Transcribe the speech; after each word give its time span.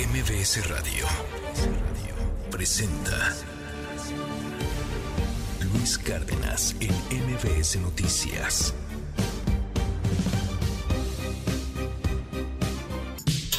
MBS 0.00 0.66
Radio 0.66 1.04
presenta 2.50 3.36
Luis 5.60 5.98
Cárdenas 5.98 6.74
en 6.80 6.90
MBS 6.90 7.76
Noticias. 7.76 8.74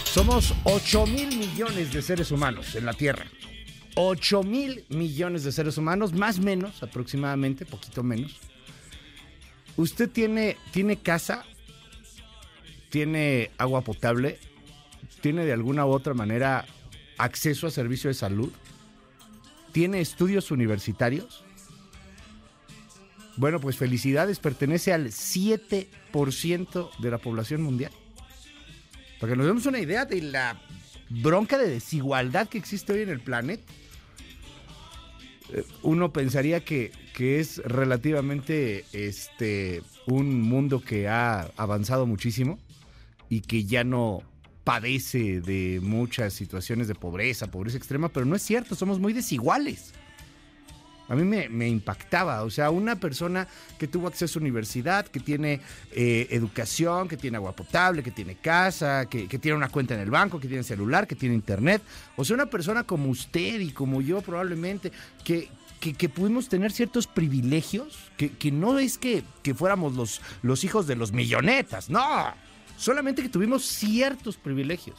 Somos 0.04 0.55
8 0.63 1.05
mil 1.05 1.37
millones 1.37 1.94
de 1.94 2.01
seres 2.01 2.31
humanos 2.31 2.73
en 2.73 2.87
la 2.87 2.94
Tierra. 2.94 3.26
8 3.94 4.42
mil 4.42 4.83
millones 4.89 5.44
de 5.44 5.51
seres 5.51 5.78
humanos, 5.78 6.12
más 6.12 6.39
o 6.39 6.42
menos, 6.42 6.81
aproximadamente, 6.81 7.67
poquito 7.67 8.01
menos. 8.01 8.39
¿Usted 9.78 10.10
tiene, 10.10 10.58
tiene 10.71 10.97
casa? 10.97 11.46
¿Tiene 12.89 13.51
agua 13.60 13.81
potable? 13.81 14.39
¿Tiene 15.22 15.46
de 15.46 15.53
alguna 15.53 15.85
u 15.85 15.90
otra 15.90 16.13
manera 16.13 16.66
acceso 17.18 17.68
a 17.68 17.72
servicio 17.72 18.09
de 18.09 18.16
salud? 18.16 18.52
¿Tiene 19.72 20.02
estudios 20.02 20.52
universitarios? 20.52 21.44
Bueno, 23.38 23.59
pues 23.59 23.78
felicidades, 23.78 24.40
pertenece 24.40 24.94
al 24.94 25.08
7% 25.08 26.98
de 27.00 27.12
la 27.12 27.18
población 27.18 27.62
mundial. 27.62 27.92
Para 29.20 29.34
que 29.34 29.38
nos 29.38 29.45
demos 29.45 29.66
una 29.68 29.80
idea 29.80 30.05
de 30.05 30.22
la 30.22 30.59
bronca 31.09 31.58
de 31.58 31.70
desigualdad 31.70 32.50
que 32.50 32.58
existe 32.58 32.94
hoy 32.94 33.02
en 33.02 33.09
el 33.09 33.20
planeta. 33.20 33.72
Eh, 35.53 35.64
Uno 35.84 36.12
pensaría 36.12 36.66
que, 36.66 36.92
que 37.14 37.40
es 37.40 37.58
relativamente 37.64 38.86
este, 38.92 39.84
un 40.08 40.42
mundo 40.42 40.81
que 40.81 41.08
ha 41.08 41.52
avanzado 41.58 42.06
muchísimo 42.06 42.59
y 43.30 43.42
que 43.42 43.64
ya 43.64 43.84
no 43.84 44.23
padece 44.64 45.42
de 45.42 45.80
muchas 45.82 46.34
situaciones 46.34 46.88
de 46.88 46.96
pobreza, 46.96 47.48
pobreza 47.48 47.78
extrema, 47.78 48.10
pero 48.10 48.26
no 48.26 48.36
es 48.36 48.42
cierto, 48.42 48.76
somos 48.76 49.00
muy 49.00 49.14
desiguales. 49.14 49.94
A 51.12 51.16
mí 51.16 51.26
me, 51.26 51.68
impactaba, 51.68 52.44
o 52.44 52.50
sea, 52.50 52.70
una 52.70 52.95
persona 52.95 53.45
que 53.78 53.86
tuvo 53.86 54.08
acceso 54.08 54.40
a 54.40 54.42
universidad, 54.42 55.06
que 55.06 55.20
tiene 55.20 55.59
eh, 55.92 56.28
educación, 56.30 57.09
que 57.09 57.18
tiene 57.18 57.36
agua 57.36 57.52
potable, 57.52 58.02
que 58.02 58.12
tiene 58.12 58.36
casa, 58.36 59.08
que, 59.08 59.28
que 59.28 59.38
tiene 59.38 59.58
una 59.58 59.68
cuenta 59.68 59.94
en 59.94 60.00
el 60.00 60.09
banco, 60.09 60.40
que 60.40 60.48
tiene 60.48 60.64
celular, 60.64 61.08
que 61.08 61.16
tiene 61.16 61.36
internet, 61.36 61.81
o 62.16 62.23
sea, 62.23 62.36
una 62.36 62.46
persona 62.46 62.86
como 62.86 63.09
usted 63.09 63.59
y 63.59 63.72
como 63.72 64.02
yo 64.02 64.22
probablemente, 64.22 64.94
que, 65.25 65.50
que, 65.81 65.96
que 65.96 66.08
pudimos 66.08 66.48
tener 66.48 66.72
ciertos 66.72 67.08
privilegios, 67.08 68.09
que, 68.16 68.31
que 68.31 68.50
no 68.50 68.80
es 68.80 68.98
que, 68.98 69.25
que 69.44 69.53
fuéramos 69.53 69.96
los, 69.96 70.22
los 70.44 70.64
hijos 70.64 70.88
de 70.88 70.96
los 70.96 71.12
millonetas, 71.12 71.90
no, 71.90 72.34
solamente 72.82 73.22
que 73.22 73.30
tuvimos 73.30 73.64
ciertos 73.64 74.38
privilegios. 74.38 74.98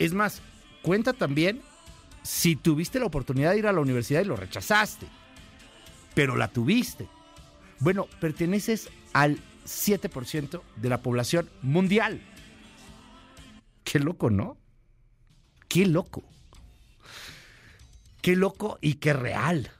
Es 0.00 0.12
más, 0.12 0.42
cuenta 0.82 1.12
también 1.12 1.62
si 2.22 2.56
tuviste 2.56 2.98
la 2.98 3.06
oportunidad 3.06 3.52
de 3.52 3.58
ir 3.58 3.66
a 3.68 3.72
la 3.72 3.80
universidad 3.80 4.20
y 4.20 4.24
lo 4.24 4.34
rechazaste, 4.34 5.06
pero 6.16 6.34
la 6.36 6.48
tuviste. 6.48 7.08
Bueno, 7.78 8.08
perteneces 8.20 8.90
al 9.12 9.38
7% 9.64 10.60
de 10.74 10.88
la 10.88 11.00
población 11.00 11.48
mundial. 11.62 12.20
Qué 13.84 14.00
loco, 14.00 14.28
¿no? 14.28 14.56
Qué 15.68 15.86
loco. 15.86 16.24
Qué 18.20 18.34
loco 18.34 18.78
y 18.80 18.94
qué 18.94 19.12
real. 19.12 19.70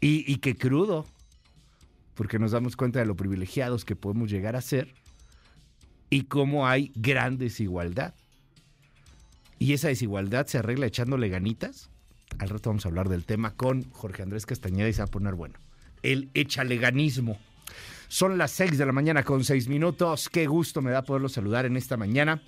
Y, 0.00 0.24
y 0.32 0.38
qué 0.38 0.56
crudo. 0.56 1.06
Porque 2.14 2.38
nos 2.38 2.52
damos 2.52 2.76
cuenta 2.76 3.00
de 3.00 3.06
lo 3.06 3.14
privilegiados 3.14 3.84
que 3.84 3.94
podemos 3.94 4.30
llegar 4.30 4.56
a 4.56 4.62
ser 4.62 5.03
y 6.14 6.26
cómo 6.26 6.68
hay 6.68 6.92
gran 6.94 7.38
desigualdad. 7.38 8.14
Y 9.58 9.72
esa 9.72 9.88
desigualdad 9.88 10.46
se 10.46 10.58
arregla 10.58 10.86
echándole 10.86 11.28
ganitas. 11.28 11.90
Al 12.38 12.50
rato 12.50 12.70
vamos 12.70 12.86
a 12.86 12.88
hablar 12.88 13.08
del 13.08 13.24
tema 13.24 13.56
con 13.56 13.90
Jorge 13.90 14.22
Andrés 14.22 14.46
Castañeda 14.46 14.88
y 14.88 14.92
se 14.92 15.00
va 15.00 15.06
a 15.06 15.10
poner 15.10 15.34
bueno. 15.34 15.56
El 16.04 16.30
echaleganismo. 16.34 17.36
Son 18.06 18.38
las 18.38 18.52
6 18.52 18.78
de 18.78 18.86
la 18.86 18.92
mañana 18.92 19.24
con 19.24 19.42
6 19.42 19.66
minutos. 19.66 20.28
Qué 20.28 20.46
gusto 20.46 20.82
me 20.82 20.92
da 20.92 21.02
poderlo 21.02 21.28
saludar 21.28 21.66
en 21.66 21.76
esta 21.76 21.96
mañana. 21.96 22.40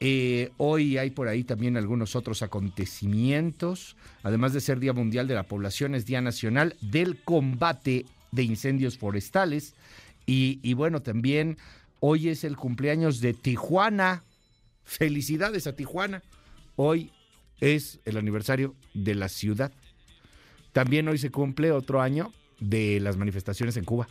Eh, 0.00 0.50
hoy 0.56 0.98
hay 0.98 1.10
por 1.10 1.28
ahí 1.28 1.44
también 1.44 1.76
algunos 1.76 2.16
otros 2.16 2.42
acontecimientos. 2.42 3.96
Además 4.24 4.52
de 4.54 4.60
ser 4.60 4.80
Día 4.80 4.92
Mundial 4.92 5.28
de 5.28 5.34
la 5.34 5.44
Población, 5.44 5.94
es 5.94 6.04
Día 6.04 6.20
Nacional 6.20 6.74
del 6.80 7.22
Combate 7.22 8.06
de 8.32 8.42
Incendios 8.42 8.98
Forestales. 8.98 9.76
Y, 10.26 10.58
y 10.64 10.72
bueno, 10.72 11.00
también 11.00 11.58
hoy 12.06 12.28
es 12.28 12.44
el 12.44 12.58
cumpleaños 12.58 13.22
de 13.22 13.32
Tijuana. 13.32 14.24
Felicidades 14.84 15.66
a 15.66 15.74
Tijuana. 15.74 16.22
Hoy 16.76 17.10
es 17.60 17.98
el 18.04 18.18
aniversario 18.18 18.74
de 18.92 19.14
la 19.14 19.30
ciudad. 19.30 19.72
También 20.74 21.08
hoy 21.08 21.16
se 21.16 21.30
cumple 21.30 21.72
otro 21.72 22.02
año 22.02 22.30
de 22.60 23.00
las 23.00 23.16
manifestaciones 23.16 23.78
en 23.78 23.86
Cuba, 23.86 24.06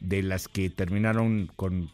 de 0.00 0.22
las 0.22 0.46
que 0.46 0.68
terminaron 0.68 1.50
con 1.56 1.90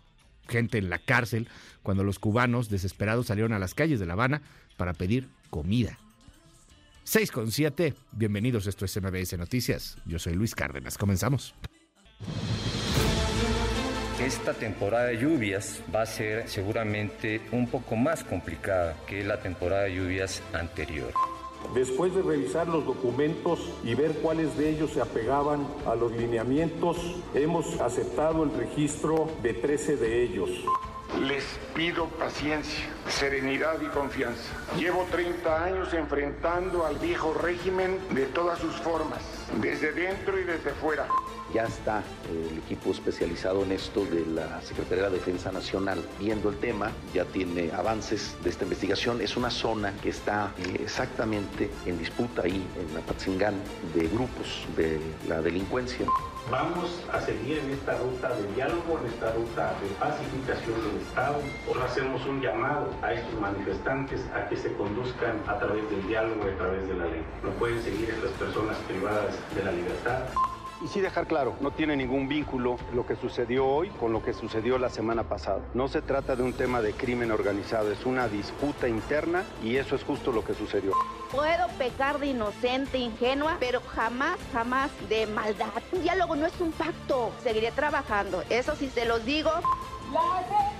gente 0.48 0.78
en 0.78 0.90
la 0.90 0.98
cárcel 0.98 1.46
cuando 1.84 2.02
los 2.02 2.18
cubanos 2.18 2.68
desesperados 2.68 3.28
salieron 3.28 3.52
a 3.52 3.60
las 3.60 3.74
calles 3.74 4.00
de 4.00 4.06
La 4.06 4.14
Habana 4.14 4.42
para 4.76 4.92
pedir 4.92 5.28
comida. 5.50 6.00
6 7.04 7.30
con 7.30 7.52
7, 7.52 7.94
bienvenidos, 8.10 8.66
esto 8.66 8.84
es 8.86 9.00
MBS 9.00 9.38
Noticias. 9.38 9.98
Yo 10.04 10.18
soy 10.18 10.34
Luis 10.34 10.56
Cárdenas, 10.56 10.98
comenzamos. 10.98 11.54
Esta 14.30 14.54
temporada 14.54 15.06
de 15.06 15.18
lluvias 15.18 15.82
va 15.92 16.02
a 16.02 16.06
ser 16.06 16.48
seguramente 16.48 17.40
un 17.50 17.66
poco 17.66 17.96
más 17.96 18.22
complicada 18.22 18.94
que 19.04 19.24
la 19.24 19.40
temporada 19.40 19.82
de 19.82 19.96
lluvias 19.96 20.40
anterior. 20.52 21.12
Después 21.74 22.14
de 22.14 22.22
revisar 22.22 22.68
los 22.68 22.86
documentos 22.86 23.58
y 23.82 23.96
ver 23.96 24.12
cuáles 24.22 24.56
de 24.56 24.70
ellos 24.70 24.92
se 24.92 25.00
apegaban 25.00 25.66
a 25.84 25.96
los 25.96 26.12
lineamientos, 26.12 26.96
hemos 27.34 27.80
aceptado 27.80 28.44
el 28.44 28.52
registro 28.52 29.28
de 29.42 29.52
13 29.52 29.96
de 29.96 30.22
ellos. 30.22 30.48
Les 31.20 31.42
pido 31.74 32.06
paciencia, 32.06 32.86
serenidad 33.08 33.82
y 33.82 33.86
confianza. 33.86 34.54
Llevo 34.78 35.08
30 35.10 35.64
años 35.64 35.92
enfrentando 35.92 36.86
al 36.86 37.00
viejo 37.00 37.34
régimen 37.34 37.98
de 38.14 38.26
todas 38.26 38.60
sus 38.60 38.76
formas, 38.76 39.20
desde 39.60 39.90
dentro 39.90 40.38
y 40.38 40.44
desde 40.44 40.70
fuera. 40.70 41.08
Ya 41.52 41.64
está 41.64 42.02
el 42.30 42.58
equipo 42.58 42.92
especializado 42.92 43.64
en 43.64 43.72
esto 43.72 44.04
de 44.04 44.24
la 44.24 44.62
Secretaría 44.62 45.04
de 45.04 45.10
la 45.10 45.16
Defensa 45.16 45.50
Nacional 45.50 46.00
viendo 46.18 46.50
el 46.50 46.56
tema, 46.58 46.92
ya 47.12 47.24
tiene 47.24 47.72
avances 47.72 48.36
de 48.44 48.50
esta 48.50 48.64
investigación. 48.64 49.20
Es 49.20 49.36
una 49.36 49.50
zona 49.50 49.92
que 50.00 50.10
está 50.10 50.52
eh, 50.58 50.80
exactamente 50.80 51.70
en 51.86 51.98
disputa 51.98 52.42
ahí 52.42 52.64
en 52.78 52.96
Apatzingán 52.96 53.54
de 53.94 54.06
grupos 54.08 54.64
de 54.76 55.00
la 55.28 55.42
delincuencia. 55.42 56.06
Vamos 56.50 57.04
a 57.12 57.20
seguir 57.20 57.58
en 57.58 57.70
esta 57.70 57.96
ruta 57.98 58.30
de 58.34 58.54
diálogo, 58.54 58.98
en 59.00 59.12
esta 59.12 59.32
ruta 59.32 59.74
de 59.80 59.88
pacificación 59.98 60.74
del 60.82 61.02
Estado. 61.02 61.36
Ahora 61.68 61.84
hacemos 61.84 62.26
un 62.26 62.40
llamado 62.40 62.92
a 63.02 63.12
estos 63.12 63.40
manifestantes 63.40 64.20
a 64.34 64.48
que 64.48 64.56
se 64.56 64.72
conduzcan 64.74 65.40
a 65.46 65.58
través 65.58 65.88
del 65.90 66.06
diálogo 66.08 66.44
y 66.46 66.48
a 66.48 66.56
través 66.56 66.88
de 66.88 66.94
la 66.94 67.06
ley. 67.06 67.22
No 67.44 67.50
pueden 67.50 67.82
seguir 67.82 68.10
estas 68.10 68.30
personas 68.32 68.76
privadas 68.88 69.34
de 69.54 69.64
la 69.64 69.72
libertad. 69.72 70.24
Y 70.82 70.88
sí 70.88 71.00
dejar 71.00 71.26
claro, 71.26 71.56
no 71.60 71.72
tiene 71.72 71.94
ningún 71.94 72.26
vínculo 72.26 72.78
lo 72.94 73.04
que 73.04 73.14
sucedió 73.14 73.66
hoy 73.66 73.90
con 73.90 74.12
lo 74.12 74.22
que 74.22 74.32
sucedió 74.32 74.78
la 74.78 74.88
semana 74.88 75.24
pasada. 75.24 75.60
No 75.74 75.88
se 75.88 76.00
trata 76.00 76.36
de 76.36 76.42
un 76.42 76.54
tema 76.54 76.80
de 76.80 76.94
crimen 76.94 77.30
organizado, 77.30 77.92
es 77.92 78.06
una 78.06 78.28
disputa 78.28 78.88
interna 78.88 79.44
y 79.62 79.76
eso 79.76 79.94
es 79.94 80.02
justo 80.04 80.32
lo 80.32 80.42
que 80.42 80.54
sucedió. 80.54 80.92
Puedo 81.30 81.68
pecar 81.78 82.18
de 82.18 82.28
inocente, 82.28 82.96
ingenua, 82.96 83.58
pero 83.60 83.80
jamás, 83.94 84.38
jamás 84.52 84.90
de 85.10 85.26
maldad. 85.26 85.68
Un 85.92 86.02
diálogo 86.02 86.34
no 86.34 86.46
es 86.46 86.58
un 86.60 86.72
pacto. 86.72 87.30
Seguiré 87.42 87.72
trabajando, 87.72 88.42
eso 88.48 88.74
sí 88.74 88.88
se 88.88 89.04
los 89.04 89.24
digo. 89.26 89.50
La 90.12 90.79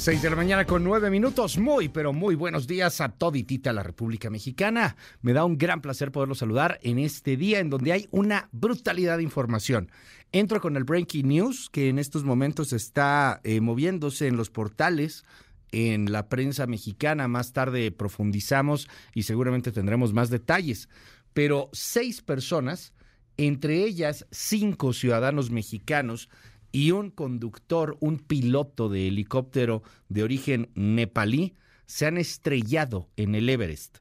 6 0.00 0.22
de 0.22 0.30
la 0.30 0.36
mañana 0.36 0.64
con 0.64 0.82
9 0.82 1.10
minutos. 1.10 1.58
Muy, 1.58 1.90
pero 1.90 2.14
muy 2.14 2.34
buenos 2.34 2.66
días 2.66 3.02
a 3.02 3.10
toditita 3.10 3.70
la 3.74 3.82
República 3.82 4.30
Mexicana. 4.30 4.96
Me 5.20 5.34
da 5.34 5.44
un 5.44 5.58
gran 5.58 5.82
placer 5.82 6.10
poderlos 6.10 6.38
saludar 6.38 6.80
en 6.82 6.98
este 6.98 7.36
día 7.36 7.58
en 7.58 7.68
donde 7.68 7.92
hay 7.92 8.08
una 8.10 8.48
brutalidad 8.50 9.18
de 9.18 9.24
información. 9.24 9.92
Entro 10.32 10.62
con 10.62 10.78
el 10.78 10.84
Breaking 10.84 11.28
News 11.28 11.68
que 11.68 11.90
en 11.90 11.98
estos 11.98 12.24
momentos 12.24 12.72
está 12.72 13.42
eh, 13.44 13.60
moviéndose 13.60 14.26
en 14.26 14.38
los 14.38 14.48
portales 14.48 15.26
en 15.70 16.10
la 16.10 16.30
prensa 16.30 16.66
mexicana. 16.66 17.28
Más 17.28 17.52
tarde 17.52 17.92
profundizamos 17.92 18.88
y 19.12 19.24
seguramente 19.24 19.70
tendremos 19.70 20.14
más 20.14 20.30
detalles. 20.30 20.88
Pero 21.34 21.68
seis 21.74 22.22
personas, 22.22 22.94
entre 23.36 23.84
ellas 23.84 24.26
cinco 24.30 24.94
ciudadanos 24.94 25.50
mexicanos, 25.50 26.30
y 26.72 26.92
un 26.92 27.10
conductor, 27.10 27.96
un 28.00 28.18
piloto 28.18 28.88
de 28.88 29.08
helicóptero 29.08 29.82
de 30.08 30.22
origen 30.22 30.70
nepalí, 30.74 31.54
se 31.86 32.06
han 32.06 32.18
estrellado 32.18 33.08
en 33.16 33.34
el 33.34 33.48
Everest. 33.48 33.98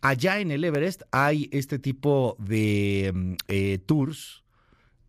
Allá 0.00 0.40
en 0.40 0.50
el 0.50 0.64
Everest 0.64 1.02
hay 1.10 1.48
este 1.52 1.78
tipo 1.78 2.36
de 2.38 3.12
mm, 3.14 3.32
eh, 3.48 3.78
tours 3.84 4.44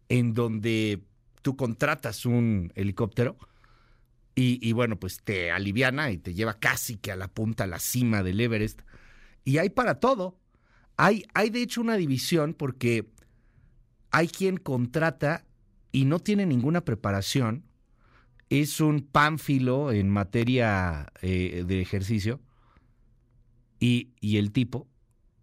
en 0.10 0.34
donde 0.34 1.04
tú 1.42 1.56
contratas 1.56 2.26
un 2.26 2.74
helicóptero 2.76 3.38
y, 4.36 4.60
y, 4.68 4.72
bueno, 4.72 5.00
pues 5.00 5.22
te 5.24 5.52
aliviana 5.52 6.12
y 6.12 6.18
te 6.18 6.34
lleva 6.34 6.60
casi 6.60 6.98
que 6.98 7.12
a 7.12 7.16
la 7.16 7.28
punta, 7.28 7.66
a 7.66 7.68
la 7.68 7.80
cima 7.80 8.24
del 8.24 8.40
Everest. 8.40 8.82
Y 9.44 9.58
hay 9.58 9.70
para 9.70 10.00
todo. 10.00 10.40
Hay, 10.96 11.26
hay 11.34 11.50
de 11.50 11.62
hecho 11.62 11.82
una 11.82 11.98
división 11.98 12.54
porque 12.54 13.10
hay 14.12 14.28
quien 14.28 14.58
contrata 14.58 15.46
y 15.92 16.06
no 16.06 16.20
tiene 16.20 16.46
ninguna 16.46 16.82
preparación. 16.82 17.66
Es 18.50 18.82
un 18.82 19.02
pánfilo 19.02 19.92
en 19.92 20.10
materia 20.10 21.12
eh, 21.22 21.64
de 21.66 21.82
ejercicio. 21.82 22.40
Y, 23.80 24.10
y 24.20 24.38
el 24.38 24.52
tipo, 24.52 24.88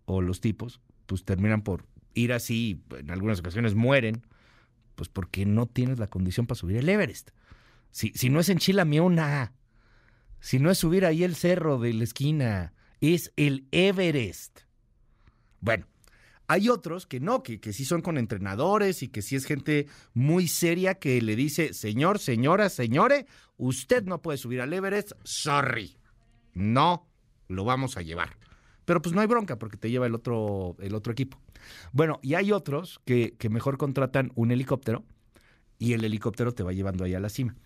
o 0.04 0.20
los 0.20 0.40
tipos, 0.40 0.80
pues 1.06 1.24
terminan 1.24 1.62
por 1.62 1.86
ir 2.14 2.32
así, 2.32 2.82
en 2.98 3.10
algunas 3.10 3.40
ocasiones 3.40 3.74
mueren, 3.74 4.22
pues 4.94 5.08
porque 5.08 5.46
no 5.46 5.66
tienes 5.66 5.98
la 5.98 6.08
condición 6.08 6.46
para 6.46 6.58
subir 6.58 6.76
el 6.78 6.88
Everest. 6.88 7.30
Si, 7.90 8.12
si 8.14 8.28
no 8.28 8.40
es 8.40 8.48
en 8.48 8.58
Chilamiona, 8.58 9.52
si 10.40 10.58
no 10.58 10.70
es 10.70 10.78
subir 10.78 11.06
ahí 11.06 11.24
el 11.24 11.34
cerro 11.34 11.78
de 11.78 11.92
la 11.92 12.04
esquina, 12.04 12.74
es 13.00 13.32
el 13.36 13.66
Everest. 13.70 14.60
Bueno, 15.60 15.86
hay 16.48 16.68
otros 16.68 17.06
que 17.06 17.20
no, 17.20 17.42
que, 17.42 17.60
que 17.60 17.72
sí 17.72 17.84
son 17.84 18.02
con 18.02 18.18
entrenadores 18.18 19.02
y 19.02 19.08
que 19.08 19.22
sí 19.22 19.36
es 19.36 19.44
gente 19.44 19.86
muy 20.14 20.48
seria 20.48 20.94
que 20.94 21.20
le 21.20 21.36
dice, 21.36 21.74
señor, 21.74 22.18
señora, 22.18 22.68
señore, 22.68 23.26
usted 23.56 24.04
no 24.04 24.22
puede 24.22 24.38
subir 24.38 24.60
al 24.60 24.72
Everest, 24.72 25.12
sorry. 25.24 25.96
No 26.54 27.08
lo 27.48 27.64
vamos 27.64 27.96
a 27.96 28.02
llevar. 28.02 28.36
Pero 28.84 29.02
pues 29.02 29.14
no 29.14 29.20
hay 29.20 29.26
bronca 29.26 29.58
porque 29.58 29.76
te 29.76 29.90
lleva 29.90 30.06
el 30.06 30.14
otro, 30.14 30.76
el 30.80 30.94
otro 30.94 31.12
equipo. 31.12 31.40
Bueno, 31.92 32.20
y 32.22 32.34
hay 32.34 32.52
otros 32.52 33.00
que, 33.04 33.34
que 33.36 33.48
mejor 33.48 33.78
contratan 33.78 34.30
un 34.36 34.52
helicóptero 34.52 35.04
y 35.78 35.92
el 35.92 36.04
helicóptero 36.04 36.54
te 36.54 36.62
va 36.62 36.72
llevando 36.72 37.04
ahí 37.04 37.14
a 37.14 37.20
la 37.20 37.28
cima. 37.28 37.56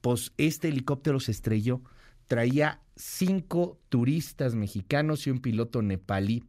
Pues 0.00 0.32
este 0.36 0.68
helicóptero 0.68 1.20
se 1.20 1.32
estrelló, 1.32 1.82
traía 2.26 2.80
cinco 2.96 3.80
turistas 3.88 4.54
mexicanos 4.54 5.26
y 5.26 5.30
un 5.30 5.40
piloto 5.40 5.82
nepalí. 5.82 6.44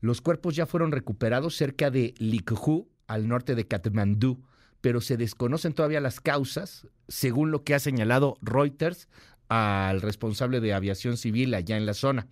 Los 0.00 0.20
cuerpos 0.20 0.54
ya 0.54 0.66
fueron 0.66 0.92
recuperados 0.92 1.56
cerca 1.56 1.90
de 1.90 2.14
Likhu, 2.18 2.88
al 3.06 3.28
norte 3.28 3.54
de 3.54 3.66
Katmandú, 3.66 4.42
pero 4.80 5.00
se 5.00 5.16
desconocen 5.16 5.72
todavía 5.72 6.00
las 6.00 6.20
causas, 6.20 6.86
según 7.08 7.50
lo 7.50 7.64
que 7.64 7.74
ha 7.74 7.78
señalado 7.78 8.38
Reuters 8.42 9.08
al 9.48 10.02
responsable 10.02 10.60
de 10.60 10.74
aviación 10.74 11.16
civil 11.16 11.54
allá 11.54 11.76
en 11.76 11.86
la 11.86 11.94
zona. 11.94 12.26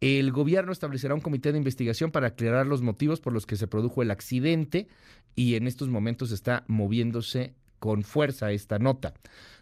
El 0.00 0.30
gobierno 0.30 0.72
establecerá 0.72 1.14
un 1.14 1.20
comité 1.20 1.52
de 1.52 1.58
investigación 1.58 2.10
para 2.10 2.28
aclarar 2.28 2.66
los 2.66 2.82
motivos 2.82 3.20
por 3.20 3.32
los 3.32 3.46
que 3.46 3.56
se 3.56 3.66
produjo 3.66 4.02
el 4.02 4.10
accidente 4.10 4.88
y 5.34 5.54
en 5.54 5.66
estos 5.66 5.88
momentos 5.88 6.32
está 6.32 6.64
moviéndose 6.66 7.54
con 7.78 8.02
fuerza 8.02 8.52
esta 8.52 8.78
nota. 8.78 9.14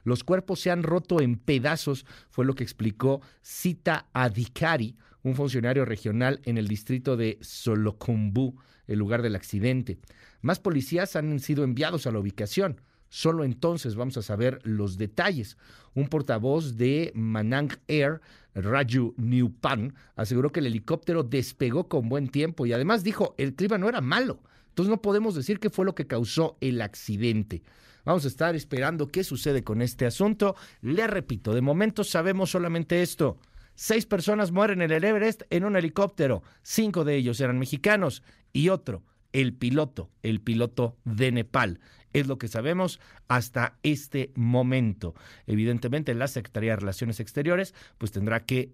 Los 0.02 0.24
cuerpos 0.24 0.60
se 0.60 0.70
han 0.70 0.82
roto 0.82 1.20
en 1.20 1.36
pedazos, 1.36 2.04
fue 2.30 2.44
lo 2.44 2.54
que 2.54 2.64
explicó 2.64 3.20
Sita 3.42 4.06
Adhikari, 4.12 4.96
un 5.24 5.34
funcionario 5.34 5.84
regional 5.84 6.40
en 6.44 6.58
el 6.58 6.68
distrito 6.68 7.16
de 7.16 7.38
Solokhumbu, 7.40 8.54
el 8.86 8.98
lugar 8.98 9.22
del 9.22 9.34
accidente. 9.34 9.98
Más 10.42 10.60
policías 10.60 11.16
han 11.16 11.40
sido 11.40 11.64
enviados 11.64 12.06
a 12.06 12.12
la 12.12 12.20
ubicación. 12.20 12.80
Solo 13.08 13.44
entonces 13.44 13.96
vamos 13.96 14.16
a 14.16 14.22
saber 14.22 14.60
los 14.64 14.98
detalles. 14.98 15.56
Un 15.94 16.08
portavoz 16.08 16.76
de 16.76 17.10
Manang 17.14 17.70
Air, 17.88 18.20
Raju 18.54 19.14
Newpan, 19.16 19.94
aseguró 20.16 20.52
que 20.52 20.60
el 20.60 20.66
helicóptero 20.66 21.22
despegó 21.22 21.88
con 21.88 22.08
buen 22.08 22.28
tiempo 22.28 22.66
y 22.66 22.72
además 22.72 23.02
dijo, 23.02 23.34
el 23.38 23.54
clima 23.54 23.78
no 23.78 23.88
era 23.88 24.00
malo. 24.00 24.40
Entonces 24.68 24.90
no 24.90 25.00
podemos 25.00 25.34
decir 25.34 25.58
qué 25.58 25.70
fue 25.70 25.84
lo 25.84 25.94
que 25.94 26.06
causó 26.06 26.58
el 26.60 26.82
accidente. 26.82 27.62
Vamos 28.04 28.24
a 28.26 28.28
estar 28.28 28.54
esperando 28.54 29.08
qué 29.08 29.24
sucede 29.24 29.64
con 29.64 29.80
este 29.80 30.04
asunto. 30.04 30.56
Le 30.82 31.06
repito, 31.06 31.54
de 31.54 31.62
momento 31.62 32.04
sabemos 32.04 32.50
solamente 32.50 33.00
esto. 33.00 33.38
Seis 33.74 34.06
personas 34.06 34.52
mueren 34.52 34.82
en 34.82 34.90
el 34.92 35.04
Everest 35.04 35.42
en 35.50 35.64
un 35.64 35.76
helicóptero. 35.76 36.42
Cinco 36.62 37.04
de 37.04 37.16
ellos 37.16 37.40
eran 37.40 37.58
mexicanos 37.58 38.22
y 38.52 38.68
otro, 38.68 39.02
el 39.32 39.52
piloto, 39.52 40.10
el 40.22 40.40
piloto 40.40 40.96
de 41.04 41.32
Nepal. 41.32 41.80
Es 42.12 42.28
lo 42.28 42.38
que 42.38 42.46
sabemos 42.46 43.00
hasta 43.26 43.78
este 43.82 44.32
momento. 44.36 45.14
Evidentemente, 45.46 46.14
la 46.14 46.28
Secretaría 46.28 46.72
de 46.72 46.76
Relaciones 46.76 47.18
Exteriores 47.18 47.74
pues 47.98 48.12
tendrá 48.12 48.44
que 48.44 48.72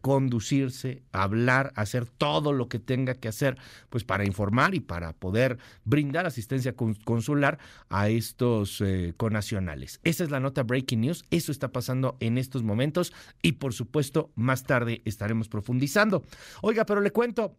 conducirse, 0.00 1.02
hablar, 1.12 1.72
hacer 1.76 2.06
todo 2.06 2.52
lo 2.52 2.68
que 2.68 2.78
tenga 2.78 3.14
que 3.14 3.28
hacer, 3.28 3.58
pues 3.88 4.04
para 4.04 4.24
informar 4.24 4.74
y 4.74 4.80
para 4.80 5.12
poder 5.12 5.58
brindar 5.84 6.26
asistencia 6.26 6.74
consular 7.04 7.58
a 7.88 8.08
estos 8.08 8.80
eh, 8.80 9.14
conacionales. 9.16 10.00
Esa 10.04 10.24
es 10.24 10.30
la 10.30 10.40
nota 10.40 10.62
Breaking 10.62 11.02
News, 11.02 11.24
eso 11.30 11.52
está 11.52 11.68
pasando 11.68 12.16
en 12.20 12.38
estos 12.38 12.62
momentos 12.62 13.12
y 13.42 13.52
por 13.52 13.74
supuesto 13.74 14.30
más 14.34 14.64
tarde 14.64 15.02
estaremos 15.04 15.48
profundizando. 15.48 16.24
Oiga, 16.62 16.84
pero 16.86 17.00
le 17.00 17.10
cuento, 17.10 17.56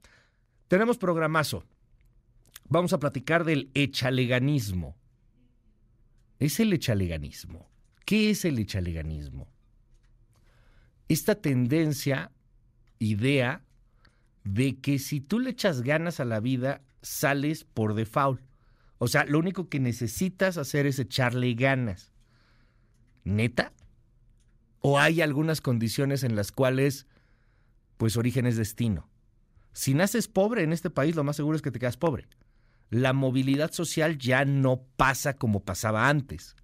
tenemos 0.67 0.97
programazo. 0.97 1.63
Vamos 2.69 2.93
a 2.93 2.99
platicar 2.99 3.43
del 3.43 3.69
echaleganismo. 3.73 4.95
¿Es 6.39 6.59
el 6.59 6.73
echaleganismo? 6.73 7.69
¿Qué 8.05 8.31
es 8.31 8.45
el 8.45 8.57
echaleganismo? 8.57 9.47
Esta 11.11 11.35
tendencia, 11.35 12.31
idea, 12.99 13.63
de 14.43 14.79
que 14.79 14.97
si 14.97 15.19
tú 15.19 15.39
le 15.39 15.51
echas 15.51 15.81
ganas 15.81 16.19
a 16.19 16.25
la 16.25 16.39
vida, 16.39 16.81
sales 17.01 17.63
por 17.63 17.95
default. 17.95 18.41
O 18.97 19.07
sea, 19.07 19.25
lo 19.25 19.39
único 19.39 19.67
que 19.67 19.79
necesitas 19.79 20.57
hacer 20.57 20.85
es 20.85 20.99
echarle 20.99 21.53
ganas. 21.53 22.11
¿Neta? 23.23 23.73
¿O 24.79 24.99
hay 24.99 25.21
algunas 25.21 25.61
condiciones 25.61 26.23
en 26.23 26.35
las 26.35 26.51
cuales, 26.51 27.07
pues, 27.97 28.17
origen 28.17 28.45
es 28.45 28.57
destino? 28.57 29.09
Si 29.73 29.93
naces 29.93 30.27
pobre 30.27 30.63
en 30.63 30.73
este 30.73 30.89
país, 30.89 31.15
lo 31.15 31.23
más 31.23 31.35
seguro 31.35 31.55
es 31.55 31.61
que 31.61 31.71
te 31.71 31.79
quedas 31.79 31.97
pobre. 31.97 32.27
La 32.89 33.13
movilidad 33.13 33.71
social 33.71 34.17
ya 34.17 34.45
no 34.45 34.83
pasa 34.97 35.35
como 35.35 35.63
pasaba 35.63 36.09
antes. 36.09 36.55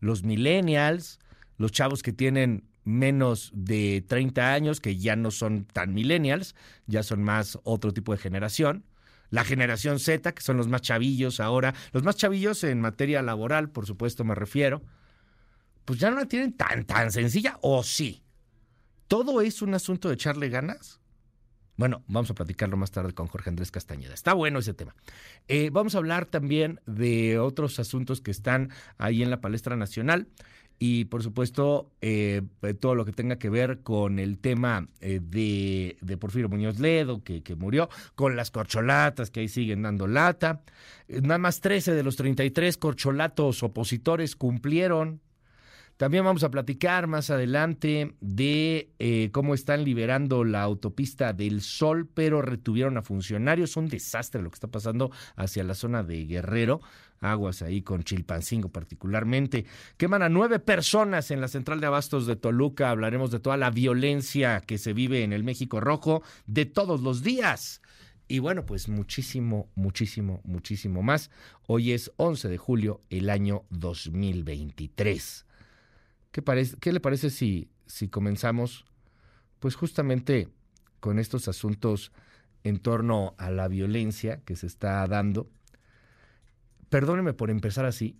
Los 0.00 0.22
millennials, 0.22 1.18
los 1.58 1.72
chavos 1.72 2.02
que 2.02 2.12
tienen 2.12 2.68
menos 2.86 3.50
de 3.52 4.02
30 4.06 4.54
años, 4.54 4.80
que 4.80 4.96
ya 4.96 5.16
no 5.16 5.30
son 5.30 5.64
tan 5.64 5.92
millennials, 5.92 6.54
ya 6.86 7.02
son 7.02 7.22
más 7.22 7.58
otro 7.64 7.92
tipo 7.92 8.12
de 8.12 8.18
generación. 8.18 8.84
La 9.28 9.44
generación 9.44 9.98
Z, 9.98 10.32
que 10.32 10.40
son 10.40 10.56
los 10.56 10.68
más 10.68 10.82
chavillos 10.82 11.40
ahora, 11.40 11.74
los 11.92 12.04
más 12.04 12.16
chavillos 12.16 12.62
en 12.62 12.80
materia 12.80 13.22
laboral, 13.22 13.70
por 13.70 13.86
supuesto 13.86 14.22
me 14.22 14.36
refiero, 14.36 14.82
pues 15.84 15.98
ya 15.98 16.10
no 16.10 16.16
la 16.16 16.26
tienen 16.26 16.52
tan, 16.52 16.84
tan 16.84 17.10
sencilla, 17.10 17.58
o 17.60 17.82
sí. 17.82 18.22
¿Todo 19.08 19.40
es 19.40 19.62
un 19.62 19.74
asunto 19.74 20.08
de 20.08 20.14
echarle 20.14 20.48
ganas? 20.48 21.00
Bueno, 21.76 22.04
vamos 22.06 22.30
a 22.30 22.34
platicarlo 22.34 22.76
más 22.76 22.92
tarde 22.92 23.12
con 23.12 23.26
Jorge 23.26 23.50
Andrés 23.50 23.70
Castañeda. 23.70 24.14
Está 24.14 24.32
bueno 24.32 24.60
ese 24.60 24.74
tema. 24.74 24.94
Eh, 25.48 25.70
vamos 25.70 25.94
a 25.94 25.98
hablar 25.98 26.24
también 26.26 26.80
de 26.86 27.38
otros 27.38 27.78
asuntos 27.78 28.20
que 28.20 28.30
están 28.30 28.70
ahí 28.96 29.22
en 29.22 29.30
la 29.30 29.40
palestra 29.40 29.76
nacional 29.76 30.28
y 30.78 31.06
por 31.06 31.22
supuesto 31.22 31.90
eh, 32.00 32.42
todo 32.80 32.94
lo 32.94 33.04
que 33.04 33.12
tenga 33.12 33.38
que 33.38 33.48
ver 33.48 33.80
con 33.82 34.18
el 34.18 34.38
tema 34.38 34.88
eh, 35.00 35.20
de, 35.22 35.96
de, 36.00 36.16
Porfirio 36.16 36.48
Muñoz 36.48 36.78
Ledo, 36.78 37.22
que, 37.22 37.42
que, 37.42 37.54
murió, 37.54 37.88
con 38.14 38.36
las 38.36 38.50
corcholatas 38.50 39.30
que 39.30 39.40
ahí 39.40 39.48
siguen 39.48 39.82
dando 39.82 40.06
lata. 40.06 40.60
Eh, 41.08 41.20
nada 41.22 41.38
más 41.38 41.60
13 41.60 41.94
de 41.94 42.02
los 42.02 42.16
33 42.16 42.76
corcholatos 42.76 43.62
opositores 43.62 44.36
cumplieron. 44.36 45.20
También 45.96 46.24
vamos 46.24 46.44
a 46.44 46.50
platicar 46.50 47.06
más 47.06 47.30
adelante 47.30 48.14
de 48.20 48.90
eh, 48.98 49.30
cómo 49.32 49.54
están 49.54 49.82
liberando 49.82 50.44
la 50.44 50.62
autopista 50.62 51.32
del 51.32 51.62
Sol, 51.62 52.06
pero 52.12 52.42
retuvieron 52.42 52.98
a 52.98 53.02
funcionarios. 53.02 53.76
Un 53.78 53.88
desastre 53.88 54.42
lo 54.42 54.50
que 54.50 54.56
está 54.56 54.68
pasando 54.68 55.10
hacia 55.36 55.64
la 55.64 55.74
zona 55.74 56.02
de 56.02 56.26
Guerrero 56.26 56.80
aguas 57.20 57.62
ahí 57.62 57.82
con 57.82 58.02
Chilpancingo 58.02 58.68
particularmente. 58.68 59.64
Queman 59.96 60.22
a 60.22 60.28
nueve 60.28 60.58
personas 60.58 61.30
en 61.30 61.40
la 61.40 61.48
central 61.48 61.80
de 61.80 61.86
abastos 61.86 62.26
de 62.26 62.36
Toluca. 62.36 62.90
Hablaremos 62.90 63.30
de 63.30 63.40
toda 63.40 63.56
la 63.56 63.70
violencia 63.70 64.60
que 64.60 64.78
se 64.78 64.92
vive 64.92 65.22
en 65.22 65.32
el 65.32 65.44
México 65.44 65.80
Rojo 65.80 66.22
de 66.46 66.66
todos 66.66 67.00
los 67.00 67.22
días. 67.22 67.80
Y 68.28 68.40
bueno, 68.40 68.66
pues 68.66 68.88
muchísimo, 68.88 69.70
muchísimo, 69.76 70.40
muchísimo 70.44 71.02
más. 71.02 71.30
Hoy 71.66 71.92
es 71.92 72.12
11 72.16 72.48
de 72.48 72.58
julio, 72.58 73.00
el 73.08 73.30
año 73.30 73.64
2023. 73.70 75.45
¿Qué, 76.42 76.92
le 76.92 77.00
parece 77.00 77.30
si, 77.30 77.70
si 77.86 78.08
comenzamos, 78.08 78.84
pues 79.58 79.74
justamente 79.74 80.48
con 81.00 81.18
estos 81.18 81.48
asuntos 81.48 82.12
en 82.64 82.78
torno 82.78 83.34
a 83.38 83.50
la 83.50 83.68
violencia 83.68 84.42
que 84.44 84.56
se 84.56 84.66
está 84.66 85.06
dando? 85.06 85.50
perdóneme 86.88 87.32
por 87.34 87.50
empezar 87.50 87.84
así, 87.84 88.18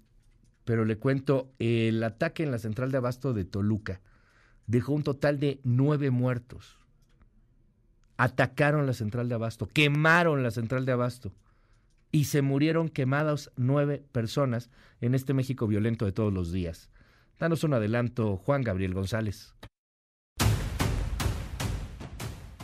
pero 0.65 0.85
le 0.85 0.99
cuento, 0.99 1.53
el 1.59 2.03
ataque 2.03 2.43
en 2.43 2.51
la 2.51 2.59
central 2.59 2.91
de 2.91 2.99
abasto 2.99 3.33
de 3.33 3.45
Toluca 3.45 4.01
dejó 4.67 4.93
un 4.93 5.03
total 5.03 5.39
de 5.39 5.61
nueve 5.63 6.11
muertos. 6.11 6.79
Atacaron 8.17 8.87
la 8.87 8.95
central 8.95 9.29
de 9.29 9.35
abasto, 9.35 9.69
quemaron 9.69 10.43
la 10.43 10.51
central 10.51 10.87
de 10.87 10.93
abasto 10.93 11.33
y 12.11 12.25
se 12.25 12.43
murieron 12.43 12.89
quemadas 12.89 13.53
nueve 13.57 14.05
personas 14.13 14.71
en 15.01 15.15
este 15.15 15.35
México 15.35 15.67
violento 15.67 16.05
de 16.05 16.13
todos 16.13 16.33
los 16.33 16.51
días. 16.51 16.91
Danos 17.39 17.65
un 17.65 17.75
adelanto, 17.75 18.39
Juan 18.39 18.63
Gabriel 18.63 18.95
González. 18.95 19.55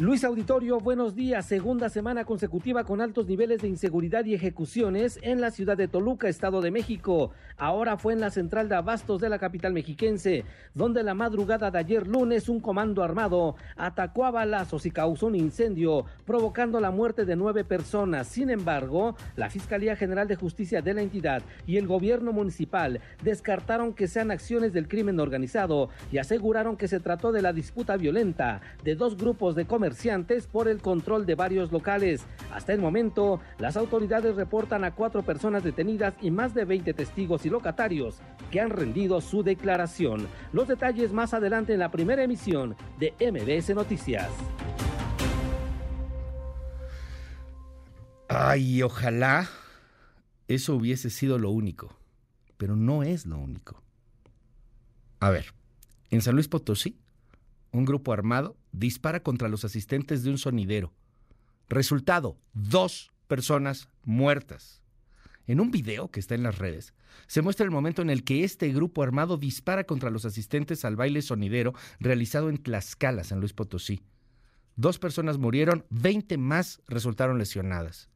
Luis 0.02 0.24
Auditorio, 0.24 0.80
buenos 0.80 1.14
días. 1.14 1.46
Segunda 1.46 1.88
semana 1.88 2.24
consecutiva 2.24 2.82
con 2.82 3.00
altos 3.00 3.28
niveles 3.28 3.62
de 3.62 3.68
inseguridad 3.68 4.24
y 4.24 4.34
ejecuciones 4.34 5.20
en 5.22 5.40
la 5.40 5.52
ciudad 5.52 5.76
de 5.76 5.86
Toluca, 5.86 6.28
Estado 6.28 6.60
de 6.60 6.72
México. 6.72 7.30
Ahora 7.56 7.96
fue 7.96 8.12
en 8.12 8.18
la 8.18 8.30
central 8.30 8.68
de 8.68 8.74
abastos 8.74 9.20
de 9.20 9.28
la 9.28 9.38
capital 9.38 9.72
mexiquense, 9.72 10.44
donde 10.74 11.04
la 11.04 11.14
madrugada 11.14 11.70
de 11.70 11.78
ayer 11.78 12.08
lunes 12.08 12.48
un 12.48 12.58
comando 12.58 13.04
armado 13.04 13.54
atacó 13.76 14.24
a 14.24 14.32
balazos 14.32 14.86
y 14.86 14.90
causó 14.90 15.28
un 15.28 15.36
incendio, 15.36 16.04
provocando 16.26 16.80
la 16.80 16.90
muerte 16.90 17.24
de 17.24 17.36
nueve 17.36 17.62
personas. 17.62 18.26
Sin 18.26 18.50
embargo, 18.50 19.14
la 19.36 19.50
Fiscalía 19.50 19.94
General 19.94 20.26
de 20.26 20.34
Justicia 20.34 20.82
de 20.82 20.94
la 20.94 21.02
entidad 21.02 21.44
y 21.64 21.76
el 21.76 21.86
gobierno 21.86 22.32
municipal 22.32 22.98
descartaron 23.22 23.94
que 23.94 24.08
sean 24.08 24.32
acciones 24.32 24.72
del 24.72 24.88
crimen 24.88 25.20
organizado 25.20 25.90
y 26.10 26.18
aseguraron 26.18 26.76
que 26.76 26.88
se 26.88 26.98
trató 26.98 27.30
de 27.30 27.42
la 27.42 27.52
disputa 27.52 27.96
violenta 27.96 28.62
de 28.82 28.96
dos 28.96 29.16
grupos 29.16 29.54
de 29.54 29.64
por 30.50 30.68
el 30.68 30.80
control 30.80 31.26
de 31.26 31.34
varios 31.34 31.70
locales. 31.72 32.22
Hasta 32.52 32.72
el 32.72 32.80
momento, 32.80 33.40
las 33.58 33.76
autoridades 33.76 34.36
reportan 34.36 34.84
a 34.84 34.94
cuatro 34.94 35.22
personas 35.22 35.64
detenidas 35.64 36.14
y 36.20 36.30
más 36.30 36.54
de 36.54 36.64
20 36.64 36.94
testigos 36.94 37.44
y 37.46 37.50
locatarios 37.50 38.16
que 38.50 38.60
han 38.60 38.70
rendido 38.70 39.20
su 39.20 39.42
declaración. 39.42 40.28
Los 40.52 40.68
detalles 40.68 41.12
más 41.12 41.34
adelante 41.34 41.72
en 41.72 41.80
la 41.80 41.90
primera 41.90 42.22
emisión 42.22 42.76
de 42.98 43.12
MBS 43.20 43.74
Noticias. 43.74 44.28
Ay, 48.28 48.82
ojalá 48.82 49.48
eso 50.48 50.74
hubiese 50.74 51.10
sido 51.10 51.38
lo 51.38 51.50
único, 51.50 51.96
pero 52.56 52.76
no 52.76 53.02
es 53.02 53.26
lo 53.26 53.38
único. 53.38 53.82
A 55.20 55.30
ver, 55.30 55.52
en 56.10 56.22
San 56.22 56.34
Luis 56.34 56.48
Potosí, 56.48 56.98
un 57.72 57.84
grupo 57.84 58.12
armado 58.12 58.56
dispara 58.72 59.22
contra 59.22 59.48
los 59.48 59.64
asistentes 59.64 60.24
de 60.24 60.30
un 60.30 60.38
sonidero. 60.38 60.92
Resultado, 61.68 62.36
dos 62.52 63.12
personas 63.28 63.88
muertas. 64.04 64.82
En 65.46 65.60
un 65.60 65.70
video 65.70 66.10
que 66.10 66.20
está 66.20 66.34
en 66.34 66.42
las 66.42 66.58
redes, 66.58 66.94
se 67.26 67.42
muestra 67.42 67.64
el 67.64 67.70
momento 67.70 68.02
en 68.02 68.10
el 68.10 68.24
que 68.24 68.44
este 68.44 68.68
grupo 68.72 69.02
armado 69.02 69.36
dispara 69.36 69.84
contra 69.84 70.10
los 70.10 70.24
asistentes 70.24 70.84
al 70.84 70.96
baile 70.96 71.22
sonidero 71.22 71.74
realizado 71.98 72.48
en 72.48 72.58
Tlaxcala, 72.58 73.24
San 73.24 73.40
Luis 73.40 73.52
Potosí. 73.52 74.02
Dos 74.76 74.98
personas 74.98 75.38
murieron, 75.38 75.84
20 75.90 76.38
más 76.38 76.80
resultaron 76.86 77.38
lesionadas. 77.38 78.08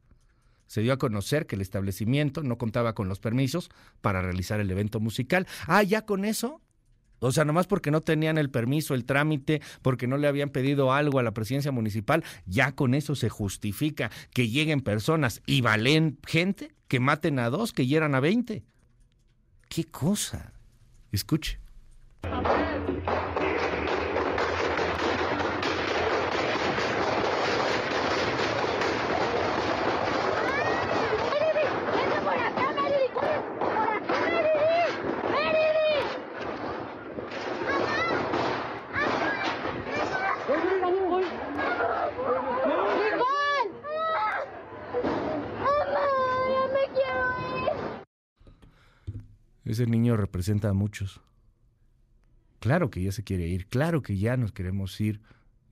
Se 0.67 0.81
dio 0.81 0.93
a 0.93 0.97
conocer 0.97 1.47
que 1.47 1.55
el 1.55 1.61
establecimiento 1.61 2.43
no 2.43 2.57
contaba 2.57 2.93
con 2.93 3.07
los 3.07 3.19
permisos 3.19 3.69
para 4.01 4.21
realizar 4.21 4.59
el 4.59 4.69
evento 4.69 4.99
musical. 4.99 5.47
Ah, 5.65 5.83
ya 5.83 6.05
con 6.05 6.25
eso 6.25 6.61
o 7.19 7.31
sea, 7.31 7.45
nomás 7.45 7.67
porque 7.67 7.91
no 7.91 8.01
tenían 8.01 8.37
el 8.37 8.49
permiso, 8.49 8.93
el 8.93 9.05
trámite, 9.05 9.61
porque 9.81 10.07
no 10.07 10.17
le 10.17 10.27
habían 10.27 10.49
pedido 10.49 10.93
algo 10.93 11.19
a 11.19 11.23
la 11.23 11.31
presidencia 11.31 11.71
municipal, 11.71 12.23
ya 12.45 12.73
con 12.73 12.93
eso 12.93 13.15
se 13.15 13.29
justifica 13.29 14.11
que 14.33 14.49
lleguen 14.49 14.81
personas 14.81 15.41
y 15.45 15.61
valen 15.61 16.19
gente, 16.25 16.75
que 16.87 16.99
maten 16.99 17.39
a 17.39 17.49
dos, 17.49 17.73
que 17.73 17.87
hieran 17.87 18.15
a 18.15 18.19
veinte. 18.19 18.63
¿Qué 19.69 19.83
cosa? 19.85 20.53
Escuche. 21.11 21.59
Ese 49.77 49.85
niño 49.85 50.17
representa 50.17 50.69
a 50.69 50.73
muchos. 50.73 51.21
Claro 52.59 52.89
que 52.89 53.03
ya 53.03 53.11
se 53.11 53.23
quiere 53.23 53.45
ir, 53.45 53.67
claro 53.67 54.01
que 54.01 54.17
ya 54.17 54.35
nos 54.35 54.51
queremos 54.51 54.99
ir, 54.99 55.21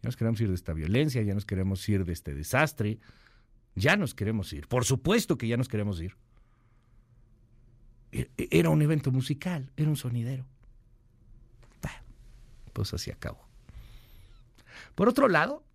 ya 0.03 0.09
nos 0.09 0.15
queremos 0.15 0.39
ir 0.41 0.49
de 0.49 0.53
esta 0.53 0.73
violencia, 0.73 1.23
ya 1.23 1.33
nos 1.33 1.47
queremos 1.47 1.89
ir 1.89 2.05
de 2.05 2.13
este 2.13 2.35
desastre, 2.35 2.99
ya 3.73 3.97
nos 3.97 4.13
queremos 4.13 4.53
ir, 4.53 4.67
por 4.67 4.85
supuesto 4.85 5.39
que 5.39 5.47
ya 5.47 5.57
nos 5.57 5.67
queremos 5.67 5.99
ir. 5.99 6.15
E, 8.11 8.29
e, 8.37 8.47
era 8.51 8.69
un 8.69 8.79
evento 8.83 9.11
musical, 9.11 9.71
era 9.75 9.89
un 9.89 9.95
sonidero. 9.95 10.45
Pues 12.73 12.93
así 12.93 13.09
acabó. 13.09 13.43
Por 14.93 15.09
otro 15.09 15.29
lado, 15.29 15.65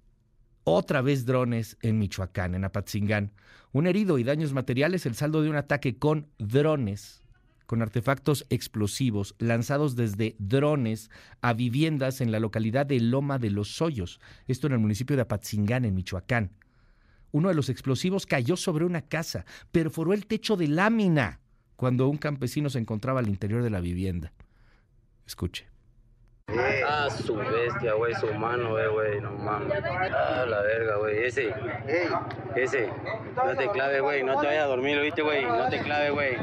otra 0.62 1.02
vez 1.02 1.26
drones 1.26 1.78
en 1.82 1.98
Michoacán, 1.98 2.54
en 2.54 2.64
Apatzingán. 2.64 3.32
Un 3.72 3.88
herido 3.88 4.18
y 4.18 4.22
daños 4.22 4.52
materiales, 4.52 5.04
el 5.04 5.16
saldo 5.16 5.42
de 5.42 5.50
un 5.50 5.56
ataque 5.56 5.98
con 5.98 6.28
drones 6.38 7.19
con 7.70 7.82
artefactos 7.82 8.46
explosivos 8.50 9.36
lanzados 9.38 9.94
desde 9.94 10.34
drones 10.40 11.08
a 11.40 11.52
viviendas 11.52 12.20
en 12.20 12.32
la 12.32 12.40
localidad 12.40 12.84
de 12.84 12.98
Loma 12.98 13.38
de 13.38 13.50
los 13.50 13.80
Hoyos, 13.80 14.18
esto 14.48 14.66
en 14.66 14.72
el 14.72 14.80
municipio 14.80 15.14
de 15.14 15.22
Apatzingán, 15.22 15.84
en 15.84 15.94
Michoacán. 15.94 16.50
Uno 17.30 17.48
de 17.48 17.54
los 17.54 17.68
explosivos 17.68 18.26
cayó 18.26 18.56
sobre 18.56 18.84
una 18.84 19.02
casa, 19.02 19.44
perforó 19.70 20.14
el 20.14 20.26
techo 20.26 20.56
de 20.56 20.66
lámina 20.66 21.38
cuando 21.76 22.08
un 22.08 22.18
campesino 22.18 22.70
se 22.70 22.80
encontraba 22.80 23.20
al 23.20 23.28
interior 23.28 23.62
de 23.62 23.70
la 23.70 23.78
vivienda. 23.78 24.32
Escuche. 25.24 25.68
Ah, 26.48 27.08
su 27.08 27.36
bestia, 27.36 27.92
güey, 27.92 28.12
su 28.16 28.34
mano, 28.34 28.80
eh, 28.80 28.88
güey, 28.88 29.20
no 29.20 29.30
mames. 29.30 29.80
Ah, 29.84 30.44
la 30.44 30.60
verga, 30.62 30.96
güey, 30.96 31.22
ese. 31.22 31.54
Ese. 32.56 32.90
No 33.36 33.56
te 33.56 33.70
clave, 33.70 34.00
güey, 34.00 34.24
no 34.24 34.40
te 34.40 34.48
vayas 34.48 34.64
a 34.64 34.66
dormir, 34.66 34.98
¿oíste, 34.98 35.22
güey? 35.22 35.44
No 35.44 35.68
te 35.68 35.78
clave, 35.78 36.10
güey. 36.10 36.36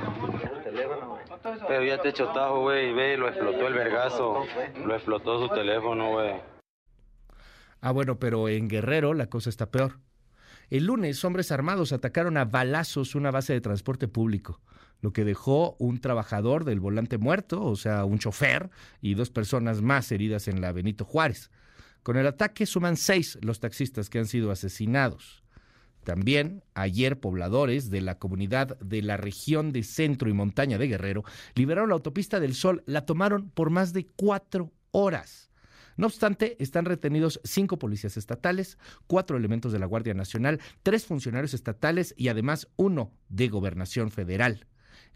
Pero 1.43 1.83
ya 1.83 2.01
te 2.01 2.09
hecho 2.09 2.27
tajo, 2.27 2.61
güey, 2.61 2.93
ve, 2.93 3.17
lo 3.17 3.27
explotó 3.27 3.67
el 3.67 3.73
vergazo. 3.73 4.45
Lo 4.85 4.95
explotó 4.95 5.39
su 5.47 5.53
teléfono, 5.53 6.11
güey. 6.11 6.35
Ah, 7.81 7.91
bueno, 7.91 8.19
pero 8.19 8.49
en 8.49 8.67
Guerrero 8.67 9.13
la 9.13 9.27
cosa 9.27 9.49
está 9.49 9.69
peor. 9.69 9.99
El 10.69 10.85
lunes, 10.85 11.23
hombres 11.23 11.51
armados 11.51 11.93
atacaron 11.93 12.35
a 12.37 12.45
balazos 12.45 13.15
una 13.15 13.31
base 13.31 13.53
de 13.53 13.61
transporte 13.61 14.09
público, 14.09 14.59
lo 15.01 15.13
que 15.13 15.23
dejó 15.23 15.77
un 15.79 16.01
trabajador 16.01 16.65
del 16.65 16.81
volante 16.81 17.17
muerto, 17.17 17.63
o 17.63 17.75
sea, 17.77 18.03
un 18.03 18.19
chofer, 18.19 18.69
y 18.99 19.13
dos 19.13 19.29
personas 19.29 19.81
más 19.81 20.11
heridas 20.11 20.49
en 20.49 20.59
la 20.59 20.73
Benito 20.73 21.05
Juárez. 21.05 21.51
Con 22.03 22.17
el 22.17 22.27
ataque 22.27 22.65
suman 22.65 22.97
seis 22.97 23.37
los 23.41 23.59
taxistas 23.59 24.09
que 24.09 24.19
han 24.19 24.27
sido 24.27 24.51
asesinados. 24.51 25.43
También 26.07 26.63
ayer 26.73 27.19
pobladores 27.19 27.89
de 27.89 27.99
la 27.99 28.17
comunidad 28.17 28.79
de 28.79 29.01
la 29.01 29.17
región 29.17 29.73
de 29.73 29.83
centro 29.83 30.29
y 30.29 30.33
montaña 30.33 30.77
de 30.77 30.87
Guerrero 30.87 31.25
liberaron 31.53 31.89
la 31.89 31.95
autopista 31.95 32.39
del 32.39 32.55
Sol, 32.55 32.81
la 32.85 33.05
tomaron 33.05 33.49
por 33.49 33.71
más 33.71 33.91
de 33.91 34.05
cuatro 34.15 34.71
horas. 34.91 35.51
No 35.97 36.07
obstante, 36.07 36.55
están 36.63 36.85
retenidos 36.85 37.41
cinco 37.43 37.77
policías 37.77 38.15
estatales, 38.15 38.77
cuatro 39.07 39.35
elementos 39.35 39.73
de 39.73 39.79
la 39.79 39.85
Guardia 39.85 40.13
Nacional, 40.13 40.61
tres 40.81 41.05
funcionarios 41.05 41.53
estatales 41.53 42.13
y 42.15 42.29
además 42.29 42.69
uno 42.77 43.11
de 43.27 43.49
gobernación 43.49 44.09
federal. 44.09 44.65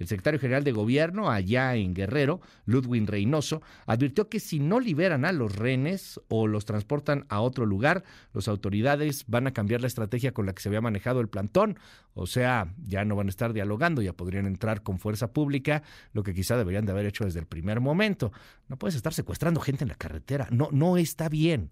El 0.02 0.08
secretario 0.08 0.40
general 0.40 0.64
de 0.64 0.72
gobierno 0.72 1.30
allá 1.30 1.76
en 1.76 1.94
Guerrero, 1.94 2.42
Ludwig 2.66 3.08
Reynoso, 3.08 3.62
advirtió 3.86 4.30
que 4.30 4.40
si 4.40 4.60
no 4.60 4.80
liberan 4.80 5.26
a 5.26 5.32
los 5.32 5.56
rehenes 5.56 6.20
o 6.28 6.48
los 6.48 6.66
transportan 6.66 7.28
a 7.30 7.40
otro 7.40 7.68
lugar, 7.68 8.04
las 8.34 8.48
autoridades 8.48 9.26
van 9.28 9.46
a 9.46 9.54
cambiar 9.54 9.82
la 9.82 9.86
estrategia 9.86 10.34
con 10.34 10.48
la 10.48 10.54
que 10.54 10.62
se 10.64 10.70
había 10.70 10.82
manejado 10.82 11.22
el 11.22 11.30
plantón. 11.30 11.78
O 12.16 12.26
sea, 12.26 12.74
ya 12.84 13.06
no 13.06 13.16
van 13.16 13.28
a 13.28 13.30
estar 13.30 13.54
dialogando, 13.54 14.02
ya 14.02 14.14
podrían 14.14 14.48
entrar 14.48 14.82
con 14.82 14.98
fuerza 14.98 15.34
pública, 15.34 15.84
lo 16.14 16.24
que 16.24 16.34
quizá 16.34 16.58
deberían 16.58 16.88
de 16.88 16.94
haber 16.94 17.06
hecho 17.06 17.26
desde 17.26 17.40
el 17.40 17.46
primer 17.46 17.80
momento. 17.80 18.32
No 18.70 18.78
puedes 18.78 18.96
estar 18.96 19.14
secuestrando 19.14 19.62
gente 19.62 19.84
en 19.84 19.90
la 19.90 19.96
carretera. 19.96 20.48
No, 20.50 20.70
no 20.72 20.98
está 20.98 21.30
bien. 21.30 21.70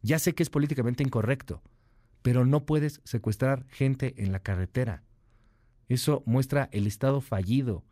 Ya 0.00 0.18
sé 0.18 0.34
que 0.34 0.42
es 0.42 0.48
políticamente 0.48 1.02
incorrecto, 1.02 1.60
pero 2.22 2.46
no 2.46 2.64
puedes 2.64 3.02
secuestrar 3.04 3.66
gente 3.68 4.14
en 4.16 4.32
la 4.32 4.40
carretera. 4.40 5.02
Eso 5.90 6.22
muestra 6.24 6.68
el 6.70 6.86
Estado 6.86 7.20
fallido, 7.20 7.84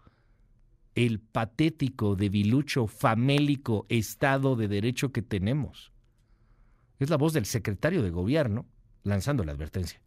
el 0.94 1.18
patético, 1.18 2.14
debilucho, 2.14 2.86
famélico 2.86 3.86
Estado 3.88 4.54
de 4.54 4.68
Derecho 4.68 5.10
que 5.10 5.20
tenemos. 5.20 5.92
Es 7.00 7.10
la 7.10 7.16
voz 7.16 7.32
del 7.32 7.44
secretario 7.44 8.04
de 8.04 8.10
Gobierno 8.10 8.66
lanzando 9.02 9.42
la 9.42 9.50
advertencia. 9.50 10.00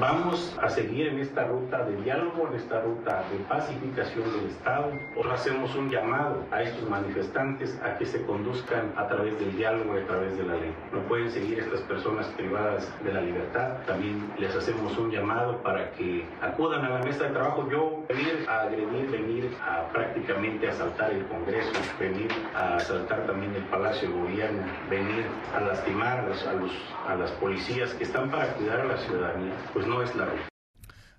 Vamos 0.00 0.56
a 0.62 0.68
seguir 0.68 1.08
en 1.08 1.18
esta 1.18 1.44
ruta 1.44 1.84
de 1.84 1.96
diálogo, 2.02 2.46
en 2.48 2.54
esta 2.54 2.80
ruta 2.82 3.24
de 3.32 3.38
pacificación 3.48 4.30
del 4.30 4.50
Estado. 4.50 4.92
Hoy 5.16 5.28
hacemos 5.28 5.74
un 5.74 5.90
llamado 5.90 6.44
a 6.52 6.62
estos 6.62 6.88
manifestantes 6.88 7.76
a 7.82 7.98
que 7.98 8.06
se 8.06 8.24
conduzcan 8.24 8.92
a 8.96 9.08
través 9.08 9.36
del 9.40 9.56
diálogo 9.56 9.98
y 9.98 10.02
a 10.02 10.06
través 10.06 10.38
de 10.38 10.44
la 10.44 10.54
ley. 10.54 10.72
No 10.92 11.00
pueden 11.08 11.32
seguir 11.32 11.58
estas 11.58 11.80
personas 11.80 12.26
privadas 12.36 12.88
de 13.02 13.12
la 13.12 13.22
libertad. 13.22 13.78
También 13.88 14.30
les 14.38 14.54
hacemos 14.54 14.96
un 14.98 15.10
llamado 15.10 15.56
para 15.64 15.90
que 15.90 16.24
acudan 16.42 16.84
a 16.84 16.90
la 16.90 16.98
mesa 17.00 17.24
de 17.24 17.30
trabajo. 17.30 17.68
Yo 17.68 18.04
venir 18.08 18.46
a 18.48 18.60
agredir, 18.60 19.10
venir 19.10 19.50
a 19.60 19.88
prácticamente 19.92 20.68
asaltar 20.68 21.10
el 21.10 21.26
Congreso, 21.26 21.72
venir 21.98 22.30
a 22.54 22.76
asaltar 22.76 23.26
también 23.26 23.52
el 23.56 23.64
Palacio 23.64 24.08
de 24.08 24.14
Gobierno, 24.14 24.62
venir 24.88 25.26
a 25.56 25.60
lastimar 25.60 26.20
a, 26.20 26.52
los, 26.52 26.72
a 27.08 27.16
las 27.16 27.32
policías 27.32 27.92
que 27.94 28.04
están 28.04 28.30
para 28.30 28.46
cuidar 28.54 28.82
a 28.82 28.84
la 28.84 28.96
ciudadanía, 28.98 29.54
pues 29.72 29.87
no 29.88 30.02
es 30.02 30.14
la 30.14 30.26
ruta. 30.26 30.48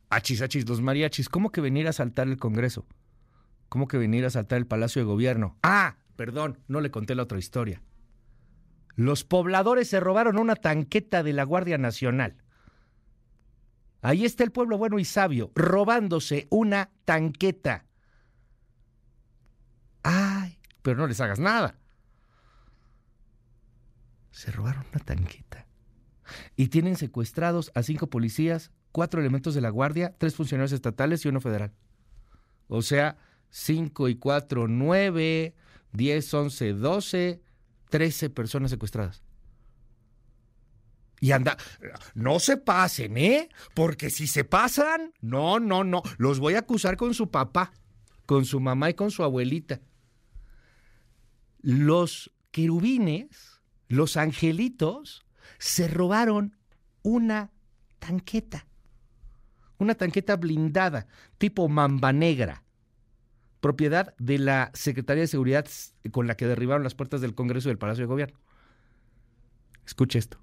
Achis, 0.09 0.41
achis, 0.41 0.67
los 0.67 0.81
mariachis, 0.81 1.29
¿cómo 1.29 1.51
que 1.51 1.61
venir 1.61 1.87
a 1.87 1.91
asaltar 1.91 2.27
el 2.27 2.37
Congreso? 2.37 2.85
¿Cómo 3.67 3.87
que 3.87 3.97
venir 3.97 4.23
a 4.23 4.27
asaltar 4.27 4.57
el 4.57 4.65
Palacio 4.65 5.01
de 5.01 5.05
Gobierno? 5.05 5.57
Ah, 5.61 5.97
perdón, 6.15 6.59
no 6.67 6.81
le 6.81 6.89
conté 6.89 7.13
la 7.15 7.23
otra 7.23 7.37
historia. 7.37 7.81
Los 8.95 9.23
pobladores 9.23 9.87
se 9.87 9.99
robaron 9.99 10.39
una 10.39 10.55
tanqueta 10.55 11.23
de 11.23 11.33
la 11.33 11.43
Guardia 11.43 11.77
Nacional. 11.77 12.43
Ahí 14.01 14.25
está 14.25 14.43
el 14.43 14.51
pueblo 14.51 14.77
bueno 14.77 14.97
y 14.97 15.05
sabio, 15.05 15.51
robándose 15.55 16.47
una 16.49 16.89
tanqueta. 17.05 17.85
Ay, 20.03 20.57
pero 20.81 20.97
no 20.97 21.07
les 21.07 21.21
hagas 21.21 21.39
nada. 21.39 21.75
Se 24.31 24.51
robaron 24.51 24.85
una 24.91 25.03
tanqueta. 25.03 25.68
Y 26.55 26.67
tienen 26.67 26.95
secuestrados 26.95 27.71
a 27.75 27.83
cinco 27.83 28.09
policías, 28.09 28.71
cuatro 28.91 29.19
elementos 29.19 29.53
de 29.53 29.61
la 29.61 29.69
Guardia, 29.69 30.15
tres 30.17 30.35
funcionarios 30.35 30.71
estatales 30.71 31.25
y 31.25 31.29
uno 31.29 31.41
federal. 31.41 31.73
O 32.67 32.81
sea, 32.81 33.17
cinco 33.49 34.09
y 34.09 34.15
cuatro, 34.15 34.67
nueve, 34.67 35.55
diez, 35.91 36.33
once, 36.33 36.73
doce, 36.73 37.41
trece 37.89 38.29
personas 38.29 38.71
secuestradas. 38.71 39.23
Y 41.21 41.31
anda, 41.31 41.57
no 42.13 42.39
se 42.39 42.57
pasen, 42.57 43.17
¿eh? 43.17 43.49
Porque 43.73 44.09
si 44.09 44.25
se 44.25 44.45
pasan, 44.45 45.13
no, 45.19 45.59
no, 45.59 45.83
no, 45.83 46.01
los 46.17 46.39
voy 46.39 46.55
a 46.55 46.59
acusar 46.59 46.95
con 46.95 47.13
su 47.13 47.29
papá, 47.29 47.73
con 48.25 48.45
su 48.45 48.59
mamá 48.59 48.89
y 48.89 48.93
con 48.93 49.11
su 49.11 49.23
abuelita. 49.23 49.81
Los 51.61 52.31
querubines, 52.51 53.59
los 53.89 54.15
angelitos, 54.15 55.25
se 55.59 55.87
robaron 55.87 56.57
una 57.03 57.51
tanqueta, 57.99 58.65
una 59.77 59.93
tanqueta 59.93 60.35
blindada, 60.37 61.07
tipo 61.37 61.67
mamba 61.67 62.11
negra, 62.11 62.63
propiedad 63.59 64.15
de 64.17 64.39
la 64.39 64.71
Secretaría 64.73 65.21
de 65.21 65.27
Seguridad 65.27 65.67
con 66.11 66.27
la 66.27 66.35
que 66.35 66.47
derribaron 66.47 66.83
las 66.83 66.95
puertas 66.95 67.21
del 67.21 67.35
Congreso 67.35 67.69
y 67.69 67.71
del 67.71 67.77
Palacio 67.77 68.03
de 68.03 68.07
Gobierno. 68.07 68.39
Escuche 69.85 70.17
esto. 70.17 70.39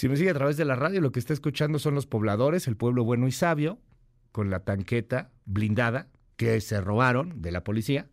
Si 0.00 0.08
me 0.08 0.16
sigue 0.16 0.30
a 0.30 0.34
través 0.34 0.56
de 0.56 0.64
la 0.64 0.76
radio, 0.76 1.02
lo 1.02 1.12
que 1.12 1.18
está 1.18 1.34
escuchando 1.34 1.78
son 1.78 1.94
los 1.94 2.06
pobladores, 2.06 2.66
el 2.66 2.74
pueblo 2.74 3.04
bueno 3.04 3.28
y 3.28 3.32
sabio, 3.32 3.78
con 4.32 4.48
la 4.48 4.60
tanqueta 4.60 5.30
blindada 5.44 6.08
que 6.38 6.58
se 6.62 6.80
robaron 6.80 7.42
de 7.42 7.52
la 7.52 7.64
policía, 7.64 8.08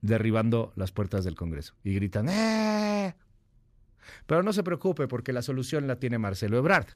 derribando 0.00 0.72
las 0.76 0.90
puertas 0.90 1.22
del 1.22 1.34
Congreso. 1.34 1.74
Y 1.84 1.92
gritan, 1.92 2.30
¡eh! 2.30 3.14
Pero 4.24 4.42
no 4.42 4.54
se 4.54 4.62
preocupe 4.62 5.06
porque 5.06 5.34
la 5.34 5.42
solución 5.42 5.86
la 5.86 5.96
tiene 5.96 6.16
Marcelo 6.16 6.56
Ebrard. 6.56 6.86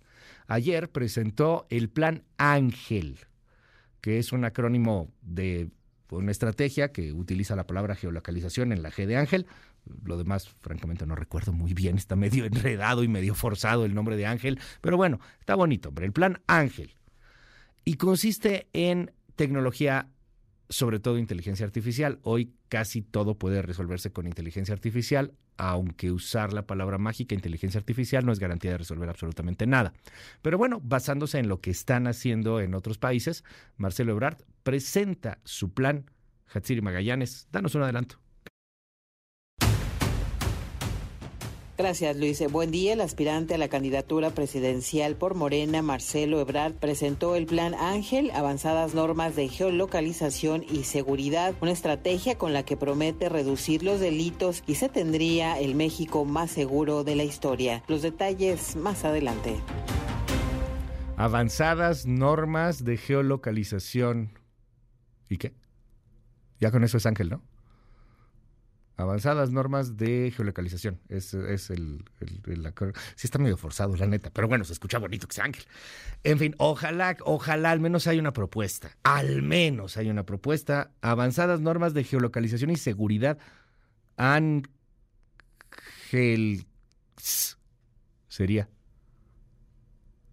Ayer 0.47 0.91
presentó 0.91 1.67
el 1.69 1.91
Plan 1.91 2.25
Ángel, 2.39 3.19
que 4.01 4.19
es 4.19 4.33
un 4.33 4.47
acrónimo 4.47 5.13
de 5.21 5.69
una 6.09 6.31
estrategia 6.31 6.91
que 6.91 7.13
utiliza 7.13 7.55
la 7.55 7.67
palabra 7.67 7.97
geolocalización 7.97 8.73
en 8.73 8.83
la 8.83 8.91
G 8.91 9.05
de 9.05 9.19
Ángel. 9.19 9.47
Lo 10.05 10.17
demás, 10.17 10.49
francamente, 10.49 11.07
no 11.07 11.15
recuerdo 11.15 11.53
muy 11.53 11.75
bien. 11.75 11.97
Está 11.97 12.17
medio 12.17 12.45
enredado 12.47 13.03
y 13.03 13.09
medio 13.09 13.35
forzado 13.35 13.85
el 13.85 13.95
nombre 13.95 14.17
de 14.17 14.27
Ángel. 14.27 14.59
Pero 14.81 14.97
bueno, 14.97 15.21
está 15.41 15.55
bonito. 15.55 15.93
Pero 15.93 16.07
el 16.07 16.13
plan 16.13 16.41
Ángel. 16.47 16.95
Y 17.85 17.95
consiste 17.95 18.69
en 18.73 19.13
tecnología, 19.37 20.09
sobre 20.69 21.01
todo 21.01 21.19
inteligencia 21.19 21.67
artificial. 21.67 22.19
Hoy 22.23 22.55
casi 22.69 23.03
todo 23.03 23.39
puede 23.39 23.63
resolverse 23.63 24.11
con 24.11 24.27
inteligencia 24.27 24.73
artificial, 24.73 25.35
aunque 25.57 26.11
usar 26.11 26.53
la 26.53 26.67
palabra 26.67 26.99
mágica 26.99 27.35
inteligencia 27.35 27.79
artificial 27.79 28.25
no 28.25 28.33
es 28.33 28.39
garantía 28.39 28.73
de 28.73 28.79
resolver 28.79 29.09
absolutamente 29.09 29.67
nada. 29.67 29.93
Pero 30.43 30.59
bueno, 30.59 30.81
basándose 30.83 31.39
en 31.39 31.49
lo 31.49 31.61
que 31.61 31.71
están 31.71 32.07
haciendo 32.07 32.61
en 32.61 32.75
otros 32.75 32.99
países, 32.99 33.45
Marcelo 33.77 34.13
Ebrard 34.13 34.39
presenta 34.63 35.39
su 35.45 35.73
plan. 35.73 36.11
Hatsiri 36.53 36.81
Magallanes, 36.81 37.49
danos 37.51 37.75
un 37.75 37.83
adelanto. 37.83 38.24
Gracias, 41.77 42.17
Luis. 42.17 42.41
Buen 42.53 42.71
día. 42.71 42.93
El 42.93 43.01
aspirante 43.01 43.55
a 43.55 43.59
la 43.59 43.67
candidatura 43.67 44.31
presidencial 44.31 45.17
por 45.17 45.35
Morena, 45.35 45.83
Marcelo 45.83 46.41
Ebrard, 46.41 46.75
presentó 46.75 47.35
el 47.35 47.47
Plan 47.47 47.75
Ángel, 47.75 48.31
avanzadas 48.31 48.95
normas 48.95 49.35
de 49.35 49.49
geolocalización 49.49 50.65
y 50.71 50.85
seguridad, 50.85 51.53
una 51.61 51.73
estrategia 51.73 52.39
con 52.39 52.53
la 52.53 52.65
que 52.65 52.77
promete 52.77 53.29
reducir 53.29 53.83
los 53.83 53.99
delitos 53.99 54.63
y 54.69 54.77
se 54.77 54.89
tendría 54.89 55.59
el 55.59 55.75
México 55.75 56.25
más 56.25 56.53
seguro 56.53 57.03
de 57.03 57.17
la 57.17 57.25
historia. 57.25 57.83
Los 57.89 58.03
detalles 58.03 58.77
más 58.77 59.05
adelante. 59.05 59.57
Avanzadas 61.17 62.07
normas 62.07 62.85
de 62.85 62.97
geolocalización. 62.97 64.39
¿Y 65.29 65.39
qué? 65.39 65.55
Ya 66.61 66.71
con 66.71 66.85
eso 66.85 66.99
es 66.99 67.07
Ángel, 67.07 67.31
¿no? 67.31 67.43
Avanzadas 68.97 69.51
normas 69.51 69.97
de 69.97 70.33
geolocalización. 70.35 71.01
Es, 71.09 71.35
es 71.35 71.71
el, 71.71 72.05
el, 72.21 72.73
Sí 73.17 73.27
está 73.27 73.41
medio 73.41 73.57
forzado, 73.57 73.97
la 73.97 74.07
neta. 74.07 74.31
Pero 74.31 74.47
bueno, 74.47 74.65
se 74.65 74.73
escucha 74.73 74.99
bonito 74.99 75.27
que 75.27 75.35
sea 75.35 75.45
Ángel. 75.45 75.65
En 76.23 76.39
fin, 76.39 76.55
ojalá, 76.59 77.17
ojalá 77.25 77.73
al 77.73 77.81
menos 77.81 78.07
hay 78.07 78.21
una 78.21 78.33
propuesta. 78.33 78.97
Al 79.03 79.43
menos 79.43 79.97
hay 79.97 80.11
una 80.11 80.25
propuesta. 80.25 80.93
Avanzadas 81.01 81.61
normas 81.61 81.93
de 81.93 82.05
geolocalización 82.05 82.71
y 82.71 82.77
seguridad. 82.77 83.37
Ángel... 84.17 84.69
Sería. 88.29 88.69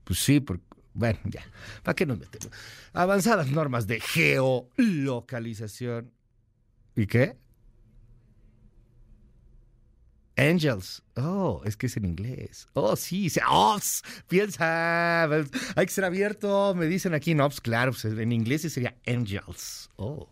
Pues 0.04 0.20
sí, 0.20 0.40
porque... 0.40 0.64
Bueno, 0.94 1.18
ya. 1.24 1.42
¿Para 1.84 1.96
qué 1.96 2.06
nos 2.06 2.20
metemos? 2.20 2.52
Avanzadas 2.94 3.50
normas 3.50 3.88
de 3.88 4.02
geolocalización. 4.02 6.12
¿Y 6.96 7.08
qué? 7.08 7.38
Angels. 10.38 11.04
Oh, 11.16 11.62
es 11.66 11.76
que 11.76 11.88
es 11.88 11.98
en 11.98 12.06
inglés. 12.06 12.68
Oh, 12.74 12.96
sí. 12.96 13.32
Oh, 13.50 13.78
piensa. 14.28 15.24
Hay 15.24 15.86
que 15.86 15.92
ser 15.92 16.06
abierto. 16.06 16.74
Me 16.76 16.86
dicen 16.86 17.14
aquí 17.14 17.32
en 17.32 17.42
Ops, 17.42 17.62
claro. 17.62 17.92
Pues 17.92 18.06
en 18.06 18.32
inglés 18.32 18.62
sería 18.62 18.96
Angels. 19.06 19.90
Oh. 19.98 20.30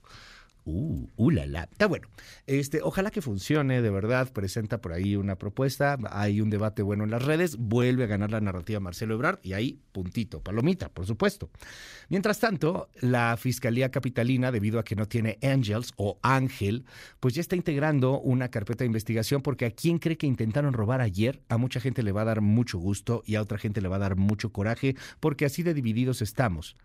Uh, 0.71 1.07
uh, 1.15 1.31
la, 1.31 1.47
la. 1.47 1.63
Está 1.63 1.87
bueno. 1.87 2.07
Este, 2.45 2.81
ojalá 2.83 3.09
que 3.09 3.21
funcione, 3.21 3.81
de 3.81 3.89
verdad. 3.89 4.31
Presenta 4.31 4.79
por 4.79 4.93
ahí 4.93 5.15
una 5.15 5.35
propuesta. 5.35 5.97
Hay 6.11 6.41
un 6.41 6.51
debate 6.51 6.83
bueno 6.83 7.03
en 7.03 7.09
las 7.09 7.23
redes. 7.23 7.57
Vuelve 7.57 8.03
a 8.03 8.07
ganar 8.07 8.29
la 8.29 8.39
narrativa 8.39 8.79
Marcelo 8.79 9.15
Ebrard. 9.15 9.39
Y 9.41 9.53
ahí, 9.53 9.79
puntito. 9.91 10.41
Palomita, 10.41 10.89
por 10.89 11.07
supuesto. 11.07 11.49
Mientras 12.09 12.39
tanto, 12.39 12.89
la 13.01 13.35
Fiscalía 13.37 13.89
Capitalina, 13.89 14.51
debido 14.51 14.79
a 14.79 14.83
que 14.83 14.95
no 14.95 15.07
tiene 15.07 15.39
Angels 15.41 15.93
o 15.97 16.19
Ángel, 16.21 16.85
pues 17.19 17.33
ya 17.33 17.41
está 17.41 17.55
integrando 17.55 18.19
una 18.19 18.49
carpeta 18.49 18.83
de 18.83 18.87
investigación 18.87 19.41
porque 19.41 19.65
a 19.65 19.71
quien 19.71 19.97
cree 19.97 20.17
que 20.17 20.27
intentaron 20.27 20.73
robar 20.73 21.01
ayer, 21.01 21.41
a 21.49 21.57
mucha 21.57 21.79
gente 21.79 22.03
le 22.03 22.11
va 22.11 22.21
a 22.21 22.25
dar 22.25 22.41
mucho 22.41 22.77
gusto 22.77 23.23
y 23.25 23.35
a 23.35 23.41
otra 23.41 23.57
gente 23.57 23.81
le 23.81 23.87
va 23.87 23.95
a 23.95 23.99
dar 23.99 24.15
mucho 24.15 24.51
coraje 24.51 24.95
porque 25.19 25.45
así 25.45 25.63
de 25.63 25.73
divididos 25.73 26.21
estamos. 26.21 26.75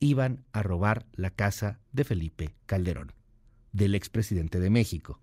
Iban 0.00 0.44
a 0.52 0.62
robar 0.62 1.06
la 1.12 1.30
casa 1.30 1.78
de 1.92 2.04
Felipe 2.04 2.54
Calderón 2.66 3.19
del 3.72 3.94
expresidente 3.94 4.60
de 4.60 4.70
México. 4.70 5.20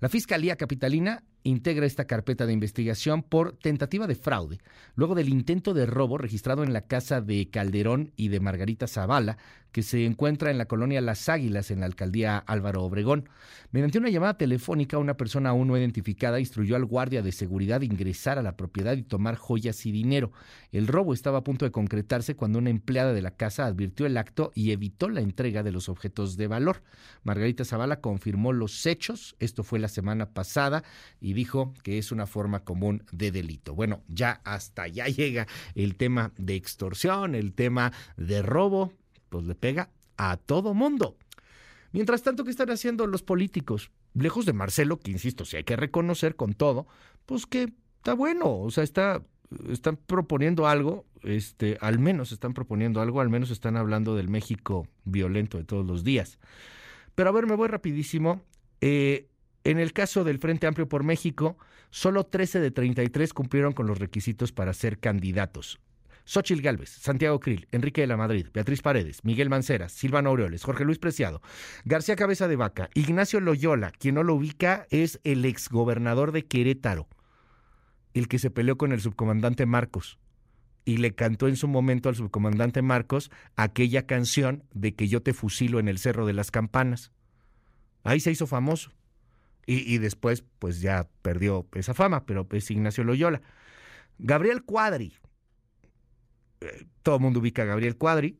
La 0.00 0.08
Fiscalía 0.08 0.56
Capitalina 0.56 1.24
integra 1.42 1.86
esta 1.86 2.06
carpeta 2.06 2.46
de 2.46 2.52
investigación 2.52 3.22
por 3.22 3.52
tentativa 3.56 4.06
de 4.06 4.14
fraude, 4.14 4.58
luego 4.94 5.14
del 5.14 5.28
intento 5.28 5.74
de 5.74 5.86
robo 5.86 6.18
registrado 6.18 6.62
en 6.62 6.72
la 6.72 6.82
casa 6.82 7.20
de 7.20 7.48
Calderón 7.50 8.12
y 8.16 8.28
de 8.28 8.40
Margarita 8.40 8.86
Zavala, 8.86 9.38
que 9.72 9.82
se 9.82 10.06
encuentra 10.06 10.50
en 10.50 10.58
la 10.58 10.66
colonia 10.66 11.00
Las 11.00 11.28
Águilas, 11.28 11.70
en 11.70 11.80
la 11.80 11.86
alcaldía 11.86 12.38
Álvaro 12.38 12.82
Obregón. 12.82 13.28
Mediante 13.70 13.98
una 13.98 14.08
llamada 14.08 14.38
telefónica, 14.38 14.98
una 14.98 15.16
persona 15.16 15.50
aún 15.50 15.68
no 15.68 15.76
identificada 15.76 16.40
instruyó 16.40 16.74
al 16.74 16.86
guardia 16.86 17.22
de 17.22 17.32
seguridad 17.32 17.82
ingresar 17.82 18.38
a 18.38 18.42
la 18.42 18.56
propiedad 18.56 18.96
y 18.96 19.02
tomar 19.02 19.36
joyas 19.36 19.84
y 19.84 19.92
dinero. 19.92 20.32
El 20.72 20.86
robo 20.86 21.12
estaba 21.12 21.38
a 21.38 21.44
punto 21.44 21.64
de 21.64 21.70
concretarse 21.70 22.34
cuando 22.34 22.58
una 22.58 22.70
empleada 22.70 23.12
de 23.12 23.22
la 23.22 23.32
casa 23.32 23.66
advirtió 23.66 24.06
el 24.06 24.16
acto 24.16 24.52
y 24.54 24.72
evitó 24.72 25.10
la 25.10 25.20
entrega 25.20 25.62
de 25.62 25.72
los 25.72 25.88
objetos 25.88 26.36
de 26.36 26.46
valor. 26.46 26.82
Margarita 27.22 27.64
Zavala 27.64 28.00
confirmó 28.00 28.52
los 28.52 28.86
hechos, 28.86 29.36
esto 29.38 29.62
fue 29.64 29.78
la 29.78 29.88
semana 29.88 30.30
pasada, 30.30 30.82
dijo 31.32 31.74
que 31.82 31.98
es 31.98 32.12
una 32.12 32.26
forma 32.26 32.64
común 32.64 33.04
de 33.12 33.30
delito. 33.30 33.74
Bueno, 33.74 34.02
ya 34.08 34.40
hasta 34.44 34.82
allá 34.82 35.06
llega 35.08 35.46
el 35.74 35.96
tema 35.96 36.32
de 36.36 36.54
extorsión, 36.56 37.34
el 37.34 37.52
tema 37.54 37.92
de 38.16 38.42
robo, 38.42 38.92
pues 39.28 39.44
le 39.44 39.54
pega 39.54 39.90
a 40.16 40.36
todo 40.36 40.74
mundo. 40.74 41.16
Mientras 41.92 42.22
tanto, 42.22 42.44
¿qué 42.44 42.50
están 42.50 42.70
haciendo 42.70 43.06
los 43.06 43.22
políticos? 43.22 43.90
Lejos 44.14 44.46
de 44.46 44.52
Marcelo, 44.52 44.98
que 44.98 45.10
insisto, 45.10 45.44
si 45.44 45.56
hay 45.56 45.64
que 45.64 45.76
reconocer 45.76 46.36
con 46.36 46.54
todo, 46.54 46.86
pues 47.24 47.46
que 47.46 47.72
está 47.96 48.14
bueno, 48.14 48.58
o 48.58 48.70
sea, 48.70 48.84
está, 48.84 49.22
están 49.70 49.96
proponiendo 49.96 50.66
algo, 50.66 51.06
este, 51.22 51.78
al 51.80 51.98
menos 51.98 52.32
están 52.32 52.52
proponiendo 52.54 53.00
algo, 53.00 53.20
al 53.20 53.30
menos 53.30 53.50
están 53.50 53.76
hablando 53.76 54.16
del 54.16 54.28
México 54.28 54.86
violento 55.04 55.58
de 55.58 55.64
todos 55.64 55.86
los 55.86 56.04
días. 56.04 56.38
Pero 57.14 57.30
a 57.30 57.32
ver, 57.32 57.46
me 57.46 57.56
voy 57.56 57.68
rapidísimo. 57.68 58.42
Eh, 58.80 59.28
en 59.68 59.78
el 59.78 59.92
caso 59.92 60.24
del 60.24 60.38
Frente 60.38 60.66
Amplio 60.66 60.88
por 60.88 61.04
México, 61.04 61.58
solo 61.90 62.24
13 62.24 62.58
de 62.58 62.70
33 62.70 63.34
cumplieron 63.34 63.74
con 63.74 63.86
los 63.86 63.98
requisitos 63.98 64.50
para 64.50 64.72
ser 64.72 64.98
candidatos. 64.98 65.78
Xochil 66.24 66.62
Gálvez, 66.62 66.88
Santiago 66.88 67.38
Krill, 67.38 67.68
Enrique 67.70 68.00
de 68.00 68.06
la 68.06 68.16
Madrid, 68.16 68.46
Beatriz 68.54 68.80
Paredes, 68.80 69.24
Miguel 69.24 69.50
Mancera, 69.50 69.90
Silvano 69.90 70.30
Aureoles, 70.30 70.64
Jorge 70.64 70.86
Luis 70.86 70.98
Preciado, 70.98 71.42
García 71.84 72.16
Cabeza 72.16 72.48
de 72.48 72.56
Vaca, 72.56 72.88
Ignacio 72.94 73.40
Loyola, 73.40 73.90
quien 73.90 74.14
no 74.14 74.22
lo 74.22 74.36
ubica 74.36 74.86
es 74.88 75.20
el 75.22 75.44
exgobernador 75.44 76.32
de 76.32 76.46
Querétaro, 76.46 77.06
el 78.14 78.26
que 78.26 78.38
se 78.38 78.50
peleó 78.50 78.78
con 78.78 78.92
el 78.92 79.02
subcomandante 79.02 79.66
Marcos 79.66 80.18
y 80.86 80.96
le 80.96 81.14
cantó 81.14 81.46
en 81.46 81.56
su 81.56 81.68
momento 81.68 82.08
al 82.08 82.16
subcomandante 82.16 82.80
Marcos 82.80 83.30
aquella 83.54 84.06
canción 84.06 84.64
de 84.72 84.94
que 84.94 85.08
yo 85.08 85.22
te 85.22 85.34
fusilo 85.34 85.78
en 85.78 85.88
el 85.88 85.98
Cerro 85.98 86.24
de 86.24 86.32
las 86.32 86.50
Campanas. 86.50 87.12
Ahí 88.02 88.20
se 88.20 88.30
hizo 88.30 88.46
famoso. 88.46 88.92
Y, 89.70 89.98
después, 89.98 90.42
pues 90.58 90.80
ya 90.80 91.10
perdió 91.20 91.68
esa 91.74 91.92
fama, 91.92 92.24
pero 92.24 92.48
es 92.52 92.70
Ignacio 92.70 93.04
Loyola. 93.04 93.42
Gabriel 94.18 94.64
Cuadri, 94.64 95.12
todo 97.02 97.16
el 97.16 97.20
mundo 97.20 97.40
ubica 97.40 97.62
a 97.62 97.66
Gabriel 97.66 97.98
Cuadri 97.98 98.38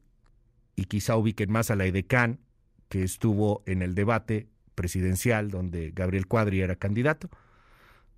y 0.75 0.85
quizá 0.85 1.17
ubiquen 1.17 1.53
más 1.53 1.71
a 1.71 1.77
la 1.77 1.85
Edecán, 1.85 2.41
que 2.89 3.03
estuvo 3.03 3.63
en 3.67 3.83
el 3.83 3.95
debate 3.95 4.49
presidencial 4.75 5.51
donde 5.51 5.91
Gabriel 5.95 6.27
Cuadri 6.27 6.63
era 6.63 6.77
candidato. 6.77 7.29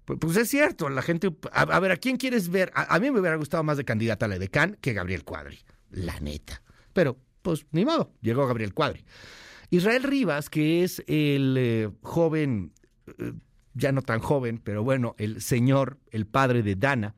Pues, 0.05 0.19
pues 0.21 0.37
es 0.37 0.49
cierto, 0.49 0.89
la 0.89 1.03
gente... 1.03 1.35
A, 1.53 1.81
ver, 1.81 1.91
¿a 1.91 1.97
quién 1.97 2.17
quieres 2.17 2.49
ver? 2.49 2.71
A, 2.75 2.99
mí 3.01 3.11
me 3.11 3.19
hubiera 3.19 3.37
gustado 3.37 3.65
más 3.65 3.77
de 3.77 3.85
candidata 3.85 4.27
a 4.27 4.29
la 4.29 4.37
Edecán 4.37 4.79
que 4.81 4.93
Gabriel 4.93 5.25
Cuadri, 5.25 5.59
la 5.91 6.21
neta. 6.21 6.63
Pero, 6.93 7.19
pues, 7.43 7.67
ni 7.73 7.85
modo, 7.85 8.13
llegó 8.21 8.47
Gabriel 8.47 8.73
Cuadri. 8.73 9.05
Israel 9.71 10.03
Rivas, 10.03 10.51
que 10.51 10.85
es 10.85 11.03
el 11.07 11.57
eh, 11.59 11.91
joven, 12.03 12.73
eh, 12.75 12.80
ya 13.75 13.93
no 13.93 14.03
tan 14.03 14.21
joven, 14.21 14.61
pero 14.63 14.83
bueno, 14.83 15.15
el 15.19 15.41
señor, 15.41 15.99
el 16.11 16.27
padre 16.27 16.63
de 16.63 16.75
Dana, 16.75 17.15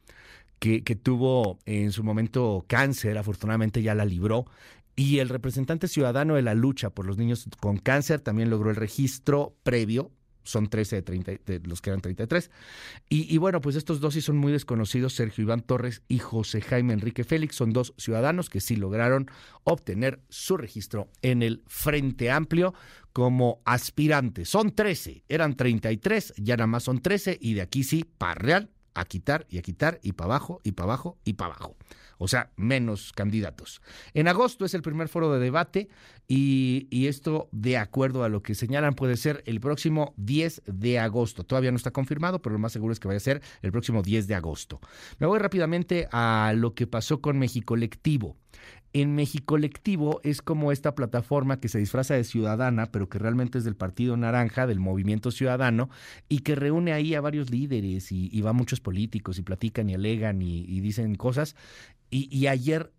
que, 0.59 0.81
tuvo 0.94 1.59
en 1.66 1.90
su 1.90 2.05
momento 2.05 2.64
cáncer, 2.68 3.18
afortunadamente 3.18 3.83
ya 3.83 3.94
la 3.94 4.05
libró. 4.05 4.46
Y 4.94 5.18
el 5.18 5.28
representante 5.28 5.88
ciudadano 5.88 6.37
de 6.37 6.42
la 6.42 6.55
lucha 6.55 6.90
por 6.90 7.07
los 7.07 7.18
niños 7.18 7.48
con 7.59 7.78
cáncer 7.78 8.20
también 8.20 8.50
logró 8.50 8.70
el 8.70 8.76
registro 8.76 9.57
previo. 9.64 10.12
Son 10.44 10.68
13 10.68 10.96
de, 10.96 11.02
30, 11.02 11.33
de 11.46 11.61
los 11.64 11.81
que 11.81 11.90
eran 11.90 12.00
33. 12.00 12.50
Y, 13.09 13.33
y, 13.33 13.38
bueno, 13.38 13.61
pues 13.61 13.74
estos 13.74 14.00
dos 14.00 14.14
sí 14.14 14.20
son 14.20 14.37
muy 14.37 14.52
desconocidos. 14.52 15.14
Sergio 15.14 15.42
Iván 15.42 15.62
Torres 15.62 16.02
y 16.09 16.18
José 16.18 16.61
Jaime 16.61 16.92
Enrique 16.92 17.24
Félix 17.24 17.57
son 17.57 17.72
dos 17.72 17.94
ciudadanos 17.96 18.50
que 18.50 18.61
sí 18.61 18.76
lograron 18.76 19.28
obtener 19.64 20.20
su 20.28 20.57
registro 20.57 21.09
en 21.22 21.42
el 21.42 21.62
Frente 21.66 22.31
Amplio 22.31 22.74
como 23.12 23.61
aspirantes. 23.64 24.48
Son 24.48 24.75
13, 24.75 25.25
eran 25.29 25.57
33, 25.57 26.35
ya 26.38 26.57
nada 26.57 26.66
más 26.66 26.85
son 26.85 27.01
13 27.01 27.38
y 27.40 27.55
de 27.55 27.62
aquí 27.62 27.85
sí, 27.85 28.05
Parreal 28.18 28.70
a 28.94 29.05
quitar 29.05 29.46
y 29.48 29.59
a 29.59 29.62
quitar 29.62 29.98
y 30.03 30.12
para 30.12 30.35
abajo 30.35 30.61
y 30.64 30.72
para 30.72 30.85
abajo 30.85 31.18
y 31.25 31.35
para 31.35 31.55
abajo. 31.55 31.77
O 32.18 32.29
sea, 32.29 32.53
menos 32.57 33.12
candidatos. 33.12 33.83
En 34.14 34.29
agosto 34.29 34.64
es 34.64 34.75
el 34.75 34.83
primer 34.83 35.09
foro 35.09 35.33
de 35.33 35.40
debate 35.40 35.88
y, 36.29 36.87
y, 36.90 37.09
esto, 37.09 37.48
de 37.51 37.79
acuerdo 37.79 38.22
a 38.22 38.29
lo 38.29 38.42
que 38.42 38.55
señalan, 38.55 38.94
puede 38.94 39.16
ser 39.16 39.42
el 39.44 39.61
próximo 39.61 40.14
10 40.18 40.62
de 40.66 41.01
agosto. 41.01 41.44
Todavía 41.44 41.72
no 41.72 41.77
está 41.77 41.90
confirmado, 41.90 42.40
pero 42.40 42.53
lo 42.53 42.61
más 42.61 42.72
seguro 42.72 42.92
es 42.92 43.01
que 43.01 43.09
vaya 43.09 43.16
a 43.16 43.20
ser 43.20 43.42
el 43.61 43.72
próximo 43.72 44.03
10 44.03 44.29
de 44.29 44.37
agosto. 44.37 44.81
Me 45.18 45.27
voy 45.27 45.40
rápidamente 45.40 46.07
a 46.12 46.53
lo 46.57 46.75
que 46.75 46.87
pasó 46.87 47.20
con 47.20 47.38
México 47.38 47.72
Colectivo. 47.72 48.37
En 48.94 49.14
México 49.14 49.55
Colectivo 49.55 50.20
es 50.22 50.42
como 50.42 50.70
esta 50.70 50.94
plataforma 50.94 51.61
que 51.61 51.68
se 51.68 51.78
disfraza 51.78 52.14
de 52.14 52.24
ciudadana, 52.24 52.92
pero 52.92 53.09
que 53.09 53.18
realmente 53.18 53.57
es 53.57 53.64
del 53.64 53.74
Partido 53.74 54.16
Naranja, 54.18 54.66
del 54.66 54.81
Movimiento 54.81 55.31
Ciudadano, 55.31 55.88
y 56.28 56.40
que 56.40 56.55
reúne 56.55 56.92
ahí 56.92 57.14
a 57.14 57.22
varios 57.22 57.50
líderes 57.50 58.12
y, 58.12 58.28
y 58.31 58.40
va 58.42 58.52
muchos 58.52 58.81
políticos 58.81 59.38
y 59.38 59.42
platican 59.42 59.88
y 59.88 59.94
alegan 59.94 60.42
y, 60.42 60.81
dicen 60.81 61.14
cosas. 61.14 61.57
Y, 62.11 62.46
ayer, 62.46 62.92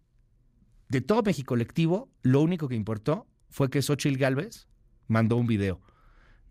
de 0.89 1.01
todo 1.01 1.21
México 1.21 1.49
Colectivo, 1.49 2.09
lo 2.23 2.41
único 2.41 2.67
que 2.67 2.75
importó 2.75 3.27
fue 3.49 3.69
que 3.69 3.83
Xochitl 3.83 4.17
Galvez 4.17 4.67
mandó 5.07 5.37
un 5.37 5.45
video. 5.45 5.79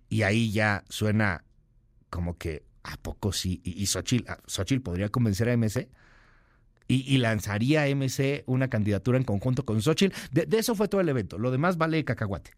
Y 0.08 0.22
ahí 0.22 0.52
ya 0.52 0.84
suena 0.88 1.44
como 2.10 2.38
que, 2.38 2.64
¿a 2.84 2.96
poco 2.96 3.32
sí? 3.32 3.60
Y, 3.64 3.86
Xochitl, 3.86 4.30
Xochitl 4.46 4.82
podría 4.82 5.08
convencer 5.08 5.48
a 5.48 5.56
MC 5.56 5.88
y, 6.88 7.18
lanzaría 7.18 7.86
MC 7.94 8.44
una 8.46 8.68
candidatura 8.68 9.18
en 9.18 9.24
conjunto 9.24 9.64
con 9.64 9.80
Xochitl. 9.80 10.14
De, 10.30 10.46
de, 10.46 10.58
eso 10.58 10.74
fue 10.74 10.88
todo 10.88 11.00
el 11.00 11.08
evento. 11.08 11.38
Lo 11.38 11.50
demás 11.50 11.78
vale 11.78 12.04
cacahuate. 12.04 12.50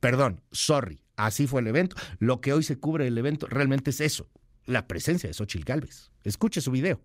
Perdón, 0.00 0.40
sorry. 0.52 1.00
Así 1.16 1.46
fue 1.46 1.60
el 1.60 1.66
evento. 1.66 1.96
Lo 2.18 2.40
que 2.40 2.52
hoy 2.52 2.62
se 2.62 2.78
cubre 2.78 3.06
el 3.06 3.16
evento 3.18 3.46
realmente 3.46 3.90
es 3.90 4.00
eso, 4.00 4.28
la 4.66 4.86
presencia 4.86 5.28
de 5.28 5.34
Xochitl 5.34 5.64
Galvez. 5.64 6.10
Escuche 6.24 6.60
su 6.60 6.70
video. 6.70 7.00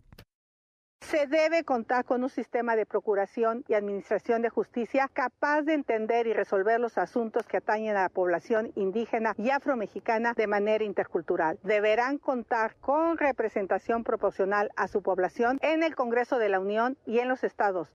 Se 1.01 1.27
debe 1.27 1.63
contar 1.63 2.03
con 2.05 2.23
un 2.23 2.29
sistema 2.29 2.75
de 2.75 2.85
procuración 2.85 3.63
y 3.67 3.73
administración 3.73 4.41
de 4.41 4.49
justicia 4.49 5.09
capaz 5.11 5.61
de 5.61 5.73
entender 5.73 6.27
y 6.27 6.33
resolver 6.33 6.79
los 6.79 6.97
asuntos 6.97 7.45
que 7.47 7.57
atañen 7.57 7.95
a 7.95 8.03
la 8.03 8.09
población 8.09 8.71
indígena 8.75 9.33
y 9.37 9.49
afromexicana 9.49 10.33
de 10.33 10.47
manera 10.47 10.83
intercultural. 10.83 11.57
Deberán 11.63 12.17
contar 12.17 12.75
con 12.81 13.17
representación 13.17 14.03
proporcional 14.03 14.71
a 14.75 14.87
su 14.87 15.01
población 15.01 15.57
en 15.61 15.83
el 15.83 15.95
Congreso 15.95 16.37
de 16.37 16.49
la 16.49 16.59
Unión 16.59 16.97
y 17.05 17.19
en 17.19 17.29
los 17.29 17.43
estados. 17.43 17.87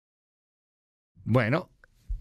Bueno, 1.25 1.71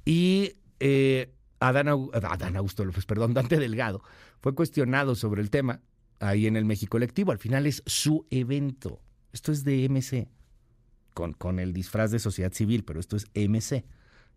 y 0.05 0.57
eh, 0.79 1.33
Adán, 1.59 1.87
Adán 1.87 2.57
Augusto 2.57 2.83
López, 2.83 3.05
perdón, 3.05 3.33
Dante 3.33 3.57
Delgado, 3.57 4.03
fue 4.41 4.53
cuestionado 4.53 5.15
sobre 5.15 5.41
el 5.41 5.49
tema 5.49 5.81
ahí 6.19 6.45
en 6.45 6.57
el 6.57 6.65
México 6.65 6.91
Colectivo. 6.91 7.31
Al 7.31 7.39
final 7.39 7.65
es 7.67 7.83
su 7.85 8.27
evento. 8.29 9.01
Esto 9.31 9.51
es 9.51 9.63
de 9.63 9.87
MC 9.89 10.42
con, 11.13 11.33
con 11.33 11.59
el 11.59 11.73
disfraz 11.73 12.11
de 12.11 12.19
sociedad 12.19 12.51
civil, 12.51 12.83
pero 12.83 12.99
esto 12.99 13.15
es 13.15 13.27
MC. 13.35 13.85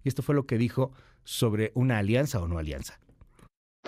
Y 0.05 0.09
esto 0.09 0.23
fue 0.23 0.35
lo 0.35 0.47
que 0.47 0.59
dijo 0.59 0.93
sobre 1.25 1.73
una 1.75 1.99
alianza 1.99 2.41
o 2.41 2.49
no 2.49 2.59
alianza. 2.59 2.99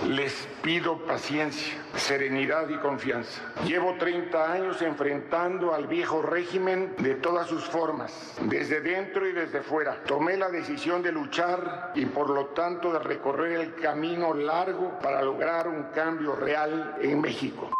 Les 0.06 0.48
pido 0.62 1.04
paciencia, 1.04 1.74
serenidad 1.96 2.68
y 2.70 2.78
confianza. 2.78 3.42
Llevo 3.66 3.96
30 3.98 4.52
años 4.52 4.80
enfrentando 4.80 5.74
al 5.74 5.86
viejo 5.86 6.22
régimen 6.22 6.94
de 6.98 7.16
todas 7.16 7.48
sus 7.48 7.64
formas, 7.64 8.36
desde 8.42 8.80
dentro 8.80 9.28
y 9.28 9.32
desde 9.32 9.60
fuera. 9.60 10.02
Tomé 10.04 10.36
la 10.36 10.50
decisión 10.50 11.02
de 11.02 11.12
luchar 11.12 11.92
y 11.94 12.06
por 12.06 12.30
lo 12.30 12.46
tanto 12.46 12.92
de 12.92 13.00
recorrer 13.00 13.60
el 13.60 13.74
camino 13.74 14.34
largo 14.34 14.98
para 15.00 15.20
lograr 15.20 15.68
un 15.68 15.84
cambio 15.94 16.36
real 16.36 16.96
en 17.02 17.20
México. 17.20 17.70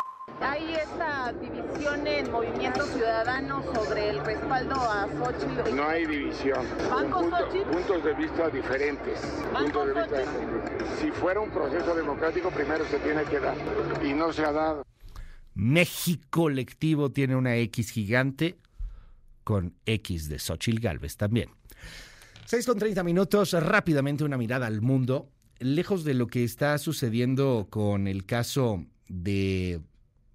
Hay 0.41 0.75
esta 0.75 1.33
división 1.33 2.07
en 2.07 2.31
Movimiento 2.31 2.87
Ciudadano 2.87 3.63
sobre 3.75 4.11
el 4.11 4.25
respaldo 4.25 4.75
a 4.77 5.09
Xochitl. 5.09 5.75
No 5.75 5.89
hay 5.89 6.07
división. 6.07 6.65
¿Van 6.91 7.11
con 7.11 7.23
punto, 7.23 7.39
Xochitl? 7.39 7.71
puntos 7.71 8.05
de 8.05 8.15
vista 8.15 8.49
diferentes. 8.49 9.21
¿Van 9.53 9.65
puntos 9.65 9.85
con 9.85 9.95
de 9.95 10.01
vista 10.01 10.19
diferentes. 10.19 10.99
Si 11.01 11.11
fuera 11.11 11.41
un 11.41 11.51
proceso 11.51 11.95
democrático, 11.95 12.51
primero 12.51 12.85
se 12.87 12.99
tiene 13.01 13.25
que 13.25 13.41
dar. 13.41 13.57
Y 14.05 14.13
no 14.13 14.33
se 14.33 14.45
ha 14.45 14.53
dado. 14.53 14.85
México 15.55 16.29
Colectivo 16.31 17.11
tiene 17.11 17.35
una 17.35 17.57
X 17.57 17.91
gigante 17.91 18.59
con 19.43 19.75
X 19.87 20.29
de 20.29 20.39
Xochitl 20.39 20.79
Galvez 20.79 21.17
también. 21.17 21.51
6 22.45 22.65
con 22.65 22.79
30 22.79 23.03
minutos, 23.03 23.53
rápidamente 23.55 24.23
una 24.23 24.39
mirada 24.39 24.69
al 24.69 24.83
mundo. 24.83 25.31
Lejos 25.59 26.05
de 26.05 26.15
lo 26.15 26.29
que 26.29 26.45
está 26.45 26.79
sucediendo 26.79 27.67
con 27.69 28.07
el 28.07 28.25
caso 28.25 28.85
de 29.09 29.81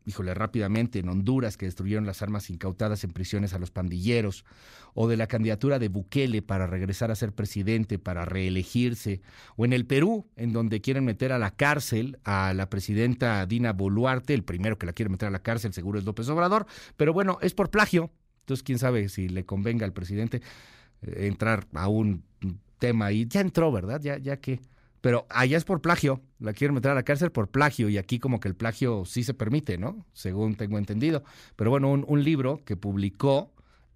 híjole, 0.05 0.33
rápidamente 0.33 0.99
en 0.99 1.09
Honduras, 1.09 1.57
que 1.57 1.65
destruyeron 1.65 2.05
las 2.05 2.21
armas 2.21 2.49
incautadas 2.49 3.03
en 3.03 3.11
prisiones 3.11 3.53
a 3.53 3.59
los 3.59 3.71
pandilleros, 3.71 4.45
o 4.93 5.07
de 5.07 5.17
la 5.17 5.27
candidatura 5.27 5.79
de 5.79 5.87
Bukele 5.87 6.41
para 6.41 6.67
regresar 6.67 7.11
a 7.11 7.15
ser 7.15 7.33
presidente, 7.33 7.99
para 7.99 8.25
reelegirse, 8.25 9.21
o 9.55 9.65
en 9.65 9.73
el 9.73 9.85
Perú, 9.85 10.27
en 10.35 10.53
donde 10.53 10.81
quieren 10.81 11.05
meter 11.05 11.31
a 11.31 11.39
la 11.39 11.51
cárcel 11.51 12.19
a 12.23 12.53
la 12.53 12.69
presidenta 12.69 13.45
Dina 13.45 13.73
Boluarte, 13.73 14.33
el 14.33 14.43
primero 14.43 14.77
que 14.77 14.85
la 14.85 14.93
quiere 14.93 15.09
meter 15.09 15.27
a 15.27 15.31
la 15.31 15.41
cárcel 15.41 15.73
seguro 15.73 15.99
es 15.99 16.05
López 16.05 16.27
Obrador, 16.29 16.65
pero 16.97 17.13
bueno, 17.13 17.37
es 17.41 17.53
por 17.53 17.69
plagio, 17.69 18.11
entonces 18.41 18.63
quién 18.63 18.79
sabe 18.79 19.09
si 19.09 19.29
le 19.29 19.45
convenga 19.45 19.85
al 19.85 19.93
presidente 19.93 20.41
eh, 21.01 21.27
entrar 21.27 21.65
a 21.73 21.87
un 21.87 22.23
tema 22.77 23.07
ahí, 23.07 23.25
ya 23.27 23.41
entró, 23.41 23.71
¿verdad? 23.71 24.01
Ya, 24.01 24.17
ya 24.17 24.37
que 24.37 24.59
pero 25.03 25.27
allá 25.29 25.57
es 25.57 25.65
por 25.65 25.81
plagio, 25.81 26.21
la 26.39 26.53
quieren 26.53 26.75
meter 26.75 26.91
a 26.91 26.95
la 26.95 27.03
cárcel 27.03 27.29
por 27.29 27.49
plagio 27.49 27.89
y 27.89 27.97
aquí 27.97 28.19
como 28.19 28.39
que 28.39 28.47
el 28.47 28.55
plagio 28.55 29.03
sí 29.03 29.25
se 29.25 29.33
permite, 29.33 29.77
¿no? 29.77 30.05
Según 30.13 30.55
tengo 30.55 30.77
entendido. 30.77 31.25
Pero 31.57 31.71
bueno, 31.71 31.91
un, 31.91 32.23
libro 32.23 32.61
que 32.63 32.77
publicó 32.77 33.51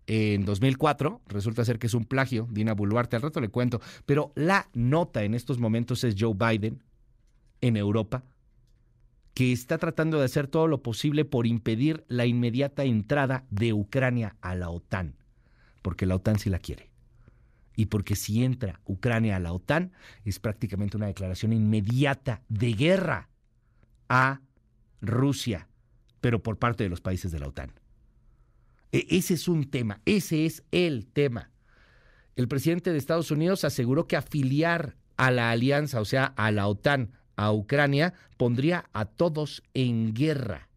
en 0.06 0.44
2004, 0.44 1.22
resulta 1.30 1.64
ser 1.64 1.80
que 1.80 1.88
es 1.88 1.94
un 1.94 2.04
plagio, 2.04 2.50
Dina 2.52 2.74
Boluarte, 2.74 3.16
al 3.16 3.22
rato 3.22 3.40
le 3.40 3.48
cuento, 3.48 3.80
pero 4.06 4.34
la 4.36 4.68
nota 4.74 5.24
en 5.24 5.34
estos 5.34 5.60
momentos 5.60 6.04
es 6.04 6.16
Joe 6.20 6.34
Biden 6.36 6.84
en 7.62 7.78
Europa, 7.78 8.26
que 9.34 9.54
está 9.54 9.78
tratando 9.78 10.20
de 10.20 10.26
hacer 10.26 10.48
todo 10.48 10.68
lo 10.68 10.84
posible 10.84 11.24
por 11.24 11.48
impedir 11.48 12.04
la 12.10 12.26
inmediata 12.26 12.84
entrada 12.84 13.46
de 13.50 13.72
Ucrania 13.72 14.36
a 14.42 14.56
la 14.56 14.70
OTAN, 14.70 15.16
porque 15.82 16.06
la 16.06 16.16
OTAN 16.16 16.38
sí 16.38 16.50
la 16.50 16.60
quiere 16.60 16.97
y 17.78 17.86
porque 17.86 18.16
si 18.16 18.44
entra 18.44 18.82
Ucrania 18.86 19.38
a 19.38 19.40
la 19.40 19.54
OTAN 19.54 19.94
es 20.26 20.40
prácticamente 20.40 20.98
una 20.98 21.06
declaración 21.06 21.54
inmediata 21.54 22.42
de 22.50 22.74
guerra 22.74 23.30
a 24.10 24.42
Rusia, 25.00 25.70
pero 26.20 26.42
por 26.42 26.58
parte 26.58 26.84
de 26.84 26.90
los 26.90 27.02
países 27.02 27.32
de 27.32 27.40
la 27.40 27.48
OTAN. 27.48 27.72
E, 28.92 29.06
ese 29.12 29.36
es 29.36 29.48
un 29.48 29.70
tema, 29.70 30.02
ese 30.06 30.48
es 30.48 30.64
el 30.72 31.06
tema. 31.06 31.52
El 32.36 32.48
presidente 32.48 32.92
de 32.92 32.98
Estados 32.98 33.30
Unidos 33.30 33.64
aseguró 33.64 34.08
que 34.08 34.18
afiliar 34.18 34.98
a 35.16 35.30
la 35.30 35.52
alianza, 35.52 36.02
o 36.02 36.06
sea, 36.06 36.26
a 36.36 36.50
la 36.52 36.68
OTAN, 36.68 37.12
a 37.36 37.54
Ucrania, 37.54 38.16
pondría 38.38 38.90
a 38.92 39.06
todos 39.06 39.62
en 39.76 40.16
guerra. 40.16 40.68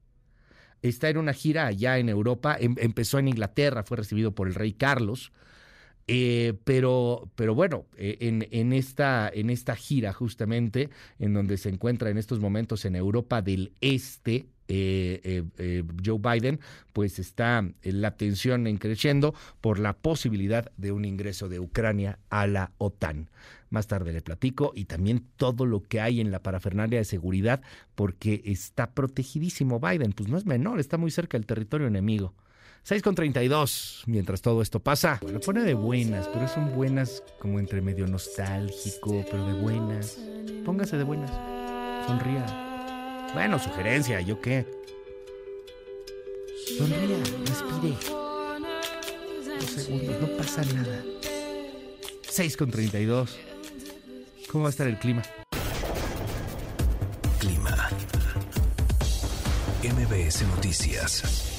Está 0.82 1.08
en 1.08 1.16
una 1.16 1.32
gira 1.32 1.66
allá 1.66 1.96
en 1.96 2.10
Europa, 2.10 2.58
em, 2.60 2.74
empezó 2.78 3.18
en 3.18 3.28
Inglaterra, 3.28 3.84
fue 3.84 3.96
recibido 3.96 4.34
por 4.34 4.48
el 4.48 4.54
rey 4.54 4.74
Carlos, 4.74 5.32
eh, 6.12 6.54
pero, 6.64 7.30
pero 7.36 7.54
bueno, 7.54 7.86
eh, 7.96 8.16
en, 8.18 8.48
en, 8.50 8.72
esta, 8.72 9.30
en 9.32 9.48
esta 9.48 9.76
gira 9.76 10.12
justamente, 10.12 10.90
en 11.20 11.34
donde 11.34 11.56
se 11.56 11.68
encuentra 11.68 12.10
en 12.10 12.18
estos 12.18 12.40
momentos 12.40 12.84
en 12.84 12.96
Europa 12.96 13.42
del 13.42 13.74
Este, 13.80 14.48
eh, 14.66 15.44
Joe 16.04 16.18
Biden, 16.18 16.58
pues 16.92 17.20
está 17.20 17.64
la 17.84 18.16
tensión 18.16 18.66
en 18.66 18.78
creciendo 18.78 19.36
por 19.60 19.78
la 19.78 19.92
posibilidad 19.92 20.72
de 20.76 20.90
un 20.90 21.04
ingreso 21.04 21.48
de 21.48 21.60
Ucrania 21.60 22.18
a 22.28 22.48
la 22.48 22.72
OTAN. 22.78 23.30
Más 23.68 23.86
tarde 23.86 24.12
le 24.12 24.20
platico 24.20 24.72
y 24.74 24.86
también 24.86 25.24
todo 25.36 25.64
lo 25.64 25.84
que 25.84 26.00
hay 26.00 26.20
en 26.20 26.32
la 26.32 26.42
parafernalia 26.42 26.98
de 26.98 27.04
seguridad, 27.04 27.62
porque 27.94 28.42
está 28.46 28.94
protegidísimo 28.94 29.78
Biden, 29.78 30.10
pues 30.10 30.28
no 30.28 30.36
es 30.36 30.44
menor, 30.44 30.80
está 30.80 30.98
muy 30.98 31.12
cerca 31.12 31.38
del 31.38 31.46
territorio 31.46 31.86
enemigo. 31.86 32.34
6 32.82 33.02
con 33.02 33.14
32, 33.14 34.04
mientras 34.06 34.40
todo 34.42 34.62
esto 34.62 34.80
pasa. 34.80 35.20
Lo 35.30 35.40
pone 35.40 35.62
de 35.62 35.74
buenas, 35.74 36.28
pero 36.28 36.48
son 36.48 36.74
buenas 36.74 37.22
como 37.38 37.58
entre 37.58 37.80
medio 37.80 38.06
nostálgico, 38.06 39.24
pero 39.30 39.46
de 39.46 39.52
buenas. 39.52 40.18
Póngase 40.64 40.96
de 40.96 41.04
buenas. 41.04 41.30
Sonría. 42.06 43.30
Bueno, 43.34 43.58
sugerencia, 43.58 44.20
¿yo 44.20 44.40
qué? 44.40 44.66
Sonría, 46.78 47.16
respire. 47.46 47.96
Dos 49.60 49.70
segundos, 49.70 50.20
no 50.20 50.36
pasa 50.36 50.64
nada. 50.74 51.04
6 52.28 52.56
con 52.56 52.70
32. 52.70 53.38
¿Cómo 54.50 54.64
va 54.64 54.70
a 54.70 54.70
estar 54.70 54.88
el 54.88 54.98
clima? 54.98 55.22
Clima. 57.38 57.90
MBS 59.82 60.42
Noticias. 60.42 61.49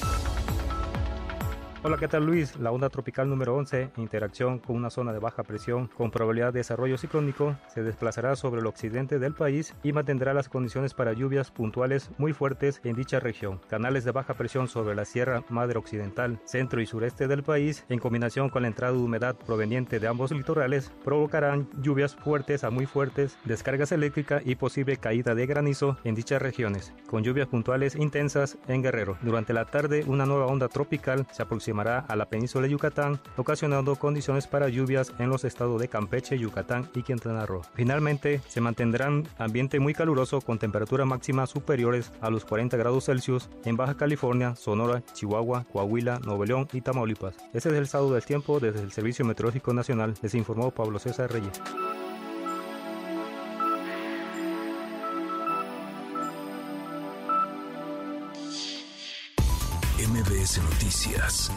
Hola, 1.84 1.96
¿qué 1.96 2.06
tal 2.06 2.24
Luis? 2.24 2.56
La 2.60 2.70
onda 2.70 2.88
tropical 2.90 3.28
número 3.28 3.56
11, 3.56 3.90
en 3.96 4.02
interacción 4.02 4.60
con 4.60 4.76
una 4.76 4.88
zona 4.88 5.12
de 5.12 5.18
baja 5.18 5.42
presión 5.42 5.88
con 5.88 6.12
probabilidad 6.12 6.52
de 6.52 6.60
desarrollo 6.60 6.96
ciclónico, 6.96 7.56
se 7.74 7.82
desplazará 7.82 8.36
sobre 8.36 8.60
el 8.60 8.68
occidente 8.68 9.18
del 9.18 9.34
país 9.34 9.74
y 9.82 9.92
mantendrá 9.92 10.32
las 10.32 10.48
condiciones 10.48 10.94
para 10.94 11.12
lluvias 11.12 11.50
puntuales 11.50 12.12
muy 12.18 12.32
fuertes 12.34 12.80
en 12.84 12.94
dicha 12.94 13.18
región. 13.18 13.60
Canales 13.68 14.04
de 14.04 14.12
baja 14.12 14.34
presión 14.34 14.68
sobre 14.68 14.94
la 14.94 15.04
Sierra 15.04 15.42
Madre 15.48 15.76
Occidental, 15.76 16.38
centro 16.44 16.80
y 16.80 16.86
sureste 16.86 17.26
del 17.26 17.42
país, 17.42 17.84
en 17.88 17.98
combinación 17.98 18.48
con 18.48 18.62
la 18.62 18.68
entrada 18.68 18.92
de 18.92 19.00
humedad 19.00 19.34
proveniente 19.34 19.98
de 19.98 20.06
ambos 20.06 20.30
litorales, 20.30 20.92
provocarán 21.04 21.68
lluvias 21.82 22.14
fuertes 22.14 22.62
a 22.62 22.70
muy 22.70 22.86
fuertes, 22.86 23.36
descargas 23.44 23.90
eléctricas 23.90 24.40
y 24.46 24.54
posible 24.54 24.98
caída 24.98 25.34
de 25.34 25.46
granizo 25.46 25.96
en 26.04 26.14
dichas 26.14 26.40
regiones, 26.40 26.94
con 27.08 27.24
lluvias 27.24 27.48
puntuales 27.48 27.96
intensas 27.96 28.56
en 28.68 28.82
Guerrero. 28.82 29.18
Durante 29.22 29.52
la 29.52 29.64
tarde, 29.64 30.04
una 30.06 30.26
nueva 30.26 30.46
onda 30.46 30.68
tropical 30.68 31.26
se 31.32 31.42
aproxima 31.72 32.04
a 32.06 32.16
la 32.16 32.26
península 32.26 32.66
de 32.66 32.72
Yucatán, 32.72 33.20
ocasionando 33.36 33.96
condiciones 33.96 34.46
para 34.46 34.68
lluvias 34.68 35.12
en 35.18 35.30
los 35.30 35.44
estados 35.44 35.80
de 35.80 35.88
Campeche, 35.88 36.38
Yucatán 36.38 36.88
y 36.94 37.02
Quintana 37.02 37.46
Roo. 37.46 37.62
Finalmente, 37.74 38.40
se 38.46 38.60
mantendrán 38.60 39.26
ambiente 39.38 39.80
muy 39.80 39.94
caluroso 39.94 40.40
con 40.40 40.58
temperaturas 40.58 41.06
máximas 41.06 41.50
superiores 41.50 42.12
a 42.20 42.30
los 42.30 42.44
40 42.44 42.76
grados 42.76 43.06
Celsius 43.06 43.48
en 43.64 43.76
Baja 43.76 43.96
California, 43.96 44.54
Sonora, 44.54 45.02
Chihuahua, 45.12 45.64
Coahuila, 45.72 46.20
Nuevo 46.20 46.44
León 46.44 46.68
y 46.72 46.82
Tamaulipas. 46.82 47.36
Ese 47.52 47.70
es 47.70 47.74
el 47.74 47.84
estado 47.84 48.12
del 48.12 48.24
tiempo 48.24 48.60
desde 48.60 48.80
el 48.80 48.92
Servicio 48.92 49.24
Meteorológico 49.24 49.72
Nacional, 49.72 50.14
les 50.22 50.34
informó 50.34 50.70
Pablo 50.70 50.98
César 50.98 51.32
Reyes. 51.32 51.60
MBS 60.22 60.62
Noticias 60.62 61.50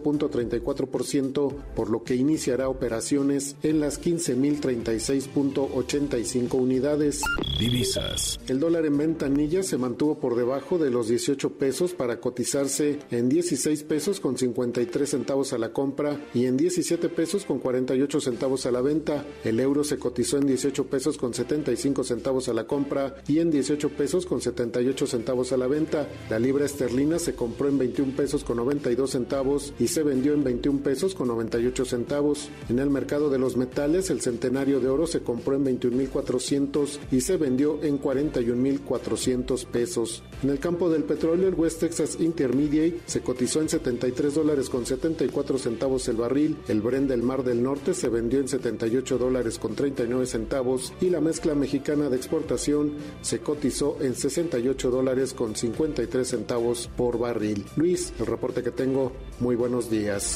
34%, 0.62 1.54
por 1.76 1.90
lo 1.90 2.04
que 2.04 2.16
iniciará 2.16 2.70
operaciones 2.70 3.56
en 3.64 3.80
las 3.80 4.00
15.036.85 4.02 6.54
unidades. 6.54 7.24
Divisas. 7.60 8.40
El 8.48 8.60
dólar 8.60 8.86
en 8.86 8.98
ventanilla 8.98 9.64
se 9.64 9.78
mantuvo 9.78 10.20
por 10.20 10.36
debajo 10.36 10.78
de 10.78 10.92
los 10.92 11.08
18 11.08 11.54
pesos 11.54 11.94
para 11.94 12.20
cotizarse 12.20 13.00
en 13.12 13.30
16 13.30 13.84
pesos 13.84 14.20
con 14.20 14.38
53 14.38 15.10
centavos 15.10 15.54
a 15.54 15.58
la 15.58 15.74
compra 15.74 16.20
y 16.34 16.46
en 16.46 16.58
17 16.58 17.10
pesos 17.10 17.46
con 17.46 17.60
48 17.60 18.22
centavos 18.22 18.66
a 18.66 18.72
la 18.72 18.82
venta. 18.82 19.26
El 19.44 19.60
euro 19.60 19.84
se 19.84 19.98
cotizó 19.98 20.38
en 20.38 20.48
18 20.48 20.88
pesos 20.88 21.18
con 21.18 21.34
75 21.34 22.04
centavos 22.04 22.50
a 22.50 22.54
la 22.54 22.68
compra 22.68 23.16
y 23.28 23.40
en 23.40 23.52
18 23.52 23.90
pesos 23.90 24.26
con 24.26 24.42
78 24.42 25.08
centavos 25.08 25.52
a 25.52 25.58
la 25.58 25.68
venta. 25.68 26.08
La 26.30 26.40
libra 26.40 26.66
esterlina 26.66 27.20
se 27.20 27.36
compró 27.36 27.68
en 27.68 27.78
21 27.78 28.16
pesos 28.16 28.44
con 28.44 28.58
92 28.58 29.10
centavos 29.10 29.74
y 29.80 29.88
se 29.88 30.04
vendió 30.04 30.34
en 30.34 30.44
21 30.46 30.80
pesos 30.80 31.14
con 31.14 31.28
98 31.28 31.84
centavos. 31.84 32.50
En 32.70 32.80
el 32.80 32.90
mercado 32.90 33.30
de 33.30 33.38
los 33.38 33.58
metales, 33.58 34.10
el 34.10 34.22
centenario 34.22 34.80
de 34.80 34.88
oro 34.88 35.08
se 35.08 35.20
compró 35.20 35.56
en 35.56 35.66
21.400 35.66 37.00
y 37.12 37.20
se 37.20 37.36
vendió 37.36 37.84
en 37.84 38.02
41.400 38.02 39.66
pesos. 39.66 40.24
En 40.42 40.50
el 40.50 40.60
campo 40.60 40.90
del 40.90 41.04
petróleo, 41.04 41.50
el 41.50 41.56
West 41.56 41.82
Texas 41.82 42.18
Intermediate 42.20 43.02
se 43.06 43.22
cotizó 43.22 43.60
en 43.60 43.68
73 43.68 44.34
dólares 44.34 44.70
con 44.70 44.86
74 44.86 45.58
centavos 45.58 46.08
el 46.08 46.16
barril. 46.16 46.58
El 46.68 46.82
Brent 46.82 47.10
del 47.10 47.24
Mar 47.24 47.44
del 47.44 47.62
Norte 47.62 47.94
se 47.94 48.08
vendió 48.10 48.40
en 48.40 48.48
78 48.48 49.18
dólares 49.18 49.60
con 49.60 49.76
39 49.76 50.26
centavos 50.26 50.94
y 51.02 51.10
la 51.10 51.20
mezcla 51.20 51.56
mexicana 51.56 52.10
de 52.10 52.18
exportación 52.18 52.94
se 53.22 53.40
cotizó 53.40 53.98
en 54.02 54.16
68 54.16 54.92
dólares 54.92 55.34
con 55.34 55.56
53 55.56 56.28
centavos 56.28 56.90
por 56.96 57.18
barril. 57.18 57.66
Luis, 57.76 58.14
el 58.20 58.28
reporte 58.28 58.64
que 58.64 58.72
tengo. 58.72 59.12
Muy 59.40 59.56
buenos 59.56 59.90
días. 59.90 60.35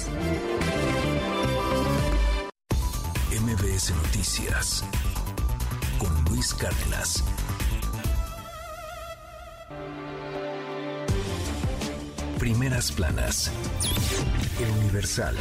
MBS 3.32 3.92
Noticias 3.92 4.84
con 5.98 6.24
Luis 6.26 6.54
Cárdenas. 6.54 7.24
Primeras 12.38 12.92
planas. 12.92 13.52
El 14.62 14.70
Universal. 14.84 15.36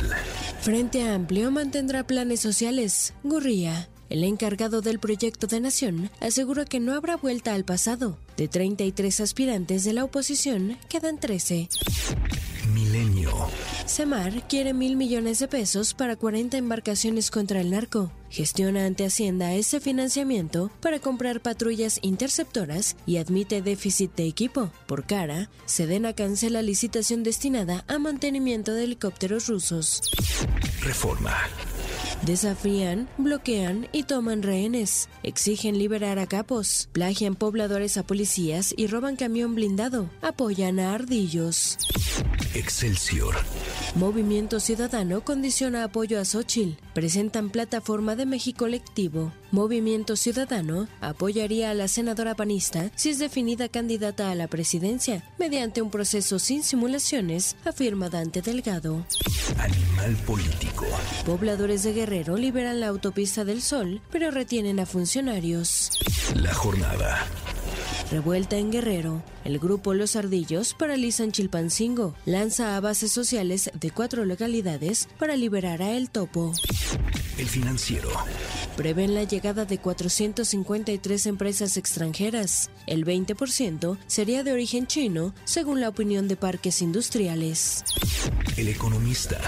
Frente 0.60 1.02
a 1.02 1.14
Amplio 1.14 1.50
mantendrá 1.50 2.06
planes 2.06 2.40
sociales. 2.40 3.14
Gurría. 3.22 3.88
El 4.10 4.24
encargado 4.24 4.80
del 4.80 4.98
proyecto 4.98 5.46
de 5.46 5.60
Nación 5.60 6.10
asegura 6.20 6.64
que 6.64 6.80
no 6.80 6.94
habrá 6.94 7.16
vuelta 7.16 7.54
al 7.54 7.64
pasado. 7.64 8.18
De 8.36 8.48
33 8.48 9.20
aspirantes 9.20 9.84
de 9.84 9.92
la 9.92 10.04
oposición, 10.04 10.78
quedan 10.88 11.20
13. 11.20 11.68
Milenio. 12.78 13.32
Semar 13.86 14.46
quiere 14.46 14.72
mil 14.72 14.94
millones 14.94 15.40
de 15.40 15.48
pesos 15.48 15.94
para 15.94 16.14
40 16.14 16.58
embarcaciones 16.58 17.28
contra 17.30 17.60
el 17.60 17.72
narco. 17.72 18.12
Gestiona 18.30 18.86
ante 18.86 19.04
Hacienda 19.04 19.52
ese 19.54 19.80
financiamiento 19.80 20.70
para 20.80 21.00
comprar 21.00 21.40
patrullas 21.40 21.98
interceptoras 22.02 22.96
y 23.04 23.16
admite 23.16 23.62
déficit 23.62 24.14
de 24.14 24.26
equipo. 24.26 24.70
Por 24.86 25.06
cara, 25.06 25.50
Sedena 25.66 26.12
cancela 26.12 26.62
licitación 26.62 27.24
destinada 27.24 27.84
a 27.88 27.98
mantenimiento 27.98 28.72
de 28.74 28.84
helicópteros 28.84 29.48
rusos. 29.48 30.00
Reforma. 30.80 31.34
Desafían, 32.22 33.08
bloquean 33.16 33.88
y 33.92 34.02
toman 34.02 34.42
rehenes. 34.42 35.08
Exigen 35.22 35.78
liberar 35.78 36.18
a 36.18 36.26
capos. 36.26 36.88
Plagian 36.92 37.34
pobladores 37.34 37.96
a 37.96 38.02
policías 38.02 38.74
y 38.76 38.86
roban 38.86 39.16
camión 39.16 39.54
blindado. 39.54 40.10
Apoyan 40.20 40.78
a 40.80 40.94
ardillos. 40.94 41.78
Excelsior. 42.54 43.34
Movimiento 43.94 44.60
Ciudadano 44.60 45.24
condiciona 45.24 45.84
apoyo 45.84 46.20
a 46.20 46.24
Xochitl. 46.24 46.78
Presentan 46.92 47.50
plataforma 47.50 48.14
de 48.14 48.26
México 48.26 48.58
colectivo. 48.58 49.32
Movimiento 49.50 50.14
Ciudadano 50.16 50.88
apoyaría 51.00 51.70
a 51.70 51.74
la 51.74 51.88
senadora 51.88 52.34
panista 52.34 52.90
si 52.96 53.10
es 53.10 53.18
definida 53.18 53.68
candidata 53.68 54.30
a 54.30 54.34
la 54.34 54.46
presidencia 54.46 55.24
mediante 55.38 55.80
un 55.80 55.90
proceso 55.90 56.38
sin 56.38 56.62
simulaciones, 56.62 57.56
afirma 57.64 58.10
Dante 58.10 58.42
Delgado. 58.42 59.04
Animal 59.58 60.16
político. 60.26 60.84
Pobladores 61.24 61.82
de 61.82 61.94
Guerrero 61.94 62.36
liberan 62.36 62.80
la 62.80 62.88
autopista 62.88 63.44
del 63.44 63.62
Sol, 63.62 64.02
pero 64.10 64.30
retienen 64.30 64.80
a 64.80 64.86
funcionarios. 64.86 65.90
La 66.34 66.52
jornada. 66.52 67.26
Revuelta 68.10 68.56
en 68.56 68.72
Guerrero. 68.72 69.22
El 69.44 69.58
grupo 69.58 69.92
Los 69.92 70.16
Ardillos 70.16 70.72
paralizan 70.72 71.30
Chilpancingo. 71.30 72.14
Lanza 72.24 72.76
a 72.76 72.80
bases 72.80 73.12
sociales 73.12 73.70
de 73.78 73.90
cuatro 73.90 74.24
localidades 74.24 75.08
para 75.18 75.36
liberar 75.36 75.82
a 75.82 75.92
El 75.92 76.08
Topo. 76.08 76.54
El 77.36 77.46
financiero. 77.46 78.08
Prevén 78.76 79.14
la 79.14 79.24
llegada 79.24 79.66
de 79.66 79.78
453 79.78 81.26
empresas 81.26 81.76
extranjeras. 81.76 82.70
El 82.86 83.04
20% 83.04 83.98
sería 84.06 84.42
de 84.42 84.52
origen 84.52 84.86
chino, 84.86 85.34
según 85.44 85.80
la 85.80 85.90
opinión 85.90 86.28
de 86.28 86.36
parques 86.36 86.80
industriales. 86.80 87.84
El 88.56 88.68
economista. 88.68 89.38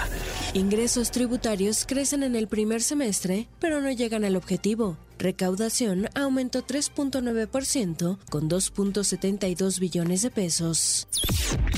Ingresos 0.53 1.11
tributarios 1.11 1.85
crecen 1.87 2.23
en 2.23 2.35
el 2.35 2.47
primer 2.47 2.81
semestre, 2.83 3.47
pero 3.59 3.81
no 3.81 3.91
llegan 3.91 4.23
al 4.23 4.35
objetivo. 4.35 4.97
Recaudación 5.21 6.09
aumentó 6.15 6.65
3.9% 6.65 8.17
con 8.31 8.49
2.72 8.49 9.79
billones 9.79 10.23
de 10.23 10.31
pesos. 10.31 11.07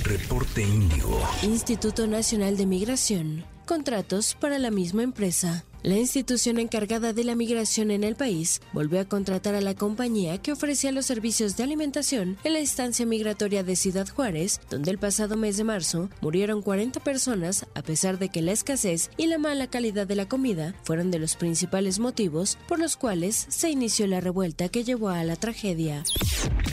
Reporte 0.03 0.62
Índigo. 0.62 1.21
Instituto 1.41 2.08
Nacional 2.08 2.56
de 2.56 2.65
Migración. 2.65 3.43
Contratos 3.65 4.38
para 4.39 4.60
la 4.60 4.71
misma 4.71 5.03
empresa. 5.03 5.65
La 5.84 5.98
institución 5.98 6.60
encargada 6.60 7.12
de 7.12 7.26
la 7.26 7.36
migración 7.36 7.91
en 7.91 8.06
el 8.06 8.15
país 8.15 8.62
volvió 8.72 9.02
a 9.02 9.06
contratar 9.06 9.54
a 9.54 9.60
la 9.60 9.76
compañía 9.76 10.41
que 10.41 10.54
ofrecía 10.54 10.93
los 10.93 11.06
servicios 11.06 11.58
de 11.58 11.63
alimentación 11.63 12.38
en 12.46 12.54
la 12.54 12.62
instancia 12.62 13.06
migratoria 13.06 13.63
de 13.63 13.76
Ciudad 13.76 14.08
Juárez, 14.08 14.62
donde 14.69 14.91
el 14.91 14.98
pasado 14.98 15.36
mes 15.36 15.58
de 15.58 15.65
marzo 15.65 16.10
murieron 16.22 16.62
40 16.62 17.02
personas 17.02 17.65
a 17.76 17.82
pesar 17.82 18.17
de 18.17 18.30
que 18.30 18.41
la 18.41 18.54
escasez 18.54 19.10
y 19.17 19.28
la 19.28 19.38
mala 19.38 19.67
calidad 19.67 20.08
de 20.08 20.15
la 20.15 20.30
comida 20.30 20.74
fueron 20.84 21.12
de 21.12 21.19
los 21.19 21.36
principales 21.36 22.00
motivos 22.00 22.58
por 22.69 22.80
los 22.80 22.96
cuales 22.96 23.46
se 23.50 23.69
inició 23.69 24.08
la 24.08 24.22
revuelta 24.22 24.69
que 24.69 24.86
llevó 24.86 25.10
a 25.10 25.26
la 25.26 25.36
tragedia. 25.36 26.06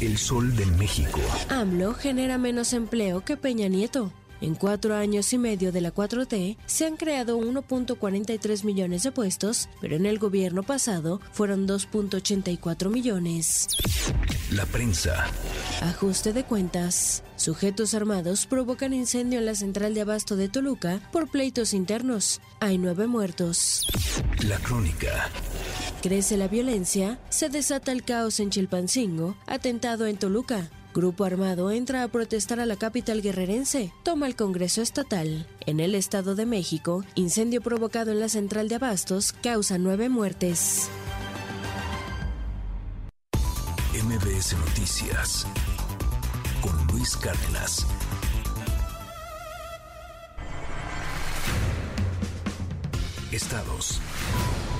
El 0.00 0.18
Sol 0.18 0.54
de 0.54 0.66
México. 0.66 1.18
AMLO 1.48 1.94
genera 1.94 2.38
menos 2.38 2.72
empleo 2.72 3.24
que 3.24 3.36
Peña 3.36 3.66
Nieto. 3.66 4.12
En 4.40 4.54
cuatro 4.54 4.94
años 4.94 5.32
y 5.32 5.38
medio 5.38 5.70
de 5.72 5.80
la 5.80 5.94
4T 5.94 6.56
se 6.66 6.86
han 6.86 6.96
creado 6.96 7.38
1.43 7.38 8.64
millones 8.64 9.02
de 9.02 9.12
puestos, 9.12 9.68
pero 9.80 9.96
en 9.96 10.06
el 10.06 10.18
gobierno 10.18 10.62
pasado 10.62 11.20
fueron 11.32 11.68
2.84 11.68 12.88
millones. 12.88 13.68
La 14.50 14.66
prensa. 14.66 15.26
Ajuste 15.82 16.32
de 16.32 16.44
cuentas. 16.44 17.22
Sujetos 17.36 17.94
armados 17.94 18.46
provocan 18.46 18.92
incendio 18.92 19.38
en 19.38 19.46
la 19.46 19.54
central 19.54 19.94
de 19.94 20.00
abasto 20.02 20.36
de 20.36 20.48
Toluca 20.48 21.00
por 21.12 21.30
pleitos 21.30 21.72
internos. 21.72 22.40
Hay 22.60 22.78
nueve 22.78 23.06
muertos. 23.06 23.86
La 24.46 24.58
crónica. 24.58 25.30
Crece 26.02 26.36
la 26.36 26.48
violencia, 26.48 27.18
se 27.28 27.50
desata 27.50 27.92
el 27.92 28.04
caos 28.04 28.40
en 28.40 28.50
Chilpancingo, 28.50 29.36
atentado 29.46 30.06
en 30.06 30.16
Toluca. 30.16 30.70
Grupo 30.92 31.24
armado 31.24 31.70
entra 31.70 32.02
a 32.02 32.08
protestar 32.08 32.58
a 32.58 32.66
la 32.66 32.74
capital 32.74 33.22
guerrerense, 33.22 33.92
toma 34.02 34.26
el 34.26 34.34
Congreso 34.34 34.82
Estatal. 34.82 35.46
En 35.64 35.78
el 35.78 35.94
Estado 35.94 36.34
de 36.34 36.46
México, 36.46 37.04
incendio 37.14 37.60
provocado 37.60 38.10
en 38.10 38.18
la 38.18 38.28
central 38.28 38.68
de 38.68 38.74
abastos 38.74 39.32
causa 39.32 39.78
nueve 39.78 40.08
muertes. 40.08 40.88
MBS 43.94 44.56
Noticias 44.58 45.46
con 46.60 46.86
Luis 46.88 47.16
Cárdenas. 47.16 47.86
Estados. 53.30 54.00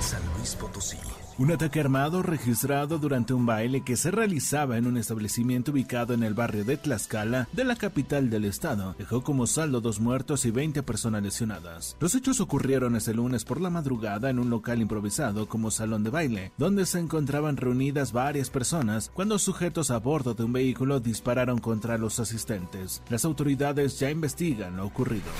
San 0.01 0.21
Luis 0.37 0.55
Potosí. 0.55 0.97
Un 1.37 1.51
ataque 1.51 1.79
armado 1.79 2.21
registrado 2.21 2.99
durante 2.99 3.33
un 3.33 3.45
baile 3.45 3.81
que 3.81 3.95
se 3.95 4.11
realizaba 4.11 4.77
en 4.77 4.85
un 4.85 4.97
establecimiento 4.97 5.71
ubicado 5.71 6.13
en 6.13 6.23
el 6.23 6.33
barrio 6.33 6.65
de 6.65 6.77
Tlaxcala 6.77 7.47
de 7.53 7.63
la 7.63 7.75
capital 7.75 8.29
del 8.29 8.45
estado 8.45 8.95
dejó 8.97 9.23
como 9.23 9.47
saldo 9.47 9.81
dos 9.81 9.99
muertos 9.99 10.45
y 10.45 10.51
20 10.51 10.83
personas 10.83 11.23
lesionadas. 11.23 11.95
Los 11.99 12.15
hechos 12.15 12.41
ocurrieron 12.41 12.95
este 12.95 13.13
lunes 13.13 13.45
por 13.45 13.61
la 13.61 13.69
madrugada 13.69 14.29
en 14.29 14.39
un 14.39 14.49
local 14.49 14.81
improvisado 14.81 15.47
como 15.47 15.71
salón 15.71 16.03
de 16.03 16.09
baile, 16.09 16.51
donde 16.57 16.85
se 16.85 16.99
encontraban 16.99 17.57
reunidas 17.57 18.11
varias 18.11 18.49
personas 18.49 19.09
cuando 19.13 19.39
sujetos 19.39 19.89
a 19.89 19.97
bordo 19.97 20.33
de 20.33 20.43
un 20.43 20.53
vehículo 20.53 20.99
dispararon 20.99 21.59
contra 21.59 21.97
los 21.97 22.19
asistentes. 22.19 23.01
Las 23.09 23.25
autoridades 23.25 23.99
ya 23.99 24.11
investigan 24.11 24.77
lo 24.77 24.85
ocurrido. 24.85 25.31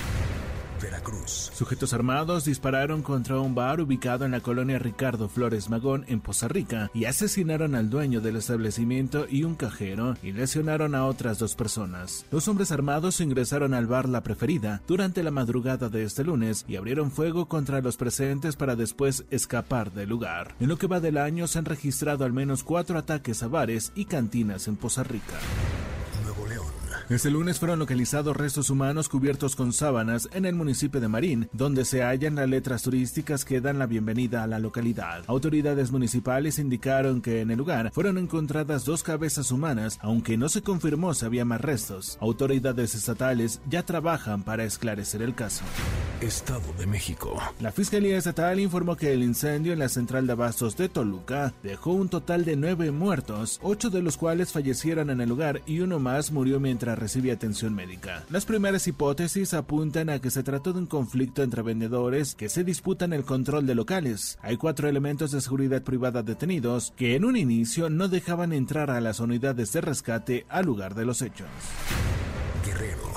Sujetos 1.52 1.92
armados 1.92 2.44
dispararon 2.44 3.02
contra 3.02 3.38
un 3.38 3.54
bar 3.54 3.80
ubicado 3.80 4.24
en 4.24 4.32
la 4.32 4.40
colonia 4.40 4.80
Ricardo 4.80 5.28
Flores 5.28 5.70
Magón 5.70 6.04
en 6.08 6.20
Poza 6.20 6.48
Rica 6.48 6.90
y 6.92 7.04
asesinaron 7.04 7.76
al 7.76 7.88
dueño 7.88 8.20
del 8.20 8.36
establecimiento 8.36 9.26
y 9.30 9.44
un 9.44 9.54
cajero 9.54 10.16
y 10.22 10.32
lesionaron 10.32 10.96
a 10.96 11.06
otras 11.06 11.38
dos 11.38 11.54
personas. 11.54 12.26
Los 12.32 12.48
hombres 12.48 12.72
armados 12.72 13.20
ingresaron 13.20 13.74
al 13.74 13.86
bar 13.86 14.08
La 14.08 14.22
Preferida 14.22 14.82
durante 14.88 15.22
la 15.22 15.30
madrugada 15.30 15.88
de 15.88 16.02
este 16.02 16.24
lunes 16.24 16.64
y 16.66 16.74
abrieron 16.74 17.12
fuego 17.12 17.46
contra 17.46 17.80
los 17.80 17.96
presentes 17.96 18.56
para 18.56 18.74
después 18.74 19.24
escapar 19.30 19.92
del 19.92 20.08
lugar. 20.08 20.56
En 20.58 20.68
lo 20.68 20.78
que 20.78 20.88
va 20.88 20.98
del 20.98 21.18
año 21.18 21.46
se 21.46 21.60
han 21.60 21.64
registrado 21.64 22.24
al 22.24 22.32
menos 22.32 22.64
cuatro 22.64 22.98
ataques 22.98 23.42
a 23.42 23.48
bares 23.48 23.92
y 23.94 24.06
cantinas 24.06 24.66
en 24.66 24.76
Poza 24.76 25.04
Rica. 25.04 25.38
Este 27.12 27.30
lunes 27.30 27.58
fueron 27.58 27.78
localizados 27.78 28.34
restos 28.34 28.70
humanos 28.70 29.10
cubiertos 29.10 29.54
con 29.54 29.74
sábanas 29.74 30.30
en 30.32 30.46
el 30.46 30.54
municipio 30.54 30.98
de 30.98 31.08
Marín, 31.08 31.46
donde 31.52 31.84
se 31.84 32.02
hallan 32.02 32.36
las 32.36 32.48
letras 32.48 32.82
turísticas 32.82 33.44
que 33.44 33.60
dan 33.60 33.78
la 33.78 33.84
bienvenida 33.84 34.42
a 34.42 34.46
la 34.46 34.58
localidad. 34.58 35.22
Autoridades 35.26 35.92
municipales 35.92 36.58
indicaron 36.58 37.20
que 37.20 37.42
en 37.42 37.50
el 37.50 37.58
lugar 37.58 37.92
fueron 37.92 38.16
encontradas 38.16 38.86
dos 38.86 39.02
cabezas 39.02 39.52
humanas, 39.52 39.98
aunque 40.00 40.38
no 40.38 40.48
se 40.48 40.62
confirmó 40.62 41.12
si 41.12 41.26
había 41.26 41.44
más 41.44 41.60
restos. 41.60 42.16
Autoridades 42.18 42.94
estatales 42.94 43.60
ya 43.68 43.82
trabajan 43.82 44.42
para 44.42 44.64
esclarecer 44.64 45.20
el 45.20 45.34
caso. 45.34 45.64
Estado 46.22 46.72
de 46.78 46.86
México. 46.86 47.36
La 47.60 47.72
Fiscalía 47.72 48.16
Estatal 48.16 48.58
informó 48.58 48.96
que 48.96 49.12
el 49.12 49.22
incendio 49.22 49.74
en 49.74 49.80
la 49.80 49.90
central 49.90 50.26
de 50.26 50.32
abastos 50.32 50.78
de 50.78 50.88
Toluca 50.88 51.52
dejó 51.62 51.92
un 51.92 52.08
total 52.08 52.46
de 52.46 52.56
nueve 52.56 52.90
muertos, 52.90 53.60
ocho 53.62 53.90
de 53.90 54.00
los 54.00 54.16
cuales 54.16 54.52
fallecieron 54.52 55.10
en 55.10 55.20
el 55.20 55.28
lugar 55.28 55.60
y 55.66 55.80
uno 55.80 55.98
más 55.98 56.32
murió 56.32 56.58
mientras 56.58 57.01
recibía 57.02 57.34
atención 57.34 57.74
médica. 57.74 58.24
Las 58.30 58.46
primeras 58.46 58.86
hipótesis 58.86 59.54
apuntan 59.54 60.08
a 60.08 60.20
que 60.20 60.30
se 60.30 60.44
trató 60.44 60.72
de 60.72 60.78
un 60.78 60.86
conflicto 60.86 61.42
entre 61.42 61.62
vendedores 61.62 62.36
que 62.36 62.48
se 62.48 62.62
disputan 62.62 63.12
el 63.12 63.24
control 63.24 63.66
de 63.66 63.74
locales. 63.74 64.38
Hay 64.40 64.56
cuatro 64.56 64.88
elementos 64.88 65.32
de 65.32 65.40
seguridad 65.40 65.82
privada 65.82 66.22
detenidos 66.22 66.92
que 66.96 67.16
en 67.16 67.24
un 67.24 67.36
inicio 67.36 67.90
no 67.90 68.06
dejaban 68.06 68.52
entrar 68.52 68.90
a 68.90 69.00
las 69.00 69.18
unidades 69.18 69.72
de 69.72 69.80
rescate 69.80 70.46
al 70.48 70.66
lugar 70.66 70.94
de 70.94 71.04
los 71.04 71.22
hechos. 71.22 71.48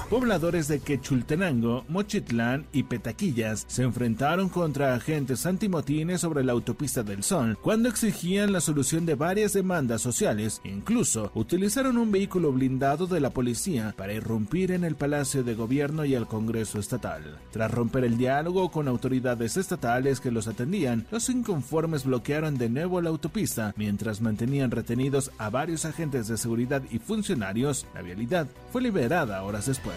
Pobladores 0.10 0.68
de 0.68 0.82
Quechultenango, 0.82 1.84
Mochitlán 1.88 2.68
y 2.72 2.84
Petaquillas 2.84 3.66
se 3.68 3.82
enfrentaron 3.82 4.50
contra 4.50 4.94
agentes 4.94 5.48
antimotines 5.48 6.22
sobre 6.22 6.44
la 6.44 6.52
autopista 6.52 7.02
del 7.02 7.24
Sol 7.24 7.58
cuando 7.60 7.90
exigían 7.90 8.54
la 8.54 8.62
solución 8.62 9.08
de 9.08 9.16
varias 9.16 9.54
demandas 9.54 10.04
sociales. 10.04 10.62
Incluso 10.64 11.32
utilizaron 11.34 11.98
un 11.98 12.12
vehículo 12.12 12.52
blindado 12.52 13.08
de 13.08 13.20
la 13.20 13.32
policía 13.32 13.96
para 13.98 14.14
irrumpir 14.14 14.72
en 14.72 14.84
el 14.84 14.94
Palacio 14.96 15.44
de 15.44 15.56
Gobierno 15.56 16.06
y 16.06 16.14
el 16.14 16.28
Congreso 16.28 16.80
Estatal. 16.80 17.40
Tras 17.52 17.72
romper 17.72 18.04
el 18.04 18.18
diálogo 18.18 18.70
con 18.70 18.88
autoridades 18.88 19.58
estatales 19.58 20.20
que 20.20 20.30
los 20.30 20.48
atendían, 20.48 21.08
los 21.10 21.30
inconformes 21.30 22.06
bloquearon 22.06 22.60
de 22.60 22.70
nuevo 22.70 23.02
la 23.02 23.10
autopista 23.10 23.74
mientras 23.76 24.22
mantenían 24.22 24.70
retenidos 24.70 25.32
a 25.40 25.50
varios 25.50 25.84
agentes 25.84 26.28
de 26.28 26.38
seguridad 26.38 26.84
y 26.92 27.00
funcionarios. 27.00 27.88
La 27.96 28.04
vialidad 28.04 28.48
fue 28.72 28.84
liberada 28.84 29.42
horas 29.42 29.66
después. 29.66 29.95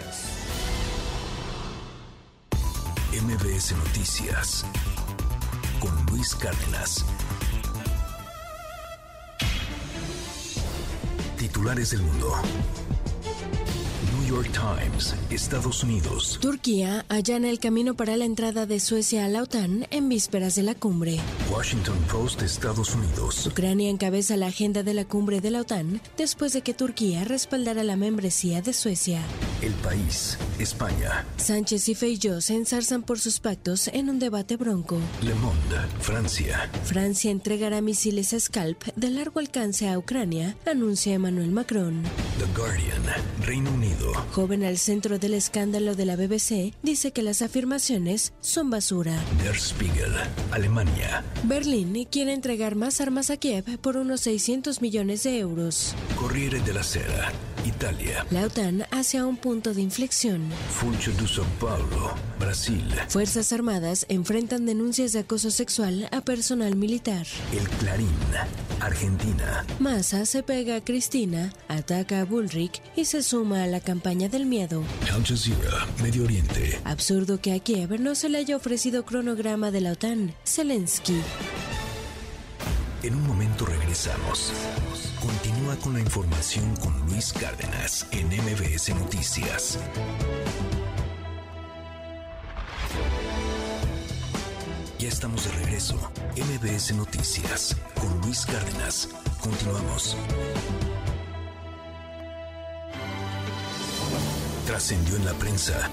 MBS 3.11 3.73
Noticias 3.75 4.65
con 5.79 6.05
Luis 6.07 6.35
Cárdenas. 6.35 7.05
Titulares 11.37 11.91
del 11.91 12.01
mundo. 12.01 12.33
New 14.29 14.43
York 14.43 14.51
Times, 14.53 15.15
Estados 15.31 15.83
Unidos. 15.83 16.37
Turquía 16.39 17.03
allana 17.09 17.49
el 17.49 17.57
camino 17.57 17.95
para 17.95 18.15
la 18.15 18.25
entrada 18.25 18.67
de 18.67 18.79
Suecia 18.79 19.25
a 19.25 19.27
la 19.27 19.41
OTAN 19.41 19.87
en 19.89 20.07
vísperas 20.07 20.53
de 20.53 20.61
la 20.61 20.75
cumbre. 20.75 21.19
Washington 21.51 21.97
Post, 22.11 22.43
Estados 22.43 22.93
Unidos. 22.93 23.47
Ucrania 23.47 23.89
encabeza 23.89 24.37
la 24.37 24.45
agenda 24.45 24.83
de 24.83 24.93
la 24.93 25.05
cumbre 25.05 25.41
de 25.41 25.49
la 25.49 25.61
OTAN 25.61 25.99
después 26.15 26.53
de 26.53 26.61
que 26.61 26.75
Turquía 26.75 27.23
respaldara 27.23 27.83
la 27.83 27.95
membresía 27.95 28.61
de 28.61 28.73
Suecia. 28.73 29.19
El 29.63 29.73
país, 29.73 30.37
España. 30.59 31.25
Sánchez 31.37 31.89
y 31.89 31.95
Feijóo 31.95 32.39
se 32.39 32.53
ensarzan 32.53 33.01
por 33.01 33.19
sus 33.19 33.39
pactos 33.39 33.87
en 33.87 34.11
un 34.11 34.19
debate 34.19 34.57
bronco. 34.57 34.99
Le 35.23 35.33
Monde, 35.33 35.77
Francia. 36.01 36.69
Francia 36.83 37.31
entregará 37.31 37.81
misiles 37.81 38.35
Scalp 38.37 38.83
de 38.95 39.09
largo 39.09 39.39
alcance 39.39 39.89
a 39.89 39.97
Ucrania, 39.97 40.55
anuncia 40.67 41.15
Emmanuel 41.15 41.49
Macron. 41.49 42.03
The 42.37 42.45
Guardian, 42.55 43.01
Reino 43.41 43.71
Unido. 43.71 44.18
Joven 44.31 44.63
al 44.63 44.77
centro 44.77 45.19
del 45.19 45.33
escándalo 45.33 45.95
de 45.95 46.05
la 46.05 46.15
BBC, 46.15 46.73
dice 46.83 47.11
que 47.11 47.21
las 47.21 47.41
afirmaciones 47.41 48.33
son 48.41 48.69
basura. 48.69 49.13
Der 49.43 49.55
Spiegel, 49.55 50.13
Alemania. 50.51 51.23
Berlín 51.43 52.07
quiere 52.09 52.33
entregar 52.33 52.75
más 52.75 53.01
armas 53.01 53.29
a 53.29 53.37
Kiev 53.37 53.79
por 53.79 53.97
unos 53.97 54.21
600 54.21 54.81
millones 54.81 55.23
de 55.23 55.39
euros. 55.39 55.95
Corriere 56.15 56.59
della 56.61 56.83
Sera, 56.83 57.31
Italia. 57.65 58.25
La 58.31 58.43
OTAN 58.45 58.85
hacia 58.91 59.25
un 59.25 59.37
punto 59.37 59.73
de 59.73 59.81
inflexión. 59.81 60.41
Funcho 60.69 61.11
de 61.11 61.23
São 61.27 61.45
Paulo, 61.59 62.13
Brasil. 62.39 62.83
Fuerzas 63.07 63.53
Armadas 63.53 64.05
enfrentan 64.09 64.65
denuncias 64.65 65.13
de 65.13 65.19
acoso 65.19 65.49
sexual 65.51 66.07
a 66.11 66.21
personal 66.21 66.75
militar. 66.75 67.25
El 67.53 67.67
Clarín, 67.79 68.09
Argentina. 68.81 69.65
Massa 69.79 70.25
se 70.25 70.43
pega 70.43 70.75
a 70.77 70.83
Cristina, 70.83 71.53
ataca 71.67 72.21
a 72.21 72.25
Bullrich 72.25 72.81
y 72.95 73.05
se 73.05 73.23
suma 73.23 73.63
a 73.63 73.67
la 73.67 73.79
campaña 73.79 74.08
del 74.09 74.47
miedo. 74.47 74.83
Al 75.13 75.23
Jazeera, 75.23 75.85
Medio 76.01 76.23
Oriente. 76.23 76.79
Absurdo 76.83 77.39
que 77.39 77.53
a 77.53 77.59
Kiev 77.59 77.99
no 77.99 78.15
se 78.15 78.27
le 78.27 78.39
haya 78.39 78.55
ofrecido 78.55 79.05
cronograma 79.05 79.69
de 79.69 79.81
la 79.81 79.91
OTAN. 79.91 80.33
Zelensky. 80.45 81.21
En 83.03 83.13
un 83.13 83.27
momento 83.27 83.67
regresamos. 83.67 84.51
Continúa 85.21 85.75
con 85.75 85.93
la 85.93 85.99
información 85.99 86.75
con 86.77 86.99
Luis 87.05 87.31
Cárdenas 87.33 88.07
en 88.11 88.27
MBS 88.29 88.95
Noticias. 88.95 89.77
Ya 94.97 95.07
estamos 95.07 95.45
de 95.45 95.51
regreso. 95.51 95.95
MBS 96.35 96.95
Noticias 96.95 97.75
con 97.93 98.21
Luis 98.21 98.43
Cárdenas. 98.47 99.07
Continuamos. 99.39 100.17
Trascendió 104.69 105.15
en 105.15 105.25
la 105.25 105.33
prensa. 105.33 105.89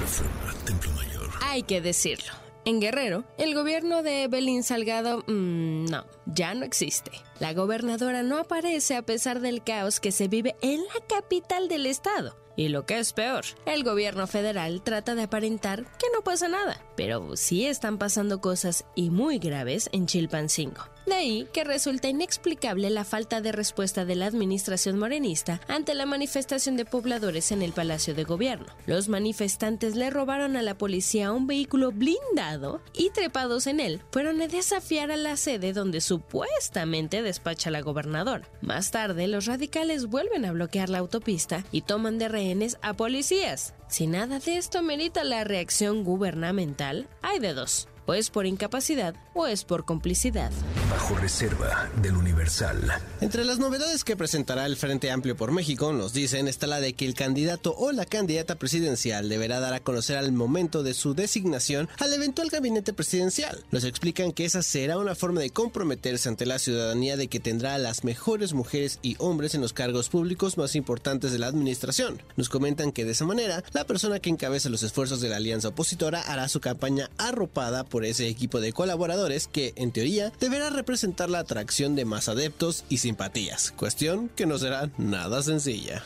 Reforma, 0.00 0.52
Templo 0.64 0.90
Mayor. 0.90 1.30
Hay 1.40 1.62
que 1.62 1.80
decirlo. 1.80 2.32
En 2.64 2.80
Guerrero, 2.80 3.22
el 3.38 3.54
gobierno 3.54 4.02
de 4.02 4.26
Belín 4.26 4.64
Salgado, 4.64 5.22
mmm, 5.28 5.84
no, 5.84 6.04
ya 6.26 6.52
no 6.54 6.64
existe. 6.64 7.12
La 7.38 7.52
gobernadora 7.54 8.24
no 8.24 8.38
aparece 8.38 8.96
a 8.96 9.02
pesar 9.02 9.38
del 9.38 9.62
caos 9.62 10.00
que 10.00 10.10
se 10.10 10.26
vive 10.26 10.56
en 10.62 10.80
la 10.80 11.06
capital 11.08 11.68
del 11.68 11.86
estado. 11.86 12.36
Y 12.56 12.70
lo 12.70 12.86
que 12.86 12.98
es 12.98 13.12
peor, 13.12 13.44
el 13.66 13.84
gobierno 13.84 14.26
federal 14.26 14.82
trata 14.82 15.14
de 15.14 15.22
aparentar 15.22 15.84
que 15.98 16.08
no 16.12 16.24
pasa 16.24 16.48
nada, 16.48 16.84
pero 16.96 17.36
sí 17.36 17.66
están 17.66 17.98
pasando 17.98 18.40
cosas 18.40 18.84
y 18.96 19.10
muy 19.10 19.38
graves 19.38 19.88
en 19.92 20.06
Chilpancingo. 20.06 20.91
De 21.06 21.14
ahí 21.14 21.48
que 21.52 21.64
resulta 21.64 22.08
inexplicable 22.08 22.88
la 22.90 23.04
falta 23.04 23.40
de 23.40 23.50
respuesta 23.50 24.04
de 24.04 24.14
la 24.14 24.26
administración 24.26 24.98
morenista 24.98 25.60
ante 25.66 25.94
la 25.94 26.06
manifestación 26.06 26.76
de 26.76 26.84
pobladores 26.84 27.50
en 27.50 27.62
el 27.62 27.72
Palacio 27.72 28.14
de 28.14 28.24
Gobierno. 28.24 28.66
Los 28.86 29.08
manifestantes 29.08 29.96
le 29.96 30.10
robaron 30.10 30.56
a 30.56 30.62
la 30.62 30.78
policía 30.78 31.32
un 31.32 31.46
vehículo 31.46 31.90
blindado 31.90 32.80
y 32.94 33.10
trepados 33.10 33.66
en 33.66 33.80
él 33.80 34.00
fueron 34.12 34.40
a 34.42 34.48
desafiar 34.48 35.10
a 35.10 35.16
la 35.16 35.36
sede 35.36 35.72
donde 35.72 36.00
supuestamente 36.00 37.22
despacha 37.22 37.70
la 37.70 37.80
gobernadora. 37.80 38.48
Más 38.60 38.90
tarde, 38.90 39.26
los 39.26 39.46
radicales 39.46 40.06
vuelven 40.06 40.44
a 40.44 40.52
bloquear 40.52 40.88
la 40.88 40.98
autopista 40.98 41.64
y 41.72 41.82
toman 41.82 42.18
de 42.18 42.28
rehenes 42.28 42.78
a 42.80 42.94
policías. 42.94 43.74
Si 43.88 44.06
nada 44.06 44.38
de 44.38 44.56
esto 44.56 44.82
merita 44.82 45.24
la 45.24 45.44
reacción 45.44 46.04
gubernamental, 46.04 47.08
hay 47.22 47.40
de 47.40 47.54
dos 47.54 47.88
o 48.06 48.14
es 48.14 48.30
por 48.30 48.46
incapacidad 48.46 49.14
o 49.34 49.46
es 49.46 49.64
por 49.64 49.84
complicidad. 49.84 50.50
Bajo 50.90 51.14
reserva 51.16 51.90
del 52.02 52.16
Universal. 52.16 52.78
Entre 53.20 53.44
las 53.44 53.58
novedades 53.58 54.04
que 54.04 54.16
presentará 54.16 54.66
el 54.66 54.76
Frente 54.76 55.10
Amplio 55.10 55.36
por 55.36 55.52
México, 55.52 55.92
nos 55.92 56.12
dicen, 56.12 56.48
está 56.48 56.66
la 56.66 56.80
de 56.80 56.92
que 56.94 57.06
el 57.06 57.14
candidato 57.14 57.74
o 57.76 57.92
la 57.92 58.04
candidata 58.04 58.56
presidencial 58.56 59.28
deberá 59.28 59.60
dar 59.60 59.74
a 59.74 59.80
conocer 59.80 60.16
al 60.16 60.32
momento 60.32 60.82
de 60.82 60.94
su 60.94 61.14
designación 61.14 61.88
al 61.98 62.12
eventual 62.12 62.48
gabinete 62.50 62.92
presidencial. 62.92 63.64
Nos 63.70 63.84
explican 63.84 64.32
que 64.32 64.44
esa 64.44 64.62
será 64.62 64.98
una 64.98 65.14
forma 65.14 65.40
de 65.40 65.50
comprometerse 65.50 66.28
ante 66.28 66.46
la 66.46 66.58
ciudadanía 66.58 67.16
de 67.16 67.28
que 67.28 67.40
tendrá 67.40 67.74
a 67.74 67.78
las 67.78 68.04
mejores 68.04 68.52
mujeres 68.52 68.98
y 69.02 69.16
hombres 69.18 69.54
en 69.54 69.60
los 69.60 69.72
cargos 69.72 70.08
públicos 70.08 70.58
más 70.58 70.76
importantes 70.76 71.32
de 71.32 71.38
la 71.38 71.46
administración. 71.46 72.20
Nos 72.36 72.48
comentan 72.48 72.92
que 72.92 73.04
de 73.04 73.12
esa 73.12 73.24
manera, 73.24 73.62
la 73.72 73.86
persona 73.86 74.20
que 74.20 74.30
encabeza 74.30 74.68
los 74.68 74.82
esfuerzos 74.82 75.20
de 75.20 75.28
la 75.28 75.36
alianza 75.36 75.68
opositora 75.68 76.20
hará 76.22 76.48
su 76.48 76.60
campaña 76.60 77.10
arropada 77.18 77.84
por 77.92 78.06
ese 78.06 78.26
equipo 78.26 78.58
de 78.62 78.72
colaboradores 78.72 79.46
que, 79.48 79.74
en 79.76 79.92
teoría, 79.92 80.32
deberá 80.40 80.70
representar 80.70 81.28
la 81.28 81.40
atracción 81.40 81.94
de 81.94 82.06
más 82.06 82.26
adeptos 82.30 82.86
y 82.88 82.96
simpatías, 82.96 83.70
cuestión 83.72 84.30
que 84.30 84.46
no 84.46 84.56
será 84.56 84.90
nada 84.96 85.42
sencilla. 85.42 86.02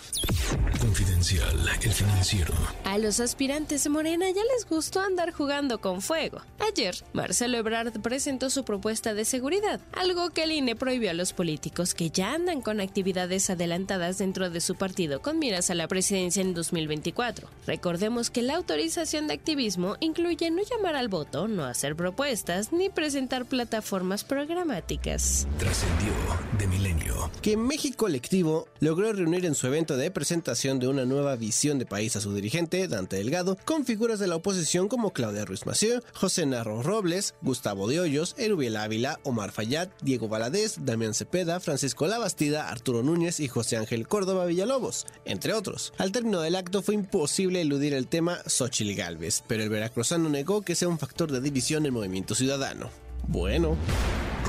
Confidencial, 0.81 1.57
el 1.81 1.93
financiero. 1.93 2.53
A 2.83 2.99
los 2.99 3.21
aspirantes 3.21 3.85
de 3.85 3.91
Morena 3.91 4.27
ya 4.31 4.43
les 4.53 4.67
gustó 4.69 5.01
andar 5.01 5.31
jugando 5.31 5.81
con 5.81 6.03
fuego. 6.03 6.41
Ayer, 6.59 6.97
Marcelo 7.13 7.57
Ebrard 7.57 7.93
presentó 8.01 8.51
su 8.51 8.65
propuesta 8.65 9.15
de 9.15 9.25
seguridad, 9.25 9.81
algo 9.93 10.31
que 10.31 10.43
el 10.43 10.53
INE 10.53 10.75
prohibió 10.75 11.13
a 11.13 11.15
los 11.15 11.33
políticos 11.33 11.95
que 11.95 12.11
ya 12.11 12.35
andan 12.35 12.63
con 12.63 12.81
actividades 12.81 13.49
adelantadas 13.49 14.19
dentro 14.19 14.51
de 14.51 14.61
su 14.61 14.75
partido 14.75 15.23
con 15.23 15.39
miras 15.39 15.71
a 15.71 15.77
la 15.77 15.87
presidencia 15.87 16.43
en 16.43 16.53
2024. 16.53 17.49
Recordemos 17.65 18.31
que 18.31 18.43
la 18.43 18.57
autorización 18.57 19.29
de 19.29 19.35
activismo 19.35 19.97
incluye 20.01 20.51
no 20.51 20.63
llamar 20.65 20.97
al 20.97 21.07
voto, 21.07 21.47
no 21.47 21.65
hacer 21.65 21.76
propuestas 21.97 22.73
ni 22.73 22.89
presentar 22.89 23.45
plataformas 23.45 24.25
programáticas. 24.25 25.47
Trascendió 25.59 26.13
de 26.59 26.67
milenio. 26.67 27.31
Que 27.43 27.57
México 27.57 27.97
Colectivo 27.97 28.69
logró 28.81 29.13
reunir 29.13 29.45
en 29.47 29.55
su 29.55 29.67
evento 29.67 29.97
de 29.97 30.11
presentación 30.11 30.79
de 30.79 30.89
una 30.89 31.05
nueva 31.05 31.37
visión 31.37 31.79
de 31.79 31.87
país 31.87 32.17
a 32.17 32.21
su 32.21 32.35
dirigente, 32.35 32.89
Dante 32.89 33.17
Delgado, 33.17 33.57
con 33.65 33.85
figuras 33.85 34.19
de 34.19 34.27
la 34.27 34.37
oposición 34.37 34.89
como 34.89 35.13
Claudia 35.13 35.45
Ruiz 35.45 35.67
Massieu, 35.67 36.01
José 36.15 36.47
Narro 36.47 36.83
Robles, 36.83 37.35
Gustavo 37.43 37.89
de 37.89 38.01
Hoyos, 38.01 38.35
Erubiel 38.39 38.77
Ávila, 38.77 39.21
Omar 39.23 39.53
Fayad, 39.53 39.89
Diego 40.03 40.29
Valadez, 40.29 40.77
Damián 40.81 41.15
Cepeda, 41.15 41.61
Francisco 41.61 42.07
Labastida, 42.07 42.69
Arturo 42.69 43.03
Núñez 43.03 43.41
y 43.41 43.49
José 43.49 43.77
Ángel 43.77 44.07
Córdoba 44.09 44.47
Villalobos, 44.47 45.07
entre 45.25 45.53
otros. 45.53 45.93
Al 45.99 46.13
término 46.13 46.41
del 46.41 46.57
acto 46.57 46.83
fue 46.83 46.95
imposible 46.95 47.61
eludir 47.61 47.95
el 47.95 48.07
tema 48.07 48.39
Xochitl 48.47 48.95
Galvez, 48.95 49.43
pero 49.47 49.63
el 49.63 49.69
veracruzano 49.69 50.29
negó 50.29 50.63
que 50.63 50.75
sea 50.75 50.89
un 50.89 50.99
factor 50.99 51.33
de 51.33 51.41
división 51.41 51.66
en 51.75 51.87
el 51.87 51.93
movimiento 51.93 52.35
ciudadano. 52.35 53.06
Bueno. 53.29 53.77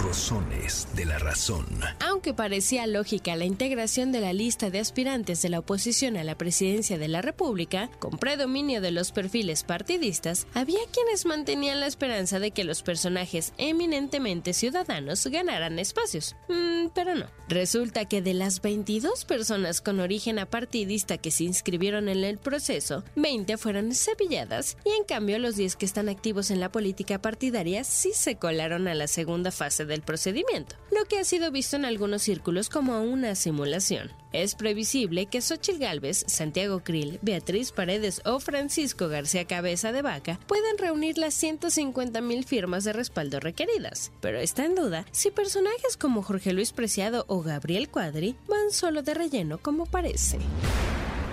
Rosones 0.04 0.88
de 0.96 1.06
la 1.06 1.18
razón. 1.18 1.66
Aunque 2.00 2.34
parecía 2.34 2.86
lógica 2.86 3.36
la 3.36 3.46
integración 3.46 4.12
de 4.12 4.22
la 4.22 4.32
lista 4.32 4.70
de 4.70 4.80
aspirantes 4.80 5.42
de 5.42 5.50
la 5.50 5.60
oposición 5.60 6.18
a 6.18 6.24
la 6.24 6.38
presidencia 6.38 7.00
de 7.00 7.08
la 7.08 7.24
República, 7.24 7.90
con 7.98 8.20
predominio 8.20 8.80
de 8.80 8.92
los 8.92 9.12
perfiles 9.12 9.64
partidistas, 9.64 10.46
había 10.54 10.80
quienes 10.94 11.26
mantenían 11.26 11.80
la 11.80 11.88
esperanza 11.88 12.40
de 12.40 12.52
que 12.52 12.64
los 12.64 12.84
personajes 12.84 13.54
eminentemente 13.58 14.54
ciudadanos 14.54 15.26
ganaran 15.28 15.80
espacios. 15.80 16.36
Mm, 16.48 16.90
pero 16.94 17.16
no. 17.16 17.26
Resulta 17.50 18.06
que 18.06 18.22
de 18.22 18.36
las 18.36 18.62
22 18.62 19.26
personas 19.26 19.82
con 19.82 20.00
origen 20.00 20.38
apartidista 20.38 21.18
que 21.18 21.32
se 21.32 21.46
inscribieron 21.46 22.08
en 22.08 22.24
el 22.24 22.38
proceso, 22.38 23.04
20 23.16 23.58
fueron 23.58 23.94
cepilladas 23.96 24.78
y 24.86 24.90
en 24.92 25.06
cambio 25.06 25.40
los 25.40 25.56
10 25.56 25.76
que 25.76 25.86
están 25.86 26.08
activos 26.08 26.52
en 26.52 26.60
la 26.60 26.72
política 26.72 27.20
partidaria 27.20 27.84
sí 27.84 28.12
se 28.14 28.36
colaron 28.36 28.57
a 28.62 28.96
la 28.96 29.08
segunda 29.08 29.52
fase 29.52 29.86
del 29.86 30.02
procedimiento, 30.02 30.76
lo 30.92 31.06
que 31.06 31.20
ha 31.20 31.24
sido 31.24 31.52
visto 31.52 31.76
en 31.76 31.86
algunos 31.86 32.24
círculos 32.24 32.70
como 32.70 33.02
una 33.02 33.36
simulación. 33.36 34.12
Es 34.34 34.56
previsible 34.56 35.28
que 35.28 35.42
Xochitl 35.42 35.80
Gálvez, 35.80 36.26
Santiago 36.28 36.84
Krill, 36.84 37.20
Beatriz 37.22 37.72
Paredes 37.72 38.22
o 38.26 38.40
Francisco 38.40 39.08
García 39.08 39.46
Cabeza 39.46 39.92
de 39.92 40.02
Vaca 40.02 40.40
puedan 40.48 40.78
reunir 40.78 41.18
las 41.18 41.34
150 41.36 42.20
mil 42.22 42.46
firmas 42.46 42.84
de 42.84 42.94
respaldo 42.94 43.40
requeridas, 43.40 44.12
pero 44.22 44.40
está 44.40 44.66
en 44.66 44.76
duda 44.76 45.06
si 45.12 45.32
personajes 45.32 45.98
como 45.98 46.24
Jorge 46.24 46.54
Luis 46.54 46.74
Preciado 46.74 47.26
o 47.28 47.42
Gabriel 47.42 47.90
Cuadri 47.90 48.36
van 48.48 48.72
solo 48.72 49.04
de 49.04 49.14
relleno 49.14 49.60
como 49.60 49.86
parece. 49.86 50.40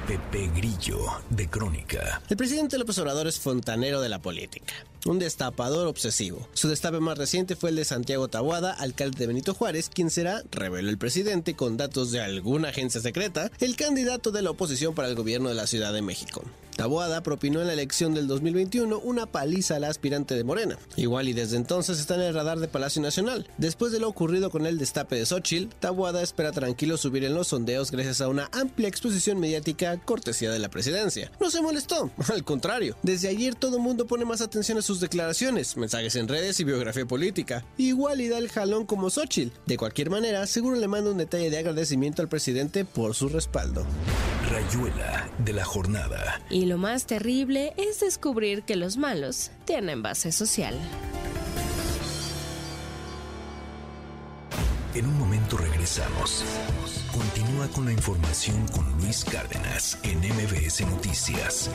Pepe 0.07 0.51
Grillo, 0.55 0.99
de 1.31 1.49
Crónica. 1.49 2.21
El 2.29 2.37
presidente 2.37 2.77
López 2.77 2.99
Obrador 2.99 3.27
es 3.27 3.41
fontanero 3.41 4.03
de 4.03 4.11
la 4.11 4.21
política, 4.21 4.75
un 5.07 5.19
destapador 5.19 5.87
obsesivo. 5.87 6.47
Su 6.53 6.69
destape 6.69 7.01
más 7.01 7.17
reciente 7.17 7.57
fue 7.57 7.71
el 7.71 7.77
de 7.77 7.87
Santiago 7.87 8.29
Tabuada, 8.29 8.75
alcalde 8.75 9.17
de 9.17 9.27
Benito 9.27 9.55
Juárez, 9.55 9.89
quien 9.89 10.11
será, 10.11 10.43
reveló 10.51 10.91
el 10.91 10.99
presidente 10.99 11.55
con 11.55 11.79
datos 11.79 12.13
de 12.13 12.21
alguna 12.21 12.69
agencia 12.69 13.01
secreta, 13.01 13.51
el 13.61 13.77
candidato 13.77 14.31
de 14.31 14.43
la 14.43 14.51
oposición 14.51 14.95
para 14.95 15.09
el 15.09 15.15
gobierno 15.15 15.49
de 15.49 15.55
la 15.55 15.67
Ciudad 15.67 15.95
de 15.95 16.03
México. 16.03 16.43
Taboada 16.77 17.23
propinó 17.23 17.61
en 17.61 17.69
la 17.69 17.73
elección 17.73 18.15
del 18.15 18.27
2021 18.27 18.99
una 18.99 19.27
paliza 19.27 19.77
a 19.77 19.79
la 19.79 19.89
aspirante 19.89 20.35
de 20.35 20.45
Morena. 20.45 20.79
Igual 20.97 21.29
y 21.29 21.33
desde 21.33 21.57
entonces 21.57 22.01
está 22.01 22.17
en 22.17 22.23
el 22.23 22.35
radar 22.35 22.59
de 22.59 22.69
Palacio 22.69 23.01
Nacional. 23.01 23.49
Después 23.59 23.93
de 23.93 24.01
lo 24.01 24.09
ocurrido 24.09 24.51
con 24.51 24.67
el 24.67 24.79
destape 24.79 25.17
de 25.17 25.27
Xochitl, 25.27 25.75
Taboada 25.79 26.23
espera 26.23 26.53
tranquilo 26.53 26.97
subir 26.97 27.25
en 27.25 27.35
los 27.35 27.49
sondeos 27.49 27.91
gracias 27.91 28.21
a 28.21 28.29
una 28.29 28.49
amplia 28.53 28.89
exposición 28.89 29.39
mediática 29.39 29.97
cortesía 29.99 30.51
de 30.51 30.59
la 30.59 30.69
presidencia. 30.69 31.31
No 31.41 31.51
se 31.51 31.63
molestó, 31.63 32.11
al 32.33 32.45
contrario. 32.45 32.97
Desde 33.03 33.29
ayer 33.29 33.55
todo 33.55 33.77
el 33.77 33.83
mundo 33.83 34.07
pone 34.07 34.25
más 34.25 34.41
atención 34.41 34.79
a 34.79 34.83
sus 34.83 35.01
declaraciones, 35.01 35.77
mensajes 35.77 36.17
en 36.17 36.29
redes 36.29 36.59
y 36.61 36.65
biografía 36.65 37.07
política. 37.07 37.65
Igual 37.79 38.21
y 38.21 38.29
da 38.29 38.39
el 38.39 38.51
jalón 38.51 38.87
como 38.87 39.11
Xochitl. 39.11 39.57
De 39.67 39.77
cualquier 39.77 40.11
manera, 40.11 40.47
seguro 40.47 40.77
le 40.77 40.89
manda 40.89 41.11
un 41.11 41.19
detalle 41.19 41.51
de 41.51 41.59
agradecimiento 41.59 42.23
al 42.23 42.29
presidente 42.29 42.85
por 42.85 43.15
su 43.15 43.29
respaldo. 43.29 43.85
Rayuela 44.51 45.29
de 45.39 45.53
la 45.53 45.65
jornada. 45.65 46.41
Y 46.51 46.64
lo 46.67 46.79
más 46.79 47.07
terrible 47.07 47.75
es 47.77 48.01
descubrir 48.01 48.63
que 48.63 48.77
los 48.77 48.97
malos 48.97 49.51
tienen 49.65 50.03
base 50.03 50.33
social. 50.33 50.79
En 54.95 55.07
un 55.07 55.19
momento 55.19 55.57
regresamos. 55.57 56.45
Continúa 57.13 57.67
con 57.69 57.87
la 57.87 57.93
información 57.93 58.67
con 58.69 58.89
Luis 58.99 59.25
Cárdenas 59.25 59.99
en 60.05 60.19
MBS 60.19 60.83
Noticias. 60.83 61.71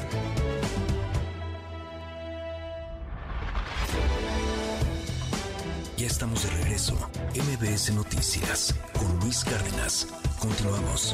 Ya 5.97 6.07
estamos 6.07 6.43
de 6.43 6.49
regreso. 6.63 6.95
MBS 7.35 7.93
Noticias 7.93 8.73
con 8.97 9.19
Luis 9.19 9.43
Cárdenas. 9.43 10.07
Continuamos. 10.39 11.13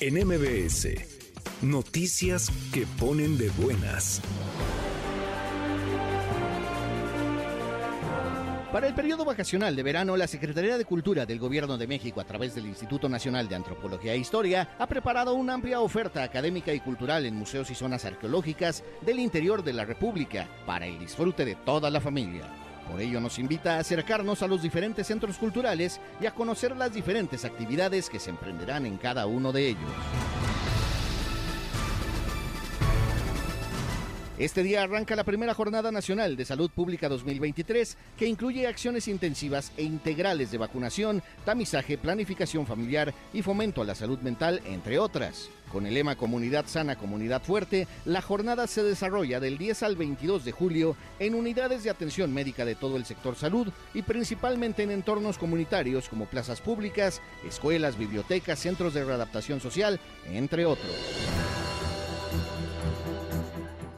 En 0.00 0.14
MBS, 0.14 0.90
noticias 1.60 2.52
que 2.72 2.86
ponen 3.00 3.36
de 3.36 3.50
buenas. 3.50 4.22
Para 8.70 8.86
el 8.86 8.94
periodo 8.94 9.24
vacacional 9.24 9.74
de 9.74 9.82
verano, 9.82 10.16
la 10.16 10.28
Secretaría 10.28 10.78
de 10.78 10.84
Cultura 10.84 11.26
del 11.26 11.40
Gobierno 11.40 11.76
de 11.76 11.88
México, 11.88 12.20
a 12.20 12.24
través 12.24 12.54
del 12.54 12.66
Instituto 12.66 13.08
Nacional 13.08 13.48
de 13.48 13.56
Antropología 13.56 14.12
e 14.14 14.18
Historia, 14.18 14.68
ha 14.78 14.86
preparado 14.86 15.34
una 15.34 15.54
amplia 15.54 15.80
oferta 15.80 16.22
académica 16.22 16.72
y 16.72 16.78
cultural 16.78 17.26
en 17.26 17.34
museos 17.34 17.68
y 17.72 17.74
zonas 17.74 18.04
arqueológicas 18.04 18.84
del 19.00 19.18
interior 19.18 19.64
de 19.64 19.72
la 19.72 19.84
República, 19.84 20.48
para 20.64 20.86
el 20.86 20.96
disfrute 21.00 21.44
de 21.44 21.56
toda 21.56 21.90
la 21.90 22.00
familia. 22.00 22.67
Por 22.88 23.00
ello 23.00 23.20
nos 23.20 23.38
invita 23.38 23.76
a 23.76 23.80
acercarnos 23.80 24.42
a 24.42 24.46
los 24.46 24.62
diferentes 24.62 25.06
centros 25.06 25.36
culturales 25.36 26.00
y 26.20 26.26
a 26.26 26.34
conocer 26.34 26.74
las 26.76 26.92
diferentes 26.92 27.44
actividades 27.44 28.08
que 28.08 28.18
se 28.18 28.30
emprenderán 28.30 28.86
en 28.86 28.96
cada 28.96 29.26
uno 29.26 29.52
de 29.52 29.68
ellos. 29.68 29.90
Este 34.38 34.62
día 34.62 34.84
arranca 34.84 35.16
la 35.16 35.24
primera 35.24 35.52
Jornada 35.52 35.90
Nacional 35.90 36.36
de 36.36 36.44
Salud 36.44 36.70
Pública 36.70 37.08
2023, 37.08 37.96
que 38.16 38.26
incluye 38.26 38.68
acciones 38.68 39.08
intensivas 39.08 39.72
e 39.76 39.82
integrales 39.82 40.52
de 40.52 40.58
vacunación, 40.58 41.24
tamizaje, 41.44 41.98
planificación 41.98 42.64
familiar 42.64 43.12
y 43.32 43.42
fomento 43.42 43.82
a 43.82 43.84
la 43.84 43.96
salud 43.96 44.20
mental, 44.20 44.60
entre 44.64 45.00
otras. 45.00 45.50
Con 45.72 45.86
el 45.86 45.94
lema 45.94 46.14
Comunidad 46.14 46.66
Sana, 46.68 46.94
Comunidad 46.94 47.42
Fuerte, 47.42 47.88
la 48.04 48.22
jornada 48.22 48.68
se 48.68 48.84
desarrolla 48.84 49.40
del 49.40 49.58
10 49.58 49.82
al 49.82 49.96
22 49.96 50.44
de 50.44 50.52
julio 50.52 50.96
en 51.18 51.34
unidades 51.34 51.82
de 51.82 51.90
atención 51.90 52.32
médica 52.32 52.64
de 52.64 52.76
todo 52.76 52.96
el 52.96 53.06
sector 53.06 53.34
salud 53.34 53.72
y 53.92 54.02
principalmente 54.02 54.84
en 54.84 54.92
entornos 54.92 55.36
comunitarios 55.36 56.08
como 56.08 56.26
plazas 56.26 56.60
públicas, 56.60 57.20
escuelas, 57.44 57.98
bibliotecas, 57.98 58.60
centros 58.60 58.94
de 58.94 59.04
readaptación 59.04 59.60
social, 59.60 59.98
entre 60.32 60.64
otros. 60.64 60.94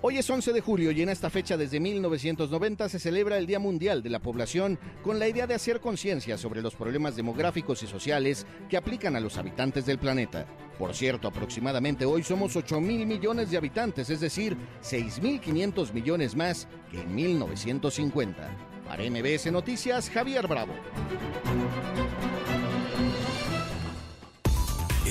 Hoy 0.03 0.17
es 0.17 0.31
11 0.31 0.55
de 0.55 0.63
julio 0.63 0.93
y 0.93 1.03
en 1.03 1.11
esta 1.11 1.29
fecha 1.29 1.59
desde 1.59 1.79
1990 1.79 2.89
se 2.89 2.99
celebra 2.99 3.37
el 3.37 3.47
Día 3.47 3.59
Mundial 3.59 4.03
de 4.03 4.09
la 4.09 4.19
Población 4.19 4.79
con 5.03 5.19
la 5.19 5.29
idea 5.29 5.47
de 5.47 5.53
hacer 5.53 5.79
conciencia 5.79 6.39
sobre 6.39 6.63
los 6.63 6.75
problemas 6.75 7.17
demográficos 7.17 7.83
y 7.83 7.87
sociales 7.87 8.47
que 8.71 8.79
aplican 8.79 9.15
a 9.15 9.21
los 9.21 9.37
habitantes 9.37 9.85
del 9.85 9.99
planeta. 9.99 10.47
Por 10.79 10.95
cierto, 10.95 11.29
aproximadamente 11.29 12.07
hoy 12.07 12.23
somos 12.23 12.57
8 12.57 12.81
mil 12.81 13.05
millones 13.05 13.51
de 13.51 13.59
habitantes, 13.59 14.09
es 14.09 14.21
decir, 14.21 14.57
6.500 14.83 15.93
millones 15.93 16.35
más 16.35 16.67
que 16.91 17.03
en 17.03 17.15
1950. 17.15 18.57
Para 18.87 19.05
MBS 19.05 19.53
Noticias, 19.53 20.09
Javier 20.09 20.49
Bravo. 20.49 20.73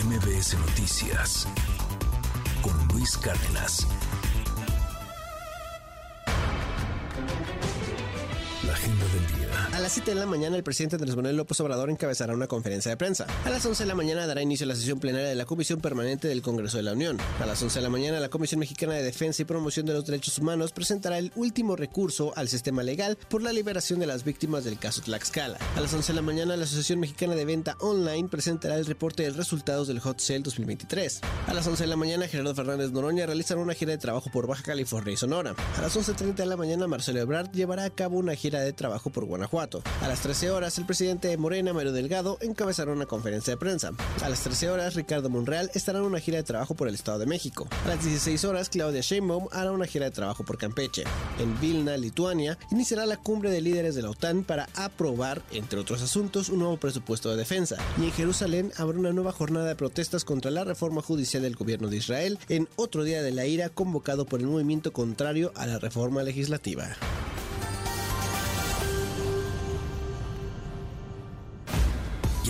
MBS 0.03 0.57
Noticias 0.57 1.47
con 2.63 2.87
Luis 2.87 3.15
Cárdenas. 3.17 3.87
La 8.65 8.73
agenda 8.73 9.05
del 9.05 9.27
día. 9.27 9.38
A 9.73 9.79
las 9.79 9.93
7 9.93 10.11
de 10.11 10.19
la 10.19 10.25
mañana, 10.25 10.57
el 10.57 10.63
presidente 10.63 10.97
Andrés 10.97 11.15
Manuel 11.15 11.37
López 11.37 11.59
Obrador 11.61 11.89
encabezará 11.89 12.33
una 12.33 12.47
conferencia 12.47 12.91
de 12.91 12.97
prensa. 12.97 13.25
A 13.45 13.49
las 13.49 13.65
11 13.65 13.83
de 13.83 13.87
la 13.87 13.95
mañana 13.95 14.27
dará 14.27 14.41
inicio 14.41 14.65
a 14.65 14.67
la 14.67 14.75
sesión 14.75 14.99
plenaria 14.99 15.27
de 15.27 15.35
la 15.35 15.45
Comisión 15.45 15.79
Permanente 15.79 16.27
del 16.27 16.41
Congreso 16.41 16.77
de 16.77 16.83
la 16.83 16.93
Unión. 16.93 17.17
A 17.41 17.45
las 17.45 17.61
11 17.61 17.79
de 17.79 17.83
la 17.83 17.89
mañana, 17.89 18.19
la 18.19 18.29
Comisión 18.29 18.59
Mexicana 18.59 18.93
de 18.93 19.03
Defensa 19.03 19.41
y 19.41 19.45
Promoción 19.45 19.85
de 19.85 19.93
los 19.93 20.05
Derechos 20.05 20.37
Humanos 20.37 20.71
presentará 20.71 21.17
el 21.17 21.31
último 21.35 21.75
recurso 21.75 22.33
al 22.35 22.49
sistema 22.49 22.83
legal 22.83 23.17
por 23.29 23.41
la 23.41 23.51
liberación 23.51 23.99
de 23.99 24.07
las 24.07 24.23
víctimas 24.23 24.63
del 24.63 24.77
caso 24.77 25.01
Tlaxcala. 25.01 25.57
A 25.75 25.81
las 25.81 25.93
11 25.93 26.11
de 26.11 26.15
la 26.15 26.21
mañana, 26.21 26.55
la 26.55 26.65
Asociación 26.65 26.99
Mexicana 26.99 27.35
de 27.35 27.45
Venta 27.45 27.75
Online 27.79 28.27
presentará 28.29 28.75
el 28.75 28.85
reporte 28.85 29.23
de 29.23 29.31
resultados 29.31 29.87
del 29.87 29.99
Hot 29.99 30.19
Sale 30.19 30.41
2023. 30.41 31.21
A 31.47 31.53
las 31.53 31.65
11 31.65 31.83
de 31.83 31.87
la 31.87 31.95
mañana, 31.95 32.27
Gerardo 32.27 32.53
Fernández 32.53 32.91
Noroña 32.91 33.25
realizará 33.25 33.59
una 33.59 33.73
gira 33.73 33.91
de 33.91 33.97
trabajo 33.97 34.29
por 34.31 34.45
Baja 34.45 34.63
California 34.63 35.13
y 35.13 35.17
Sonora. 35.17 35.55
A 35.77 35.81
las 35.81 35.95
11.30 35.95 36.35
de 36.35 36.45
la 36.45 36.57
mañana, 36.57 36.87
Marcelo 36.87 37.19
Ebrard 37.19 37.51
llevará 37.51 37.85
a 37.85 37.89
cabo 37.89 38.17
una 38.17 38.35
gira 38.35 38.59
de 38.59 38.73
trabajo 38.73 39.09
por 39.09 39.25
Guanajuato. 39.25 39.38
A 40.01 40.07
las 40.07 40.21
13 40.21 40.51
horas, 40.51 40.77
el 40.77 40.85
presidente 40.85 41.27
de 41.27 41.37
Morena, 41.37 41.73
Mario 41.73 41.91
Delgado, 41.91 42.37
encabezará 42.41 42.91
una 42.91 43.05
conferencia 43.05 43.53
de 43.53 43.57
prensa. 43.57 43.91
A 44.23 44.29
las 44.29 44.41
13 44.41 44.69
horas, 44.69 44.95
Ricardo 44.95 45.29
Monreal 45.29 45.71
estará 45.73 45.99
en 45.99 46.05
una 46.05 46.19
gira 46.19 46.37
de 46.37 46.43
trabajo 46.43 46.75
por 46.75 46.87
el 46.87 46.95
Estado 46.95 47.19
de 47.19 47.25
México. 47.25 47.67
A 47.85 47.89
las 47.89 48.03
16 48.03 48.43
horas, 48.45 48.69
Claudia 48.69 49.01
Sheinbaum 49.01 49.47
hará 49.51 49.71
una 49.71 49.85
gira 49.85 50.05
de 50.05 50.11
trabajo 50.11 50.43
por 50.43 50.57
Campeche. 50.57 51.03
En 51.39 51.59
Vilna, 51.59 51.97
Lituania, 51.97 52.57
iniciará 52.71 53.05
la 53.05 53.17
cumbre 53.17 53.51
de 53.51 53.61
líderes 53.61 53.95
de 53.95 54.01
la 54.01 54.09
OTAN 54.09 54.43
para 54.43 54.67
aprobar, 54.75 55.41
entre 55.51 55.79
otros 55.79 56.01
asuntos, 56.01 56.49
un 56.49 56.59
nuevo 56.59 56.77
presupuesto 56.77 57.29
de 57.29 57.37
defensa. 57.37 57.77
Y 57.97 58.05
en 58.05 58.11
Jerusalén 58.11 58.71
habrá 58.77 58.97
una 58.97 59.13
nueva 59.13 59.31
jornada 59.31 59.67
de 59.67 59.75
protestas 59.75 60.25
contra 60.25 60.51
la 60.51 60.63
reforma 60.63 61.01
judicial 61.01 61.43
del 61.43 61.55
gobierno 61.55 61.87
de 61.87 61.97
Israel 61.97 62.39
en 62.49 62.67
otro 62.75 63.03
día 63.03 63.21
de 63.21 63.31
la 63.31 63.45
ira 63.45 63.69
convocado 63.69 64.25
por 64.25 64.39
el 64.39 64.47
movimiento 64.47 64.93
contrario 64.93 65.51
a 65.55 65.65
la 65.65 65.79
reforma 65.79 66.23
legislativa. 66.23 66.95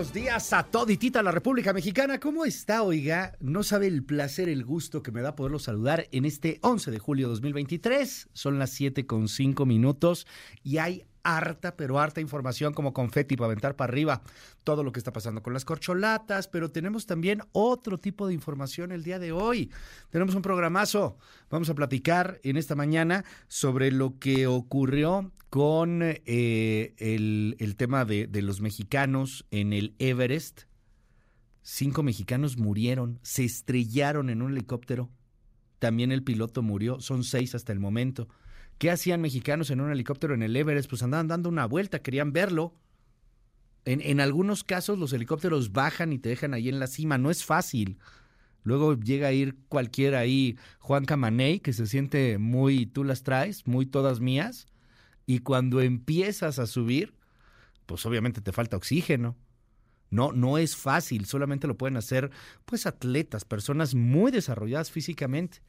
Buenos 0.00 0.14
días 0.14 0.54
a 0.54 0.62
toditita 0.62 1.22
la 1.22 1.30
República 1.30 1.74
Mexicana. 1.74 2.18
¿Cómo 2.18 2.46
está, 2.46 2.82
oiga? 2.82 3.36
No 3.38 3.62
sabe 3.62 3.86
el 3.86 4.02
placer, 4.02 4.48
el 4.48 4.64
gusto 4.64 5.02
que 5.02 5.12
me 5.12 5.20
da 5.20 5.36
poderlo 5.36 5.58
saludar 5.58 6.08
en 6.10 6.24
este 6.24 6.58
11 6.62 6.90
de 6.90 6.98
julio 6.98 7.26
de 7.26 7.32
2023. 7.32 8.30
Son 8.32 8.58
las 8.58 8.70
7 8.70 9.04
con 9.04 9.28
5 9.28 9.66
minutos 9.66 10.26
y 10.62 10.78
hay 10.78 11.04
harta, 11.22 11.76
pero 11.76 11.98
harta 11.98 12.22
información 12.22 12.72
como 12.72 12.94
confeti 12.94 13.36
para 13.36 13.48
aventar 13.48 13.76
para 13.76 13.92
arriba. 13.92 14.22
Todo 14.64 14.84
lo 14.84 14.92
que 14.92 15.00
está 15.00 15.12
pasando 15.12 15.42
con 15.42 15.52
las 15.52 15.64
corcholatas, 15.64 16.48
pero 16.48 16.70
tenemos 16.70 17.06
también 17.06 17.42
otro 17.52 17.98
tipo 17.98 18.26
de 18.26 18.34
información 18.34 18.92
el 18.92 19.02
día 19.02 19.18
de 19.18 19.32
hoy. 19.32 19.70
Tenemos 20.10 20.34
un 20.34 20.42
programazo. 20.42 21.16
Vamos 21.48 21.70
a 21.70 21.74
platicar 21.74 22.40
en 22.42 22.56
esta 22.56 22.74
mañana 22.74 23.24
sobre 23.48 23.90
lo 23.90 24.18
que 24.18 24.46
ocurrió 24.46 25.32
con 25.48 26.00
eh, 26.02 26.94
el, 26.98 27.76
tema 27.76 28.04
de 28.04 28.42
los 28.42 28.60
mexicanos 28.60 29.46
en 29.50 29.72
el 29.72 29.94
Everest. 29.98 30.62
Cinco 31.62 32.02
mexicanos 32.02 32.56
murieron, 32.56 33.18
se 33.22 33.44
estrellaron 33.44 34.30
en 34.30 34.42
un 34.42 34.52
helicóptero. 34.52 35.10
También 35.78 36.12
el 36.12 36.22
piloto 36.22 36.62
murió, 36.62 37.00
son 37.00 37.24
seis 37.24 37.54
hasta 37.54 37.72
el 37.72 37.80
momento. 37.80 38.28
¿Qué 38.78 38.90
hacían 38.90 39.20
mexicanos 39.20 39.70
en 39.70 39.80
un 39.80 39.90
helicóptero 39.90 40.34
en 40.34 40.42
el 40.42 40.56
Everest? 40.56 40.88
Pues 40.88 41.02
andaban 41.02 41.28
dando 41.28 41.48
una 41.48 41.66
vuelta, 41.66 42.00
querían 42.00 42.32
verlo. 42.32 42.74
En, 43.84 44.20
algunos 44.20 44.62
casos 44.62 44.98
los 44.98 45.12
helicópteros 45.12 45.72
bajan 45.72 46.12
y 46.12 46.18
te 46.18 46.28
dejan 46.28 46.54
ahí 46.54 46.68
en 46.68 46.78
la 46.78 46.86
cima, 46.86 47.18
no 47.18 47.30
es 47.30 47.44
fácil. 47.44 47.98
Luego 48.62 48.94
llega 48.94 49.28
a 49.28 49.32
ir 49.32 49.56
cualquiera 49.68 50.18
ahí, 50.18 50.58
Juan 50.78 51.06
Camaney, 51.06 51.60
que 51.60 51.72
se 51.72 51.86
siente 51.86 52.38
muy, 52.38 52.86
tú 52.86 53.04
las 53.04 53.22
traes, 53.22 53.66
muy 53.66 53.86
todas 53.86 54.20
mías, 54.20 54.66
y 55.24 55.38
cuando 55.38 55.80
empiezas 55.80 56.58
a 56.58 56.66
subir, 56.66 57.14
pues 57.86 58.04
obviamente 58.04 58.40
te 58.40 58.52
falta 58.52 58.76
oxígeno. 58.76 59.36
No, 60.10 60.32
no 60.32 60.58
es 60.58 60.76
fácil, 60.76 61.24
solamente 61.24 61.68
lo 61.68 61.76
pueden 61.76 61.96
hacer 61.96 62.30
pues 62.64 62.84
atletas, 62.84 63.44
personas 63.44 63.94
muy 63.94 64.32
desarrolladas 64.32 64.90
físicamente 64.90 65.62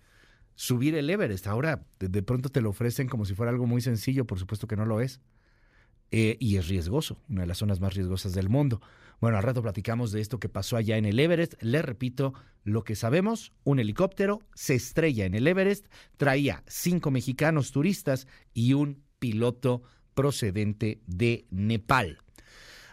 subir 0.55 0.95
el 0.95 1.09
Everest. 1.09 1.47
Ahora 1.47 1.85
de, 1.99 2.21
pronto 2.23 2.49
te 2.49 2.61
lo 2.61 2.69
ofrecen 2.69 3.07
como 3.07 3.25
si 3.25 3.33
fuera 3.33 3.51
algo 3.51 3.65
muy 3.65 3.81
sencillo, 3.81 4.25
por 4.25 4.39
supuesto 4.39 4.67
que 4.67 4.75
no 4.75 4.85
lo 4.85 5.01
es. 5.01 5.19
Eh, 6.11 6.35
y 6.39 6.57
es 6.57 6.67
riesgoso, 6.67 7.17
una 7.29 7.41
de 7.41 7.47
las 7.47 7.57
zonas 7.57 7.79
más 7.79 7.93
riesgosas 7.93 8.33
del 8.33 8.49
mundo. 8.49 8.81
Bueno, 9.21 9.37
al 9.37 9.43
rato 9.43 9.61
platicamos 9.61 10.11
de 10.11 10.19
esto 10.19 10.39
que 10.39 10.49
pasó 10.49 10.75
allá 10.75 10.97
en 10.97 11.05
el 11.05 11.19
Everest. 11.19 11.53
Les 11.61 11.85
repito, 11.85 12.33
lo 12.63 12.83
que 12.83 12.95
sabemos, 12.95 13.53
un 13.63 13.79
helicóptero 13.79 14.39
se 14.53 14.75
estrella 14.75 15.25
en 15.25 15.35
el 15.35 15.47
Everest, 15.47 15.87
traía 16.17 16.63
cinco 16.67 17.11
mexicanos 17.11 17.71
turistas 17.71 18.27
y 18.53 18.73
un 18.73 19.03
piloto 19.19 19.83
procedente 20.13 21.01
de 21.05 21.45
Nepal. 21.49 22.17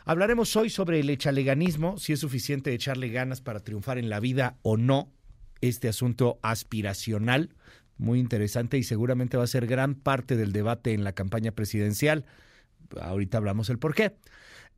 Hablaremos 0.04 0.54
hoy 0.56 0.70
sobre 0.70 1.00
el 1.00 1.10
echaleganismo, 1.10 1.98
si 1.98 2.12
es 2.12 2.20
suficiente 2.20 2.72
echarle 2.72 3.08
ganas 3.08 3.40
para 3.40 3.60
triunfar 3.60 3.98
en 3.98 4.08
la 4.08 4.20
vida 4.20 4.58
o 4.62 4.76
no, 4.76 5.12
este 5.60 5.88
asunto 5.88 6.38
aspiracional, 6.42 7.50
muy 7.96 8.20
interesante 8.20 8.78
y 8.78 8.84
seguramente 8.84 9.36
va 9.36 9.44
a 9.44 9.48
ser 9.48 9.66
gran 9.66 9.96
parte 9.96 10.36
del 10.36 10.52
debate 10.52 10.92
en 10.92 11.04
la 11.04 11.14
campaña 11.14 11.52
presidencial. 11.52 12.24
Ahorita 13.00 13.38
hablamos 13.38 13.70
el 13.70 13.78
por 13.78 13.94
qué. 13.94 14.16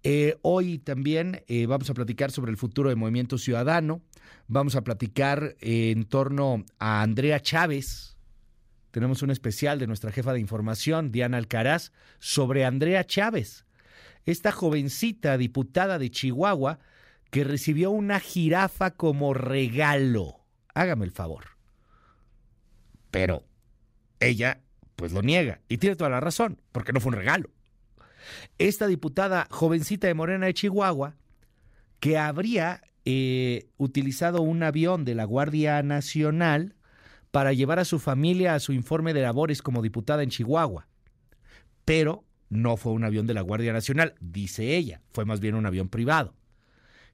Eh, 0.02 0.38
hoy 0.42 0.78
también 0.78 1.42
eh, 1.46 1.66
vamos 1.66 1.90
a 1.90 1.94
platicar 1.94 2.30
sobre 2.30 2.50
el 2.50 2.56
futuro 2.56 2.88
del 2.88 2.98
movimiento 2.98 3.38
ciudadano. 3.38 4.02
Vamos 4.48 4.76
a 4.76 4.82
platicar 4.82 5.56
eh, 5.60 5.90
en 5.90 6.04
torno 6.04 6.64
a 6.78 7.02
Andrea 7.02 7.40
Chávez. 7.40 8.16
Tenemos 8.90 9.22
un 9.22 9.30
especial 9.30 9.78
de 9.78 9.86
nuestra 9.86 10.10
jefa 10.10 10.32
de 10.32 10.40
información, 10.40 11.12
Diana 11.12 11.36
Alcaraz, 11.36 11.92
sobre 12.18 12.64
Andrea 12.64 13.04
Chávez, 13.04 13.64
esta 14.26 14.50
jovencita 14.50 15.36
diputada 15.38 15.98
de 15.98 16.10
Chihuahua 16.10 16.80
que 17.30 17.44
recibió 17.44 17.92
una 17.92 18.18
jirafa 18.18 18.90
como 18.90 19.32
regalo 19.34 20.40
hágame 20.74 21.04
el 21.04 21.12
favor. 21.12 21.44
Pero 23.10 23.44
ella 24.20 24.60
pues 24.96 25.12
lo 25.12 25.22
niega 25.22 25.60
y 25.68 25.78
tiene 25.78 25.96
toda 25.96 26.10
la 26.10 26.20
razón, 26.20 26.60
porque 26.72 26.92
no 26.92 27.00
fue 27.00 27.10
un 27.10 27.18
regalo. 27.18 27.50
Esta 28.58 28.86
diputada 28.86 29.46
jovencita 29.50 30.06
de 30.06 30.14
Morena 30.14 30.46
de 30.46 30.54
Chihuahua, 30.54 31.16
que 32.00 32.18
habría 32.18 32.82
eh, 33.04 33.68
utilizado 33.76 34.42
un 34.42 34.62
avión 34.62 35.04
de 35.04 35.14
la 35.14 35.24
Guardia 35.24 35.82
Nacional 35.82 36.74
para 37.30 37.52
llevar 37.52 37.78
a 37.78 37.84
su 37.84 37.98
familia 37.98 38.54
a 38.54 38.60
su 38.60 38.72
informe 38.72 39.14
de 39.14 39.22
labores 39.22 39.62
como 39.62 39.82
diputada 39.82 40.22
en 40.22 40.30
Chihuahua. 40.30 40.88
Pero 41.84 42.24
no 42.48 42.76
fue 42.76 42.92
un 42.92 43.04
avión 43.04 43.26
de 43.26 43.34
la 43.34 43.42
Guardia 43.42 43.72
Nacional, 43.72 44.14
dice 44.20 44.76
ella, 44.76 45.00
fue 45.12 45.24
más 45.24 45.40
bien 45.40 45.54
un 45.54 45.66
avión 45.66 45.88
privado. 45.88 46.34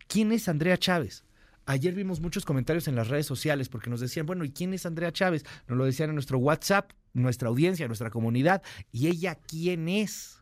¿Quién 0.09 0.33
es 0.33 0.49
Andrea 0.49 0.79
Chávez? 0.79 1.25
Ayer 1.67 1.95
vimos 1.95 2.21
muchos 2.21 2.45
comentarios 2.45 2.87
en 2.87 2.95
las 2.95 3.09
redes 3.09 3.27
sociales 3.27 3.69
porque 3.69 3.91
nos 3.91 4.01
decían, 4.01 4.25
bueno, 4.25 4.45
¿y 4.45 4.51
quién 4.51 4.73
es 4.73 4.87
Andrea 4.87 5.13
Chávez? 5.13 5.45
Nos 5.67 5.77
lo 5.77 5.85
decían 5.85 6.11
en 6.11 6.15
nuestro 6.15 6.39
WhatsApp, 6.39 6.93
nuestra 7.13 7.49
audiencia, 7.49 7.89
nuestra 7.89 8.11
comunidad. 8.11 8.63
¿Y 8.93 9.09
ella 9.09 9.35
quién 9.35 9.89
es? 9.89 10.36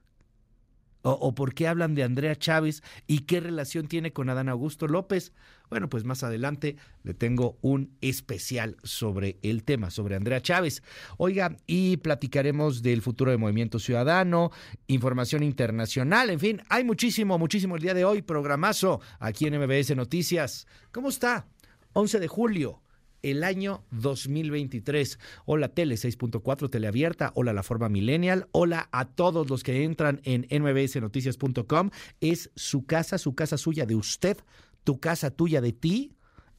O, 1.06 1.34
por 1.34 1.52
qué 1.52 1.68
hablan 1.68 1.94
de 1.94 2.02
Andrea 2.02 2.34
Chávez 2.34 2.82
y 3.06 3.20
qué 3.20 3.40
relación 3.40 3.88
tiene 3.88 4.14
con 4.14 4.30
Adán 4.30 4.48
Augusto 4.48 4.88
López. 4.88 5.32
Bueno, 5.68 5.90
pues 5.90 6.04
más 6.04 6.22
adelante 6.22 6.76
le 7.02 7.12
tengo 7.12 7.58
un 7.60 7.94
especial 8.00 8.78
sobre 8.82 9.38
el 9.42 9.64
tema, 9.64 9.90
sobre 9.90 10.16
Andrea 10.16 10.40
Chávez. 10.40 10.82
Oiga, 11.18 11.58
y 11.66 11.98
platicaremos 11.98 12.80
del 12.80 13.02
futuro 13.02 13.30
del 13.30 13.40
Movimiento 13.40 13.78
Ciudadano, 13.78 14.50
información 14.86 15.42
internacional, 15.42 16.30
en 16.30 16.40
fin, 16.40 16.62
hay 16.70 16.84
muchísimo, 16.84 17.38
muchísimo 17.38 17.76
el 17.76 17.82
día 17.82 17.92
de 17.92 18.06
hoy, 18.06 18.22
programazo 18.22 19.00
aquí 19.18 19.46
en 19.46 19.60
MBS 19.60 19.94
Noticias. 19.94 20.66
¿Cómo 20.90 21.10
está? 21.10 21.46
11 21.92 22.18
de 22.18 22.28
julio 22.28 22.83
el 23.24 23.42
año 23.42 23.82
2023. 23.90 25.18
Hola 25.46 25.68
Tele 25.68 25.94
6.4, 25.96 26.70
Teleabierta, 26.70 27.32
hola 27.34 27.52
la 27.52 27.62
forma 27.62 27.88
millennial, 27.88 28.46
hola 28.52 28.88
a 28.92 29.06
todos 29.06 29.48
los 29.48 29.62
que 29.62 29.82
entran 29.82 30.20
en 30.24 30.46
mbsnoticias.com. 30.62 31.90
Es 32.20 32.50
su 32.54 32.84
casa, 32.84 33.18
su 33.18 33.34
casa 33.34 33.56
suya 33.56 33.86
de 33.86 33.96
usted, 33.96 34.36
tu 34.84 35.00
casa 35.00 35.30
tuya 35.30 35.60
de 35.60 35.72
ti. 35.72 36.12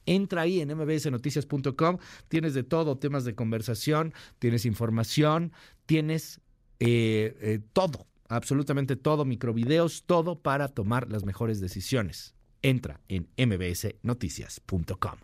Entra 0.06 0.42
ahí 0.42 0.60
en 0.60 0.76
mbsnoticias.com, 0.76 1.98
tienes 2.28 2.54
de 2.54 2.62
todo, 2.62 2.98
temas 2.98 3.24
de 3.24 3.34
conversación, 3.34 4.12
tienes 4.38 4.64
información, 4.66 5.52
tienes 5.86 6.40
eh, 6.78 7.36
eh, 7.40 7.60
todo, 7.72 8.06
absolutamente 8.28 8.96
todo, 8.96 9.24
microvideos, 9.24 10.04
todo 10.04 10.40
para 10.40 10.68
tomar 10.68 11.10
las 11.10 11.24
mejores 11.24 11.60
decisiones. 11.60 12.34
Entra 12.62 13.00
en 13.08 13.28
mbsnoticias.com. 13.36 15.16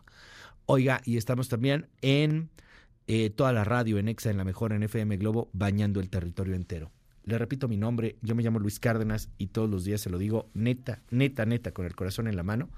Oiga, 0.67 1.01
y 1.05 1.17
estamos 1.17 1.49
también 1.49 1.89
en 2.03 2.51
eh, 3.07 3.31
toda 3.31 3.53
la 3.53 3.65
radio, 3.65 3.99
en 3.99 4.09
EXA, 4.09 4.31
en 4.31 4.37
la 4.37 4.45
mejor, 4.45 4.73
en 4.73 4.83
FM 4.85 5.17
Globo, 5.17 5.51
bañando 5.53 6.01
el 6.01 6.09
territorio 6.09 6.55
entero. 6.55 6.93
Le 7.25 7.39
repito 7.39 7.69
mi 7.69 7.77
nombre, 7.77 8.17
yo 8.23 8.35
me 8.35 8.43
llamo 8.43 8.59
Luis 8.59 8.81
Cárdenas 8.81 9.29
y 9.39 9.49
todos 9.49 9.69
los 9.69 9.85
días 9.85 10.01
se 10.01 10.11
lo 10.11 10.19
digo 10.19 10.51
neta, 10.55 11.03
neta, 11.11 11.47
neta, 11.47 11.73
con 11.73 11.87
el 11.87 11.95
corazón 11.95 12.27
en 12.27 12.37
la 12.37 12.43
mano. 12.43 12.69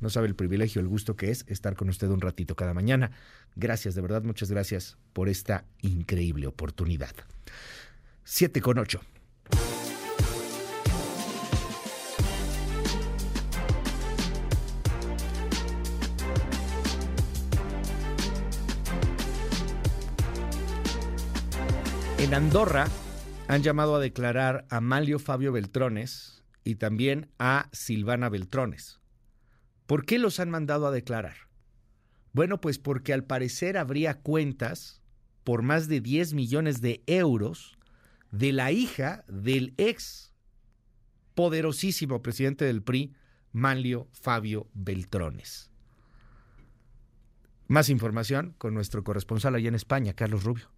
No 0.00 0.10
sabe 0.10 0.28
el 0.28 0.36
privilegio, 0.36 0.80
el 0.80 0.88
gusto 0.88 1.16
que 1.16 1.30
es 1.30 1.44
estar 1.48 1.74
con 1.74 1.88
usted 1.88 2.08
un 2.08 2.20
ratito 2.20 2.54
cada 2.54 2.74
mañana. 2.74 3.10
Gracias, 3.56 3.94
de 3.94 4.02
verdad, 4.02 4.22
muchas 4.22 4.50
gracias 4.50 4.96
por 5.12 5.28
esta 5.28 5.64
increíble 5.82 6.46
oportunidad. 6.46 7.14
Siete 8.22 8.60
con 8.60 8.78
ocho. 8.78 9.00
En 22.28 22.34
Andorra 22.34 22.86
han 23.48 23.62
llamado 23.62 23.96
a 23.96 24.00
declarar 24.00 24.66
a 24.68 24.82
Malio 24.82 25.18
Fabio 25.18 25.50
Beltrones 25.50 26.44
y 26.62 26.74
también 26.74 27.30
a 27.38 27.70
Silvana 27.72 28.28
Beltrones. 28.28 29.00
¿Por 29.86 30.04
qué 30.04 30.18
los 30.18 30.38
han 30.38 30.50
mandado 30.50 30.86
a 30.86 30.90
declarar? 30.90 31.48
Bueno, 32.34 32.60
pues 32.60 32.78
porque 32.78 33.14
al 33.14 33.24
parecer 33.24 33.78
habría 33.78 34.20
cuentas 34.20 35.00
por 35.42 35.62
más 35.62 35.88
de 35.88 36.02
10 36.02 36.34
millones 36.34 36.82
de 36.82 37.02
euros 37.06 37.78
de 38.30 38.52
la 38.52 38.72
hija 38.72 39.24
del 39.26 39.72
ex 39.78 40.34
poderosísimo 41.34 42.20
presidente 42.20 42.66
del 42.66 42.82
PRI, 42.82 43.14
Manlio 43.52 44.06
Fabio 44.12 44.68
Beltrones. 44.74 45.70
Más 47.68 47.88
información 47.88 48.54
con 48.58 48.74
nuestro 48.74 49.02
corresponsal 49.02 49.54
allá 49.54 49.68
en 49.68 49.76
España, 49.76 50.12
Carlos 50.12 50.44
Rubio. 50.44 50.68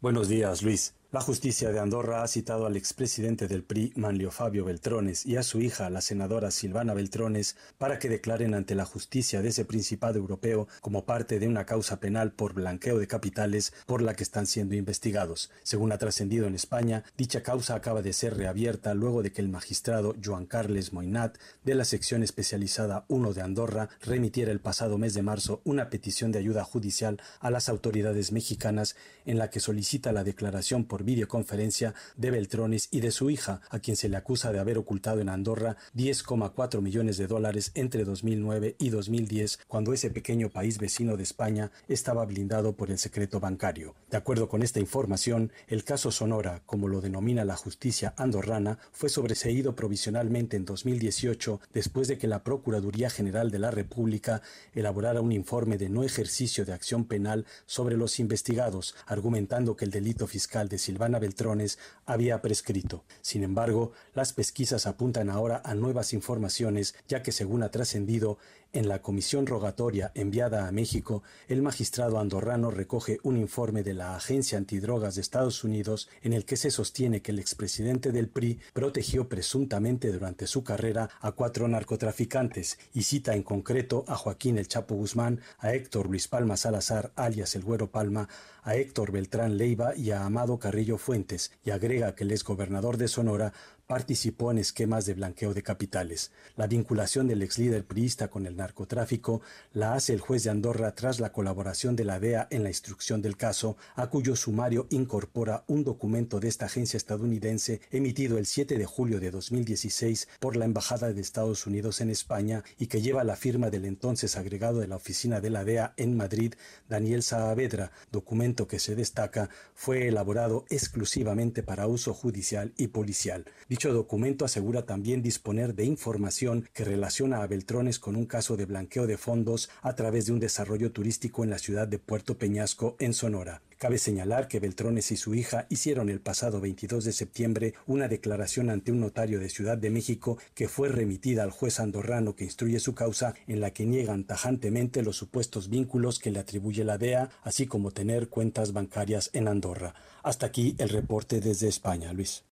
Buenos 0.00 0.28
días, 0.28 0.62
Luis. 0.62 0.94
La 1.10 1.22
justicia 1.22 1.72
de 1.72 1.80
Andorra 1.80 2.22
ha 2.22 2.28
citado 2.28 2.66
al 2.66 2.76
expresidente 2.76 3.48
del 3.48 3.62
PRI, 3.62 3.94
Manlio 3.96 4.30
Fabio 4.30 4.66
Beltrones, 4.66 5.24
y 5.24 5.36
a 5.36 5.42
su 5.42 5.62
hija, 5.62 5.88
la 5.88 6.02
senadora 6.02 6.50
Silvana 6.50 6.92
Beltrones, 6.92 7.56
para 7.78 7.98
que 7.98 8.10
declaren 8.10 8.52
ante 8.52 8.74
la 8.74 8.84
justicia 8.84 9.40
de 9.40 9.48
ese 9.48 9.64
principado 9.64 10.18
europeo 10.18 10.68
como 10.82 11.06
parte 11.06 11.38
de 11.38 11.48
una 11.48 11.64
causa 11.64 11.98
penal 11.98 12.32
por 12.32 12.52
blanqueo 12.52 12.98
de 12.98 13.06
capitales 13.06 13.72
por 13.86 14.02
la 14.02 14.12
que 14.12 14.22
están 14.22 14.46
siendo 14.46 14.74
investigados. 14.74 15.50
Según 15.62 15.92
ha 15.92 15.98
trascendido 15.98 16.46
en 16.46 16.54
España, 16.54 17.04
dicha 17.16 17.42
causa 17.42 17.74
acaba 17.74 18.02
de 18.02 18.12
ser 18.12 18.36
reabierta 18.36 18.92
luego 18.92 19.22
de 19.22 19.32
que 19.32 19.40
el 19.40 19.48
magistrado 19.48 20.14
Joan 20.22 20.44
Carles 20.44 20.92
Moinat, 20.92 21.38
de 21.64 21.74
la 21.74 21.86
sección 21.86 22.22
especializada 22.22 23.06
1 23.08 23.32
de 23.32 23.40
Andorra, 23.40 23.88
remitiera 24.02 24.52
el 24.52 24.60
pasado 24.60 24.98
mes 24.98 25.14
de 25.14 25.22
marzo 25.22 25.62
una 25.64 25.88
petición 25.88 26.32
de 26.32 26.40
ayuda 26.40 26.64
judicial 26.64 27.18
a 27.40 27.50
las 27.50 27.70
autoridades 27.70 28.30
mexicanas 28.30 28.94
en 29.24 29.38
la 29.38 29.48
que 29.48 29.60
solicita 29.60 30.12
la 30.12 30.22
declaración 30.22 30.84
por 30.84 30.97
videoconferencia 31.04 31.94
de 32.16 32.30
Beltrones 32.30 32.88
y 32.90 33.00
de 33.00 33.10
su 33.10 33.30
hija, 33.30 33.60
a 33.70 33.78
quien 33.78 33.96
se 33.96 34.08
le 34.08 34.16
acusa 34.16 34.52
de 34.52 34.58
haber 34.58 34.78
ocultado 34.78 35.20
en 35.20 35.28
Andorra 35.28 35.76
10,4 35.96 36.80
millones 36.80 37.16
de 37.18 37.26
dólares 37.26 37.72
entre 37.74 38.04
2009 38.04 38.76
y 38.78 38.90
2010, 38.90 39.60
cuando 39.68 39.92
ese 39.92 40.10
pequeño 40.10 40.50
país 40.50 40.78
vecino 40.78 41.16
de 41.16 41.22
España 41.22 41.70
estaba 41.88 42.24
blindado 42.24 42.76
por 42.76 42.90
el 42.90 42.98
secreto 42.98 43.40
bancario. 43.40 43.94
De 44.10 44.16
acuerdo 44.16 44.48
con 44.48 44.62
esta 44.62 44.80
información, 44.80 45.52
el 45.66 45.84
caso 45.84 46.10
Sonora, 46.10 46.62
como 46.66 46.88
lo 46.88 47.00
denomina 47.00 47.44
la 47.44 47.56
justicia 47.56 48.14
andorrana, 48.16 48.78
fue 48.92 49.08
sobreseído 49.08 49.74
provisionalmente 49.74 50.56
en 50.56 50.64
2018 50.64 51.60
después 51.72 52.08
de 52.08 52.18
que 52.18 52.26
la 52.26 52.42
Procuraduría 52.42 53.10
General 53.10 53.50
de 53.50 53.58
la 53.58 53.70
República 53.70 54.42
elaborara 54.74 55.20
un 55.20 55.32
informe 55.32 55.78
de 55.78 55.88
no 55.88 56.04
ejercicio 56.04 56.64
de 56.64 56.72
acción 56.72 57.04
penal 57.04 57.46
sobre 57.66 57.96
los 57.96 58.18
investigados, 58.20 58.94
argumentando 59.06 59.76
que 59.76 59.84
el 59.84 59.90
delito 59.90 60.26
fiscal 60.26 60.68
de 60.68 60.78
Silvana 60.88 61.18
Beltrones 61.18 61.78
había 62.06 62.40
prescrito. 62.40 63.04
Sin 63.20 63.42
embargo, 63.42 63.92
las 64.14 64.32
pesquisas 64.32 64.86
apuntan 64.86 65.28
ahora 65.28 65.60
a 65.62 65.74
nuevas 65.74 66.14
informaciones, 66.14 66.94
ya 67.06 67.22
que 67.22 67.30
según 67.30 67.62
ha 67.62 67.70
trascendido, 67.70 68.38
en 68.74 68.86
la 68.86 69.00
comisión 69.00 69.46
rogatoria 69.46 70.12
enviada 70.14 70.68
a 70.68 70.72
México, 70.72 71.22
el 71.48 71.62
magistrado 71.62 72.18
andorrano 72.18 72.70
recoge 72.70 73.18
un 73.22 73.38
informe 73.38 73.82
de 73.82 73.94
la 73.94 74.14
Agencia 74.14 74.58
Antidrogas 74.58 75.14
de 75.14 75.22
Estados 75.22 75.64
Unidos 75.64 76.08
en 76.22 76.34
el 76.34 76.44
que 76.44 76.58
se 76.58 76.70
sostiene 76.70 77.22
que 77.22 77.32
el 77.32 77.38
expresidente 77.38 78.12
del 78.12 78.28
PRI 78.28 78.60
protegió 78.74 79.26
presuntamente 79.26 80.12
durante 80.12 80.46
su 80.46 80.64
carrera 80.64 81.08
a 81.20 81.32
cuatro 81.32 81.66
narcotraficantes 81.66 82.78
y 82.92 83.04
cita 83.04 83.34
en 83.34 83.42
concreto 83.42 84.04
a 84.06 84.16
Joaquín 84.16 84.58
El 84.58 84.68
Chapo 84.68 84.96
Guzmán, 84.96 85.40
a 85.58 85.72
Héctor 85.72 86.08
Luis 86.08 86.28
Palma 86.28 86.58
Salazar, 86.58 87.12
alias 87.16 87.54
El 87.54 87.62
Güero 87.62 87.90
Palma, 87.90 88.28
a 88.62 88.76
Héctor 88.76 89.12
Beltrán 89.12 89.56
Leiva 89.56 89.94
y 89.96 90.10
a 90.10 90.24
Amado 90.24 90.58
Carrillo 90.58 90.98
Fuentes, 90.98 91.52
y 91.64 91.70
agrega 91.70 92.14
que 92.14 92.24
el 92.24 92.32
exgobernador 92.32 92.96
de 92.96 93.08
Sonora 93.08 93.52
participó 93.88 94.50
en 94.50 94.58
esquemas 94.58 95.06
de 95.06 95.14
blanqueo 95.14 95.54
de 95.54 95.62
capitales. 95.62 96.30
La 96.56 96.66
vinculación 96.66 97.26
del 97.26 97.42
ex 97.42 97.58
líder 97.58 97.86
priista 97.86 98.28
con 98.28 98.44
el 98.46 98.54
narcotráfico 98.54 99.40
la 99.72 99.94
hace 99.94 100.12
el 100.12 100.20
juez 100.20 100.44
de 100.44 100.50
Andorra 100.50 100.94
tras 100.94 101.20
la 101.20 101.32
colaboración 101.32 101.96
de 101.96 102.04
la 102.04 102.20
DEA 102.20 102.48
en 102.50 102.64
la 102.64 102.68
instrucción 102.68 103.22
del 103.22 103.38
caso, 103.38 103.78
a 103.96 104.08
cuyo 104.08 104.36
sumario 104.36 104.86
incorpora 104.90 105.64
un 105.68 105.84
documento 105.84 106.38
de 106.38 106.48
esta 106.48 106.66
agencia 106.66 106.98
estadounidense 106.98 107.80
emitido 107.90 108.36
el 108.36 108.44
7 108.44 108.76
de 108.76 108.84
julio 108.84 109.20
de 109.20 109.30
2016 109.30 110.28
por 110.38 110.56
la 110.56 110.66
Embajada 110.66 111.10
de 111.10 111.22
Estados 111.22 111.66
Unidos 111.66 112.02
en 112.02 112.10
España 112.10 112.64
y 112.78 112.88
que 112.88 113.00
lleva 113.00 113.24
la 113.24 113.36
firma 113.36 113.70
del 113.70 113.86
entonces 113.86 114.36
agregado 114.36 114.80
de 114.80 114.88
la 114.88 114.96
oficina 114.96 115.40
de 115.40 115.48
la 115.48 115.64
DEA 115.64 115.94
en 115.96 116.14
Madrid, 116.14 116.54
Daniel 116.90 117.22
Saavedra, 117.22 117.90
documento 118.12 118.47
que 118.56 118.78
se 118.78 118.94
destaca 118.94 119.50
fue 119.74 120.08
elaborado 120.08 120.64
exclusivamente 120.70 121.62
para 121.62 121.86
uso 121.86 122.14
judicial 122.14 122.72
y 122.76 122.88
policial. 122.88 123.44
Dicho 123.68 123.92
documento 123.92 124.44
asegura 124.44 124.86
también 124.86 125.22
disponer 125.22 125.74
de 125.74 125.84
información 125.84 126.68
que 126.72 126.84
relaciona 126.84 127.42
a 127.42 127.46
Beltrones 127.46 127.98
con 127.98 128.16
un 128.16 128.26
caso 128.26 128.56
de 128.56 128.66
blanqueo 128.66 129.06
de 129.06 129.18
fondos 129.18 129.70
a 129.82 129.94
través 129.94 130.26
de 130.26 130.32
un 130.32 130.40
desarrollo 130.40 130.92
turístico 130.92 131.44
en 131.44 131.50
la 131.50 131.58
ciudad 131.58 131.86
de 131.88 131.98
Puerto 131.98 132.38
Peñasco, 132.38 132.96
en 132.98 133.12
Sonora. 133.14 133.62
Cabe 133.78 133.98
señalar 133.98 134.48
que 134.48 134.58
Beltrones 134.58 135.12
y 135.12 135.16
su 135.16 135.36
hija 135.36 135.66
hicieron 135.68 136.08
el 136.08 136.20
pasado 136.20 136.60
22 136.60 137.04
de 137.04 137.12
septiembre 137.12 137.74
una 137.86 138.08
declaración 138.08 138.70
ante 138.70 138.90
un 138.90 138.98
notario 138.98 139.38
de 139.38 139.48
Ciudad 139.48 139.78
de 139.78 139.90
México 139.90 140.36
que 140.54 140.66
fue 140.66 140.88
remitida 140.88 141.44
al 141.44 141.52
juez 141.52 141.78
andorrano 141.78 142.34
que 142.34 142.42
instruye 142.42 142.80
su 142.80 142.96
causa 142.96 143.34
en 143.46 143.60
la 143.60 143.70
que 143.70 143.86
niegan 143.86 144.24
tajantemente 144.24 145.02
los 145.02 145.16
supuestos 145.16 145.68
vínculos 145.68 146.18
que 146.18 146.32
le 146.32 146.40
atribuye 146.40 146.82
la 146.82 146.98
DEA, 146.98 147.30
así 147.44 147.68
como 147.68 147.92
tener 147.92 148.28
cuentas 148.28 148.72
bancarias 148.72 149.30
en 149.32 149.46
Andorra. 149.46 149.94
Hasta 150.24 150.46
aquí 150.46 150.74
el 150.78 150.88
reporte 150.88 151.40
desde 151.40 151.68
España, 151.68 152.12
Luis. 152.12 152.47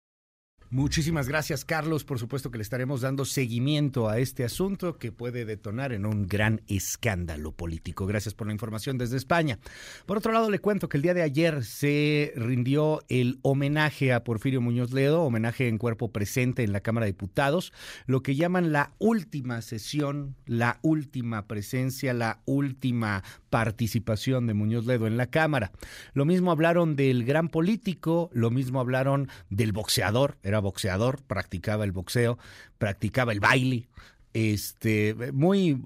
Muchísimas 0.72 1.28
gracias, 1.28 1.66
Carlos. 1.66 2.02
Por 2.02 2.18
supuesto 2.18 2.50
que 2.50 2.56
le 2.56 2.62
estaremos 2.62 3.02
dando 3.02 3.26
seguimiento 3.26 4.08
a 4.08 4.18
este 4.18 4.42
asunto 4.42 4.96
que 4.96 5.12
puede 5.12 5.44
detonar 5.44 5.92
en 5.92 6.06
un 6.06 6.26
gran 6.26 6.62
escándalo 6.66 7.52
político. 7.52 8.06
Gracias 8.06 8.32
por 8.32 8.46
la 8.46 8.54
información 8.54 8.96
desde 8.96 9.18
España. 9.18 9.58
Por 10.06 10.16
otro 10.16 10.32
lado, 10.32 10.50
le 10.50 10.60
cuento 10.60 10.88
que 10.88 10.96
el 10.96 11.02
día 11.02 11.12
de 11.12 11.20
ayer 11.20 11.62
se 11.62 12.32
rindió 12.36 13.02
el 13.10 13.38
homenaje 13.42 14.14
a 14.14 14.24
Porfirio 14.24 14.62
Muñoz 14.62 14.92
Ledo, 14.92 15.20
homenaje 15.20 15.68
en 15.68 15.76
cuerpo 15.76 16.10
presente 16.10 16.64
en 16.64 16.72
la 16.72 16.80
Cámara 16.80 17.04
de 17.04 17.12
Diputados, 17.12 17.74
lo 18.06 18.22
que 18.22 18.34
llaman 18.34 18.72
la 18.72 18.94
última 18.98 19.60
sesión, 19.60 20.36
la 20.46 20.78
última 20.80 21.48
presencia, 21.48 22.14
la 22.14 22.40
última 22.46 23.22
participación 23.50 24.46
de 24.46 24.54
Muñoz 24.54 24.86
Ledo 24.86 25.06
en 25.06 25.18
la 25.18 25.26
Cámara. 25.26 25.70
Lo 26.14 26.24
mismo 26.24 26.50
hablaron 26.50 26.96
del 26.96 27.26
gran 27.26 27.50
político, 27.50 28.30
lo 28.32 28.50
mismo 28.50 28.80
hablaron 28.80 29.28
del 29.50 29.72
boxeador, 29.72 30.38
era 30.42 30.61
boxeador, 30.62 31.22
practicaba 31.22 31.84
el 31.84 31.92
boxeo, 31.92 32.38
practicaba 32.78 33.32
el 33.32 33.40
baile, 33.40 33.88
este 34.34 35.14
muy 35.32 35.80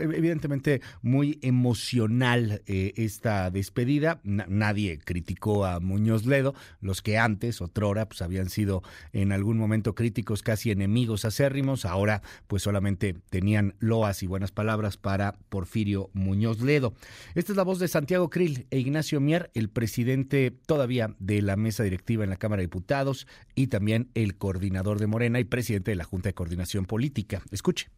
evidentemente 0.00 0.80
muy 1.02 1.38
emocional 1.42 2.62
eh, 2.66 2.92
esta 2.96 3.50
despedida. 3.50 4.20
Nadie 4.24 4.98
criticó 4.98 5.66
a 5.66 5.80
Muñoz 5.80 6.26
Ledo. 6.26 6.54
Los 6.80 7.02
que 7.02 7.18
antes 7.18 7.60
otrora 7.60 8.08
pues 8.08 8.22
habían 8.22 8.48
sido 8.48 8.82
en 9.12 9.32
algún 9.32 9.58
momento 9.58 9.94
críticos 9.94 10.42
casi 10.42 10.70
enemigos 10.70 11.24
acérrimos 11.24 11.84
ahora 11.84 12.22
pues 12.46 12.62
solamente 12.62 13.14
tenían 13.30 13.74
loas 13.78 14.22
y 14.22 14.26
buenas 14.26 14.52
palabras 14.52 14.96
para 14.96 15.38
Porfirio 15.48 16.10
Muñoz 16.12 16.60
Ledo. 16.60 16.94
Esta 17.34 17.52
es 17.52 17.56
la 17.56 17.64
voz 17.64 17.78
de 17.78 17.88
Santiago 17.88 18.30
Krill 18.30 18.66
e 18.70 18.78
Ignacio 18.78 19.20
Mier 19.20 19.50
el 19.54 19.68
presidente 19.68 20.50
todavía 20.66 21.14
de 21.18 21.42
la 21.42 21.56
mesa 21.56 21.82
directiva 21.82 22.24
en 22.24 22.30
la 22.30 22.36
Cámara 22.36 22.60
de 22.60 22.66
Diputados 22.66 23.26
y 23.54 23.68
también 23.68 24.10
el 24.14 24.36
coordinador 24.36 24.98
de 24.98 25.06
Morena 25.06 25.40
y 25.40 25.44
presidente 25.44 25.90
de 25.90 25.96
la 25.96 26.04
Junta 26.04 26.28
de 26.28 26.34
Coordinación 26.34 26.86
Política 26.86 27.42
escuche 27.72 27.90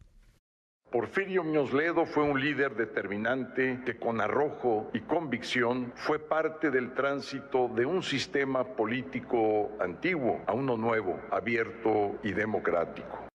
Porfirio 0.91 1.43
Muñoz 1.43 1.73
Ledo 1.73 2.05
fue 2.05 2.23
un 2.23 2.39
líder 2.39 2.75
determinante 2.75 3.81
que 3.85 3.97
con 3.97 4.21
arrojo 4.21 4.89
y 4.93 5.01
convicción 5.01 5.91
fue 5.95 6.19
parte 6.19 6.71
del 6.71 6.93
tránsito 6.93 7.67
de 7.67 7.85
un 7.85 8.01
sistema 8.01 8.63
político 8.63 9.71
antiguo 9.81 10.41
a 10.47 10.53
uno 10.53 10.77
nuevo, 10.77 11.19
abierto 11.31 12.17
y 12.23 12.31
democrático. 12.31 13.27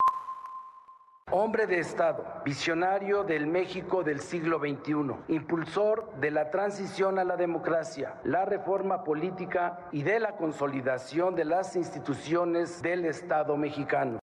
Hombre 1.33 1.67
de 1.67 1.81
Estado, 1.81 2.25
visionario 2.47 3.25
del 3.25 3.47
México 3.47 4.03
del 4.03 4.21
siglo 4.21 4.59
XXI, 4.59 5.35
impulsor 5.35 6.15
de 6.19 6.31
la 6.31 6.51
transición 6.51 7.19
a 7.19 7.25
la 7.25 7.37
democracia, 7.37 8.15
la 8.25 8.47
reforma 8.47 9.05
política 9.05 9.87
y 9.93 10.03
de 10.03 10.19
la 10.19 10.37
consolidación 10.37 11.35
de 11.35 11.45
las 11.45 11.77
instituciones 11.77 12.81
del 12.81 13.05
Estado 13.05 13.57
mexicano. 13.59 14.20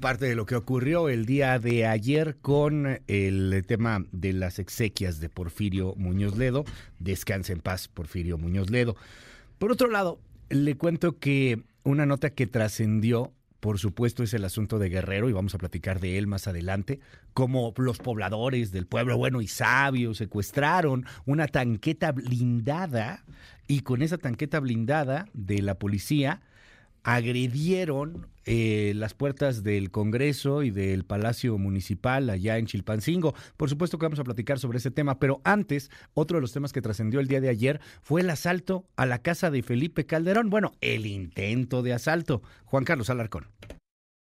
Parte 0.00 0.24
de 0.26 0.34
lo 0.34 0.46
que 0.46 0.56
ocurrió 0.56 1.08
el 1.08 1.26
día 1.26 1.58
de 1.58 1.86
ayer 1.86 2.36
con 2.40 3.00
el 3.06 3.64
tema 3.66 4.04
de 4.12 4.32
las 4.32 4.58
exequias 4.58 5.20
de 5.20 5.28
Porfirio 5.28 5.94
Muñoz 5.96 6.36
Ledo. 6.36 6.64
Descanse 6.98 7.52
en 7.52 7.60
paz, 7.60 7.86
Porfirio 7.86 8.38
Muñoz 8.38 8.70
Ledo. 8.70 8.96
Por 9.58 9.70
otro 9.70 9.90
lado, 9.90 10.18
le 10.48 10.76
cuento 10.76 11.18
que 11.18 11.62
una 11.84 12.06
nota 12.06 12.30
que 12.30 12.46
trascendió, 12.46 13.32
por 13.60 13.78
supuesto, 13.78 14.22
es 14.22 14.32
el 14.32 14.44
asunto 14.46 14.78
de 14.78 14.88
Guerrero, 14.88 15.28
y 15.28 15.34
vamos 15.34 15.54
a 15.54 15.58
platicar 15.58 16.00
de 16.00 16.16
él 16.16 16.26
más 16.26 16.48
adelante, 16.48 16.98
como 17.34 17.74
los 17.76 17.98
pobladores 17.98 18.72
del 18.72 18.86
pueblo 18.86 19.18
bueno 19.18 19.42
y 19.42 19.48
sabio 19.48 20.14
secuestraron 20.14 21.04
una 21.26 21.46
tanqueta 21.46 22.12
blindada, 22.12 23.24
y 23.68 23.80
con 23.80 24.00
esa 24.00 24.16
tanqueta 24.16 24.60
blindada 24.60 25.28
de 25.34 25.60
la 25.60 25.78
policía, 25.78 26.40
agredieron 27.02 28.26
eh, 28.46 28.92
las 28.96 29.14
puertas 29.14 29.62
del 29.62 29.90
Congreso 29.90 30.62
y 30.62 30.70
del 30.70 31.04
Palacio 31.04 31.56
Municipal 31.58 32.30
allá 32.30 32.58
en 32.58 32.66
Chilpancingo. 32.66 33.34
Por 33.56 33.68
supuesto 33.68 33.98
que 33.98 34.06
vamos 34.06 34.18
a 34.18 34.24
platicar 34.24 34.58
sobre 34.58 34.78
ese 34.78 34.90
tema, 34.90 35.18
pero 35.18 35.40
antes, 35.44 35.90
otro 36.14 36.38
de 36.38 36.42
los 36.42 36.52
temas 36.52 36.72
que 36.72 36.82
trascendió 36.82 37.20
el 37.20 37.28
día 37.28 37.40
de 37.40 37.48
ayer 37.48 37.80
fue 38.02 38.22
el 38.22 38.30
asalto 38.30 38.86
a 38.96 39.06
la 39.06 39.22
casa 39.22 39.50
de 39.50 39.62
Felipe 39.62 40.06
Calderón. 40.06 40.50
Bueno, 40.50 40.72
el 40.80 41.06
intento 41.06 41.82
de 41.82 41.92
asalto. 41.92 42.42
Juan 42.64 42.84
Carlos 42.84 43.10
Alarcón. 43.10 43.46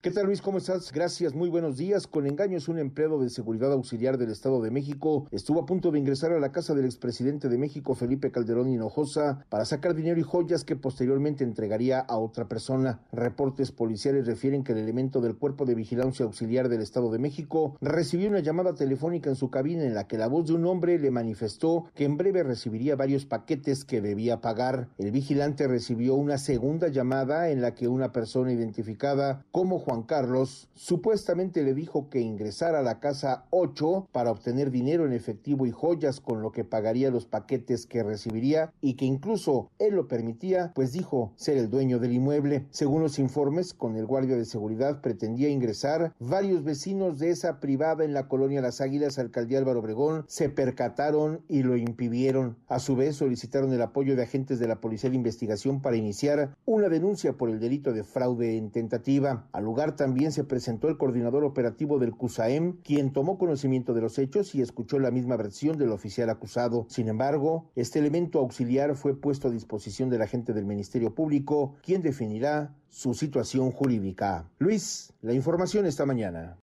¿Qué 0.02 0.10
tal 0.10 0.26
Luis? 0.26 0.42
¿Cómo 0.42 0.58
estás? 0.58 0.90
Gracias, 0.90 1.32
muy 1.32 1.48
buenos 1.48 1.76
días. 1.76 2.08
Con 2.08 2.26
engaños, 2.26 2.66
un 2.66 2.80
empleado 2.80 3.22
de 3.22 3.30
seguridad 3.30 3.72
auxiliar 3.72 4.18
del 4.18 4.32
Estado 4.32 4.60
de 4.60 4.72
México 4.72 5.28
estuvo 5.30 5.60
a 5.60 5.64
punto 5.64 5.92
de 5.92 6.00
ingresar 6.00 6.32
a 6.32 6.40
la 6.40 6.50
casa 6.50 6.74
del 6.74 6.86
expresidente 6.86 7.48
de 7.48 7.56
México, 7.56 7.94
Felipe 7.94 8.32
Calderón 8.32 8.68
Hinojosa, 8.68 9.46
para 9.48 9.64
sacar 9.64 9.94
dinero 9.94 10.18
y 10.18 10.24
joyas 10.24 10.64
que 10.64 10.74
posteriormente 10.74 11.44
entregaría 11.44 12.00
a 12.00 12.18
otra 12.18 12.48
persona. 12.48 12.98
Reportes 13.12 13.70
policiales 13.70 14.26
refieren 14.26 14.64
que 14.64 14.72
el 14.72 14.78
elemento 14.78 15.20
del 15.20 15.36
Cuerpo 15.36 15.66
de 15.66 15.76
Vigilancia 15.76 16.24
Auxiliar 16.24 16.68
del 16.68 16.82
Estado 16.82 17.12
de 17.12 17.20
México 17.20 17.76
recibió 17.80 18.28
una 18.28 18.40
llamada 18.40 18.74
telefónica 18.74 19.30
en 19.30 19.36
su 19.36 19.50
cabina 19.50 19.84
en 19.84 19.94
la 19.94 20.08
que 20.08 20.18
la 20.18 20.26
voz 20.26 20.48
de 20.48 20.54
un 20.54 20.66
hombre 20.66 20.98
le 20.98 21.12
manifestó 21.12 21.84
que 21.94 22.06
en 22.06 22.16
breve 22.16 22.42
recibiría 22.42 22.96
varios 22.96 23.24
paquetes 23.24 23.84
que 23.84 24.00
debía 24.00 24.40
pagar. 24.40 24.88
El 24.98 25.12
vigilante 25.12 25.68
recibió 25.68 26.16
una 26.16 26.38
segunda 26.38 26.88
llamada 26.88 27.50
en 27.50 27.62
la 27.62 27.76
que 27.76 27.86
una 27.86 28.10
persona 28.10 28.50
identificada 28.52 29.44
como 29.52 29.78
Juan 29.78 29.91
Juan 29.92 30.04
Carlos 30.04 30.70
supuestamente 30.72 31.62
le 31.62 31.74
dijo 31.74 32.08
que 32.08 32.22
ingresara 32.22 32.78
a 32.78 32.82
la 32.82 32.98
casa 32.98 33.44
8 33.50 34.08
para 34.10 34.30
obtener 34.30 34.70
dinero 34.70 35.04
en 35.04 35.12
efectivo 35.12 35.66
y 35.66 35.70
joyas 35.70 36.18
con 36.18 36.40
lo 36.40 36.50
que 36.50 36.64
pagaría 36.64 37.10
los 37.10 37.26
paquetes 37.26 37.84
que 37.84 38.02
recibiría 38.02 38.72
y 38.80 38.94
que 38.94 39.04
incluso 39.04 39.70
él 39.78 39.96
lo 39.96 40.08
permitía, 40.08 40.72
pues 40.74 40.92
dijo 40.92 41.34
ser 41.36 41.58
el 41.58 41.68
dueño 41.68 41.98
del 41.98 42.14
inmueble. 42.14 42.64
Según 42.70 43.02
los 43.02 43.18
informes, 43.18 43.74
con 43.74 43.96
el 43.96 44.06
guardia 44.06 44.34
de 44.34 44.46
seguridad 44.46 45.02
pretendía 45.02 45.50
ingresar, 45.50 46.14
varios 46.18 46.64
vecinos 46.64 47.18
de 47.18 47.28
esa 47.28 47.60
privada 47.60 48.02
en 48.02 48.14
la 48.14 48.28
colonia 48.28 48.62
Las 48.62 48.80
Águilas, 48.80 49.18
alcaldía 49.18 49.58
Álvaro 49.58 49.80
Obregón, 49.80 50.24
se 50.26 50.48
percataron 50.48 51.42
y 51.48 51.64
lo 51.64 51.76
impidieron. 51.76 52.56
A 52.66 52.78
su 52.78 52.96
vez, 52.96 53.16
solicitaron 53.16 53.74
el 53.74 53.82
apoyo 53.82 54.16
de 54.16 54.22
agentes 54.22 54.58
de 54.58 54.68
la 54.68 54.80
Policía 54.80 55.10
de 55.10 55.16
Investigación 55.16 55.82
para 55.82 55.96
iniciar 55.96 56.56
una 56.64 56.88
denuncia 56.88 57.34
por 57.34 57.50
el 57.50 57.60
delito 57.60 57.92
de 57.92 58.04
fraude 58.04 58.56
en 58.56 58.70
tentativa. 58.70 59.46
Al 59.52 59.64
lugar 59.64 59.81
también 59.90 60.30
se 60.30 60.44
presentó 60.44 60.88
el 60.88 60.96
coordinador 60.96 61.44
operativo 61.44 61.98
del 61.98 62.12
CUSAEM, 62.12 62.78
quien 62.82 63.12
tomó 63.12 63.36
conocimiento 63.36 63.92
de 63.92 64.00
los 64.00 64.18
hechos 64.18 64.54
y 64.54 64.62
escuchó 64.62 65.00
la 65.00 65.10
misma 65.10 65.36
versión 65.36 65.76
del 65.76 65.90
oficial 65.90 66.30
acusado. 66.30 66.86
Sin 66.88 67.08
embargo, 67.08 67.70
este 67.74 67.98
elemento 67.98 68.38
auxiliar 68.38 68.94
fue 68.94 69.20
puesto 69.20 69.48
a 69.48 69.50
disposición 69.50 70.08
del 70.08 70.22
agente 70.22 70.52
del 70.52 70.64
Ministerio 70.64 71.14
Público, 71.14 71.74
quien 71.82 72.02
definirá 72.02 72.74
su 72.88 73.14
situación 73.14 73.72
jurídica. 73.72 74.48
Luis, 74.58 75.12
la 75.20 75.34
información 75.34 75.84
esta 75.84 76.06
mañana. 76.06 76.56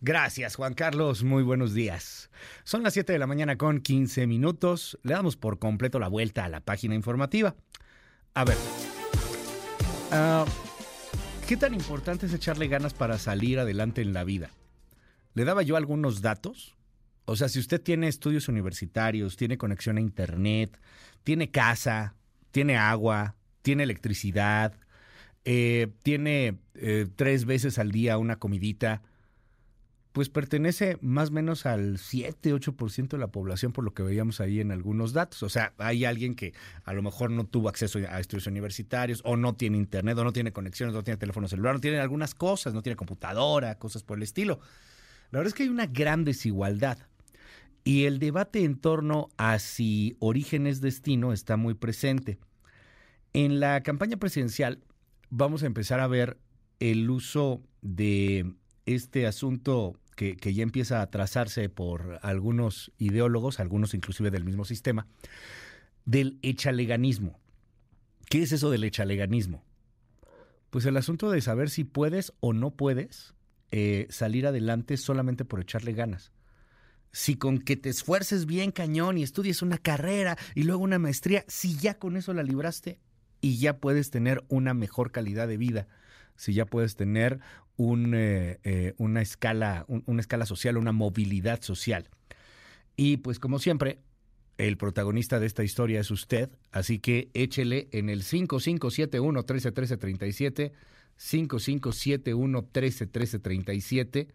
Gracias, 0.00 0.56
Juan 0.56 0.74
Carlos. 0.74 1.24
Muy 1.24 1.42
buenos 1.42 1.72
días. 1.72 2.30
Son 2.64 2.82
las 2.82 2.92
7 2.92 3.12
de 3.12 3.18
la 3.18 3.26
mañana 3.26 3.56
con 3.56 3.80
15 3.80 4.26
minutos. 4.26 4.98
Le 5.02 5.14
damos 5.14 5.36
por 5.36 5.58
completo 5.58 5.98
la 5.98 6.08
vuelta 6.08 6.44
a 6.44 6.48
la 6.48 6.60
página 6.60 6.94
informativa. 6.94 7.54
A 8.34 8.44
ver. 8.44 8.56
Ah, 10.10 10.44
¿Qué 11.46 11.58
tan 11.58 11.74
importante 11.74 12.24
es 12.24 12.32
echarle 12.32 12.68
ganas 12.68 12.94
para 12.94 13.18
salir 13.18 13.58
adelante 13.58 14.00
en 14.00 14.14
la 14.14 14.24
vida? 14.24 14.50
Le 15.34 15.44
daba 15.44 15.62
yo 15.62 15.76
algunos 15.76 16.22
datos. 16.22 16.74
O 17.26 17.36
sea, 17.36 17.50
si 17.50 17.58
usted 17.58 17.82
tiene 17.82 18.08
estudios 18.08 18.48
universitarios, 18.48 19.36
tiene 19.36 19.58
conexión 19.58 19.98
a 19.98 20.00
Internet, 20.00 20.80
tiene 21.22 21.50
casa, 21.50 22.14
tiene 22.50 22.78
agua, 22.78 23.36
tiene 23.60 23.82
electricidad, 23.82 24.72
eh, 25.44 25.88
tiene 26.02 26.60
eh, 26.76 27.06
tres 27.14 27.44
veces 27.44 27.78
al 27.78 27.92
día 27.92 28.16
una 28.16 28.38
comidita, 28.38 29.02
pues 30.14 30.28
pertenece 30.28 30.96
más 31.00 31.30
o 31.30 31.32
menos 31.32 31.66
al 31.66 31.98
7-8% 31.98 33.08
de 33.08 33.18
la 33.18 33.32
población 33.32 33.72
por 33.72 33.82
lo 33.82 33.94
que 33.94 34.04
veíamos 34.04 34.40
ahí 34.40 34.60
en 34.60 34.70
algunos 34.70 35.12
datos. 35.12 35.42
O 35.42 35.48
sea, 35.48 35.74
hay 35.76 36.04
alguien 36.04 36.36
que 36.36 36.54
a 36.84 36.92
lo 36.92 37.02
mejor 37.02 37.32
no 37.32 37.46
tuvo 37.46 37.68
acceso 37.68 37.98
a 38.08 38.20
estudios 38.20 38.46
universitarios 38.46 39.22
o 39.24 39.36
no 39.36 39.56
tiene 39.56 39.76
internet 39.76 40.16
o 40.16 40.22
no 40.22 40.32
tiene 40.32 40.52
conexiones, 40.52 40.94
no 40.94 41.02
tiene 41.02 41.18
teléfono 41.18 41.48
celular, 41.48 41.74
no 41.74 41.80
tiene 41.80 41.98
algunas 41.98 42.36
cosas, 42.36 42.74
no 42.74 42.82
tiene 42.82 42.94
computadora, 42.94 43.76
cosas 43.76 44.04
por 44.04 44.16
el 44.16 44.22
estilo. 44.22 44.60
La 45.32 45.40
verdad 45.40 45.48
es 45.48 45.54
que 45.54 45.64
hay 45.64 45.68
una 45.68 45.86
gran 45.86 46.24
desigualdad. 46.24 46.96
Y 47.82 48.04
el 48.04 48.20
debate 48.20 48.62
en 48.62 48.76
torno 48.76 49.30
a 49.36 49.58
si 49.58 50.16
origen 50.20 50.68
es 50.68 50.80
destino 50.80 51.32
está 51.32 51.56
muy 51.56 51.74
presente. 51.74 52.38
En 53.32 53.58
la 53.58 53.82
campaña 53.82 54.16
presidencial 54.16 54.78
vamos 55.30 55.64
a 55.64 55.66
empezar 55.66 55.98
a 55.98 56.06
ver 56.06 56.38
el 56.78 57.10
uso 57.10 57.64
de 57.82 58.54
este 58.86 59.26
asunto 59.26 59.98
que, 60.14 60.36
ya 60.54 60.62
empieza 60.62 61.02
a 61.02 61.10
trazarse 61.10 61.68
por 61.68 62.18
algunos 62.22 62.92
ideólogos, 62.98 63.60
algunos 63.60 63.94
inclusive 63.94 64.30
del 64.30 64.44
mismo 64.44 64.64
sistema, 64.64 65.06
del 66.04 66.38
echaleganismo. 66.42 67.38
¿Qué 68.28 68.42
es 68.42 68.52
eso 68.52 68.70
del 68.70 68.84
echaleganismo? 68.84 69.64
Pues 70.70 70.86
el 70.86 70.96
asunto 70.96 71.30
de 71.30 71.40
saber 71.40 71.70
si 71.70 71.84
puedes 71.84 72.32
o 72.40 72.52
no 72.52 72.70
puedes 72.70 73.34
eh, 73.70 74.06
salir 74.10 74.46
adelante 74.46 74.96
solamente 74.96 75.44
por 75.44 75.60
echarle 75.60 75.92
ganas. 75.92 76.32
Si 77.12 77.36
con 77.36 77.58
que 77.58 77.76
te 77.76 77.90
esfuerces 77.90 78.46
bien 78.46 78.72
cañón 78.72 79.18
y 79.18 79.22
estudies 79.22 79.62
una 79.62 79.78
carrera 79.78 80.36
y 80.54 80.64
luego 80.64 80.82
una 80.82 80.98
maestría, 80.98 81.44
si 81.48 81.76
ya 81.76 81.98
con 81.98 82.16
eso 82.16 82.34
la 82.34 82.42
libraste 82.42 82.98
y 83.40 83.58
ya 83.58 83.78
puedes 83.78 84.10
tener 84.10 84.44
una 84.48 84.74
mejor 84.74 85.12
calidad 85.12 85.46
de 85.46 85.56
vida, 85.56 85.86
si 86.36 86.54
ya 86.54 86.66
puedes 86.66 86.96
tener 86.96 87.40
un, 87.76 88.14
eh, 88.14 88.58
eh, 88.64 88.94
una, 88.98 89.22
escala, 89.22 89.84
una 89.88 90.20
escala 90.20 90.46
social, 90.46 90.76
una 90.76 90.92
movilidad 90.92 91.62
social. 91.62 92.08
Y 92.96 93.18
pues 93.18 93.38
como 93.38 93.58
siempre, 93.58 93.98
el 94.58 94.76
protagonista 94.76 95.40
de 95.40 95.46
esta 95.46 95.64
historia 95.64 96.00
es 96.00 96.10
usted, 96.10 96.50
así 96.70 96.98
que 96.98 97.30
échele 97.34 97.88
en 97.92 98.08
el 98.08 98.22
5571 98.22 99.40
131337, 99.40 100.72
5571 101.16 102.58
131337 102.62 104.28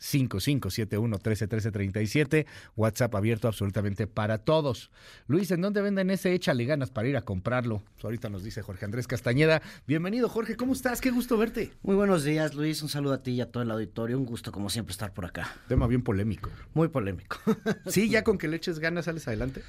5571-131337. 0.00 2.46
WhatsApp 2.76 3.14
abierto 3.14 3.48
absolutamente 3.48 4.06
para 4.06 4.38
todos. 4.38 4.90
Luis, 5.26 5.50
¿en 5.50 5.60
dónde 5.60 5.82
venden 5.82 6.10
ese? 6.10 6.34
Échale 6.34 6.64
ganas 6.64 6.90
para 6.90 7.08
ir 7.08 7.16
a 7.16 7.22
comprarlo. 7.22 7.82
Ahorita 8.02 8.28
nos 8.28 8.42
dice 8.42 8.62
Jorge 8.62 8.84
Andrés 8.84 9.06
Castañeda. 9.06 9.62
Bienvenido, 9.86 10.28
Jorge. 10.28 10.56
¿Cómo 10.56 10.72
estás? 10.72 11.00
Qué 11.00 11.10
gusto 11.10 11.36
verte. 11.36 11.72
Muy 11.82 11.96
buenos 11.96 12.24
días, 12.24 12.54
Luis. 12.54 12.82
Un 12.82 12.88
saludo 12.88 13.14
a 13.14 13.22
ti 13.22 13.32
y 13.32 13.40
a 13.40 13.50
todo 13.50 13.62
el 13.62 13.70
auditorio. 13.70 14.18
Un 14.18 14.26
gusto, 14.26 14.52
como 14.52 14.70
siempre, 14.70 14.92
estar 14.92 15.12
por 15.12 15.26
acá. 15.26 15.54
Tema 15.68 15.86
bien 15.86 16.02
polémico. 16.02 16.50
Muy 16.74 16.88
polémico. 16.88 17.38
sí, 17.86 18.08
ya 18.08 18.24
con 18.30 18.38
que 18.38 18.48
le 18.48 18.56
eches 18.56 18.78
ganas 18.78 19.04
sales 19.04 19.26
adelante. 19.28 19.62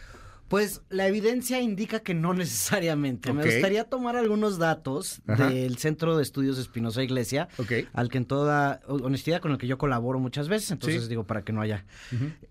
Pues 0.51 0.81
la 0.89 1.07
evidencia 1.07 1.61
indica 1.61 2.01
que 2.01 2.13
no 2.13 2.33
necesariamente. 2.35 3.31
Me 3.31 3.45
gustaría 3.45 3.85
tomar 3.85 4.17
algunos 4.17 4.59
datos 4.59 5.21
del 5.25 5.77
Centro 5.77 6.17
de 6.17 6.23
Estudios 6.23 6.57
Espinosa 6.57 7.01
Iglesia, 7.01 7.47
al 7.93 8.09
que 8.09 8.17
en 8.17 8.25
toda 8.25 8.81
honestidad 8.87 9.39
con 9.39 9.53
el 9.53 9.57
que 9.57 9.65
yo 9.65 9.77
colaboro 9.77 10.19
muchas 10.19 10.49
veces, 10.49 10.71
entonces 10.71 11.07
digo 11.07 11.23
para 11.23 11.43
que 11.43 11.53
no 11.53 11.61
haya 11.61 11.85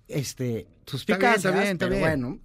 este 0.09 0.66
suspicacias, 0.86 1.53
bien, 1.53 1.76
pero 1.76 1.98
bueno. 1.98 2.38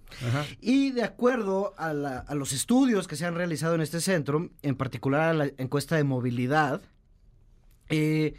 Y 0.60 0.90
de 0.90 1.02
acuerdo 1.02 1.72
a, 1.78 1.88
a 1.88 2.34
los 2.34 2.52
estudios 2.52 3.08
que 3.08 3.16
se 3.16 3.24
han 3.24 3.34
realizado 3.34 3.74
en 3.74 3.80
este 3.80 4.02
centro, 4.02 4.50
en 4.60 4.76
particular 4.76 5.22
a 5.30 5.32
la 5.32 5.46
encuesta 5.56 5.96
de 5.96 6.04
movilidad, 6.04 6.82
eh, 7.88 8.34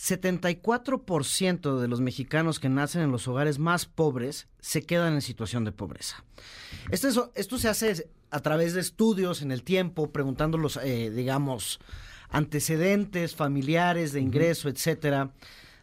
74% 0.00 1.78
de 1.78 1.88
los 1.88 2.00
mexicanos 2.00 2.58
que 2.58 2.70
nacen 2.70 3.02
en 3.02 3.12
los 3.12 3.28
hogares 3.28 3.58
más 3.58 3.84
pobres 3.84 4.48
se 4.58 4.82
quedan 4.82 5.12
en 5.12 5.20
situación 5.20 5.64
de 5.64 5.72
pobreza. 5.72 6.24
Esto, 6.90 7.32
esto 7.34 7.58
se 7.58 7.68
hace 7.68 8.08
a 8.30 8.40
través 8.40 8.72
de 8.72 8.80
estudios 8.80 9.42
en 9.42 9.52
el 9.52 9.62
tiempo, 9.62 10.10
preguntando 10.10 10.56
los, 10.56 10.78
eh, 10.78 11.10
digamos, 11.10 11.80
antecedentes 12.30 13.36
familiares 13.36 14.12
de 14.12 14.20
ingreso, 14.20 14.70
etcétera, 14.70 15.32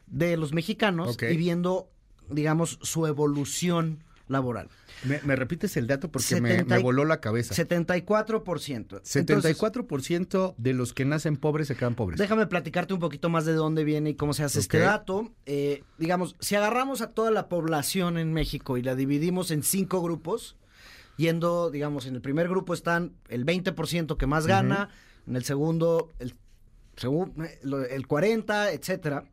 de 0.08 0.36
los 0.36 0.52
mexicanos 0.52 1.16
y 1.22 1.38
viendo, 1.38 1.92
digamos, 2.28 2.80
su 2.82 3.06
evolución 3.06 4.04
laboral. 4.28 4.70
Me, 5.04 5.36
repites 5.36 5.78
el 5.78 5.86
dato 5.88 6.12
porque 6.12 6.42
me, 6.42 6.64
voló 6.80 7.06
la 7.06 7.22
cabeza. 7.22 7.54
74%. 7.54 9.02
74% 9.04 10.56
de 10.58 10.74
los 10.74 10.94
que 10.94 11.06
nacen 11.06 11.38
pobres 11.38 11.68
se 11.68 11.76
quedan 11.76 11.96
pobres. 11.96 12.20
Déjame 12.20 12.48
platicarte 12.48 12.94
un 12.94 13.00
poquito 13.00 13.30
más 13.30 13.46
de 13.46 13.54
dónde 13.54 13.84
viene 13.84 14.12
y 14.12 14.16
cómo 14.16 14.34
se 14.34 14.44
hace 14.44 14.60
este 14.60 14.80
dato. 14.80 15.32
Eh, 15.46 15.84
digamos, 15.98 16.36
si 16.40 16.56
agarramos 16.56 17.02
a 17.02 17.12
toda 17.12 17.32
la 17.32 17.48
población 17.48 18.18
en 18.18 18.34
México 18.34 18.78
y 18.78 18.82
la 18.82 18.96
dividimos 18.96 19.52
en 19.52 19.64
cinco 19.64 20.02
grupos, 20.02 20.58
yendo, 21.16 21.70
digamos, 21.70 22.06
en 22.08 22.16
el 22.16 22.22
primer 22.22 22.50
grupo 22.50 22.74
están 22.74 23.14
el 23.30 23.46
20% 23.46 24.18
que 24.18 24.28
más 24.28 24.48
gana, 24.48 24.90
en 25.28 25.36
el 25.36 25.44
segundo 25.44 26.12
el, 26.20 26.34
el 27.90 28.08
40, 28.08 28.72
etcétera 28.72 29.26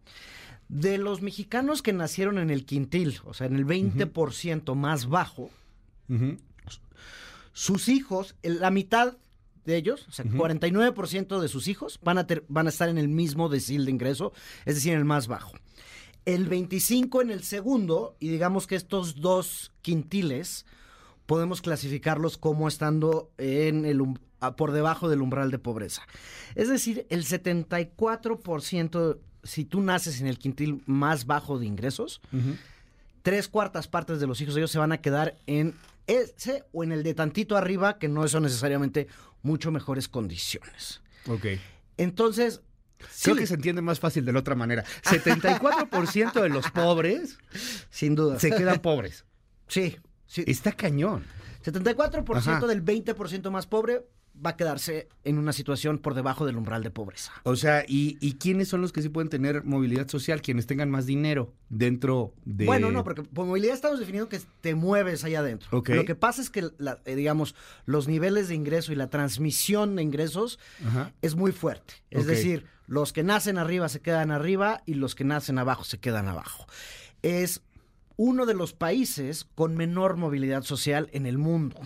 de 0.69 0.99
los 0.99 1.23
mexicanos 1.23 1.83
que 1.83 1.93
nacieron 1.93 2.39
en 2.39 2.51
el 2.51 2.65
quintil, 2.65 3.21
o 3.25 3.35
sea, 3.35 3.47
en 3.47 3.57
el 3.57 3.67
20% 3.67 4.75
más 4.75 5.07
bajo, 5.07 5.51
sus 7.53 7.89
hijos, 7.89 8.35
la 8.43 8.71
mitad 8.71 9.17
de 9.65 9.77
ellos, 9.77 10.07
o 10.09 10.13
sea, 10.13 10.25
49% 10.25 11.41
de 11.41 11.49
sus 11.49 11.69
hijos 11.69 11.99
van 12.03 12.19
a, 12.19 12.27
van 12.49 12.67
a 12.67 12.71
estar 12.71 12.89
en 12.89 12.99
el 12.99 13.09
mismo 13.09 13.49
decil 13.49 13.85
de 13.85 13.91
ingreso, 13.91 14.33
es 14.65 14.75
decir, 14.77 14.93
en 14.93 14.99
el 14.99 15.05
más 15.05 15.27
bajo. 15.27 15.53
El 16.25 16.49
25 16.49 17.23
en 17.23 17.31
el 17.31 17.43
segundo, 17.43 18.17
y 18.19 18.29
digamos 18.29 18.67
que 18.67 18.77
estos 18.77 19.21
dos 19.21 19.73
quintiles 19.83 20.67
podemos 21.27 21.61
clasificarlos 21.63 22.39
como 22.39 22.69
estando 22.69 23.31
en 23.39 23.85
el 23.85 24.03
por 24.57 24.73
debajo 24.73 25.09
del 25.09 25.23
umbral 25.23 25.51
de 25.51 25.59
pobreza. 25.59 26.03
Es 26.55 26.69
decir, 26.69 27.07
el 27.09 27.25
74%, 27.25 29.19
si 29.45 29.65
tú 29.65 29.81
naces 29.81 30.21
en 30.21 30.27
el 30.27 30.39
quintil 30.39 30.83
más 30.87 31.27
bajo 31.27 31.59
de 31.59 31.67
ingresos, 31.67 32.21
tres 33.23 33.49
cuartas 33.49 33.89
partes 33.89 34.21
de 34.21 34.27
los 34.27 34.41
hijos 34.41 34.55
de 34.55 34.63
ellos 34.63 34.71
se 34.71 34.79
van 34.79 34.93
a 34.93 34.99
quedar 34.99 35.37
en 35.47 35.75
ese 36.07 36.65
o 36.73 36.85
en 36.85 36.93
el 36.93 37.03
de 37.03 37.15
tantito 37.15 37.57
arriba, 37.57 37.99
que 37.99 38.09
no 38.09 38.27
son 38.29 38.43
necesariamente 38.43 39.09
mucho 39.43 39.71
mejores 39.71 40.09
condiciones. 40.09 41.01
Ok. 41.27 41.47
Entonces, 41.97 42.61
Creo 43.23 43.37
que 43.37 43.47
se 43.47 43.55
entiende 43.55 43.83
más 43.83 44.01
fácil 44.01 44.25
de 44.25 44.33
la 44.33 44.39
otra 44.39 44.55
manera. 44.55 44.85
74% 45.03 46.41
de 46.41 46.49
los 46.49 46.71
pobres, 46.71 47.39
sin 47.91 48.15
duda, 48.15 48.39
se 48.39 48.51
quedan 48.51 48.81
pobres. 48.81 49.25
Sí, 49.69 49.99
sí. 50.27 50.45
Está 50.47 50.73
cañón. 50.73 51.25
74% 51.65 52.67
del 52.67 52.85
20% 52.85 53.51
más 53.51 53.67
pobre 53.67 54.07
va 54.45 54.51
a 54.51 54.57
quedarse 54.57 55.09
en 55.25 55.39
una 55.39 55.53
situación 55.53 55.99
por 55.99 56.15
debajo 56.15 56.45
del 56.47 56.57
umbral 56.57 56.83
de 56.83 56.91
pobreza. 56.91 57.33
O 57.45 57.57
sea, 57.57 57.85
¿y, 57.87 58.35
quiénes 58.35 58.69
son 58.69 58.81
los 58.81 58.93
que 58.93 59.03
sí 59.03 59.09
pueden 59.09 59.29
tener 59.29 59.65
movilidad 59.65 60.09
social? 60.09 60.43
Quienes 60.43 60.67
tengan 60.67 60.91
más 60.91 61.07
dinero 61.07 61.53
dentro 61.69 62.35
de... 62.45 62.67
Bueno, 62.67 62.91
no, 62.91 63.05
porque 63.05 63.23
por 63.23 63.47
movilidad 63.47 63.75
estamos 63.75 63.99
definiendo 63.99 64.29
que 64.29 64.41
te 64.61 64.75
mueves 64.75 65.25
allá 65.25 65.41
adentro. 65.41 65.69
Lo 65.71 66.05
que 66.05 66.15
pasa 66.15 66.43
es 66.43 66.51
que, 66.51 66.71
eh, 67.05 67.15
digamos, 67.15 67.55
los 67.87 68.09
niveles 68.09 68.49
de 68.49 68.55
ingreso 68.55 68.93
y 68.93 68.97
la 68.97 69.09
transmisión 69.09 69.97
de 69.97 70.03
ingresos 70.03 70.59
es 71.23 71.35
muy 71.35 71.53
fuerte. 71.53 71.95
Es 72.11 72.27
decir, 72.27 72.67
los 72.87 73.13
que 73.13 73.23
nacen 73.23 73.59
arriba 73.59 73.89
se 73.89 74.01
quedan 74.01 74.31
arriba 74.31 74.83
y 74.87 74.95
los 74.95 75.15
que 75.15 75.25
nacen 75.25 75.59
abajo 75.59 75.85
se 75.85 75.99
quedan 75.99 76.29
abajo. 76.29 76.67
Es 77.23 77.63
uno 78.17 78.47
de 78.47 78.55
los 78.55 78.75
países 78.75 79.45
con 79.55 79.77
menor 79.77 80.17
movilidad 80.17 80.63
social 80.63 81.09
en 81.13 81.27
el 81.27 81.39
mundo. 81.39 81.81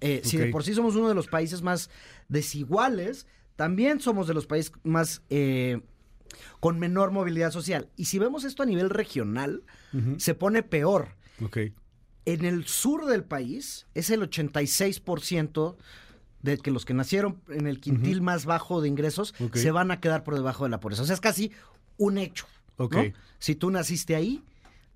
Eh, 0.00 0.22
si 0.24 0.36
de 0.36 0.46
por 0.46 0.64
sí 0.64 0.74
somos 0.74 0.96
uno 0.96 1.08
de 1.08 1.14
los 1.14 1.28
países 1.28 1.62
más 1.62 1.90
desiguales, 2.28 3.26
también 3.56 4.00
somos 4.00 4.26
de 4.26 4.34
los 4.34 4.46
países 4.46 4.72
más 4.84 5.22
eh, 5.30 5.80
con 6.60 6.78
menor 6.78 7.10
movilidad 7.10 7.50
social. 7.50 7.88
Y 7.96 8.06
si 8.06 8.18
vemos 8.18 8.44
esto 8.44 8.62
a 8.62 8.66
nivel 8.66 8.90
regional, 8.90 9.62
se 10.18 10.34
pone 10.34 10.62
peor. 10.62 11.16
En 12.26 12.44
el 12.44 12.66
sur 12.66 13.06
del 13.06 13.24
país 13.24 13.86
es 13.94 14.10
el 14.10 14.20
86% 14.22 15.76
de 16.42 16.58
que 16.58 16.70
los 16.70 16.84
que 16.84 16.94
nacieron 16.94 17.40
en 17.48 17.66
el 17.66 17.80
quintil 17.80 18.22
más 18.22 18.46
bajo 18.46 18.80
de 18.80 18.88
ingresos 18.88 19.34
se 19.52 19.70
van 19.70 19.90
a 19.90 20.00
quedar 20.00 20.24
por 20.24 20.34
debajo 20.34 20.64
de 20.64 20.70
la 20.70 20.80
pobreza. 20.80 21.02
O 21.02 21.06
sea, 21.06 21.14
es 21.14 21.20
casi 21.20 21.52
un 21.98 22.18
hecho. 22.18 22.46
Si 23.38 23.54
tú 23.54 23.70
naciste 23.70 24.14
ahí, 24.14 24.42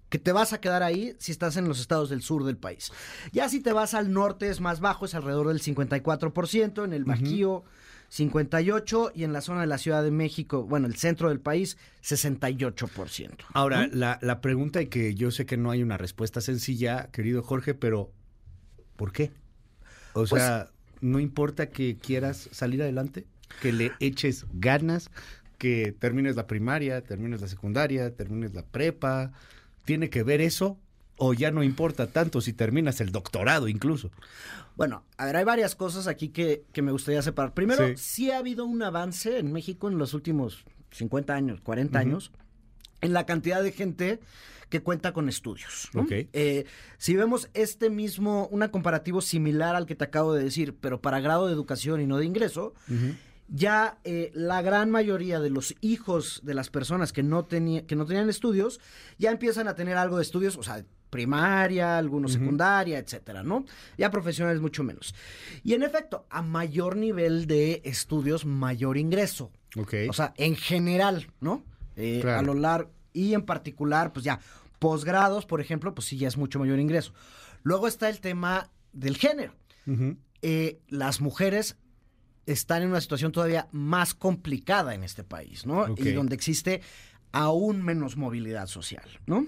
que 0.09 0.19
te 0.19 0.33
vas 0.33 0.53
a 0.53 0.61
quedar 0.61 0.83
ahí 0.83 1.17
si 1.19 1.33
estás 1.33 1.57
en 1.57 1.67
los 1.67 1.81
estados 1.81 2.11
del 2.11 2.23
sur 2.23 2.45
del 2.45 2.57
país. 2.57 2.93
Ya 3.33 3.49
si 3.49 3.61
te 3.61 3.73
vas 3.73 3.95
al 3.95 4.13
norte 4.13 4.49
es 4.49 4.61
más 4.61 4.81
bajo, 4.81 5.07
es 5.07 5.15
alrededor 5.15 5.49
del 5.49 5.61
54%, 5.61 6.85
en 6.85 6.93
el 6.93 7.05
Bajío 7.05 7.65
58% 8.11 9.13
y 9.15 9.25
en 9.25 9.33
la 9.33 9.41
zona 9.41 9.63
de 9.63 9.67
la 9.67 9.79
Ciudad 9.79 10.03
de 10.03 10.11
México, 10.11 10.65
bueno, 10.65 10.87
el 10.87 10.97
centro 10.97 11.31
del 11.31 11.41
país 11.41 11.77
68%. 12.03 13.31
Ahora, 13.55 13.89
la, 13.93 14.19
la 14.23 14.41
pregunta 14.41 14.81
y 14.83 14.87
que 14.87 15.15
yo 15.15 15.31
sé 15.31 15.47
que 15.47 15.57
no 15.57 15.71
hay 15.71 15.83
una 15.83 15.99
respuesta 15.99 16.41
sencilla, 16.41 17.09
querido 17.11 17.43
Jorge, 17.43 17.75
pero 17.75 18.13
¿por 18.97 19.13
qué? 19.13 19.33
O 20.13 20.25
pues 20.27 20.31
sea, 20.31 20.71
¿no 21.01 21.19
importa 21.19 21.71
que 21.71 21.97
quieras 21.97 22.49
salir 22.53 22.83
adelante? 22.83 23.27
Que 23.61 23.73
le 23.73 23.93
eches 24.01 24.47
ganas, 24.53 25.11
que 25.59 25.93
termines 25.99 26.37
la 26.37 26.47
primaria, 26.47 27.03
termines 27.03 27.41
la 27.41 27.49
secundaria, 27.49 28.15
termines 28.15 28.55
la 28.55 28.65
prepa, 28.65 29.33
¿Tiene 29.85 30.11
que 30.11 30.23
ver 30.23 30.41
eso? 30.41 30.79
¿O 31.17 31.33
ya 31.33 31.51
no 31.51 31.63
importa 31.63 32.09
tanto 32.09 32.41
si 32.41 32.53
terminas 32.53 33.01
el 33.01 33.13
doctorado 33.13 33.69
incluso? 33.69 34.11
Bueno, 34.77 35.05
a 35.17 35.27
ver, 35.27 35.37
hay 35.37 35.45
varias 35.45 35.77
cosas 35.77 36.09
aquí 36.09 36.31
que, 36.31 36.65
me 36.83 36.91
gustaría 36.91 37.23
separar. 37.23 37.55
Primero, 37.55 37.97
sí. 37.97 38.31
ha 38.31 38.39
habido 38.39 38.65
un 38.65 38.83
avance 38.83 39.39
en 39.39 39.53
México 39.53 39.89
en 39.89 39.99
los 39.99 40.15
últimos 40.15 40.65
50 40.91 41.35
años, 41.35 41.61
40 41.61 41.99
años, 41.99 42.33
en 43.01 43.13
la 43.13 43.27
cantidad 43.27 43.63
de 43.63 43.71
gente 43.71 44.21
que 44.69 44.83
cuenta 44.83 45.13
con 45.13 45.29
estudios. 45.29 45.91
Eh, 46.33 46.65
si 46.99 47.15
vemos 47.15 47.49
este 47.55 47.91
mismo, 47.91 48.49
un 48.49 48.67
comparativo 48.69 49.21
similar 49.21 49.77
al 49.77 49.87
que 49.87 49.95
te 49.95 50.05
acabo 50.05 50.35
de 50.35 50.43
decir, 50.43 50.75
pero 50.81 51.01
para 51.01 51.21
grado 51.21 51.47
de 51.47 51.53
educación 51.53 52.01
y 52.01 52.07
no 52.07 52.19
de 52.19 52.27
ingreso, 52.27 52.75
ya 53.49 53.99
eh, 54.05 54.31
la 54.35 54.63
gran 54.63 54.91
mayoría 54.91 55.41
de 55.41 55.51
los 55.51 55.75
hijos 55.81 56.41
de 56.45 56.55
las 56.55 56.71
personas 56.71 57.13
que 57.13 57.23
no, 57.23 57.47
que 57.47 57.97
no 57.97 58.07
tenían 58.07 58.29
estudios 58.31 58.81
ya 59.19 59.31
empiezan 59.31 59.69
a 59.69 59.75
tener 59.75 59.97
algo 59.97 60.17
de 60.17 60.23
estudios, 60.23 60.57
o 60.57 60.63
sea, 60.63 60.85
primaria, 61.11 61.97
algunos 61.97 62.33
secundaria, 62.33 62.99
etcétera, 62.99 63.45
¿no? 63.45 63.65
Ya 63.97 64.11
profesionales 64.11 64.61
mucho 64.61 64.83
menos. 64.83 65.15
Y 65.63 65.75
en 65.75 65.85
efecto, 65.85 66.27
a 66.29 66.43
mayor 66.43 66.97
nivel 66.97 67.47
de 67.47 67.83
estudios, 67.85 68.45
mayor 68.45 68.99
ingreso. 68.99 69.53
Ok. 69.77 69.95
O 70.09 70.13
sea, 70.13 70.35
en 70.37 70.57
general, 70.57 71.29
¿no? 71.41 71.63
Eh, 71.95 72.25
a 72.27 72.43
lo 72.43 72.55
largo, 72.55 72.91
y 73.13 73.35
en 73.35 73.43
particular, 73.43 74.13
pues 74.13 74.25
ya, 74.25 74.41
posgrados, 74.81 75.47
por 75.47 75.61
ejemplo, 75.61 75.95
pues 75.95 76.09
sí, 76.09 76.19
ya 76.19 76.27
es 76.27 76.37
mucho 76.37 76.59
mayor 76.59 76.81
ingreso. 76.81 77.15
Luego 77.63 77.87
está 77.87 78.09
el 78.09 78.21
tema 78.21 78.71
del 78.93 79.17
género. 79.17 79.55
Eh, 80.43 80.81
las 80.89 81.21
mujeres 81.21 81.77
están 82.47 82.83
en 82.83 82.89
una 82.89 83.01
situación 83.01 83.33
todavía 83.33 83.69
más 83.73 84.15
complicada 84.15 84.95
en 84.95 85.05
este 85.05 85.25
país, 85.25 85.67
¿no? 85.67 85.87
Y 85.97 86.13
donde 86.13 86.35
existe 86.35 86.83
aún 87.33 87.83
menos 87.83 88.17
movilidad 88.17 88.67
social, 88.67 89.09
¿no? 89.27 89.47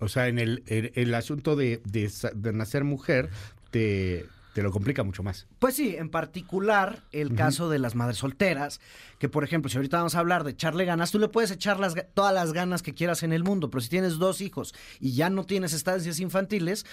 O 0.00 0.08
sea, 0.08 0.28
en 0.28 0.38
el, 0.38 0.62
el, 0.66 1.14
asunto 1.14 1.56
de, 1.56 1.80
de, 1.84 2.52
nacer 2.52 2.84
mujer 2.84 3.30
te, 3.70 4.26
te 4.54 4.62
lo 4.62 4.70
complica 4.70 5.02
mucho 5.02 5.22
más. 5.24 5.46
Pues 5.58 5.74
sí, 5.74 5.96
en 5.96 6.08
particular 6.08 7.02
el 7.10 7.34
caso 7.34 7.68
de 7.68 7.80
las 7.80 7.96
madres 7.96 8.18
solteras, 8.18 8.80
que 9.18 9.28
por 9.28 9.42
ejemplo, 9.42 9.68
si 9.68 9.76
ahorita 9.76 9.98
vamos 9.98 10.14
a 10.14 10.20
hablar 10.20 10.44
de 10.44 10.52
echarle 10.52 10.84
ganas, 10.84 11.10
tú 11.10 11.18
le 11.18 11.28
puedes 11.28 11.50
echar 11.50 11.80
las, 11.80 11.94
todas 12.14 12.32
las 12.32 12.52
ganas 12.52 12.82
que 12.82 12.94
quieras 12.94 13.24
en 13.24 13.32
el 13.32 13.42
mundo, 13.42 13.70
pero 13.70 13.80
si 13.80 13.88
tienes 13.88 14.18
dos 14.18 14.40
hijos 14.40 14.74
y 15.00 15.12
ya 15.14 15.30
no 15.30 15.44
tienes 15.44 15.72
estancias 15.72 16.20
infantiles, 16.20 16.86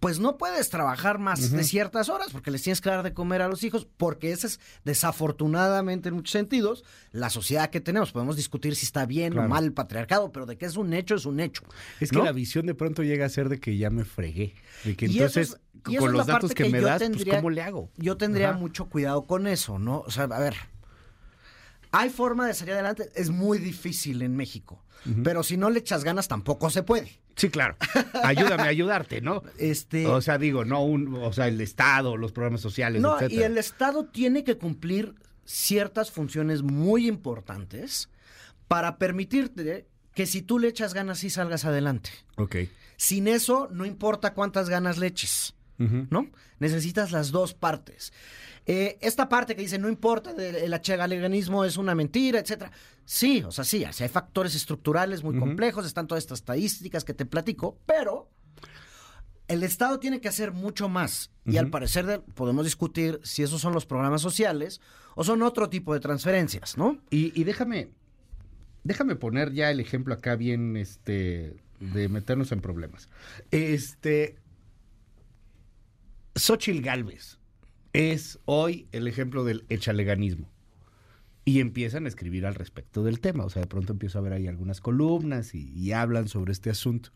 pues 0.00 0.18
no 0.18 0.38
puedes 0.38 0.70
trabajar 0.70 1.18
más 1.18 1.52
de 1.52 1.62
ciertas 1.62 2.08
horas 2.08 2.28
porque 2.32 2.50
les 2.50 2.62
tienes 2.62 2.80
que 2.80 2.88
dar 2.88 3.02
de 3.02 3.12
comer 3.12 3.42
a 3.42 3.48
los 3.48 3.62
hijos, 3.62 3.86
porque 3.98 4.32
esa 4.32 4.46
es 4.46 4.58
desafortunadamente 4.84 6.08
en 6.08 6.14
muchos 6.14 6.32
sentidos 6.32 6.84
la 7.12 7.28
sociedad 7.28 7.68
que 7.68 7.82
tenemos. 7.82 8.10
Podemos 8.10 8.36
discutir 8.36 8.74
si 8.74 8.86
está 8.86 9.04
bien 9.04 9.38
o 9.38 9.46
mal 9.46 9.64
el 9.64 9.74
patriarcado, 9.74 10.32
pero 10.32 10.46
de 10.46 10.56
que 10.56 10.64
es 10.64 10.76
un 10.76 10.94
hecho, 10.94 11.14
es 11.14 11.26
un 11.26 11.38
hecho. 11.38 11.62
Es 12.00 12.10
que 12.10 12.18
la 12.18 12.32
visión 12.32 12.64
de 12.64 12.74
pronto 12.74 13.02
llega 13.02 13.26
a 13.26 13.28
ser 13.28 13.50
de 13.50 13.60
que 13.60 13.76
ya 13.76 13.90
me 13.90 14.04
fregué, 14.04 14.54
de 14.84 14.96
que 14.96 15.04
entonces 15.06 15.58
con 15.98 16.12
los 16.12 16.26
datos 16.26 16.54
que, 16.54 16.68
me 16.70 16.80
das, 16.80 17.02
pues 17.02 17.24
¿cómo 17.24 17.50
le 17.50 17.62
hago? 17.62 17.90
Yo 17.96 18.16
tendría 18.16 18.52
mucho 18.52 18.86
cuidado 18.88 19.26
con 19.26 19.46
eso, 19.46 19.78
¿no? 19.78 20.00
O 20.00 20.10
sea, 20.10 20.24
a 20.24 20.38
ver, 20.38 20.54
hay 21.92 22.10
forma 22.10 22.46
de 22.46 22.54
salir 22.54 22.74
adelante, 22.74 23.10
es 23.14 23.30
muy 23.30 23.58
difícil 23.58 24.22
en 24.22 24.36
México. 24.36 24.84
Pero 25.24 25.42
si 25.42 25.56
no 25.56 25.70
le 25.70 25.78
echas 25.78 26.04
ganas, 26.04 26.28
tampoco 26.28 26.68
se 26.68 26.82
puede. 26.82 27.20
Sí, 27.34 27.48
claro. 27.48 27.76
Ayúdame 28.22 28.64
a 28.64 28.66
ayudarte, 28.66 29.22
¿no? 29.22 29.42
Este, 29.58 30.06
o 30.06 30.20
sea, 30.20 30.36
digo, 30.36 30.66
no 30.66 30.84
un, 30.84 31.14
o 31.14 31.32
sea, 31.32 31.48
el 31.48 31.60
Estado, 31.60 32.18
los 32.18 32.32
programas 32.32 32.60
sociales, 32.60 33.00
no, 33.00 33.16
y 33.28 33.42
el 33.42 33.56
Estado 33.56 34.04
tiene 34.04 34.44
que 34.44 34.58
cumplir 34.58 35.14
ciertas 35.46 36.10
funciones 36.10 36.62
muy 36.62 37.08
importantes 37.08 38.10
para 38.68 38.98
permitirte 38.98 39.86
que 40.14 40.26
si 40.26 40.42
tú 40.42 40.58
le 40.58 40.68
echas 40.68 40.92
ganas 40.92 41.20
sí 41.20 41.30
salgas 41.30 41.64
adelante. 41.64 42.10
Ok. 42.36 42.56
Sin 42.96 43.26
eso, 43.26 43.68
no 43.72 43.86
importa 43.86 44.34
cuántas 44.34 44.68
ganas 44.68 44.98
le 44.98 45.06
eches, 45.06 45.54
¿no? 45.78 46.28
Necesitas 46.58 47.10
las 47.10 47.30
dos 47.30 47.54
partes. 47.54 48.12
Eh, 48.66 48.98
esta 49.00 49.28
parte 49.28 49.56
que 49.56 49.62
dice 49.62 49.78
no 49.78 49.88
importa, 49.88 50.30
el 50.30 50.72
achegaleganismo 50.72 51.64
es 51.64 51.76
una 51.76 51.94
mentira, 51.94 52.38
etcétera. 52.38 52.70
Sí, 53.04 53.42
o 53.42 53.50
sea, 53.50 53.64
sí, 53.64 53.84
hay 53.84 54.08
factores 54.08 54.54
estructurales 54.54 55.24
muy 55.24 55.36
complejos, 55.38 55.84
están 55.84 56.06
todas 56.06 56.22
estas 56.22 56.40
estadísticas 56.40 57.04
que 57.04 57.14
te 57.14 57.26
platico, 57.26 57.78
pero 57.86 58.30
el 59.48 59.64
Estado 59.64 59.98
tiene 59.98 60.20
que 60.20 60.28
hacer 60.28 60.52
mucho 60.52 60.88
más. 60.88 61.32
Y 61.44 61.56
al 61.56 61.70
parecer 61.70 62.22
podemos 62.34 62.64
discutir 62.64 63.18
si 63.24 63.42
esos 63.42 63.60
son 63.60 63.72
los 63.72 63.84
programas 63.84 64.22
sociales 64.22 64.80
o 65.16 65.24
son 65.24 65.42
otro 65.42 65.68
tipo 65.68 65.92
de 65.92 65.98
transferencias, 65.98 66.78
¿no? 66.78 67.00
Y, 67.10 67.42
déjame, 67.42 67.90
déjame 68.84 69.16
poner 69.16 69.52
ya 69.52 69.72
el 69.72 69.80
ejemplo 69.80 70.14
acá 70.14 70.36
bien, 70.36 70.76
este, 70.76 71.56
de 71.80 72.08
meternos 72.08 72.52
en 72.52 72.60
problemas. 72.60 73.08
Este, 73.50 74.36
Xochil 76.36 76.82
Galvez 76.82 77.39
es 77.92 78.38
hoy 78.44 78.86
el 78.92 79.06
ejemplo 79.06 79.44
del 79.44 79.64
echaleganismo. 79.68 80.48
Y 81.44 81.60
empiezan 81.60 82.04
a 82.04 82.08
escribir 82.08 82.46
al 82.46 82.54
respecto 82.54 83.02
del 83.02 83.20
tema. 83.20 83.44
O 83.44 83.50
sea, 83.50 83.62
de 83.62 83.68
pronto 83.68 83.92
empiezo 83.92 84.18
a 84.18 84.22
ver 84.22 84.34
ahí 84.34 84.46
algunas 84.46 84.80
columnas 84.80 85.54
y, 85.54 85.92
hablan 85.92 86.28
sobre 86.28 86.52
este 86.52 86.70
asunto. 86.70 87.10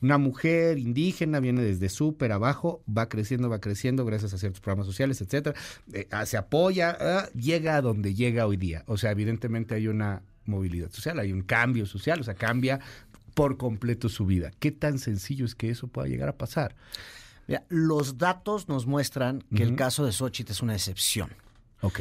Una 0.00 0.16
mujer 0.16 0.78
indígena 0.78 1.40
viene 1.40 1.62
desde 1.62 1.88
súper 1.88 2.32
abajo, 2.32 2.82
va 2.88 3.08
creciendo, 3.08 3.48
va 3.50 3.60
creciendo 3.60 4.04
gracias 4.04 4.32
a 4.32 4.38
ciertos 4.38 4.60
programas 4.60 4.86
sociales, 4.86 5.20
etcétera. 5.20 5.58
Eh, 5.92 6.06
ah, 6.10 6.24
se 6.24 6.36
apoya, 6.36 6.96
ah, 6.98 7.28
llega 7.34 7.76
a 7.76 7.82
donde 7.82 8.14
llega 8.14 8.46
hoy 8.46 8.56
día. 8.56 8.84
O 8.86 8.96
sea, 8.96 9.10
evidentemente 9.10 9.74
hay 9.74 9.88
una 9.88 10.22
movilidad 10.46 10.90
social, 10.90 11.18
hay 11.18 11.32
un 11.32 11.42
cambio 11.42 11.84
social, 11.84 12.20
o 12.20 12.24
sea, 12.24 12.34
cambia 12.34 12.80
por 13.34 13.56
completo 13.56 14.08
su 14.08 14.24
vida. 14.24 14.50
¿Qué 14.58 14.72
tan 14.72 14.98
sencillo 14.98 15.44
es 15.44 15.54
que 15.54 15.70
eso 15.70 15.88
pueda 15.88 16.08
llegar 16.08 16.28
a 16.28 16.36
pasar? 16.36 16.74
Los 17.68 18.18
datos 18.18 18.68
nos 18.68 18.86
muestran 18.86 19.42
que 19.54 19.62
el 19.62 19.76
caso 19.76 20.04
de 20.04 20.12
Xochitl 20.12 20.52
es 20.52 20.62
una 20.62 20.74
excepción. 20.74 21.30
Ok. 21.80 22.00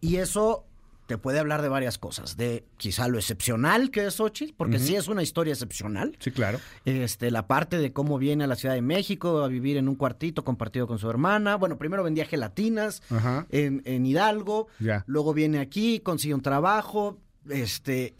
Y 0.00 0.16
eso 0.16 0.66
te 1.06 1.18
puede 1.18 1.38
hablar 1.38 1.60
de 1.60 1.68
varias 1.68 1.98
cosas, 1.98 2.36
de 2.36 2.64
quizá 2.78 3.08
lo 3.08 3.18
excepcional 3.18 3.90
que 3.90 4.06
es 4.06 4.14
Xochitl, 4.14 4.54
porque 4.56 4.78
sí 4.78 4.96
es 4.96 5.08
una 5.08 5.22
historia 5.22 5.52
excepcional. 5.52 6.16
Sí, 6.18 6.30
claro. 6.30 6.60
Este, 6.84 7.30
la 7.30 7.46
parte 7.46 7.78
de 7.78 7.92
cómo 7.92 8.18
viene 8.18 8.44
a 8.44 8.46
la 8.46 8.56
Ciudad 8.56 8.74
de 8.74 8.82
México 8.82 9.42
a 9.42 9.48
vivir 9.48 9.76
en 9.76 9.88
un 9.88 9.96
cuartito 9.96 10.44
compartido 10.44 10.86
con 10.86 10.98
su 10.98 11.10
hermana. 11.10 11.56
Bueno, 11.56 11.76
primero 11.76 12.02
vendía 12.02 12.24
gelatinas 12.24 13.02
En, 13.50 14.06
Hidalgo, 14.06 14.68
luego 15.06 15.34
viene 15.34 15.58
aquí, 15.58 16.00
consigue 16.00 16.34
un 16.34 16.42
trabajo, 16.42 17.18
este, 17.50 18.14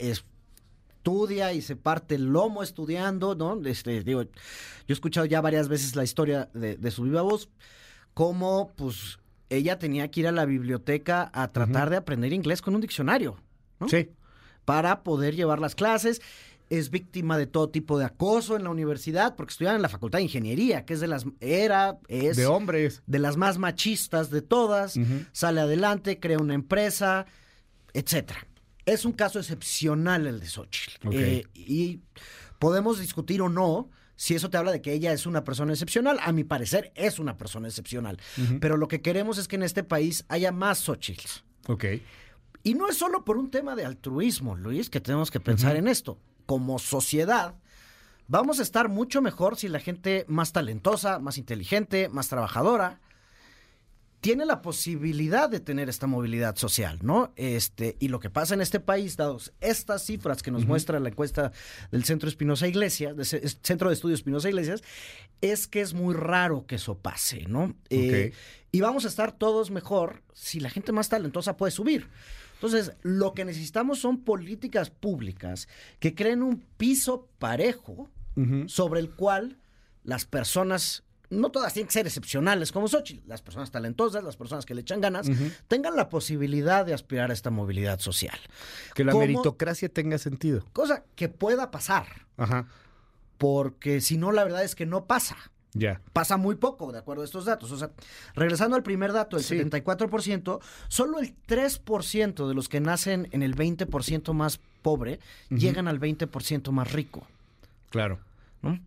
estudia 1.05 1.53
y 1.53 1.61
se 1.61 1.75
parte 1.75 2.15
el 2.15 2.25
lomo 2.25 2.63
estudiando, 2.63 3.35
¿no? 3.35 3.61
Este, 3.67 4.03
digo, 4.03 4.23
yo 4.23 4.29
he 4.87 4.93
escuchado 4.93 5.27
ya 5.27 5.39
varias 5.39 5.67
veces 5.67 5.95
la 5.95 6.03
historia 6.03 6.49
de, 6.55 6.77
de 6.77 6.91
su 6.91 7.03
viva 7.03 7.21
voz, 7.21 7.47
cómo, 8.15 8.71
pues, 8.75 9.19
ella 9.49 9.77
tenía 9.77 10.09
que 10.09 10.21
ir 10.21 10.27
a 10.27 10.31
la 10.31 10.45
biblioteca 10.45 11.29
a 11.31 11.51
tratar 11.51 11.91
de 11.91 11.97
aprender 11.97 12.33
inglés 12.33 12.63
con 12.63 12.73
un 12.73 12.81
diccionario. 12.81 13.37
Sí. 13.87 14.09
Para 14.65 15.03
poder 15.03 15.35
llevar 15.35 15.59
las 15.59 15.75
clases. 15.75 16.21
Es 16.71 16.89
víctima 16.89 17.37
de 17.37 17.45
todo 17.45 17.69
tipo 17.69 17.99
de 17.99 18.05
acoso 18.05 18.55
en 18.55 18.63
la 18.63 18.71
universidad, 18.71 19.35
porque 19.35 19.51
estudiaba 19.51 19.75
en 19.75 19.83
la 19.83 19.89
Facultad 19.89 20.17
de 20.17 20.23
Ingeniería, 20.23 20.83
que 20.83 20.95
es 20.95 20.99
de 20.99 21.05
las. 21.05 21.27
Era, 21.39 21.99
es. 22.07 22.37
De 22.37 22.47
hombres. 22.47 23.03
De 23.05 23.19
las 23.19 23.37
más 23.37 23.59
machistas 23.59 24.31
de 24.31 24.41
todas. 24.41 24.99
Sale 25.31 25.61
adelante, 25.61 26.19
crea 26.19 26.39
una 26.39 26.55
empresa, 26.55 27.27
etcétera. 27.93 28.47
Es 28.85 29.05
un 29.05 29.13
caso 29.13 29.39
excepcional 29.39 30.27
el 30.27 30.39
de 30.39 30.47
Xochitl. 30.47 31.09
Eh, 31.11 31.45
y 31.53 32.01
podemos 32.59 32.99
discutir 32.99 33.41
o 33.41 33.49
no 33.49 33.89
si 34.15 34.35
eso 34.35 34.49
te 34.49 34.57
habla 34.57 34.71
de 34.71 34.81
que 34.81 34.93
ella 34.93 35.11
es 35.11 35.25
una 35.25 35.43
persona 35.43 35.73
excepcional. 35.73 36.19
A 36.21 36.31
mi 36.31 36.43
parecer 36.43 36.91
es 36.95 37.19
una 37.19 37.37
persona 37.37 37.67
excepcional. 37.67 38.17
Pero 38.59 38.77
lo 38.77 38.87
que 38.87 39.01
queremos 39.01 39.37
es 39.37 39.47
que 39.47 39.55
en 39.55 39.63
este 39.63 39.83
país 39.83 40.25
haya 40.29 40.51
más 40.51 40.79
Xochitl. 40.79 41.27
Ok. 41.67 41.85
Y 42.63 42.73
no 42.73 42.89
es 42.89 42.97
solo 42.97 43.25
por 43.25 43.37
un 43.37 43.51
tema 43.51 43.75
de 43.75 43.85
altruismo, 43.85 44.55
Luis, 44.55 44.89
que 44.89 45.01
tenemos 45.01 45.29
que 45.29 45.39
pensar 45.39 45.75
en 45.75 45.87
esto. 45.87 46.17
Como 46.45 46.79
sociedad, 46.79 47.55
vamos 48.27 48.59
a 48.59 48.63
estar 48.63 48.89
mucho 48.89 49.21
mejor 49.21 49.55
si 49.55 49.67
la 49.67 49.79
gente 49.79 50.25
más 50.27 50.51
talentosa, 50.51 51.19
más 51.19 51.37
inteligente, 51.37 52.09
más 52.09 52.27
trabajadora, 52.27 52.99
tiene 54.25 54.47
la 54.47 54.63
posibilidad 54.63 55.47
de 55.47 55.59
tener 55.59 55.87
esta 55.87 56.07
movilidad 56.07 56.55
social, 56.55 56.97
¿no? 57.03 57.31
Este, 57.35 57.95
y 57.99 58.07
lo 58.07 58.19
que 58.19 58.31
pasa 58.31 58.55
en 58.55 58.61
este 58.61 58.79
país, 58.79 59.17
dados 59.17 59.53
estas 59.61 60.03
cifras 60.03 60.41
que 60.41 60.49
nos 60.49 60.65
muestra 60.65 60.99
la 60.99 61.09
encuesta 61.09 61.51
del 61.91 62.05
Centro 62.05 62.27
Espinosa 62.27 62.67
Iglesias, 62.67 63.15
del 63.15 63.27
Centro 63.61 63.89
de 63.89 63.93
Estudios 63.93 64.21
Espinosa 64.21 64.49
Iglesias, 64.49 64.81
es 65.41 65.67
que 65.67 65.81
es 65.81 65.93
muy 65.93 66.15
raro 66.15 66.65
que 66.65 66.77
eso 66.77 66.97
pase, 66.97 67.45
¿no? 67.47 67.75
Eh, 67.91 68.33
y 68.71 68.81
vamos 68.81 69.05
a 69.05 69.09
estar 69.09 69.31
todos 69.31 69.69
mejor 69.69 70.23
si 70.33 70.59
la 70.59 70.71
gente 70.71 70.91
más 70.91 71.07
talentosa 71.07 71.55
puede 71.55 71.69
subir. 71.69 72.07
Entonces, 72.55 72.93
lo 73.03 73.35
que 73.35 73.45
necesitamos 73.45 73.99
son 73.99 74.23
políticas 74.23 74.89
públicas 74.89 75.67
que 75.99 76.15
creen 76.15 76.41
un 76.41 76.65
piso 76.77 77.29
parejo 77.37 78.09
sobre 78.65 79.01
el 79.01 79.11
cual 79.11 79.59
las 80.03 80.25
personas 80.25 81.03
no 81.29 81.49
todas 81.51 81.73
tienen 81.73 81.87
que 81.87 81.93
ser 81.93 82.05
excepcionales 82.05 82.71
como 82.71 82.87
Xochitl, 82.87 83.27
las 83.27 83.41
personas 83.41 83.71
talentosas, 83.71 84.23
las 84.23 84.37
personas 84.37 84.65
que 84.65 84.75
le 84.75 84.81
echan 84.81 85.01
ganas, 85.01 85.27
tengan 85.67 85.95
la 85.95 86.09
posibilidad 86.09 86.85
de 86.85 86.93
aspirar 86.93 87.31
a 87.31 87.33
esta 87.33 87.49
movilidad 87.49 87.99
social. 87.99 88.37
Que 88.93 89.03
la 89.03 89.13
meritocracia 89.13 89.89
tenga 89.89 90.17
sentido. 90.17 90.65
Cosa 90.73 91.03
que 91.15 91.29
pueda 91.29 91.71
pasar. 91.71 92.05
Ajá. 92.37 92.67
Porque 93.37 94.01
si 94.01 94.17
no, 94.17 94.31
la 94.31 94.43
verdad 94.43 94.63
es 94.63 94.75
que 94.75 94.85
no 94.85 95.05
pasa. 95.05 95.35
Ya. 95.73 96.01
Pasa 96.13 96.37
muy 96.37 96.55
poco, 96.55 96.93
de 96.93 96.99
acuerdo 96.99 97.21
a 97.21 97.25
estos 97.25 97.43
datos. 97.43 97.69
O 97.71 97.77
sea, 97.77 97.91
regresando 98.33 98.77
al 98.77 98.83
primer 98.83 99.11
dato, 99.11 99.35
el 99.35 99.43
74%, 99.43 100.59
solo 100.87 101.19
el 101.19 101.35
3% 101.47 102.47
de 102.47 102.53
los 102.53 102.69
que 102.69 102.79
nacen 102.79 103.27
en 103.31 103.43
el 103.43 103.55
20% 103.55 104.33
más 104.33 104.59
pobre 104.81 105.19
llegan 105.49 105.89
al 105.89 105.99
20% 105.99 106.71
más 106.71 106.93
rico. 106.93 107.27
Claro. 107.89 108.19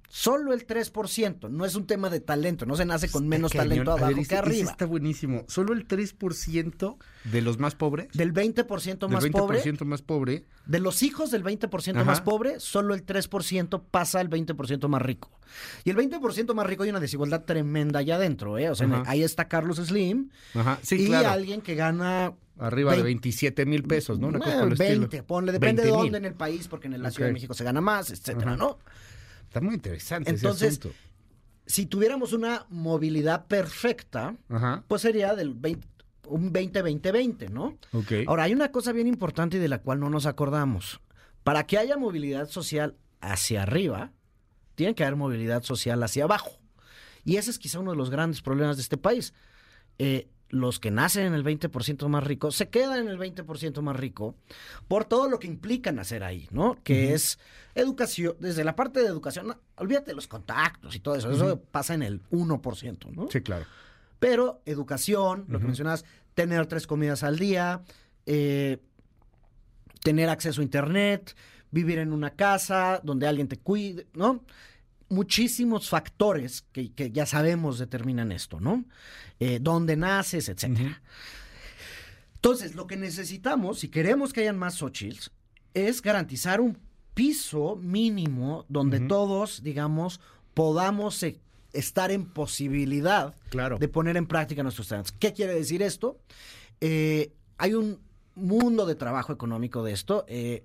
Solo 0.09 0.53
el 0.53 0.67
3%, 0.67 1.51
no 1.51 1.65
es 1.65 1.75
un 1.75 1.87
tema 1.87 2.11
de 2.11 2.21
talento, 2.21 2.67
no 2.67 2.77
se 2.77 2.85
nace 2.85 3.11
con 3.11 3.29
menos 3.29 3.53
talento 3.53 3.93
abajo 3.93 4.21
que 4.29 4.37
arriba. 4.37 4.71
está 4.71 4.87
buenísimo. 4.87 5.45
Solo 5.49 5.73
el 5.73 5.87
3% 5.87 6.97
de 7.25 7.43
los 7.43 7.59
más 7.59 7.75
pobres. 7.75 8.09
Del 8.13 8.33
20% 8.33 9.09
más 9.09 9.27
pobre. 9.27 9.63
Del 9.63 9.77
20% 9.77 9.85
más 9.85 10.03
pobre. 10.03 10.45
De 10.67 10.81
los 10.81 11.03
hijos 11.03 11.31
del 11.31 11.45
20% 11.45 12.05
más 12.05 12.21
pobre, 12.21 12.61
solo 12.61 12.95
el 12.95 13.05
3% 13.05 13.83
pasa 13.91 14.21
al 14.21 14.31
20% 14.31 14.89
más 14.89 15.03
rico. 15.03 15.31
Y 15.85 15.91
el 15.91 15.97
20% 15.97 16.55
más 16.55 16.67
rico 16.67 16.83
hay 16.83 16.91
una 16.91 17.01
desigualdad 17.01 17.45
tremenda 17.45 18.01
allá 18.01 18.17
adentro, 18.17 18.59
¿eh? 18.59 18.71
O 18.71 18.75
sea, 18.75 19.03
ahí 19.07 19.23
está 19.23 19.49
Carlos 19.49 19.79
Slim 19.79 20.31
Ajá. 20.55 20.79
Sí, 20.83 21.09
y 21.09 21.15
alguien 21.15 21.61
que 21.61 21.75
gana 21.75 22.35
Arriba 22.61 22.97
de 22.97 23.03
27 23.03 23.67
mil 23.67 23.85
pesos, 23.85 24.19
¿no? 24.19 24.29
Una 24.29 24.65
20, 24.65 25.23
ponle, 25.23 25.53
depende 25.53 25.85
de 25.85 25.91
dónde 25.91 26.19
en 26.19 26.25
el 26.25 26.35
país, 26.35 26.67
porque 26.67 26.89
en 26.89 27.01
la 27.01 27.11
Ciudad 27.11 27.29
de 27.29 27.33
México 27.33 27.55
se 27.55 27.63
gana 27.63 27.81
más, 27.81 28.11
etcétera, 28.11 28.57
¿no? 28.57 28.79
Está 29.49 29.63
muy 29.63 29.75
interesante. 29.75 30.31
Entonces, 30.31 30.79
si 31.67 31.87
tuviéramos 31.87 32.35
una 32.35 32.67
movilidad 32.69 33.47
perfecta, 33.47 34.37
pues 34.87 35.03
sería 35.03 35.35
del 35.35 35.55
20, 35.55 35.87
un 36.27 36.53
20-20-20, 36.53 37.49
¿no? 37.49 37.79
Ahora, 38.27 38.43
hay 38.45 38.53
una 38.53 38.71
cosa 38.71 38.93
bien 38.93 39.07
importante 39.07 39.57
y 39.57 39.61
de 39.61 39.69
la 39.69 39.79
cual 39.79 40.01
no 40.01 40.11
nos 40.11 40.27
acordamos. 40.27 41.01
Para 41.45 41.67
que 41.67 41.79
haya 41.79 41.97
movilidad 41.97 42.51
social 42.51 42.97
hacia 43.23 43.63
arriba, 43.63 44.13
tiene 44.75 44.95
que 44.95 45.03
haber 45.03 45.17
movilidad 45.17 45.63
social 45.63 46.03
hacia 46.03 46.25
abajo. 46.25 46.61
Y 47.25 47.37
ese 47.37 47.51
es 47.51 47.59
quizá 47.59 47.81
uno 47.81 47.93
de 47.93 47.97
los 47.97 48.11
grandes 48.11 48.43
problemas 48.43 48.77
de 48.77 48.83
este 48.83 48.99
país. 48.99 49.33
Eh, 49.99 50.29
los 50.51 50.81
que 50.81 50.91
nacen 50.91 51.27
en 51.27 51.35
el 51.35 51.45
20% 51.45 52.09
más 52.09 52.25
rico 52.25 52.51
se 52.51 52.69
quedan 52.69 53.01
en 53.01 53.09
el 53.09 53.19
20% 53.19 53.81
más 53.83 53.97
rico 53.97 54.35
por 54.87 55.05
todo 55.05 55.29
lo 55.29 55.39
que 55.39 55.47
implica 55.47 55.93
nacer 55.93 56.25
ahí, 56.25 56.49
¿no? 56.51 56.79
Que 56.83 57.13
es 57.13 57.39
educación, 57.75 58.37
desde 58.41 58.65
la 58.65 58.75
parte 58.75 59.01
de 59.01 59.07
educación, 59.07 59.57
olvídate 59.77 60.13
de 60.13 60.15
los 60.15 60.27
contactos 60.27 60.97
y 60.97 61.01
todo 61.01 61.17
eso, 61.17 61.31
eso 61.31 61.61
pasa 61.61 61.95
en 61.95 62.03
el 62.03 62.23
1%, 62.31 63.11
¿no? 63.13 63.29
Sí, 63.31 63.41
claro. 63.43 63.67
Pero 64.19 64.63
educación, 64.65 65.45
lo 65.49 65.61
que 65.61 65.67
mencionas, 65.67 66.05
tener 66.35 66.67
tres 66.67 66.87
comidas 66.87 67.23
al 67.23 67.39
día, 67.39 67.83
eh, 68.27 68.79
tener 70.03 70.29
acceso 70.29 70.61
a 70.61 70.65
internet, 70.65 71.37
vivir 71.71 71.99
en 71.99 72.13
una 72.13 72.31
casa 72.31 73.01
donde 73.05 73.27
alguien 73.27 73.49
te 73.49 73.59
cuide, 73.59 74.07
¿no? 74.15 74.45
Muchísimos 75.09 75.89
factores 75.89 76.65
que, 76.73 76.93
ya 77.13 77.27
sabemos 77.27 77.79
determinan 77.79 78.33
esto, 78.33 78.61
¿no? 78.61 78.85
Eh, 79.41 79.59
dónde 79.61 79.97
naces, 79.97 80.49
etcétera. 80.49 81.01
Entonces, 82.35 82.75
lo 82.75 82.87
que 82.87 82.97
necesitamos, 82.97 83.81
si 83.81 83.89
queremos 83.89 84.33
que 84.33 84.43
hayan 84.43 84.59
más 84.59 84.77
Xochitl, 84.77 85.31
es 85.75 86.03
garantizar 86.03 86.61
un 86.61 86.79
piso 87.15 87.77
mínimo 87.77 88.65
donde 88.69 89.01
todos, 89.01 89.63
digamos, 89.63 90.21
podamos 90.55 91.21
e, 91.25 91.41
estar 91.73 92.13
en 92.13 92.27
posibilidad 92.27 93.35
de 93.79 93.89
poner 93.89 94.17
en 94.17 94.27
práctica 94.27 94.63
nuestros 94.63 94.89
talentos. 94.89 95.13
¿Qué 95.19 95.33
quiere 95.33 95.55
decir 95.55 95.83
esto? 95.83 96.21
Eh, 96.81 97.33
hay 97.57 97.75
un 97.75 98.01
mundo 98.37 98.87
de 98.87 98.95
trabajo 98.95 99.33
económico 99.33 99.83
de 99.83 99.93
esto. 99.93 100.25
Eh, 100.29 100.65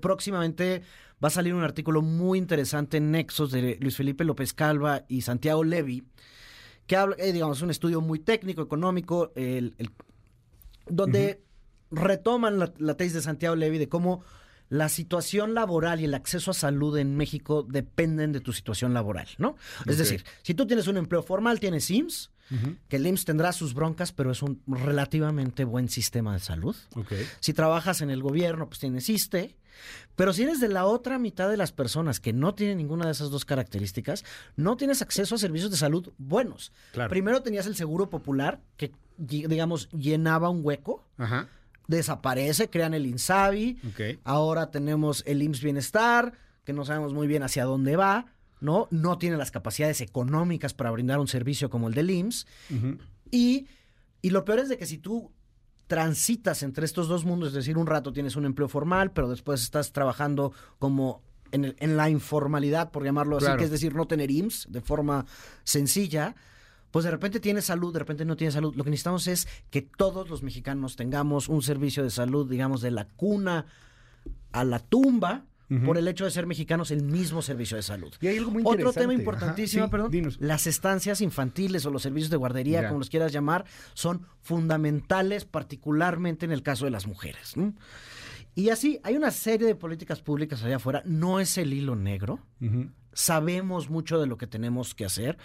próximamente 0.00 0.82
va 1.22 1.28
a 1.28 1.30
salir 1.30 1.54
un 1.54 1.62
artículo 1.62 2.02
muy 2.02 2.38
interesante 2.38 2.98
en 2.98 3.10
Nexos 3.10 3.50
de 3.50 3.78
Luis 3.80 3.96
Felipe 3.96 4.24
López 4.24 4.52
Calva 4.52 5.04
y 5.08 5.22
Santiago 5.22 5.64
Levy, 5.64 6.04
que 6.86 6.96
habla, 6.96 7.16
eh, 7.18 7.32
digamos, 7.32 7.62
un 7.62 7.70
estudio 7.70 8.00
muy 8.00 8.18
técnico, 8.18 8.62
económico, 8.62 9.32
el, 9.34 9.74
donde 10.88 11.42
retoman 11.90 12.58
la, 12.58 12.94
tesis 12.94 13.14
de 13.14 13.22
Santiago 13.22 13.56
Levy 13.56 13.78
de 13.78 13.88
cómo 13.88 14.22
la 14.68 14.88
situación 14.88 15.54
laboral 15.54 16.00
y 16.00 16.04
el 16.04 16.14
acceso 16.14 16.50
a 16.50 16.54
salud 16.54 16.98
en 16.98 17.16
México 17.16 17.62
dependen 17.62 18.32
de 18.32 18.40
tu 18.40 18.52
situación 18.52 18.94
laboral, 18.94 19.28
¿no? 19.38 19.56
Es 19.86 19.98
decir, 19.98 20.24
si 20.42 20.54
tú 20.54 20.66
tienes 20.66 20.88
un 20.88 20.96
empleo 20.96 21.22
formal, 21.22 21.60
tienes 21.60 21.88
IMSS, 21.88 22.30
que 22.88 22.96
el 22.96 23.06
IMSS 23.06 23.24
tendrá 23.24 23.52
sus 23.52 23.74
broncas, 23.74 24.12
pero 24.12 24.32
es 24.32 24.42
un 24.42 24.60
relativamente 24.66 25.64
buen 25.64 25.88
sistema 25.88 26.32
de 26.32 26.40
salud. 26.40 26.74
Si 27.40 27.52
trabajas 27.52 28.00
en 28.00 28.10
el 28.10 28.22
gobierno, 28.22 28.68
pues 28.68 28.80
tienes 28.80 29.08
ISTE. 29.08 29.56
Pero 30.14 30.32
si 30.32 30.44
eres 30.44 30.60
de 30.60 30.68
la 30.68 30.86
otra 30.86 31.18
mitad 31.18 31.48
de 31.48 31.56
las 31.56 31.72
personas 31.72 32.20
que 32.20 32.32
no 32.32 32.54
tienen 32.54 32.78
ninguna 32.78 33.06
de 33.06 33.12
esas 33.12 33.30
dos 33.30 33.44
características, 33.44 34.24
no 34.56 34.76
tienes 34.76 35.02
acceso 35.02 35.34
a 35.34 35.38
servicios 35.38 35.70
de 35.70 35.76
salud 35.76 36.12
buenos. 36.18 36.72
Primero 37.10 37.42
tenías 37.42 37.66
el 37.66 37.76
seguro 37.76 38.08
popular, 38.08 38.60
que 38.76 38.92
digamos 39.18 39.88
llenaba 39.90 40.48
un 40.48 40.60
hueco. 40.64 41.04
Desaparece, 41.88 42.68
crean 42.68 42.94
el 42.94 43.06
INSABI. 43.06 43.78
Ahora 44.24 44.70
tenemos 44.70 45.22
el 45.26 45.42
IMSS 45.42 45.62
Bienestar, 45.62 46.32
que 46.64 46.72
no 46.72 46.84
sabemos 46.84 47.12
muy 47.12 47.26
bien 47.26 47.42
hacia 47.42 47.64
dónde 47.64 47.96
va. 47.96 48.26
¿no? 48.60 48.88
No 48.90 49.18
tiene 49.18 49.36
las 49.36 49.50
capacidades 49.50 50.00
económicas 50.00 50.74
para 50.74 50.90
brindar 50.90 51.18
un 51.20 51.28
servicio 51.28 51.70
como 51.70 51.88
el 51.88 51.94
del 51.94 52.10
IMSS. 52.10 52.46
y, 53.30 53.66
y 54.22 54.30
lo 54.30 54.44
peor 54.44 54.60
es 54.60 54.68
de 54.68 54.78
que 54.78 54.86
si 54.86 54.98
tú 54.98 55.30
transitas 55.86 56.62
entre 56.62 56.84
estos 56.84 57.08
dos 57.08 57.24
mundos, 57.24 57.48
es 57.48 57.54
decir, 57.54 57.78
un 57.78 57.86
rato 57.86 58.12
tienes 58.12 58.36
un 58.36 58.44
empleo 58.44 58.68
formal, 58.68 59.12
pero 59.12 59.28
después 59.28 59.62
estás 59.62 59.92
trabajando 59.92 60.52
como 60.78 61.22
en, 61.52 61.96
la 61.96 62.10
informalidad, 62.10 62.90
por 62.90 63.04
llamarlo 63.04 63.38
así, 63.38 63.46
que 63.56 63.64
es 63.64 63.70
decir, 63.70 63.94
no 63.94 64.06
tener 64.06 64.30
IMSS 64.30 64.66
de 64.70 64.80
forma 64.80 65.26
sencilla, 65.64 66.34
pues 66.90 67.04
de 67.04 67.10
repente 67.10 67.40
tiene 67.40 67.62
salud, 67.62 67.92
de 67.92 67.98
repente 68.00 68.24
no 68.24 68.36
tiene 68.36 68.52
salud. 68.52 68.74
Lo 68.74 68.84
que 68.84 68.90
necesitamos 68.90 69.26
es 69.26 69.46
que 69.70 69.82
todos 69.82 70.28
los 70.28 70.42
mexicanos 70.42 70.96
tengamos 70.96 71.48
un 71.48 71.62
servicio 71.62 72.02
de 72.02 72.10
salud, 72.10 72.48
digamos, 72.48 72.80
de 72.80 72.90
la 72.90 73.06
cuna 73.06 73.66
a 74.52 74.64
la 74.64 74.78
tumba, 74.78 75.44
por 75.84 75.98
el 75.98 76.06
hecho 76.06 76.24
de 76.24 76.30
ser 76.30 76.46
mexicanos, 76.46 76.90
el 76.90 77.02
mismo 77.02 77.42
servicio 77.42 77.76
de 77.76 77.82
salud. 77.82 78.14
Y 78.20 78.28
hay 78.28 78.38
algo 78.38 78.50
muy 78.50 78.62
Otro 78.64 78.92
tema 78.92 79.12
importantísimo, 79.12 79.90
perdón, 79.90 80.12
las 80.38 80.66
estancias 80.66 81.20
infantiles 81.20 81.84
o 81.86 81.90
los 81.90 82.02
servicios 82.02 82.30
de 82.30 82.36
guardería, 82.36 82.86
como 82.86 83.00
los 83.00 83.10
quieras 83.10 83.32
llamar, 83.32 83.64
son 83.94 84.26
fundamentales, 84.42 85.44
particularmente 85.44 86.46
en 86.46 86.52
el 86.52 86.62
caso 86.62 86.84
de 86.84 86.90
las 86.90 87.06
mujeres. 87.06 87.54
Y 88.54 88.70
así, 88.70 89.00
hay 89.02 89.16
una 89.16 89.30
serie 89.30 89.66
de 89.66 89.74
políticas 89.74 90.22
públicas 90.22 90.62
allá 90.62 90.76
afuera, 90.76 91.02
no 91.04 91.40
es 91.40 91.58
el 91.58 91.72
hilo 91.72 91.96
negro, 91.96 92.40
sabemos 93.12 93.90
mucho 93.90 94.20
de 94.20 94.26
lo 94.26 94.36
que 94.36 94.46
tenemos 94.46 94.94
que 94.94 95.04
hacer, 95.04 95.36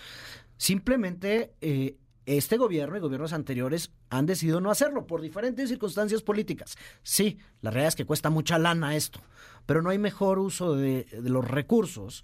simplemente... 0.57 1.53
Eh, 1.61 1.97
este 2.25 2.57
gobierno 2.57 2.97
y 2.97 2.99
gobiernos 2.99 3.33
anteriores 3.33 3.91
han 4.09 4.25
decidido 4.25 4.61
no 4.61 4.71
hacerlo 4.71 5.07
por 5.07 5.21
diferentes 5.21 5.69
circunstancias 5.69 6.21
políticas. 6.21 6.77
Sí, 7.03 7.39
la 7.61 7.71
realidad 7.71 7.89
es 7.89 7.95
que 7.95 8.05
cuesta 8.05 8.29
mucha 8.29 8.59
lana 8.59 8.95
esto, 8.95 9.21
pero 9.65 9.81
no 9.81 9.89
hay 9.89 9.97
mejor 9.97 10.39
uso 10.39 10.75
de, 10.75 11.07
los 11.23 11.47
recursos 11.47 12.23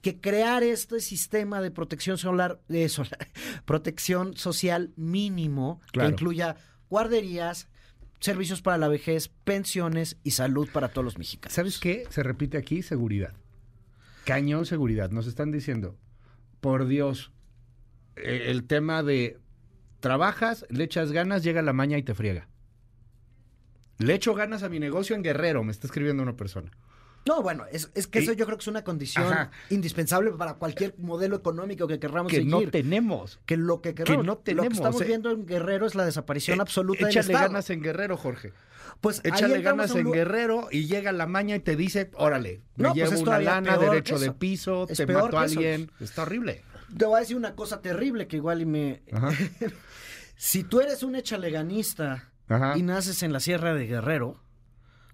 que 0.00 0.20
crear 0.20 0.62
este 0.62 1.00
sistema 1.00 1.60
de 1.60 1.70
protección 1.70 2.18
solar, 2.18 2.60
de 2.68 2.90
protección 3.64 4.36
social 4.36 4.92
mínimo 4.96 5.80
que 5.92 6.04
incluya 6.04 6.56
guarderías, 6.88 7.68
servicios 8.20 8.62
para 8.62 8.78
la 8.78 8.88
vejez, 8.88 9.28
pensiones 9.44 10.16
y 10.24 10.32
salud 10.32 10.68
para 10.72 10.88
todos 10.88 11.04
los 11.04 11.18
mexicanos. 11.18 11.54
¿Sabes 11.54 11.78
qué? 11.78 12.04
Se 12.10 12.22
repite 12.22 12.56
aquí 12.56 12.82
seguridad. 12.82 13.34
Cañón 14.24 14.66
seguridad. 14.66 15.10
Nos 15.10 15.26
están 15.26 15.52
diciendo, 15.52 15.96
por 16.60 16.86
Dios, 16.86 17.30
eh, 17.30 17.37
el 18.24 18.64
tema 18.64 19.02
de 19.02 19.38
trabajas, 20.00 20.66
le 20.68 20.84
echas 20.84 21.12
ganas, 21.12 21.42
llega 21.42 21.62
la 21.62 21.72
maña 21.72 21.98
y 21.98 22.02
te 22.02 22.14
friega. 22.14 22.48
Le 23.98 24.14
echo 24.14 24.34
ganas 24.34 24.62
a 24.62 24.68
mi 24.68 24.78
negocio 24.78 25.16
en 25.16 25.22
Guerrero, 25.22 25.64
me 25.64 25.72
está 25.72 25.86
escribiendo 25.86 26.22
una 26.22 26.36
persona. 26.36 26.70
No, 27.26 27.42
bueno, 27.42 27.64
es, 27.70 27.86
que 28.06 28.20
eso 28.20 28.32
yo 28.32 28.46
creo 28.46 28.56
que 28.56 28.62
es 28.62 28.68
una 28.68 28.84
condición 28.84 29.50
indispensable 29.68 30.30
para 30.32 30.54
cualquier 30.54 30.94
modelo 30.98 31.36
económico 31.36 31.86
que 31.86 31.98
querramos 31.98 32.30
que 32.30 32.38
seguir. 32.38 32.50
no 32.50 32.70
tenemos. 32.70 33.38
Que 33.44 33.58
lo 33.58 33.82
que 33.82 33.94
queramos, 33.94 34.24
no 34.24 34.38
tenemos. 34.38 34.64
Lo 34.64 34.70
que 34.70 34.76
estamos 34.76 35.06
viendo 35.06 35.30
en 35.30 35.44
Guerrero 35.44 35.86
es 35.86 35.94
la 35.94 36.06
desaparición 36.06 36.58
eh, 36.58 36.62
absoluta 36.62 37.06
del 37.06 37.08
Estado. 37.08 37.30
Échale 37.30 37.48
ganas 37.48 37.70
en 37.70 37.82
Guerrero, 37.82 38.16
Jorge. 38.16 38.52
Pues 39.02 39.20
échale 39.24 39.60
ganas 39.60 39.94
en 39.94 40.10
Guerrero 40.10 40.68
y 40.70 40.86
llega 40.86 41.12
la 41.12 41.26
maña 41.26 41.54
y 41.54 41.60
te 41.60 41.76
dice, 41.76 42.10
órale, 42.14 42.62
me 42.76 42.88
pues 42.88 42.94
llevo 42.94 43.20
una 43.20 43.38
lana, 43.38 43.76
derecho 43.76 44.18
de 44.18 44.32
piso, 44.32 44.86
te 44.86 45.06
mató 45.06 45.38
a 45.38 45.42
alguien. 45.42 45.90
Está 46.00 46.22
horrible. 46.22 46.62
Te 46.96 47.04
voy 47.04 47.16
a 47.16 47.20
decir 47.20 47.36
una 47.36 47.54
cosa 47.54 47.80
terrible 47.82 48.26
que 48.26 48.36
igual 48.36 48.62
y 48.62 48.66
me... 48.66 49.02
si 50.36 50.64
tú 50.64 50.80
eres 50.80 51.02
un 51.02 51.16
echaleganista 51.16 52.32
y 52.76 52.82
naces 52.82 53.22
en 53.22 53.32
la 53.32 53.40
Sierra 53.40 53.74
de 53.74 53.86
Guerrero, 53.86 54.40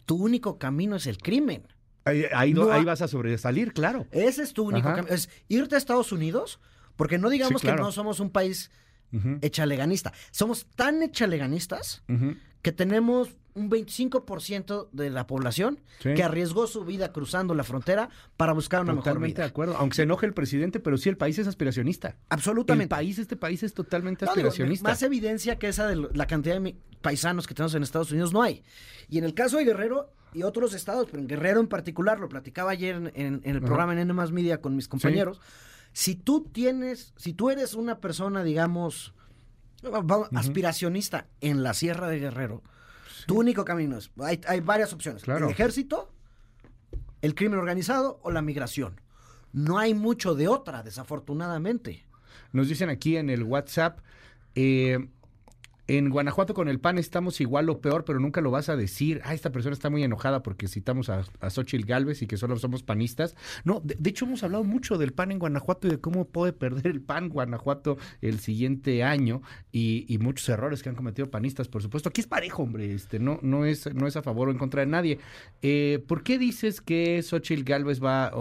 tu 0.07 0.17
único 0.17 0.59
camino 0.59 0.97
es 0.97 1.07
el 1.07 1.19
crimen. 1.19 1.67
Ahí, 2.05 2.53
vas 2.53 3.01
a 3.01 3.09
sobresalir, 3.09 3.73
claro. 3.73 4.07
Ese 4.11 4.43
es 4.43 4.53
tu 4.53 4.65
único 4.65 4.89
camino. 4.89 5.09
Es 5.09 5.31
irte 5.49 5.75
a 5.75 5.79
Estados 5.79 6.13
Unidos, 6.13 6.61
porque 6.97 7.19
no 7.19 7.31
digamos 7.31 7.63
que 7.63 7.73
no 7.73 7.91
somos 7.93 8.21
un 8.21 8.31
país 8.31 8.71
echaleganista. 9.41 10.13
Somos 10.31 10.67
tan 10.77 11.03
echaleganistas 11.03 12.03
que 12.63 12.73
tenemos 12.73 13.31
un 13.55 13.71
25% 13.71 14.89
de 14.91 15.11
la 15.11 15.27
población 15.27 15.81
que 16.01 16.23
arriesgó 16.23 16.67
su 16.67 16.85
vida 16.85 17.13
cruzando 17.13 17.55
la 17.55 17.63
frontera 17.63 18.09
para 18.37 18.53
buscar 18.53 18.83
una 18.83 18.95
mejor 18.95 19.21
vida. 19.21 19.43
de 19.43 19.49
acuerdo, 19.49 19.77
aunque 19.77 19.97
se 19.97 20.03
enoje 20.03 20.27
el 20.27 20.35
presidente, 20.35 20.81
pero 20.81 20.99
sí 20.99 21.09
el 21.09 21.17
país 21.17 21.39
es 21.39 21.47
aspiracionista. 21.47 22.17
Absolutamente. 22.29 22.95
El 22.95 22.99
país, 22.99 23.19
este 23.19 23.37
país 23.37 23.63
es 23.63 23.73
totalmente 23.73 24.25
aspiracionista. 24.25 24.89
más 24.89 25.03
evidencia 25.03 25.57
que 25.57 25.69
esa 25.69 25.87
de 25.87 25.97
la 25.97 26.27
cantidad 26.27 26.61
de 26.61 26.77
paisanos 27.01 27.47
que 27.47 27.55
tenemos 27.55 27.75
en 27.75 27.83
Estados 27.83 28.11
Unidos 28.11 28.33
no 28.33 28.43
hay. 28.43 28.63
Y 29.09 29.19
en 29.19 29.25
el 29.25 29.35
caso 29.35 29.59
de 29.59 29.65
Guerrero 29.65 30.11
y 30.33 30.43
otros 30.43 30.75
estados, 30.75 31.07
pero 31.11 31.21
en 31.21 31.29
Guerrero 31.29 31.61
en 31.61 31.69
particular, 31.69 32.19
lo 32.19 32.29
platicaba 32.29 32.73
ayer 32.73 33.13
en, 33.15 33.41
el 33.45 33.61
programa 33.61 33.93
en 33.93 33.99
N 34.01 34.13
Media 34.33 34.61
con 34.61 34.75
mis 34.75 34.89
compañeros, 34.89 35.41
si 35.93 36.17
tú 36.17 36.43
tienes, 36.43 37.13
si 37.17 37.35
tú 37.35 37.51
eres 37.51 37.75
una 37.75 38.01
persona, 38.01 38.43
digamos, 38.43 39.15
aspiracionista 40.35 41.29
en 41.41 41.63
la 41.63 41.73
Sierra 41.73 42.09
de 42.09 42.19
Guerrero, 42.19 42.65
tu 43.27 43.39
único 43.39 43.65
camino 43.65 43.97
es, 43.97 44.11
hay, 44.23 44.61
varias 44.61 44.93
opciones, 44.93 45.27
el 45.27 45.45
ejército, 45.45 46.13
el 47.23 47.35
crimen 47.35 47.59
organizado 47.59 48.21
o 48.23 48.31
la 48.31 48.43
migración. 48.43 49.01
No 49.53 49.79
hay 49.79 49.95
mucho 49.95 50.35
de 50.35 50.49
otra, 50.49 50.83
desafortunadamente. 50.83 52.05
Nos 52.53 52.69
dicen 52.69 52.91
aquí 52.91 53.17
en 53.17 53.31
el 53.31 53.45
WhatsApp, 53.45 54.01
eh, 54.55 55.09
en 55.87 56.09
Guanajuato 56.09 56.55
con 56.55 56.69
el 56.69 56.81
PAN 56.81 56.99
estamos 56.99 57.41
igual 57.41 57.69
o 57.69 57.81
peor, 57.81 58.05
pero 58.05 58.19
nunca 58.19 58.41
lo 58.41 58.51
vas 58.51 58.69
a 58.69 58.77
decir. 58.77 59.21
Ah, 59.25 59.35
esta 59.35 59.53
persona 59.53 59.75
está 59.75 59.91
muy 59.91 60.03
enojada 60.03 60.43
porque 60.43 60.67
citamos 60.67 61.11
a, 61.11 61.25
a 61.41 61.51
Xochitl 61.51 61.87
Galvez 61.87 62.23
y 62.23 62.27
que 62.27 62.39
solo 62.39 62.57
somos 62.57 62.83
panistas. 62.83 63.37
No, 63.65 63.81
de, 63.85 63.97
hecho 64.09 64.25
hemos 64.25 64.43
hablado 64.43 64.65
mucho 64.65 64.97
del 64.97 65.13
PAN 65.13 65.33
en 65.33 65.39
Guanajuato 65.39 65.87
y 65.87 65.91
de 65.91 66.01
cómo 66.01 66.27
puede 66.27 66.53
perder 66.53 66.87
el 66.87 67.03
PAN 67.03 67.29
Guanajuato 67.29 67.99
el 68.23 68.41
siguiente 68.41 69.05
año 69.05 69.43
y, 69.73 70.19
muchos 70.25 70.49
errores 70.49 70.83
que 70.83 70.89
han 70.89 70.95
cometido 70.95 71.31
panistas, 71.31 71.69
por 71.69 71.83
supuesto. 71.83 72.09
Aquí 72.09 72.23
es 72.23 72.27
parejo, 72.27 72.63
hombre, 72.63 72.95
este, 72.95 73.19
no, 73.19 73.39
no, 73.43 73.67
es, 73.67 73.93
no 73.93 74.07
es 74.07 74.17
a 74.17 74.23
favor 74.23 74.49
o 74.49 74.51
en 74.51 74.57
contra 74.57 74.81
de 74.81 74.87
nadie. 74.87 75.19
Eh, 75.61 76.03
¿Por 76.07 76.23
qué 76.23 76.39
dices 76.39 76.81
que 76.81 77.21
Xochitl 77.23 77.63
Galvez 77.63 78.03
va, 78.03 78.33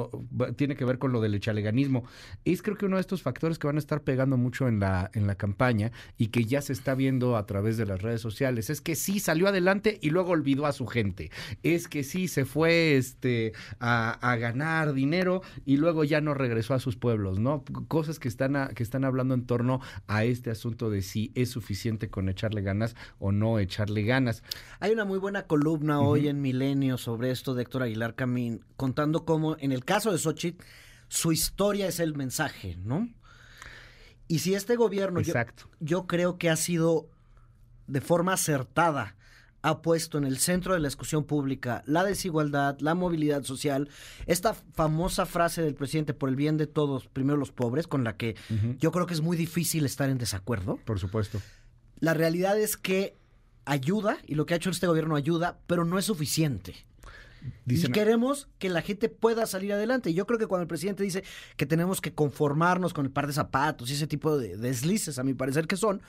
tiene 0.56 0.78
que 0.78 0.86
ver 0.86 0.98
con 0.98 1.11
lo 1.11 1.20
del 1.20 1.36
echaleganismo? 1.36 2.06
Es 2.45 2.61
creo 2.61 2.78
que 2.78 2.86
uno 2.86 2.95
de 2.95 3.02
estos 3.02 3.22
factores 3.22 3.60
que 3.60 3.68
van 3.68 3.76
a 3.76 3.80
estar 3.80 4.02
pegando 4.02 4.38
mucho 4.38 4.70
en 4.70 4.80
la, 4.80 5.11
en 5.14 5.28
la 5.28 5.36
campaña 5.36 5.91
y 6.18 6.28
que 6.28 6.45
ya 6.45 6.61
se 6.61 6.72
está 6.72 6.95
viendo 6.95 7.32
a 7.38 7.45
través 7.45 7.77
de 7.77 7.85
las 7.85 8.01
redes 8.01 8.22
sociales. 8.22 8.69
Es 8.69 8.81
que 8.81 8.95
sí 8.95 9.19
salió 9.19 9.47
adelante 9.47 9.99
y 10.01 10.10
luego 10.10 10.31
olvidó 10.31 10.65
a 10.65 10.73
su 10.73 10.88
gente. 10.88 11.31
Es 11.64 11.88
que 11.88 12.03
sí 12.03 12.27
se 12.27 12.45
fue 12.45 12.95
este, 12.95 13.53
a, 13.80 14.35
ganar 14.39 14.93
dinero 14.93 15.41
y 15.65 15.77
luego 15.77 16.03
ya 16.03 16.19
no 16.22 16.34
regresó 16.34 16.73
a 16.73 16.80
sus 16.80 16.95
pueblos, 16.95 17.39
¿no? 17.39 17.64
Cosas 17.88 18.19
que 18.19 18.27
están, 18.27 18.73
que 18.73 18.84
están 18.84 19.05
hablando 19.05 19.34
en 19.34 19.45
torno 19.45 19.80
a 20.07 20.23
este 20.23 20.49
asunto 20.49 20.89
de 20.89 21.01
si 21.01 21.31
es 21.35 21.49
suficiente 21.49 22.10
con 22.10 22.30
echarle 22.30 22.61
ganas 22.61 22.95
o 23.19 23.31
no 23.31 23.60
echarle 23.60 24.03
ganas. 24.03 24.43
Hay 24.80 24.91
una 24.91 25.05
muy 25.05 25.19
buena 25.19 25.43
columna 25.47 26.01
hoy 26.01 26.27
en 26.27 26.41
Milenio 26.41 26.97
sobre 26.97 27.31
esto 27.31 27.53
de 27.53 27.64
Héctor 27.64 27.84
Aguilar 27.84 28.15
Camín, 28.15 28.65
contando 28.76 29.26
cómo 29.26 29.55
en 29.60 29.72
el 29.72 29.85
caso 29.85 30.11
de 30.11 30.18
Xochitl, 30.18 30.64
su 31.07 31.31
historia 31.31 31.88
es 31.88 31.99
el 31.99 32.15
mensaje, 32.15 32.76
¿no? 32.84 33.07
Y 34.27 34.39
si 34.39 34.55
este 34.55 34.76
gobierno, 34.76 35.22
yo, 35.80 36.07
creo 36.07 36.38
que 36.38 36.49
ha 36.49 36.55
sido 36.55 37.10
de 37.88 38.01
forma 38.01 38.34
acertada 38.34 39.15
ha 39.64 39.81
puesto 39.81 40.18
en 40.18 40.26
el 40.26 40.38
centro 40.38 40.73
de 40.73 40.80
la 40.80 40.89
discusión 40.89 41.23
pública 41.23 41.84
la 41.88 42.03
desigualdad, 42.03 42.77
la 42.80 42.95
movilidad 42.95 43.43
social, 43.43 43.89
esta 44.27 44.53
famosa 44.53 45.26
frase 45.26 45.61
del 45.61 45.73
presidente 45.73 46.14
por 46.14 46.30
el 46.30 46.35
bien 46.35 46.57
de 46.57 46.68
todos, 46.68 47.07
primero 47.07 47.38
los 47.38 47.51
pobres, 47.51 47.88
con 47.88 48.03
la 48.03 48.18
que 48.18 48.35
yo 48.80 48.91
creo 48.91 49.05
que 49.07 49.14
es 49.14 49.22
muy 49.22 49.38
difícil 49.38 49.85
estar 49.85 50.10
en 50.10 50.18
desacuerdo. 50.18 50.77
Por 50.84 50.99
supuesto. 50.99 51.41
La 51.99 52.14
realidad 52.14 52.60
es 52.60 52.76
que 52.76 53.15
ayuda, 53.65 54.18
y 54.27 54.35
lo 54.35 54.45
que 54.45 54.53
ha 54.53 54.57
hecho 54.57 54.69
este 54.69 54.88
gobierno 54.88 55.15
ayuda, 55.15 55.57
pero 55.65 55.85
no 55.85 55.97
es 55.97 56.05
suficiente. 56.05 56.76
y 57.65 57.81
queremos 57.91 58.49
que 58.60 58.69
la 58.69 58.81
gente 58.81 59.07
pueda 59.07 59.45
salir 59.45 59.72
adelante. 59.72 60.10
Y 60.10 60.14
yo 60.14 60.26
creo 60.26 60.39
que 60.39 60.47
cuando 60.47 60.64
el 60.64 60.68
presidente 60.68 61.03
dice 61.03 61.23
que 61.55 61.65
tenemos 61.65 62.01
que 62.01 62.14
conformarnos 62.14 62.93
con 62.93 63.05
el 63.05 63.11
par 63.11 63.27
de 63.27 63.34
zapatos 63.34 63.89
y 63.89 63.93
ese 63.93 64.07
tipo 64.07 64.38
de 64.38 64.57
deslices, 64.57 65.19
a 65.19 65.23
mi 65.23 65.34
parecer 65.34 65.68
que 65.68 65.77
son, 65.77 66.01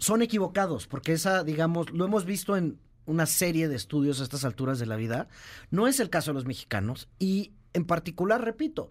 son 0.00 0.22
equivocados, 0.22 0.86
porque 0.88 1.12
esa, 1.12 1.44
digamos, 1.44 1.90
lo 1.90 2.06
hemos 2.06 2.24
visto 2.24 2.56
en 2.56 2.80
una 3.06 3.26
serie 3.26 3.68
de 3.68 3.76
estudios 3.76 4.20
a 4.20 4.24
estas 4.24 4.44
alturas 4.44 4.78
de 4.78 4.86
la 4.86 4.96
vida, 4.96 5.28
no 5.70 5.86
es 5.86 6.00
el 6.00 6.10
caso 6.10 6.30
de 6.30 6.34
los 6.34 6.46
mexicanos 6.46 7.08
y 7.18 7.52
en 7.74 7.84
particular, 7.84 8.42
repito, 8.44 8.88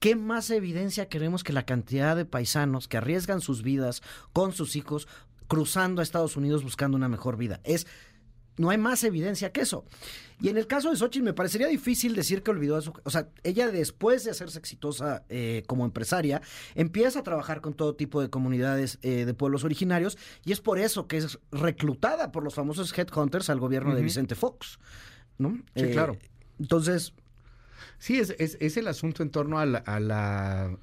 ¿qué 0.00 0.16
más 0.16 0.50
evidencia 0.50 1.08
queremos 1.08 1.44
que 1.44 1.52
la 1.52 1.66
cantidad 1.66 2.16
de 2.16 2.24
paisanos 2.24 2.88
que 2.88 2.96
arriesgan 2.96 3.40
sus 3.40 3.62
vidas 3.62 4.02
con 4.32 4.52
sus 4.52 4.76
hijos 4.76 5.06
cruzando 5.46 6.00
a 6.00 6.02
Estados 6.02 6.36
Unidos 6.36 6.64
buscando 6.64 6.96
una 6.96 7.08
mejor 7.08 7.36
vida? 7.36 7.60
Es 7.62 7.86
no 8.56 8.70
hay 8.70 8.78
más 8.78 9.04
evidencia 9.04 9.52
que 9.52 9.60
eso. 9.60 9.84
Y 10.40 10.48
en 10.48 10.58
el 10.58 10.66
caso 10.66 10.90
de 10.90 10.96
Xochitl 10.96 11.24
me 11.24 11.32
parecería 11.32 11.66
difícil 11.66 12.14
decir 12.14 12.42
que 12.42 12.50
olvidó 12.50 12.76
a 12.76 12.82
su... 12.82 12.92
O 13.04 13.10
sea, 13.10 13.28
ella 13.42 13.70
después 13.70 14.24
de 14.24 14.30
hacerse 14.30 14.58
exitosa 14.58 15.24
eh, 15.28 15.62
como 15.66 15.84
empresaria, 15.84 16.42
empieza 16.74 17.20
a 17.20 17.22
trabajar 17.22 17.60
con 17.60 17.74
todo 17.74 17.94
tipo 17.94 18.20
de 18.20 18.28
comunidades 18.28 18.98
eh, 19.02 19.24
de 19.24 19.34
pueblos 19.34 19.64
originarios 19.64 20.18
y 20.44 20.52
es 20.52 20.60
por 20.60 20.78
eso 20.78 21.06
que 21.06 21.16
es 21.18 21.38
reclutada 21.50 22.32
por 22.32 22.44
los 22.44 22.54
famosos 22.54 22.96
headhunters 22.96 23.48
al 23.48 23.60
gobierno 23.60 23.94
de 23.94 24.02
Vicente 24.02 24.34
Fox. 24.34 24.78
¿no? 25.38 25.58
Sí, 25.74 25.90
claro. 25.90 26.14
Eh, 26.14 26.28
entonces, 26.58 27.14
Sí, 27.98 28.18
es, 28.18 28.34
es, 28.38 28.76
el 28.76 28.88
asunto 28.88 29.22
en 29.22 29.30
torno 29.30 29.58
a 29.58 29.62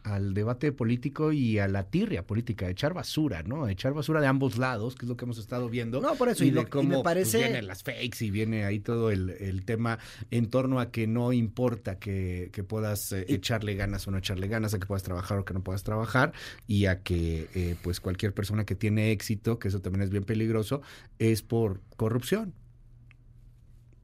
al 0.04 0.34
debate 0.34 0.72
político 0.72 1.32
y 1.32 1.60
a 1.60 1.68
la 1.68 1.84
tirria 1.90 2.26
política, 2.26 2.70
echar 2.70 2.94
basura, 2.94 3.44
¿no? 3.44 3.68
Echar 3.68 3.94
basura 3.94 4.22
de 4.22 4.28
ambos 4.28 4.58
lados, 4.58 4.96
que 4.96 5.06
es 5.06 5.10
lo 5.10 5.18
que 5.18 5.26
hemos 5.26 5.38
estado 5.38 5.70
viendo. 5.70 6.02
No, 6.02 6.16
por 6.16 6.30
eso, 6.30 6.44
y, 6.44 6.52
me 6.52 6.64
pues, 6.66 7.04
parece... 7.04 7.38
vienen 7.40 7.68
las 7.68 7.84
fakes 7.84 8.24
y 8.26 8.32
viene 8.32 8.66
ahí 8.66 8.80
todo 8.80 9.12
el, 9.12 9.64
tema 9.66 10.00
en 10.32 10.50
torno 10.50 10.80
a 10.80 10.92
que 10.92 11.08
no 11.08 11.32
importa 11.32 12.00
que, 12.00 12.52
puedas 12.68 13.12
eh, 13.12 13.26
echarle 13.28 13.76
ganas 13.76 14.08
o 14.08 14.12
no 14.12 14.18
echarle 14.18 14.48
ganas, 14.48 14.74
a 14.74 14.80
que 14.80 14.86
puedas 14.86 15.04
trabajar 15.04 15.40
o 15.40 15.46
que 15.46 15.54
no 15.54 15.64
puedas 15.64 15.84
trabajar, 15.84 16.34
y 16.68 16.86
a 16.86 17.02
que 17.02 17.50
eh, 17.54 17.76
pues 17.82 18.00
cualquier 18.00 18.34
persona 18.34 18.66
que 18.66 18.76
tiene 18.76 19.12
éxito, 19.12 19.60
que 19.60 19.68
eso 19.68 19.82
también 19.82 20.04
es 20.04 20.10
bien 20.10 20.24
peligroso, 20.24 20.82
es 21.20 21.42
por 21.42 21.82
corrupción. 21.96 22.54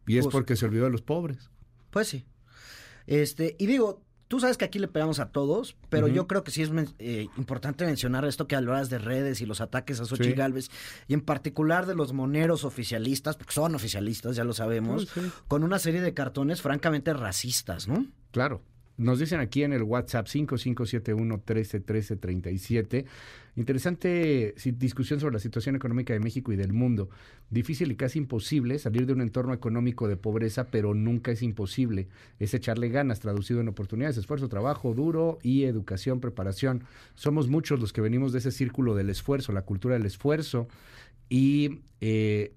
Y 0.08 0.18
es 0.18 0.26
pues 0.26 0.34
porque 0.34 0.56
se 0.56 0.66
olvidó 0.66 0.86
de 0.86 0.90
los 0.90 1.02
pobres. 1.02 1.52
Pues 1.92 2.08
sí. 2.08 2.26
Este, 3.10 3.56
y 3.58 3.66
digo, 3.66 4.04
tú 4.28 4.40
sabes 4.40 4.56
que 4.56 4.66
aquí 4.66 4.78
le 4.78 4.88
pegamos 4.88 5.20
a 5.20 5.32
todos, 5.32 5.76
pero 5.90 6.08
yo 6.08 6.28
creo 6.28 6.44
que 6.44 6.52
sí 6.52 6.62
es 6.62 6.70
eh, 7.00 7.28
importante 7.38 7.84
mencionar 7.88 8.24
esto 8.24 8.48
que 8.48 8.56
hablas 8.56 8.92
de 8.92 9.00
redes 9.00 9.42
y 9.42 9.48
los 9.48 9.62
ataques 9.62 10.00
a 10.00 10.06
Xochitl 10.06 10.36
Galvez, 10.36 10.70
y 11.08 11.16
en 11.16 11.22
particular 11.22 11.88
de 11.88 11.96
los 11.96 12.14
moneros 12.14 12.64
oficialistas, 12.64 13.36
porque 13.36 13.54
son 13.54 13.74
oficialistas, 13.74 14.36
ya 14.36 14.44
lo 14.44 14.54
sabemos, 14.54 15.08
con 15.48 15.64
una 15.64 15.80
serie 15.80 16.02
de 16.02 16.14
cartones 16.14 16.62
francamente 16.62 17.12
racistas, 17.14 17.88
¿no? 17.88 18.06
Claro. 18.32 18.62
Nos 18.98 19.18
dicen 19.18 19.40
aquí 19.40 19.64
en 19.64 19.72
el 19.74 19.82
WhatsApp 19.82 20.28
5571 20.28 21.36
131337 21.38 23.06
Interesante 23.60 24.56
discusión 24.78 25.20
sobre 25.20 25.34
la 25.34 25.40
situación 25.40 25.76
económica 25.76 26.14
de 26.14 26.22
México 26.22 26.54
y 26.54 26.56
del 26.56 26.72
mundo. 26.72 27.10
Difícil 27.50 27.92
y 27.92 27.98
casi 27.98 28.18
imposible 28.18 28.80
salir 28.80 29.06
de 29.06 29.12
un 29.12 29.20
entorno 29.20 29.54
económico 29.54 30.08
de 30.08 30.16
pobreza, 30.16 30.68
pero 30.72 30.94
nunca 30.94 31.32
es 31.32 31.44
imposible. 31.44 32.08
Es 32.40 32.54
echarle 32.54 32.88
ganas, 32.88 33.20
traducido 33.20 33.60
en 33.60 33.68
oportunidades, 33.68 34.16
esfuerzo, 34.16 34.48
trabajo 34.48 34.94
duro 34.94 35.40
y 35.44 35.66
educación, 35.66 36.22
preparación. 36.22 36.86
Somos 37.16 37.50
muchos 37.50 37.82
los 37.82 37.92
que 37.92 38.00
venimos 38.00 38.32
de 38.32 38.40
ese 38.40 38.52
círculo 38.52 38.96
del 38.96 39.10
esfuerzo, 39.10 39.52
la 39.52 39.64
cultura 39.64 39.96
del 39.96 40.06
esfuerzo. 40.06 40.70
Y 41.28 41.82
eh, 42.00 42.54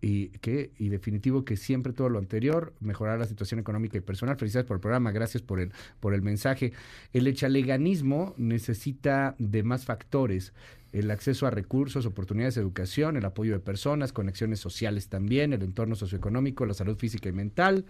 y 0.00 0.28
que 0.40 0.72
y 0.78 0.88
definitivo 0.88 1.44
que 1.44 1.56
siempre 1.56 1.92
todo 1.92 2.08
lo 2.08 2.18
anterior 2.18 2.74
mejorar 2.80 3.18
la 3.18 3.26
situación 3.26 3.60
económica 3.60 3.96
y 3.96 4.00
personal. 4.00 4.36
Felicidades 4.36 4.66
por 4.66 4.76
el 4.76 4.80
programa, 4.80 5.10
gracias 5.10 5.42
por 5.42 5.60
el 5.60 5.72
por 6.00 6.14
el 6.14 6.22
mensaje. 6.22 6.72
El 7.12 7.26
echaleganismo 7.26 8.34
necesita 8.36 9.34
de 9.38 9.62
más 9.62 9.84
factores, 9.84 10.52
el 10.92 11.10
acceso 11.10 11.46
a 11.46 11.50
recursos, 11.50 12.06
oportunidades 12.06 12.54
de 12.54 12.60
educación, 12.60 13.16
el 13.16 13.24
apoyo 13.24 13.52
de 13.52 13.60
personas, 13.60 14.12
conexiones 14.12 14.60
sociales 14.60 15.08
también, 15.08 15.52
el 15.52 15.62
entorno 15.62 15.94
socioeconómico, 15.94 16.66
la 16.66 16.74
salud 16.74 16.96
física 16.96 17.28
y 17.28 17.32
mental. 17.32 17.84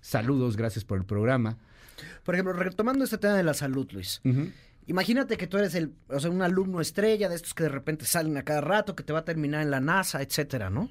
Saludos, 0.00 0.56
gracias 0.56 0.84
por 0.84 0.98
el 0.98 1.04
programa. 1.04 1.56
Por 2.24 2.34
ejemplo, 2.34 2.52
retomando 2.52 3.04
este 3.04 3.18
tema 3.18 3.34
de 3.34 3.42
la 3.42 3.54
salud, 3.54 3.88
Luis. 3.92 4.20
Imagínate 4.86 5.36
que 5.36 5.46
tú 5.46 5.58
eres 5.58 5.74
el, 5.74 5.94
o 6.08 6.20
sea, 6.20 6.30
un 6.30 6.42
alumno 6.42 6.80
estrella 6.80 7.28
de 7.28 7.34
estos 7.34 7.54
que 7.54 7.64
de 7.64 7.70
repente 7.70 8.04
salen 8.04 8.36
a 8.36 8.44
cada 8.44 8.60
rato, 8.60 8.94
que 8.94 9.02
te 9.02 9.12
va 9.12 9.20
a 9.20 9.24
terminar 9.24 9.62
en 9.62 9.70
la 9.70 9.80
NASA, 9.80 10.22
etcétera, 10.22 10.70
¿no? 10.70 10.88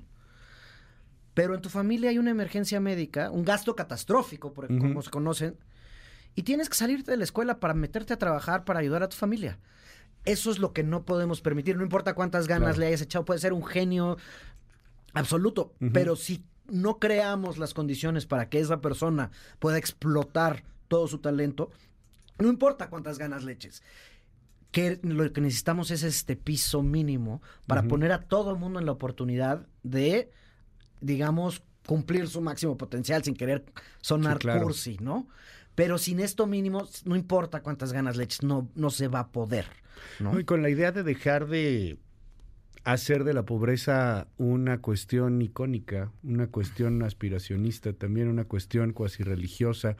Pero 1.35 1.53
en 1.53 1.61
tu 1.61 1.69
familia 1.69 2.09
hay 2.09 2.17
una 2.17 2.31
emergencia 2.31 2.79
médica, 2.79 3.29
un 3.29 3.43
gasto 3.43 3.75
catastrófico, 3.75 4.53
por, 4.53 4.67
como 4.67 5.01
se 5.01 5.11
conocen, 5.11 5.57
y 6.33 6.43
tienes 6.43 6.69
que 6.69 6.75
salirte 6.75 7.11
de 7.11 7.17
la 7.17 7.25
escuela 7.25 7.59
para 7.59 7.73
meterte 7.73 8.13
a 8.13 8.17
trabajar 8.17 8.63
para 8.63 8.79
ayudar 8.79 9.03
a 9.03 9.09
tu 9.09 9.17
familia. 9.17 9.59
Eso 10.23 10.49
es 10.49 10.59
lo 10.59 10.71
que 10.73 10.83
no 10.83 11.03
podemos 11.03 11.41
permitir, 11.41 11.75
no 11.75 11.83
importa 11.83 12.15
cuántas 12.15 12.47
ganas 12.47 12.77
le 12.77 12.87
hayas 12.87 13.01
echado, 13.01 13.25
puede 13.25 13.41
ser 13.41 13.51
un 13.51 13.65
genio 13.65 14.17
absoluto, 15.13 15.73
pero 15.93 16.15
si 16.15 16.45
no 16.67 16.99
creamos 16.99 17.57
las 17.57 17.73
condiciones 17.73 18.25
para 18.25 18.49
que 18.49 18.61
esa 18.61 18.79
persona 18.79 19.29
pueda 19.59 19.77
explotar 19.77 20.63
todo 20.87 21.07
su 21.07 21.19
talento, 21.19 21.69
no 22.39 22.47
importa 22.47 22.89
cuántas 22.89 23.17
ganas 23.17 23.43
le 23.43 23.51
eches. 23.51 23.83
Que 24.71 24.99
lo 25.03 25.31
que 25.31 25.41
necesitamos 25.41 25.91
es 25.91 26.03
este 26.03 26.37
piso 26.37 26.81
mínimo 26.81 27.41
para 27.67 27.83
poner 27.83 28.13
a 28.13 28.23
todo 28.23 28.51
el 28.51 28.57
mundo 28.57 28.79
en 28.79 28.85
la 28.85 28.91
oportunidad 28.93 29.67
de 29.83 30.31
digamos, 31.05 31.63
cumplir 31.85 32.27
su 32.27 32.41
máximo 32.41 32.77
potencial 32.77 33.23
sin 33.23 33.35
querer 33.35 33.63
sonar 34.01 34.39
cursi, 34.39 34.97
¿no? 34.99 35.27
Pero 35.75 35.97
sin 35.97 36.19
esto 36.19 36.47
mínimo, 36.47 36.87
no 37.03 37.15
importa 37.15 37.61
cuántas 37.61 37.93
ganas 37.93 38.15
le 38.17 38.23
eches, 38.23 38.43
no, 38.43 38.69
no 38.75 38.89
se 38.89 39.07
va 39.07 39.19
a 39.19 39.27
poder. 39.31 39.65
¿no? 40.19 40.39
Y 40.39 40.45
con 40.45 40.61
la 40.61 40.69
idea 40.69 40.91
de 40.91 41.03
dejar 41.03 41.47
de 41.47 41.97
hacer 42.85 43.23
de 43.23 43.33
la 43.33 43.43
pobreza 43.43 44.27
una 44.37 44.79
cuestión 44.79 45.41
icónica, 45.41 46.11
una 46.23 46.47
cuestión 46.47 47.01
aspiracionista, 47.03 47.93
también 47.93 48.29
una 48.29 48.45
cuestión 48.45 48.93
cuasi 48.93 49.23
religiosa, 49.23 49.97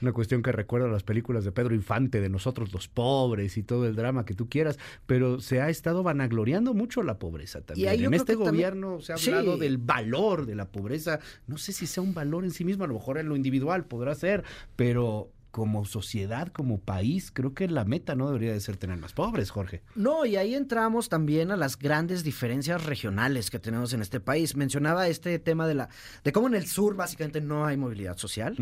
una 0.00 0.12
cuestión 0.12 0.42
que 0.42 0.52
recuerda 0.52 0.88
a 0.88 0.90
las 0.90 1.02
películas 1.02 1.44
de 1.44 1.52
Pedro 1.52 1.74
Infante, 1.74 2.20
de 2.20 2.28
nosotros 2.28 2.72
los 2.72 2.88
pobres 2.88 3.56
y 3.56 3.62
todo 3.62 3.86
el 3.86 3.94
drama 3.94 4.24
que 4.24 4.34
tú 4.34 4.48
quieras, 4.48 4.78
pero 5.06 5.40
se 5.40 5.60
ha 5.60 5.68
estado 5.68 6.02
vanagloriando 6.02 6.74
mucho 6.74 7.02
la 7.02 7.18
pobreza 7.18 7.60
también. 7.60 8.00
Y 8.00 8.04
en 8.04 8.14
este 8.14 8.34
gobierno 8.34 9.00
se 9.00 9.12
ha 9.12 9.16
hablado 9.16 9.56
del 9.56 9.78
valor 9.78 10.46
de 10.46 10.54
la 10.54 10.66
pobreza. 10.66 11.20
No 11.46 11.58
sé 11.58 11.72
si 11.72 11.86
sea 11.86 12.02
un 12.02 12.14
valor 12.14 12.44
en 12.44 12.50
sí 12.50 12.64
mismo, 12.64 12.84
a 12.84 12.86
lo 12.86 12.94
mejor 12.94 13.18
en 13.18 13.28
lo 13.28 13.36
individual 13.36 13.84
podrá 13.84 14.14
ser, 14.14 14.44
pero 14.76 15.30
como 15.54 15.84
sociedad, 15.84 16.48
como 16.48 16.80
país, 16.80 17.30
creo 17.32 17.54
que 17.54 17.68
la 17.68 17.84
meta 17.84 18.16
no 18.16 18.26
debería 18.26 18.52
de 18.52 18.58
ser 18.58 18.76
tener 18.76 18.98
más 18.98 19.12
pobres, 19.12 19.52
Jorge. 19.52 19.82
No, 19.94 20.26
y 20.26 20.34
ahí 20.34 20.52
entramos 20.56 21.08
también 21.08 21.52
a 21.52 21.56
las 21.56 21.78
grandes 21.78 22.24
diferencias 22.24 22.84
regionales 22.84 23.50
que 23.50 23.60
tenemos 23.60 23.92
en 23.92 24.02
este 24.02 24.18
país. 24.18 24.56
Mencionaba 24.56 25.06
este 25.06 25.38
tema 25.38 25.68
de 25.68 25.74
la 25.74 25.88
de 26.24 26.32
cómo 26.32 26.48
en 26.48 26.56
el 26.56 26.66
sur 26.66 26.96
básicamente 26.96 27.40
no 27.40 27.66
hay 27.66 27.76
movilidad 27.76 28.16
social. 28.16 28.56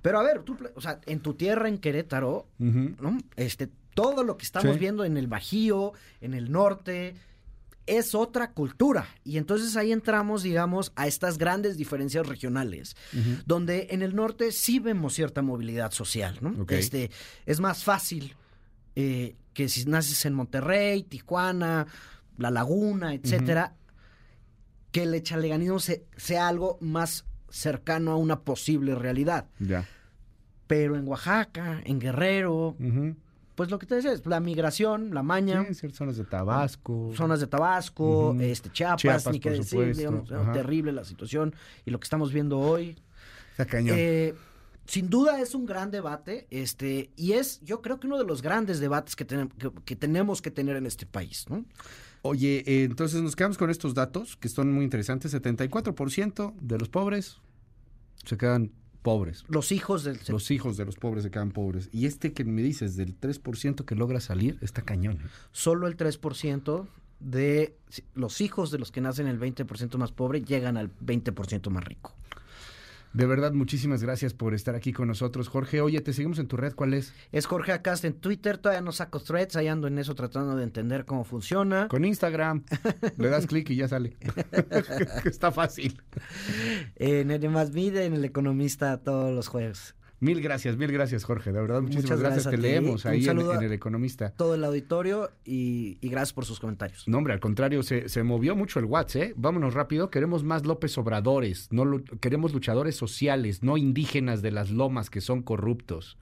Pero 0.00 0.18
a 0.18 0.22
ver, 0.22 0.40
tú, 0.42 0.56
o 0.74 0.80
sea, 0.80 0.98
en 1.04 1.20
tu 1.20 1.34
tierra 1.34 1.68
en 1.68 1.76
Querétaro, 1.76 2.46
¿no? 2.56 3.18
Este 3.36 3.68
todo 3.92 4.24
lo 4.24 4.38
que 4.38 4.46
estamos 4.46 4.78
viendo 4.78 5.04
en 5.04 5.18
el 5.18 5.26
Bajío, 5.26 5.92
en 6.22 6.32
el 6.32 6.50
norte, 6.50 7.16
es 7.90 8.14
otra 8.14 8.52
cultura. 8.52 9.08
Y 9.24 9.36
entonces 9.36 9.76
ahí 9.76 9.90
entramos, 9.90 10.44
digamos, 10.44 10.92
a 10.94 11.08
estas 11.08 11.38
grandes 11.38 11.76
diferencias 11.76 12.26
regionales, 12.26 12.96
donde 13.46 13.88
en 13.90 14.02
el 14.02 14.14
norte 14.14 14.52
sí 14.52 14.78
vemos 14.78 15.14
cierta 15.14 15.42
movilidad 15.42 15.90
social, 15.90 16.38
¿no? 16.40 16.64
Este, 16.68 17.10
es 17.46 17.58
más 17.58 17.82
fácil 17.82 18.36
eh, 18.94 19.34
que 19.52 19.68
si 19.68 19.84
naces 19.86 20.24
en 20.24 20.34
Monterrey, 20.34 21.02
Tijuana, 21.02 21.86
La 22.38 22.50
Laguna, 22.50 23.12
etcétera, 23.12 23.74
que 24.92 25.02
el 25.02 25.14
echaleganismo 25.14 25.78
sea 25.80 26.48
algo 26.48 26.78
más 26.80 27.24
cercano 27.48 28.12
a 28.12 28.16
una 28.16 28.40
posible 28.42 28.94
realidad. 28.94 29.48
Ya. 29.58 29.88
Pero 30.68 30.96
en 30.96 31.08
Oaxaca, 31.08 31.80
en 31.84 31.98
Guerrero, 31.98 32.76
pues 33.60 33.70
lo 33.70 33.78
que 33.78 33.84
te 33.84 33.96
decía 33.96 34.12
es 34.12 34.24
la 34.24 34.40
migración, 34.40 35.12
la 35.12 35.22
maña. 35.22 35.66
Sí, 35.74 35.90
zonas 35.90 36.16
de 36.16 36.24
Tabasco. 36.24 37.12
Zonas 37.14 37.40
de 37.40 37.46
Tabasco, 37.46 38.34
este 38.40 38.72
Chiapas, 38.72 39.30
ni 39.30 39.38
qué 39.38 39.50
decir, 39.50 39.94
digamos, 39.94 40.30
terrible 40.54 40.92
la 40.92 41.04
situación 41.04 41.54
y 41.84 41.90
lo 41.90 42.00
que 42.00 42.04
estamos 42.04 42.32
viendo 42.32 42.58
hoy. 42.58 42.96
Está 43.50 43.66
cañón. 43.66 43.98
Eh, 43.98 44.32
sin 44.86 45.10
duda 45.10 45.42
es 45.42 45.54
un 45.54 45.66
gran 45.66 45.90
debate, 45.90 46.46
este, 46.48 47.10
y 47.16 47.32
es, 47.32 47.60
yo 47.60 47.82
creo 47.82 48.00
que 48.00 48.06
uno 48.06 48.16
de 48.16 48.24
los 48.24 48.40
grandes 48.40 48.80
debates 48.80 49.14
que, 49.14 49.26
que, 49.84 49.94
tenemos 49.94 50.40
que 50.40 50.50
tener 50.50 50.76
en 50.76 50.86
este 50.86 51.04
país, 51.04 51.44
¿no? 51.50 51.66
Oye, 52.22 52.64
eh, 52.66 52.84
entonces 52.84 53.20
nos 53.20 53.36
quedamos 53.36 53.58
con 53.58 53.68
estos 53.68 53.92
datos 53.92 54.38
que 54.38 54.48
son 54.48 54.72
muy 54.72 54.84
interesantes. 54.84 55.34
74% 55.34 56.54
de 56.58 56.78
los 56.78 56.88
pobres 56.88 57.36
se 58.24 58.38
quedan 58.38 58.72
pobres. 59.02 59.44
Los 59.48 59.72
hijos 59.72 60.04
del... 60.04 60.18
Los 60.28 60.50
hijos 60.50 60.76
de 60.76 60.84
los 60.84 60.96
pobres 60.96 61.24
se 61.24 61.30
quedan 61.30 61.50
pobres. 61.50 61.88
Y 61.92 62.06
este 62.06 62.32
que 62.32 62.44
me 62.44 62.62
dices, 62.62 62.96
del 62.96 63.18
3% 63.18 63.84
que 63.84 63.94
logra 63.94 64.20
salir, 64.20 64.58
está 64.60 64.82
cañón. 64.82 65.20
¿eh? 65.24 65.28
Solo 65.52 65.86
el 65.86 65.96
3% 65.96 66.86
de 67.20 67.76
los 68.14 68.40
hijos 68.40 68.70
de 68.70 68.78
los 68.78 68.90
que 68.90 69.00
nacen 69.00 69.26
el 69.26 69.38
20% 69.38 69.96
más 69.98 70.12
pobre 70.12 70.42
llegan 70.42 70.76
al 70.76 70.90
20% 70.98 71.70
más 71.70 71.84
rico. 71.84 72.14
De 73.12 73.26
verdad, 73.26 73.52
muchísimas 73.52 74.02
gracias 74.02 74.34
por 74.34 74.54
estar 74.54 74.76
aquí 74.76 74.92
con 74.92 75.08
nosotros, 75.08 75.48
Jorge. 75.48 75.80
Oye, 75.80 76.00
te 76.00 76.12
seguimos 76.12 76.38
en 76.38 76.46
tu 76.46 76.56
red, 76.56 76.74
¿cuál 76.74 76.94
es? 76.94 77.12
Es 77.32 77.46
Jorge 77.46 77.72
Acast 77.72 78.04
en 78.04 78.14
Twitter, 78.14 78.58
todavía 78.58 78.82
no 78.82 78.92
saco 78.92 79.18
threads, 79.18 79.56
ahí 79.56 79.66
ando 79.66 79.88
en 79.88 79.98
eso 79.98 80.14
tratando 80.14 80.54
de 80.56 80.62
entender 80.62 81.04
cómo 81.04 81.24
funciona. 81.24 81.88
Con 81.88 82.04
Instagram, 82.04 82.64
le 83.16 83.28
das 83.28 83.46
clic 83.46 83.68
y 83.70 83.76
ya 83.76 83.88
sale. 83.88 84.16
Está 85.24 85.50
fácil. 85.50 86.00
En 86.96 87.30
el 87.30 87.48
Más 87.50 87.72
Vida, 87.72 88.04
en 88.04 88.14
El 88.14 88.24
Economista, 88.24 88.96
todos 88.98 89.34
los 89.34 89.48
jueves. 89.48 89.94
Mil 90.20 90.42
gracias, 90.42 90.76
mil 90.76 90.92
gracias, 90.92 91.24
Jorge. 91.24 91.50
De 91.50 91.60
verdad, 91.60 91.80
muchísimas 91.80 92.20
gracias. 92.20 92.50
Te 92.50 92.58
leemos 92.58 93.06
ahí 93.06 93.26
en, 93.26 93.38
El 93.38 93.72
Economista. 93.72 94.30
Todo 94.30 94.54
el 94.54 94.62
auditorio 94.64 95.30
y, 95.46 95.98
gracias 96.02 96.34
por 96.34 96.44
sus 96.44 96.60
comentarios. 96.60 97.08
No, 97.08 97.18
hombre, 97.18 97.32
al 97.32 97.40
contrario, 97.40 97.82
se, 97.82 98.22
movió 98.22 98.54
mucho 98.54 98.78
el 98.80 98.84
WhatsApp, 98.84 99.22
¿eh? 99.22 99.34
Vámonos 99.36 99.72
rápido. 99.72 100.10
Queremos 100.10 100.44
más 100.44 100.66
López 100.66 100.96
Obradores. 100.98 101.72
No 101.72 102.02
queremos 102.20 102.52
luchadores 102.52 102.96
sociales, 102.96 103.62
no 103.62 103.78
indígenas 103.78 104.42
de 104.42 104.50
las 104.50 104.70
lomas 104.70 105.08
que 105.08 105.22
son 105.22 105.42
corruptos. 105.42 106.18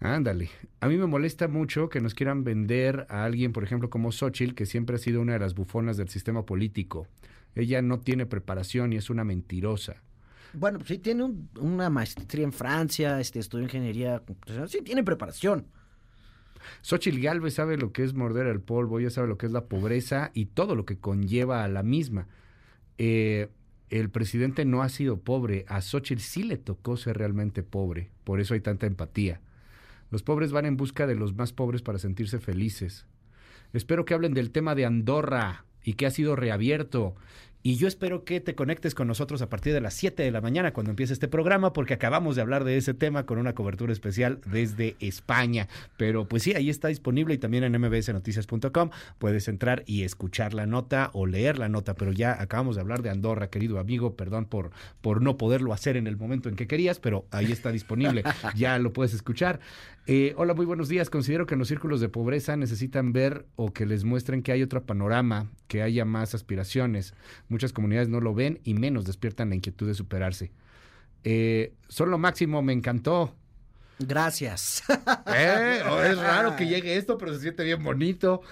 Ándale. 0.00 0.48
A 0.80 0.88
mí 0.88 0.96
me 0.96 1.06
molesta 1.06 1.48
mucho 1.48 1.90
que 1.90 2.00
nos 2.00 2.14
quieran 2.14 2.44
vender 2.44 3.06
a 3.10 3.24
alguien, 3.24 3.52
por 3.52 3.62
ejemplo, 3.62 3.90
como 3.90 4.10
Xochitl, 4.10 4.54
que 4.54 4.64
siempre 4.64 4.96
ha 4.96 4.98
sido 4.98 5.20
una 5.20 5.34
de 5.34 5.38
las 5.38 5.54
bufonas 5.54 5.98
del 5.98 6.08
sistema 6.08 6.46
político. 6.46 7.06
Ella 7.54 7.82
no 7.82 8.00
tiene 8.00 8.24
preparación 8.24 8.94
y 8.94 8.96
es 8.96 9.10
una 9.10 9.24
mentirosa. 9.24 10.02
Bueno, 10.58 10.78
sí, 10.86 10.98
tiene 10.98 11.30
una 11.60 11.90
maestría 11.90 12.44
en 12.44 12.52
Francia, 12.52 13.20
este, 13.20 13.38
estudió 13.38 13.64
ingeniería, 13.64 14.22
sí, 14.68 14.80
tiene 14.82 15.04
preparación. 15.04 15.66
Xochitl 16.80 17.20
Galvez 17.20 17.54
sabe 17.54 17.76
lo 17.76 17.92
que 17.92 18.02
es 18.02 18.14
morder 18.14 18.46
el 18.46 18.60
polvo, 18.60 18.98
ella 18.98 19.10
sabe 19.10 19.28
lo 19.28 19.36
que 19.36 19.46
es 19.46 19.52
la 19.52 19.66
pobreza 19.66 20.30
y 20.32 20.46
todo 20.46 20.74
lo 20.74 20.86
que 20.86 20.98
conlleva 20.98 21.62
a 21.62 21.68
la 21.68 21.82
misma. 21.82 22.26
Eh, 22.96 23.50
el 23.90 24.08
presidente 24.08 24.64
no 24.64 24.82
ha 24.82 24.88
sido 24.88 25.20
pobre, 25.20 25.66
a 25.68 25.82
Xochitl 25.82 26.22
sí 26.22 26.42
le 26.42 26.56
tocó 26.56 26.96
ser 26.96 27.18
realmente 27.18 27.62
pobre, 27.62 28.10
por 28.24 28.40
eso 28.40 28.54
hay 28.54 28.60
tanta 28.60 28.86
empatía. 28.86 29.40
Los 30.10 30.22
pobres 30.22 30.52
van 30.52 30.64
en 30.64 30.78
busca 30.78 31.06
de 31.06 31.16
los 31.16 31.34
más 31.34 31.52
pobres 31.52 31.82
para 31.82 31.98
sentirse 31.98 32.38
felices. 32.38 33.04
Espero 33.74 34.06
que 34.06 34.14
hablen 34.14 34.32
del 34.32 34.52
tema 34.52 34.74
de 34.74 34.86
Andorra 34.86 35.66
y 35.84 35.94
que 35.94 36.06
ha 36.06 36.10
sido 36.10 36.34
reabierto 36.34 37.14
y 37.66 37.74
yo 37.74 37.88
espero 37.88 38.22
que 38.22 38.40
te 38.40 38.54
conectes 38.54 38.94
con 38.94 39.08
nosotros 39.08 39.42
a 39.42 39.48
partir 39.48 39.72
de 39.72 39.80
las 39.80 39.92
7 39.94 40.22
de 40.22 40.30
la 40.30 40.40
mañana 40.40 40.72
cuando 40.72 40.90
empiece 40.90 41.12
este 41.12 41.26
programa, 41.26 41.72
porque 41.72 41.94
acabamos 41.94 42.36
de 42.36 42.42
hablar 42.42 42.62
de 42.62 42.76
ese 42.76 42.94
tema 42.94 43.26
con 43.26 43.38
una 43.38 43.56
cobertura 43.56 43.92
especial 43.92 44.40
desde 44.46 44.94
España. 45.00 45.66
Pero 45.96 46.28
pues 46.28 46.44
sí, 46.44 46.54
ahí 46.54 46.70
está 46.70 46.86
disponible 46.86 47.34
y 47.34 47.38
también 47.38 47.64
en 47.64 47.72
mbsnoticias.com 47.72 48.90
puedes 49.18 49.48
entrar 49.48 49.82
y 49.84 50.04
escuchar 50.04 50.54
la 50.54 50.66
nota 50.66 51.10
o 51.12 51.26
leer 51.26 51.58
la 51.58 51.68
nota. 51.68 51.94
Pero 51.94 52.12
ya 52.12 52.40
acabamos 52.40 52.76
de 52.76 52.82
hablar 52.82 53.02
de 53.02 53.10
Andorra, 53.10 53.50
querido 53.50 53.80
amigo. 53.80 54.14
Perdón 54.14 54.44
por, 54.44 54.70
por 55.00 55.20
no 55.20 55.36
poderlo 55.36 55.72
hacer 55.72 55.96
en 55.96 56.06
el 56.06 56.16
momento 56.16 56.48
en 56.48 56.54
que 56.54 56.68
querías, 56.68 57.00
pero 57.00 57.26
ahí 57.32 57.50
está 57.50 57.72
disponible. 57.72 58.22
ya 58.54 58.78
lo 58.78 58.92
puedes 58.92 59.12
escuchar. 59.12 59.58
Eh, 60.08 60.34
hola, 60.36 60.54
muy 60.54 60.66
buenos 60.66 60.88
días. 60.88 61.10
Considero 61.10 61.46
que 61.46 61.56
los 61.56 61.66
círculos 61.66 62.00
de 62.00 62.08
pobreza 62.08 62.56
necesitan 62.56 63.12
ver 63.12 63.44
o 63.56 63.72
que 63.72 63.86
les 63.86 64.04
muestren 64.04 64.40
que 64.40 64.52
hay 64.52 64.62
otro 64.62 64.84
panorama, 64.84 65.50
que 65.66 65.82
haya 65.82 66.04
más 66.04 66.32
aspiraciones. 66.32 67.12
Muchas 67.56 67.72
comunidades 67.72 68.10
no 68.10 68.20
lo 68.20 68.34
ven 68.34 68.60
y 68.64 68.74
menos 68.74 69.06
despiertan 69.06 69.48
la 69.48 69.54
inquietud 69.54 69.86
de 69.86 69.94
superarse. 69.94 70.52
Eh, 71.24 71.72
son 71.88 72.10
lo 72.10 72.18
máximo, 72.18 72.60
me 72.60 72.74
encantó. 72.74 73.34
Gracias. 73.98 74.82
Eh, 75.34 75.80
oh, 75.90 76.02
es 76.02 76.18
raro 76.18 76.54
que 76.54 76.66
llegue 76.66 76.98
esto, 76.98 77.16
pero 77.16 77.32
se 77.32 77.40
siente 77.40 77.64
bien 77.64 77.82
bonito. 77.82 78.42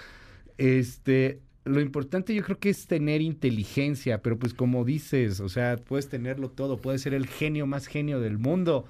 Este, 0.57 1.39
lo 1.65 1.81
importante 1.81 2.33
yo 2.33 2.43
creo 2.43 2.57
que 2.57 2.71
es 2.71 2.87
tener 2.87 3.21
inteligencia, 3.21 4.23
pero 4.23 4.39
pues 4.39 4.55
como 4.55 4.85
dices, 4.85 5.39
o 5.39 5.49
sea, 5.49 5.77
puedes 5.77 6.09
tenerlo 6.09 6.49
todo, 6.49 6.81
puedes 6.81 7.03
ser 7.03 7.13
el 7.13 7.27
genio 7.27 7.67
más 7.67 7.85
genio 7.85 8.19
del 8.19 8.39
mundo 8.39 8.85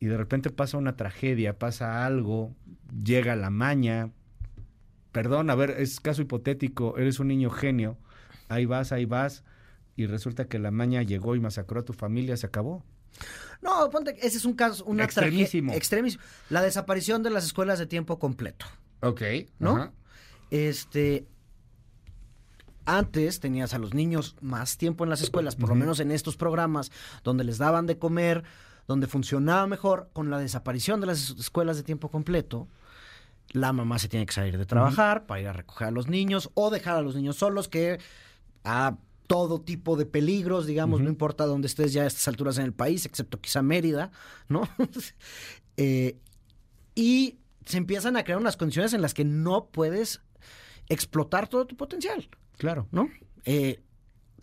y 0.00 0.06
de 0.06 0.16
repente 0.16 0.48
pasa 0.48 0.78
una 0.78 0.96
tragedia, 0.96 1.58
pasa 1.58 2.06
algo, 2.06 2.54
llega 3.04 3.36
la 3.36 3.50
maña. 3.50 4.12
Perdón, 5.12 5.50
a 5.50 5.54
ver, 5.54 5.72
es 5.78 6.00
caso 6.00 6.22
hipotético, 6.22 6.96
eres 6.96 7.20
un 7.20 7.28
niño 7.28 7.50
genio, 7.50 7.98
ahí 8.48 8.66
vas, 8.66 8.92
ahí 8.92 9.04
vas, 9.04 9.44
y 9.96 10.06
resulta 10.06 10.46
que 10.46 10.58
la 10.58 10.70
maña 10.70 11.02
llegó 11.02 11.36
y 11.36 11.40
masacró 11.40 11.80
a 11.80 11.84
tu 11.84 11.92
familia, 11.92 12.36
se 12.36 12.46
acabó. 12.46 12.84
No, 13.62 13.88
ponte, 13.90 14.16
ese 14.24 14.36
es 14.36 14.44
un 14.44 14.54
caso, 14.54 14.84
una 14.84 15.04
extremísimo. 15.04 15.72
extremísimo. 15.72 16.22
La 16.50 16.62
desaparición 16.62 17.22
de 17.22 17.30
las 17.30 17.44
escuelas 17.44 17.78
de 17.78 17.86
tiempo 17.86 18.18
completo. 18.18 18.66
Ok. 19.00 19.22
¿No? 19.58 19.92
Este. 20.50 21.26
Antes 22.84 23.40
tenías 23.40 23.74
a 23.74 23.78
los 23.78 23.94
niños 23.94 24.36
más 24.40 24.76
tiempo 24.76 25.02
en 25.02 25.10
las 25.10 25.20
escuelas, 25.20 25.56
por 25.56 25.70
lo 25.70 25.74
menos 25.74 25.98
en 25.98 26.12
estos 26.12 26.36
programas, 26.36 26.92
donde 27.24 27.42
les 27.42 27.58
daban 27.58 27.86
de 27.86 27.98
comer, 27.98 28.44
donde 28.86 29.08
funcionaba 29.08 29.66
mejor 29.66 30.08
con 30.12 30.30
la 30.30 30.38
desaparición 30.38 31.00
de 31.00 31.08
las 31.08 31.30
escuelas 31.30 31.76
de 31.78 31.82
tiempo 31.82 32.10
completo. 32.12 32.68
La 33.50 33.72
mamá 33.72 33.98
se 33.98 34.08
tiene 34.08 34.24
que 34.24 34.32
salir 34.32 34.56
de 34.56 34.66
trabajar 34.66 35.26
para 35.26 35.40
ir 35.40 35.48
a 35.48 35.52
recoger 35.52 35.88
a 35.88 35.90
los 35.90 36.06
niños 36.06 36.50
o 36.54 36.70
dejar 36.70 36.96
a 36.96 37.02
los 37.02 37.16
niños 37.16 37.36
solos, 37.36 37.66
que 37.66 37.98
a 38.66 38.98
todo 39.28 39.60
tipo 39.60 39.96
de 39.96 40.06
peligros, 40.06 40.66
digamos, 40.66 41.00
no 41.00 41.08
importa 41.08 41.46
dónde 41.46 41.66
estés 41.68 41.92
ya 41.92 42.02
a 42.02 42.06
estas 42.06 42.26
alturas 42.28 42.58
en 42.58 42.64
el 42.64 42.72
país, 42.72 43.06
excepto 43.06 43.40
quizá 43.40 43.62
Mérida, 43.62 44.10
¿no? 44.48 44.68
Eh, 45.78 46.18
y 46.94 47.36
se 47.66 47.76
empiezan 47.76 48.16
a 48.16 48.24
crear 48.24 48.40
unas 48.40 48.56
condiciones 48.56 48.94
en 48.94 49.02
las 49.02 49.12
que 49.12 49.26
no 49.26 49.66
puedes 49.66 50.22
explotar 50.88 51.48
todo 51.48 51.66
tu 51.66 51.76
potencial. 51.76 52.30
Claro. 52.56 52.88
¿No? 52.90 53.10
Eh, 53.44 53.82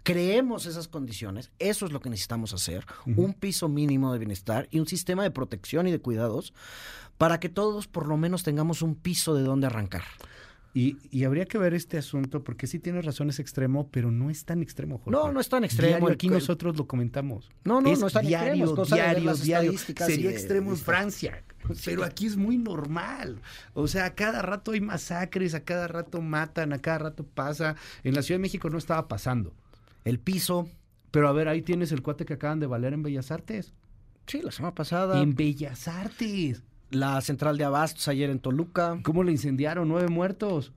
creemos 0.03 0.67
esas 0.67 0.87
condiciones, 0.87 1.51
eso 1.57 1.87
es 1.87 1.91
lo 1.91 2.01
que 2.01 2.11
necesitamos 2.11 2.53
hacer, 2.53 2.85
un 3.07 3.33
piso 3.33 3.67
mínimo 3.67 4.13
de 4.13 4.19
bienestar 4.19 4.67
y 4.69 4.77
un 4.77 4.85
sistema 4.85 5.23
de 5.23 5.31
protección 5.31 5.87
y 5.87 5.91
de 5.91 5.99
cuidados 5.99 6.53
para 7.17 7.39
que 7.39 7.49
todos 7.49 7.87
por 7.87 8.05
lo 8.05 8.15
menos 8.15 8.43
tengamos 8.43 8.83
un 8.83 8.93
piso 8.93 9.33
de 9.33 9.41
donde 9.41 9.65
arrancar. 9.65 10.03
Y, 10.75 11.23
habría 11.23 11.45
que 11.45 11.59
ver 11.59 11.75
este 11.75 11.99
asunto, 11.99 12.43
porque 12.43 12.65
sí 12.65 12.79
tienes 12.79 13.05
razón, 13.05 13.29
es 13.29 13.37
extremo, 13.39 13.89
pero 13.91 14.09
no 14.09 14.31
es 14.31 14.43
tan 14.43 14.63
extremo, 14.63 14.97
Jorge. 14.97 15.11
No, 15.11 15.31
no 15.31 15.39
es 15.39 15.47
tan 15.47 15.63
extremo. 15.63 16.07
aquí 16.07 16.29
nosotros 16.29 16.75
lo 16.75 16.87
comentamos. 16.87 17.51
No, 17.63 17.79
no, 17.79 17.95
no 17.95 18.07
es 18.07 18.13
tan 18.13 18.25
diario, 18.25 18.65
extremo. 18.65 18.85
diario, 18.85 19.35
diario. 19.35 19.77
Sería 19.77 20.31
extremo 20.31 20.71
en 20.71 20.77
Francia, 20.77 21.43
pero 21.85 22.03
aquí 22.03 22.25
es 22.25 22.37
muy 22.37 22.57
normal. 22.57 23.39
O 23.75 23.87
sea, 23.87 24.05
a 24.05 24.15
cada 24.15 24.41
rato 24.41 24.71
hay 24.71 24.81
masacres, 24.81 25.53
a 25.53 25.63
cada 25.63 25.87
rato 25.87 26.21
matan, 26.21 26.73
a 26.73 26.79
cada 26.79 26.97
rato 26.97 27.23
pasa. 27.23 27.75
En 28.03 28.15
la 28.15 28.23
Ciudad 28.23 28.39
de 28.39 28.43
México 28.43 28.67
no 28.71 28.79
estaba 28.79 29.07
pasando 29.07 29.53
el 30.05 30.19
piso. 30.19 30.67
Pero 31.11 31.27
a 31.27 31.31
ver, 31.31 31.47
ahí 31.47 31.61
tienes 31.61 31.91
el 31.91 32.01
cuate 32.01 32.25
que 32.25 32.33
acaban 32.33 32.59
de 32.59 32.65
valer 32.65 32.93
en 32.93 33.03
Bellas 33.03 33.29
Artes. 33.29 33.73
Sí, 34.25 34.41
la 34.41 34.51
semana 34.51 34.73
pasada. 34.73 35.21
En 35.21 35.35
Bellas 35.35 35.87
Artes. 35.87 36.63
La 36.93 37.19
central 37.21 37.57
de 37.57 37.63
abastos 37.63 38.07
ayer 38.07 38.29
en 38.29 38.39
Toluca. 38.39 38.99
¿Cómo 39.03 39.23
le 39.23 39.31
incendiaron? 39.31 39.87
Nueve 39.87 40.07
muertos. 40.07 40.73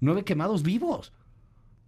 Nueve 0.00 0.24
quemados 0.24 0.62
vivos. 0.62 1.12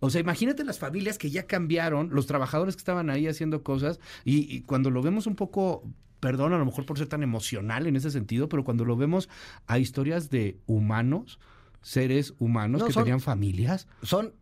O 0.01 0.11
sea, 0.11 0.21
imagínate 0.21 0.65
las 0.65 0.79
familias 0.79 1.19
que 1.19 1.31
ya 1.31 1.47
cambiaron, 1.47 2.11
los 2.13 2.27
trabajadores 2.27 2.77
que 2.77 2.81
estaban 2.81 3.09
ahí 3.11 3.27
haciendo 3.27 3.63
cosas, 3.63 3.99
y, 4.25 4.61
cuando 4.63 4.91
lo 4.91 5.03
vemos 5.03 5.27
un 5.27 5.37
poco, 5.37 5.83
perdón, 6.21 6.53
a 6.53 6.59
lo 6.59 6.67
mejor 6.67 6.85
por 6.85 6.99
ser 6.99 7.09
tan 7.09 7.23
emocional 7.23 7.87
en 7.87 7.97
ese 7.97 8.11
sentido, 8.11 8.49
pero 8.49 8.63
cuando 8.63 8.85
lo 8.85 8.97
vemos 8.97 9.29
a 9.67 9.79
historias 9.79 10.29
de 10.29 10.59
humanos, 10.67 11.41
seres 11.81 12.35
humanos 12.39 12.85
que 12.85 12.93
tenían 12.93 13.21
familias. 13.21 13.89
Son 14.03 14.35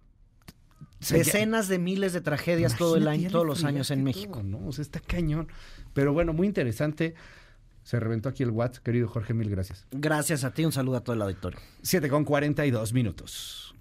decenas 1.10 1.68
de 1.68 1.78
miles 1.78 2.12
de 2.12 2.20
tragedias 2.20 2.76
todo 2.76 2.96
el 2.96 3.06
año, 3.06 3.30
todos 3.30 3.46
los 3.46 3.64
años 3.64 3.90
en 3.90 4.02
México. 4.02 4.42
¿no? 4.42 4.66
O 4.66 4.72
sea, 4.72 4.82
está 4.82 4.98
cañón. 4.98 5.48
Pero 5.92 6.12
bueno, 6.12 6.32
muy 6.32 6.46
interesante. 6.46 7.14
Se 7.85 8.01
reventó 8.01 8.31
aquí 8.31 8.43
el 8.43 8.51
WhatsApp, 8.51 8.82
querido 8.82 9.09
Jorge, 9.09 9.35
mil 9.35 9.51
gracias. 9.51 9.86
Gracias 9.93 10.43
a 10.43 10.52
ti, 10.52 10.65
un 10.65 10.73
saludo 10.73 10.97
a 10.97 11.01
todo 11.01 11.15
el 11.15 11.23
auditorio. 11.23 11.59
7 11.82 12.09
con 12.09 12.24
42 12.24 12.93
minutos. 12.93 13.74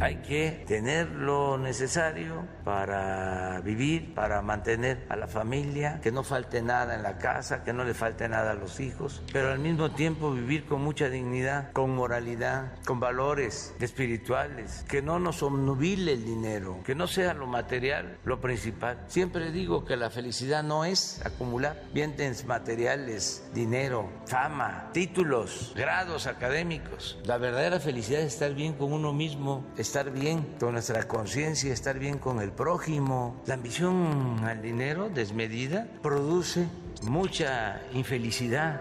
Hay 0.00 0.16
que 0.16 0.64
tener 0.66 1.08
lo 1.10 1.58
necesario 1.58 2.44
para 2.64 3.60
vivir, 3.60 4.14
para 4.14 4.42
mantener 4.42 5.06
a 5.08 5.16
la 5.16 5.26
familia, 5.26 6.00
que 6.02 6.12
no 6.12 6.22
falte 6.22 6.60
nada 6.62 6.94
en 6.94 7.02
la 7.02 7.18
casa, 7.18 7.64
que 7.64 7.72
no 7.72 7.84
le 7.84 7.94
falte 7.94 8.28
nada 8.28 8.50
a 8.50 8.54
los 8.54 8.80
hijos, 8.80 9.22
pero 9.32 9.50
al 9.50 9.58
mismo 9.58 9.92
tiempo 9.92 10.32
vivir 10.32 10.66
con 10.66 10.82
mucha 10.82 11.08
dignidad, 11.08 11.72
con 11.72 11.94
moralidad, 11.94 12.72
con 12.84 13.00
valores 13.00 13.74
espirituales, 13.80 14.84
que 14.88 15.02
no 15.02 15.18
nos 15.18 15.42
obnubile 15.42 16.12
el 16.12 16.24
dinero, 16.24 16.80
que 16.84 16.94
no 16.94 17.06
sea 17.06 17.34
lo 17.34 17.46
material 17.46 18.18
lo 18.24 18.40
principal. 18.40 18.98
Siempre 19.06 19.50
digo 19.50 19.84
que 19.84 19.96
la 19.96 20.10
felicidad 20.10 20.62
no 20.62 20.84
es 20.84 21.24
acumular 21.24 21.82
bienes 21.92 22.44
materiales, 22.44 23.48
dinero, 23.54 24.10
fama, 24.26 24.90
títulos, 24.92 25.72
grados 25.76 26.26
académicos. 26.26 27.18
La 27.24 27.38
verdadera 27.38 27.80
felicidad 27.80 28.20
es 28.20 28.34
estar 28.34 28.54
bien 28.54 28.74
con 28.74 28.92
uno 28.92 29.12
mismo, 29.12 29.64
estar 29.86 30.10
bien 30.10 30.44
con 30.58 30.72
nuestra 30.72 31.06
conciencia, 31.06 31.72
estar 31.72 31.98
bien 31.98 32.18
con 32.18 32.40
el 32.40 32.50
prójimo. 32.50 33.40
La 33.46 33.54
ambición 33.54 34.40
al 34.44 34.60
dinero 34.60 35.08
desmedida 35.08 35.86
produce 36.02 36.66
mucha 37.02 37.80
infelicidad 37.92 38.80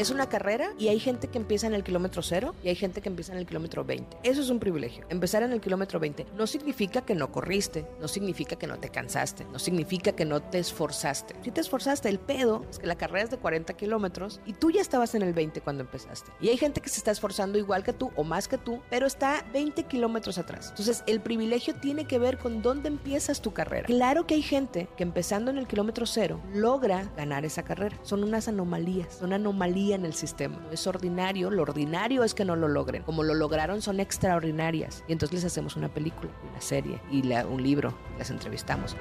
es 0.00 0.10
una 0.10 0.30
carrera 0.30 0.72
y 0.78 0.88
hay 0.88 0.98
gente 0.98 1.28
que 1.28 1.36
empieza 1.36 1.66
en 1.66 1.74
el 1.74 1.84
kilómetro 1.84 2.22
cero 2.22 2.54
y 2.64 2.68
hay 2.70 2.74
gente 2.74 3.02
que 3.02 3.10
empieza 3.10 3.32
en 3.32 3.38
el 3.38 3.44
kilómetro 3.44 3.84
20. 3.84 4.16
Eso 4.22 4.40
es 4.40 4.48
un 4.48 4.58
privilegio. 4.58 5.04
Empezar 5.10 5.42
en 5.42 5.52
el 5.52 5.60
kilómetro 5.60 6.00
20 6.00 6.26
no 6.38 6.46
significa 6.46 7.02
que 7.02 7.14
no 7.14 7.30
corriste, 7.30 7.84
no 8.00 8.08
significa 8.08 8.56
que 8.56 8.66
no 8.66 8.78
te 8.78 8.88
cansaste, 8.88 9.44
no 9.52 9.58
significa 9.58 10.12
que 10.12 10.24
no 10.24 10.40
te 10.40 10.58
esforzaste. 10.58 11.36
Si 11.42 11.50
te 11.50 11.60
esforzaste, 11.60 12.08
el 12.08 12.18
pedo 12.18 12.64
es 12.70 12.78
que 12.78 12.86
la 12.86 12.96
carrera 12.96 13.24
es 13.24 13.30
de 13.30 13.36
40 13.36 13.74
kilómetros 13.74 14.40
y 14.46 14.54
tú 14.54 14.70
ya 14.70 14.80
estabas 14.80 15.14
en 15.14 15.20
el 15.20 15.34
20 15.34 15.60
cuando 15.60 15.82
empezaste. 15.82 16.32
Y 16.40 16.48
hay 16.48 16.56
gente 16.56 16.80
que 16.80 16.88
se 16.88 16.96
está 16.96 17.10
esforzando 17.10 17.58
igual 17.58 17.84
que 17.84 17.92
tú 17.92 18.10
o 18.16 18.24
más 18.24 18.48
que 18.48 18.56
tú, 18.56 18.80
pero 18.88 19.06
está 19.06 19.44
20 19.52 19.82
kilómetros 19.82 20.38
atrás. 20.38 20.70
Entonces, 20.70 21.04
el 21.08 21.20
privilegio 21.20 21.74
tiene 21.74 22.06
que 22.06 22.18
ver 22.18 22.38
con 22.38 22.62
dónde 22.62 22.88
empiezas 22.88 23.42
tu 23.42 23.52
carrera. 23.52 23.84
Claro 23.86 24.26
que 24.26 24.32
hay 24.32 24.42
gente 24.42 24.88
que 24.96 25.02
empezando 25.02 25.50
en 25.50 25.58
el 25.58 25.66
kilómetro 25.66 26.06
cero 26.06 26.40
logra 26.54 27.04
ganar 27.18 27.44
esa 27.44 27.64
carrera. 27.64 27.98
Son 28.02 28.24
unas 28.24 28.48
anomalías, 28.48 29.12
son 29.12 29.34
anomalías 29.34 29.89
en 29.94 30.04
el 30.04 30.14
sistema. 30.14 30.58
es 30.70 30.86
ordinario, 30.86 31.50
lo 31.50 31.62
ordinario 31.62 32.24
es 32.24 32.34
que 32.34 32.44
no 32.44 32.56
lo 32.56 32.68
logren. 32.68 33.02
Como 33.02 33.22
lo 33.22 33.34
lograron, 33.34 33.82
son 33.82 34.00
extraordinarias. 34.00 35.04
Y 35.08 35.12
entonces 35.12 35.42
les 35.42 35.44
hacemos 35.44 35.76
una 35.76 35.88
película, 35.88 36.30
una 36.50 36.60
serie 36.60 37.00
y 37.10 37.20
un 37.32 37.62
libro, 37.62 37.94
las 38.18 38.30
entrevistamos. 38.30 38.96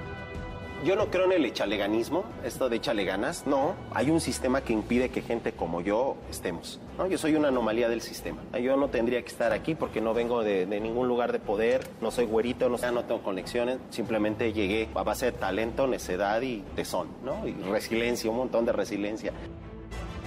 Yo 0.85 0.95
no 0.95 1.11
creo 1.11 1.25
en 1.25 1.33
el 1.33 1.43
echaleganismo, 1.43 2.23
esto 2.45 2.69
de 2.69 2.77
echale 2.77 3.03
ganas. 3.03 3.45
No, 3.45 3.75
hay 3.93 4.09
un 4.09 4.21
sistema 4.21 4.61
que 4.61 4.71
impide 4.71 5.09
que 5.09 5.21
gente 5.21 5.51
como 5.51 5.81
yo 5.81 6.15
estemos. 6.29 6.79
¿no? 6.97 7.05
Yo 7.05 7.17
soy 7.17 7.35
una 7.35 7.49
anomalía 7.49 7.89
del 7.89 7.99
sistema. 7.99 8.41
Yo 8.57 8.77
no 8.77 8.87
tendría 8.87 9.21
que 9.21 9.27
estar 9.27 9.51
aquí 9.51 9.75
porque 9.75 9.99
no 9.99 10.13
vengo 10.13 10.41
de, 10.41 10.65
ningún 10.67 11.09
lugar 11.09 11.33
de 11.33 11.39
poder, 11.39 11.85
no 11.99 12.11
soy 12.11 12.27
güerito, 12.27 12.69
no, 12.69 12.77
no 12.77 13.03
tengo 13.03 13.21
conexiones. 13.21 13.79
Simplemente 13.89 14.53
llegué 14.53 14.87
a 14.95 15.03
base 15.03 15.25
de 15.25 15.31
talento, 15.33 15.85
necedad 15.85 16.41
y 16.41 16.63
tesón, 16.77 17.09
¿no? 17.25 17.45
Y 17.45 17.51
resiliencia, 17.51 18.31
un 18.31 18.37
montón 18.37 18.65
de 18.65 18.71
resiliencia. 18.71 19.33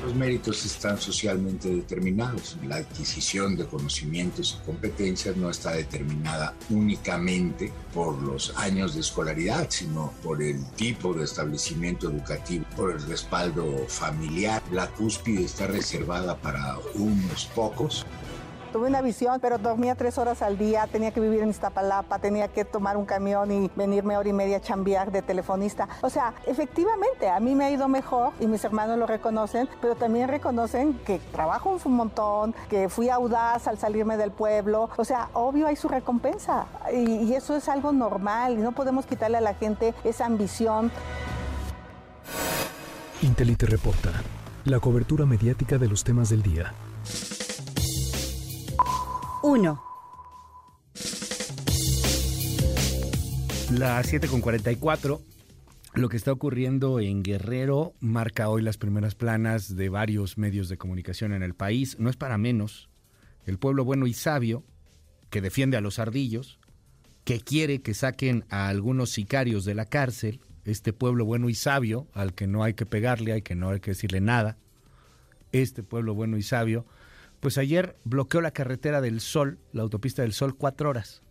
Los 0.03 0.17
méritos 0.17 0.65
están 0.67 1.01
socialmente 1.01 1.69
determinados. 1.69 2.57
La 2.67 2.77
adquisición 2.77 3.57
de 3.57 3.67
conocimientos 3.67 4.59
y 4.61 4.67
competencias 4.67 5.37
no 5.37 5.49
está 5.49 5.73
determinada 5.73 6.55
únicamente 6.71 7.73
por 7.95 8.21
los 8.21 8.53
años 8.57 8.95
de 8.95 9.01
escolaridad, 9.01 9.69
sino 9.71 10.13
por 10.25 10.43
el 10.43 10.65
tipo 10.73 11.15
de 11.15 11.23
establecimiento 11.25 12.11
educativo, 12.11 12.65
por 12.75 12.91
el 12.91 13.03
respaldo 13.07 13.65
familiar. 13.87 14.61
La 14.73 14.89
cúspide 14.89 15.45
está 15.45 15.69
reservada 15.69 16.37
para 16.37 16.79
unos 16.95 17.47
pocos 17.55 18.05
Tuve 18.73 18.87
una 18.87 19.03
visión, 19.03 19.39
pero 19.39 19.59
dormía 19.59 19.95
tres 19.95 20.17
horas 20.17 20.41
al 20.41 20.57
día, 20.57 20.87
tenía 20.91 21.11
que 21.11 21.21
vivir 21.21 21.43
en 21.43 21.51
Iztapalapa, 21.51 22.19
tenía 22.19 22.49
que 22.49 22.65
tomar 22.65 22.97
un 22.97 23.05
camión 23.05 23.51
y 23.53 23.71
venirme 23.77 24.17
hora 24.17 24.29
y 24.29 24.33
media 24.33 24.57
a 24.57 24.61
chambear 24.61 25.13
de 25.13 25.21
telefonista. 25.21 25.91
O 26.01 26.09
sea, 26.09 26.33
efectivamente, 26.47 27.29
a 27.29 27.39
mí 27.39 27.55
me 27.55 27.67
ha 27.67 27.71
ido 27.71 27.87
mejor 27.87 28.33
y 28.41 28.47
mis 28.47 28.65
hermanos 28.65 28.99
lo 28.99 29.07
reconocen, 29.07 29.69
pero 29.83 29.95
también 29.95 30.29
reconocen 30.29 30.95
que 31.05 31.19
trabajo 31.19 31.79
un 31.85 31.97
montón, 31.97 32.55
que 32.71 32.89
fui 32.89 33.11
audaz 33.11 33.69
al 33.69 33.77
salirme 33.77 34.17
del 34.17 34.31
pueblo. 34.31 34.89
O 34.97 35.05
sea, 35.05 35.29
obvio 35.35 35.67
hay 35.67 35.77
su 35.77 35.89
recompensa 35.89 36.65
y, 36.91 37.25
y 37.25 37.35
eso 37.35 37.55
es 37.55 37.69
algo 37.69 37.93
normal 37.93 38.55
y 38.55 38.63
no 38.63 38.73
podemos 38.73 39.05
quitarle 39.05 39.37
a 39.37 39.43
la 39.43 39.53
gente 39.53 39.93
esa 40.03 40.25
ambición. 40.25 40.91
Intelite 43.21 43.67
reporta 43.67 44.13
la 44.65 44.81
cobertura 44.81 45.27
mediática 45.27 45.77
de 45.77 45.89
los 45.89 46.05
temas 46.05 46.31
del 46.31 46.43
día. 46.43 46.73
1. 49.43 49.83
La 53.73 54.03
7 54.03 54.29
con 54.29 54.41
44. 54.41 55.21
Lo 55.95 56.09
que 56.09 56.17
está 56.17 56.33
ocurriendo 56.33 57.01
en 57.01 57.23
Guerrero 57.23 57.93
marca 58.01 58.49
hoy 58.49 58.63
las 58.63 58.79
primeras 58.79 59.15
planas 59.15 59.75
de 59.75 59.89
varios 59.89 60.39
medios 60.39 60.69
de 60.69 60.79
comunicación 60.79 61.33
en 61.33 61.43
el 61.43 61.55
país. 61.55 61.99
No 61.99 62.09
es 62.09 62.17
para 62.17 62.39
menos. 62.39 62.89
El 63.45 63.59
pueblo 63.59 63.85
bueno 63.85 64.07
y 64.07 64.15
sabio, 64.15 64.65
que 65.29 65.41
defiende 65.41 65.77
a 65.77 65.81
los 65.81 65.99
ardillos, 65.99 66.61
que 67.25 67.41
quiere 67.41 67.83
que 67.83 67.95
saquen 67.95 68.45
a 68.49 68.69
algunos 68.69 69.11
sicarios 69.11 69.65
de 69.65 69.75
la 69.75 69.87
cárcel, 69.87 70.41
este 70.65 70.93
pueblo 70.93 71.25
bueno 71.25 71.49
y 71.49 71.55
sabio, 71.55 72.07
al 72.15 72.35
que 72.35 72.47
no 72.47 72.63
hay 72.63 72.75
que 72.75 72.87
pegarle, 72.87 73.33
hay 73.33 73.43
que 73.43 73.57
no 73.57 73.71
hay 73.71 73.81
que 73.81 73.91
decirle 73.91 74.21
nada, 74.21 74.57
este 75.51 75.83
pueblo 75.83 76.15
bueno 76.15 76.37
y 76.37 76.43
sabio, 76.43 76.87
pues 77.43 77.59
ayer 77.59 77.99
bloqueó 78.05 78.41
la 78.41 78.53
carretera 78.53 79.01
del 79.01 79.21
Sol, 79.21 79.59
la 79.73 79.83
autopista 79.83 80.23
del 80.23 80.33
Sol, 80.33 80.57
cuatro 80.57 80.89
horas. 80.89 81.25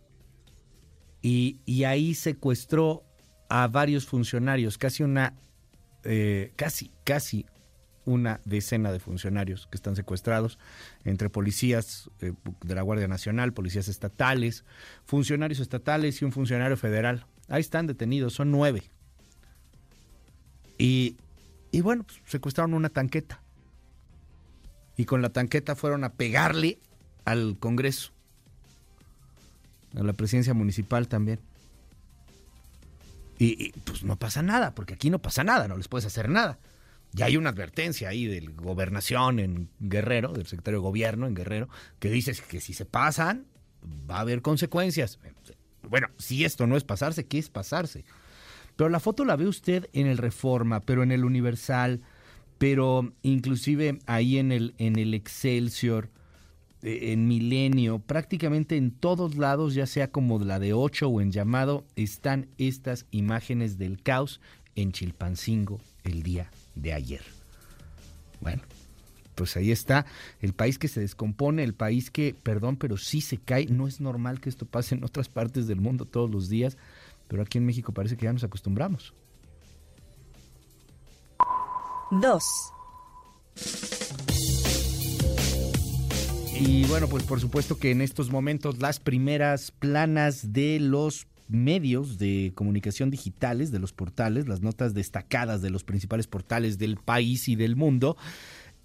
Y, 1.22 1.62
ahí 1.86 2.16
secuestró 2.16 3.06
a 3.48 3.70
varios 3.70 4.08
funcionarios, 4.08 4.78
casi 4.78 5.04
una, 5.04 5.36
eh, 6.04 6.52
casi, 6.58 6.92
casi 7.06 7.46
una 8.04 8.42
decena 8.44 8.92
de 8.92 9.00
funcionarios 9.00 9.68
que 9.68 9.78
están 9.78 9.96
secuestrados, 9.96 10.60
entre 11.06 11.30
policías 11.30 12.10
eh, 12.20 12.34
de 12.62 12.76
la 12.76 12.82
Guardia 12.82 13.08
Nacional, 13.08 13.54
policías 13.54 13.88
estatales, 13.88 14.66
funcionarios 15.06 15.62
estatales 15.62 16.22
y 16.22 16.26
un 16.26 16.34
funcionario 16.34 16.76
federal. 16.76 17.26
Ahí 17.48 17.62
están 17.62 17.88
detenidos, 17.88 18.34
son 18.34 18.52
nueve. 18.52 18.84
Y, 20.78 21.16
y 21.72 21.80
bueno, 21.80 22.04
pues, 22.04 22.20
secuestraron 22.26 22.74
una 22.74 22.90
tanqueta 22.90 23.42
y 25.02 25.06
con 25.06 25.24
la 25.24 25.30
tanqueta 25.30 25.76
fueron 25.76 26.04
a 26.04 26.14
pegarle 26.14 26.78
al 27.26 27.58
Congreso, 27.58 28.12
a 29.96 30.04
la 30.04 30.14
presidencia 30.14 30.54
municipal 30.54 31.08
también. 31.08 31.40
Y, 33.40 33.72
pues 33.84 34.04
no 34.04 34.20
pasa 34.20 34.44
nada, 34.44 34.76
porque 34.76 34.94
aquí 34.94 35.10
no 35.10 35.18
pasa 35.18 35.44
nada, 35.44 35.68
no 35.68 35.76
les 35.76 35.88
puedes 35.88 36.06
hacer 36.06 36.30
nada. 36.30 36.60
Ya 37.14 37.26
hay 37.26 37.36
una 37.36 37.50
advertencia 37.50 38.10
ahí 38.10 38.28
del 38.28 38.54
gobernación 38.54 39.40
en 39.40 39.70
Guerrero, 39.80 40.34
del 40.34 40.46
secretario 40.46 40.82
de 40.82 40.84
gobierno 40.84 41.26
en 41.26 41.34
Guerrero, 41.34 41.68
que 41.98 42.12
dice 42.12 42.36
que 42.48 42.62
si 42.62 42.76
se 42.76 42.86
pasan, 42.86 43.48
va 44.08 44.18
a 44.18 44.22
haber 44.22 44.44
consecuencias. 44.44 45.18
Bueno, 45.82 46.10
si 46.20 46.46
esto 46.46 46.68
no 46.68 46.78
es 46.78 46.84
pasarse, 46.84 47.26
¿qué 47.26 47.40
es 47.40 47.50
pasarse? 47.50 48.06
Pero 48.76 48.92
la 48.92 49.00
foto 49.00 49.26
la 49.26 49.36
ve 49.36 49.48
usted 49.48 49.90
en 49.94 50.06
el 50.06 50.20
Reforma, 50.20 50.80
pero 50.80 51.02
en 51.02 51.12
el 51.12 51.26
Universal, 51.26 52.02
pero 52.62 53.12
inclusive 53.24 53.98
ahí 54.06 54.38
en 54.38 54.52
el, 54.52 54.76
en 54.78 55.00
el 55.00 55.16
Excelsior, 55.16 56.12
eh, 56.84 57.12
en 57.12 57.28
Milenio, 57.28 57.98
prácticamente 57.98 58.78
en 58.78 58.92
todos 58.92 59.36
lados, 59.36 59.74
ya 59.74 59.88
sea 59.88 60.12
como 60.12 60.38
la 60.38 60.60
de 60.60 60.72
8 60.72 61.08
o 61.08 61.22
en 61.22 61.32
llamado, 61.32 61.86
están 61.96 62.50
estas 62.60 63.08
imágenes 63.10 63.80
del 63.80 64.00
caos 64.04 64.42
en 64.76 64.92
Chilpancingo 64.92 65.82
el 66.04 66.22
día 66.22 66.52
de 66.76 66.94
ayer. 66.94 67.24
Bueno, 68.42 68.62
pues 69.34 69.58
ahí 69.58 69.72
está 69.72 70.06
el 70.40 70.54
país 70.54 70.78
que 70.78 70.88
se 70.88 71.00
descompone, 71.00 71.64
el 71.64 71.74
país 71.74 72.12
que, 72.12 72.36
perdón, 72.44 72.76
pero 72.76 72.96
sí 72.96 73.22
se 73.22 73.38
cae. 73.38 73.66
No 73.66 73.88
es 73.88 74.00
normal 74.00 74.40
que 74.40 74.50
esto 74.50 74.68
pase 74.68 74.94
en 74.94 75.04
otras 75.04 75.30
partes 75.30 75.66
del 75.66 75.82
mundo 75.82 76.06
todos 76.06 76.30
los 76.30 76.48
días, 76.48 76.78
pero 77.28 77.42
aquí 77.42 77.58
en 77.58 77.66
México 77.66 77.92
parece 77.92 78.18
que 78.18 78.26
ya 78.26 78.34
nos 78.34 78.44
acostumbramos. 78.44 79.16
2. 82.12 82.44
Y 86.60 86.86
bueno, 86.86 87.08
pues 87.08 87.24
por 87.24 87.40
supuesto 87.40 87.78
que 87.78 87.92
en 87.92 88.02
estos 88.02 88.30
momentos 88.30 88.80
las 88.80 89.00
primeras 89.00 89.72
planas 89.72 90.54
de 90.54 90.80
los 90.80 91.28
medios 91.48 92.18
de 92.18 92.52
comunicación 92.56 93.10
digitales, 93.10 93.72
de 93.72 93.80
los 93.80 93.94
portales, 93.94 94.48
las 94.48 94.62
notas 94.62 94.94
destacadas 94.94 95.62
de 95.62 95.70
los 95.70 95.84
principales 95.84 96.28
portales 96.28 96.78
del 96.78 96.98
país 96.98 97.48
y 97.48 97.56
del 97.56 97.76
mundo, 97.76 98.16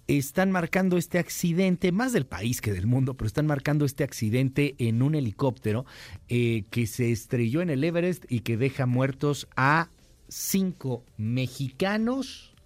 están 0.07 0.51
marcando 0.51 0.97
este 0.97 1.19
accidente, 1.19 1.91
más 1.91 2.13
del 2.13 2.25
país 2.25 2.61
que 2.61 2.71
del 2.71 2.87
mundo, 2.87 3.15
pero 3.15 3.27
están 3.27 3.45
marcando 3.45 3.85
este 3.85 4.03
accidente 4.03 4.75
en 4.79 5.01
un 5.01 5.15
helicóptero 5.15 5.85
eh, 6.29 6.63
que 6.71 6.87
se 6.87 7.11
estrelló 7.11 7.61
en 7.61 7.69
el 7.69 7.83
Everest 7.83 8.25
y 8.29 8.39
que 8.39 8.57
deja 8.57 8.85
muertos 8.85 9.47
a 9.55 9.89
cinco 10.29 11.03
mexicanos 11.17 12.56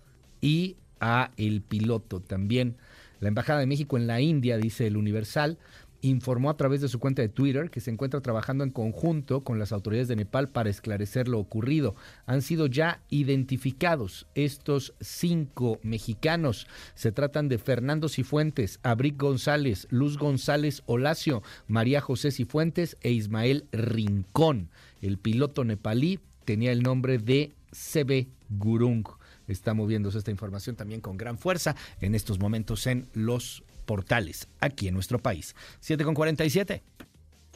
y 0.41 0.77
a 0.99 1.31
el 1.37 1.61
piloto 1.61 2.19
también. 2.19 2.77
La 3.19 3.27
Embajada 3.27 3.59
de 3.59 3.67
México 3.67 3.97
en 3.97 4.07
la 4.07 4.19
India, 4.19 4.57
dice 4.57 4.87
el 4.87 4.97
Universal, 4.97 5.59
informó 6.01 6.49
a 6.49 6.57
través 6.57 6.81
de 6.81 6.87
su 6.87 6.99
cuenta 6.99 7.21
de 7.21 7.29
Twitter 7.29 7.69
que 7.69 7.79
se 7.79 7.91
encuentra 7.91 8.21
trabajando 8.21 8.63
en 8.63 8.71
conjunto 8.71 9.43
con 9.43 9.59
las 9.59 9.71
autoridades 9.71 10.07
de 10.07 10.15
Nepal 10.15 10.49
para 10.49 10.69
esclarecer 10.69 11.27
lo 11.27 11.39
ocurrido. 11.39 11.95
Han 12.25 12.41
sido 12.41 12.67
ya 12.67 13.01
identificados 13.09 14.27
estos 14.35 14.93
cinco 14.99 15.79
mexicanos. 15.83 16.67
Se 16.95 17.11
tratan 17.11 17.47
de 17.49 17.57
Fernando 17.57 18.09
Cifuentes, 18.09 18.79
Abric 18.83 19.17
González, 19.17 19.87
Luz 19.91 20.17
González 20.17 20.81
Olacio, 20.85 21.43
María 21.67 22.01
José 22.01 22.31
Cifuentes 22.31 22.97
e 23.01 23.11
Ismael 23.11 23.65
Rincón. 23.71 24.69
El 25.01 25.17
piloto 25.17 25.63
nepalí 25.63 26.19
tenía 26.45 26.71
el 26.71 26.81
nombre 26.81 27.17
de 27.17 27.53
CB 27.71 28.27
Gurung 28.49 29.05
está 29.51 29.73
moviéndose 29.73 30.17
esta 30.17 30.31
información 30.31 30.75
también 30.75 31.01
con 31.01 31.17
gran 31.17 31.37
fuerza 31.37 31.75
en 31.99 32.15
estos 32.15 32.39
momentos 32.39 32.87
en 32.87 33.07
los 33.13 33.63
portales 33.85 34.47
aquí 34.59 34.87
en 34.87 34.93
nuestro 34.93 35.19
país. 35.19 35.55
7 35.79 36.03
con 36.03 36.13
47. 36.13 36.83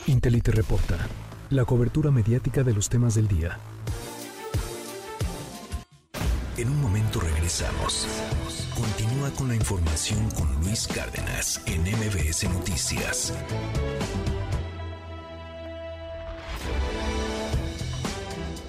Intelite 0.08 0.52
reporta 0.52 0.98
la 1.50 1.66
cobertura 1.66 2.12
mediática 2.12 2.64
de 2.64 2.74
los 2.74 2.90
temas 2.90 3.16
del 3.16 3.28
día. 3.28 3.58
En 6.58 6.70
un 6.70 6.82
momento 6.82 7.20
regresamos. 7.20 8.08
Continúa 8.76 9.30
con 9.32 9.50
la 9.50 9.56
información 9.56 10.30
con 10.32 10.54
Luis 10.62 10.88
Cárdenas 10.88 11.62
en 11.66 11.82
MBS 11.82 12.44
Noticias. 12.54 13.34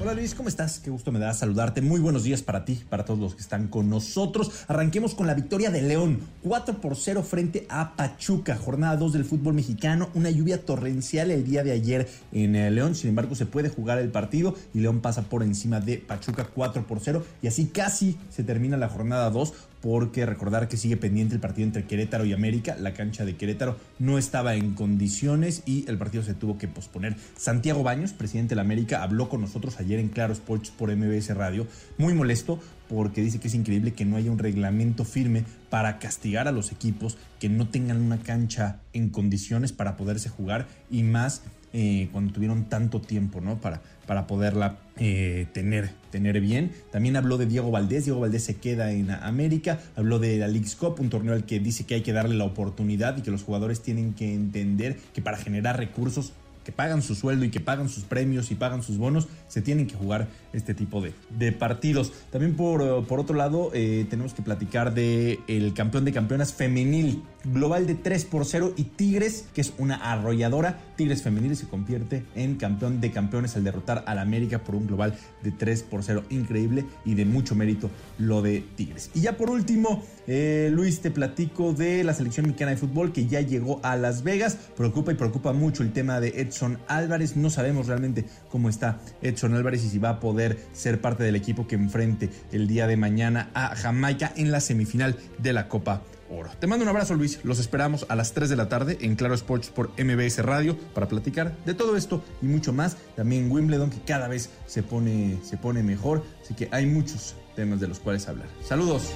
Hola 0.00 0.14
Luis, 0.14 0.32
¿cómo 0.32 0.48
estás? 0.48 0.78
Qué 0.78 0.90
gusto 0.90 1.10
me 1.10 1.18
da 1.18 1.34
saludarte. 1.34 1.82
Muy 1.82 1.98
buenos 1.98 2.22
días 2.22 2.40
para 2.40 2.64
ti, 2.64 2.84
para 2.88 3.04
todos 3.04 3.18
los 3.18 3.34
que 3.34 3.40
están 3.40 3.66
con 3.66 3.90
nosotros. 3.90 4.64
Arranquemos 4.68 5.16
con 5.16 5.26
la 5.26 5.34
victoria 5.34 5.72
de 5.72 5.82
León, 5.82 6.20
4 6.44 6.80
por 6.80 6.94
0 6.94 7.24
frente 7.24 7.66
a 7.68 7.96
Pachuca, 7.96 8.54
jornada 8.56 8.96
2 8.96 9.14
del 9.14 9.24
fútbol 9.24 9.54
mexicano. 9.54 10.08
Una 10.14 10.30
lluvia 10.30 10.64
torrencial 10.64 11.32
el 11.32 11.42
día 11.42 11.64
de 11.64 11.72
ayer 11.72 12.08
en 12.30 12.54
eh, 12.54 12.70
León, 12.70 12.94
sin 12.94 13.10
embargo 13.10 13.34
se 13.34 13.46
puede 13.46 13.70
jugar 13.70 13.98
el 13.98 14.10
partido 14.10 14.54
y 14.72 14.78
León 14.78 15.00
pasa 15.00 15.22
por 15.22 15.42
encima 15.42 15.80
de 15.80 15.98
Pachuca 15.98 16.44
4 16.44 16.86
por 16.86 17.00
0 17.00 17.24
y 17.42 17.48
así 17.48 17.66
casi 17.66 18.16
se 18.30 18.44
termina 18.44 18.76
la 18.76 18.88
jornada 18.88 19.30
2 19.30 19.52
porque 19.80 20.26
recordar 20.26 20.68
que 20.68 20.76
sigue 20.76 20.96
pendiente 20.96 21.34
el 21.34 21.40
partido 21.40 21.66
entre 21.66 21.84
Querétaro 21.84 22.24
y 22.24 22.32
América. 22.32 22.76
La 22.78 22.94
cancha 22.94 23.24
de 23.24 23.36
Querétaro 23.36 23.76
no 23.98 24.18
estaba 24.18 24.54
en 24.54 24.74
condiciones 24.74 25.62
y 25.66 25.88
el 25.88 25.98
partido 25.98 26.22
se 26.22 26.34
tuvo 26.34 26.58
que 26.58 26.68
posponer. 26.68 27.16
Santiago 27.36 27.82
Baños, 27.82 28.12
presidente 28.12 28.50
de 28.50 28.56
la 28.56 28.62
América, 28.62 29.02
habló 29.02 29.28
con 29.28 29.40
nosotros 29.40 29.78
ayer 29.78 29.98
en 29.98 30.08
Claro 30.08 30.32
Sports 30.32 30.70
por 30.70 30.94
MBS 30.94 31.34
Radio, 31.34 31.66
muy 31.96 32.14
molesto 32.14 32.60
porque 32.88 33.20
dice 33.20 33.38
que 33.38 33.48
es 33.48 33.54
increíble 33.54 33.92
que 33.92 34.04
no 34.04 34.16
haya 34.16 34.30
un 34.30 34.38
reglamento 34.38 35.04
firme 35.04 35.44
para 35.70 35.98
castigar 35.98 36.48
a 36.48 36.52
los 36.52 36.72
equipos 36.72 37.18
que 37.38 37.48
no 37.48 37.68
tengan 37.68 38.00
una 38.00 38.18
cancha 38.18 38.80
en 38.92 39.10
condiciones 39.10 39.72
para 39.72 39.96
poderse 39.96 40.28
jugar 40.28 40.66
y 40.90 41.02
más 41.02 41.42
eh, 41.72 42.08
cuando 42.12 42.32
tuvieron 42.32 42.64
tanto 42.64 43.00
tiempo 43.00 43.40
¿no? 43.40 43.60
para, 43.60 43.82
para 44.06 44.26
poderla 44.26 44.78
eh, 44.96 45.46
tener, 45.52 45.90
tener 46.10 46.40
bien. 46.40 46.72
También 46.90 47.16
habló 47.16 47.38
de 47.38 47.46
Diego 47.46 47.70
Valdés. 47.70 48.04
Diego 48.04 48.20
Valdés 48.20 48.44
se 48.44 48.56
queda 48.56 48.92
en 48.92 49.10
América. 49.10 49.80
Habló 49.96 50.18
de 50.18 50.38
la 50.38 50.48
League's 50.48 50.76
Cup, 50.76 50.96
un 50.98 51.10
torneo 51.10 51.34
al 51.34 51.44
que 51.44 51.60
dice 51.60 51.84
que 51.84 51.94
hay 51.94 52.02
que 52.02 52.12
darle 52.12 52.34
la 52.34 52.44
oportunidad 52.44 53.16
y 53.18 53.22
que 53.22 53.30
los 53.30 53.42
jugadores 53.42 53.82
tienen 53.82 54.14
que 54.14 54.32
entender 54.32 54.96
que 55.14 55.22
para 55.22 55.36
generar 55.36 55.76
recursos 55.76 56.32
que 56.68 56.72
pagan 56.72 57.00
su 57.00 57.14
sueldo 57.14 57.46
y 57.46 57.50
que 57.50 57.60
pagan 57.60 57.88
sus 57.88 58.04
premios 58.04 58.50
y 58.50 58.54
pagan 58.54 58.82
sus 58.82 58.98
bonos, 58.98 59.26
se 59.48 59.62
tienen 59.62 59.86
que 59.86 59.94
jugar 59.94 60.28
este 60.52 60.74
tipo 60.74 61.00
de, 61.00 61.14
de 61.30 61.50
partidos. 61.50 62.12
También 62.30 62.56
por, 62.56 62.82
eh, 62.82 63.06
por 63.08 63.20
otro 63.20 63.34
lado, 63.34 63.70
eh, 63.72 64.04
tenemos 64.10 64.34
que 64.34 64.42
platicar 64.42 64.92
de 64.92 65.40
el 65.48 65.72
campeón 65.72 66.04
de 66.04 66.12
campeonas 66.12 66.52
femenil, 66.52 67.22
global 67.42 67.86
de 67.86 67.94
3 67.94 68.22
por 68.26 68.44
0 68.44 68.74
y 68.76 68.84
Tigres, 68.84 69.46
que 69.54 69.62
es 69.62 69.72
una 69.78 69.94
arrolladora. 69.94 70.78
Tigres 70.94 71.22
femenil 71.22 71.56
se 71.56 71.66
convierte 71.66 72.26
en 72.34 72.56
campeón 72.56 73.00
de 73.00 73.12
campeones 73.12 73.56
al 73.56 73.64
derrotar 73.64 74.04
al 74.06 74.18
América 74.18 74.58
por 74.58 74.74
un 74.74 74.86
global 74.86 75.18
de 75.42 75.52
3 75.52 75.84
por 75.84 76.04
0. 76.04 76.24
Increíble 76.28 76.84
y 77.06 77.14
de 77.14 77.24
mucho 77.24 77.54
mérito 77.54 77.88
lo 78.18 78.42
de 78.42 78.62
Tigres. 78.76 79.10
Y 79.14 79.22
ya 79.22 79.38
por 79.38 79.48
último, 79.48 80.04
eh, 80.30 80.68
Luis, 80.70 81.00
te 81.00 81.10
platico 81.10 81.72
de 81.72 82.04
la 82.04 82.12
selección 82.12 82.44
mexicana 82.44 82.72
de 82.72 82.76
fútbol 82.76 83.14
que 83.14 83.26
ya 83.26 83.40
llegó 83.40 83.80
a 83.82 83.96
Las 83.96 84.22
Vegas. 84.22 84.58
Preocupa 84.76 85.10
y 85.10 85.14
preocupa 85.14 85.54
mucho 85.54 85.82
el 85.82 85.90
tema 85.90 86.20
de 86.20 86.40
Edson 86.40 86.78
Álvarez. 86.86 87.34
No 87.34 87.48
sabemos 87.48 87.86
realmente 87.86 88.26
cómo 88.50 88.68
está 88.68 89.00
Edson 89.22 89.54
Álvarez 89.54 89.84
y 89.84 89.88
si 89.88 89.98
va 89.98 90.10
a 90.10 90.20
poder 90.20 90.58
ser 90.74 91.00
parte 91.00 91.24
del 91.24 91.34
equipo 91.34 91.66
que 91.66 91.76
enfrente 91.76 92.28
el 92.52 92.68
día 92.68 92.86
de 92.86 92.98
mañana 92.98 93.48
a 93.54 93.74
Jamaica 93.74 94.30
en 94.36 94.52
la 94.52 94.60
semifinal 94.60 95.16
de 95.38 95.54
la 95.54 95.66
Copa 95.66 96.02
Oro. 96.28 96.50
Te 96.60 96.66
mando 96.66 96.82
un 96.82 96.90
abrazo, 96.90 97.14
Luis. 97.14 97.40
Los 97.42 97.58
esperamos 97.58 98.04
a 98.10 98.14
las 98.14 98.32
3 98.32 98.50
de 98.50 98.56
la 98.56 98.68
tarde 98.68 98.98
en 99.00 99.16
Claro 99.16 99.32
Sports 99.34 99.70
por 99.70 99.92
MBS 99.98 100.44
Radio 100.44 100.76
para 100.92 101.08
platicar 101.08 101.56
de 101.64 101.72
todo 101.72 101.96
esto 101.96 102.22
y 102.42 102.46
mucho 102.46 102.74
más. 102.74 102.98
También 103.16 103.50
Wimbledon, 103.50 103.88
que 103.88 104.02
cada 104.02 104.28
vez 104.28 104.50
se 104.66 104.82
pone, 104.82 105.38
se 105.42 105.56
pone 105.56 105.82
mejor. 105.82 106.22
Así 106.42 106.52
que 106.52 106.68
hay 106.70 106.84
muchos 106.84 107.34
temas 107.56 107.80
de 107.80 107.88
los 107.88 107.98
cuales 107.98 108.28
hablar. 108.28 108.48
Saludos. 108.62 109.14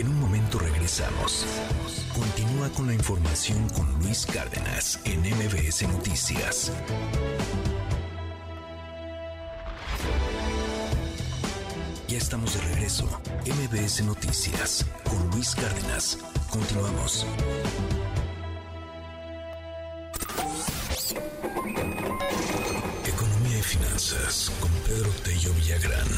En 0.00 0.08
un 0.08 0.18
momento 0.18 0.58
regresamos. 0.58 1.44
Continúa 2.14 2.70
con 2.70 2.86
la 2.86 2.94
información 2.94 3.68
con 3.68 3.86
Luis 4.00 4.24
Cárdenas 4.24 4.98
en 5.04 5.20
MBS 5.20 5.82
Noticias. 5.88 6.72
Ya 12.08 12.16
estamos 12.16 12.54
de 12.54 12.60
regreso. 12.72 13.04
MBS 13.44 14.02
Noticias 14.06 14.86
con 15.04 15.28
Luis 15.32 15.54
Cárdenas. 15.54 16.16
Continuamos. 16.48 17.26
Economía 23.04 23.58
y 23.58 23.62
finanzas 23.62 24.50
con 24.60 24.70
Pedro 24.86 25.10
Tello 25.22 25.52
Villagrán. 25.52 26.08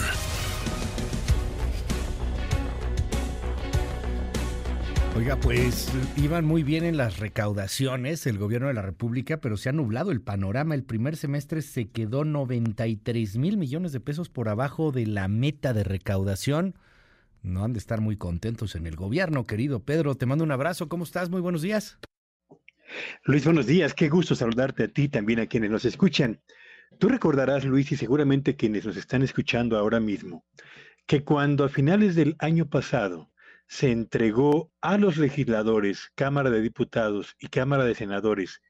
Oiga, 5.14 5.36
pues 5.36 5.92
iban 6.16 6.46
muy 6.46 6.62
bien 6.62 6.84
en 6.84 6.96
las 6.96 7.18
recaudaciones 7.18 8.26
el 8.26 8.38
gobierno 8.38 8.68
de 8.68 8.74
la 8.74 8.80
República, 8.80 9.36
pero 9.36 9.58
se 9.58 9.68
ha 9.68 9.72
nublado 9.72 10.10
el 10.10 10.22
panorama. 10.22 10.74
El 10.74 10.84
primer 10.84 11.18
semestre 11.18 11.60
se 11.60 11.90
quedó 11.90 12.24
93 12.24 13.36
mil 13.36 13.58
millones 13.58 13.92
de 13.92 14.00
pesos 14.00 14.30
por 14.30 14.48
abajo 14.48 14.90
de 14.90 15.06
la 15.06 15.28
meta 15.28 15.74
de 15.74 15.84
recaudación. 15.84 16.76
No 17.42 17.62
han 17.62 17.74
de 17.74 17.78
estar 17.78 18.00
muy 18.00 18.16
contentos 18.16 18.74
en 18.74 18.86
el 18.86 18.96
gobierno, 18.96 19.46
querido 19.46 19.80
Pedro. 19.80 20.14
Te 20.14 20.24
mando 20.24 20.44
un 20.44 20.50
abrazo. 20.50 20.88
¿Cómo 20.88 21.04
estás? 21.04 21.28
Muy 21.28 21.42
buenos 21.42 21.60
días. 21.60 21.98
Luis, 23.24 23.44
buenos 23.44 23.66
días. 23.66 23.92
Qué 23.92 24.08
gusto 24.08 24.34
saludarte 24.34 24.84
a 24.84 24.88
ti 24.88 25.08
también 25.08 25.40
a 25.40 25.46
quienes 25.46 25.70
nos 25.70 25.84
escuchan. 25.84 26.40
Tú 26.98 27.08
recordarás, 27.08 27.66
Luis, 27.66 27.92
y 27.92 27.96
seguramente 27.96 28.56
quienes 28.56 28.86
nos 28.86 28.96
están 28.96 29.22
escuchando 29.22 29.76
ahora 29.76 30.00
mismo, 30.00 30.46
que 31.06 31.22
cuando 31.22 31.64
a 31.64 31.68
finales 31.68 32.14
del 32.14 32.34
año 32.38 32.70
pasado 32.70 33.31
se 33.72 33.90
entregó 33.90 34.70
a 34.82 34.98
los 34.98 35.16
legisladores, 35.16 36.12
Cámara 36.14 36.50
de 36.50 36.60
Diputados 36.60 37.36
y 37.38 37.46
Cámara 37.46 37.86
de 37.86 37.94
Senadores, 37.94 38.60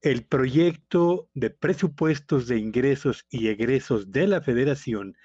el 0.00 0.26
proyecto 0.26 1.30
de 1.34 1.50
presupuestos 1.50 2.48
de 2.48 2.58
ingresos 2.58 3.24
y 3.30 3.46
egresos 3.46 4.10
de 4.10 4.26
la 4.26 4.40
Federación 4.40 5.16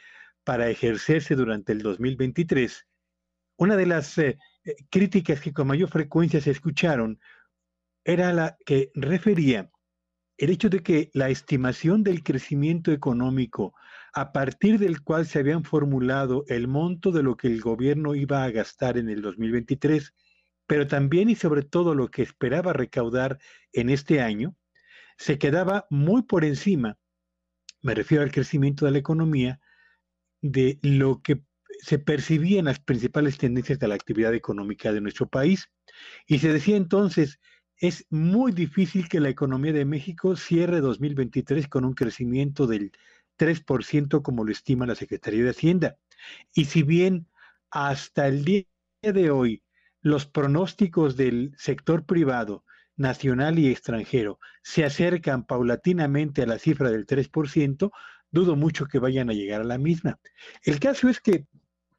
para 0.43 0.69
ejercerse 0.69 1.33
durante 1.33 1.71
el 1.71 1.81
2023, 1.81 2.85
una 3.57 3.75
de 3.75 3.87
las 3.87 4.15
eh, 4.19 4.37
eh, 4.63 4.75
críticas 4.91 5.41
que 5.41 5.53
con 5.53 5.69
mayor 5.69 5.89
frecuencia 5.89 6.39
se 6.39 6.51
escucharon 6.51 7.19
era 8.03 8.31
la 8.31 8.57
que 8.63 8.91
refería 8.93 9.71
el 10.37 10.51
hecho 10.51 10.69
de 10.69 10.83
que 10.83 11.09
la 11.13 11.29
estimación 11.29 12.03
del 12.03 12.21
crecimiento 12.21 12.91
económico 12.91 13.73
a 14.15 14.31
partir 14.31 14.79
del 14.79 15.03
cual 15.03 15.27
se 15.27 15.39
habían 15.39 15.65
formulado 15.65 16.45
el 16.47 16.69
monto 16.69 17.11
de 17.11 17.21
lo 17.21 17.35
que 17.35 17.47
el 17.47 17.59
gobierno 17.59 18.15
iba 18.15 18.45
a 18.45 18.49
gastar 18.49 18.97
en 18.97 19.09
el 19.09 19.21
2023, 19.21 20.13
pero 20.65 20.87
también 20.87 21.29
y 21.29 21.35
sobre 21.35 21.63
todo 21.63 21.93
lo 21.93 22.07
que 22.07 22.21
esperaba 22.21 22.71
recaudar 22.71 23.37
en 23.73 23.89
este 23.89 24.21
año, 24.21 24.55
se 25.17 25.37
quedaba 25.37 25.85
muy 25.89 26.23
por 26.23 26.45
encima, 26.45 26.97
me 27.81 27.93
refiero 27.93 28.23
al 28.23 28.31
crecimiento 28.31 28.85
de 28.85 28.91
la 28.91 28.99
economía, 28.99 29.59
de 30.41 30.79
lo 30.81 31.21
que 31.21 31.43
se 31.81 31.99
percibía 31.99 32.59
en 32.59 32.65
las 32.65 32.79
principales 32.79 33.37
tendencias 33.37 33.79
de 33.79 33.89
la 33.89 33.95
actividad 33.95 34.33
económica 34.33 34.93
de 34.93 35.01
nuestro 35.01 35.27
país. 35.27 35.69
Y 36.25 36.39
se 36.39 36.53
decía 36.53 36.77
entonces, 36.77 37.39
es 37.77 38.05
muy 38.09 38.53
difícil 38.53 39.09
que 39.09 39.19
la 39.19 39.29
economía 39.29 39.73
de 39.73 39.83
México 39.83 40.37
cierre 40.37 40.79
2023 40.79 41.67
con 41.67 41.83
un 41.83 41.93
crecimiento 41.93 42.65
del 42.65 42.93
3% 43.37 44.21
como 44.21 44.43
lo 44.43 44.51
estima 44.51 44.85
la 44.85 44.95
Secretaría 44.95 45.43
de 45.43 45.49
Hacienda. 45.49 45.97
Y 46.53 46.65
si 46.65 46.83
bien 46.83 47.27
hasta 47.69 48.27
el 48.27 48.45
día 48.45 48.65
de 49.01 49.31
hoy 49.31 49.63
los 50.01 50.25
pronósticos 50.25 51.17
del 51.17 51.53
sector 51.57 52.05
privado, 52.05 52.63
nacional 52.97 53.59
y 53.59 53.69
extranjero, 53.69 54.39
se 54.63 54.85
acercan 54.85 55.45
paulatinamente 55.45 56.43
a 56.43 56.47
la 56.47 56.59
cifra 56.59 56.89
del 56.91 57.05
3%, 57.05 57.91
dudo 58.31 58.55
mucho 58.55 58.85
que 58.85 58.99
vayan 58.99 59.29
a 59.29 59.33
llegar 59.33 59.61
a 59.61 59.65
la 59.65 59.77
misma. 59.77 60.19
El 60.63 60.79
caso 60.79 61.09
es 61.09 61.19
que 61.19 61.45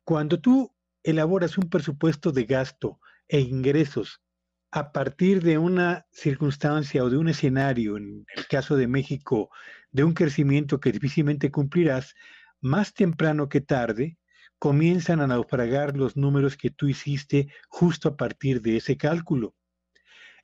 cuando 0.05 0.41
tú 0.41 0.73
elaboras 1.03 1.59
un 1.59 1.69
presupuesto 1.69 2.33
de 2.33 2.45
gasto 2.45 3.01
e 3.29 3.41
ingresos 3.41 4.23
a 4.77 4.93
partir 4.93 5.43
de 5.43 5.57
una 5.57 6.07
circunstancia 6.13 7.03
o 7.03 7.09
de 7.09 7.17
un 7.17 7.31
escenario, 7.31 7.97
en 7.97 8.27
el 8.37 8.47
caso 8.47 8.77
de 8.77 8.87
México, 8.87 9.49
de 9.91 10.05
un 10.05 10.13
crecimiento 10.13 10.81
que 10.81 10.93
difícilmente 10.93 11.51
cumplirás, 11.51 12.15
más 12.61 12.93
temprano 12.93 13.49
que 13.49 13.63
tarde, 13.63 14.19
comienzan 14.59 15.23
a 15.23 15.27
naufragar 15.29 15.97
los 15.97 16.19
números 16.19 16.59
que 16.59 16.69
tú 16.69 16.89
hiciste 16.89 17.49
justo 17.71 18.11
a 18.11 18.17
partir 18.19 18.61
de 18.61 18.77
ese 18.77 18.99
cálculo. 18.99 19.55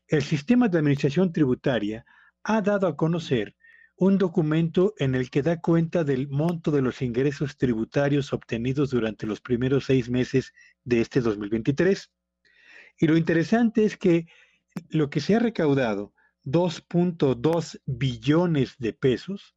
El 0.09 0.23
sistema 0.23 0.69
de 0.69 0.79
administración 0.79 1.31
tributaria 1.31 2.07
ha 2.43 2.63
dado 2.63 2.87
a 2.87 2.97
conocer 2.97 3.55
un 3.97 4.17
documento 4.17 4.95
en 4.97 5.15
el 5.15 5.29
que 5.29 5.43
da 5.43 5.61
cuenta 5.61 6.05
del 6.05 6.31
monto 6.31 6.71
de 6.71 6.81
los 6.81 7.03
ingresos 7.03 7.59
tributarios 7.59 8.33
obtenidos 8.33 8.89
durante 8.89 9.27
los 9.27 9.43
primeros 9.43 9.85
seis 9.85 10.09
meses 10.09 10.55
de 10.85 11.03
este 11.03 11.21
2023. 11.21 12.11
Y 12.98 13.06
lo 13.06 13.16
interesante 13.16 13.85
es 13.85 13.97
que 13.97 14.27
lo 14.89 15.10
que 15.10 15.20
se 15.20 15.35
ha 15.35 15.39
recaudado, 15.39 16.14
2.2 16.44 17.81
billones 17.86 18.77
de 18.78 18.93
pesos, 18.93 19.55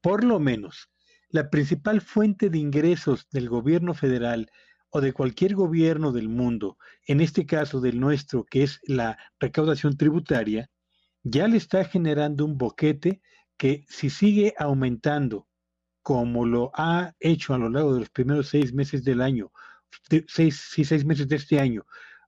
por 0.00 0.22
lo 0.22 0.38
menos 0.38 0.88
la 1.28 1.50
principal 1.50 2.00
fuente 2.00 2.48
de 2.48 2.58
ingresos 2.58 3.28
del 3.30 3.48
gobierno 3.48 3.92
federal 3.92 4.50
o 4.90 5.00
de 5.00 5.12
cualquier 5.12 5.56
gobierno 5.56 6.12
del 6.12 6.28
mundo, 6.28 6.78
en 7.06 7.20
este 7.20 7.44
caso 7.44 7.80
del 7.80 7.98
nuestro, 7.98 8.44
que 8.44 8.62
es 8.62 8.80
la 8.84 9.18
recaudación 9.40 9.96
tributaria, 9.96 10.70
ya 11.24 11.48
le 11.48 11.56
está 11.56 11.84
generando 11.84 12.44
un 12.44 12.56
boquete 12.56 13.20
que 13.56 13.84
si 13.88 14.08
sigue 14.08 14.54
aumentando 14.56 15.48
como 16.02 16.46
lo 16.46 16.70
ha 16.74 17.14
hecho 17.18 17.52
a 17.52 17.58
lo 17.58 17.68
largo 17.68 17.94
de 17.94 18.00
los 18.00 18.10
primeros 18.10 18.48
seis 18.48 18.72
meses 18.72 19.02
del 19.02 19.20
año, 19.20 19.50
seis, 20.28 20.68
seis 20.72 21.04
meses 21.04 21.26
de 21.26 21.34
este 21.34 21.58
año, 21.58 21.84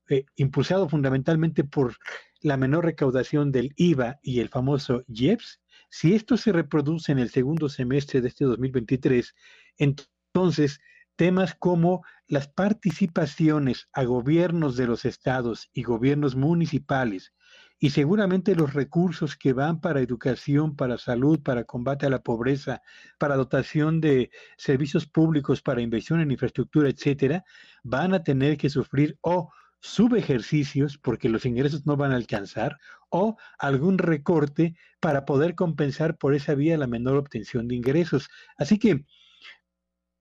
eh, 0.09 0.25
impulsado 0.35 0.89
fundamentalmente 0.89 1.63
por 1.63 1.97
la 2.41 2.57
menor 2.57 2.85
recaudación 2.85 3.53
del 3.53 3.73
IVA 3.77 4.19
y 4.23 4.41
el 4.41 4.49
famoso 4.49 5.03
IEPS, 5.09 5.61
si 5.91 6.15
esto 6.15 6.37
se 6.37 6.53
reproduce 6.53 7.13
en 7.13 7.19
el 7.19 7.31
segundo 7.31 7.69
semestre 7.69 8.21
de 8.21 8.29
este 8.29 8.45
2023, 8.45 9.35
entonces 9.79 10.81
temas 11.17 11.55
como 11.55 12.05
las 12.29 12.49
participaciones 12.49 13.89
a 13.93 14.05
gobiernos 14.05 14.77
de 14.77 14.87
los 14.87 15.05
estados 15.05 15.69
y 15.73 15.83
gobiernos 15.83 16.37
municipales 16.37 17.33
y 17.81 17.91
seguramente 17.91 18.55
los 18.55 18.75
recursos 18.75 19.37
que 19.37 19.53
van 19.53 19.81
para 19.81 20.01
educación, 20.01 20.75
para 20.75 20.99
salud, 20.99 21.41
para 21.43 21.65
combate 21.65 22.07
a 22.07 22.11
la 22.11 22.23
pobreza, 22.23 22.83
para 23.19 23.37
dotación 23.37 24.01
de 24.01 24.31
servicios 24.57 25.07
públicos, 25.07 25.63
para 25.63 25.81
inversión 25.81 26.21
en 26.21 26.31
infraestructura, 26.31 26.89
etcétera, 26.89 27.45
van 27.85 28.15
a 28.15 28.23
tener 28.23 28.57
que 28.57 28.69
sufrir 28.69 29.17
o 29.21 29.51
subejercicios 29.81 30.99
porque 30.99 31.29
los 31.29 31.47
ingresos 31.47 31.87
no 31.87 31.97
van 31.97 32.13
a 32.13 32.17
alcanzar 32.17 32.79
o 33.11 33.37
algún 33.59 33.99
recorte 33.99 34.77
para 35.01 35.25
poder 35.25 35.55
compensar 35.55 36.19
por 36.19 36.35
esa 36.35 36.55
vía 36.55 36.79
la 36.79 36.87
menor 36.87 37.17
obtención 37.17 37.69
de 37.69 37.77
ingresos. 37.77 38.29
Así 38.57 38.79
que 38.79 39.05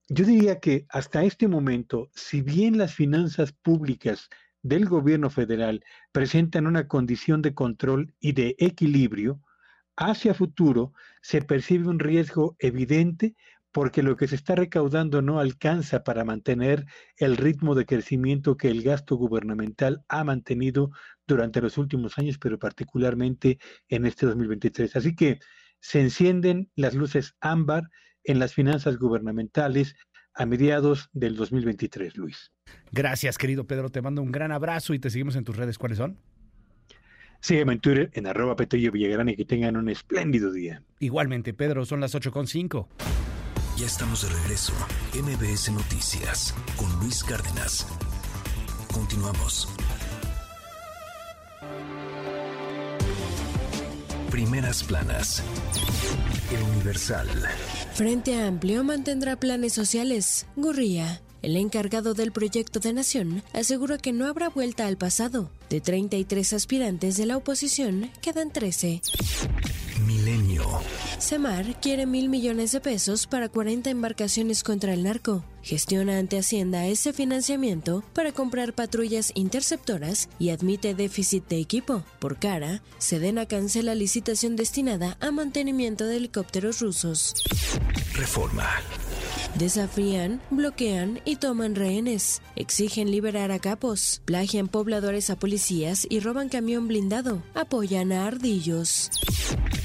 yo 0.10 0.26
diría 0.26 0.60
que 0.60 0.86
hasta 0.90 1.24
este 1.24 1.48
momento, 1.48 2.10
si 2.14 2.42
bien 2.42 2.78
las 2.78 2.94
finanzas 2.94 3.52
públicas 3.52 4.30
del 4.62 4.86
gobierno 4.86 5.30
federal 5.30 5.84
presentan 6.12 6.68
una 6.68 6.88
condición 6.88 7.42
de 7.42 7.54
control 7.54 8.14
y 8.20 8.32
de 8.32 8.56
equilibrio, 8.60 9.42
hacia 9.98 10.34
futuro 10.34 10.94
se 11.22 11.42
percibe 11.42 11.88
un 11.88 12.00
riesgo 12.00 12.56
evidente 12.60 13.36
porque 13.72 14.04
lo 14.04 14.16
que 14.16 14.28
se 14.28 14.36
está 14.36 14.56
recaudando 14.56 15.22
no 15.22 15.40
alcanza 15.40 16.04
para 16.04 16.24
mantener 16.24 16.86
el 17.18 17.38
ritmo 17.38 17.76
de 17.76 17.86
crecimiento 17.86 18.58
que 18.58 18.70
el 18.70 18.82
gasto 18.82 19.16
gubernamental 19.16 20.04
ha 20.08 20.24
mantenido 20.24 20.92
durante 21.28 21.62
los 21.62 21.78
últimos 21.78 22.18
años, 22.18 22.38
pero 22.38 22.58
particularmente 22.58 23.60
en 23.90 24.06
este 24.06 24.26
2023. 24.26 24.96
Así 24.96 25.16
que 25.16 25.40
se 25.80 26.02
encienden 26.02 26.72
las 26.76 26.96
luces 26.96 27.36
ámbar 27.40 27.84
en 28.24 28.40
las 28.40 28.54
finanzas 28.54 28.98
gubernamentales 28.98 29.96
a 30.34 30.46
mediados 30.46 31.10
del 31.14 31.36
2023, 31.36 32.18
Luis. 32.18 32.52
Gracias, 32.92 33.38
querido 33.38 33.66
Pedro. 33.66 33.90
Te 33.90 34.02
mando 34.02 34.22
un 34.22 34.32
gran 34.32 34.52
abrazo 34.52 34.94
y 34.94 35.00
te 35.00 35.10
seguimos 35.10 35.36
en 35.36 35.44
tus 35.44 35.56
redes. 35.56 35.78
¿Cuáles 35.78 35.98
son? 35.98 36.18
Sígueme 37.40 37.74
en 37.74 37.80
Twitter 37.80 38.10
en 38.14 38.28
arroba 38.28 38.56
Petello 38.56 38.92
Villagrán 38.92 39.30
y 39.30 39.36
que 39.36 39.46
tengan 39.46 39.78
un 39.78 39.90
espléndido 39.90 40.52
día. 40.52 40.84
Igualmente, 41.00 41.54
Pedro, 41.54 41.86
son 41.86 42.00
las 42.00 42.16
8.5. 42.16 42.88
Ya 43.78 43.86
estamos 43.86 44.24
de 44.24 44.30
regreso. 44.30 44.74
MBS 45.14 45.72
Noticias 45.72 46.56
con 46.78 46.92
Luis 47.00 47.24
Cárdenas. 47.24 47.86
Continuamos. 48.92 49.68
Primeras 54.32 54.84
planas. 54.84 55.44
El 56.52 56.64
Universal. 56.72 57.30
Frente 57.94 58.42
Amplio 58.42 58.84
mantendrá 58.84 59.36
planes 59.36 59.74
sociales. 59.74 60.48
Gurría. 60.56 61.22
El 61.44 61.56
encargado 61.56 62.16
del 62.16 62.32
proyecto 62.32 62.80
de 62.80 62.94
nación 62.94 63.44
aseguró 63.54 64.00
que 64.00 64.12
no 64.12 64.26
habrá 64.26 64.50
vuelta 64.50 64.88
al 64.88 64.98
pasado. 64.98 65.52
De 65.70 65.82
33 65.82 66.54
aspirantes 66.54 67.16
de 67.16 67.28
la 67.28 67.38
oposición, 67.38 68.10
quedan 68.22 68.52
13. 68.52 69.04
Milenio. 70.04 70.66
Semar 71.20 71.80
quiere 71.82 72.06
mil 72.06 72.30
millones 72.30 72.72
de 72.74 72.80
pesos 72.80 73.26
para 73.26 73.50
40 73.50 73.90
embarcaciones 73.90 74.64
contra 74.64 74.94
el 74.94 75.04
narco. 75.04 75.44
Gestiona 75.64 76.20
ante 76.20 76.38
Hacienda 76.38 76.86
ese 76.86 77.12
financiamiento 77.12 78.04
para 78.14 78.32
comprar 78.32 78.74
patrullas 78.74 79.32
interceptoras 79.34 80.30
y 80.38 80.52
admite 80.52 80.94
déficit 80.94 81.48
de 81.48 81.60
equipo. 81.60 82.04
Por 82.20 82.38
cara, 82.38 82.84
Sedena 83.00 83.48
cancela 83.48 83.96
licitación 83.96 84.56
destinada 84.56 85.18
a 85.20 85.32
mantenimiento 85.32 86.06
de 86.06 86.18
helicópteros 86.18 86.82
rusos. 86.82 87.34
Reforma. 88.14 88.70
Desafían, 89.56 90.40
bloquean 90.52 91.20
y 91.26 91.38
toman 91.38 91.74
rehenes. 91.74 92.44
Exigen 92.56 93.10
liberar 93.10 93.52
a 93.52 93.58
capos. 93.58 94.22
Plagian 94.26 94.68
pobladores 94.68 95.32
a 95.32 95.36
policías 95.36 96.06
y 96.08 96.20
roban 96.20 96.48
camión 96.48 96.88
blindado. 96.88 97.42
Apoyan 97.56 98.12
a 98.12 98.28
ardillos. 98.28 99.10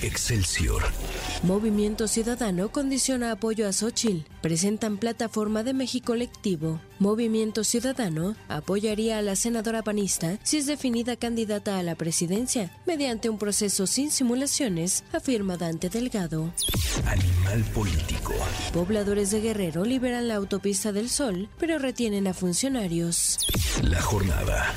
Excelsior. 0.03 0.83
Movimiento 1.45 2.09
Ciudadano 2.09 2.71
condiciona 2.71 3.31
apoyo 3.31 3.69
a 3.69 3.73
Xochitl. 3.73 4.29
Presentan 4.41 4.99
plataforma 4.99 5.63
de 5.63 5.75
México 5.75 6.13
Colectivo. 6.13 6.81
Movimiento 6.99 7.65
Ciudadano 7.65 8.35
apoyaría 8.49 9.19
a 9.19 9.23
la 9.23 9.37
senadora 9.37 9.83
panista 9.83 10.39
si 10.43 10.59
es 10.59 10.67
definida 10.67 11.17
candidata 11.17 11.79
a 11.79 11.83
la 11.83 11.95
presidencia 11.95 12.71
mediante 12.87 13.31
un 13.31 13.39
proceso 13.39 13.87
sin 13.87 14.11
simulaciones, 14.11 15.05
afirma 15.13 15.57
Dante 15.57 15.89
Delgado. 15.89 16.53
Animal 17.07 17.65
político. 17.73 18.35
Pobladores 18.73 19.31
de 19.31 19.41
Guerrero 19.41 19.85
liberan 19.85 20.29
la 20.29 20.35
autopista 20.35 20.93
del 20.93 21.09
Sol, 21.09 21.49
pero 21.59 21.79
retienen 21.79 22.27
a 22.27 22.35
funcionarios. 22.35 23.39
La 23.83 24.03
jornada. 24.03 24.75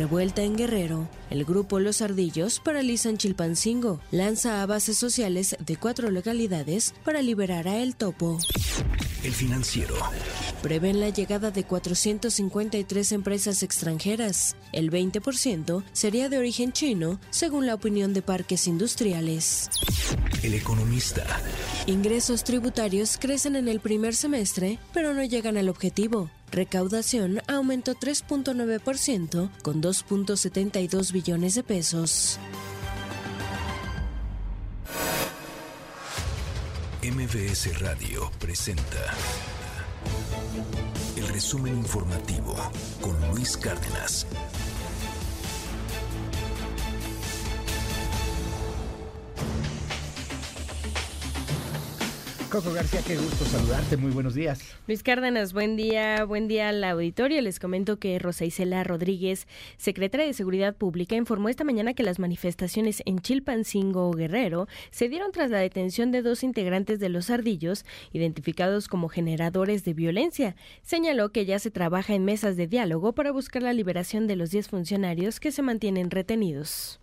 Revuelta 0.00 0.40
en 0.40 0.56
Guerrero. 0.56 1.10
El 1.28 1.44
grupo 1.44 1.78
Los 1.78 2.00
Ardillos 2.00 2.58
paralizan 2.58 3.18
Chilpancingo. 3.18 4.00
Lanza 4.10 4.62
a 4.62 4.66
bases 4.66 4.96
sociales 4.96 5.54
de 5.60 5.76
cuatro 5.76 6.10
localidades 6.10 6.94
para 7.04 7.20
liberar 7.20 7.68
a 7.68 7.76
El 7.82 7.96
Topo. 7.96 8.38
El 9.22 9.32
financiero. 9.34 9.94
Prevén 10.62 11.00
la 11.00 11.08
llegada 11.08 11.50
de 11.50 11.64
453 11.64 13.12
empresas 13.12 13.62
extranjeras. 13.62 14.56
El 14.72 14.90
20% 14.90 15.82
sería 15.92 16.28
de 16.28 16.36
origen 16.36 16.72
chino, 16.72 17.18
según 17.30 17.66
la 17.66 17.74
opinión 17.74 18.12
de 18.12 18.20
parques 18.20 18.66
industriales. 18.66 19.70
El 20.42 20.52
economista. 20.52 21.24
Ingresos 21.86 22.44
tributarios 22.44 23.16
crecen 23.18 23.56
en 23.56 23.68
el 23.68 23.80
primer 23.80 24.14
semestre, 24.14 24.78
pero 24.92 25.14
no 25.14 25.24
llegan 25.24 25.56
al 25.56 25.70
objetivo. 25.70 26.30
Recaudación 26.52 27.40
aumentó 27.48 27.94
3.9% 27.94 29.50
con 29.62 29.82
2.72 29.82 31.12
billones 31.12 31.54
de 31.54 31.62
pesos. 31.62 32.38
MBS 37.02 37.80
Radio 37.80 38.30
presenta 38.38 39.14
el 41.16 41.28
resumen 41.28 41.76
informativo 41.76 42.54
con 43.00 43.18
Luis 43.30 43.56
Cárdenas. 43.56 44.26
Coco 52.50 52.72
García, 52.72 53.00
qué 53.06 53.16
gusto 53.16 53.44
saludarte, 53.44 53.96
muy 53.96 54.10
buenos 54.10 54.34
días. 54.34 54.74
Luis 54.88 55.04
Cárdenas, 55.04 55.52
buen 55.52 55.76
día, 55.76 56.24
buen 56.24 56.48
día 56.48 56.70
al 56.70 56.82
auditorio. 56.82 57.40
Les 57.42 57.60
comento 57.60 58.00
que 58.00 58.18
Rosa 58.18 58.44
Isela 58.44 58.82
Rodríguez, 58.82 59.46
secretaria 59.76 60.26
de 60.26 60.32
Seguridad 60.32 60.74
Pública, 60.74 61.14
informó 61.14 61.48
esta 61.48 61.62
mañana 61.62 61.94
que 61.94 62.02
las 62.02 62.18
manifestaciones 62.18 63.04
en 63.06 63.20
Chilpancingo 63.20 64.10
Guerrero 64.10 64.66
se 64.90 65.08
dieron 65.08 65.30
tras 65.30 65.52
la 65.52 65.58
detención 65.58 66.10
de 66.10 66.22
dos 66.22 66.42
integrantes 66.42 66.98
de 66.98 67.08
los 67.08 67.30
ardillos, 67.30 67.84
identificados 68.12 68.88
como 68.88 69.08
generadores 69.08 69.84
de 69.84 69.94
violencia. 69.94 70.56
Señaló 70.82 71.30
que 71.30 71.46
ya 71.46 71.60
se 71.60 71.70
trabaja 71.70 72.14
en 72.14 72.24
mesas 72.24 72.56
de 72.56 72.66
diálogo 72.66 73.12
para 73.12 73.30
buscar 73.30 73.62
la 73.62 73.72
liberación 73.72 74.26
de 74.26 74.34
los 74.34 74.50
10 74.50 74.68
funcionarios 74.68 75.38
que 75.38 75.52
se 75.52 75.62
mantienen 75.62 76.10
retenidos. 76.10 76.99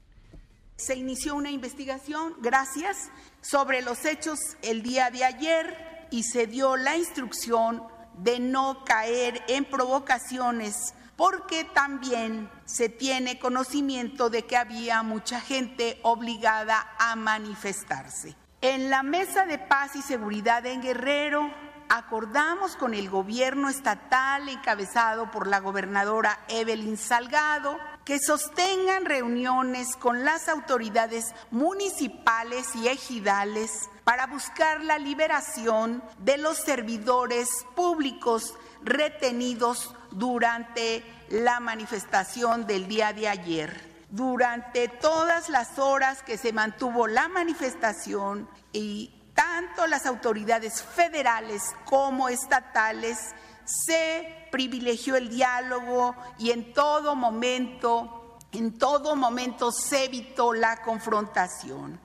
Se 0.78 0.95
inició 0.95 1.34
una 1.34 1.49
investigación, 1.49 2.36
gracias, 2.38 3.10
sobre 3.41 3.82
los 3.82 4.06
hechos 4.06 4.40
el 4.62 4.84
día 4.84 5.10
de 5.10 5.26
ayer 5.26 6.08
y 6.12 6.22
se 6.22 6.45
dio 6.45 6.78
la 6.78 6.95
instrucción 6.95 7.84
de 8.20 8.40
no 8.40 8.86
caer 8.86 9.44
en 9.48 9.66
provocaciones 9.66 10.94
porque 11.16 11.64
también 11.64 12.48
se 12.66 12.90
tiene 12.90 13.40
conocimiento 13.40 14.30
de 14.30 14.45
que 14.45 14.56
había 14.56 15.02
mucha 15.02 15.41
gente 15.41 15.99
obligada 16.04 16.88
a 16.99 17.16
manifestarse. 17.16 18.36
En 18.62 18.91
la 18.91 19.02
Mesa 19.02 19.48
de 19.48 19.58
Paz 19.58 19.95
y 19.95 20.04
Seguridad 20.04 20.64
en 20.68 20.84
Guerrero 20.84 21.52
acordamos 21.90 22.76
con 22.76 22.94
el 22.94 23.10
gobierno 23.10 23.68
estatal 23.68 24.48
encabezado 24.48 25.32
por 25.32 25.48
la 25.48 25.60
gobernadora 25.60 26.38
Evelyn 26.49 26.98
Salgado 26.98 27.80
que 28.07 28.19
sostengan 28.19 29.03
reuniones 29.03 29.97
con 29.97 30.23
las 30.23 30.47
autoridades 30.47 31.35
municipales 31.51 32.73
y 32.73 32.88
ejidales 32.88 33.89
para 34.05 34.27
buscar 34.27 34.81
la 34.81 34.97
liberación 34.97 36.01
de 36.19 36.38
los 36.38 36.57
servidores 36.57 37.49
públicos 37.75 38.53
retenidos 38.81 39.93
durante 40.11 41.03
la 41.31 41.59
manifestación 41.59 42.65
del 42.65 42.88
día 42.88 43.11
de 43.11 43.27
ayer. 43.27 44.05
Durante 44.09 44.88
todas 44.88 45.49
las 45.49 45.77
horas 45.77 46.23
que 46.23 46.38
se 46.38 46.53
mantuvo 46.53 47.07
la 47.07 47.27
manifestación 47.27 48.49
y 48.71 49.13
tanto 49.34 49.85
las 49.85 50.05
autoridades 50.05 50.81
federales 50.81 51.61
como 51.84 52.29
estatales 52.29 53.17
se 53.65 54.36
privilegió 54.52 55.15
el 55.15 55.30
diálogo 55.30 56.15
y 56.38 56.52
en 56.52 56.74
todo 56.74 57.15
momento, 57.15 58.38
en 58.52 58.78
todo 58.78 59.15
momento 59.15 59.72
se 59.72 60.06
evitó 60.06 60.53
la 60.53 60.82
confrontación. 60.84 61.99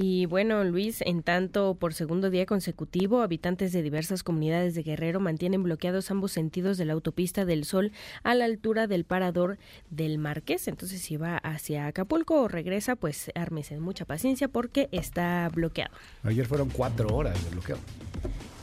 Y 0.00 0.26
bueno, 0.26 0.62
Luis, 0.62 1.00
en 1.00 1.24
tanto, 1.24 1.74
por 1.74 1.92
segundo 1.92 2.30
día 2.30 2.46
consecutivo, 2.46 3.20
habitantes 3.20 3.72
de 3.72 3.82
diversas 3.82 4.22
comunidades 4.22 4.76
de 4.76 4.84
Guerrero 4.84 5.18
mantienen 5.18 5.64
bloqueados 5.64 6.12
ambos 6.12 6.30
sentidos 6.30 6.78
de 6.78 6.84
la 6.84 6.92
autopista 6.92 7.44
del 7.44 7.64
Sol 7.64 7.90
a 8.22 8.36
la 8.36 8.44
altura 8.44 8.86
del 8.86 9.04
parador 9.04 9.58
del 9.90 10.18
Marqués. 10.18 10.68
Entonces, 10.68 11.02
si 11.02 11.16
va 11.16 11.38
hacia 11.38 11.88
Acapulco 11.88 12.40
o 12.40 12.46
regresa, 12.46 12.94
pues 12.94 13.32
ármese 13.34 13.80
mucha 13.80 14.04
paciencia 14.04 14.46
porque 14.46 14.88
está 14.92 15.50
bloqueado. 15.52 15.96
Ayer 16.22 16.46
fueron 16.46 16.68
cuatro 16.68 17.08
horas 17.16 17.42
de 17.42 17.50
bloqueo. 17.50 17.78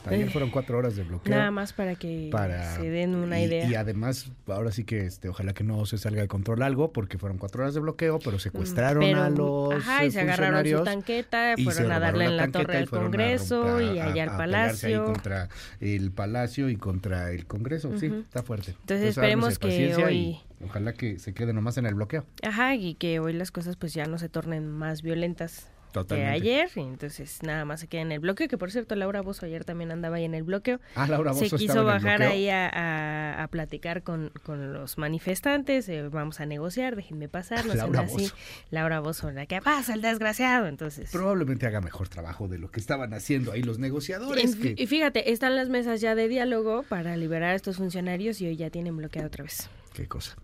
Ayer 0.06 0.30
fueron 0.30 0.50
cuatro 0.50 0.78
horas 0.78 0.96
de 0.96 1.04
bloqueo. 1.04 1.34
Nada 1.34 1.50
más 1.50 1.72
para 1.72 1.94
que 1.94 2.30
se 2.76 2.90
den 2.90 3.14
una 3.14 3.40
idea. 3.40 3.68
Y 3.68 3.74
además, 3.74 4.30
ahora 4.46 4.70
sí 4.72 4.84
que 4.84 5.06
este, 5.06 5.28
ojalá 5.28 5.52
que 5.52 5.64
no 5.64 5.84
se 5.86 5.98
salga 5.98 6.22
de 6.22 6.28
control 6.28 6.62
algo, 6.62 6.92
porque 6.92 7.18
fueron 7.18 7.38
cuatro 7.38 7.62
horas 7.62 7.74
de 7.74 7.80
bloqueo, 7.80 8.18
pero 8.18 8.38
secuestraron 8.38 9.04
a 9.14 9.30
los. 9.30 9.74
Ajá, 9.74 10.04
y 10.04 10.10
se 10.10 10.20
agarraron 10.20 10.66
su 10.66 10.84
tanqueta, 10.84 11.54
fueron 11.62 11.92
a 11.92 11.98
darle 12.00 12.26
en 12.26 12.36
la 12.36 12.48
torre 12.48 12.76
del 12.76 12.88
Congreso 12.88 13.80
y 13.80 13.98
allá 13.98 14.24
al 14.24 14.36
Palacio. 14.36 15.04
contra 15.04 15.48
el 15.80 16.10
Palacio 16.10 16.68
y 16.68 16.76
contra 16.76 17.30
el 17.30 17.46
Congreso. 17.46 17.96
Sí, 17.98 18.06
está 18.06 18.42
fuerte. 18.42 18.74
Entonces, 18.80 19.10
esperemos 19.10 19.58
que 19.58 19.94
hoy. 19.96 20.38
Ojalá 20.64 20.94
que 20.94 21.18
se 21.18 21.34
quede 21.34 21.52
nomás 21.52 21.76
en 21.76 21.84
el 21.84 21.94
bloqueo. 21.94 22.24
Ajá, 22.42 22.74
y 22.74 22.94
que 22.94 23.20
hoy 23.20 23.34
las 23.34 23.50
cosas 23.50 23.76
pues 23.76 23.92
ya 23.92 24.06
no 24.06 24.16
se 24.16 24.30
tornen 24.30 24.70
más 24.70 25.02
violentas 25.02 25.68
que 26.08 26.24
ayer, 26.24 26.68
y 26.76 26.80
entonces 26.80 27.42
nada 27.42 27.64
más 27.64 27.80
se 27.80 27.88
queda 27.88 28.02
en 28.02 28.12
el 28.12 28.20
bloqueo, 28.20 28.48
que 28.48 28.58
por 28.58 28.70
cierto 28.70 28.94
Laura 28.94 29.22
Bozo 29.22 29.46
ayer 29.46 29.64
también 29.64 29.90
andaba 29.90 30.16
ahí 30.16 30.24
en 30.24 30.34
el 30.34 30.42
bloqueo. 30.42 30.80
Ah, 30.94 31.06
Laura 31.06 31.34
Se 31.34 31.50
quiso 31.50 31.84
bajar 31.84 32.22
ahí 32.22 32.48
a, 32.48 33.42
a, 33.42 33.48
platicar 33.48 34.02
con, 34.02 34.30
con, 34.42 34.72
los 34.72 34.98
manifestantes, 34.98 35.88
eh, 35.88 36.08
vamos 36.08 36.40
a 36.40 36.46
negociar, 36.46 36.96
déjenme 36.96 37.28
pasar, 37.28 37.64
no 37.66 37.74
Laura 37.74 38.00
así. 38.00 38.30
Laura 38.70 39.00
Bozo, 39.00 39.30
la 39.30 39.46
que 39.46 39.60
pasa 39.60 39.94
el 39.94 40.02
desgraciado, 40.02 40.66
entonces. 40.66 41.10
Probablemente 41.10 41.66
haga 41.66 41.80
mejor 41.80 42.08
trabajo 42.08 42.48
de 42.48 42.58
lo 42.58 42.70
que 42.70 42.80
estaban 42.80 43.14
haciendo 43.14 43.52
ahí 43.52 43.62
los 43.62 43.78
negociadores. 43.78 44.56
Y 44.62 44.86
fíjate, 44.86 45.32
están 45.32 45.56
las 45.56 45.68
mesas 45.68 46.00
ya 46.00 46.14
de 46.14 46.28
diálogo 46.28 46.84
para 46.88 47.16
liberar 47.16 47.50
a 47.50 47.54
estos 47.54 47.76
funcionarios 47.76 48.40
y 48.40 48.46
hoy 48.46 48.56
ya 48.56 48.70
tienen 48.70 48.96
bloqueado 48.96 49.28
otra 49.28 49.44
vez. 49.44 49.68
Qué 49.94 50.06
cosa. 50.06 50.36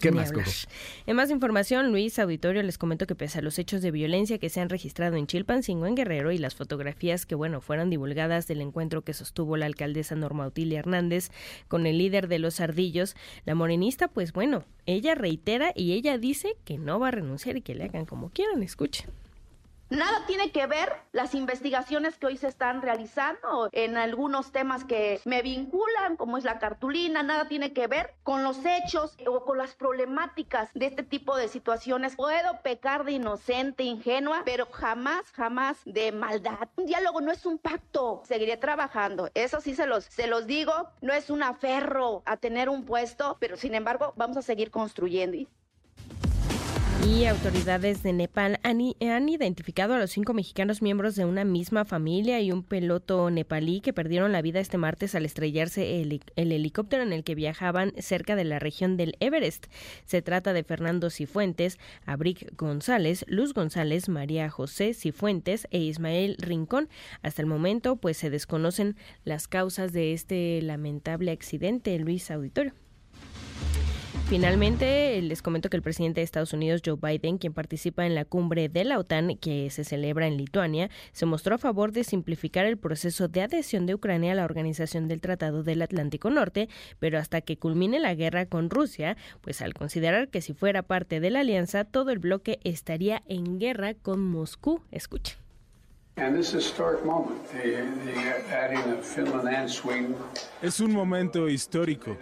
¿Qué 0.00 0.10
más, 0.12 0.32
En 1.06 1.16
más 1.16 1.30
información, 1.30 1.90
Luis 1.90 2.18
Auditorio 2.18 2.62
les 2.62 2.78
comento 2.78 3.06
que 3.06 3.14
pese 3.14 3.38
a 3.38 3.42
los 3.42 3.58
hechos 3.58 3.82
de 3.82 3.90
violencia 3.90 4.38
que 4.38 4.48
se 4.48 4.60
han 4.60 4.70
registrado 4.70 5.16
en 5.16 5.26
Chilpancingo, 5.26 5.86
en 5.86 5.94
Guerrero, 5.94 6.32
y 6.32 6.38
las 6.38 6.54
fotografías 6.54 7.26
que, 7.26 7.34
bueno, 7.34 7.60
fueron 7.60 7.90
divulgadas 7.90 8.46
del 8.46 8.62
encuentro 8.62 9.02
que 9.02 9.12
sostuvo 9.12 9.56
la 9.56 9.66
alcaldesa 9.66 10.14
Norma 10.14 10.46
Otilia 10.46 10.78
Hernández 10.78 11.30
con 11.68 11.86
el 11.86 11.98
líder 11.98 12.28
de 12.28 12.38
los 12.38 12.60
ardillos, 12.60 13.14
la 13.44 13.54
morenista, 13.54 14.08
pues 14.08 14.32
bueno, 14.32 14.64
ella 14.86 15.14
reitera 15.14 15.72
y 15.74 15.92
ella 15.92 16.18
dice 16.18 16.56
que 16.64 16.78
no 16.78 16.98
va 16.98 17.08
a 17.08 17.12
renunciar 17.12 17.56
y 17.56 17.62
que 17.62 17.74
le 17.74 17.84
hagan 17.84 18.06
como 18.06 18.30
quieran. 18.30 18.62
Escuchen. 18.62 19.10
Nada 19.90 20.24
tiene 20.24 20.52
que 20.52 20.68
ver 20.68 20.92
las 21.10 21.34
investigaciones 21.34 22.16
que 22.16 22.26
hoy 22.26 22.36
se 22.36 22.46
están 22.46 22.80
realizando 22.80 23.68
en 23.72 23.96
algunos 23.96 24.52
temas 24.52 24.84
que 24.84 25.20
me 25.24 25.42
vinculan, 25.42 26.16
como 26.16 26.38
es 26.38 26.44
la 26.44 26.60
cartulina, 26.60 27.24
nada 27.24 27.48
tiene 27.48 27.72
que 27.72 27.88
ver 27.88 28.14
con 28.22 28.44
los 28.44 28.58
hechos 28.64 29.16
o 29.26 29.44
con 29.44 29.58
las 29.58 29.74
problemáticas 29.74 30.72
de 30.74 30.86
este 30.86 31.02
tipo 31.02 31.36
de 31.36 31.48
situaciones. 31.48 32.14
Puedo 32.14 32.62
pecar 32.62 33.02
de 33.02 33.12
inocente, 33.12 33.82
ingenua, 33.82 34.42
pero 34.44 34.66
jamás, 34.66 35.24
jamás 35.32 35.78
de 35.84 36.12
maldad. 36.12 36.68
Un 36.76 36.86
diálogo 36.86 37.20
no 37.20 37.32
es 37.32 37.44
un 37.44 37.58
pacto. 37.58 38.22
Seguiré 38.24 38.56
trabajando. 38.58 39.28
Eso 39.34 39.60
sí 39.60 39.74
se 39.74 39.86
los, 39.86 40.04
se 40.04 40.28
los 40.28 40.46
digo. 40.46 40.72
No 41.00 41.12
es 41.12 41.30
un 41.30 41.42
aferro 41.42 42.22
a 42.26 42.36
tener 42.36 42.68
un 42.68 42.84
puesto, 42.84 43.38
pero 43.40 43.56
sin 43.56 43.74
embargo 43.74 44.12
vamos 44.14 44.36
a 44.36 44.42
seguir 44.42 44.70
construyendo. 44.70 45.48
Y 47.08 47.24
autoridades 47.24 48.02
de 48.02 48.12
Nepal 48.12 48.60
han, 48.62 48.80
identificado 48.80 49.94
a 49.94 49.98
los 49.98 50.10
cinco 50.10 50.34
mexicanos 50.34 50.82
miembros 50.82 51.16
de 51.16 51.24
una 51.24 51.44
misma 51.44 51.86
familia 51.86 52.40
y 52.40 52.52
un 52.52 52.62
piloto 52.62 53.30
nepalí 53.30 53.80
que 53.80 53.94
perdieron 53.94 54.32
la 54.32 54.42
vida 54.42 54.60
este 54.60 54.76
martes 54.76 55.14
al 55.14 55.24
estrellarse 55.24 56.02
el, 56.02 56.20
helicóptero 56.36 57.02
en 57.02 57.14
el 57.14 57.24
que 57.24 57.34
viajaban 57.34 57.94
cerca 57.98 58.36
de 58.36 58.44
la 58.44 58.58
región 58.58 58.98
del 58.98 59.16
Everest. 59.20 59.66
Se 60.04 60.20
trata 60.20 60.52
de 60.52 60.62
Fernando 60.62 61.08
Cifuentes, 61.08 61.78
Abric 62.04 62.54
González, 62.56 63.24
Luz 63.28 63.54
González, 63.54 64.08
María 64.08 64.50
José 64.50 64.92
Cifuentes 64.92 65.68
e 65.70 65.78
Ismael 65.78 66.36
Rincón. 66.38 66.90
Hasta 67.22 67.40
el 67.40 67.46
momento, 67.46 67.96
pues 67.96 68.18
se 68.18 68.28
desconocen 68.28 68.96
las 69.24 69.48
causas 69.48 69.92
de 69.92 70.12
este 70.12 70.60
lamentable 70.62 71.32
accidente, 71.32 71.98
Luis 71.98 72.30
Auditorio. 72.30 72.74
Finalmente, 74.30 75.20
les 75.22 75.42
comento 75.42 75.68
que 75.70 75.76
el 75.76 75.82
presidente 75.82 76.20
de 76.20 76.24
Estados 76.24 76.52
Unidos, 76.52 76.82
Joe 76.86 76.94
Biden, 77.02 77.36
quien 77.36 77.52
participa 77.52 78.06
en 78.06 78.14
la 78.14 78.24
cumbre 78.24 78.68
de 78.68 78.84
la 78.84 79.00
OTAN 79.00 79.36
que 79.36 79.68
se 79.70 79.82
celebra 79.82 80.28
en 80.28 80.36
Lituania, 80.36 80.88
se 81.10 81.26
mostró 81.26 81.56
a 81.56 81.58
favor 81.58 81.90
de 81.90 82.04
simplificar 82.04 82.64
el 82.64 82.78
proceso 82.78 83.26
de 83.26 83.42
adhesión 83.42 83.86
de 83.86 83.96
Ucrania 83.96 84.30
a 84.30 84.34
la 84.36 84.44
Organización 84.44 85.08
del 85.08 85.20
Tratado 85.20 85.64
del 85.64 85.82
Atlántico 85.82 86.30
Norte, 86.30 86.68
pero 87.00 87.18
hasta 87.18 87.40
que 87.40 87.58
culmine 87.58 87.98
la 87.98 88.14
guerra 88.14 88.46
con 88.46 88.70
Rusia, 88.70 89.16
pues 89.40 89.60
al 89.62 89.74
considerar 89.74 90.28
que 90.28 90.42
si 90.42 90.54
fuera 90.54 90.84
parte 90.84 91.18
de 91.18 91.30
la 91.30 91.40
alianza, 91.40 91.82
todo 91.82 92.12
el 92.12 92.20
bloque 92.20 92.60
estaría 92.62 93.24
en 93.26 93.58
guerra 93.58 93.94
con 93.94 94.20
Moscú. 94.20 94.80
Escuchen. 94.92 95.38
Es 100.62 100.78
un 100.78 100.92
momento 100.92 101.48
histórico. 101.48 102.16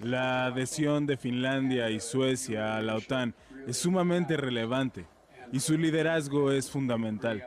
La 0.00 0.46
adhesión 0.46 1.06
de 1.06 1.16
Finlandia 1.16 1.90
y 1.90 2.00
Suecia 2.00 2.76
a 2.76 2.82
la 2.82 2.96
OTAN 2.96 3.34
es 3.66 3.76
sumamente 3.76 4.36
relevante 4.36 5.06
y 5.52 5.60
su 5.60 5.78
liderazgo 5.78 6.50
es 6.50 6.70
fundamental. 6.70 7.44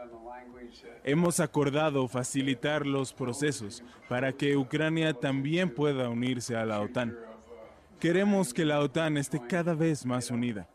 Hemos 1.04 1.40
acordado 1.40 2.08
facilitar 2.08 2.86
los 2.86 3.14
procesos 3.14 3.84
para 4.08 4.32
que 4.32 4.56
Ucrania 4.56 5.14
también 5.14 5.74
pueda 5.74 6.10
unirse 6.10 6.56
a 6.56 6.66
la 6.66 6.82
OTAN. 6.82 7.18
Queremos 8.00 8.54
que 8.54 8.66
la 8.66 8.80
OTAN 8.80 9.18
esté 9.18 9.42
cada 9.48 9.74
vez 9.74 10.06
más 10.06 10.32
unida. 10.32 10.68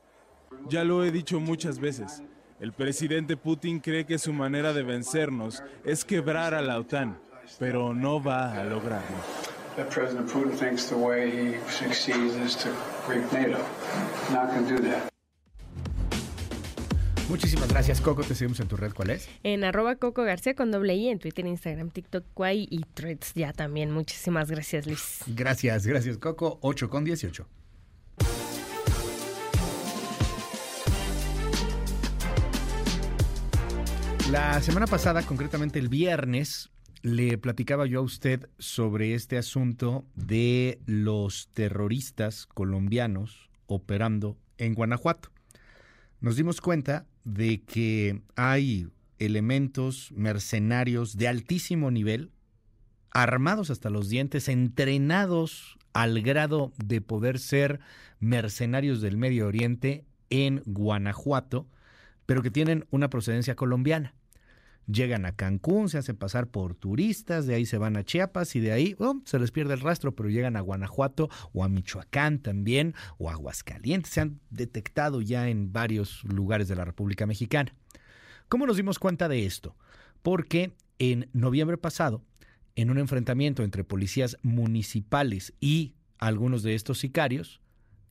Ya 0.69 0.85
lo 0.85 1.05
he 1.05 1.11
dicho 1.11 1.41
muchas 1.41 1.79
veces, 1.79 2.23
el 2.61 2.73
presidente 2.73 3.37
Putin 3.37 3.81
cree 3.81 4.05
que 4.05 4.19
su 4.19 4.33
manera 4.33 4.73
de 4.73 4.83
vencernos 4.83 5.63
es 5.85 6.05
quebrar 6.05 6.55
a 6.55 6.63
la 6.63 6.79
OTAN, 6.79 7.19
pero 7.59 7.95
no 7.95 8.23
va 8.23 8.61
a 8.61 8.65
lograrlo 8.65 9.42
that 9.77 9.91
President 9.91 10.29
Putin 10.29 10.53
thinks 10.57 10.89
the 10.89 10.97
way 10.97 11.31
he 11.31 11.71
succeeds 11.71 12.35
is 12.37 12.57
to 12.57 12.69
break 13.07 13.31
NATO. 13.33 13.59
Not 14.31 14.51
going 14.51 14.67
to 14.67 14.77
do 14.77 14.83
that. 14.89 15.09
Muchísimas 17.29 17.69
gracias, 17.69 18.01
Coco. 18.03 18.23
Te 18.23 18.35
seguimos 18.35 18.61
en 18.61 18.69
tu 18.69 18.77
red. 18.77 18.93
¿Cuál 18.93 19.11
es? 19.11 19.29
En 19.43 19.65
arroba 19.65 19.97
Coco 19.97 20.23
García 20.23 20.55
con 20.55 20.71
doble 20.71 20.95
I 20.95 21.09
en 21.09 21.19
Twitter, 21.19 21.47
Instagram, 21.47 21.91
TikTok, 21.91 22.25
Quay 22.37 22.69
y 22.71 22.81
Threads 22.93 23.33
ya 23.35 23.55
también. 23.55 23.91
Muchísimas 23.91 24.51
gracias, 24.51 24.87
Luis. 24.87 25.21
Gracias, 25.29 25.87
gracias, 25.87 26.19
Coco. 26.19 26.59
8 26.61 26.91
con 26.91 27.05
18. 27.05 27.47
La 34.31 34.61
semana 34.61 34.87
pasada, 34.87 35.23
concretamente 35.23 35.79
el 35.79 35.89
viernes, 35.89 36.71
le 37.03 37.37
platicaba 37.37 37.87
yo 37.87 37.99
a 37.99 38.03
usted 38.03 38.49
sobre 38.59 39.15
este 39.15 39.37
asunto 39.37 40.07
de 40.15 40.81
los 40.87 41.49
terroristas 41.53 42.47
colombianos 42.47 43.51
operando 43.67 44.39
en 44.57 44.75
Guanajuato. 44.75 45.31
Nos 46.21 46.37
dimos 46.37 46.61
cuenta 46.61 47.07
de 47.25 47.63
que 47.63 48.23
hay 48.37 48.89
elementos 49.19 50.13
mercenarios 50.13 51.17
de 51.17 51.27
altísimo 51.27 51.91
nivel, 51.91 52.31
armados 53.11 53.71
hasta 53.71 53.91
los 53.91 54.09
dientes, 54.09 54.49
entrenados 54.49 55.79
al 55.93 56.23
grado 56.23 56.73
de 56.83 57.01
poder 57.01 57.41
ser 57.41 57.81
mercenarios 58.21 59.01
del 59.01 59.17
Medio 59.17 59.49
Oriente 59.49 60.05
en 60.31 60.63
Guanajuato, 60.67 61.67
pero 62.27 62.43
que 62.43 62.51
tienen 62.53 62.87
una 62.91 63.11
procedencia 63.11 63.57
colombiana 63.57 64.15
llegan 64.87 65.27
a 65.27 65.33
Cancún, 65.33 65.89
se 65.89 65.99
hacen 65.99 66.17
pasar 66.17 66.49
por 66.49 66.75
turistas, 66.75 67.47
de 67.47 67.55
ahí 67.55 67.67
se 67.67 67.79
van 67.79 67.97
a 67.97 68.05
Chiapas 68.05 68.57
y 68.57 68.61
de 68.61 68.73
ahí 68.73 68.97
se 69.25 69.39
les 69.39 69.51
pierde 69.51 69.75
el 69.75 69.81
rastro, 69.81 70.15
pero 70.15 70.29
llegan 70.29 70.57
a 70.57 70.61
Guanajuato 70.61 71.29
o 71.53 71.65
a 71.65 71.69
Michoacán 71.69 72.41
también 72.41 72.95
o 73.19 73.31
a 73.31 73.33
Aguascalientes. 73.33 74.13
Se 74.13 74.21
han 74.21 74.41
detectado 74.51 75.21
ya 75.21 75.49
en 75.49 75.73
varios 75.73 76.25
lugares 76.25 76.69
de 76.69 76.77
la 76.77 76.85
República 76.85 77.27
Mexicana. 77.27 77.75
¿Cómo 78.49 78.67
nos 78.67 78.77
dimos 78.77 78.99
cuenta 78.99 79.29
de 79.29 79.47
esto? 79.47 79.77
Porque 80.23 80.73
en 80.99 81.29
noviembre 81.33 81.79
pasado, 81.79 82.23
en 82.77 82.91
un 82.91 82.99
enfrentamiento 82.99 83.65
entre 83.65 83.85
policías 83.85 84.37
municipales 84.43 85.55
y 85.61 85.95
algunos 86.19 86.63
de 86.63 86.75
estos 86.75 86.99
sicarios, 86.99 87.61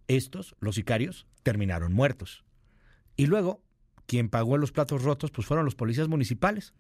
estos, 0.08 0.56
los 0.60 0.76
sicarios, 0.76 1.28
terminaron 1.44 1.94
muertos. 1.94 2.44
Y 3.16 3.28
luego 3.28 3.64
quien 4.12 4.28
pagó 4.28 4.58
los 4.58 4.74
platos 4.74 5.06
rotos 5.06 5.32
pues 5.32 5.48
fueron 5.48 5.64
los 5.64 5.76
policías 5.76 6.10
municipales, 6.10 6.74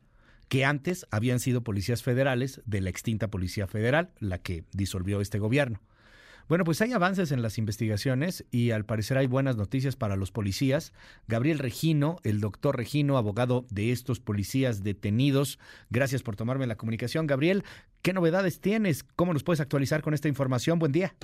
que 0.49 0.66
antes 0.66 1.08
habían 1.12 1.40
sido 1.40 1.64
policías 1.64 2.03
federales 2.03 2.62
de 2.66 2.82
la 2.82 2.90
extinta 2.90 3.30
Policía 3.30 3.68
Federal, 3.68 4.12
la 4.20 4.40
que 4.40 4.66
disolvió 4.74 5.22
este 5.22 5.40
gobierno. 5.40 5.80
Bueno, 6.49 6.66
pues 6.66 6.82
hay 6.82 6.91
avances 6.91 7.32
en 7.32 7.41
las 7.41 7.58
investigaciones 7.58 8.45
y 8.52 8.72
al 8.72 8.84
parecer 8.84 9.18
hay 9.18 9.28
buenas 9.28 9.56
noticias 9.56 9.95
para 9.95 10.18
los 10.18 10.30
policías. 10.30 10.91
Gabriel 11.30 11.60
Regino, 11.60 12.18
el 12.24 12.41
doctor 12.41 12.76
Regino, 12.76 13.16
abogado 13.16 13.64
de 13.72 13.94
estos 13.94 14.20
policías 14.20 14.84
detenidos, 14.84 15.58
gracias 15.90 16.24
por 16.24 16.36
tomarme 16.36 16.68
la 16.68 16.76
comunicación. 16.76 17.28
Gabriel, 17.28 17.64
¿qué 18.02 18.12
novedades 18.12 18.60
tienes? 18.60 19.06
¿Cómo 19.16 19.32
nos 19.32 19.45
puedes 19.45 19.62
actualizar 19.62 20.02
con 20.02 20.14
esta 20.14 20.28
información? 20.28 20.80
Buen 20.80 20.91
día. 20.91 21.16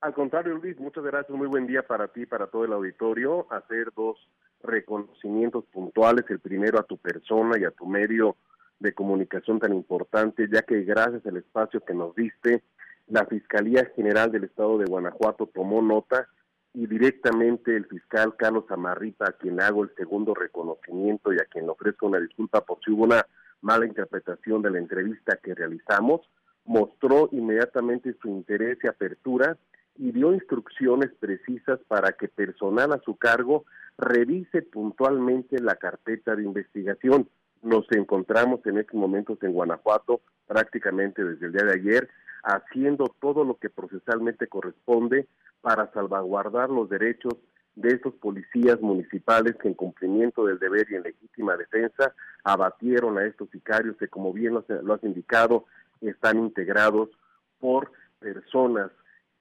Al 0.00 0.14
contrario, 0.14 0.54
Luis, 0.58 0.78
muchas 0.78 1.02
gracias. 1.02 1.36
Muy 1.36 1.48
buen 1.48 1.66
día 1.66 1.84
para 1.84 2.06
ti 2.06 2.20
y 2.20 2.26
para 2.26 2.46
todo 2.46 2.64
el 2.64 2.72
auditorio. 2.72 3.52
Hacer 3.52 3.92
dos 3.96 4.16
reconocimientos 4.62 5.64
puntuales, 5.66 6.24
el 6.28 6.40
primero 6.40 6.78
a 6.78 6.84
tu 6.84 6.96
persona 6.98 7.58
y 7.58 7.64
a 7.64 7.70
tu 7.70 7.86
medio 7.86 8.36
de 8.78 8.92
comunicación 8.92 9.58
tan 9.58 9.72
importante, 9.72 10.48
ya 10.52 10.62
que 10.62 10.82
gracias 10.82 11.24
al 11.26 11.36
espacio 11.38 11.80
que 11.80 11.94
nos 11.94 12.14
diste, 12.14 12.62
la 13.06 13.24
Fiscalía 13.26 13.90
General 13.94 14.30
del 14.30 14.44
Estado 14.44 14.78
de 14.78 14.86
Guanajuato 14.86 15.46
tomó 15.46 15.80
nota 15.80 16.28
y 16.74 16.86
directamente 16.86 17.74
el 17.74 17.86
fiscal 17.86 18.34
Carlos 18.36 18.64
Amarripa, 18.68 19.28
a 19.28 19.32
quien 19.32 19.60
hago 19.62 19.84
el 19.84 19.94
segundo 19.96 20.34
reconocimiento 20.34 21.32
y 21.32 21.36
a 21.36 21.46
quien 21.46 21.64
le 21.64 21.70
ofrezco 21.70 22.06
una 22.06 22.20
disculpa 22.20 22.60
por 22.60 22.78
si 22.84 22.90
hubo 22.90 23.04
una 23.04 23.26
mala 23.62 23.86
interpretación 23.86 24.60
de 24.60 24.70
la 24.70 24.78
entrevista 24.78 25.38
que 25.42 25.54
realizamos, 25.54 26.28
mostró 26.64 27.28
inmediatamente 27.32 28.14
su 28.20 28.28
interés 28.28 28.78
y 28.82 28.88
apertura 28.88 29.56
y 29.98 30.12
dio 30.12 30.32
instrucciones 30.32 31.10
precisas 31.18 31.80
para 31.88 32.12
que 32.12 32.28
personal 32.28 32.92
a 32.92 33.00
su 33.00 33.16
cargo 33.16 33.64
revise 33.98 34.62
puntualmente 34.62 35.60
la 35.60 35.76
carpeta 35.76 36.36
de 36.36 36.44
investigación. 36.44 37.28
Nos 37.62 37.86
encontramos 37.92 38.60
en 38.66 38.78
estos 38.78 38.94
momentos 38.94 39.38
en 39.42 39.52
Guanajuato 39.52 40.20
prácticamente 40.46 41.24
desde 41.24 41.46
el 41.46 41.52
día 41.52 41.64
de 41.64 41.72
ayer 41.72 42.08
haciendo 42.42 43.12
todo 43.20 43.44
lo 43.44 43.56
que 43.58 43.70
procesalmente 43.70 44.46
corresponde 44.46 45.26
para 45.60 45.90
salvaguardar 45.92 46.70
los 46.70 46.88
derechos 46.88 47.34
de 47.74 47.90
estos 47.90 48.14
policías 48.14 48.80
municipales 48.80 49.56
que 49.56 49.68
en 49.68 49.74
cumplimiento 49.74 50.46
del 50.46 50.58
deber 50.58 50.86
y 50.90 50.94
en 50.94 51.02
legítima 51.02 51.56
defensa 51.56 52.14
abatieron 52.44 53.18
a 53.18 53.26
estos 53.26 53.50
sicarios 53.50 53.96
que 53.96 54.08
como 54.08 54.32
bien 54.32 54.54
lo 54.54 54.94
has 54.94 55.04
indicado 55.04 55.66
están 56.00 56.38
integrados 56.38 57.10
por 57.58 57.90
personas 58.20 58.90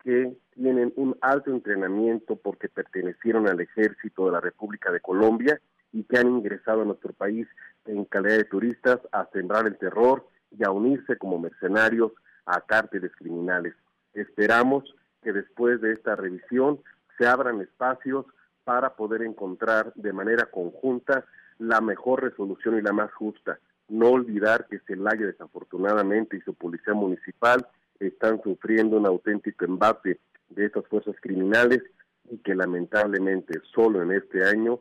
que 0.03 0.36
tienen 0.56 0.94
un 0.95 1.18
alto 1.22 1.52
entrenamiento 1.52 2.38
porque 2.38 2.69
pertenecieron 2.69 3.48
al 3.48 3.60
ejército 3.60 4.26
de 4.26 4.32
la 4.32 4.41
República 4.41 4.91
de 4.91 5.02
Colombia 5.02 5.61
y 5.91 6.03
que 6.03 6.18
han 6.18 6.27
ingresado 6.27 6.82
a 6.82 6.86
nuestro 6.86 7.14
país 7.14 7.48
en 7.86 8.06
calidad 8.06 8.38
de 8.38 8.45
turistas 8.45 8.99
a 9.11 9.27
sembrar 9.32 9.68
el 9.68 9.77
terror 9.77 10.27
y 10.57 10.64
a 10.64 10.72
unirse 10.72 11.18
como 11.18 11.40
mercenarios 11.40 12.11
a 12.45 12.61
cárteles 12.61 13.11
criminales. 13.18 13.73
Esperamos 14.14 14.84
que 15.22 15.34
después 15.34 15.82
de 15.82 15.91
esta 15.94 16.15
revisión 16.15 16.80
se 17.18 17.27
abran 17.27 17.61
espacios 17.61 18.26
para 18.64 18.95
poder 18.95 19.22
encontrar 19.23 19.94
de 19.95 20.14
manera 20.14 20.45
conjunta 20.45 21.26
la 21.60 21.82
mejor 21.82 22.23
resolución 22.23 22.77
y 22.77 22.82
la 22.82 22.94
más 22.94 23.14
justa. 23.14 23.60
No 23.88 24.10
olvidar 24.10 24.68
que 24.68 24.80
Celaya 24.80 25.26
desafortunadamente 25.26 26.38
y 26.38 26.41
su 26.41 26.53
policía 26.53 26.94
municipal 26.94 27.68
están 27.99 28.41
sufriendo 28.41 28.98
un 28.98 29.06
auténtico 29.06 29.65
embate 29.65 30.19
de 30.49 30.65
estas 30.65 30.88
fuerzas 30.88 31.15
criminales 31.22 31.81
y 32.30 32.38
que 32.39 32.55
lamentablemente 32.55 33.59
solo 33.73 34.01
en 34.01 34.11
este 34.11 34.43
año 34.45 34.80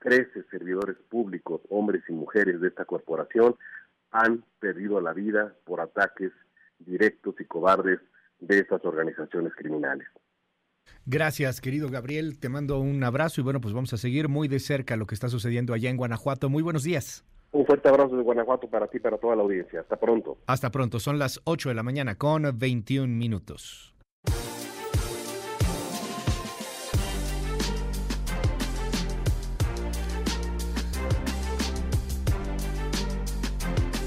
13 0.00 0.44
servidores 0.50 0.96
públicos, 1.08 1.60
hombres 1.68 2.02
y 2.08 2.12
mujeres 2.12 2.60
de 2.60 2.68
esta 2.68 2.84
corporación, 2.84 3.56
han 4.10 4.44
perdido 4.58 5.00
la 5.00 5.12
vida 5.12 5.54
por 5.64 5.80
ataques 5.80 6.32
directos 6.78 7.34
y 7.38 7.44
cobardes 7.44 8.00
de 8.40 8.58
estas 8.58 8.84
organizaciones 8.84 9.52
criminales. 9.54 10.08
Gracias, 11.06 11.60
querido 11.60 11.88
Gabriel. 11.88 12.38
Te 12.38 12.48
mando 12.48 12.80
un 12.80 13.02
abrazo 13.04 13.40
y 13.40 13.44
bueno, 13.44 13.60
pues 13.60 13.74
vamos 13.74 13.92
a 13.92 13.96
seguir 13.96 14.28
muy 14.28 14.48
de 14.48 14.58
cerca 14.58 14.96
lo 14.96 15.06
que 15.06 15.14
está 15.14 15.28
sucediendo 15.28 15.74
allá 15.74 15.90
en 15.90 15.96
Guanajuato. 15.96 16.48
Muy 16.48 16.62
buenos 16.62 16.82
días. 16.82 17.24
Un 17.52 17.66
fuerte 17.66 17.88
abrazo 17.88 18.16
de 18.16 18.22
Guanajuato 18.22 18.68
para 18.68 18.86
ti 18.86 18.98
y 18.98 19.00
para 19.00 19.18
toda 19.18 19.36
la 19.36 19.42
audiencia. 19.42 19.80
Hasta 19.80 19.98
pronto. 19.98 20.38
Hasta 20.46 20.70
pronto. 20.70 21.00
Son 21.00 21.18
las 21.18 21.40
8 21.44 21.70
de 21.70 21.74
la 21.74 21.82
mañana 21.82 22.16
con 22.16 22.46
21 22.58 23.12
minutos. 23.12 23.94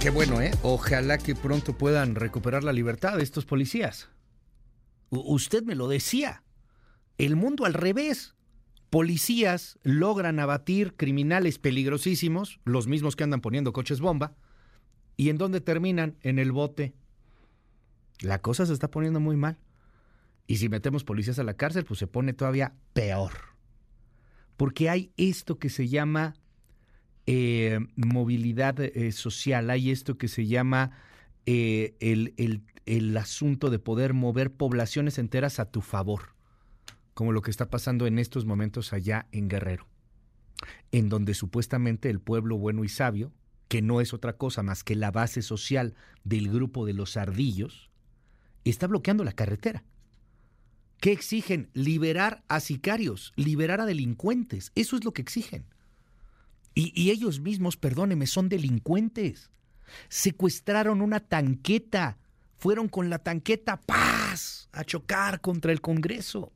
Qué 0.04 0.10
bueno, 0.10 0.42
¿eh? 0.42 0.52
Ojalá 0.64 1.18
que 1.18 1.34
pronto 1.34 1.78
puedan 1.78 2.16
recuperar 2.16 2.66
la 2.66 2.74
libertad 2.74 3.16
de 3.16 3.24
estos 3.24 3.46
policías. 3.46 4.10
usted 5.10 5.64
me 5.64 5.76
lo 5.76 5.88
decía. 5.88 6.44
El 7.18 7.38
mundo 7.38 7.64
al 7.64 7.74
revés 7.74 8.36
policías 8.90 9.80
logran 9.82 10.42
abatir 10.42 10.98
criminales 10.98 11.58
peligrosísimos, 11.58 12.60
los 12.66 12.86
mismos 12.86 13.16
que 13.16 13.24
andan 13.24 13.40
poniendo 13.40 13.72
coches 13.72 14.02
bomba, 14.02 14.36
¿y 15.16 15.30
en 15.30 15.38
dónde 15.38 15.62
terminan? 15.62 16.18
En 16.20 16.38
el 16.38 16.52
bote. 16.52 16.94
La 18.20 18.42
cosa 18.42 18.66
se 18.66 18.74
está 18.74 18.92
poniendo 18.92 19.22
muy 19.22 19.38
mal. 19.38 19.58
Y 20.48 20.58
si 20.58 20.68
metemos 20.68 21.06
policías 21.06 21.40
a 21.40 21.44
la 21.44 21.54
cárcel, 21.54 21.86
pues 21.86 22.00
se 22.00 22.08
pone 22.08 22.34
todavía 22.34 22.76
peor. 22.92 23.32
Porque 24.58 24.90
hay 24.90 25.14
esto 25.16 25.60
que 25.60 25.70
se 25.70 25.88
llama 25.88 26.36
eh, 27.28 27.80
movilidad 27.96 28.80
eh, 28.80 29.12
social, 29.12 29.70
hay 29.70 29.92
esto 29.92 30.18
que 30.18 30.28
se 30.28 30.46
llama 30.48 30.92
eh, 31.46 31.96
el 32.86 33.18
asunto 33.18 33.70
de 33.70 33.80
poder 33.80 34.14
mover 34.14 34.52
poblaciones 34.52 35.18
enteras 35.18 35.60
a 35.60 35.72
tu 35.72 35.82
favor 35.82 36.34
como 37.14 37.32
lo 37.32 37.42
que 37.42 37.52
está 37.52 37.70
pasando 37.70 38.08
en 38.08 38.20
estos 38.20 38.46
momentos 38.46 38.94
allá 38.94 39.28
en 39.32 39.48
Guerrero, 39.48 39.88
en 40.92 41.10
donde 41.10 41.34
supuestamente 41.34 42.10
el 42.10 42.20
pueblo 42.20 42.58
bueno 42.58 42.84
y 42.84 42.90
sabio, 42.90 43.32
que 43.68 43.82
no 43.82 44.02
es 44.02 44.14
otra 44.14 44.34
cosa 44.34 44.64
más 44.64 44.84
que 44.84 44.96
la 44.96 45.12
base 45.12 45.42
social 45.42 45.96
del 46.24 46.52
grupo 46.52 46.86
de 46.86 46.94
los 46.94 47.18
ardillos, 47.18 47.90
está 48.64 48.88
bloqueando 48.88 49.24
la 49.24 49.34
carretera. 49.34 49.84
¿Qué 51.00 51.12
exigen? 51.12 51.70
Liberar 51.74 52.44
a 52.48 52.60
sicarios, 52.60 53.34
liberar 53.36 53.82
a 53.82 53.86
delincuentes. 53.86 54.72
Eso 54.76 54.96
es 54.96 55.04
lo 55.04 55.12
que 55.12 55.22
exigen. 55.22 55.66
Y, 56.76 56.92
y 57.00 57.12
ellos 57.12 57.40
mismos, 57.40 57.78
perdóneme, 57.78 58.28
son 58.28 58.50
delincuentes. 58.50 59.52
Secuestraron 60.10 61.02
una 61.02 61.20
tanqueta, 61.20 62.18
fueron 62.58 62.90
con 62.90 63.10
la 63.10 63.20
tanqueta 63.20 63.80
paz 63.82 64.70
a 64.72 64.84
chocar 64.84 65.42
contra 65.42 65.72
el 65.72 65.82
Congreso. 65.82 66.52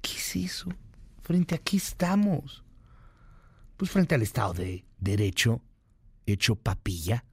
¿Qué 0.00 0.12
es 0.12 0.36
eso? 0.36 0.68
Frente 1.22 1.54
a 1.54 1.58
qué 1.58 1.76
estamos. 1.76 2.64
Pues 3.76 3.90
frente 3.90 4.14
al 4.14 4.22
Estado 4.22 4.54
de 4.54 4.84
Derecho, 4.98 5.62
hecho 6.24 6.56
papilla. 6.56 7.24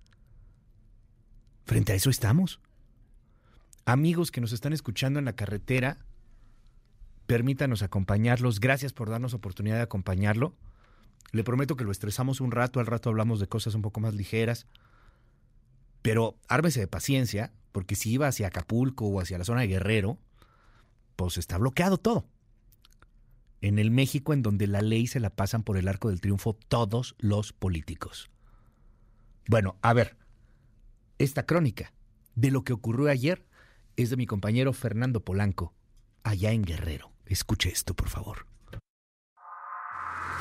Frente 1.65 1.93
a 1.93 1.95
eso 1.95 2.09
estamos. 2.09 2.59
Amigos 3.85 4.31
que 4.31 4.41
nos 4.41 4.51
están 4.51 4.73
escuchando 4.73 5.19
en 5.19 5.25
la 5.25 5.35
carretera, 5.35 6.05
permítanos 7.25 7.81
acompañarlos. 7.81 8.59
Gracias 8.59 8.93
por 8.93 9.09
darnos 9.09 9.33
oportunidad 9.33 9.77
de 9.77 9.83
acompañarlo. 9.83 10.55
Le 11.31 11.43
prometo 11.43 11.75
que 11.75 11.83
lo 11.83 11.91
estresamos 11.91 12.41
un 12.41 12.51
rato, 12.51 12.79
al 12.79 12.85
rato 12.85 13.09
hablamos 13.09 13.39
de 13.39 13.47
cosas 13.47 13.75
un 13.75 13.81
poco 13.81 13.99
más 13.99 14.13
ligeras. 14.13 14.67
Pero 16.01 16.37
ármese 16.47 16.81
de 16.81 16.87
paciencia, 16.87 17.53
porque 17.71 17.95
si 17.95 18.11
iba 18.11 18.27
hacia 18.27 18.47
Acapulco 18.47 19.05
o 19.05 19.19
hacia 19.19 19.37
la 19.37 19.45
zona 19.45 19.61
de 19.61 19.67
Guerrero, 19.67 20.19
pues 21.15 21.37
está 21.37 21.57
bloqueado 21.57 21.97
todo. 21.97 22.27
En 23.61 23.79
el 23.79 23.91
México 23.91 24.33
en 24.33 24.41
donde 24.41 24.67
la 24.67 24.81
ley 24.81 25.07
se 25.07 25.19
la 25.19 25.29
pasan 25.29 25.63
por 25.63 25.77
el 25.77 25.87
arco 25.87 26.09
del 26.09 26.21
triunfo 26.21 26.53
todos 26.67 27.15
los 27.17 27.53
políticos. 27.53 28.29
Bueno, 29.47 29.77
a 29.81 29.93
ver, 29.93 30.17
esta 31.17 31.45
crónica 31.45 31.93
de 32.35 32.51
lo 32.51 32.63
que 32.63 32.73
ocurrió 32.73 33.09
ayer 33.09 33.45
es 33.95 34.09
de 34.09 34.17
mi 34.17 34.25
compañero 34.25 34.73
Fernando 34.73 35.23
Polanco, 35.23 35.73
allá 36.23 36.51
en 36.51 36.63
Guerrero. 36.63 37.11
Escuche 37.25 37.69
esto, 37.69 37.93
por 37.95 38.09
favor. 38.09 38.52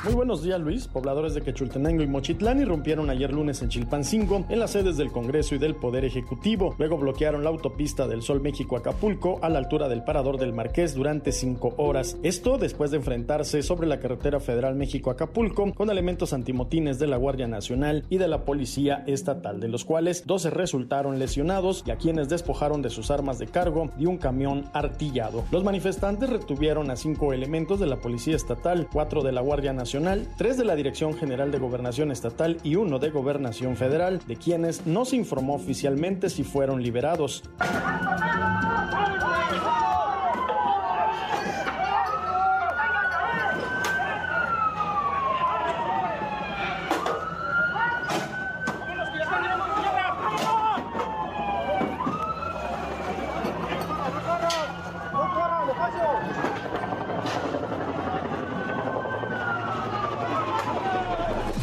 Muy 0.04 0.14
buenos 0.14 0.42
días, 0.42 0.60
Luis. 0.60 0.88
Pobladores 0.88 1.32
de 1.32 1.42
Quechultenango 1.42 2.02
y 2.02 2.08
Mochitlán 2.08 2.60
irrumpieron 2.60 3.08
ayer 3.08 3.32
lunes 3.32 3.62
en 3.62 3.68
Chilpancingo, 3.68 4.44
en 4.48 4.58
las 4.58 4.72
sedes 4.72 4.96
del 4.96 5.12
Congreso 5.12 5.54
y 5.54 5.58
del 5.58 5.76
Poder 5.76 6.04
Ejecutivo. 6.04 6.74
Luego 6.76 6.98
bloquearon 6.98 7.44
la 7.44 7.50
autopista 7.50 8.08
del 8.08 8.22
Sol 8.22 8.40
México-Acapulco 8.40 9.38
a 9.42 9.48
la 9.48 9.60
altura 9.60 9.88
del 9.88 10.02
Parador 10.02 10.38
del 10.38 10.52
Marqués 10.52 10.96
durante 10.96 11.30
cinco 11.30 11.74
horas. 11.76 12.16
Esto 12.24 12.58
después 12.58 12.90
de 12.90 12.96
enfrentarse 12.96 13.62
sobre 13.62 13.86
la 13.86 14.00
carretera 14.00 14.40
federal 14.40 14.74
México-Acapulco 14.74 15.72
con 15.72 15.88
elementos 15.88 16.32
antimotines 16.32 16.98
de 16.98 17.06
la 17.06 17.16
Guardia 17.16 17.46
Nacional 17.46 18.04
y 18.10 18.18
de 18.18 18.26
la 18.26 18.44
Policía 18.44 19.04
Estatal, 19.06 19.60
de 19.60 19.68
los 19.68 19.84
cuales 19.84 20.26
12 20.26 20.50
resultaron 20.50 21.20
lesionados 21.20 21.84
y 21.86 21.92
a 21.92 21.96
quienes 21.96 22.28
despojaron 22.28 22.82
de 22.82 22.90
sus 22.90 23.12
armas 23.12 23.38
de 23.38 23.46
cargo 23.46 23.90
y 24.00 24.06
un 24.06 24.18
camión 24.18 24.64
artillado. 24.72 25.44
Los 25.52 25.62
manifestantes 25.62 26.28
retuvieron 26.28 26.90
a 26.90 26.96
cinco 26.96 27.32
elementos 27.32 27.78
de 27.78 27.86
la 27.86 28.00
Policía 28.00 28.34
Estatal, 28.34 28.88
cuatro 28.92 29.22
de 29.22 29.30
la 29.30 29.42
Guardia 29.42 29.72
Nacional, 29.72 29.91
tres 30.38 30.56
de 30.56 30.64
la 30.64 30.74
Dirección 30.74 31.14
General 31.14 31.50
de 31.50 31.58
Gobernación 31.58 32.12
Estatal 32.12 32.56
y 32.62 32.76
uno 32.76 32.98
de 32.98 33.10
Gobernación 33.10 33.76
Federal, 33.76 34.20
de 34.26 34.36
quienes 34.36 34.86
no 34.86 35.04
se 35.04 35.16
informó 35.16 35.54
oficialmente 35.54 36.30
si 36.30 36.44
fueron 36.44 36.82
liberados. 36.82 37.42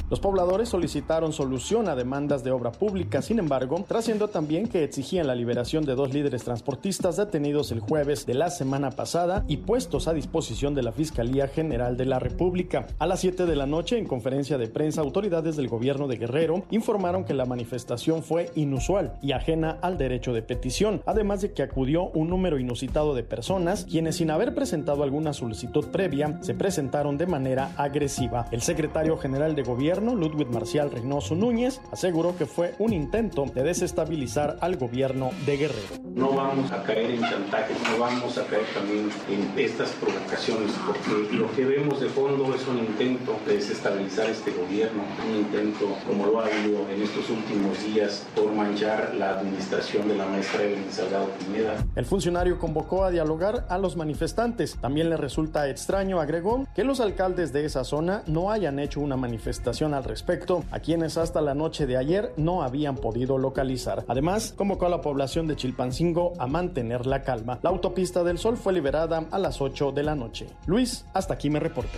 Los 0.10 0.20
pobladores 0.20 0.70
solicitaron 0.70 1.34
solución 1.34 1.88
a 1.88 1.96
demandas 1.96 2.44
de 2.44 2.50
obra 2.50 2.72
pública, 2.72 3.22
sin 3.22 3.38
embargo, 3.38 3.86
trasciendo 3.88 4.28
también 4.28 4.68
que 4.68 4.84
exigían 4.84 5.28
la 5.28 5.36
liberación 5.36 5.86
de 5.86 5.94
dos 5.94 6.12
líderes 6.12 6.44
transportistas 6.44 7.18
detenidos 7.18 7.72
el 7.72 7.80
jueves 7.80 8.26
de 8.26 8.34
la 8.34 8.50
semana 8.50 8.90
pasada 8.90 9.46
y 9.48 9.58
puestos 9.58 10.08
a 10.08 10.14
disposición 10.14 10.74
de 10.74 10.82
la 10.82 10.94
Fiscalía 10.94 11.48
General 11.48 11.96
de 11.96 12.06
la 12.06 12.18
República. 12.18 12.88
A 12.98 13.06
las 13.06 13.20
7 13.20 13.46
de 13.46 13.56
la 13.56 13.68
noche, 13.68 14.00
en 14.00 14.08
conferencia 14.08 14.58
de 14.58 14.68
prensa, 14.68 15.02
autoridades 15.02 15.56
del 15.56 15.68
gobierno 15.68 16.08
de 16.08 16.18
Guerrero 16.18 16.64
informaron 16.72 17.24
que 17.24 17.36
la 17.36 17.46
manifestación 17.46 18.24
fue 18.24 18.50
inusual 18.56 19.14
y 19.22 19.34
ajena 19.34 19.78
al 19.84 20.00
derecho 20.00 20.34
de 20.34 20.42
petición, 20.42 21.04
además 21.06 21.42
de 21.42 21.54
que 21.54 21.62
acudió 21.62 22.06
un 22.16 22.30
número 22.30 22.58
inusitado 22.58 23.14
de 23.14 23.22
personas, 23.22 23.86
quienes 23.86 24.16
sin 24.16 24.32
haber 24.32 24.56
presentado 24.56 25.04
alguna 25.04 25.34
solicitud 25.34 25.86
previa, 25.92 26.40
se 26.42 26.56
presentaron 26.56 27.20
de 27.20 27.28
manera 27.28 27.74
agresiva. 27.78 28.48
El 28.50 28.64
secretario 28.64 29.16
general 29.16 29.54
de 29.54 29.62
gobierno 29.62 29.99
Ludwig 30.00 30.50
Marcial 30.50 30.92
Reynoso 30.92 31.36
Núñez, 31.36 31.82
aseguró 31.92 32.36
que 32.38 32.46
fue 32.46 32.74
un 32.80 32.94
intento 32.94 33.46
de 33.46 33.64
desestabilizar 33.64 34.58
al 34.62 34.78
gobierno 34.78 35.32
de 35.46 35.58
Guerrero. 35.58 36.10
No 36.16 36.32
vamos 36.32 36.72
a 36.72 36.84
caer 36.84 37.12
en 37.12 37.22
chantajes, 37.22 37.78
no 37.92 38.00
vamos 38.00 38.38
a 38.38 38.46
caer 38.46 38.66
también 38.74 39.10
en 39.30 39.60
estas 39.60 39.90
provocaciones, 39.92 40.72
porque 40.86 41.36
lo 41.36 41.52
que 41.52 41.66
vemos 41.66 42.02
de 42.02 42.10
fondo 42.10 42.54
es 42.54 42.68
un 42.68 42.80
intento 42.80 43.38
de 43.46 43.56
desestabilizar 43.56 44.30
este 44.30 44.52
gobierno, 44.52 45.04
un 45.30 45.38
intento, 45.38 45.88
como 46.08 46.26
lo 46.26 46.40
ha 46.40 46.46
habido 46.46 46.90
en 46.90 47.04
estos 47.04 47.30
últimos 47.30 47.84
días, 47.86 48.26
por 48.36 48.52
manchar 48.52 49.14
la 49.16 49.40
administración 49.40 50.08
de 50.08 50.16
la 50.16 50.26
maestra 50.26 50.64
Evelyn 50.64 50.92
Salgado 50.92 51.28
Pineda. 51.40 51.86
El 51.96 52.06
funcionario 52.06 52.60
convocó 52.60 53.04
a 53.04 53.12
dialogar 53.12 53.66
a 53.70 53.78
los 53.78 53.96
manifestantes. 53.96 54.78
También 54.82 55.10
le 55.10 55.18
resulta 55.18 55.70
extraño, 55.70 56.20
agregó, 56.20 56.66
que 56.76 56.84
los 56.84 57.00
alcaldes 57.00 57.54
de 57.54 57.66
esa 57.66 57.84
zona 57.84 58.24
no 58.28 58.52
hayan 58.52 58.80
hecho 58.80 59.00
una 59.00 59.18
manifestación 59.18 59.89
al 59.94 60.04
respecto, 60.04 60.64
a 60.72 60.80
quienes 60.80 61.18
hasta 61.18 61.42
la 61.42 61.54
noche 61.54 61.86
de 61.86 61.98
ayer 61.98 62.34
no 62.38 62.64
habían 62.64 62.96
podido 62.96 63.38
localizar. 63.38 64.06
Además, 64.08 64.54
convocó 64.56 64.86
a 64.86 64.90
la 64.90 65.02
población 65.02 65.48
de 65.48 65.56
Chilpancingo 65.56 66.34
a 66.40 66.48
mantener 66.48 67.06
la 67.06 67.24
calma. 67.24 67.60
La 67.62 67.70
autopista 67.70 68.24
del 68.24 68.38
Sol 68.38 68.58
fue 68.58 68.74
liberada 68.74 69.26
a 69.32 69.40
las 69.40 69.62
8 69.62 69.92
de 69.92 70.04
la 70.04 70.16
noche. 70.16 70.48
Luis, 70.66 71.06
hasta 71.14 71.34
aquí 71.34 71.50
me 71.50 71.60
reporte. 71.60 71.98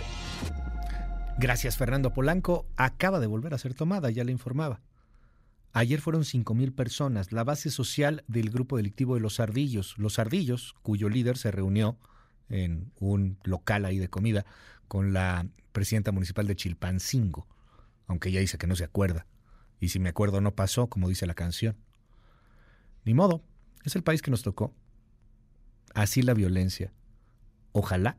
Gracias, 1.38 1.76
Fernando 1.76 2.12
Polanco. 2.12 2.66
Acaba 2.76 3.18
de 3.18 3.26
volver 3.26 3.54
a 3.54 3.58
ser 3.58 3.74
tomada, 3.74 4.10
ya 4.10 4.24
le 4.24 4.32
informaba. 4.32 4.80
Ayer 5.72 6.00
fueron 6.00 6.22
5.000 6.22 6.74
personas, 6.74 7.32
la 7.32 7.44
base 7.44 7.70
social 7.70 8.24
del 8.28 8.50
grupo 8.50 8.76
delictivo 8.76 9.14
de 9.14 9.20
Los 9.20 9.40
Ardillos. 9.40 9.96
Los 9.96 10.18
Ardillos, 10.18 10.74
cuyo 10.82 11.08
líder 11.08 11.38
se 11.38 11.50
reunió 11.50 11.96
en 12.50 12.92
un 13.00 13.38
local 13.44 13.86
ahí 13.86 13.98
de 13.98 14.08
comida 14.08 14.44
con 14.86 15.14
la 15.14 15.46
presidenta 15.72 16.12
municipal 16.12 16.46
de 16.46 16.56
Chilpancingo 16.56 17.46
aunque 18.12 18.28
ella 18.28 18.40
dice 18.40 18.58
que 18.58 18.66
no 18.66 18.76
se 18.76 18.84
acuerda. 18.84 19.26
Y 19.80 19.88
si 19.88 19.98
me 19.98 20.10
acuerdo 20.10 20.40
no 20.40 20.54
pasó, 20.54 20.86
como 20.86 21.08
dice 21.08 21.26
la 21.26 21.34
canción. 21.34 21.76
Ni 23.04 23.14
modo, 23.14 23.42
es 23.84 23.96
el 23.96 24.02
país 24.02 24.22
que 24.22 24.30
nos 24.30 24.42
tocó. 24.42 24.72
Así 25.94 26.22
la 26.22 26.34
violencia. 26.34 26.92
Ojalá 27.72 28.18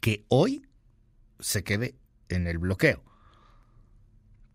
que 0.00 0.26
hoy 0.28 0.66
se 1.38 1.64
quede 1.64 1.94
en 2.28 2.46
el 2.46 2.58
bloqueo. 2.58 3.02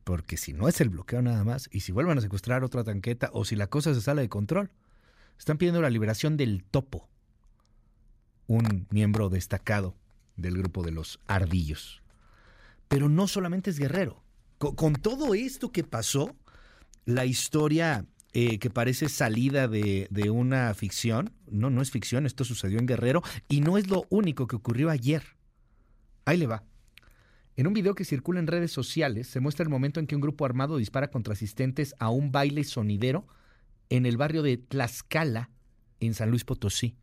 Porque 0.03 0.38
si 0.38 0.53
no 0.53 0.68
es 0.68 0.81
el 0.81 0.89
bloqueo 0.89 1.22
nada 1.22 1.43
más, 1.43 1.68
y 1.72 1.80
si 1.80 1.91
vuelven 1.91 2.18
a 2.18 2.22
secuestrar 2.22 2.64
otra 2.64 2.84
tanqueta, 2.84 3.30
o 3.34 3.45
si 3.45 3.56
la 3.56 3.68
cosa 3.68 3.93
se 3.93 4.02
sale 4.02 4.22
de 4.22 4.30
control, 4.30 4.72
están 5.39 5.57
pidiendo 5.57 5.81
la 5.81 5.89
liberación 5.89 6.38
del 6.38 6.64
topo, 6.64 7.10
un 8.45 8.88
miembro 8.91 9.30
destacado 9.30 9.95
del 10.35 10.57
grupo 10.57 10.84
de 10.84 10.91
los 10.91 11.19
ardillos. 11.27 12.03
Pero 12.88 13.10
no 13.10 13.27
solamente 13.27 13.72
es 13.72 13.80
guerrero, 13.80 14.24
con, 14.74 14.94
todo 14.94 15.36
esto 15.36 15.72
que 15.72 15.84
pasó, 15.84 16.36
la 17.06 17.26
historia 17.26 18.06
eh, 18.34 18.58
que 18.60 18.70
parece 18.70 19.10
salida 19.10 19.68
de, 19.68 20.08
de, 20.10 20.30
una 20.30 20.74
ficción, 20.74 21.32
no, 21.50 21.70
no 21.70 21.82
es 21.82 21.92
ficción, 21.92 22.26
esto 22.26 22.44
sucedió 22.44 22.80
en 22.80 22.86
Guerrero 22.86 23.22
y 23.48 23.62
no 23.62 23.78
es 23.78 23.90
lo 23.90 24.06
único 24.10 24.48
que 24.48 24.56
ocurrió 24.56 24.90
ayer. 24.90 25.24
Ahí 26.26 26.38
le 26.38 26.48
va. 26.48 26.64
En 27.56 27.68
un 27.68 27.74
video 27.74 27.96
que 27.96 28.04
circula 28.04 28.40
en 28.40 28.48
redes 28.48 28.72
sociales 28.72 29.28
se 29.28 29.40
muestra 29.40 29.64
el 29.64 29.70
momento 29.70 30.00
en 30.00 30.08
que 30.08 30.16
un 30.16 30.22
grupo 30.22 30.46
armado 30.46 30.78
dispara 30.78 31.10
contra 31.10 31.34
asistentes 31.34 31.96
a 32.00 32.10
un 32.10 32.32
baile 32.32 32.64
sonidero 32.64 33.28
en 33.90 34.06
el 34.06 34.18
barrio 34.18 34.42
de 34.42 34.58
Tlaxcala, 34.58 35.50
en 36.00 36.14
San 36.14 36.32
Luis 36.32 36.44
Potosí. 36.44 36.98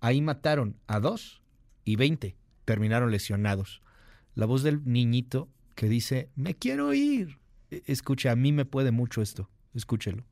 Ahí 0.00 0.22
mataron 0.22 0.76
a 0.86 1.00
dos 1.00 1.42
y 1.84 1.96
veinte 1.96 2.36
terminaron 2.64 3.10
lesionados. 3.10 3.82
La 4.34 4.46
voz 4.46 4.62
del 4.62 4.82
niñito 4.84 5.48
que 5.82 5.88
dice, 5.88 6.28
me 6.36 6.54
quiero 6.54 6.94
ir. 6.94 7.40
E, 7.72 7.82
escuche, 7.86 8.28
a 8.28 8.36
mí 8.36 8.52
me 8.52 8.64
puede 8.64 8.92
mucho 8.92 9.20
esto. 9.20 9.50
Escúchelo. 9.74 10.22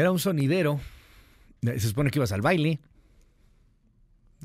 Era 0.00 0.12
un 0.12 0.18
sonidero. 0.18 0.80
Se 1.60 1.78
supone 1.80 2.10
que 2.10 2.18
ibas 2.18 2.32
al 2.32 2.40
baile. 2.40 2.80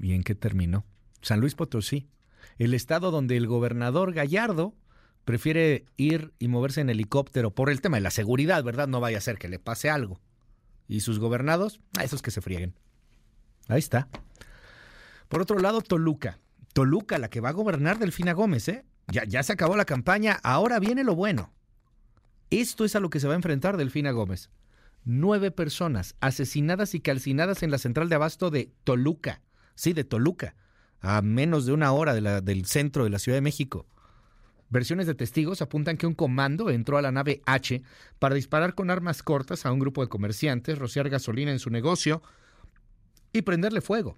¿Y 0.01 0.11
en 0.11 0.21
qué 0.21 0.35
terminó? 0.35 0.83
San 1.21 1.39
Luis 1.39 1.55
Potosí, 1.55 2.09
el 2.57 2.73
estado 2.73 3.09
donde 3.09 3.37
el 3.37 3.47
gobernador 3.47 4.11
Gallardo 4.11 4.75
prefiere 5.23 5.85
ir 5.95 6.33
y 6.39 6.49
moverse 6.49 6.81
en 6.81 6.89
helicóptero 6.89 7.55
por 7.55 7.69
el 7.69 7.79
tema 7.79 7.95
de 7.95 8.01
la 8.01 8.11
seguridad, 8.11 8.65
¿verdad? 8.65 8.89
No 8.89 8.99
vaya 8.99 9.19
a 9.19 9.21
ser 9.21 9.37
que 9.37 9.47
le 9.47 9.57
pase 9.57 9.89
algo. 9.89 10.19
Y 10.89 10.99
sus 10.99 11.19
gobernados, 11.19 11.79
a 11.97 12.03
esos 12.03 12.21
que 12.21 12.31
se 12.31 12.41
frieguen. 12.41 12.75
Ahí 13.69 13.79
está. 13.79 14.09
Por 15.29 15.41
otro 15.41 15.59
lado, 15.59 15.79
Toluca. 15.79 16.37
Toluca, 16.73 17.17
la 17.17 17.29
que 17.29 17.39
va 17.39 17.47
a 17.47 17.53
gobernar 17.53 17.97
Delfina 17.97 18.33
Gómez, 18.33 18.67
¿eh? 18.67 18.83
Ya, 19.07 19.23
ya 19.23 19.41
se 19.41 19.53
acabó 19.53 19.77
la 19.77 19.85
campaña, 19.85 20.37
ahora 20.43 20.79
viene 20.79 21.05
lo 21.05 21.15
bueno. 21.15 21.53
Esto 22.49 22.83
es 22.83 22.97
a 22.97 22.99
lo 22.99 23.09
que 23.09 23.21
se 23.21 23.27
va 23.27 23.35
a 23.35 23.37
enfrentar 23.37 23.77
Delfina 23.77 24.11
Gómez. 24.11 24.49
Nueve 25.07 25.51
personas 25.51 26.15
asesinadas 26.19 26.95
y 26.95 26.99
calcinadas 26.99 27.61
en 27.61 27.69
la 27.69 27.77
central 27.77 28.09
de 28.09 28.15
abasto 28.15 28.49
de 28.49 28.71
Toluca. 28.83 29.43
Sí, 29.75 29.93
de 29.93 30.03
Toluca, 30.03 30.55
a 30.99 31.21
menos 31.21 31.67
de 31.67 31.73
una 31.73 31.91
hora 31.91 32.15
del 32.15 32.65
centro 32.65 33.03
de 33.03 33.11
la 33.11 33.19
Ciudad 33.19 33.37
de 33.37 33.41
México. 33.41 33.85
Versiones 34.69 35.05
de 35.05 35.13
testigos 35.13 35.61
apuntan 35.61 35.97
que 35.97 36.07
un 36.07 36.15
comando 36.15 36.71
entró 36.71 36.97
a 36.97 37.03
la 37.03 37.11
nave 37.11 37.43
H 37.45 37.83
para 38.17 38.33
disparar 38.33 38.73
con 38.73 38.89
armas 38.89 39.21
cortas 39.21 39.67
a 39.67 39.71
un 39.71 39.77
grupo 39.77 40.01
de 40.01 40.09
comerciantes, 40.09 40.79
rociar 40.79 41.07
gasolina 41.07 41.51
en 41.51 41.59
su 41.59 41.69
negocio 41.69 42.23
y 43.31 43.43
prenderle 43.43 43.81
fuego. 43.81 44.17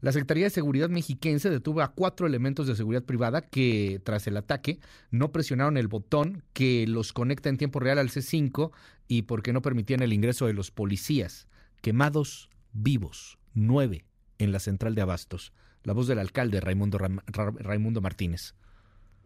La 0.00 0.12
Secretaría 0.12 0.44
de 0.44 0.50
Seguridad 0.50 0.88
mexiquense 0.88 1.50
detuvo 1.50 1.82
a 1.82 1.92
cuatro 1.92 2.26
elementos 2.26 2.66
de 2.66 2.76
seguridad 2.76 3.02
privada 3.02 3.42
que, 3.42 4.00
tras 4.04 4.26
el 4.26 4.36
ataque, 4.36 4.78
no 5.10 5.32
presionaron 5.32 5.76
el 5.76 5.88
botón 5.88 6.44
que 6.52 6.86
los 6.86 7.12
conecta 7.12 7.48
en 7.48 7.56
tiempo 7.56 7.80
real 7.80 7.98
al 7.98 8.10
C5 8.10 8.70
y 9.08 9.22
porque 9.22 9.52
no 9.52 9.62
permitían 9.62 10.02
el 10.02 10.12
ingreso 10.12 10.46
de 10.46 10.52
los 10.52 10.70
policías. 10.70 11.48
Quemados 11.80 12.48
vivos, 12.72 13.38
nueve 13.54 14.04
en 14.38 14.52
la 14.52 14.60
central 14.60 14.94
de 14.94 15.02
Abastos. 15.02 15.52
La 15.82 15.92
voz 15.92 16.06
del 16.06 16.18
alcalde 16.18 16.60
Raimundo, 16.60 16.98
Raimundo 16.98 18.00
Martínez. 18.00 18.54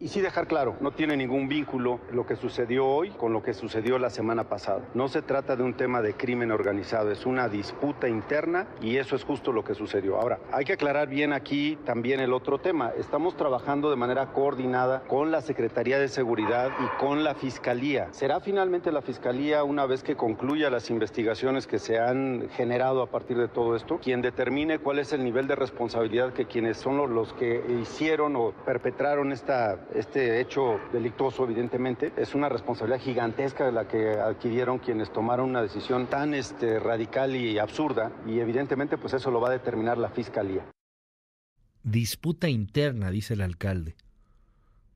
Y 0.03 0.09
sí 0.09 0.19
dejar 0.19 0.47
claro, 0.47 0.75
no 0.81 0.91
tiene 0.91 1.15
ningún 1.15 1.47
vínculo 1.47 2.01
lo 2.11 2.25
que 2.25 2.35
sucedió 2.35 2.85
hoy 2.85 3.11
con 3.11 3.31
lo 3.31 3.41
que 3.41 3.53
sucedió 3.53 3.97
la 3.97 4.09
semana 4.09 4.43
pasada. 4.43 4.81
No 4.93 5.07
se 5.07 5.21
trata 5.21 5.55
de 5.55 5.63
un 5.63 5.75
tema 5.75 6.01
de 6.01 6.13
crimen 6.13 6.51
organizado, 6.51 7.09
es 7.09 7.25
una 7.25 7.47
disputa 7.47 8.09
interna 8.09 8.67
y 8.81 8.97
eso 8.97 9.15
es 9.15 9.23
justo 9.23 9.53
lo 9.53 9.63
que 9.63 9.75
sucedió. 9.75 10.17
Ahora, 10.17 10.39
hay 10.51 10.65
que 10.65 10.73
aclarar 10.73 11.07
bien 11.07 11.31
aquí 11.31 11.77
también 11.85 12.19
el 12.19 12.33
otro 12.33 12.57
tema. 12.57 12.91
Estamos 12.99 13.37
trabajando 13.37 13.89
de 13.89 13.95
manera 13.95 14.33
coordinada 14.33 15.03
con 15.07 15.31
la 15.31 15.39
Secretaría 15.39 15.97
de 15.97 16.09
Seguridad 16.09 16.71
y 16.83 16.99
con 16.99 17.23
la 17.23 17.33
Fiscalía. 17.33 18.09
Será 18.11 18.41
finalmente 18.41 18.91
la 18.91 19.01
Fiscalía, 19.01 19.63
una 19.63 19.85
vez 19.85 20.03
que 20.03 20.17
concluya 20.17 20.69
las 20.69 20.89
investigaciones 20.89 21.65
que 21.65 21.79
se 21.79 21.97
han 21.97 22.49
generado 22.57 23.03
a 23.03 23.07
partir 23.07 23.37
de 23.37 23.47
todo 23.47 23.77
esto, 23.77 23.99
quien 23.99 24.21
determine 24.21 24.79
cuál 24.79 24.99
es 24.99 25.13
el 25.13 25.23
nivel 25.23 25.47
de 25.47 25.55
responsabilidad 25.55 26.33
que 26.33 26.43
quienes 26.43 26.75
son 26.75 26.97
los 27.15 27.31
que 27.31 27.63
hicieron 27.81 28.35
o 28.35 28.51
perpetraron 28.65 29.31
esta 29.31 29.77
este 29.95 30.41
hecho 30.41 30.79
delictuoso, 30.91 31.43
evidentemente, 31.43 32.11
es 32.17 32.35
una 32.35 32.49
responsabilidad 32.49 32.99
gigantesca 32.99 33.71
la 33.71 33.87
que 33.87 34.11
adquirieron 34.11 34.79
quienes 34.79 35.11
tomaron 35.11 35.49
una 35.49 35.61
decisión 35.61 36.07
tan 36.07 36.33
este, 36.33 36.79
radical 36.79 37.35
y 37.35 37.59
absurda, 37.59 38.11
y 38.27 38.39
evidentemente, 38.39 38.97
pues 38.97 39.13
eso 39.13 39.31
lo 39.31 39.39
va 39.39 39.49
a 39.49 39.53
determinar 39.53 39.97
la 39.97 40.09
fiscalía. 40.09 40.65
Disputa 41.83 42.49
interna, 42.49 43.11
dice 43.11 43.33
el 43.33 43.41
alcalde. 43.41 43.95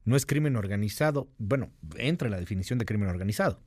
No 0.06 0.15
es 0.15 0.26
crimen 0.26 0.56
organizado. 0.56 1.28
Bueno, 1.38 1.69
entra 1.98 2.28
en 2.28 2.32
la 2.32 2.40
definición 2.40 2.80
de 2.80 2.86
crimen 2.86 3.10
organizado. 3.10 3.61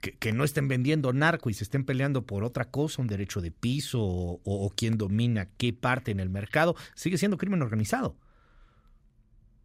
Que, 0.00 0.32
no 0.32 0.42
estén 0.42 0.66
vendiendo 0.66 1.12
narco 1.12 1.48
y 1.48 1.54
se 1.54 1.62
estén 1.62 1.84
peleando 1.84 2.26
por 2.26 2.42
otra 2.42 2.64
cosa, 2.64 3.02
un 3.02 3.08
derecho 3.08 3.40
de 3.40 3.52
piso 3.52 4.00
o, 4.00 4.40
o, 4.44 4.70
quién 4.70 4.98
domina 4.98 5.46
qué 5.56 5.72
parte 5.72 6.10
en 6.10 6.18
el 6.18 6.28
mercado, 6.28 6.74
sigue 6.94 7.18
siendo 7.18 7.36
crimen 7.36 7.62
organizado. 7.62 8.16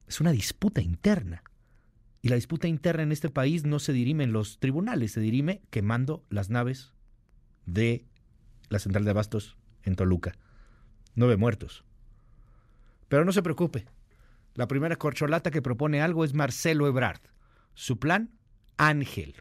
Es 0.07 0.21
una 0.21 0.31
disputa 0.31 0.81
interna. 0.81 1.43
Y 2.21 2.29
la 2.29 2.35
disputa 2.35 2.67
interna 2.67 3.03
en 3.03 3.11
este 3.11 3.29
país 3.29 3.65
no 3.65 3.79
se 3.79 3.93
dirime 3.93 4.23
en 4.23 4.33
los 4.33 4.59
tribunales, 4.59 5.11
se 5.11 5.19
dirime 5.19 5.61
quemando 5.69 6.25
las 6.29 6.49
naves 6.49 6.93
de 7.65 8.05
la 8.69 8.79
central 8.79 9.05
de 9.05 9.11
abastos 9.11 9.57
en 9.83 9.95
Toluca. 9.95 10.33
Nueve 11.15 11.37
muertos. 11.37 11.83
Pero 13.07 13.23
no 13.23 13.31
se 13.31 13.43
preocupe. 13.43 13.85
La 14.55 14.67
primera 14.67 14.95
corcholata 14.95 15.51
que 15.51 15.61
propone 15.61 16.01
algo 16.01 16.25
es 16.25 16.33
Marcelo 16.33 16.87
Ebrard. 16.87 17.21
Su 17.75 17.99
plan, 17.99 18.31
Ángel. 18.77 19.35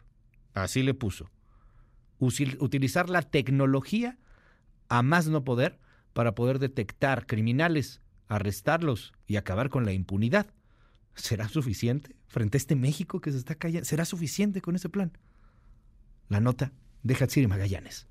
Así 0.53 0.83
le 0.83 0.93
puso. 0.93 1.29
Utilizar 2.19 3.09
la 3.09 3.21
tecnología 3.21 4.17
a 4.89 5.01
más 5.01 5.27
no 5.27 5.43
poder 5.43 5.79
para 6.13 6.35
poder 6.35 6.59
detectar 6.59 7.25
criminales, 7.25 8.01
arrestarlos 8.27 9.13
y 9.25 9.35
acabar 9.35 9.69
con 9.69 9.85
la 9.85 9.93
impunidad. 9.93 10.47
¿Será 11.17 11.49
suficiente 11.49 12.15
frente 12.27 12.57
a 12.57 12.59
este 12.59 12.75
México 12.75 13.19
que 13.19 13.31
se 13.31 13.37
está 13.37 13.55
callando? 13.55 13.85
¿Será 13.85 14.05
suficiente 14.05 14.61
con 14.61 14.75
ese 14.75 14.87
plan? 14.87 15.11
La 16.29 16.39
nota 16.39 16.71
de 17.03 17.15
Hatsiri 17.15 17.47
Magallanes. 17.47 18.07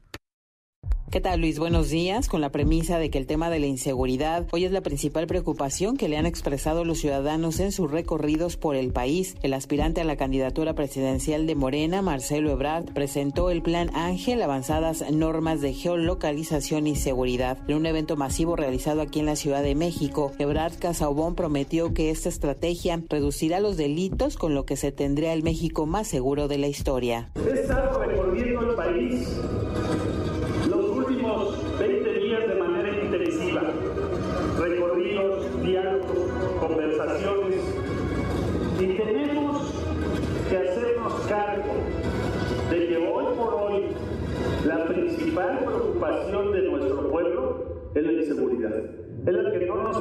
¿Qué 1.17 1.21
tal 1.23 1.41
Luis? 1.41 1.59
Buenos 1.59 1.89
días. 1.89 2.29
Con 2.29 2.43
la 2.43 2.51
premisa 2.51 2.99
de 2.99 3.09
que 3.09 3.17
el 3.17 3.27
tema 3.27 3.49
de 3.49 3.59
la 3.59 3.65
inseguridad 3.67 4.47
hoy 4.53 4.67
es 4.67 4.71
la 4.71 4.83
principal 4.83 5.27
preocupación 5.27 5.97
que 5.97 6.09
le 6.09 6.19
han 6.19 6.27
expresado 6.27 6.85
los 6.85 6.99
ciudadanos 6.99 7.59
en 7.59 7.73
sus 7.73 7.91
recorridos 7.91 8.59
por 8.59 8.77
el 8.77 8.93
país, 8.93 9.35
el 9.43 9.55
aspirante 9.55 10.03
a 10.03 10.05
la 10.05 10.17
candidatura 10.17 10.75
presidencial 10.75 11.47
de 11.47 11.55
Morena, 11.55 12.03
Marcelo 12.03 12.51
Ebrard, 12.51 12.93
presentó 12.93 13.51
el 13.51 13.63
Plan 13.63 13.89
Ángel, 13.95 14.43
avanzadas 14.43 15.11
normas 15.11 15.63
de 15.63 15.73
geolocalización 15.73 16.87
y 16.87 16.97
seguridad. 16.97 17.57
En 17.67 17.77
un 17.77 17.87
evento 17.87 18.17
masivo 18.17 18.55
realizado 18.55 19.01
aquí 19.01 19.21
en 19.21 19.27
la 19.27 19.37
Ciudad 19.37 19.63
de 19.63 19.75
México, 19.75 20.33
Ebrard 20.39 20.75
Casaubón 20.79 21.35
prometió 21.35 21.95
que 21.95 22.11
esta 22.11 22.29
estrategia 22.29 23.01
reducirá 23.09 23.61
los 23.61 23.79
delitos 23.79 24.37
con 24.37 24.55
lo 24.55 24.67
que 24.67 24.77
se 24.77 24.93
tendría 24.93 25.33
el 25.33 25.45
México 25.45 25.87
más 25.87 26.09
seguro 26.09 26.47
de 26.47 26.59
la 26.59 26.67
historia. 26.67 27.31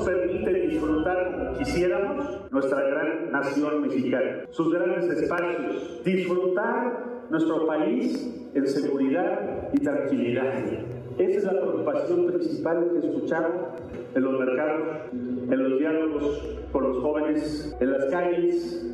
Permite 0.05 0.53
disfrutar 0.53 1.31
como 1.31 1.57
quisiéramos 1.57 2.51
nuestra 2.51 2.81
gran 2.81 3.31
nación 3.31 3.81
mexicana, 3.81 4.45
sus 4.51 4.71
grandes 4.71 5.05
espacios, 5.09 6.03
disfrutar 6.03 7.25
nuestro 7.29 7.65
país 7.65 8.49
en 8.53 8.67
seguridad 8.67 9.69
y 9.73 9.79
tranquilidad. 9.79 10.53
Esa 11.17 11.37
es 11.37 11.43
la 11.43 11.51
preocupación 11.51 12.27
principal 12.27 12.89
que 12.91 13.07
escuchamos 13.07 13.51
en 14.13 14.21
los 14.23 14.39
mercados, 14.39 14.87
en 15.11 15.63
los 15.63 15.79
diálogos 15.79 16.57
con 16.71 16.83
los 16.83 16.97
jóvenes, 16.99 17.75
en 17.79 17.91
las 17.91 18.05
calles, 18.05 18.85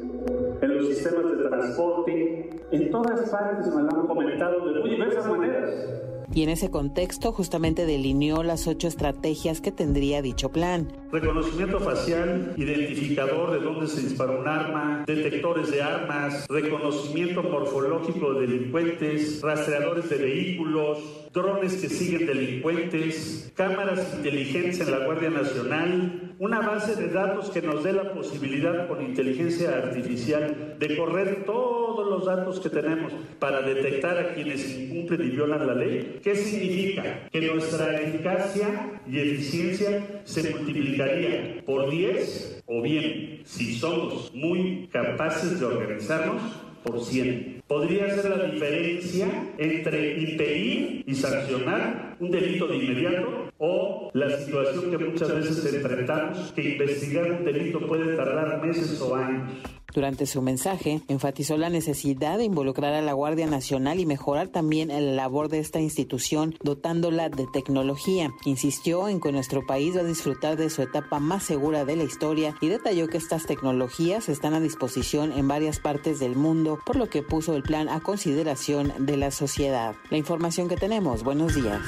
en 0.62 0.78
los 0.78 0.88
sistemas 0.88 1.38
de 1.38 1.50
transporte. 1.50 2.50
En 2.72 2.92
todas 2.92 3.30
partes 3.30 3.76
me 3.76 3.84
lo 3.84 3.90
han 3.90 4.08
comentado 4.08 4.74
de 4.74 4.80
muy 4.80 4.90
diversas 4.92 5.28
maneras 5.28 6.02
y 6.34 6.44
en 6.44 6.50
ese 6.50 6.70
contexto 6.70 7.32
justamente 7.32 7.86
delineó 7.86 8.44
las 8.44 8.68
ocho 8.68 8.88
estrategias 8.88 9.62
que 9.62 9.72
tendría 9.72 10.22
dicho 10.22 10.50
plan. 10.50 10.92
Reconocimiento 11.12 11.80
facial, 11.80 12.54
identificador 12.56 13.52
de 13.52 13.60
dónde 13.60 13.88
se 13.88 14.02
disparó 14.02 14.40
un 14.40 14.48
arma, 14.48 15.04
detectores 15.06 15.70
de 15.72 15.82
armas, 15.82 16.48
reconocimiento 16.48 17.44
morfológico 17.44 18.34
de 18.34 18.48
delincuentes, 18.48 19.42
rastreadores 19.42 20.10
de 20.10 20.18
vehículos, 20.18 21.00
drones 21.34 21.76
que 21.76 21.90
siguen 21.90 22.26
delincuentes, 22.26 23.52
cámaras 23.56 24.14
inteligentes 24.16 24.80
en 24.82 24.92
la 24.92 25.06
Guardia 25.06 25.30
Nacional, 25.30 26.36
una 26.40 26.60
base 26.62 26.96
de 26.96 27.10
datos 27.10 27.50
que 27.50 27.62
nos 27.62 27.84
dé 27.84 27.94
la 27.94 28.14
posibilidad 28.14 28.88
con 28.88 29.02
inteligencia 29.02 29.78
artificial 29.78 30.76
de 30.80 30.98
correr 30.98 31.46
todos 31.46 32.08
los 32.08 32.26
datos 32.26 32.60
que 32.60 32.70
tenemos 32.70 33.14
para 33.40 33.62
detectar 33.62 34.18
a 34.18 34.34
quienes 34.34 34.78
incumplen 34.78 35.22
y 35.22 35.30
violan 35.30 35.68
la 35.68 35.76
ley. 35.76 36.20
¿Qué 36.24 36.36
significa? 36.36 37.28
Que 37.32 37.42
nuestra 37.42 38.00
eficacia 38.00 39.02
y 39.08 39.20
eficiencia 39.20 40.22
se 40.24 40.52
multiplicaría 40.52 41.64
por 41.66 41.90
10 41.90 42.64
o 42.68 42.82
bien, 42.82 43.42
si 43.44 43.74
somos 43.76 44.32
muy 44.36 44.88
capaces 44.92 45.60
de 45.60 45.66
organizarnos, 45.66 46.42
por 46.84 47.00
100. 47.00 47.62
Podría 47.68 48.10
ser 48.10 48.38
la 48.38 48.46
diferencia 48.46 49.28
entre 49.58 50.20
impedir 50.20 51.04
y 51.06 51.16
sancionar 51.16 52.18
un 52.20 52.32
delito 52.32 52.68
de 52.68 52.78
inmediato 52.78 53.52
o 53.58 54.10
la 54.14 54.38
situación 54.38 54.92
que 54.92 54.98
muchas 54.98 55.34
veces 55.34 55.74
enfrentamos, 55.74 56.52
que 56.54 56.74
investigar 56.74 57.32
un 57.32 57.46
delito 57.46 57.86
puede 57.88 58.16
tardar 58.16 58.66
meses 58.66 59.00
o 59.02 59.16
años. 59.16 59.50
Durante 59.94 60.26
su 60.26 60.42
mensaje, 60.42 61.02
enfatizó 61.10 61.58
la 61.58 61.70
necesidad 61.70 62.38
de 62.38 62.46
involucrar 62.46 62.94
a 62.94 63.02
la 63.02 63.14
Guardia 63.14 63.48
Nacional 63.48 64.00
y 64.00 64.06
mejorar 64.06 64.48
también 64.48 64.88
la 64.88 65.00
labor 65.02 65.50
de 65.50 65.60
esta 65.60 65.82
institución 65.82 66.56
dotándola 66.64 67.30
de 67.30 67.46
tecnología. 67.52 68.32
Insistió 68.46 69.10
en 69.10 69.20
que 69.20 69.32
nuestro 69.32 69.66
país 69.66 69.96
va 69.98 70.02
a 70.02 70.06
disfrutar 70.06 70.56
de 70.56 70.70
su 70.70 70.82
etapa 70.82 71.20
más 71.20 71.44
segura 71.44 71.84
de 71.84 71.98
la 71.98 72.04
historia 72.04 72.56
y 72.62 72.70
detalló 72.70 73.08
que 73.08 73.18
estas 73.18 73.46
tecnologías 73.46 74.30
están 74.30 74.54
a 74.54 74.62
disposición 74.62 75.34
en 75.34 75.48
varias 75.48 75.80
partes 75.80 76.20
del 76.20 76.36
mundo, 76.36 76.80
por 76.86 76.96
lo 76.96 77.10
que 77.10 77.22
puso 77.22 77.56
el 77.56 77.64
plan 77.64 77.90
a 77.90 78.00
consideración 78.00 78.94
de 79.06 79.18
la 79.18 79.32
sociedad. 79.32 79.96
La 80.10 80.18
información 80.18 80.70
que 80.70 80.78
tenemos, 80.78 81.24
buenos 81.24 81.54
días. 81.54 81.82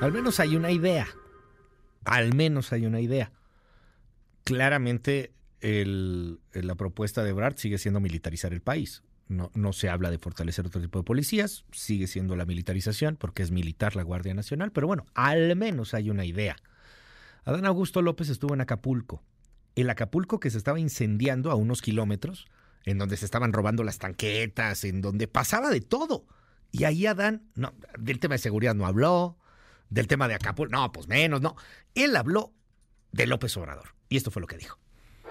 Al 0.00 0.12
menos 0.12 0.38
hay 0.38 0.56
una 0.56 0.70
idea. 0.70 1.08
Al 2.04 2.34
menos 2.34 2.72
hay 2.72 2.86
una 2.86 3.00
idea. 3.00 3.32
Claramente 4.44 5.32
la 5.62 6.74
propuesta 6.74 7.22
de 7.22 7.32
Brad 7.32 7.56
sigue 7.56 7.78
siendo 7.78 8.00
militarizar 8.00 8.52
el 8.52 8.60
país. 8.60 9.02
No, 9.28 9.50
no 9.54 9.72
se 9.72 9.88
habla 9.88 10.10
de 10.10 10.18
fortalecer 10.18 10.66
otro 10.66 10.80
tipo 10.80 10.98
de 10.98 11.04
policías, 11.04 11.64
sigue 11.72 12.06
siendo 12.06 12.36
la 12.36 12.44
militarización 12.44 13.16
porque 13.16 13.42
es 13.42 13.50
militar 13.50 13.96
la 13.96 14.02
Guardia 14.02 14.34
Nacional, 14.34 14.72
pero 14.72 14.86
bueno, 14.86 15.06
al 15.14 15.56
menos 15.56 15.94
hay 15.94 16.10
una 16.10 16.24
idea. 16.24 16.56
Adán 17.44 17.64
Augusto 17.64 18.02
López 18.02 18.28
estuvo 18.28 18.54
en 18.54 18.60
Acapulco. 18.60 19.22
El 19.74 19.88
Acapulco 19.88 20.38
que 20.38 20.50
se 20.50 20.58
estaba 20.58 20.78
incendiando 20.78 21.50
a 21.50 21.54
unos 21.54 21.80
kilómetros, 21.80 22.46
en 22.84 22.98
donde 22.98 23.16
se 23.16 23.24
estaban 23.24 23.52
robando 23.52 23.84
las 23.84 23.98
tanquetas, 23.98 24.84
en 24.84 25.00
donde 25.00 25.28
pasaba 25.28 25.70
de 25.70 25.80
todo. 25.80 26.26
Y 26.70 26.84
ahí 26.84 27.06
Adán, 27.06 27.48
no, 27.54 27.72
del 27.98 28.18
tema 28.18 28.34
de 28.34 28.38
seguridad 28.38 28.74
no 28.74 28.86
habló, 28.86 29.38
del 29.88 30.08
tema 30.08 30.28
de 30.28 30.34
Acapulco, 30.34 30.72
no, 30.72 30.90
pues 30.92 31.08
menos, 31.08 31.40
no. 31.40 31.56
Él 31.94 32.16
habló 32.16 32.52
de 33.12 33.26
López 33.26 33.56
Obrador. 33.56 33.94
Y 34.08 34.16
esto 34.16 34.30
fue 34.30 34.40
lo 34.40 34.46
que 34.46 34.56
dijo. 34.56 34.78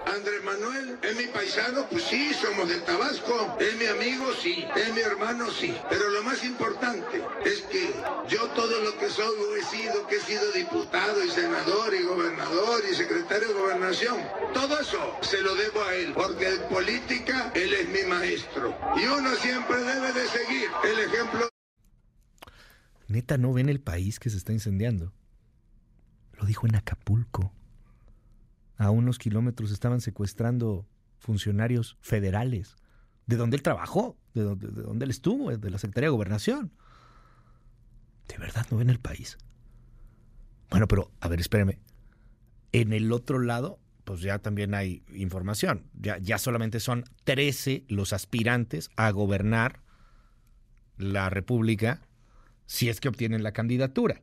Andrés 0.06 0.42
Manuel 0.44 0.98
es 1.02 1.16
mi 1.16 1.26
paisano, 1.26 1.86
pues 1.88 2.04
sí, 2.04 2.32
somos 2.34 2.68
del 2.68 2.82
Tabasco. 2.82 3.56
Es 3.60 3.76
mi 3.76 3.86
amigo, 3.86 4.32
sí. 4.40 4.64
Es 4.76 4.92
mi 4.94 5.00
hermano, 5.00 5.50
sí. 5.50 5.76
Pero 5.88 6.08
lo 6.10 6.22
más 6.22 6.44
importante 6.44 7.22
es 7.44 7.62
que 7.62 7.94
yo 8.28 8.48
todo 8.50 8.80
lo 8.82 8.98
que 8.98 9.08
soy 9.08 9.32
he 9.58 9.64
sido, 9.64 10.06
que 10.06 10.16
he 10.16 10.20
sido 10.20 10.50
diputado 10.52 11.24
y 11.24 11.30
senador 11.30 11.94
y 11.94 12.04
gobernador 12.04 12.82
y 12.90 12.94
secretario 12.94 13.48
de 13.48 13.54
gobernación. 13.54 14.18
Todo 14.52 14.78
eso 14.80 15.18
se 15.22 15.40
lo 15.42 15.54
debo 15.54 15.82
a 15.82 15.94
él, 15.94 16.12
porque 16.14 16.48
en 16.48 16.68
política 16.68 17.52
él 17.54 17.72
es 17.72 17.88
mi 17.88 18.02
maestro. 18.08 18.76
Y 18.96 19.06
uno 19.06 19.34
siempre 19.36 19.76
debe 19.82 20.12
de 20.12 20.26
seguir 20.28 20.68
el 20.84 20.98
ejemplo. 20.98 21.48
Neta, 23.08 23.36
¿no 23.36 23.52
ven 23.52 23.68
el 23.68 23.80
país 23.80 24.18
que 24.18 24.30
se 24.30 24.36
está 24.36 24.52
incendiando? 24.52 25.12
Lo 26.34 26.46
dijo 26.46 26.66
en 26.66 26.76
Acapulco 26.76 27.52
a 28.76 28.90
unos 28.90 29.18
kilómetros 29.18 29.70
estaban 29.70 30.00
secuestrando 30.00 30.86
funcionarios 31.18 31.96
federales, 32.00 32.76
de 33.26 33.36
donde 33.36 33.56
él 33.56 33.62
trabajó, 33.62 34.16
de 34.34 34.42
donde, 34.42 35.04
él 35.04 35.10
estuvo, 35.10 35.56
de 35.56 35.70
la 35.70 35.78
Secretaría 35.78 36.08
de 36.08 36.12
Gobernación. 36.12 36.72
¿De 38.28 38.38
verdad 38.38 38.66
no 38.70 38.78
ven 38.78 38.90
el 38.90 38.98
país? 38.98 39.38
Bueno, 40.70 40.88
pero, 40.88 41.10
a 41.20 41.28
ver, 41.28 41.40
espérame. 41.40 41.78
En 42.72 42.92
el 42.92 43.12
otro 43.12 43.38
lado, 43.38 43.78
pues 44.04 44.20
ya 44.20 44.38
también 44.38 44.74
hay 44.74 45.04
información. 45.14 45.86
Ya, 45.94 46.18
ya 46.18 46.38
solamente 46.38 46.80
son 46.80 47.04
13 47.24 47.84
los 47.88 48.12
aspirantes 48.12 48.90
a 48.96 49.10
gobernar 49.10 49.80
la 50.96 51.30
República 51.30 52.00
si 52.66 52.88
es 52.88 53.00
que 53.00 53.08
obtienen 53.08 53.42
la 53.42 53.52
candidatura. 53.52 54.22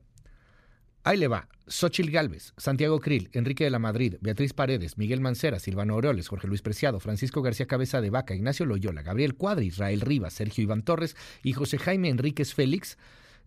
Ahí 1.04 1.18
le 1.18 1.28
va. 1.28 1.48
Xochil 1.68 2.10
Gálvez, 2.10 2.54
Santiago 2.58 3.00
Krill, 3.00 3.30
Enrique 3.32 3.64
de 3.64 3.70
la 3.70 3.80
Madrid, 3.80 4.16
Beatriz 4.22 4.54
Paredes, 4.54 4.98
Miguel 4.98 5.22
Mancera, 5.22 5.60
Silvano 5.60 5.94
Aureoles, 5.94 6.28
Jorge 6.28 6.48
Luis 6.48 6.62
Preciado, 6.62 7.00
Francisco 7.00 7.42
García 7.42 7.68
Cabeza 7.68 8.02
de 8.02 8.10
Vaca, 8.10 8.34
Ignacio 8.34 8.66
Loyola, 8.66 9.04
Gabriel 9.04 9.36
Cuadri, 9.36 9.68
Israel 9.68 10.02
Rivas, 10.02 10.34
Sergio 10.34 10.64
Iván 10.64 10.82
Torres 10.82 11.16
y 11.44 11.54
José 11.54 11.78
Jaime 11.78 12.10
Enríquez 12.10 12.54
Félix. 12.54 12.98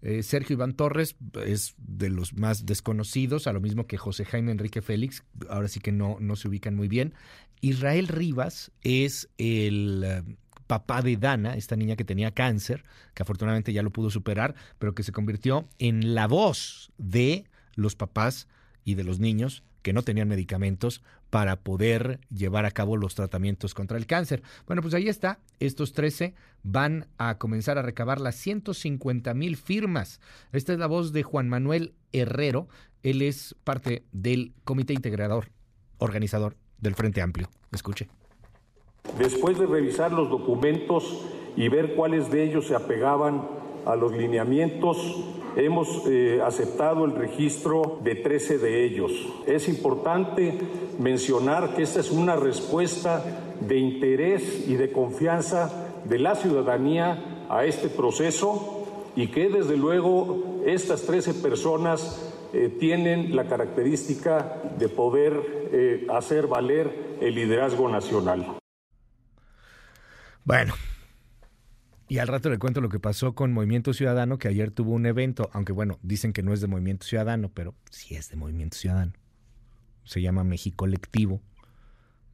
Eh, 0.02 0.22
Sergio 0.22 0.54
Iván 0.54 0.74
Torres 0.74 1.16
es 1.46 1.74
de 1.78 2.10
los 2.10 2.34
más 2.34 2.66
desconocidos, 2.66 3.46
a 3.46 3.52
lo 3.52 3.60
mismo 3.60 3.86
que 3.86 3.98
José 3.98 4.24
Jaime 4.24 4.52
Enrique 4.52 4.82
Félix, 4.82 5.24
ahora 5.48 5.68
sí 5.68 5.80
que 5.80 5.92
no, 5.92 6.16
no 6.20 6.36
se 6.36 6.48
ubican 6.48 6.74
muy 6.74 6.88
bien. 6.88 7.14
Israel 7.60 8.08
Rivas 8.08 8.72
es 8.82 9.28
el 9.38 10.02
eh, 10.04 10.22
papá 10.72 11.02
de 11.02 11.18
Dana, 11.18 11.54
esta 11.54 11.76
niña 11.76 11.96
que 11.96 12.04
tenía 12.04 12.30
cáncer, 12.30 12.82
que 13.12 13.22
afortunadamente 13.22 13.74
ya 13.74 13.82
lo 13.82 13.90
pudo 13.90 14.08
superar, 14.08 14.54
pero 14.78 14.94
que 14.94 15.02
se 15.02 15.12
convirtió 15.12 15.68
en 15.78 16.14
la 16.14 16.26
voz 16.26 16.92
de 16.96 17.44
los 17.74 17.94
papás 17.94 18.48
y 18.82 18.94
de 18.94 19.04
los 19.04 19.18
niños 19.18 19.64
que 19.82 19.92
no 19.92 20.02
tenían 20.02 20.28
medicamentos 20.28 21.02
para 21.28 21.56
poder 21.56 22.20
llevar 22.34 22.64
a 22.64 22.70
cabo 22.70 22.96
los 22.96 23.14
tratamientos 23.14 23.74
contra 23.74 23.98
el 23.98 24.06
cáncer. 24.06 24.42
Bueno, 24.66 24.80
pues 24.80 24.94
ahí 24.94 25.10
está. 25.10 25.40
Estos 25.60 25.92
13 25.92 26.32
van 26.62 27.06
a 27.18 27.36
comenzar 27.36 27.76
a 27.76 27.82
recabar 27.82 28.18
las 28.18 28.36
150 28.36 29.34
mil 29.34 29.58
firmas. 29.58 30.20
Esta 30.52 30.72
es 30.72 30.78
la 30.78 30.86
voz 30.86 31.12
de 31.12 31.22
Juan 31.22 31.50
Manuel 31.50 31.92
Herrero. 32.12 32.66
Él 33.02 33.20
es 33.20 33.54
parte 33.62 34.06
del 34.12 34.54
comité 34.64 34.94
integrador, 34.94 35.50
organizador 35.98 36.56
del 36.78 36.94
Frente 36.94 37.20
Amplio. 37.20 37.50
Escuche. 37.72 38.08
Después 39.18 39.58
de 39.58 39.66
revisar 39.66 40.12
los 40.12 40.30
documentos 40.30 41.24
y 41.56 41.68
ver 41.68 41.94
cuáles 41.94 42.30
de 42.30 42.44
ellos 42.44 42.66
se 42.66 42.74
apegaban 42.74 43.46
a 43.84 43.96
los 43.96 44.12
lineamientos 44.12 44.98
Hemos 45.54 46.06
eh, 46.06 46.40
aceptado 46.42 47.04
el 47.04 47.14
registro 47.14 47.98
de 48.02 48.14
13 48.14 48.56
de 48.56 48.86
ellos. 48.86 49.12
Es 49.46 49.68
importante 49.68 50.58
mencionar 50.98 51.74
que 51.74 51.82
esta 51.82 52.00
es 52.00 52.10
una 52.10 52.36
respuesta 52.36 53.22
de 53.60 53.76
interés 53.76 54.66
y 54.66 54.76
de 54.76 54.90
confianza 54.90 55.90
de 56.04 56.18
la 56.18 56.36
ciudadanía 56.36 57.44
a 57.50 57.66
este 57.66 57.88
proceso 57.88 58.86
y 59.14 59.26
que 59.26 59.50
desde 59.50 59.76
luego 59.76 60.62
estas 60.64 61.02
13 61.02 61.34
personas 61.34 62.32
eh, 62.54 62.74
tienen 62.80 63.36
la 63.36 63.44
característica 63.44 64.62
de 64.78 64.88
poder 64.88 65.68
eh, 65.70 66.06
hacer 66.08 66.46
valer 66.46 67.18
el 67.20 67.34
liderazgo 67.34 67.90
nacional. 67.90 68.61
Bueno, 70.44 70.74
y 72.08 72.18
al 72.18 72.28
rato 72.28 72.50
le 72.50 72.58
cuento 72.58 72.80
lo 72.80 72.88
que 72.88 72.98
pasó 72.98 73.34
con 73.34 73.52
Movimiento 73.52 73.94
Ciudadano, 73.94 74.38
que 74.38 74.48
ayer 74.48 74.70
tuvo 74.70 74.92
un 74.92 75.06
evento, 75.06 75.48
aunque 75.52 75.72
bueno, 75.72 75.98
dicen 76.02 76.32
que 76.32 76.42
no 76.42 76.52
es 76.52 76.60
de 76.60 76.66
Movimiento 76.66 77.06
Ciudadano, 77.06 77.50
pero 77.54 77.74
sí 77.90 78.16
es 78.16 78.28
de 78.28 78.36
Movimiento 78.36 78.76
Ciudadano. 78.76 79.12
Se 80.04 80.20
llama 80.20 80.44
México 80.44 80.78
Colectivo. 80.78 81.40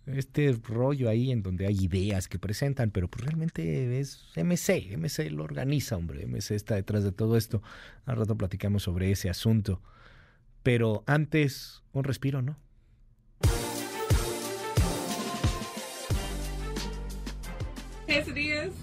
Este 0.06 0.58
rollo 0.64 1.10
ahí 1.10 1.30
en 1.30 1.42
donde 1.42 1.66
hay 1.66 1.76
ideas 1.80 2.28
que 2.28 2.38
presentan, 2.38 2.90
pero 2.90 3.08
pues 3.08 3.24
realmente 3.26 4.00
es 4.00 4.24
MC, 4.36 4.96
MC 4.96 5.30
lo 5.30 5.44
organiza, 5.44 5.96
hombre, 5.96 6.26
MC 6.26 6.56
está 6.56 6.76
detrás 6.76 7.04
de 7.04 7.12
todo 7.12 7.36
esto. 7.36 7.62
Al 8.06 8.16
rato 8.16 8.36
platicamos 8.36 8.84
sobre 8.84 9.10
ese 9.10 9.28
asunto. 9.28 9.82
Pero 10.62 11.04
antes, 11.06 11.82
un 11.92 12.04
respiro, 12.04 12.40
¿no? 12.40 12.56
Mexican. 18.18 18.74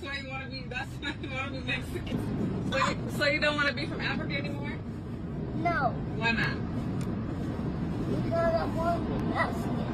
why 0.00 0.18
you, 0.20 0.28
want 0.28 0.44
to 0.44 0.50
be 0.50 0.64
that's 0.68 0.88
why 1.00 1.14
you 1.22 1.30
want 1.30 1.54
to 1.54 1.60
be 1.60 1.66
Mexican. 1.66 3.12
so 3.16 3.26
you 3.26 3.40
don't 3.40 3.54
want 3.54 3.68
to 3.68 3.74
be 3.74 3.86
from 3.86 4.00
Africa 4.00 4.34
anymore? 4.34 4.72
No. 5.56 5.94
Why 6.16 6.32
not? 6.32 6.56
Because 8.24 8.54
I 8.54 8.64
want 8.74 9.06
to 9.06 9.14
be 9.14 9.18
Mexican. 9.32 9.92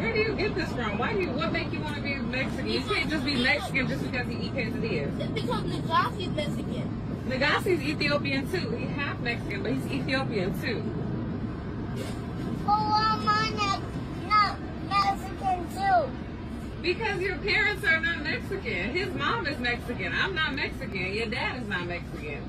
Where 0.00 0.12
do 0.12 0.18
you 0.18 0.34
get 0.34 0.54
this 0.56 0.72
from? 0.72 0.98
Why 0.98 1.12
do 1.12 1.20
you? 1.20 1.30
What 1.30 1.52
make 1.52 1.72
you 1.72 1.80
want 1.80 1.94
to 1.94 2.02
be 2.02 2.16
Mexican? 2.16 2.66
You 2.66 2.80
can't 2.80 3.08
just 3.08 3.24
be 3.24 3.36
Mexican 3.36 3.86
just 3.86 4.02
because 4.02 4.26
you 4.26 4.38
eat 4.40 4.52
quesadillas. 4.52 5.20
It's 5.20 5.30
because 5.30 5.62
Nagasi 5.62 6.20
is 6.22 6.34
Mexican. 6.34 7.24
Nagasi's 7.28 7.82
Ethiopian 7.82 8.50
too. 8.50 8.70
He's 8.70 8.90
half 8.90 9.20
Mexican, 9.20 9.62
but 9.62 9.72
he's 9.74 9.86
Ethiopian 9.86 10.60
too. 10.60 10.82
Oh, 12.66 13.14
I'm 13.14 14.28
not 14.28 14.56
Mexican 14.88 15.68
too. 15.72 16.29
Because 16.82 17.20
your 17.20 17.36
parents 17.36 17.84
are 17.84 18.00
not 18.00 18.22
Mexican. 18.22 18.90
His 18.90 19.12
mom 19.14 19.46
is 19.46 19.58
Mexican. 19.58 20.14
I'm 20.14 20.34
not 20.34 20.54
Mexican. 20.54 21.12
Your 21.12 21.26
dad 21.26 21.60
is 21.60 21.68
not 21.68 21.86
Mexican. 21.86 22.42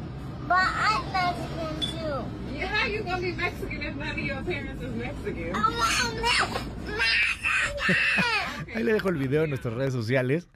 But 0.48 0.58
I'm 0.58 1.12
Mexican 1.12 1.82
too. 1.82 2.24
Yeah, 2.58 2.68
how 2.68 2.88
you 2.88 3.04
gonna 3.04 3.22
be 3.22 3.34
Mexican 3.34 3.82
if 3.82 3.94
none 3.96 4.12
of 4.12 4.18
your 4.18 4.42
parents 4.44 4.82
is 4.82 4.96
Mexican? 4.96 5.54
Ahí 8.76 8.84
le 8.84 8.94
dejo 8.94 9.10
el 9.10 9.18
video 9.18 9.44
en 9.44 9.50
nuestras 9.50 9.74
redes 9.74 9.94
sociales. 9.94 10.48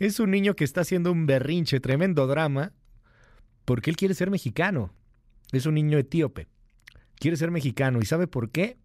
Es 0.00 0.18
un 0.18 0.30
niño 0.30 0.56
que 0.56 0.64
está 0.64 0.80
haciendo 0.80 1.12
un 1.12 1.26
berrinche, 1.26 1.78
tremendo 1.78 2.26
drama, 2.26 2.72
porque 3.64 3.90
él 3.90 3.96
quiere 3.96 4.14
ser 4.14 4.30
mexicano. 4.30 4.92
Es 5.52 5.66
un 5.66 5.74
niño 5.74 5.98
etíope. 5.98 6.48
Quiere 7.16 7.36
ser 7.36 7.50
mexicano. 7.50 8.00
¿Y 8.00 8.06
sabe 8.06 8.26
por 8.26 8.50
qué? 8.50 8.78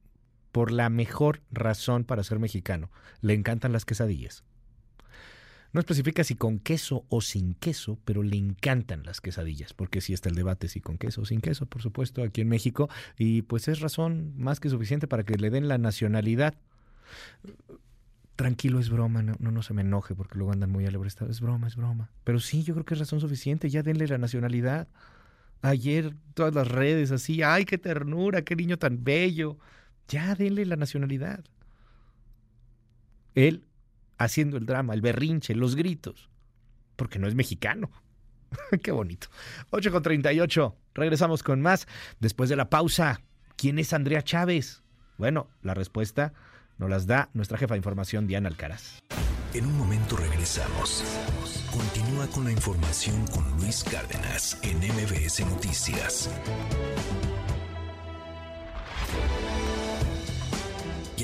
Por 0.56 0.72
la 0.72 0.90
mejor 0.90 1.42
razón 1.52 2.06
para 2.06 2.24
ser 2.24 2.40
mexicano. 2.40 2.90
Le 3.20 3.34
encantan 3.34 3.74
las 3.74 3.84
quesadillas. 3.84 4.46
No 5.74 5.82
especifica 5.82 6.24
si 6.24 6.36
con 6.36 6.60
queso 6.60 7.04
o 7.10 7.20
sin 7.20 7.56
queso, 7.56 8.00
pero 8.06 8.24
le 8.24 8.38
encantan 8.38 9.04
las 9.04 9.20
quesadillas, 9.20 9.74
porque 9.74 10.00
si 10.00 10.14
está 10.14 10.30
el 10.30 10.36
debate 10.36 10.70
si 10.70 10.80
con 10.80 10.98
queso 10.98 11.24
o 11.24 11.26
sin 11.26 11.42
queso, 11.42 11.66
por 11.66 11.82
supuesto, 11.82 12.24
aquí 12.24 12.40
en 12.40 12.48
México, 12.48 12.88
y 13.18 13.42
pues 13.42 13.68
es 13.68 13.82
razón 13.82 14.32
más 14.38 14.62
que 14.62 14.70
suficiente 14.70 15.10
para 15.10 15.26
que 15.26 15.36
le 15.36 15.50
den 15.50 15.68
la 15.68 15.78
nacionalidad. 15.78 16.56
Tranquilo, 18.38 18.80
es 18.80 18.90
broma, 18.90 19.24
no, 19.24 19.36
no, 19.38 19.62
se 19.62 19.74
me 19.74 19.82
enoje 19.82 20.16
porque 20.16 20.38
luego 20.38 20.54
andan 20.54 20.72
muy 20.72 20.86
alebrestados. 20.86 21.36
Es 21.36 21.42
broma, 21.42 21.68
es 21.68 21.76
broma. 21.76 22.12
Pero 22.24 22.40
sí, 22.40 22.64
yo 22.64 22.76
creo 22.76 22.86
que 22.86 22.94
es 22.94 23.02
razón 23.02 23.20
suficiente. 23.20 23.70
Ya 23.70 23.84
denle 23.84 24.08
la 24.08 24.20
nacionalidad. 24.20 24.88
Ayer 25.62 26.16
todas 26.34 26.56
las 26.56 26.70
redes 26.70 27.12
así, 27.12 27.44
ay, 27.44 27.66
qué 27.66 27.78
ternura, 27.78 28.44
qué 28.44 28.56
niño 28.56 28.80
tan 28.80 29.04
bello. 29.04 29.58
Ya 30.08 30.36
denle 30.36 30.66
la 30.66 30.76
nacionalidad. 30.76 31.44
Él 33.34 33.66
haciendo 34.18 34.58
el 34.58 34.66
drama, 34.66 34.94
el 34.94 35.02
berrinche, 35.02 35.56
los 35.56 35.76
gritos, 35.76 36.30
porque 36.96 37.20
no 37.20 37.28
es 37.28 37.36
mexicano. 37.36 37.92
qué 38.84 38.92
bonito. 38.92 39.28
8 39.72 39.92
con 39.92 40.04
38. 40.04 40.76
Regresamos 40.94 41.44
con 41.44 41.62
más. 41.62 41.88
Después 42.20 42.50
de 42.50 42.56
la 42.56 42.70
pausa, 42.70 43.22
¿quién 43.58 43.80
es 43.80 43.94
Andrea 43.94 44.22
Chávez? 44.22 44.84
Bueno, 45.18 45.50
la 45.62 45.74
respuesta 45.74 46.34
nos 46.78 46.90
las 46.90 47.08
da 47.08 47.30
nuestra 47.34 47.58
jefa 47.58 47.74
de 47.74 47.80
información, 47.80 48.28
Diana 48.28 48.50
Alcaraz. 48.50 49.00
En 49.54 49.66
un 49.66 49.78
momento 49.78 50.18
regresamos. 50.18 51.04
Continúa 51.72 52.28
con 52.28 52.44
la 52.44 52.52
información 52.52 53.26
con 53.28 53.50
Luis 53.58 53.84
Cárdenas 53.84 54.60
en 54.64 54.78
MBS 54.80 55.46
Noticias. 55.46 56.30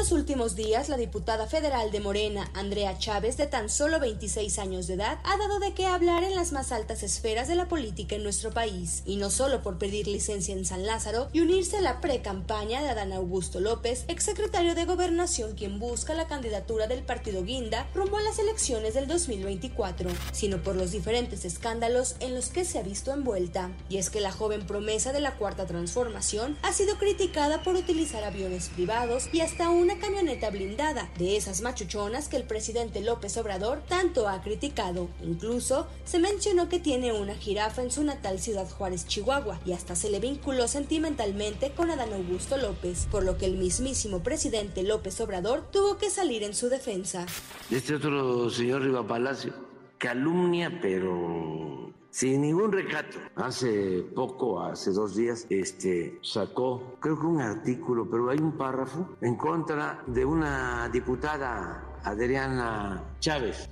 Los 0.00 0.12
últimos 0.12 0.56
días, 0.56 0.88
la 0.88 0.96
diputada 0.96 1.46
federal 1.46 1.90
de 1.90 2.00
Morena, 2.00 2.50
Andrea 2.54 2.96
Chávez, 2.96 3.36
de 3.36 3.46
tan 3.46 3.68
solo 3.68 4.00
26 4.00 4.58
años 4.58 4.86
de 4.86 4.94
edad, 4.94 5.18
ha 5.24 5.36
dado 5.36 5.58
de 5.58 5.74
qué 5.74 5.84
hablar 5.84 6.24
en 6.24 6.34
las 6.34 6.52
más 6.52 6.72
altas 6.72 7.02
esferas 7.02 7.48
de 7.48 7.54
la 7.54 7.68
política 7.68 8.16
en 8.16 8.22
nuestro 8.22 8.50
país, 8.50 9.02
y 9.04 9.16
no 9.16 9.28
solo 9.28 9.60
por 9.60 9.76
pedir 9.76 10.08
licencia 10.08 10.54
en 10.54 10.64
San 10.64 10.86
Lázaro 10.86 11.28
y 11.34 11.40
unirse 11.40 11.76
a 11.76 11.82
la 11.82 12.00
pre-campaña 12.00 12.82
de 12.82 12.88
Adán 12.88 13.12
Augusto 13.12 13.60
López, 13.60 14.06
exsecretario 14.08 14.74
de 14.74 14.86
Gobernación 14.86 15.52
quien 15.54 15.78
busca 15.78 16.14
la 16.14 16.28
candidatura 16.28 16.86
del 16.86 17.02
partido 17.02 17.44
Guinda 17.44 17.86
rumbo 17.92 18.16
a 18.16 18.22
las 18.22 18.38
elecciones 18.38 18.94
del 18.94 19.06
2024, 19.06 20.08
sino 20.32 20.62
por 20.62 20.76
los 20.76 20.92
diferentes 20.92 21.44
escándalos 21.44 22.16
en 22.20 22.34
los 22.34 22.48
que 22.48 22.64
se 22.64 22.78
ha 22.78 22.82
visto 22.82 23.12
envuelta. 23.12 23.70
Y 23.90 23.98
es 23.98 24.08
que 24.08 24.22
la 24.22 24.32
joven 24.32 24.66
promesa 24.66 25.12
de 25.12 25.20
la 25.20 25.36
Cuarta 25.36 25.66
Transformación 25.66 26.56
ha 26.62 26.72
sido 26.72 26.96
criticada 26.96 27.62
por 27.62 27.74
utilizar 27.74 28.24
aviones 28.24 28.70
privados 28.70 29.28
y 29.30 29.40
hasta 29.40 29.68
una 29.68 29.89
camioneta 29.98 30.50
blindada, 30.50 31.10
de 31.18 31.36
esas 31.36 31.60
machuchonas 31.60 32.28
que 32.28 32.36
el 32.36 32.44
presidente 32.44 33.00
López 33.00 33.36
Obrador 33.36 33.82
tanto 33.88 34.28
ha 34.28 34.40
criticado. 34.42 35.08
Incluso 35.22 35.86
se 36.04 36.18
mencionó 36.18 36.68
que 36.68 36.78
tiene 36.78 37.12
una 37.12 37.34
jirafa 37.34 37.82
en 37.82 37.90
su 37.90 38.04
natal 38.04 38.38
ciudad 38.40 38.68
Juárez, 38.68 39.06
Chihuahua, 39.06 39.60
y 39.64 39.72
hasta 39.72 39.96
se 39.96 40.10
le 40.10 40.20
vinculó 40.20 40.68
sentimentalmente 40.68 41.72
con 41.72 41.90
Adán 41.90 42.12
Augusto 42.12 42.56
López, 42.56 43.06
por 43.10 43.24
lo 43.24 43.38
que 43.38 43.46
el 43.46 43.56
mismísimo 43.56 44.22
presidente 44.22 44.82
López 44.82 45.20
Obrador 45.20 45.70
tuvo 45.70 45.98
que 45.98 46.10
salir 46.10 46.42
en 46.42 46.54
su 46.54 46.68
defensa. 46.68 47.26
Este 47.70 47.94
otro 47.94 48.50
señor 48.50 48.82
Riva 48.82 49.06
Palacio 49.06 49.70
calumnia, 50.00 50.78
pero 50.80 51.92
sin 52.10 52.42
ningún 52.42 52.72
recato. 52.72 53.18
Hace 53.36 54.02
poco, 54.14 54.60
hace 54.62 54.92
dos 54.92 55.14
días, 55.14 55.46
este, 55.48 56.18
sacó, 56.22 56.96
creo 57.00 57.18
que 57.18 57.26
un 57.26 57.40
artículo, 57.40 58.08
pero 58.10 58.30
hay 58.30 58.38
un 58.38 58.52
párrafo 58.52 59.16
en 59.20 59.36
contra 59.36 60.02
de 60.06 60.24
una 60.24 60.88
diputada, 60.88 61.89
Adriana 62.04 63.02
Chávez, 63.20 63.68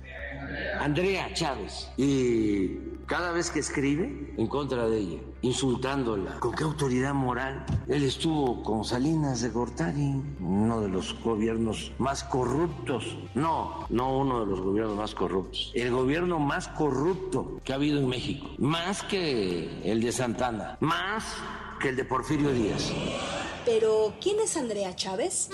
Andrea 0.79 1.33
Chávez, 1.33 1.89
y 1.97 2.77
cada 3.05 3.31
vez 3.31 3.49
que 3.49 3.59
escribe 3.59 4.33
en 4.37 4.47
contra 4.47 4.87
de 4.87 4.99
ella, 4.99 5.19
insultándola, 5.41 6.39
¿con 6.39 6.53
qué 6.53 6.63
autoridad 6.63 7.13
moral? 7.13 7.65
Él 7.87 8.03
estuvo 8.03 8.61
con 8.61 8.85
Salinas 8.85 9.41
de 9.41 9.49
Gortari, 9.49 10.21
uno 10.39 10.81
de 10.81 10.89
los 10.89 11.19
gobiernos 11.23 11.91
más 11.97 12.23
corruptos, 12.23 13.17
no, 13.33 13.85
no 13.89 14.17
uno 14.17 14.41
de 14.41 14.45
los 14.45 14.61
gobiernos 14.61 14.95
más 14.95 15.15
corruptos, 15.15 15.71
el 15.73 15.91
gobierno 15.91 16.39
más 16.39 16.67
corrupto 16.67 17.59
que 17.63 17.73
ha 17.73 17.75
habido 17.75 17.99
en 17.99 18.07
México, 18.07 18.47
más 18.59 19.01
que 19.03 19.81
el 19.83 20.01
de 20.01 20.11
Santana, 20.11 20.77
más 20.79 21.23
que 21.79 21.89
el 21.89 21.95
de 21.95 22.05
Porfirio 22.05 22.51
Díaz. 22.51 22.91
Pero, 23.65 24.13
¿quién 24.21 24.39
es 24.39 24.55
Andrea 24.57 24.95
Chávez? 24.95 25.49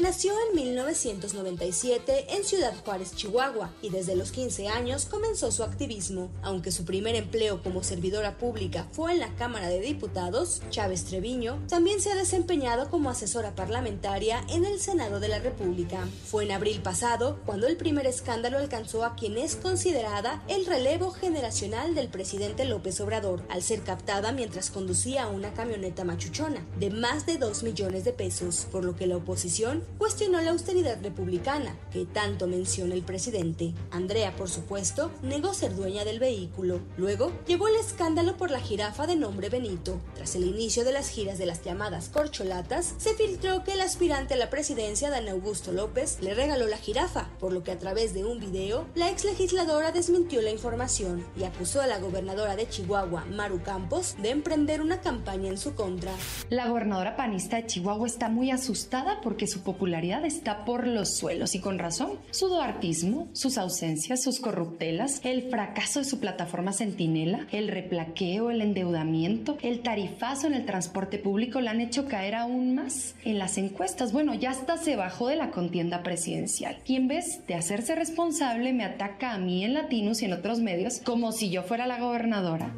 Nació 0.00 0.32
en 0.48 0.56
1997 0.56 2.34
en 2.34 2.42
Ciudad 2.42 2.72
Juárez, 2.86 3.14
Chihuahua, 3.14 3.70
y 3.82 3.90
desde 3.90 4.16
los 4.16 4.32
15 4.32 4.68
años 4.68 5.04
comenzó 5.04 5.52
su 5.52 5.62
activismo. 5.62 6.30
Aunque 6.42 6.72
su 6.72 6.86
primer 6.86 7.16
empleo 7.16 7.62
como 7.62 7.82
servidora 7.82 8.38
pública 8.38 8.88
fue 8.92 9.12
en 9.12 9.20
la 9.20 9.34
Cámara 9.34 9.68
de 9.68 9.80
Diputados, 9.80 10.62
Chávez 10.70 11.04
Treviño 11.04 11.62
también 11.68 12.00
se 12.00 12.10
ha 12.10 12.14
desempeñado 12.14 12.88
como 12.88 13.10
asesora 13.10 13.54
parlamentaria 13.54 14.42
en 14.48 14.64
el 14.64 14.80
Senado 14.80 15.20
de 15.20 15.28
la 15.28 15.38
República. 15.38 16.08
Fue 16.24 16.44
en 16.44 16.52
abril 16.52 16.80
pasado 16.80 17.38
cuando 17.44 17.66
el 17.66 17.76
primer 17.76 18.06
escándalo 18.06 18.56
alcanzó 18.56 19.04
a 19.04 19.16
quien 19.16 19.36
es 19.36 19.54
considerada 19.54 20.42
el 20.48 20.64
relevo 20.64 21.10
generacional 21.10 21.94
del 21.94 22.08
presidente 22.08 22.64
López 22.64 22.98
Obrador, 23.02 23.42
al 23.50 23.62
ser 23.62 23.82
captada 23.82 24.32
mientras 24.32 24.70
conducía 24.70 25.26
una 25.26 25.52
camioneta 25.52 26.04
machuchona 26.04 26.64
de 26.78 26.88
más 26.88 27.26
de 27.26 27.36
2 27.36 27.64
millones 27.64 28.04
de 28.04 28.14
pesos, 28.14 28.66
por 28.72 28.82
lo 28.82 28.96
que 28.96 29.06
la 29.06 29.18
oposición 29.18 29.89
cuestionó 29.98 30.40
la 30.40 30.50
austeridad 30.50 30.98
republicana 31.02 31.76
que 31.90 32.06
tanto 32.06 32.46
menciona 32.46 32.94
el 32.94 33.02
presidente. 33.02 33.74
Andrea, 33.90 34.34
por 34.36 34.48
supuesto, 34.48 35.10
negó 35.22 35.52
ser 35.52 35.74
dueña 35.74 36.04
del 36.04 36.18
vehículo. 36.18 36.80
Luego 36.96 37.32
llegó 37.46 37.68
el 37.68 37.76
escándalo 37.76 38.36
por 38.36 38.50
la 38.50 38.60
jirafa 38.60 39.06
de 39.06 39.16
nombre 39.16 39.48
Benito. 39.48 40.00
Tras 40.14 40.36
el 40.36 40.44
inicio 40.44 40.84
de 40.84 40.92
las 40.92 41.08
giras 41.10 41.38
de 41.38 41.46
las 41.46 41.62
llamadas 41.62 42.08
corcholatas, 42.08 42.94
se 42.98 43.14
filtró 43.14 43.64
que 43.64 43.72
el 43.72 43.80
aspirante 43.80 44.34
a 44.34 44.36
la 44.36 44.50
presidencia, 44.50 45.10
Dan 45.10 45.28
Augusto 45.28 45.72
López, 45.72 46.18
le 46.20 46.34
regaló 46.34 46.66
la 46.66 46.78
jirafa, 46.78 47.28
por 47.38 47.52
lo 47.52 47.62
que 47.62 47.72
a 47.72 47.78
través 47.78 48.14
de 48.14 48.24
un 48.24 48.40
video, 48.40 48.86
la 48.94 49.10
ex 49.10 49.24
legisladora 49.24 49.92
desmintió 49.92 50.40
la 50.40 50.50
información 50.50 51.24
y 51.36 51.44
acusó 51.44 51.80
a 51.80 51.86
la 51.86 51.98
gobernadora 51.98 52.56
de 52.56 52.68
Chihuahua, 52.68 53.24
Maru 53.26 53.62
Campos, 53.62 54.16
de 54.22 54.30
emprender 54.30 54.80
una 54.80 55.00
campaña 55.00 55.48
en 55.48 55.58
su 55.58 55.74
contra. 55.74 56.12
La 56.48 56.68
gobernadora 56.68 57.16
panista 57.16 57.56
de 57.56 57.66
Chihuahua 57.66 58.06
está 58.06 58.28
muy 58.28 58.50
asustada 58.50 59.20
porque 59.20 59.46
su 59.46 59.60
popularidad 59.60 59.79
está 59.86 60.64
por 60.64 60.86
los 60.86 61.16
suelos 61.16 61.54
y 61.54 61.60
con 61.60 61.78
razón. 61.78 62.12
Su 62.30 62.48
doartismo, 62.48 63.28
sus 63.32 63.58
ausencias, 63.58 64.22
sus 64.22 64.40
corruptelas, 64.40 65.20
el 65.24 65.50
fracaso 65.50 66.00
de 66.00 66.04
su 66.04 66.20
plataforma 66.20 66.72
Centinela, 66.72 67.46
el 67.50 67.68
replaqueo, 67.68 68.50
el 68.50 68.60
endeudamiento, 68.60 69.56
el 69.62 69.80
tarifazo 69.80 70.46
en 70.46 70.54
el 70.54 70.66
transporte 70.66 71.18
público 71.18 71.60
le 71.60 71.70
han 71.70 71.80
hecho 71.80 72.06
caer 72.06 72.34
aún 72.34 72.74
más 72.74 73.14
en 73.24 73.38
las 73.38 73.58
encuestas. 73.58 74.12
Bueno, 74.12 74.34
ya 74.34 74.50
hasta 74.50 74.76
se 74.76 74.96
bajó 74.96 75.28
de 75.28 75.36
la 75.36 75.50
contienda 75.50 76.02
presidencial 76.02 76.78
y 76.86 76.96
en 76.96 77.08
vez 77.08 77.46
de 77.46 77.54
hacerse 77.54 77.94
responsable 77.94 78.72
me 78.72 78.84
ataca 78.84 79.32
a 79.32 79.38
mí 79.38 79.64
en 79.64 79.74
Latinus 79.74 80.22
y 80.22 80.26
en 80.26 80.34
otros 80.34 80.60
medios 80.60 81.00
como 81.04 81.32
si 81.32 81.50
yo 81.50 81.62
fuera 81.62 81.86
la 81.86 81.98
gobernadora. 82.00 82.74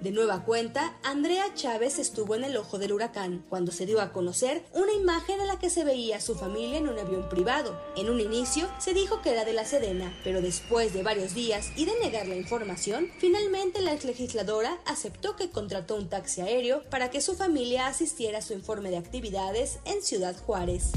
De 0.00 0.12
nueva 0.12 0.44
cuenta, 0.44 0.96
Andrea 1.02 1.52
Chávez 1.54 1.98
estuvo 1.98 2.34
en 2.34 2.42
el 2.42 2.56
ojo 2.56 2.78
del 2.78 2.94
huracán 2.94 3.44
cuando 3.50 3.70
se 3.70 3.84
dio 3.84 4.00
a 4.00 4.12
conocer 4.14 4.64
una 4.72 4.94
imagen 4.94 5.42
en 5.42 5.46
la 5.46 5.58
que 5.58 5.68
se 5.68 5.84
veía 5.84 6.16
a 6.16 6.20
su 6.22 6.34
familia 6.34 6.78
en 6.78 6.88
un 6.88 6.98
avión 6.98 7.28
privado. 7.28 7.78
En 7.98 8.08
un 8.08 8.18
inicio 8.18 8.66
se 8.78 8.94
dijo 8.94 9.20
que 9.20 9.32
era 9.32 9.44
de 9.44 9.52
la 9.52 9.66
Sedena, 9.66 10.10
pero 10.24 10.40
después 10.40 10.94
de 10.94 11.02
varios 11.02 11.34
días 11.34 11.70
y 11.76 11.84
de 11.84 11.98
negar 12.00 12.26
la 12.26 12.36
información, 12.36 13.10
finalmente 13.18 13.82
la 13.82 13.92
ex 13.92 14.04
legisladora 14.04 14.78
aceptó 14.86 15.36
que 15.36 15.50
contrató 15.50 15.96
un 15.96 16.08
taxi 16.08 16.40
aéreo 16.40 16.82
para 16.88 17.10
que 17.10 17.20
su 17.20 17.34
familia 17.34 17.86
asistiera 17.86 18.38
a 18.38 18.42
su 18.42 18.54
informe 18.54 18.88
de 18.90 18.96
actividades 18.96 19.80
en 19.84 20.00
Ciudad 20.00 20.34
Juárez. 20.46 20.92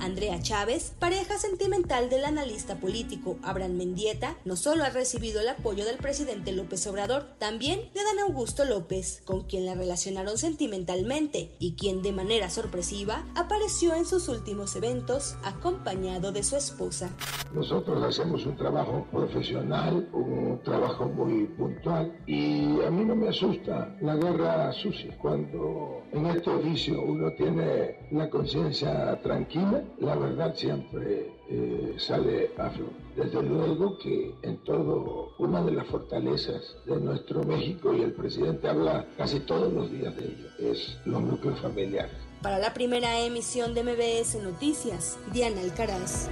Andrea 0.00 0.40
Chávez, 0.40 0.94
pareja 0.98 1.38
sentimental 1.38 2.10
del 2.10 2.24
analista 2.24 2.76
político 2.76 3.38
Abraham 3.42 3.76
Mendieta, 3.76 4.36
no 4.44 4.56
solo 4.56 4.84
ha 4.84 4.90
recibido 4.90 5.40
el 5.40 5.48
apoyo 5.48 5.84
del 5.84 5.96
presidente 5.96 6.52
López 6.52 6.86
Obrador, 6.86 7.26
también 7.38 7.80
de 7.94 8.04
Dan 8.04 8.18
Augusto 8.20 8.64
López, 8.64 9.22
con 9.24 9.44
quien 9.44 9.66
la 9.66 9.74
relacionaron 9.74 10.38
sentimentalmente 10.38 11.50
y 11.58 11.72
quien 11.72 12.02
de 12.02 12.12
manera 12.12 12.50
sorpresiva 12.50 13.24
apareció 13.34 13.94
en 13.94 14.04
sus 14.04 14.28
últimos 14.28 14.76
eventos 14.76 15.36
acompañado 15.44 16.32
de 16.32 16.42
su 16.42 16.56
esposa. 16.56 17.10
Nosotros 17.52 18.02
hacemos 18.02 18.44
un 18.44 18.56
trabajo 18.56 19.06
profesional, 19.10 20.08
un 20.12 20.60
trabajo 20.64 21.06
muy 21.06 21.46
puntual 21.46 22.16
y 22.26 22.80
a 22.82 22.90
mí 22.90 23.04
no 23.04 23.16
me 23.16 23.28
asusta 23.28 23.96
la 24.00 24.16
guerra 24.16 24.72
sucia. 24.72 25.16
Cuando 25.18 26.02
en 26.12 26.26
este 26.26 26.50
oficio 26.50 27.00
uno 27.02 27.32
tiene 27.32 28.08
la 28.10 28.28
conciencia 28.28 29.20
tranquila, 29.22 29.82
la 30.00 30.14
verdad 30.16 30.54
siempre 30.56 31.32
eh, 31.48 31.94
sale 31.98 32.50
a 32.56 32.70
flor. 32.70 32.90
Desde 33.16 33.42
luego 33.42 33.98
que 33.98 34.34
en 34.42 34.58
todo, 34.58 35.32
una 35.38 35.62
de 35.62 35.72
las 35.72 35.86
fortalezas 35.86 36.76
de 36.86 37.00
nuestro 37.00 37.42
México, 37.44 37.94
y 37.94 38.02
el 38.02 38.12
presidente 38.12 38.68
habla 38.68 39.06
casi 39.16 39.40
todos 39.40 39.72
los 39.72 39.90
días 39.90 40.14
de 40.16 40.24
ello, 40.24 40.48
es 40.72 40.98
los 41.04 41.22
núcleos 41.22 41.60
familiares. 41.60 42.12
Para 42.42 42.58
la 42.58 42.72
primera 42.72 43.18
emisión 43.20 43.74
de 43.74 43.82
MBS 43.82 44.40
Noticias, 44.42 45.18
Diana 45.32 45.60
Alcaraz. 45.60 46.28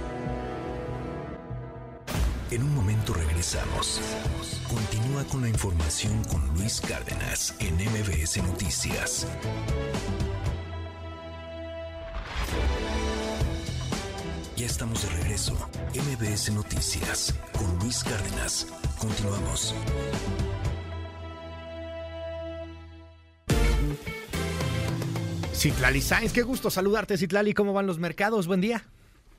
En 2.49 2.63
un 2.63 2.73
momento 2.73 3.13
regresamos. 3.13 3.99
Continúa 4.69 5.25
con 5.25 5.41
la 5.41 5.49
información 5.49 6.23
con 6.31 6.47
Luis 6.53 6.79
Cárdenas 6.79 7.53
en 7.59 7.75
MBS 7.75 8.41
Noticias. 8.41 9.27
Estamos 14.67 15.01
de 15.01 15.23
regreso. 15.23 15.53
MBS 15.95 16.53
Noticias 16.53 17.33
con 17.57 17.79
Luis 17.79 18.03
Cárdenas. 18.03 18.67
Continuamos. 18.99 19.73
Citlali 25.53 26.01
Sainz, 26.01 26.33
qué 26.33 26.41
gusto 26.41 26.69
saludarte, 26.69 27.17
Citlali. 27.17 27.53
¿Cómo 27.53 27.71
van 27.71 27.87
los 27.87 27.97
mercados? 27.97 28.45
Buen 28.45 28.59
día. 28.59 28.83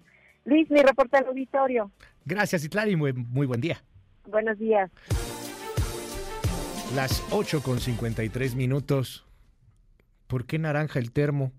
Luis, 0.45 0.69
mi 0.69 0.81
reporte 0.81 1.17
al 1.17 1.25
auditorio. 1.25 1.91
Gracias, 2.25 2.63
Itlari. 2.63 2.95
Muy, 2.95 3.13
muy 3.13 3.45
buen 3.47 3.59
día. 3.59 3.83
Buenos 4.25 4.57
días. 4.57 4.89
Las 6.95 7.25
8 7.31 7.61
con 7.63 7.79
53 7.79 8.55
minutos. 8.55 9.25
¿Por 10.27 10.45
qué 10.45 10.57
naranja 10.57 10.99
el 10.99 11.11
termo? 11.11 11.51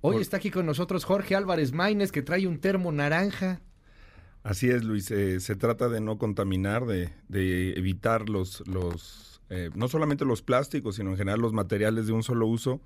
Hoy 0.00 0.20
está 0.20 0.36
aquí 0.36 0.50
con 0.50 0.64
nosotros 0.64 1.04
Jorge 1.04 1.34
Álvarez 1.34 1.72
Maínez, 1.72 2.12
que 2.12 2.22
trae 2.22 2.46
un 2.46 2.58
termo 2.58 2.92
naranja. 2.92 3.60
Así 4.44 4.70
es, 4.70 4.84
Luis. 4.84 5.10
Eh, 5.10 5.40
se 5.40 5.56
trata 5.56 5.88
de 5.88 6.00
no 6.00 6.18
contaminar, 6.18 6.86
de, 6.86 7.10
evitar 7.76 8.28
los, 8.28 8.66
los 8.68 9.40
eh, 9.50 9.70
no 9.74 9.88
solamente 9.88 10.24
los 10.24 10.42
plásticos, 10.42 10.96
sino 10.96 11.10
en 11.10 11.16
general 11.16 11.40
los 11.40 11.52
materiales 11.52 12.06
de 12.06 12.12
un 12.12 12.22
solo 12.22 12.46
uso. 12.46 12.80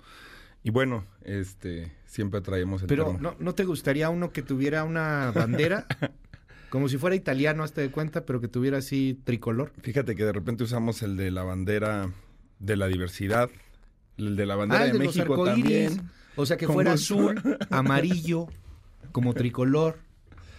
Y 0.63 0.71
bueno, 0.71 1.05
este, 1.23 1.91
siempre 2.05 2.41
traemos 2.41 2.81
el 2.81 2.87
Pero 2.87 3.17
¿no, 3.19 3.35
¿no 3.37 3.53
te 3.53 3.65
gustaría 3.65 4.09
uno 4.09 4.31
que 4.31 4.41
tuviera 4.41 4.83
una 4.83 5.31
bandera? 5.31 5.85
Como 6.69 6.89
si 6.89 6.97
fuera 6.97 7.15
italiano, 7.15 7.63
hasta 7.63 7.81
de 7.81 7.91
cuenta, 7.91 8.25
pero 8.25 8.41
que 8.41 8.47
tuviera 8.47 8.79
así 8.79 9.19
tricolor. 9.23 9.71
Fíjate 9.83 10.15
que 10.15 10.25
de 10.25 10.31
repente 10.31 10.63
usamos 10.63 11.03
el 11.03 11.15
de 11.17 11.29
la 11.29 11.43
bandera 11.43 12.09
de 12.57 12.77
la 12.77 12.87
diversidad, 12.87 13.51
el 14.17 14.35
de 14.35 14.45
la 14.47 14.55
bandera 14.55 14.85
ah, 14.85 14.87
de, 14.87 14.97
México 14.97 15.45
también. 15.45 16.09
O 16.35 16.45
sea, 16.45 16.57
que 16.57 16.67
fuera 16.67 16.93
azul, 16.93 17.41
amarillo, 17.69 18.47
como 19.11 19.33
tricolor. 19.33 19.99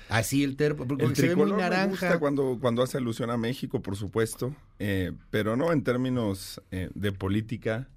Así 0.08 0.44
el 0.44 0.56
termo, 0.56 0.86
porque 0.86 1.04
el 1.04 1.16
se 1.16 1.28
ve 1.28 1.36
muy 1.36 1.52
naranja. 1.52 1.84
Me 1.84 1.90
gusta 1.90 2.18
cuando, 2.18 2.58
cuando 2.60 2.82
hace 2.82 2.98
alusión 2.98 3.30
a 3.30 3.36
México, 3.36 3.80
por 3.80 3.96
supuesto, 3.96 4.54
eh, 4.78 5.12
pero 5.30 5.56
no 5.56 5.72
en 5.72 5.82
términos 5.82 6.60
eh, 6.70 6.90
de 6.94 7.12
política. 7.12 7.88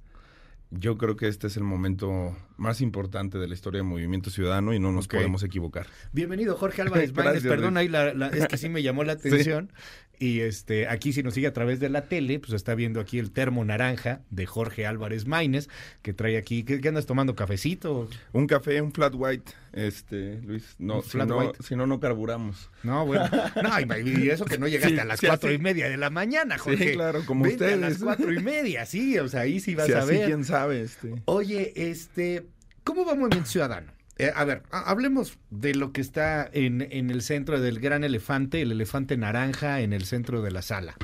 Yo 0.72 0.98
creo 0.98 1.16
que 1.16 1.28
este 1.28 1.48
es 1.48 1.58
el 1.58 1.64
momento 1.64 2.36
más 2.58 2.82
importante 2.82 3.38
de 3.38 3.48
la 3.48 3.54
historia 3.54 3.80
del 3.80 3.88
movimiento 3.88 4.30
ciudadano 4.30 4.74
y 4.74 4.80
no 4.80 4.92
nos 4.92 5.08
podemos 5.08 5.44
equivocar. 5.44 5.88
Bienvenido, 6.12 6.56
Jorge 6.58 6.82
Álvarez 6.84 7.12
Perdón, 7.12 7.78
ahí 7.78 7.90
es 8.34 8.48
que 8.48 8.58
sí 8.58 8.70
me 8.70 8.84
llamó 8.84 9.04
la 9.04 9.14
atención. 9.14 9.72
Y 10.20 10.40
este, 10.40 10.88
aquí 10.88 11.14
si 11.14 11.22
nos 11.22 11.36
sigue 11.36 11.46
a 11.46 11.54
través 11.54 11.80
de 11.80 11.90
la 11.90 12.06
tele, 12.06 12.40
pues 12.40 12.54
está 12.54 12.74
viendo 12.74 13.00
aquí 13.00 13.20
el 13.20 13.30
termo 13.32 13.64
naranja 13.64 14.22
de 14.32 14.48
Jorge 14.48 14.88
Álvarez 14.88 15.28
Maínez, 15.28 15.70
que 16.02 16.12
trae 16.12 16.38
aquí, 16.38 16.64
¿qué, 16.64 16.88
andas 16.88 17.06
tomando? 17.06 17.36
¿Cafecito? 17.36 18.10
Un 18.34 18.48
café, 18.48 18.82
un 18.82 18.92
flat 18.92 19.14
white, 19.16 19.52
este, 19.74 20.42
Luis. 20.42 20.76
No, 20.80 21.04
si, 21.04 21.20
no 21.20 21.54
si 21.60 21.76
no, 21.76 21.86
no 21.86 22.00
carburamos. 22.00 22.72
No, 22.82 23.06
bueno. 23.06 23.30
No, 23.62 23.98
y 24.00 24.30
eso 24.30 24.46
que 24.46 24.58
no 24.58 24.68
llegaste 24.68 25.00
a 25.00 25.06
las 25.06 25.20
cuatro 25.20 25.52
y 25.52 25.58
media 25.58 25.90
de 25.90 25.98
la 25.98 26.10
mañana, 26.10 26.58
Jorge. 26.58 26.90
Sí, 26.90 26.94
claro, 26.94 27.24
como 27.26 27.46
ustedes. 27.46 27.74
a 27.74 27.78
las 27.78 27.98
cuatro 28.00 28.34
y 28.34 28.42
media, 28.42 28.86
sí, 28.86 29.20
o 29.20 29.28
sea, 29.28 29.42
ahí 29.42 29.60
sí 29.60 29.76
vas 29.76 29.90
a 29.90 30.06
ver. 30.06 30.26
quién 30.26 30.44
sabe, 30.46 30.82
este. 30.82 31.22
Oye, 31.26 31.74
este, 31.76 32.47
¿cómo 32.88 33.06
va 33.06 33.16
Movimiento 33.16 33.50
Ciudadano? 33.50 33.92
Eh, 34.18 34.32
a 34.34 34.46
ver, 34.46 34.64
hablemos 34.72 35.38
de 35.50 35.76
lo 35.76 35.92
que 35.92 36.00
está 36.00 36.50
en, 36.52 36.82
en, 36.82 37.12
el 37.12 37.22
centro 37.22 37.60
del 37.60 37.80
gran 37.80 38.06
elefante, 38.06 38.62
el 38.62 38.72
elefante 38.72 39.18
naranja 39.18 39.82
en 39.82 39.92
el 39.92 40.06
centro 40.06 40.42
de 40.42 40.52
la 40.52 40.62
sala. 40.62 40.96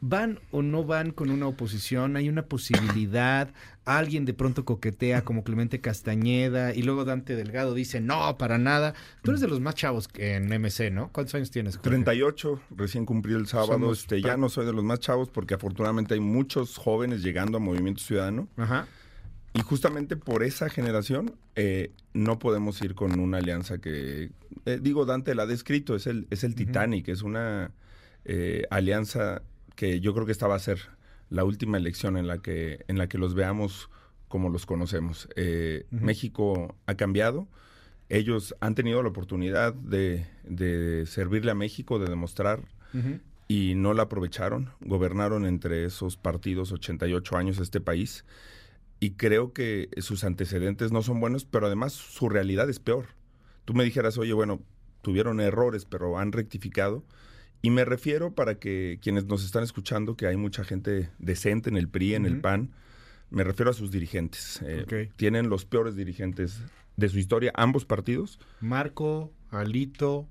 ¿Van 0.00 0.40
o 0.52 0.62
no 0.62 0.84
van 0.84 1.10
con 1.10 1.30
una 1.30 1.46
oposición? 1.46 2.16
¿Hay 2.16 2.30
una 2.30 2.46
posibilidad? 2.46 3.52
¿Alguien 3.84 4.24
de 4.24 4.32
pronto 4.32 4.64
coquetea 4.64 5.22
como 5.22 5.44
Clemente 5.44 5.82
Castañeda 5.82 6.74
y 6.74 6.82
luego 6.82 7.04
Dante 7.04 7.36
Delgado 7.36 7.74
dice 7.74 8.00
no, 8.00 8.38
para 8.38 8.56
nada? 8.56 8.94
Tú 9.22 9.32
eres 9.32 9.42
de 9.42 9.48
los 9.48 9.60
más 9.60 9.74
chavos 9.74 10.08
en 10.14 10.48
MC, 10.48 10.90
¿no? 10.90 11.10
¿Cuántos 11.12 11.34
años 11.34 11.50
tienes? 11.50 11.78
38, 11.82 12.58
recién 12.70 13.04
cumplí 13.04 13.34
el 13.34 13.46
sábado. 13.46 13.92
este, 13.92 14.22
ya 14.22 14.38
no 14.38 14.48
soy 14.48 14.64
de 14.64 14.72
los 14.72 14.82
más 14.82 15.00
chavos 15.00 15.28
porque 15.28 15.52
afortunadamente 15.52 16.14
hay 16.14 16.20
muchos 16.20 16.78
jóvenes 16.78 17.22
llegando 17.22 17.58
a 17.58 17.60
Movimiento 17.60 18.00
Ciudadano. 18.00 18.48
Ajá. 18.56 18.88
Y 19.56 19.60
justamente 19.62 20.16
por 20.16 20.42
esa 20.42 20.68
generación 20.68 21.34
eh, 21.54 21.90
no 22.12 22.38
podemos 22.38 22.82
ir 22.82 22.94
con 22.94 23.18
una 23.18 23.38
alianza 23.38 23.78
que, 23.78 24.30
eh, 24.66 24.78
digo, 24.82 25.06
Dante 25.06 25.34
la 25.34 25.44
ha 25.44 25.46
descrito, 25.46 25.96
es 25.96 26.06
el, 26.06 26.26
es 26.28 26.44
el 26.44 26.54
Titanic, 26.54 27.08
es 27.08 27.22
una 27.22 27.70
eh, 28.26 28.64
alianza 28.68 29.40
que 29.74 30.00
yo 30.00 30.12
creo 30.12 30.26
que 30.26 30.32
esta 30.32 30.46
va 30.46 30.56
a 30.56 30.58
ser 30.58 30.80
la 31.30 31.44
última 31.44 31.78
elección 31.78 32.18
en 32.18 32.26
la 32.26 32.38
que, 32.38 32.84
en 32.86 32.98
la 32.98 33.08
que 33.08 33.16
los 33.16 33.34
veamos 33.34 33.88
como 34.28 34.50
los 34.50 34.66
conocemos. 34.66 35.26
México 35.90 36.76
ha 36.84 36.94
cambiado, 36.96 37.48
ellos 38.10 38.54
han 38.60 38.74
tenido 38.74 39.02
la 39.02 39.08
oportunidad 39.08 39.72
de, 39.72 40.26
de 40.44 41.06
servirle 41.06 41.52
a 41.52 41.54
México, 41.54 41.98
de 41.98 42.10
demostrar 42.10 42.60
y 43.48 43.74
no 43.74 43.94
la 43.94 44.02
aprovecharon. 44.02 44.70
Gobernaron 44.80 45.46
entre 45.46 45.86
esos 45.86 46.18
partidos 46.18 46.72
88 46.72 47.36
años 47.38 47.58
este 47.58 47.80
país 47.80 48.24
y 49.00 49.12
creo 49.12 49.52
que 49.52 49.88
sus 49.98 50.24
antecedentes 50.24 50.92
no 50.92 51.02
son 51.02 51.20
buenos, 51.20 51.44
pero 51.44 51.66
además 51.66 51.92
su 51.92 52.28
realidad 52.28 52.68
es 52.70 52.78
peor. 52.78 53.06
Tú 53.64 53.74
me 53.74 53.84
dijeras, 53.84 54.16
oye, 54.18 54.32
bueno, 54.32 54.62
tuvieron 55.02 55.40
errores, 55.40 55.84
pero 55.84 56.18
han 56.18 56.32
rectificado. 56.32 57.04
Y 57.62 57.70
me 57.70 57.84
refiero 57.84 58.34
para 58.34 58.58
que 58.58 58.98
quienes 59.02 59.26
nos 59.26 59.44
están 59.44 59.64
escuchando, 59.64 60.16
que 60.16 60.26
hay 60.26 60.36
mucha 60.36 60.64
gente 60.64 61.10
decente 61.18 61.68
en 61.68 61.76
el 61.76 61.88
PRI, 61.88 62.14
en 62.14 62.26
el 62.26 62.40
PAN, 62.40 62.70
me 63.30 63.44
refiero 63.44 63.70
a 63.70 63.74
sus 63.74 63.90
dirigentes. 63.90 64.60
Eh, 64.64 65.10
tienen 65.16 65.48
los 65.48 65.64
peores 65.64 65.96
dirigentes 65.96 66.60
de 66.96 67.08
su 67.08 67.18
historia, 67.18 67.52
ambos 67.54 67.84
partidos. 67.84 68.38
Marco, 68.60 69.32
Alito 69.50 70.28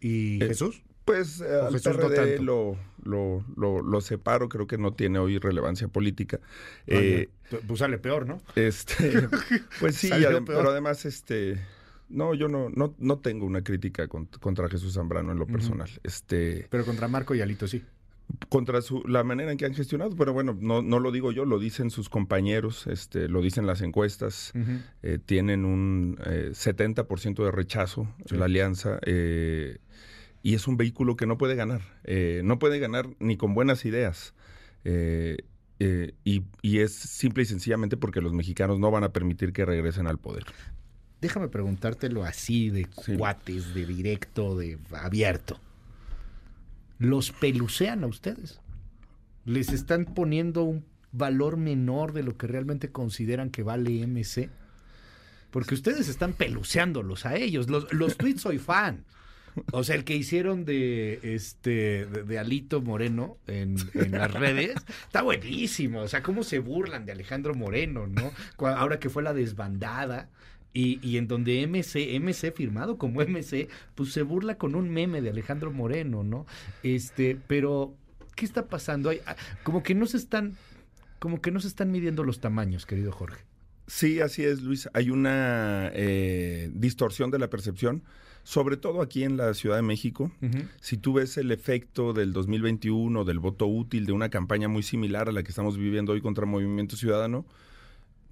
y 0.00 0.42
eh, 0.42 0.46
Jesús. 0.46 0.82
Pues 1.10 1.40
eh, 1.40 1.60
al 1.60 1.80
PRD 1.80 2.38
lo, 2.40 2.76
lo, 3.02 3.44
lo, 3.56 4.00
separo, 4.00 4.48
creo 4.48 4.66
que 4.66 4.78
no 4.78 4.92
tiene 4.92 5.18
hoy 5.18 5.38
relevancia 5.38 5.88
política. 5.88 6.40
Eh, 6.86 7.28
pues 7.66 7.80
sale 7.80 7.98
peor, 7.98 8.26
¿no? 8.26 8.40
Este, 8.54 9.28
pues 9.80 9.96
sí, 9.96 10.10
pero 10.46 10.70
además, 10.70 11.04
este, 11.04 11.60
no, 12.08 12.34
yo 12.34 12.48
no, 12.48 12.68
no, 12.70 12.94
no 12.98 13.18
tengo 13.18 13.46
una 13.46 13.62
crítica 13.62 14.06
contra 14.08 14.68
Jesús 14.68 14.94
Zambrano 14.94 15.32
en 15.32 15.38
lo 15.38 15.46
personal. 15.46 15.90
este, 16.04 16.66
pero 16.70 16.84
contra 16.84 17.08
Marco 17.08 17.34
y 17.34 17.40
Alito 17.40 17.66
sí. 17.66 17.84
Contra 18.48 18.80
su, 18.80 19.02
la 19.08 19.24
manera 19.24 19.50
en 19.50 19.58
que 19.58 19.66
han 19.66 19.74
gestionado, 19.74 20.14
pero 20.16 20.32
bueno, 20.32 20.56
no, 20.60 20.82
no 20.82 21.00
lo 21.00 21.10
digo 21.10 21.32
yo, 21.32 21.44
lo 21.44 21.58
dicen 21.58 21.90
sus 21.90 22.08
compañeros, 22.08 22.86
este, 22.86 23.28
lo 23.28 23.42
dicen 23.42 23.66
las 23.66 23.80
encuestas, 23.80 24.52
eh, 25.02 25.18
tienen 25.24 25.64
un 25.64 26.16
70% 26.16 27.44
de 27.44 27.50
rechazo 27.50 28.06
en 28.30 28.38
la 28.38 28.44
alianza. 28.44 29.00
Eh, 29.04 29.78
y 30.42 30.54
es 30.54 30.66
un 30.66 30.76
vehículo 30.76 31.16
que 31.16 31.26
no 31.26 31.38
puede 31.38 31.54
ganar. 31.54 31.82
Eh, 32.04 32.42
no 32.44 32.58
puede 32.58 32.78
ganar 32.78 33.08
ni 33.18 33.36
con 33.36 33.54
buenas 33.54 33.84
ideas. 33.84 34.34
Eh, 34.84 35.38
eh, 35.78 36.14
y, 36.24 36.44
es 36.78 36.92
simple 36.92 37.42
y 37.42 37.46
sencillamente 37.46 37.96
porque 37.96 38.20
los 38.20 38.32
mexicanos 38.32 38.78
no 38.78 38.90
van 38.90 39.04
a 39.04 39.12
permitir 39.12 39.52
que 39.52 39.64
regresen 39.64 40.06
al 40.06 40.18
poder. 40.18 40.44
Déjame 41.20 41.48
preguntártelo 41.48 42.24
así, 42.24 42.70
de 42.70 42.86
cuates, 43.16 43.74
de 43.74 43.86
directo, 43.86 44.56
de 44.56 44.78
abierto. 44.92 45.58
los 46.98 47.32
pelucean 47.32 48.04
a 48.04 48.06
ustedes. 48.06 48.60
Les 49.44 49.70
están 49.70 50.04
poniendo 50.04 50.64
un 50.64 50.84
valor 51.12 51.56
menor 51.56 52.12
de 52.12 52.22
lo 52.22 52.36
que 52.36 52.46
realmente 52.46 52.90
consideran 52.90 53.50
que 53.50 53.62
vale 53.62 54.06
MC. 54.06 54.50
Porque 55.50 55.74
ustedes 55.74 56.08
están 56.08 56.32
peluceándolos 56.32 57.26
a 57.26 57.36
ellos. 57.36 57.68
Los, 57.68 57.92
los 57.92 58.16
tweets 58.18 58.42
soy 58.42 58.58
fan. 58.58 59.04
O 59.72 59.84
sea, 59.84 59.96
el 59.96 60.04
que 60.04 60.14
hicieron 60.14 60.64
de 60.64 61.20
este 61.22 62.06
de, 62.06 62.38
Alito 62.38 62.80
Moreno 62.80 63.36
en, 63.46 63.76
las 64.10 64.32
redes 64.32 64.74
está 65.04 65.22
buenísimo. 65.22 66.00
O 66.00 66.08
sea, 66.08 66.22
cómo 66.22 66.42
se 66.42 66.58
burlan 66.58 67.06
de 67.06 67.12
Alejandro 67.12 67.54
Moreno, 67.54 68.06
¿no? 68.06 68.32
Ahora 68.66 68.98
que 68.98 69.10
fue 69.10 69.22
la 69.22 69.34
desbandada. 69.34 70.28
Y, 70.72 71.00
y, 71.02 71.16
en 71.16 71.26
donde 71.26 71.66
MC, 71.66 72.20
MC 72.20 72.52
firmado 72.52 72.96
como 72.96 73.20
MC, 73.26 73.68
pues 73.96 74.12
se 74.12 74.22
burla 74.22 74.56
con 74.56 74.76
un 74.76 74.88
meme 74.88 75.20
de 75.20 75.30
Alejandro 75.30 75.72
Moreno, 75.72 76.22
¿no? 76.22 76.46
Este, 76.84 77.36
pero, 77.48 77.96
¿qué 78.36 78.44
está 78.44 78.66
pasando? 78.66 79.10
Hay, 79.10 79.20
ah, 79.26 79.34
como 79.64 79.82
que 79.82 79.96
no 79.96 80.06
se 80.06 80.16
están, 80.16 80.56
como 81.18 81.40
que 81.40 81.50
no 81.50 81.58
se 81.58 81.66
están 81.66 81.90
midiendo 81.90 82.22
los 82.22 82.38
tamaños, 82.38 82.86
querido 82.86 83.10
Jorge. 83.10 83.42
Sí, 83.88 84.20
así 84.20 84.44
es, 84.44 84.62
Luis. 84.62 84.88
Hay 84.92 85.10
una 85.10 85.90
eh, 85.92 86.70
distorsión 86.72 87.32
de 87.32 87.40
la 87.40 87.50
percepción, 87.50 88.04
sobre 88.50 88.76
todo 88.76 89.00
aquí 89.00 89.22
en 89.22 89.36
la 89.36 89.54
Ciudad 89.54 89.76
de 89.76 89.82
México. 89.82 90.32
Si 90.80 90.96
tú 90.96 91.12
ves 91.12 91.36
el 91.36 91.52
efecto 91.52 92.12
del 92.12 92.32
2021, 92.32 93.24
del 93.24 93.38
voto 93.38 93.68
útil, 93.68 94.06
de 94.06 94.12
una 94.12 94.28
campaña 94.28 94.66
muy 94.66 94.82
similar 94.82 95.28
a 95.28 95.32
la 95.32 95.44
que 95.44 95.50
estamos 95.50 95.78
viviendo 95.78 96.14
hoy 96.14 96.20
contra 96.20 96.46
Movimiento 96.46 96.96
Ciudadano, 96.96 97.46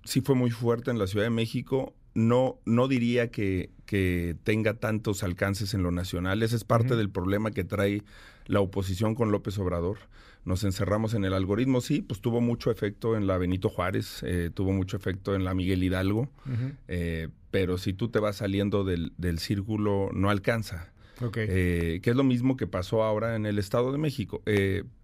sí 0.02 0.20
fue 0.20 0.34
muy 0.34 0.50
fuerte 0.50 0.90
en 0.90 0.98
la 0.98 1.06
Ciudad 1.06 1.24
de 1.24 1.30
México. 1.30 1.94
No, 2.14 2.58
no 2.64 2.88
diría 2.88 3.30
que, 3.30 3.70
que 3.86 4.34
tenga 4.42 4.74
tantos 4.74 5.22
alcances 5.22 5.72
en 5.72 5.84
lo 5.84 5.92
nacional. 5.92 6.42
Ese 6.42 6.56
es 6.56 6.64
parte 6.64 6.96
del 6.96 7.10
problema 7.10 7.52
que 7.52 7.62
trae 7.62 8.02
la 8.46 8.58
oposición 8.58 9.14
con 9.14 9.30
López 9.30 9.56
Obrador 9.60 9.98
nos 10.44 10.64
encerramos 10.64 11.14
en 11.14 11.24
el 11.24 11.34
algoritmo, 11.34 11.80
sí, 11.80 12.02
pues 12.02 12.20
tuvo 12.20 12.40
mucho 12.40 12.70
efecto 12.70 13.16
en 13.16 13.26
la 13.26 13.38
Benito 13.38 13.68
Juárez, 13.68 14.22
eh, 14.22 14.50
tuvo 14.52 14.72
mucho 14.72 14.96
efecto 14.96 15.34
en 15.34 15.44
la 15.44 15.54
Miguel 15.54 15.82
Hidalgo, 15.82 16.30
eh, 16.88 17.28
pero 17.50 17.78
si 17.78 17.92
tú 17.92 18.08
te 18.08 18.18
vas 18.18 18.36
saliendo 18.36 18.84
del, 18.84 19.38
círculo, 19.38 20.10
no 20.12 20.30
alcanza. 20.30 20.92
Eh, 21.34 21.98
que 22.00 22.10
es 22.10 22.16
lo 22.16 22.22
mismo 22.22 22.56
que 22.56 22.68
pasó 22.68 23.02
ahora 23.02 23.34
en 23.34 23.44
el 23.44 23.58
Estado 23.58 23.90
de 23.90 23.98
México. 23.98 24.42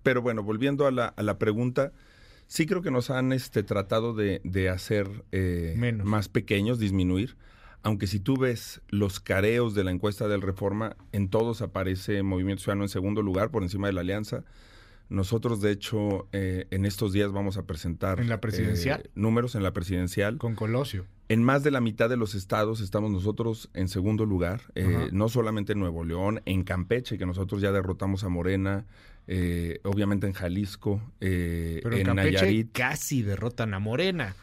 pero 0.02 0.23
bueno, 0.23 0.43
volviendo 0.43 0.86
a 0.86 0.93
la, 0.93 1.06
a 1.06 1.23
la, 1.23 1.39
pregunta, 1.39 1.93
sí 2.47 2.66
creo 2.66 2.82
que 2.82 2.93
nos 2.93 3.11
han 3.11 3.32
este, 3.32 3.62
tratado 3.65 4.15
de, 4.15 4.40
de 4.44 4.69
hacer 4.69 5.09
más 6.05 6.28
pequeños, 6.28 6.78
disminuir. 6.78 7.36
Aunque 7.85 8.06
si 8.06 8.19
tú 8.19 8.39
ves 8.39 8.81
los 8.89 9.20
careos 9.20 9.74
de 9.74 9.85
la 9.85 9.90
encuesta 9.90 10.27
del 10.27 10.40
Reforma, 10.40 10.97
en 11.12 11.28
todos 11.28 11.61
aparece 11.61 12.23
Movimiento 12.23 12.62
Ciudadano 12.62 12.85
en 12.85 12.89
segundo 12.89 13.20
lugar 13.20 13.51
por 13.51 13.62
encima 13.62 13.89
de 13.89 13.93
la 13.93 14.01
Alianza. 14.01 14.43
Nosotros, 15.09 15.61
de 15.61 15.71
hecho, 15.71 16.29
eh, 16.33 16.67
en 16.71 16.87
estos 16.87 17.13
días 17.13 17.31
vamos 17.33 17.57
a 17.57 17.65
presentar... 17.65 18.21
¿En 18.21 18.29
la 18.29 18.41
presidencial? 18.41 19.03
Eh, 19.05 19.11
números 19.15 19.55
en 19.55 19.63
la 19.63 19.73
presidencial. 19.73 20.39
Con 20.39 20.55
Colosio. 20.55 21.07
En 21.29 21.43
más 21.43 21.63
de 21.63 21.71
la 21.71 21.81
mitad 21.81 22.09
de 22.09 22.17
los 22.17 22.35
estados 22.35 22.81
estamos 22.81 23.11
nosotros 23.11 23.71
en 23.75 23.89
segundo 23.89 24.27
lugar. 24.27 24.63
Eh, 24.75 25.09
no 25.13 25.29
solamente 25.29 25.73
en 25.73 25.81
Nuevo 25.81 26.05
León, 26.05 26.43
en 26.47 26.65
Campeche, 26.65 27.19
que 27.19 27.27
nosotros 27.27 27.61
ya 27.61 27.73
derrotamos 27.73 28.25
a 28.25 28.29
Morena. 28.29 28.87
obviamente 29.85 30.27
en 30.27 30.33
Jalisco. 30.33 31.01
Pero 31.19 31.97
en, 31.97 32.05
Campeche 32.05 32.67
casi 32.73 33.23
derrotan 33.23 33.75
a 33.75 33.79
Morena. 33.79 34.35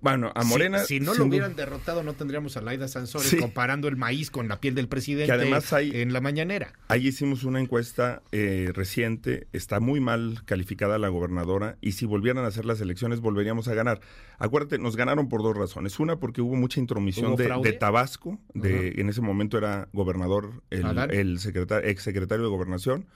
Bueno, 0.00 0.32
a 0.34 0.44
Morena. 0.44 0.80
Si, 0.80 1.00
no 1.00 1.14
lo 1.14 1.24
hubieran 1.24 1.56
derrotado, 1.56 2.02
no 2.02 2.14
tendríamos 2.14 2.56
a 2.56 2.60
Laida 2.60 2.88
Sansores 2.88 3.34
comparando 3.40 3.88
el 3.88 3.96
maíz 3.96 4.30
con 4.30 4.48
la 4.48 4.60
piel 4.60 4.74
del 4.74 4.88
presidente 4.88 5.32
además 5.32 5.72
en 5.72 6.12
la 6.12 6.20
mañanera. 6.20 6.72
Ahí 6.88 7.08
hicimos 7.08 7.44
una 7.44 7.60
encuesta 7.60 8.22
eh, 8.32 8.70
reciente. 8.74 9.46
Está 9.52 9.80
muy 9.80 10.00
mal 10.00 10.42
calificada 10.44 10.98
la 10.98 11.08
gobernadora. 11.08 11.76
Y 11.80 11.92
si 11.92 12.06
volvieran 12.06 12.44
a 12.44 12.48
hacer 12.48 12.64
las 12.64 12.80
elecciones, 12.80 13.20
volveríamos 13.20 13.68
a 13.68 13.74
ganar. 13.74 14.00
Acuérdate, 14.38 14.78
nos 14.78 14.96
ganaron 14.96 15.28
por 15.28 15.42
dos 15.42 15.56
razones. 15.56 15.98
Una, 15.98 16.16
porque 16.16 16.42
hubo 16.42 16.56
mucha 16.56 16.80
intromisión 16.80 17.36
de, 17.36 17.72
Tabasco. 17.72 18.38
De, 18.54 18.94
En 18.98 19.08
ese 19.08 19.20
momento 19.20 19.58
era 19.58 19.88
gobernador, 19.92 20.62
el, 20.70 20.86
el 21.10 21.38
ex 21.84 22.02
secretario 22.02 22.44
de 22.44 22.50
gobernación. 22.50 23.06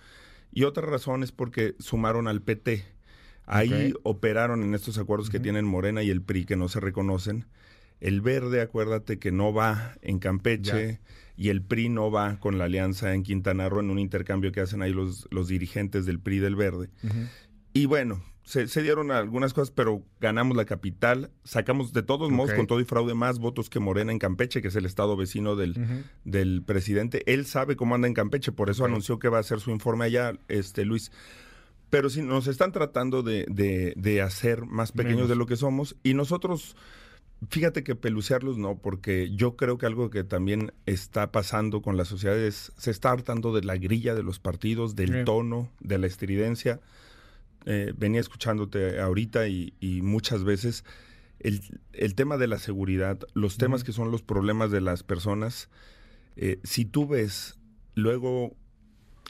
Y 0.53 0.65
otra 0.65 0.87
razón 0.87 1.23
es 1.23 1.33
porque 1.33 1.75
sumaron 1.79 2.27
al 2.27 2.43
PT 2.43 2.85
Ahí 3.51 3.95
operaron 4.05 4.63
en 4.63 4.75
estos 4.75 4.97
acuerdos 4.99 5.29
que 5.29 5.41
tienen 5.41 5.65
Morena 5.65 6.05
y 6.05 6.11
el 6.11 6.23
PRI 6.23 6.45
que 6.45 6.57
no 6.57 6.69
se 6.69 6.79
reconocen. 6.79 7.47
El 7.99 8.21
verde, 8.21 8.61
acuérdate 8.61 9.19
que 9.19 9.33
no 9.33 9.53
va 9.53 9.97
en 10.03 10.21
Campeche 10.21 11.01
y 11.37 11.49
el 11.49 11.61
PRI 11.61 11.89
no 11.89 12.13
va 12.13 12.39
con 12.39 12.59
la 12.59 12.65
alianza 12.65 13.13
en 13.13 13.25
Quintana 13.25 13.69
Roo 13.69 13.81
en 13.81 13.91
un 13.91 13.99
intercambio 13.99 14.53
que 14.53 14.61
hacen 14.61 14.83
ahí 14.83 14.93
los, 14.93 15.27
los 15.31 15.49
dirigentes 15.49 16.07
del 16.07 16.21
PRI 16.21 16.39
del 16.39 16.55
verde. 16.55 16.91
Y 17.73 17.87
bueno, 17.87 18.23
se, 18.45 18.83
dieron 18.83 19.11
algunas 19.11 19.53
cosas, 19.53 19.71
pero 19.71 20.03
ganamos 20.21 20.57
la 20.57 20.65
capital, 20.65 21.31
sacamos 21.45 21.93
de 21.93 22.03
todos 22.03 22.31
modos, 22.31 22.53
con 22.55 22.67
todo 22.67 22.81
y 22.81 22.85
fraude, 22.85 23.15
más 23.15 23.39
votos 23.39 23.69
que 23.69 23.81
Morena 23.81 24.13
en 24.13 24.19
Campeche, 24.19 24.63
que 24.63 24.69
es 24.69 24.77
el 24.77 24.87
estado 24.87 25.17
vecino 25.17 25.57
del, 25.57 26.05
del 26.25 26.63
presidente. 26.65 27.23
Él 27.33 27.47
sabe 27.47 27.77
cómo 27.77 27.95
anda 27.95 28.09
en 28.09 28.15
Campeche, 28.15 28.53
por 28.53 28.71
eso 28.71 28.85
anunció 28.85 29.19
que 29.19 29.29
va 29.29 29.39
a 29.39 29.41
hacer 29.41 29.61
su 29.61 29.71
informe 29.71 30.05
allá, 30.05 30.35
este 30.49 30.85
Luis. 30.85 31.13
Pero 31.91 32.09
si 32.09 32.23
nos 32.23 32.47
están 32.47 32.73
tratando 32.73 33.23
de, 33.23 33.47
de, 33.97 34.23
hacer 34.23 34.65
más 34.65 34.93
pequeños 34.93 35.29
de 35.29 35.35
lo 35.35 35.47
que 35.47 35.57
somos. 35.57 35.97
Y 36.05 36.15
nosotros, 36.15 36.77
fíjate 37.49 37.83
que 37.83 37.97
pelucearlos 37.97 38.59
no, 38.59 38.79
porque 38.79 39.31
yo 39.35 39.57
creo 39.57 39.77
que 39.77 39.87
algo 39.87 40.09
que 40.09 40.23
también 40.23 40.73
está 40.87 41.33
pasando 41.33 41.83
con 41.83 41.97
la 41.97 42.05
sociedad 42.05 42.39
es, 42.39 42.73
se 42.77 42.93
está 42.93 43.11
hartando 43.11 43.53
de 43.53 43.63
la 43.63 43.77
grilla 43.77 44.15
de 44.15 44.23
los 44.23 44.39
partidos, 44.39 44.95
del 44.95 45.25
tono, 45.25 45.69
de 45.81 45.99
la 45.99 46.07
estridencia. 46.07 46.81
Eh, 47.67 47.93
venía 47.97 48.21
escuchándote 48.21 49.01
ahorita 49.01 49.49
y, 49.49 49.75
muchas 50.03 50.45
veces 50.45 50.85
el, 51.41 51.61
el, 51.93 52.15
tema 52.15 52.37
de 52.37 52.47
la 52.47 52.59
seguridad, 52.59 53.19
los 53.35 53.59
temas 53.59 53.83
que 53.83 53.93
son 53.93 54.11
los 54.11 54.23
problemas 54.23 54.71
de 54.71 54.81
las 54.81 55.03
personas, 55.03 55.69
eh, 56.37 56.61
si 56.63 56.85
tú 56.85 57.07
ves 57.07 57.59
luego 57.95 58.57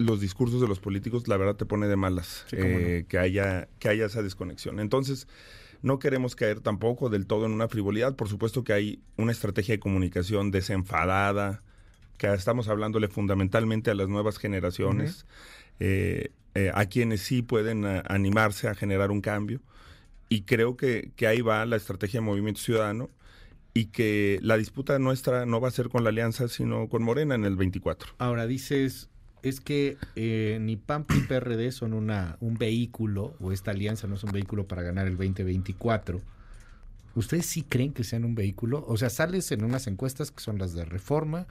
los 0.01 0.21
discursos 0.21 0.61
de 0.61 0.69
los 0.69 0.81
políticos, 0.81 1.29
la 1.29 1.37
verdad 1.37 1.57
te 1.57 1.67
pone 1.67 1.87
de 1.87 1.97
malas 1.97 2.47
eh, 2.53 3.05
que, 3.09 3.19
haya, 3.19 3.69
que 3.79 3.89
haya 3.89 4.07
esa 4.07 4.23
desconexión. 4.23 4.81
Entonces, 4.81 5.29
no 5.83 5.99
queremos 5.99 6.35
caer 6.35 6.61
tampoco 6.61 7.11
del 7.11 7.27
todo 7.27 7.47
en 7.47 7.53
una 7.53 7.69
frivolidad. 7.69 8.17
Por 8.17 8.29
supuesto 8.29 8.65
que 8.65 8.73
hay 8.73 9.03
una 9.17 9.33
estrategia 9.33 9.75
de 9.75 9.79
comunicación 9.81 10.51
desenfadada, 10.51 11.63
que 12.17 12.33
estamos 12.33 12.69
hablándole 12.69 13.09
fundamentalmente 13.09 13.91
a 13.91 13.95
las 13.95 14.09
nuevas 14.09 14.39
generaciones, 14.39 15.27
eh, 15.79 16.33
eh, 16.55 16.71
a 16.75 16.87
quienes 16.87 17.21
sí 17.21 17.43
pueden 17.43 17.85
animarse 17.85 18.69
a 18.69 18.75
generar 18.75 19.11
un 19.11 19.21
cambio. 19.21 19.61
Y 20.29 20.43
creo 20.43 20.77
que, 20.77 21.13
que 21.17 21.27
ahí 21.27 21.43
va 21.43 21.67
la 21.67 21.77
estrategia 21.77 22.21
de 22.21 22.27
Movimiento 22.27 22.61
Ciudadano 22.61 23.11
y 23.75 23.87
que 23.87 24.39
la 24.43 24.57
disputa 24.57 24.99
nuestra 24.99 25.45
no 25.45 25.61
va 25.61 25.69
a 25.69 25.73
ser 25.73 25.89
con 25.89 26.05
la 26.05 26.11
alianza, 26.11 26.49
sino 26.49 26.89
con 26.89 27.03
Morena 27.03 27.35
en 27.35 27.45
el 27.45 27.57
24. 27.57 28.15
Ahora 28.19 28.47
dices, 28.47 29.11
es 29.43 29.61
que 29.61 29.97
eh, 30.17 30.59
ni 30.61 30.77
PAN 30.77 31.07
ni 31.09 31.21
PRD 31.21 31.73
son 31.73 31.93
una, 31.93 32.37
un 32.41 32.55
vehículo, 32.55 33.35
o 33.41 33.53
esta 33.53 33.71
alianza 33.71 34.07
no 34.07 34.17
es 34.17 34.25
un 34.25 34.33
vehículo 34.33 34.67
para 34.67 34.83
ganar 34.83 35.07
el 35.07 35.17
2024. 35.17 36.21
¿Ustedes 37.15 37.47
sí 37.47 37.63
creen 37.63 37.93
que 37.93 38.05
sean 38.05 38.25
un 38.25 38.35
vehículo? 38.35 38.85
O 38.87 38.97
sea, 38.97 39.11
sales 39.11 39.51
en 39.51 39.65
unas 39.65 39.87
encuestas 39.87 40.31
que 40.31 40.43
son 40.43 40.59
las 40.59 40.75
de 40.75 40.85
reforma, 40.85 41.47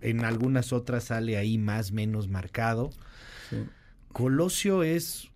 en 0.00 0.24
algunas 0.24 0.72
otras 0.72 1.04
sale 1.04 1.36
ahí 1.36 1.56
más 1.56 1.92
menos 1.92 2.28
marcado. 2.28 2.90
Colosio 4.12 4.82
es 4.82 5.30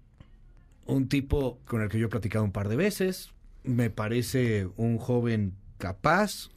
un 0.86 1.08
tipo 1.08 1.58
con 1.64 1.82
el 1.82 1.88
que 1.88 1.98
yo 1.98 2.06
he 2.06 2.10
platicado 2.10 2.44
un 2.44 2.52
par 2.52 2.68
de 2.68 2.76
veces. 2.76 3.30
Me 3.62 3.90
parece 3.90 4.68
un 4.76 4.98
joven 4.98 5.54
capaz, 5.78 6.48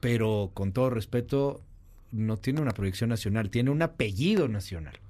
pero 0.00 0.50
con 0.52 0.72
todo 0.72 0.90
respeto, 0.90 1.62
no 2.12 2.36
tiene 2.36 2.60
una 2.60 2.72
proyección 2.72 3.10
nacional, 3.10 3.50
tiene 3.50 3.70
un 3.70 3.82
apellido 3.82 4.46
nacional. 4.48 5.00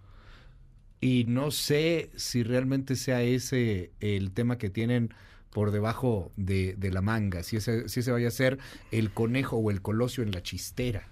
Y 1.01 1.25
no 1.27 1.51
sé 1.51 2.11
si 2.17 2.45
realmente 2.45 2.97
sea 2.97 3.23
ese 3.23 3.91
el 4.01 4.31
tema 4.31 4.57
que 4.57 4.71
tienen 4.71 5.13
por 5.51 5.71
debajo 5.71 6.33
de, 6.37 6.77
la 6.81 7.03
manga, 7.03 7.43
si 7.43 7.57
ese, 7.57 7.89
si 7.89 8.01
ese 8.01 8.11
vaya 8.13 8.29
a 8.29 8.31
ser 8.31 8.59
el 8.91 9.11
conejo 9.11 9.57
o 9.57 9.71
el 9.71 9.83
colosio 9.83 10.23
en 10.23 10.31
la 10.31 10.43
chistera. 10.43 11.09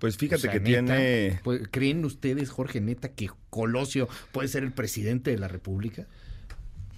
Pues 0.00 0.16
fíjate 0.16 0.48
que 0.48 0.60
tiene... 0.60 1.40
Pues, 1.44 1.62
¿Creen 1.70 2.04
ustedes, 2.04 2.50
Jorge, 2.50 2.80
neta, 2.80 3.12
que 3.12 3.30
Colosio 3.50 4.08
puede 4.32 4.48
ser 4.48 4.64
el 4.64 4.72
presidente 4.72 5.30
de 5.30 5.38
la 5.38 5.48
República? 5.48 6.06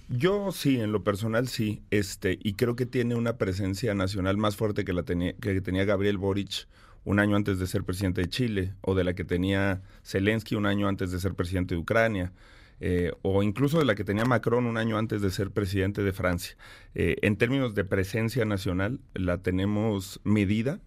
Yo 0.09 0.51
sí, 0.51 0.79
en 0.79 0.91
lo 0.91 1.03
personal 1.03 1.47
sí, 1.47 1.81
este, 1.89 2.37
y 2.41 2.53
creo 2.53 2.75
que 2.75 2.85
tiene 2.85 3.15
una 3.15 3.37
presencia 3.37 3.93
nacional 3.93 4.37
más 4.37 4.55
fuerte 4.55 4.85
que 4.85 4.93
la 4.93 5.03
tenía, 5.03 5.33
que 5.33 5.59
tenía 5.61 5.85
Gabriel 5.85 6.17
Boric 6.17 6.67
un 7.05 7.19
año 7.19 7.35
antes 7.35 7.59
de 7.59 7.67
ser 7.67 7.83
presidente 7.83 8.21
de 8.21 8.29
Chile, 8.29 8.73
o 8.81 8.95
de 8.95 9.03
la 9.03 9.13
que 9.13 9.23
tenía 9.23 9.81
Zelensky 10.03 10.55
un 10.55 10.65
año 10.65 10.87
antes 10.87 11.11
de 11.11 11.19
ser 11.19 11.33
presidente 11.33 11.75
de 11.75 11.81
Ucrania, 11.81 12.31
eh, 12.79 13.11
o 13.21 13.43
incluso 13.43 13.79
de 13.79 13.85
la 13.85 13.95
que 13.95 14.03
tenía 14.03 14.25
Macron 14.25 14.65
un 14.65 14.77
año 14.77 14.97
antes 14.97 15.21
de 15.21 15.31
ser 15.31 15.51
presidente 15.51 16.03
de 16.03 16.11
Francia. 16.11 16.57
Eh, 16.95 17.15
en 17.21 17.37
términos 17.37 17.75
de 17.75 17.85
presencia 17.85 18.45
nacional, 18.45 18.99
la 19.13 19.37
tenemos 19.37 20.19
medida. 20.23 20.81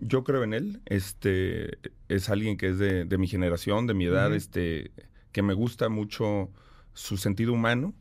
Yo 0.00 0.24
creo 0.24 0.44
en 0.44 0.54
él. 0.54 0.82
Este 0.86 1.78
es 2.08 2.28
alguien 2.28 2.56
que 2.56 2.68
es 2.68 2.78
de, 2.78 3.18
mi 3.18 3.28
generación, 3.28 3.86
de 3.86 3.94
mi 3.94 4.06
edad, 4.06 4.34
este 4.34 4.92
que 5.32 5.42
me 5.42 5.54
gusta 5.54 5.88
mucho 5.88 6.50
su 6.92 7.16
sentido 7.16 7.52
humano 7.52 7.94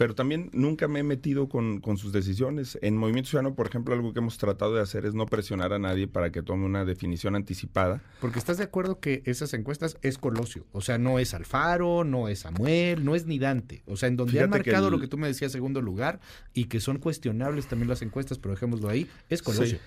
pero 0.00 0.14
también 0.14 0.48
nunca 0.54 0.88
me 0.88 1.00
he 1.00 1.02
metido 1.02 1.50
con, 1.50 1.82
sus 1.98 2.10
decisiones. 2.10 2.78
En 2.80 2.96
Movimiento 2.96 3.28
Ciudadano, 3.28 3.54
por 3.54 3.66
ejemplo, 3.66 3.94
algo 3.94 4.14
que 4.14 4.20
hemos 4.20 4.38
tratado 4.38 4.74
de 4.74 4.80
hacer 4.80 5.04
es 5.04 5.12
no 5.12 5.26
presionar 5.26 5.74
a 5.74 5.78
nadie 5.78 6.08
para 6.08 6.32
que 6.32 6.40
tome 6.40 6.64
una 6.64 6.86
definición 6.86 7.36
anticipada. 7.36 8.02
Porque 8.18 8.38
estás 8.38 8.56
de 8.56 8.64
acuerdo 8.64 8.98
que 8.98 9.22
esas 9.26 9.52
encuestas 9.52 9.98
es 10.00 10.16
Colosio, 10.16 10.64
o 10.72 10.80
sea, 10.80 10.96
no 10.96 11.18
es 11.18 11.34
Alfaro, 11.34 12.04
no 12.04 12.28
es 12.28 12.38
Samuel, 12.38 13.04
no 13.04 13.14
es 13.14 13.26
ni 13.26 13.38
Dante, 13.38 13.82
o 13.84 13.98
sea, 13.98 14.08
en 14.08 14.16
donde 14.16 14.40
han 14.40 14.48
marcado 14.48 14.88
lo 14.88 14.98
que 15.00 15.06
tú 15.06 15.18
me 15.18 15.26
decías 15.26 15.52
segundo 15.52 15.82
lugar 15.82 16.18
y 16.54 16.64
que 16.64 16.80
son 16.80 16.96
cuestionables 16.96 17.66
también 17.66 17.90
las 17.90 18.00
encuestas, 18.00 18.38
pero 18.38 18.54
dejémoslo 18.54 18.88
ahí, 18.88 19.06
es 19.28 19.42
Colosio. 19.42 19.80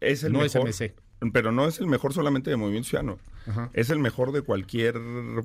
Es 0.00 0.22
el 0.22 0.34
no 0.34 0.44
es 0.44 0.54
MC 0.54 0.92
pero 1.32 1.52
no 1.52 1.66
es 1.66 1.80
el 1.80 1.86
mejor 1.86 2.12
solamente 2.12 2.50
de 2.50 2.56
Movimiento 2.56 2.88
Ciudadano. 2.88 3.18
Es 3.74 3.90
el 3.90 3.98
mejor 3.98 4.32
de 4.32 4.40
cualquier 4.40 4.94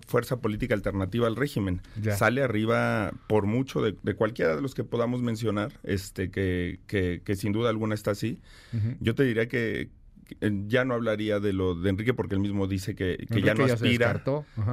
fuerza 0.08 0.38
política 0.38 0.74
alternativa 0.74 1.28
al 1.28 1.36
régimen. 1.36 1.82
Sale 2.16 2.42
arriba 2.42 3.12
por 3.28 3.46
mucho 3.46 3.82
de, 3.82 4.14
cualquiera 4.16 4.56
de 4.56 4.62
los 4.62 4.74
que 4.74 4.84
podamos 4.84 5.22
mencionar, 5.22 5.74
este 5.84 6.32
que, 6.32 6.80
que, 6.88 7.36
sin 7.36 7.52
duda 7.52 7.70
alguna 7.70 7.96
está 7.96 8.12
así. 8.12 8.40
Yo 9.00 9.16
te 9.16 9.24
diría 9.24 9.48
que, 9.48 9.90
ya 10.68 10.86
no 10.86 10.94
hablaría 10.94 11.40
de 11.40 11.54
lo 11.54 11.76
de 11.76 11.90
Enrique 11.90 12.14
porque 12.14 12.36
él 12.36 12.42
mismo 12.42 12.68
dice 12.68 12.96
que, 12.96 13.26
ya 13.44 13.54
no 13.54 13.66
aspira, 13.66 14.24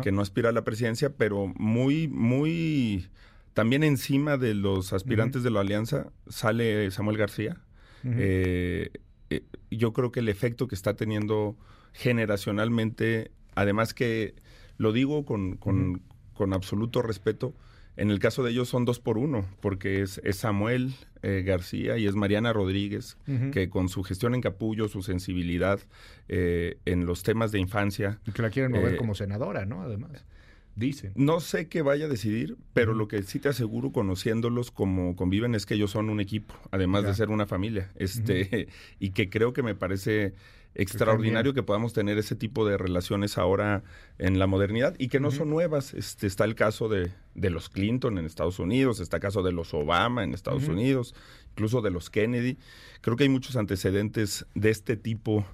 que 0.03 0.13
no 0.13 0.21
aspira 0.21 0.51
a 0.51 0.53
la 0.53 0.65
presidencia, 0.65 1.11
pero 1.17 1.53
muy, 1.57 2.09
muy 2.09 3.09
también 3.55 3.83
encima 3.83 4.37
de 4.37 4.55
los 4.55 4.93
aspirantes 4.93 5.43
de 5.43 5.51
la 5.51 5.61
alianza 5.61 6.09
sale 6.29 6.91
Samuel 6.91 7.17
García. 7.17 7.57
eh, 8.05 8.91
eh, 9.31 9.43
yo 9.71 9.93
creo 9.93 10.13
que 10.13 10.21
el 10.21 10.29
efecto 10.29 10.69
que 10.69 10.75
está 10.75 10.95
teniendo 10.95 11.57
generacionalmente, 11.93 13.31
además 13.55 13.95
que 13.95 14.35
lo 14.77 14.93
digo 14.93 15.25
con, 15.25 15.57
con, 15.57 16.03
absoluto 16.53 17.03
respeto, 17.03 17.55
en 17.97 18.11
el 18.11 18.19
caso 18.19 18.43
de 18.43 18.51
ellos 18.51 18.69
son 18.69 18.85
dos 18.85 19.01
por 19.01 19.17
uno, 19.17 19.47
porque 19.61 20.03
es, 20.03 20.21
Samuel 20.33 20.95
eh, 21.23 21.43
García 21.47 21.97
y 21.97 22.07
es 22.07 22.15
Mariana 22.15 22.53
Rodríguez, 22.53 23.17
que 23.53 23.71
con 23.71 23.89
su 23.89 24.03
gestión 24.03 24.35
en 24.35 24.43
capullo, 24.43 24.89
su 24.89 25.03
sensibilidad 25.03 25.81
eh, 26.29 26.79
en 26.85 27.07
los 27.07 27.23
temas 27.23 27.53
de 27.53 27.59
infancia. 27.59 28.21
Y 28.27 28.33
que 28.33 28.43
la 28.43 28.51
quieren 28.51 28.73
mover 28.73 28.97
como 28.97 29.15
senadora, 29.15 29.65
¿no? 29.65 29.81
Además. 29.81 30.27
Dicen. 30.77 31.13
No 31.17 31.41
sé 31.41 31.69
qué 31.69 31.81
vaya 31.81 32.05
a 32.05 32.09
decidir, 32.09 32.59
pero 32.75 32.93
lo 32.93 33.09
que 33.09 33.23
sí 33.23 33.39
te 33.39 33.49
aseguro 33.49 33.93
conociéndolos 33.93 34.71
como 34.71 35.17
conviven 35.17 35.55
es 35.55 35.65
que 35.65 35.73
ellos 35.73 35.91
son 35.91 36.11
un 36.11 36.21
equipo, 36.21 36.55
además 36.71 37.05
de 37.05 37.15
ser 37.15 37.31
una 37.31 37.47
familia. 37.47 37.91
Este, 37.97 38.69
y 39.01 39.11
que 39.11 39.31
creo 39.31 39.55
que 39.55 39.63
me 39.63 39.75
parece 39.75 40.35
extraordinario 40.75 41.55
que 41.55 41.63
podamos 41.63 41.95
tener 41.95 42.19
ese 42.19 42.37
tipo 42.37 42.69
de 42.69 42.77
relaciones 42.77 43.39
ahora 43.39 43.83
en 44.19 44.39
la 44.39 44.47
modernidad 44.47 44.95
y 44.99 45.09
que 45.09 45.19
no 45.19 45.31
son 45.31 45.49
nuevas. 45.49 45.95
Este, 45.95 46.27
está 46.27 46.45
el 46.45 46.55
caso 46.55 46.91
de, 46.91 47.11
de, 47.35 47.49
los 47.49 47.71
Clinton 47.71 48.19
en 48.19 48.27
Estados 48.27 48.59
Unidos, 48.59 49.01
está 49.01 49.17
el 49.17 49.23
caso 49.23 49.43
de 49.43 49.53
los 49.53 49.73
Obama 49.73 50.25
en 50.25 50.35
Estados 50.35 50.69
Unidos, 50.69 51.15
incluso 51.53 51.81
de 51.81 51.91
los 51.91 52.11
Kennedy. 52.11 52.59
Creo 53.01 53.17
que 53.17 53.25
hay 53.25 53.31
muchos 53.31 53.57
antecedentes 53.57 54.45
de 54.55 54.69
este 54.71 54.99
tipo 54.99 55.47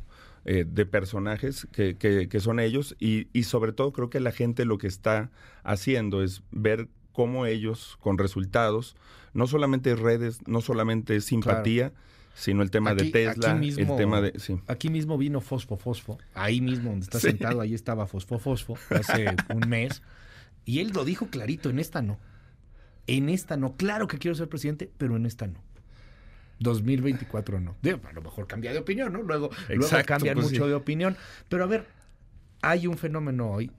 eh, 0.45 0.65
de 0.69 0.87
personajes 0.87 1.69
que, 1.73 1.97
que, 1.97 2.41
son 2.41 2.59
ellos 2.59 2.97
y, 2.99 3.29
y, 3.33 3.45
sobre 3.45 3.73
todo 3.73 3.93
creo 3.93 4.11
que 4.11 4.19
la 4.19 4.33
gente 4.33 4.65
lo 4.65 4.77
que 4.77 4.89
está 4.89 5.31
haciendo 5.63 6.23
es 6.23 6.43
ver 6.51 6.89
cómo 7.13 7.47
ellos 7.47 7.97
con 8.01 8.19
resultados, 8.19 8.97
no 9.35 9.47
solamente 9.47 9.95
redes, 9.95 10.41
no 10.47 10.61
solamente 10.61 11.21
simpatía, 11.21 11.93
sino 12.35 12.63
el 12.63 12.71
tema 12.71 12.95
de 12.95 13.11
Tesla, 13.11 13.61
el 13.63 13.97
tema 13.97 14.21
de... 14.21 14.33
Aquí 14.67 14.89
mismo 14.89 15.19
vino 15.19 15.41
Fosfo 15.41 15.77
Fosfo, 15.77 16.19
ahí 16.35 16.61
mismo 16.61 16.91
donde 16.91 17.05
está 17.05 17.21
sentado, 17.21 17.61
ahí 17.61 17.75
estaba 17.75 18.07
Fosfo 18.07 18.39
Fosfo 18.39 18.77
hace 18.91 19.27
un 19.55 19.69
mes, 19.69 20.03
y 20.65 20.81
él 20.81 20.91
lo 20.95 21.05
dijo 21.05 21.27
clarito, 21.27 21.71
en 21.71 21.79
esta 21.79 22.03
no. 22.03 22.19
En 23.07 23.29
esta 23.29 23.57
no. 23.57 23.77
Claro 23.77 24.07
que 24.07 24.19
quiero 24.19 24.35
ser 24.35 24.49
presidente, 24.49 24.91
pero 24.97 25.17
en 25.17 25.27
esta 25.27 25.47
no. 25.47 25.61
2024 26.59 27.61
no. 27.61 27.77
a 27.83 28.13
lo 28.13 28.23
mejor 28.23 28.47
cambia 28.47 28.73
de 28.73 28.79
opinión, 28.79 29.13
¿no? 29.13 29.23
Luego, 29.23 29.51
luego 29.69 29.97
cambian 30.07 30.37
pues 30.37 30.51
mucho 30.51 30.67
de 30.67 30.75
opinión. 30.75 31.17
Pero 31.49 31.65
a 31.65 31.67
ver, 31.67 31.87
hay 32.63 32.87
un 32.87 32.97
fenómeno 32.97 33.51
hoy 33.51 33.71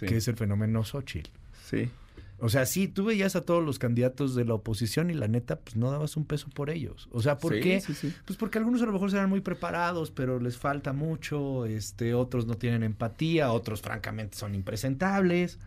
que 0.00 0.16
es 0.16 0.28
el 0.28 0.36
fenómeno 0.36 0.84
Xochitl. 0.84 1.30
Sí. 1.68 1.90
O 2.38 2.48
sea, 2.48 2.66
sí, 2.66 2.88
tú 2.88 3.04
veías 3.04 3.36
a 3.36 3.42
todos 3.42 3.64
los 3.64 3.78
candidatos 3.78 4.34
de 4.34 4.44
la 4.44 4.54
oposición 4.54 5.08
y 5.10 5.14
la 5.14 5.28
neta, 5.28 5.60
pues 5.60 5.76
no 5.76 5.90
dabas 5.90 6.16
un 6.16 6.26
peso 6.26 6.48
por 6.52 6.68
ellos. 6.68 7.08
O 7.12 7.22
sea, 7.22 7.38
¿por 7.38 7.58
qué? 7.60 7.82
Pues 8.24 8.36
porque 8.36 8.58
algunos 8.58 8.82
a 8.82 8.86
lo 8.86 8.92
mejor 8.92 9.10
serán 9.10 9.30
muy 9.30 9.40
preparados, 9.40 10.10
pero 10.10 10.40
les 10.40 10.58
falta 10.58 10.92
mucho, 10.92 11.64
este, 11.64 12.12
otros 12.12 12.46
no 12.46 12.54
tienen 12.54 12.82
empatía, 12.82 13.52
otros 13.52 13.80
francamente 13.80 14.36
son 14.36 14.54
impresentables. 14.54 15.58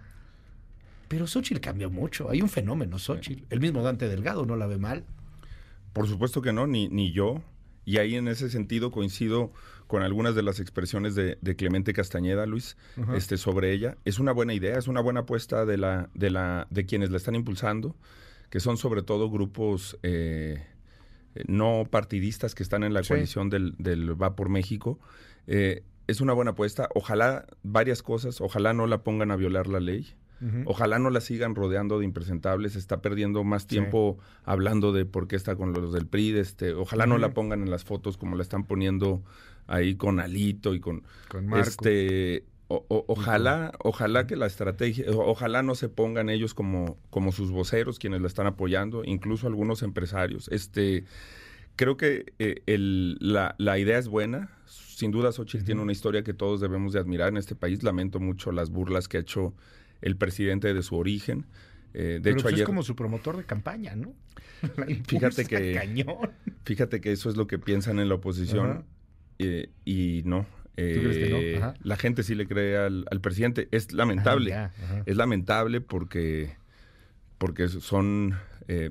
Pero 1.08 1.26
Xochitl 1.26 1.61
cambió 1.61 1.90
mucho. 1.90 2.30
Hay 2.30 2.42
un 2.42 2.50
fenómeno, 2.50 3.00
Xochitl. 3.00 3.45
El 3.50 3.61
mismo 3.61 3.82
Dante 3.82 4.10
Delgado 4.10 4.45
no 4.45 4.58
la 4.58 4.68
ve 4.68 4.77
mal. 4.77 5.06
Por 5.98 6.08
supuesto 6.08 6.42
que 6.42 6.53
no, 6.53 6.67
ni, 6.67 6.88
ni 6.90 7.11
yo. 7.11 7.42
Y 7.85 7.98
ahí 7.98 8.16
en 8.16 8.27
ese 8.27 8.50
sentido 8.50 8.92
coincido 8.92 9.51
con 9.88 10.03
algunas 10.03 10.35
de 10.35 10.43
las 10.43 10.59
expresiones 10.59 11.16
de, 11.16 11.38
Clemente 11.56 11.93
Castañeda, 11.93 12.45
Luis, 12.45 12.77
este, 13.16 13.38
sobre 13.38 13.72
ella. 13.72 13.98
Es 14.06 14.19
una 14.19 14.32
buena 14.34 14.53
idea, 14.53 14.77
es 14.77 14.88
una 14.88 15.01
buena 15.01 15.22
apuesta 15.22 15.66
de, 15.66 15.77
la, 15.77 16.09
de, 16.14 16.30
la, 16.30 16.67
de 16.69 16.85
quienes 16.85 17.09
la 17.09 17.17
están 17.17 17.35
impulsando, 17.35 17.95
que 18.50 18.59
son 18.59 18.77
sobre 18.77 19.01
todo 19.01 19.30
grupos 19.30 19.98
eh, 20.03 20.66
no 21.48 21.88
partidistas 21.90 22.53
que 22.53 22.64
están 22.64 22.84
en 22.84 22.93
la 22.93 23.01
coalición 23.01 23.50
del, 23.50 23.74
del, 23.77 24.22
Va 24.22 24.35
por 24.35 24.50
México. 24.50 25.00
Eh, 25.48 25.84
es 26.08 26.22
una 26.22 26.34
buena 26.34 26.51
apuesta. 26.51 26.90
Ojalá 26.93 27.45
varias 27.64 28.03
cosas, 28.03 28.42
ojalá 28.42 28.74
no 28.74 28.85
la 28.85 29.03
pongan 29.03 29.32
a 29.32 29.35
violar 29.35 29.67
la 29.67 29.80
ley. 29.80 30.14
Ojalá 30.66 31.00
no 31.00 31.10
la 31.10 31.22
sigan 31.22 31.56
rodeando 31.56 32.00
de 32.00 32.06
impresentables, 32.06 32.76
está 32.76 33.02
perdiendo 33.02 33.44
más 33.44 33.66
tiempo 33.66 34.20
hablando 34.44 34.92
de 34.94 35.06
por 35.06 35.28
qué 35.28 35.36
está 35.36 35.56
con 35.56 35.74
los 35.74 35.94
del 35.94 36.08
PRI, 36.08 36.38
este, 36.38 36.74
ojalá 36.74 37.08
no 37.08 37.18
la 37.18 37.34
pongan 37.34 37.62
en 37.64 37.72
las 37.72 37.84
fotos 37.84 38.18
como 38.18 38.36
la 38.36 38.44
están 38.44 38.66
poniendo 38.66 39.24
ahí 39.66 39.96
con 39.96 40.20
Alito 40.20 40.74
y 40.74 40.80
con, 40.80 41.04
este 41.56 42.46
ojalá, 42.68 43.72
ojalá 43.80 44.28
que 44.28 44.36
la 44.36 44.46
estrategia, 44.46 45.06
ojalá 45.10 45.64
no 45.64 45.76
se 45.76 45.90
pongan 45.90 46.30
ellos 46.30 46.54
como, 46.54 46.98
como 47.10 47.32
sus 47.32 47.52
voceros 47.52 47.98
quienes 48.00 48.22
la 48.22 48.28
están 48.28 48.48
apoyando, 48.48 49.04
incluso 49.06 49.48
algunos 49.48 49.84
empresarios. 49.84 50.50
Este, 50.50 51.06
creo 51.76 51.96
que 51.96 52.34
eh, 52.40 52.62
la, 53.20 53.56
la, 53.58 53.80
idea 53.80 53.98
es 53.98 54.10
buena. 54.10 54.50
Sin 54.66 55.12
duda, 55.12 55.32
Xochitl 55.32 55.64
tiene 55.64 55.82
una 55.82 55.92
historia 55.92 56.24
que 56.24 56.34
todos 56.34 56.60
debemos 56.60 56.92
de 56.92 57.00
admirar 57.00 57.30
en 57.30 57.38
este 57.38 57.56
país. 57.56 57.84
Lamento 57.84 58.20
mucho 58.20 58.52
las 58.52 58.70
burlas 58.70 59.08
que 59.08 59.18
ha 59.18 59.22
hecho 59.22 59.54
el 60.01 60.17
presidente 60.17 60.74
de 60.74 60.82
su 60.84 60.95
origen. 60.95 61.45
Eh, 61.93 62.19
de 62.22 62.32
hecho, 62.32 62.43
pues 62.43 62.53
ayer... 62.53 62.64
es 62.64 62.66
como 62.66 62.84
su 62.84 62.95
promotor 62.95 63.38
de 63.38 63.43
campaña, 63.43 63.95
¿no? 63.95 64.14
fíjate 65.08 65.45
que 65.45 66.16
fíjate 66.64 67.01
que 67.01 67.11
eso 67.11 67.30
es 67.30 67.38
lo 67.38 67.48
que 67.48 67.59
piensan 67.59 68.00
en 68.00 68.09
la 68.09 68.16
oposición 68.16 68.85
eh, 69.40 69.69
y 69.85 70.22
no. 70.26 70.45
Eh, 70.80 71.59
la 71.82 71.95
gente 71.95 72.22
sí 72.22 72.35
le 72.35 72.48
cree 72.48 72.77
al, 72.77 73.06
presidente. 73.22 73.67
Es 73.72 73.93
lamentable. 73.93 74.69
es 75.06 75.16
lamentable 75.16 75.82
porque, 75.82 76.56
porque 77.40 77.67
son 77.67 78.35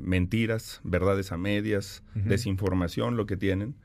mentiras, 0.00 0.80
verdades 0.82 1.30
a 1.30 1.36
medias, 1.36 2.02
desinformación 2.14 3.16
lo 3.16 3.26
que 3.26 3.36
tienen. 3.36 3.76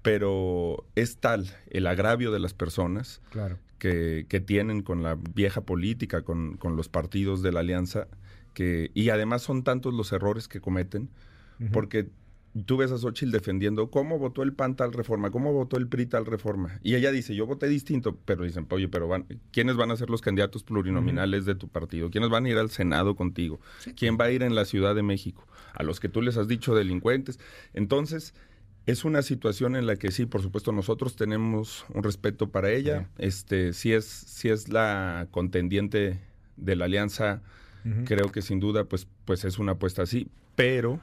Pero 0.00 0.86
es 0.94 1.18
tal 1.18 1.50
el 1.70 1.86
agravio 1.86 2.30
de 2.30 2.38
las 2.38 2.52
personas 2.52 3.22
claro 3.30 3.58
que, 3.78 4.44
tienen 4.46 4.82
con 4.82 5.02
la 5.02 5.16
vieja 5.34 5.62
política, 5.62 6.22
con, 6.22 6.58
los 6.76 6.88
partidos 6.88 7.42
de 7.42 7.52
la 7.52 7.60
alianza, 7.60 8.08
que, 8.52 8.90
y 8.94 9.10
además 9.10 9.42
son 9.42 9.64
tantos 9.64 9.94
los 9.94 10.12
errores 10.12 10.48
que 10.48 10.60
cometen, 10.60 11.10
porque 11.72 12.08
tú 12.66 12.76
ves 12.76 12.92
a 12.92 12.98
Xochitl 12.98 13.32
defendiendo 13.32 13.90
cómo 13.90 14.18
votó 14.18 14.42
el 14.42 14.52
PAN 14.52 14.76
tal 14.76 14.92
reforma, 14.92 15.30
cómo 15.30 15.52
votó 15.52 15.76
el 15.76 15.88
PRI 15.88 16.06
tal 16.06 16.24
reforma. 16.24 16.78
Y 16.82 16.94
ella 16.94 17.10
dice, 17.10 17.34
yo 17.34 17.46
voté 17.46 17.68
distinto, 17.68 18.16
pero 18.24 18.44
dicen, 18.44 18.66
oye, 18.70 18.88
pero 18.88 19.08
van, 19.08 19.26
¿quiénes 19.50 19.76
van 19.76 19.90
a 19.90 19.96
ser 19.96 20.08
los 20.10 20.20
candidatos 20.20 20.62
plurinominales 20.62 21.44
de 21.44 21.54
tu 21.54 21.68
partido? 21.68 22.10
¿Quiénes 22.10 22.30
van 22.30 22.46
a 22.46 22.48
ir 22.48 22.58
al 22.58 22.70
Senado 22.70 23.16
contigo? 23.16 23.60
¿Quién 23.96 24.16
va 24.18 24.26
a 24.26 24.30
ir 24.30 24.42
en 24.42 24.54
la 24.54 24.64
Ciudad 24.64 24.94
de 24.94 25.02
México? 25.02 25.46
A 25.72 25.82
los 25.82 25.98
que 25.98 26.08
tú 26.08 26.22
les 26.22 26.36
has 26.36 26.46
dicho 26.46 26.74
delincuentes. 26.74 27.40
Entonces, 27.72 28.34
es 28.86 29.04
una 29.04 29.22
situación 29.22 29.76
en 29.76 29.86
la 29.86 29.96
que 29.96 30.10
sí, 30.10 30.26
por 30.26 30.42
supuesto, 30.42 30.72
nosotros 30.72 31.16
tenemos 31.16 31.86
un 31.94 32.02
respeto 32.02 32.50
para 32.50 32.70
ella. 32.70 33.08
Este, 33.18 33.72
si 33.72 33.92
es, 33.92 34.04
si 34.04 34.50
es 34.50 34.68
la 34.68 35.28
contendiente 35.30 36.20
de 36.56 36.76
la 36.76 36.84
alianza, 36.84 37.42
creo 38.04 38.30
que 38.30 38.42
sin 38.42 38.60
duda, 38.60 38.84
pues, 38.84 39.06
pues 39.24 39.44
es 39.44 39.58
una 39.58 39.72
apuesta 39.72 40.02
así. 40.02 40.28
Pero 40.54 41.00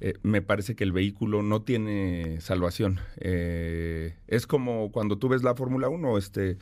eh, 0.00 0.14
me 0.22 0.40
parece 0.40 0.74
que 0.74 0.84
el 0.84 0.92
vehículo 0.92 1.42
no 1.42 1.62
tiene 1.62 2.40
salvación. 2.40 3.00
Eh, 3.18 4.14
es 4.28 4.46
como 4.46 4.92
cuando 4.92 5.18
tú 5.18 5.28
ves 5.28 5.42
la 5.42 5.54
Fórmula 5.54 5.88
1, 5.88 6.16
este, 6.16 6.58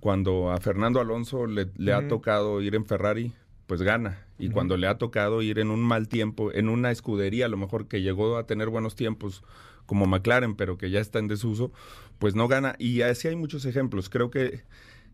cuando 0.00 0.50
a 0.50 0.58
Fernando 0.58 1.00
Alonso 1.00 1.46
le, 1.46 1.92
ha 1.92 2.08
tocado 2.08 2.60
ir 2.60 2.74
en 2.74 2.84
Ferrari, 2.84 3.32
pues 3.66 3.82
gana. 3.82 4.22
Y 4.38 4.50
cuando 4.50 4.76
le 4.76 4.86
ha 4.86 4.98
tocado 4.98 5.40
ir 5.40 5.58
en 5.58 5.70
un 5.70 5.80
mal 5.80 6.08
tiempo, 6.08 6.52
en 6.52 6.68
una 6.68 6.90
escudería, 6.90 7.46
a 7.46 7.48
lo 7.48 7.56
mejor 7.56 7.88
que 7.88 8.02
llegó 8.02 8.36
a 8.36 8.46
tener 8.46 8.68
buenos 8.68 8.94
tiempos, 8.94 9.42
como 9.86 10.06
McLaren, 10.06 10.56
pero 10.56 10.78
que 10.78 10.90
ya 10.90 11.00
está 11.00 11.18
en 11.18 11.28
desuso, 11.28 11.72
pues 12.18 12.34
no 12.34 12.48
gana. 12.48 12.76
Y 12.78 13.02
así 13.02 13.28
hay 13.28 13.36
muchos 13.36 13.64
ejemplos. 13.64 14.08
Creo 14.08 14.30
que, 14.30 14.62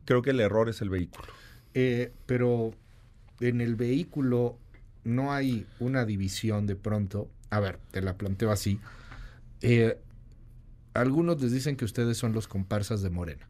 creo 0.05 0.23
que 0.23 0.31
el 0.31 0.41
error 0.41 0.68
es 0.68 0.81
el 0.83 0.91
vehículo. 0.91 1.28
eh, 1.75 2.12
pero 2.26 2.73
en 3.41 3.60
el 3.60 3.76
vehículo 3.76 4.59
no 5.05 5.33
hay 5.33 5.67
una 5.81 6.05
división 6.05 6.67
de 6.67 6.76
pronto. 6.76 7.28
A 7.51 7.60
ver, 7.60 7.78
te 7.91 8.02
la 8.02 8.17
planteo 8.17 8.51
así. 8.51 8.81
Eh, 9.60 9.99
algunos 10.94 11.41
les 11.41 11.52
dicen 11.52 11.76
que 11.76 11.84
ustedes 11.84 12.18
son 12.18 12.33
los 12.33 12.49
comparsas 12.49 13.02
de 13.02 13.10
Morena. 13.10 13.49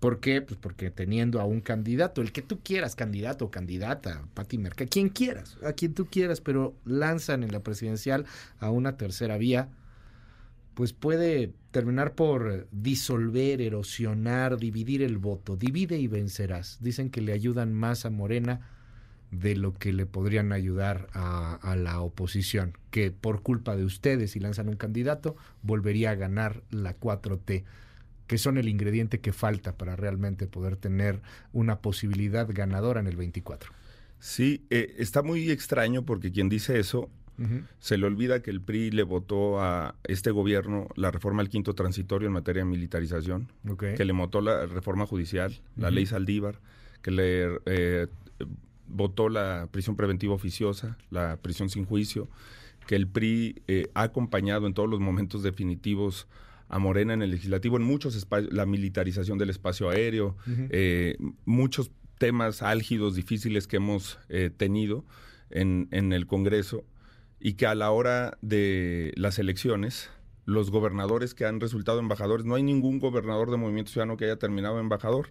¿Por 0.00 0.20
qué? 0.20 0.42
Pues 0.42 0.58
porque 0.60 0.90
teniendo 0.90 1.40
a 1.40 1.44
un 1.44 1.60
candidato, 1.60 2.20
el 2.20 2.32
que 2.32 2.42
tú 2.42 2.60
quieras, 2.62 2.94
candidato 2.94 3.46
o 3.46 3.50
candidata, 3.50 4.28
Pati 4.34 4.58
Merca, 4.58 4.86
quien 4.86 5.08
quieras, 5.08 5.56
a 5.64 5.72
quien 5.72 5.94
tú 5.94 6.06
quieras, 6.06 6.40
pero 6.40 6.74
lanzan 6.84 7.42
en 7.42 7.50
la 7.52 7.60
presidencial 7.60 8.26
a 8.60 8.70
una 8.70 8.96
tercera 8.98 9.38
vía, 9.38 9.68
pues 10.76 10.92
puede 10.92 11.54
terminar 11.70 12.14
por 12.14 12.68
disolver, 12.70 13.62
erosionar, 13.62 14.58
dividir 14.58 15.00
el 15.02 15.16
voto. 15.16 15.56
Divide 15.56 15.96
y 15.96 16.06
vencerás. 16.06 16.76
Dicen 16.82 17.08
que 17.08 17.22
le 17.22 17.32
ayudan 17.32 17.72
más 17.72 18.04
a 18.04 18.10
Morena 18.10 18.68
de 19.30 19.56
lo 19.56 19.72
que 19.72 19.94
le 19.94 20.04
podrían 20.04 20.52
ayudar 20.52 21.08
a, 21.14 21.76
la 21.78 22.02
oposición, 22.02 22.76
que 22.90 23.10
por 23.10 23.40
culpa 23.40 23.74
de 23.74 23.86
ustedes, 23.86 24.32
si 24.32 24.38
lanzan 24.38 24.68
un 24.68 24.76
candidato, 24.76 25.34
volvería 25.62 26.10
a 26.10 26.14
ganar 26.14 26.62
la 26.68 27.00
4T, 27.00 27.64
que 28.26 28.36
son 28.36 28.58
el 28.58 28.68
ingrediente 28.68 29.20
que 29.20 29.32
falta 29.32 29.78
para 29.78 29.96
realmente 29.96 30.46
poder 30.46 30.76
tener 30.76 31.22
una 31.54 31.80
posibilidad 31.80 32.46
ganadora 32.50 33.00
en 33.00 33.06
el 33.06 33.16
24. 33.16 33.72
Sí, 34.18 34.66
eh, 34.68 34.96
está 34.98 35.22
muy 35.22 35.50
extraño 35.50 36.04
porque 36.04 36.32
quien 36.32 36.50
dice 36.50 36.78
eso 36.78 37.08
se 37.78 37.98
le 37.98 38.06
olvida 38.06 38.40
que 38.40 38.50
el 38.50 38.60
PRI 38.60 38.90
le 38.90 39.02
votó 39.02 39.60
a 39.60 39.94
este 40.04 40.30
gobierno 40.30 40.88
la 40.96 41.10
reforma 41.10 41.42
al 41.42 41.48
quinto 41.48 41.74
transitorio 41.74 42.28
en 42.28 42.32
materia 42.32 42.62
de 42.62 42.70
militarización, 42.70 43.48
que 43.78 44.04
le 44.04 44.12
votó 44.12 44.40
la 44.40 44.66
reforma 44.66 45.06
judicial, 45.06 45.60
la 45.76 45.90
ley 45.90 46.06
Saldívar, 46.06 46.60
que 47.02 47.10
le 47.10 47.58
eh, 47.66 48.06
votó 48.88 49.28
la 49.28 49.68
prisión 49.70 49.96
preventiva 49.96 50.34
oficiosa, 50.34 50.96
la 51.10 51.36
prisión 51.36 51.68
sin 51.68 51.84
juicio, 51.84 52.28
que 52.86 52.96
el 52.96 53.06
PRI 53.06 53.62
eh, 53.68 53.90
ha 53.94 54.02
acompañado 54.02 54.66
en 54.66 54.74
todos 54.74 54.88
los 54.88 55.00
momentos 55.00 55.42
definitivos 55.42 56.26
a 56.68 56.78
Morena 56.78 57.14
en 57.14 57.22
el 57.22 57.30
legislativo, 57.30 57.76
en 57.76 57.82
muchos 57.82 58.16
espacios, 58.16 58.52
la 58.52 58.66
militarización 58.66 59.38
del 59.38 59.50
espacio 59.50 59.90
aéreo, 59.90 60.36
eh, 60.70 61.16
muchos 61.44 61.90
temas 62.18 62.62
álgidos, 62.62 63.14
difíciles 63.14 63.66
que 63.66 63.76
hemos 63.76 64.18
tenido 64.56 65.04
en, 65.50 65.88
en 65.90 66.12
el 66.12 66.26
Congreso 66.26 66.84
y 67.40 67.54
que 67.54 67.66
a 67.66 67.74
la 67.74 67.90
hora 67.90 68.38
de 68.40 69.12
las 69.16 69.38
elecciones, 69.38 70.10
los 70.44 70.70
gobernadores 70.70 71.34
que 71.34 71.44
han 71.44 71.60
resultado 71.60 71.98
embajadores, 71.98 72.46
no 72.46 72.54
hay 72.54 72.62
ningún 72.62 72.98
gobernador 72.98 73.50
de 73.50 73.56
Movimiento 73.56 73.92
Ciudadano 73.92 74.16
que 74.16 74.24
haya 74.24 74.36
terminado 74.36 74.78
embajador, 74.78 75.30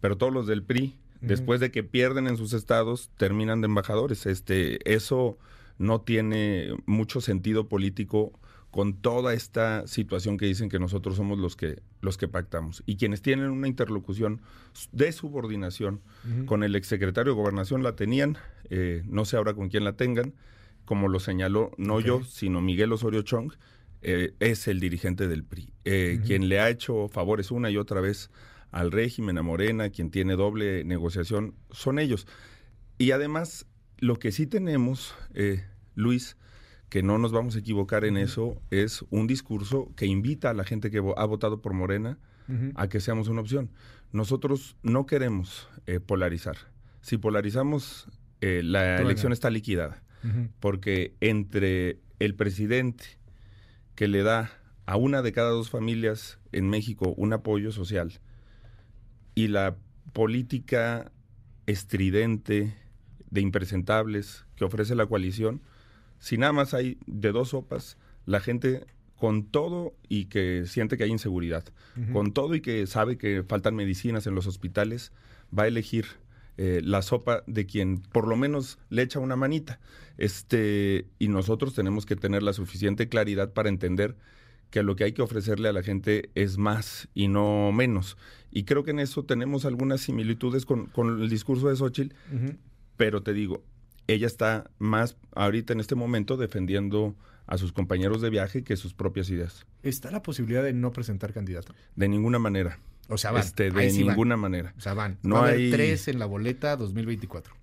pero 0.00 0.16
todos 0.16 0.32
los 0.32 0.46
del 0.46 0.62
PRI, 0.62 0.98
después 1.20 1.60
de 1.60 1.70
que 1.70 1.82
pierden 1.82 2.26
en 2.26 2.36
sus 2.36 2.52
estados, 2.52 3.10
terminan 3.16 3.60
de 3.60 3.66
embajadores. 3.66 4.26
Este, 4.26 4.78
eso 4.92 5.38
no 5.78 6.00
tiene 6.00 6.76
mucho 6.86 7.20
sentido 7.20 7.68
político 7.68 8.32
con 8.70 8.94
toda 8.94 9.32
esta 9.32 9.86
situación 9.86 10.36
que 10.36 10.46
dicen 10.46 10.68
que 10.68 10.78
nosotros 10.78 11.16
somos 11.16 11.38
los 11.38 11.56
que 11.56 11.80
los 12.00 12.18
que 12.18 12.28
pactamos. 12.28 12.82
Y 12.84 12.96
quienes 12.96 13.22
tienen 13.22 13.50
una 13.50 13.66
interlocución 13.66 14.42
de 14.92 15.10
subordinación 15.12 16.00
con 16.46 16.62
el 16.62 16.76
exsecretario 16.76 17.32
de 17.32 17.40
gobernación 17.40 17.82
la 17.82 17.96
tenían 17.96 18.36
eh, 18.70 19.02
no 19.06 19.24
sé 19.24 19.36
ahora 19.36 19.54
con 19.54 19.68
quién 19.68 19.84
la 19.84 19.94
tengan 19.94 20.34
como 20.88 21.08
lo 21.08 21.20
señaló 21.20 21.70
no 21.76 22.00
yo, 22.00 22.24
sino 22.24 22.62
Miguel 22.62 22.94
Osorio 22.94 23.20
Chong, 23.20 23.52
eh, 24.00 24.32
es 24.40 24.68
el 24.68 24.80
dirigente 24.80 25.28
del 25.28 25.44
PRI, 25.44 25.70
eh, 25.84 26.18
quien 26.24 26.48
le 26.48 26.60
ha 26.60 26.70
hecho 26.70 27.08
favores 27.08 27.50
una 27.50 27.68
y 27.68 27.76
otra 27.76 28.00
vez 28.00 28.30
al 28.70 28.90
régimen, 28.90 29.36
a 29.36 29.42
Morena, 29.42 29.90
quien 29.90 30.10
tiene 30.10 30.34
doble 30.34 30.84
negociación, 30.84 31.54
son 31.72 31.98
ellos. 31.98 32.26
Y 32.96 33.10
además, 33.10 33.66
lo 33.98 34.18
que 34.18 34.32
sí 34.32 34.46
tenemos, 34.46 35.14
eh, 35.34 35.62
Luis, 35.94 36.38
que 36.88 37.02
no 37.02 37.18
nos 37.18 37.32
vamos 37.32 37.54
a 37.56 37.58
equivocar 37.58 38.06
en 38.06 38.16
eso, 38.16 38.58
es 38.70 39.04
un 39.10 39.26
discurso 39.26 39.92
que 39.94 40.06
invita 40.06 40.48
a 40.48 40.54
la 40.54 40.64
gente 40.64 40.90
que 40.90 41.02
ha 41.18 41.24
votado 41.26 41.60
por 41.60 41.74
Morena 41.74 42.18
a 42.76 42.88
que 42.88 43.00
seamos 43.00 43.28
una 43.28 43.42
opción. 43.42 43.68
Nosotros 44.10 44.74
no 44.82 45.04
queremos 45.04 45.68
polarizar. 46.06 46.56
Si 47.02 47.18
polarizamos, 47.18 48.08
la 48.40 49.02
elección 49.02 49.34
está 49.34 49.50
liquidada 49.50 50.02
porque 50.60 51.14
entre 51.20 51.98
el 52.18 52.34
presidente 52.34 53.04
que 53.94 54.08
le 54.08 54.22
da 54.22 54.50
a 54.86 54.96
una 54.96 55.22
de 55.22 55.32
cada 55.32 55.50
dos 55.50 55.70
familias 55.70 56.38
en 56.52 56.68
México 56.68 57.14
un 57.16 57.32
apoyo 57.32 57.72
social 57.72 58.20
y 59.34 59.48
la 59.48 59.76
política 60.12 61.12
estridente 61.66 62.74
de 63.30 63.40
impresentables 63.40 64.46
que 64.56 64.64
ofrece 64.64 64.94
la 64.94 65.06
coalición, 65.06 65.60
si 66.18 66.38
nada 66.38 66.52
más 66.52 66.74
hay 66.74 66.98
de 67.06 67.32
dos 67.32 67.50
sopas, 67.50 67.98
la 68.26 68.40
gente 68.40 68.86
con 69.16 69.44
todo 69.44 69.94
y 70.08 70.26
que 70.26 70.64
siente 70.66 70.96
que 70.96 71.04
hay 71.04 71.10
inseguridad, 71.10 71.64
con 72.12 72.32
todo 72.32 72.54
y 72.54 72.60
que 72.60 72.86
sabe 72.86 73.18
que 73.18 73.42
faltan 73.42 73.74
medicinas 73.74 74.26
en 74.26 74.34
los 74.34 74.46
hospitales, 74.46 75.12
va 75.56 75.64
a 75.64 75.68
elegir 75.68 76.06
eh, 76.58 76.80
la 76.84 77.02
sopa 77.02 77.44
de 77.46 77.66
quien 77.66 77.98
por 77.98 78.26
lo 78.26 78.36
menos 78.36 78.78
le 78.90 79.02
echa 79.02 79.20
una 79.20 79.36
manita. 79.36 79.78
Este, 80.16 81.06
y 81.20 81.28
nosotros 81.28 81.72
tenemos 81.72 82.04
que 82.04 82.16
tener 82.16 82.42
la 82.42 82.52
suficiente 82.52 83.08
claridad 83.08 83.52
para 83.52 83.68
entender 83.68 84.16
que 84.70 84.82
lo 84.82 84.96
que 84.96 85.04
hay 85.04 85.12
que 85.12 85.22
ofrecerle 85.22 85.68
a 85.68 85.72
la 85.72 85.84
gente 85.84 86.30
es 86.34 86.58
más 86.58 87.08
y 87.14 87.28
no 87.28 87.70
menos. 87.72 88.18
Y 88.50 88.64
creo 88.64 88.82
que 88.82 88.90
en 88.90 88.98
eso 88.98 89.24
tenemos 89.24 89.64
algunas 89.64 90.00
similitudes 90.00 90.66
con, 90.66 90.90
el 91.20 91.30
discurso 91.30 91.68
de 91.68 91.76
Xochitl, 91.76 92.14
pero 92.96 93.22
te 93.22 93.32
digo, 93.32 93.62
ella 94.08 94.26
está 94.26 94.70
más 94.78 95.16
ahorita 95.36 95.72
en 95.72 95.80
este 95.80 95.94
momento 95.94 96.36
defendiendo 96.36 97.14
a 97.46 97.56
sus 97.56 97.72
compañeros 97.72 98.20
de 98.20 98.30
viaje 98.30 98.64
que 98.64 98.76
sus 98.76 98.94
propias 98.94 99.30
ideas. 99.30 99.64
¿Está 99.82 100.10
la 100.10 100.22
posibilidad 100.22 100.64
de 100.64 100.72
no 100.72 100.92
presentar 100.92 101.32
candidato? 101.32 101.72
De 101.94 102.08
ninguna 102.08 102.38
manera. 102.38 102.78
O 103.08 103.18
sea, 103.18 103.32
van. 103.32 103.42
Este, 103.42 103.70
de 103.70 103.92
ninguna 103.92 104.36
manera. 104.36 104.74
O 104.76 104.80
sea, 104.80 104.94
van. 104.94 105.18
No 105.22 105.42
hay 105.42 105.70
tres 105.70 106.08
en 106.08 106.18
la 106.18 106.26
boleta 106.26 106.76
2024. 106.76 107.54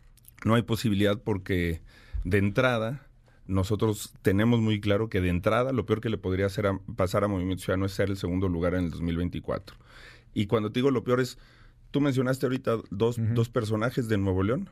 No 0.43 0.55
hay 0.55 0.63
posibilidad 0.63 1.17
porque 1.17 1.81
de 2.23 2.37
entrada 2.39 3.07
nosotros 3.47 4.13
tenemos 4.21 4.59
muy 4.59 4.81
claro 4.81 5.09
que 5.09 5.21
de 5.21 5.29
entrada 5.29 5.71
lo 5.71 5.85
peor 5.85 6.01
que 6.01 6.09
le 6.09 6.17
podría 6.17 6.47
hacer 6.47 6.65
pasar 6.95 7.23
a 7.23 7.27
Movimiento 7.27 7.63
Ciudadano 7.63 7.85
es 7.85 7.91
ser 7.91 8.09
el 8.09 8.17
segundo 8.17 8.49
lugar 8.49 8.73
en 8.73 8.85
el 8.85 8.91
2024. 8.91 9.75
Y 10.33 10.47
cuando 10.47 10.71
te 10.71 10.79
digo 10.79 10.91
lo 10.91 11.03
peor 11.03 11.21
es, 11.21 11.37
tú 11.91 12.01
mencionaste 12.01 12.45
ahorita 12.47 12.77
dos, 12.89 13.17
dos 13.19 13.49
personajes 13.49 14.07
de 14.07 14.17
Nuevo 14.17 14.43
León. 14.43 14.69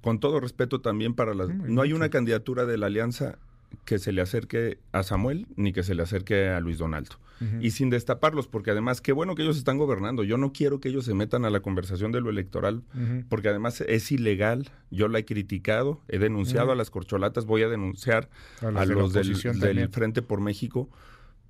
Con 0.00 0.20
todo 0.20 0.38
respeto 0.38 0.80
también 0.80 1.14
para 1.14 1.34
las... 1.34 1.48
no 1.48 1.82
hay 1.82 1.92
una 1.92 2.08
candidatura 2.08 2.66
de 2.66 2.78
la 2.78 2.86
alianza 2.86 3.38
que 3.84 3.98
se 3.98 4.12
le 4.12 4.20
acerque 4.20 4.78
a 4.92 5.02
Samuel 5.02 5.46
ni 5.56 5.72
que 5.72 5.82
se 5.82 5.94
le 5.94 6.02
acerque 6.02 6.48
a 6.48 6.60
Luis 6.60 6.78
Donaldo. 6.78 7.16
Y 7.60 7.70
sin 7.70 7.88
destaparlos, 7.88 8.48
porque 8.48 8.72
además, 8.72 9.00
qué 9.00 9.12
bueno 9.12 9.36
que 9.36 9.42
ellos 9.42 9.56
están 9.56 9.78
gobernando. 9.78 10.24
Yo 10.24 10.38
no 10.38 10.52
quiero 10.52 10.80
que 10.80 10.88
ellos 10.88 11.04
se 11.04 11.14
metan 11.14 11.44
a 11.44 11.50
la 11.50 11.60
conversación 11.60 12.10
de 12.10 12.20
lo 12.20 12.30
electoral, 12.30 12.82
porque 13.28 13.48
además 13.48 13.80
es 13.80 14.10
ilegal. 14.10 14.70
Yo 14.90 15.06
la 15.06 15.20
he 15.20 15.24
criticado, 15.24 16.00
he 16.08 16.18
denunciado 16.18 16.72
a 16.72 16.74
las 16.74 16.90
corcholatas, 16.90 17.46
voy 17.46 17.62
a 17.62 17.68
denunciar 17.68 18.28
a, 18.60 18.84
los 18.84 19.12
del, 19.12 19.88
Frente 19.90 20.20
por 20.20 20.40
México, 20.40 20.90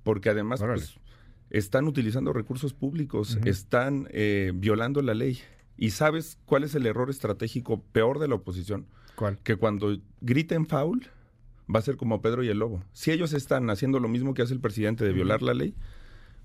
porque 0.03 0.29
además 0.29 0.61
pues, 0.61 0.99
están 1.49 1.87
utilizando 1.87 2.33
recursos 2.33 2.73
públicos, 2.73 3.39
están 3.45 4.07
eh, 4.11 4.51
violando 4.53 5.01
la 5.01 5.15
ley. 5.15 5.39
¿Y 5.75 5.89
sabes 5.89 6.37
cuál 6.45 6.65
es 6.65 6.75
el 6.75 6.85
error 6.85 7.09
estratégico 7.09 7.81
peor 7.91 8.19
de 8.19 8.27
la 8.27 8.35
oposición? 8.35 8.85
¿Cuál? 9.15 9.39
Que 9.39 9.55
cuando 9.55 9.97
griten 10.21 10.67
foul 10.67 11.09
va 11.73 11.79
a 11.79 11.83
ser 11.83 11.97
como 11.97 12.21
Pedro 12.21 12.43
y 12.43 12.49
el 12.49 12.59
Lobo. 12.59 12.83
Si 12.93 13.11
ellos 13.11 13.33
están 13.33 13.69
haciendo 13.69 13.99
lo 13.99 14.07
mismo 14.07 14.33
que 14.33 14.41
hace 14.41 14.53
el 14.53 14.59
presidente 14.59 15.05
de 15.05 15.13
violar 15.13 15.41
la 15.41 15.53
ley, 15.53 15.75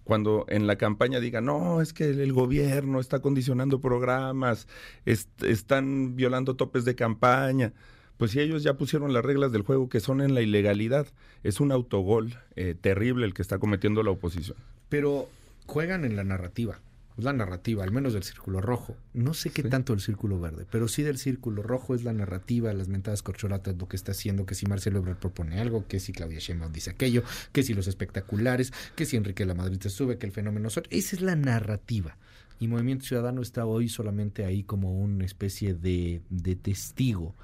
cuando 0.04 0.44
en 0.48 0.66
la 0.66 0.76
campaña 0.76 1.18
digan, 1.18 1.46
no, 1.46 1.80
es 1.80 1.92
que 1.92 2.10
el, 2.10 2.32
gobierno 2.32 3.00
está 3.00 3.20
condicionando 3.20 3.80
programas, 3.80 4.68
están 5.06 6.14
violando 6.14 6.56
topes 6.56 6.84
de 6.84 6.94
campaña, 6.94 7.72
pues 8.18 8.32
si 8.32 8.40
ellos 8.40 8.62
ya 8.62 8.74
pusieron 8.74 9.12
las 9.12 9.24
reglas 9.24 9.50
del 9.50 9.62
juego 9.62 9.88
que 9.88 10.00
son 10.00 10.20
en 10.20 10.34
la 10.34 10.42
ilegalidad, 10.42 11.06
es 11.42 11.58
un 11.58 11.72
autogol 11.72 12.34
eh, 12.54 12.74
terrible 12.78 13.24
el 13.24 13.34
que 13.34 13.42
está 13.42 13.58
cometiendo 13.58 14.02
la 14.02 14.10
oposición. 14.10 14.58
Pero 14.88 15.28
juegan 15.66 16.04
en 16.04 16.16
la 16.16 16.24
narrativa 16.24 16.78
la 17.16 17.32
narrativa, 17.32 17.84
al 17.84 17.92
menos 17.92 18.12
del 18.12 18.24
círculo 18.24 18.60
rojo. 18.60 18.96
No 19.12 19.34
sé 19.34 19.50
qué 19.50 19.62
tanto 19.62 19.92
del 19.92 20.00
círculo 20.00 20.40
verde, 20.40 20.66
pero 20.70 20.88
sí 20.88 21.02
del 21.02 21.18
círculo 21.18 21.62
rojo 21.62 21.94
es 21.94 22.02
la 22.02 22.12
narrativa, 22.12 22.72
las 22.72 22.88
mentadas 22.88 23.22
corcholatas, 23.22 23.76
lo 23.76 23.88
que 23.88 23.96
está 23.96 24.12
haciendo, 24.12 24.46
que 24.46 24.54
si 24.54 24.66
Marcelo 24.66 24.98
Ebrard 24.98 25.18
propone 25.18 25.60
algo, 25.60 25.86
que 25.86 26.00
si 26.00 26.12
Claudia 26.12 26.40
Sheinbaum 26.40 26.72
dice 26.72 26.90
aquello, 26.90 27.22
que 27.52 27.62
si 27.62 27.74
los 27.74 27.86
espectaculares, 27.86 28.72
que 28.96 29.06
si 29.06 29.16
Enrique 29.16 29.44
La 29.44 29.54
Madrid 29.54 29.80
se 29.80 29.90
sube, 29.90 30.18
que 30.18 30.26
el 30.26 30.32
fenómeno... 30.32 30.68
Esa 30.68 30.82
es 30.90 31.20
la 31.20 31.36
narrativa. 31.36 32.16
Y 32.58 32.68
Movimiento 32.68 33.04
Ciudadano 33.04 33.42
está 33.42 33.66
hoy 33.66 33.88
solamente 33.88 34.44
ahí 34.44 34.62
como 34.62 34.98
una 34.98 35.24
especie 35.24 35.74
de, 35.74 36.22
de 36.30 36.56
testigo. 36.56 37.34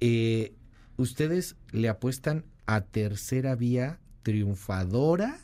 Eh, 0.00 0.54
¿Ustedes 0.96 1.56
le 1.72 1.88
apuestan 1.88 2.44
a 2.66 2.82
tercera 2.82 3.54
vía 3.54 3.98
triunfadora 4.22 5.40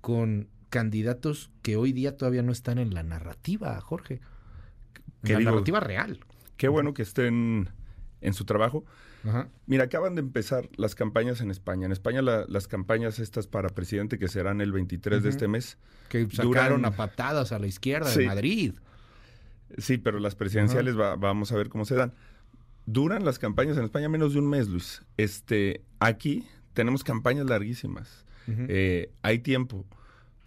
con 0.00 0.48
candidatos 0.72 1.50
que 1.60 1.76
hoy 1.76 1.92
día 1.92 2.16
todavía 2.16 2.42
no 2.42 2.50
están 2.50 2.78
en 2.78 2.94
la 2.94 3.02
narrativa, 3.02 3.78
Jorge. 3.82 4.22
En 5.22 5.44
la 5.44 5.50
narrativa 5.50 5.80
real. 5.80 6.20
qué 6.56 6.66
bueno 6.68 6.94
que 6.94 7.02
estén 7.02 7.68
en 8.22 8.34
su 8.34 8.46
trabajo. 8.46 8.84
Mira, 9.66 9.84
acaban 9.84 10.14
de 10.14 10.20
empezar 10.20 10.70
las 10.76 10.94
campañas 10.94 11.42
en 11.42 11.50
España. 11.50 11.84
En 11.84 11.92
España 11.92 12.22
las 12.22 12.68
campañas 12.68 13.18
estas 13.18 13.46
para 13.46 13.68
presidente 13.68 14.18
que 14.18 14.28
serán 14.28 14.62
el 14.62 14.72
23 14.72 15.22
de 15.22 15.28
este 15.28 15.46
mes. 15.46 15.76
Que 16.08 16.26
sacaron 16.30 16.86
a 16.86 16.96
patadas 16.96 17.52
a 17.52 17.58
la 17.58 17.66
izquierda 17.66 18.10
de 18.10 18.26
Madrid. 18.26 18.74
Sí, 19.76 19.98
pero 19.98 20.20
las 20.20 20.34
presidenciales 20.34 20.96
vamos 20.96 21.52
a 21.52 21.56
ver 21.56 21.68
cómo 21.68 21.84
se 21.84 21.96
dan. 21.96 22.14
Duran 22.86 23.26
las 23.26 23.38
campañas 23.38 23.76
en 23.76 23.84
España 23.84 24.08
menos 24.08 24.32
de 24.32 24.38
un 24.38 24.48
mes, 24.48 24.68
Luis. 24.68 25.02
Este, 25.18 25.82
aquí 26.00 26.48
tenemos 26.72 27.04
campañas 27.04 27.44
larguísimas. 27.44 28.24
Eh, 28.48 29.12
hay 29.20 29.40
tiempo. 29.40 29.84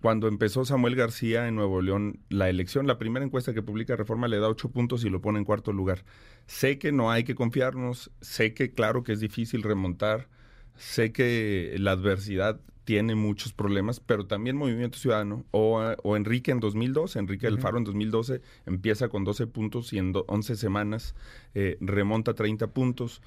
Cuando 0.06 0.27
empezó 0.27 0.64
Samuel 0.66 0.95
García 0.95 1.48
en 1.48 1.56
Nuevo 1.56 1.82
León, 1.82 2.19
la 2.30 2.48
elección, 2.48 2.85
la 2.85 3.00
primera 3.00 3.25
encuesta 3.25 3.56
que 3.56 3.64
publica 3.64 3.95
Reforma 3.95 4.27
le 4.27 4.38
da 4.38 4.48
ocho 4.48 4.69
puntos 4.69 5.03
y 5.03 5.09
lo 5.09 5.19
pone 5.19 5.40
en 5.40 5.45
cuarto 5.45 5.74
lugar. 5.74 6.06
Sé 6.45 6.77
que 6.77 6.92
no 6.92 7.09
hay 7.09 7.24
que 7.24 7.34
confiarnos, 7.34 8.11
sé 8.22 8.53
que 8.53 8.72
claro 8.72 9.03
que 9.03 9.14
es 9.14 9.19
difícil 9.19 9.64
remontar, 9.64 10.30
sé 10.75 11.11
que 11.11 11.75
la 11.80 11.93
adversidad 11.93 12.61
tiene 12.84 13.16
muchos 13.16 13.51
problemas, 13.51 14.00
pero 14.00 14.27
también 14.27 14.58
Movimiento 14.58 15.00
Ciudadano 15.00 15.43
o, 15.50 16.16
Enrique 16.16 16.51
en 16.51 16.59
2012, 16.59 17.17
Enrique 17.17 17.48
del 17.48 17.59
Faro 17.59 17.80
en 17.80 17.85
2012 17.85 18.42
empieza 18.67 19.09
con 19.09 19.24
12 19.24 19.48
puntos 19.48 19.92
y 19.92 19.98
en 19.98 20.14
11 20.27 20.56
semanas 20.56 21.16
eh, 21.56 21.80
remonta 21.82 22.35
30 22.35 22.67
puntos 22.67 23.24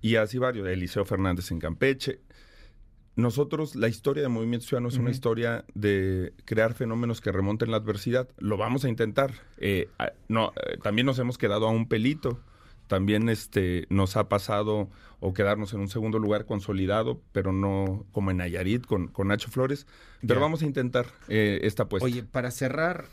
y 0.00 0.16
así 0.16 0.38
varios, 0.38 0.66
Eliseo 0.66 1.04
Fernández 1.04 1.50
en 1.50 1.58
Campeche 1.58 2.20
nosotros, 3.14 3.76
la 3.76 3.88
historia 3.88 4.22
de 4.22 4.28
Movimiento 4.28 4.66
Ciudadano 4.66 4.88
es 4.88 4.96
una 4.96 5.10
historia 5.10 5.64
de 5.74 6.32
crear 6.46 6.72
fenómenos 6.72 7.20
que 7.20 7.30
remonten 7.30 7.70
la 7.70 7.76
adversidad. 7.76 8.28
Lo 8.38 8.56
vamos 8.56 8.84
a 8.84 8.88
intentar. 8.88 9.34
Eh, 9.58 9.90
no, 10.28 10.52
eh, 10.56 10.78
también 10.82 11.06
nos 11.06 11.18
hemos 11.18 11.36
quedado 11.36 11.66
a 11.66 11.70
un 11.70 11.88
pelito. 11.88 12.40
También 12.86 13.28
este, 13.28 13.86
nos 13.90 14.16
ha 14.16 14.28
pasado 14.28 14.88
o 15.20 15.34
quedarnos 15.34 15.72
en 15.74 15.80
un 15.80 15.88
segundo 15.88 16.18
lugar 16.18 16.46
consolidado, 16.46 17.20
pero 17.32 17.52
no 17.52 18.06
como 18.12 18.30
en 18.30 18.38
Nayarit 18.38 18.86
con, 18.86 19.08
con 19.08 19.28
Nacho 19.28 19.50
Flores. 19.50 19.86
Pero 20.26 20.40
vamos 20.40 20.62
a 20.62 20.66
intentar 20.66 21.06
eh, 21.28 21.60
esta 21.62 21.84
apuesta. 21.84 22.06
Oye, 22.06 22.22
para 22.22 22.50
cerrar, 22.50 23.06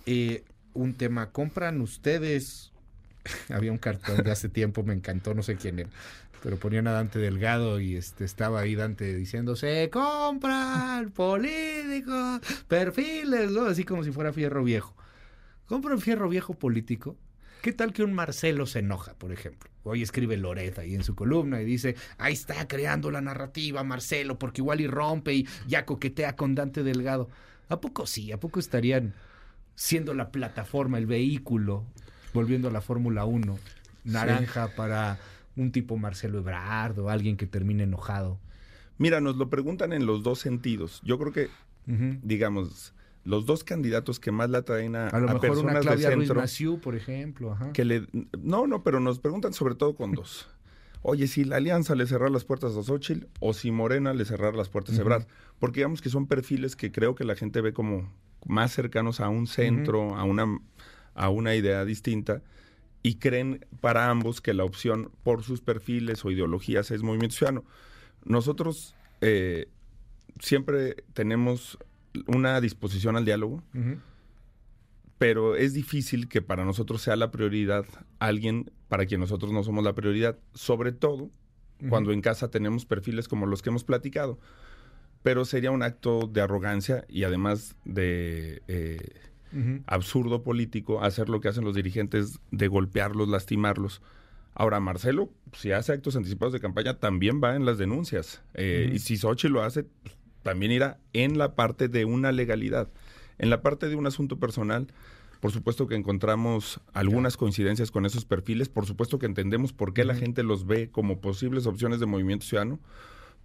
un 0.73 0.93
tema, 0.93 1.31
¿compran 1.31 1.81
ustedes? 1.81 2.71
Había 3.49 3.71
un 3.71 3.77
cartón 3.77 4.23
de 4.23 4.31
hace 4.31 4.47
tiempo, 4.47 4.83
me 4.83 4.93
encantó, 4.93 5.33
no 5.33 5.43
sé 5.43 5.57
quién 5.57 5.79
era 5.79 5.89
pero 6.41 6.57
ponían 6.57 6.87
a 6.87 6.91
Dante 6.91 7.19
Delgado 7.19 7.79
y 7.79 7.95
este 7.95 8.25
estaba 8.25 8.61
ahí 8.61 8.75
Dante 8.75 9.15
diciendo 9.15 9.55
se 9.55 9.89
compran 9.89 11.11
políticos, 11.11 12.41
perfiles, 12.67 13.51
¿no? 13.51 13.65
así 13.65 13.83
como 13.83 14.03
si 14.03 14.11
fuera 14.11 14.33
fierro 14.33 14.63
viejo. 14.63 14.95
¿Compran 15.65 15.99
fierro 15.99 16.29
viejo 16.29 16.53
político? 16.53 17.17
¿Qué 17.61 17.73
tal 17.73 17.91
que 17.91 18.03
un 18.03 18.13
Marcelo 18.13 18.65
se 18.65 18.79
enoja, 18.79 19.13
por 19.15 19.31
ejemplo? 19.33 19.69
Hoy 19.83 20.01
escribe 20.01 20.37
Loreta 20.37 20.81
ahí 20.81 20.95
en 20.95 21.03
su 21.03 21.13
columna 21.13 21.61
y 21.61 21.65
dice, 21.65 21.95
ahí 22.17 22.33
está 22.33 22.67
creando 22.67 23.11
la 23.11 23.21
narrativa 23.21 23.83
Marcelo, 23.83 24.39
porque 24.39 24.61
igual 24.61 24.79
y 24.81 24.87
rompe 24.87 25.33
y 25.33 25.47
ya 25.67 25.85
coquetea 25.85 26.35
con 26.35 26.55
Dante 26.55 26.83
Delgado. 26.83 27.29
¿A 27.67 27.81
poco 27.81 28.07
sí? 28.07 28.31
¿A 28.31 28.39
poco 28.39 28.59
estarían 28.59 29.13
siendo 29.75 30.13
la 30.13 30.31
plataforma, 30.31 30.97
el 30.97 31.05
vehículo, 31.05 31.85
volviendo 32.33 32.69
a 32.69 32.71
la 32.71 32.81
Fórmula 32.81 33.25
1, 33.25 33.59
naranja 34.05 34.69
para 34.75 35.19
un 35.59 35.71
tipo 35.71 35.97
Marcelo 35.97 36.39
Ebrard 36.39 36.97
o 36.99 37.09
alguien 37.09 37.37
que 37.37 37.45
termine 37.45 37.83
enojado? 37.83 38.39
Mira, 38.97 39.21
nos 39.21 39.37
lo 39.37 39.49
preguntan 39.49 39.93
en 39.93 40.05
los 40.05 40.23
dos 40.23 40.39
sentidos. 40.39 41.01
Yo 41.03 41.17
creo 41.19 41.31
que, 41.31 41.49
digamos, 42.23 42.93
los 43.23 43.45
dos 43.45 43.63
candidatos 43.63 44.19
que 44.19 44.31
más 44.31 44.49
la 44.49 44.63
traen 44.63 44.95
a, 44.95 45.07
a, 45.07 45.19
lo 45.19 45.27
mejor 45.27 45.41
personas 45.41 45.71
una 45.71 45.79
Claudia 45.79 46.09
de 46.09 46.25
centro, 46.25 46.81
por 46.81 46.95
ejemplo. 46.95 47.57
Que 47.73 47.85
le, 47.85 48.07
no, 48.41 48.67
no, 48.67 48.83
pero 48.83 48.99
nos 48.99 49.19
preguntan 49.19 49.53
sobre 49.53 49.75
todo 49.75 49.95
con 49.95 50.13
dos. 50.13 50.49
Oye, 51.01 51.27
si 51.27 51.45
la 51.45 51.57
alianza 51.57 51.95
le 51.95 52.05
cerrar 52.05 52.29
las 52.29 52.43
puertas 52.43 52.75
a 52.75 52.83
Xochitl 52.83 53.27
o 53.39 53.53
si 53.53 53.71
Morena 53.71 54.13
le 54.13 54.25
cerrar 54.25 54.55
las 54.55 54.67
puertas 54.67 54.97
a 54.97 55.01
Ebrard. 55.01 55.27
Porque 55.57 55.79
digamos 55.79 56.01
que 56.01 56.09
son 56.09 56.27
perfiles 56.27 56.75
que 56.75 56.91
creo 56.91 57.15
que 57.15 57.23
la 57.23 57.35
gente 57.35 57.61
ve 57.61 57.71
como 57.71 58.11
más 58.45 58.73
cercanos 58.73 59.21
a 59.21 59.29
un 59.29 59.47
centro, 59.47 60.15
a, 60.15 60.23
una, 60.25 60.59
a 61.13 61.29
una 61.29 61.55
idea 61.55 61.85
distinta 61.85 62.41
y 63.01 63.15
creen 63.15 63.65
para 63.81 64.09
ambos 64.09 64.41
que 64.41 64.53
la 64.53 64.65
opción 64.65 65.11
por 65.23 65.43
sus 65.43 65.61
perfiles 65.61 66.25
o 66.25 66.31
ideologías 66.31 66.91
es 66.91 67.01
Movimiento 67.01 67.35
Ciudadano. 67.35 67.63
Nosotros 68.25 68.95
eh, 69.21 69.67
siempre 70.39 71.03
tenemos 71.13 71.77
una 72.27 72.59
disposición 72.59 73.15
al 73.15 73.25
diálogo, 73.25 73.63
pero 75.17 75.55
es 75.55 75.73
difícil 75.73 76.27
que 76.27 76.41
para 76.41 76.65
nosotros 76.65 77.01
sea 77.01 77.15
la 77.15 77.31
prioridad 77.31 77.85
alguien 78.19 78.71
para 78.87 79.05
quien 79.05 79.21
nosotros 79.21 79.51
no 79.51 79.63
somos 79.63 79.83
la 79.83 79.93
prioridad, 79.93 80.37
sobre 80.53 80.91
todo 80.91 81.29
cuando 81.87 82.11
en 82.11 82.19
casa 82.19 82.51
tenemos 82.51 82.85
perfiles 82.85 83.29
como 83.29 83.45
los 83.45 83.61
que 83.61 83.69
hemos 83.69 83.85
platicado. 83.85 84.39
Pero 85.23 85.45
sería 85.45 85.71
un 85.71 85.83
acto 85.83 86.27
de 86.27 86.41
arrogancia 86.41 87.05
y 87.07 87.23
además 87.23 87.75
de... 87.85 88.61
Eh, 88.67 89.28
absurdo 89.87 90.43
político 90.43 91.01
hacer 91.03 91.29
lo 91.29 91.41
que 91.41 91.47
hacen 91.47 91.65
los 91.65 91.75
dirigentes 91.75 92.39
de 92.51 92.67
golpearlos, 92.67 93.27
lastimarlos. 93.27 94.01
Ahora, 94.53 94.79
Marcelo, 94.79 95.29
si 95.53 95.71
hace 95.71 95.93
actos 95.93 96.15
anticipados 96.15 96.53
de 96.53 96.59
campaña, 96.59 96.99
también 96.99 97.41
va 97.43 97.55
en 97.55 97.65
las 97.65 97.77
denuncias. 97.77 98.41
Eh, 98.53 98.91
y 98.93 98.99
si 98.99 99.17
Sochi 99.17 99.47
lo 99.47 99.63
hace, 99.63 99.85
también 100.43 100.71
irá 100.71 100.99
en 101.13 101.37
la 101.37 101.55
parte 101.55 101.87
de 101.87 102.05
una 102.05 102.31
legalidad. 102.31 102.89
En 103.37 103.49
la 103.49 103.61
parte 103.61 103.87
de 103.87 103.95
un 103.95 104.05
asunto 104.05 104.37
personal, 104.37 104.87
por 105.39 105.51
supuesto 105.51 105.87
que 105.87 105.95
encontramos 105.95 106.81
algunas 106.93 107.37
coincidencias 107.37 107.91
con 107.91 108.05
esos 108.05 108.25
perfiles, 108.25 108.67
por 108.67 108.85
supuesto 108.85 109.19
que 109.19 109.25
entendemos 109.25 109.71
por 109.71 109.93
qué 109.93 110.03
la 110.03 110.15
gente 110.15 110.43
los 110.43 110.65
ve 110.65 110.89
como 110.91 111.21
posibles 111.21 111.65
opciones 111.65 111.99
de 112.01 112.05
movimiento 112.05 112.45
ciudadano, 112.45 112.79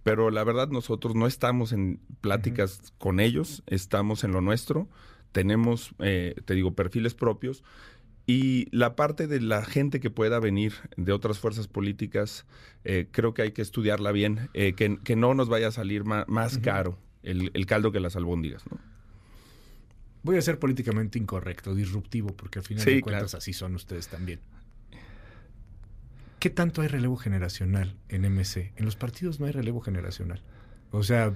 pero 0.03 0.29
la 0.29 0.43
verdad 0.43 0.67
nosotros 0.67 1.15
no 1.15 1.25
estamos 1.25 1.71
en 1.71 1.99
pláticas 2.19 2.93
con 2.97 3.19
ellos, 3.19 3.63
estamos 3.67 4.23
en 4.23 4.33
lo 4.33 4.41
nuestro 4.41 4.89
tenemos, 5.35 5.93
eh, 5.99 6.33
te 6.45 6.53
digo, 6.53 6.75
perfiles 6.75 7.13
propios. 7.13 7.61
Y 8.25 8.69
la 8.71 8.95
parte 8.95 9.27
de 9.27 9.41
la 9.41 9.65
gente 9.65 9.99
que 9.99 10.09
pueda 10.09 10.39
venir 10.39 10.75
de 10.95 11.11
otras 11.11 11.39
fuerzas 11.39 11.67
políticas, 11.67 12.45
eh, 12.85 13.09
creo 13.11 13.33
que 13.33 13.41
hay 13.41 13.51
que 13.51 13.61
estudiarla 13.61 14.13
bien, 14.13 14.49
eh, 14.53 14.75
que, 14.75 15.15
no 15.17 15.33
nos 15.33 15.49
vaya 15.49 15.67
a 15.67 15.71
salir 15.71 16.05
más, 16.05 16.57
caro 16.59 16.97
el, 17.21 17.65
caldo 17.65 17.91
que 17.91 17.99
las 17.99 18.15
albóndigas. 18.15 18.63
¿no? 18.71 18.79
Voy 20.23 20.37
a 20.37 20.41
ser 20.41 20.57
políticamente 20.57 21.19
incorrecto, 21.19 21.75
disruptivo, 21.75 22.29
porque 22.29 22.59
al 22.59 22.65
final 22.65 22.85
de 22.85 23.01
cuentas 23.01 23.35
así 23.35 23.51
son 23.51 23.75
ustedes 23.75 24.07
también. 24.07 24.39
¿Qué 26.39 26.49
tanto 26.49 26.81
hay 26.81 26.87
relevo 26.87 27.17
generacional 27.17 27.97
en 28.07 28.21
MC? 28.21 28.71
En 28.77 28.85
los 28.85 28.95
partidos 28.95 29.41
no 29.41 29.47
hay 29.47 29.51
relevo 29.51 29.81
generacional. 29.81 30.41
O 30.91 31.03
sea, 31.03 31.33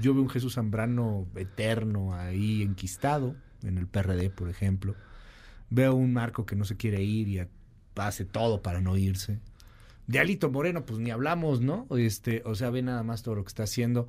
yo 0.00 0.14
veo 0.14 0.22
un 0.22 0.28
Jesús 0.28 0.54
Zambrano 0.54 1.26
eterno 1.36 2.14
ahí 2.14 2.62
enquistado, 2.62 3.36
en 3.62 3.78
el 3.78 3.86
PRD, 3.86 4.30
por 4.30 4.48
ejemplo. 4.48 4.94
Veo 5.70 5.94
un 5.94 6.12
Marco 6.12 6.46
que 6.46 6.56
no 6.56 6.64
se 6.64 6.76
quiere 6.76 7.02
ir 7.02 7.28
y 7.28 7.40
hace 7.96 8.24
todo 8.24 8.62
para 8.62 8.80
no 8.80 8.96
irse. 8.96 9.40
De 10.06 10.18
Alito 10.18 10.50
Moreno, 10.50 10.84
pues 10.84 10.98
ni 10.98 11.10
hablamos, 11.10 11.60
¿no? 11.60 11.86
Este, 11.96 12.42
o 12.44 12.54
sea, 12.54 12.70
ve 12.70 12.82
nada 12.82 13.02
más 13.02 13.22
todo 13.22 13.36
lo 13.36 13.44
que 13.44 13.48
está 13.48 13.62
haciendo. 13.62 14.08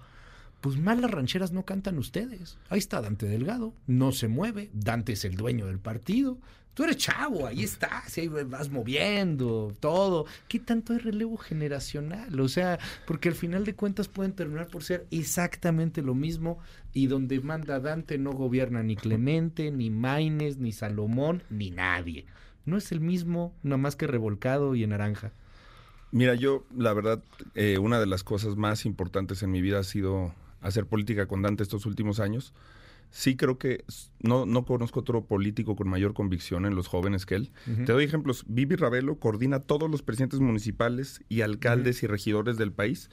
Pues 0.62 0.78
mal 0.80 1.02
las 1.02 1.12
rancheras 1.12 1.52
no 1.52 1.66
cantan 1.66 1.98
ustedes. 1.98 2.58
Ahí 2.70 2.80
está 2.80 3.02
Dante 3.02 3.28
Delgado, 3.28 3.74
no 3.88 4.12
se 4.12 4.28
mueve. 4.28 4.70
Dante 4.74 5.14
es 5.14 5.26
el 5.26 5.36
dueño 5.36 5.66
del 5.66 5.80
partido. 5.80 6.40
Tú 6.74 6.86
eres 6.86 6.98
chavo, 6.98 7.46
ahí 7.46 7.64
estás, 7.64 8.18
ahí 8.18 8.28
vas 8.28 8.70
moviendo 8.70 9.76
todo. 9.82 10.26
¿Qué 10.48 10.58
tanto 10.60 10.94
hay 10.94 11.00
relevo 11.00 11.36
generacional? 11.36 12.40
O 12.40 12.48
sea, 12.48 12.80
porque 13.06 13.28
al 13.28 13.36
final 13.36 13.66
de 13.66 13.76
cuentas 13.76 14.08
pueden 14.08 14.32
terminar 14.32 14.68
por 14.68 14.84
ser 14.84 15.06
exactamente 15.12 16.02
lo 16.02 16.16
mismo 16.16 16.60
y 16.94 17.08
donde 17.08 17.42
manda 17.42 17.82
Dante 17.82 18.18
no 18.18 18.32
gobierna 18.32 18.84
ni 18.84 18.96
Clemente, 18.96 19.70
ni 19.70 19.90
Maines, 19.90 20.58
ni 20.58 20.72
Salomón, 20.72 21.44
ni 21.50 21.72
nadie. 21.72 22.26
No 22.66 22.78
es 22.78 22.94
el 22.94 23.02
mismo, 23.02 23.54
nada 23.64 23.78
más 23.78 23.98
que 23.98 24.08
revolcado 24.08 24.74
y 24.74 24.84
en 24.84 24.92
naranja. 24.92 25.34
Mira, 26.12 26.36
yo, 26.36 26.66
la 26.78 26.94
verdad, 26.94 27.22
eh, 27.56 27.80
una 27.80 28.00
de 28.00 28.06
las 28.06 28.24
cosas 28.24 28.56
más 28.56 28.86
importantes 28.86 29.44
en 29.44 29.52
mi 29.52 29.62
vida 29.62 29.80
ha 29.80 29.84
sido 29.84 30.34
hacer 30.62 30.86
política 30.86 31.26
con 31.26 31.42
Dante 31.42 31.64
estos 31.64 31.86
últimos 31.86 32.20
años 32.20 32.54
sí 33.12 33.36
creo 33.36 33.58
que 33.58 33.84
no, 34.20 34.46
no 34.46 34.66
conozco 34.66 35.02
otro 35.02 35.26
político 35.26 35.76
con 35.76 35.88
mayor 35.88 36.14
convicción 36.14 36.66
en 36.66 36.76
los 36.76 36.88
jóvenes 36.88 37.26
que 37.26 37.36
él. 37.36 37.52
Te 37.86 37.92
doy 37.92 38.06
ejemplos. 38.06 38.44
Vivi 38.48 38.76
Ravelo 38.76 39.20
coordina 39.20 39.60
todos 39.60 39.92
los 39.92 40.02
presidentes 40.02 40.40
municipales 40.40 41.22
y 41.30 41.42
alcaldes 41.42 42.02
y 42.04 42.08
regidores 42.08 42.58
del 42.58 42.72
país. 42.72 43.10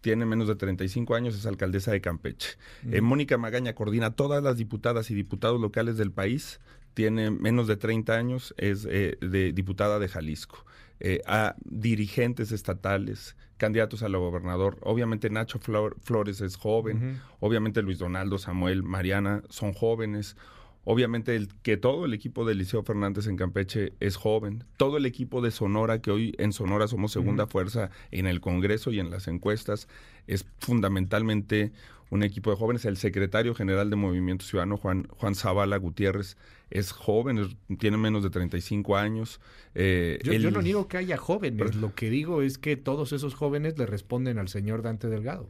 Tiene 0.00 0.26
menos 0.26 0.46
de 0.46 0.54
35 0.54 1.14
años, 1.16 1.34
es 1.34 1.44
alcaldesa 1.46 1.90
de 1.90 2.00
Campeche. 2.00 2.50
Eh, 2.90 3.00
Mónica 3.00 3.36
Magaña 3.36 3.74
coordina 3.74 4.12
todas 4.12 4.42
las 4.42 4.56
diputadas 4.56 5.10
y 5.10 5.14
diputados 5.14 5.60
locales 5.60 5.96
del 5.96 6.12
país. 6.12 6.60
Tiene 6.94 7.30
menos 7.30 7.66
de 7.66 7.76
30 7.76 8.14
años, 8.14 8.54
es 8.58 8.86
eh, 8.88 9.18
de 9.20 9.52
diputada 9.52 9.98
de 9.98 10.08
Jalisco. 10.08 10.64
Eh, 11.00 11.20
a 11.26 11.54
dirigentes 11.64 12.52
estatales, 12.52 13.36
candidatos 13.58 14.02
a 14.02 14.08
la 14.08 14.18
gobernador. 14.18 14.78
Obviamente 14.80 15.28
Nacho 15.28 15.58
Flores 15.58 16.40
es 16.40 16.56
joven, 16.56 17.20
obviamente 17.40 17.82
Luis 17.82 17.98
Donaldo, 17.98 18.38
Samuel, 18.38 18.82
Mariana 18.82 19.42
son 19.50 19.74
jóvenes. 19.74 20.36
Obviamente 20.84 21.36
el, 21.36 21.48
que 21.60 21.76
todo 21.76 22.06
el 22.06 22.14
equipo 22.14 22.46
de 22.46 22.54
Liceo 22.54 22.82
Fernández 22.82 23.26
en 23.26 23.36
Campeche 23.36 23.92
es 24.00 24.16
joven, 24.16 24.64
todo 24.78 24.96
el 24.96 25.04
equipo 25.04 25.42
de 25.42 25.50
Sonora, 25.50 26.00
que 26.00 26.10
hoy 26.10 26.34
en 26.38 26.54
Sonora 26.54 26.88
somos 26.88 27.12
segunda 27.12 27.46
fuerza 27.46 27.90
en 28.10 28.26
el 28.26 28.40
Congreso 28.40 28.90
y 28.90 28.98
en 28.98 29.10
las 29.10 29.28
encuestas, 29.28 29.86
es 30.26 30.46
fundamentalmente 30.60 31.72
un 32.08 32.22
equipo 32.22 32.50
de 32.50 32.56
jóvenes. 32.56 32.86
El 32.86 32.96
secretario 32.96 33.54
general 33.54 33.90
de 33.90 33.96
Movimiento 33.96 34.46
Ciudadano, 34.46 34.78
Juan, 34.78 35.08
Juan 35.10 35.34
Zavala 35.34 35.76
Gutiérrez, 35.76 36.38
es 36.70 36.92
joven, 36.92 37.56
tiene 37.78 37.96
menos 37.96 38.22
de 38.22 38.30
35 38.30 38.96
años. 38.96 39.40
Eh, 39.74 40.18
yo, 40.22 40.32
yo, 40.32 40.50
no 40.50 40.62
niego 40.62 40.88
que 40.88 40.98
haya 40.98 41.16
jóvenes, 41.16 41.76
lo 41.76 41.94
que 41.94 42.10
digo 42.10 42.42
es 42.42 42.58
que 42.58 42.76
todos 42.76 43.12
esos 43.12 43.34
jóvenes 43.34 43.78
le 43.78 43.86
responden 43.86 44.38
al 44.38 44.48
señor 44.48 44.82
Dante 44.82 45.08
Delgado. 45.08 45.48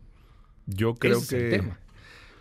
Yo 0.66 0.94
creo 0.94 1.20
que... 1.26 1.62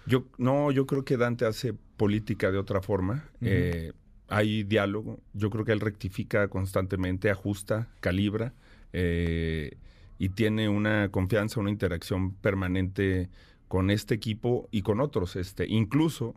Yo, 0.05 0.25
no, 0.37 0.71
yo 0.71 0.87
creo 0.87 1.03
que 1.03 1.17
Dante 1.17 1.45
hace 1.45 1.73
política 1.97 2.49
de 2.49 2.57
otra 2.57 2.81
forma. 2.81 3.29
Eh, 3.41 3.91
hay 4.29 4.63
diálogo. 4.63 5.19
Yo 5.33 5.49
creo 5.49 5.65
que 5.65 5.73
él 5.73 5.81
rectifica 5.81 6.47
constantemente, 6.47 7.29
ajusta, 7.29 7.89
calibra 7.99 8.53
eh, 8.93 9.77
y 10.17 10.29
tiene 10.29 10.69
una 10.69 11.09
confianza, 11.09 11.59
una 11.59 11.71
interacción 11.71 12.33
permanente 12.35 13.29
con 13.67 13.89
este 13.89 14.15
equipo 14.15 14.69
y 14.71 14.81
con 14.81 15.01
otros. 15.01 15.35
Este, 15.35 15.67
incluso 15.67 16.35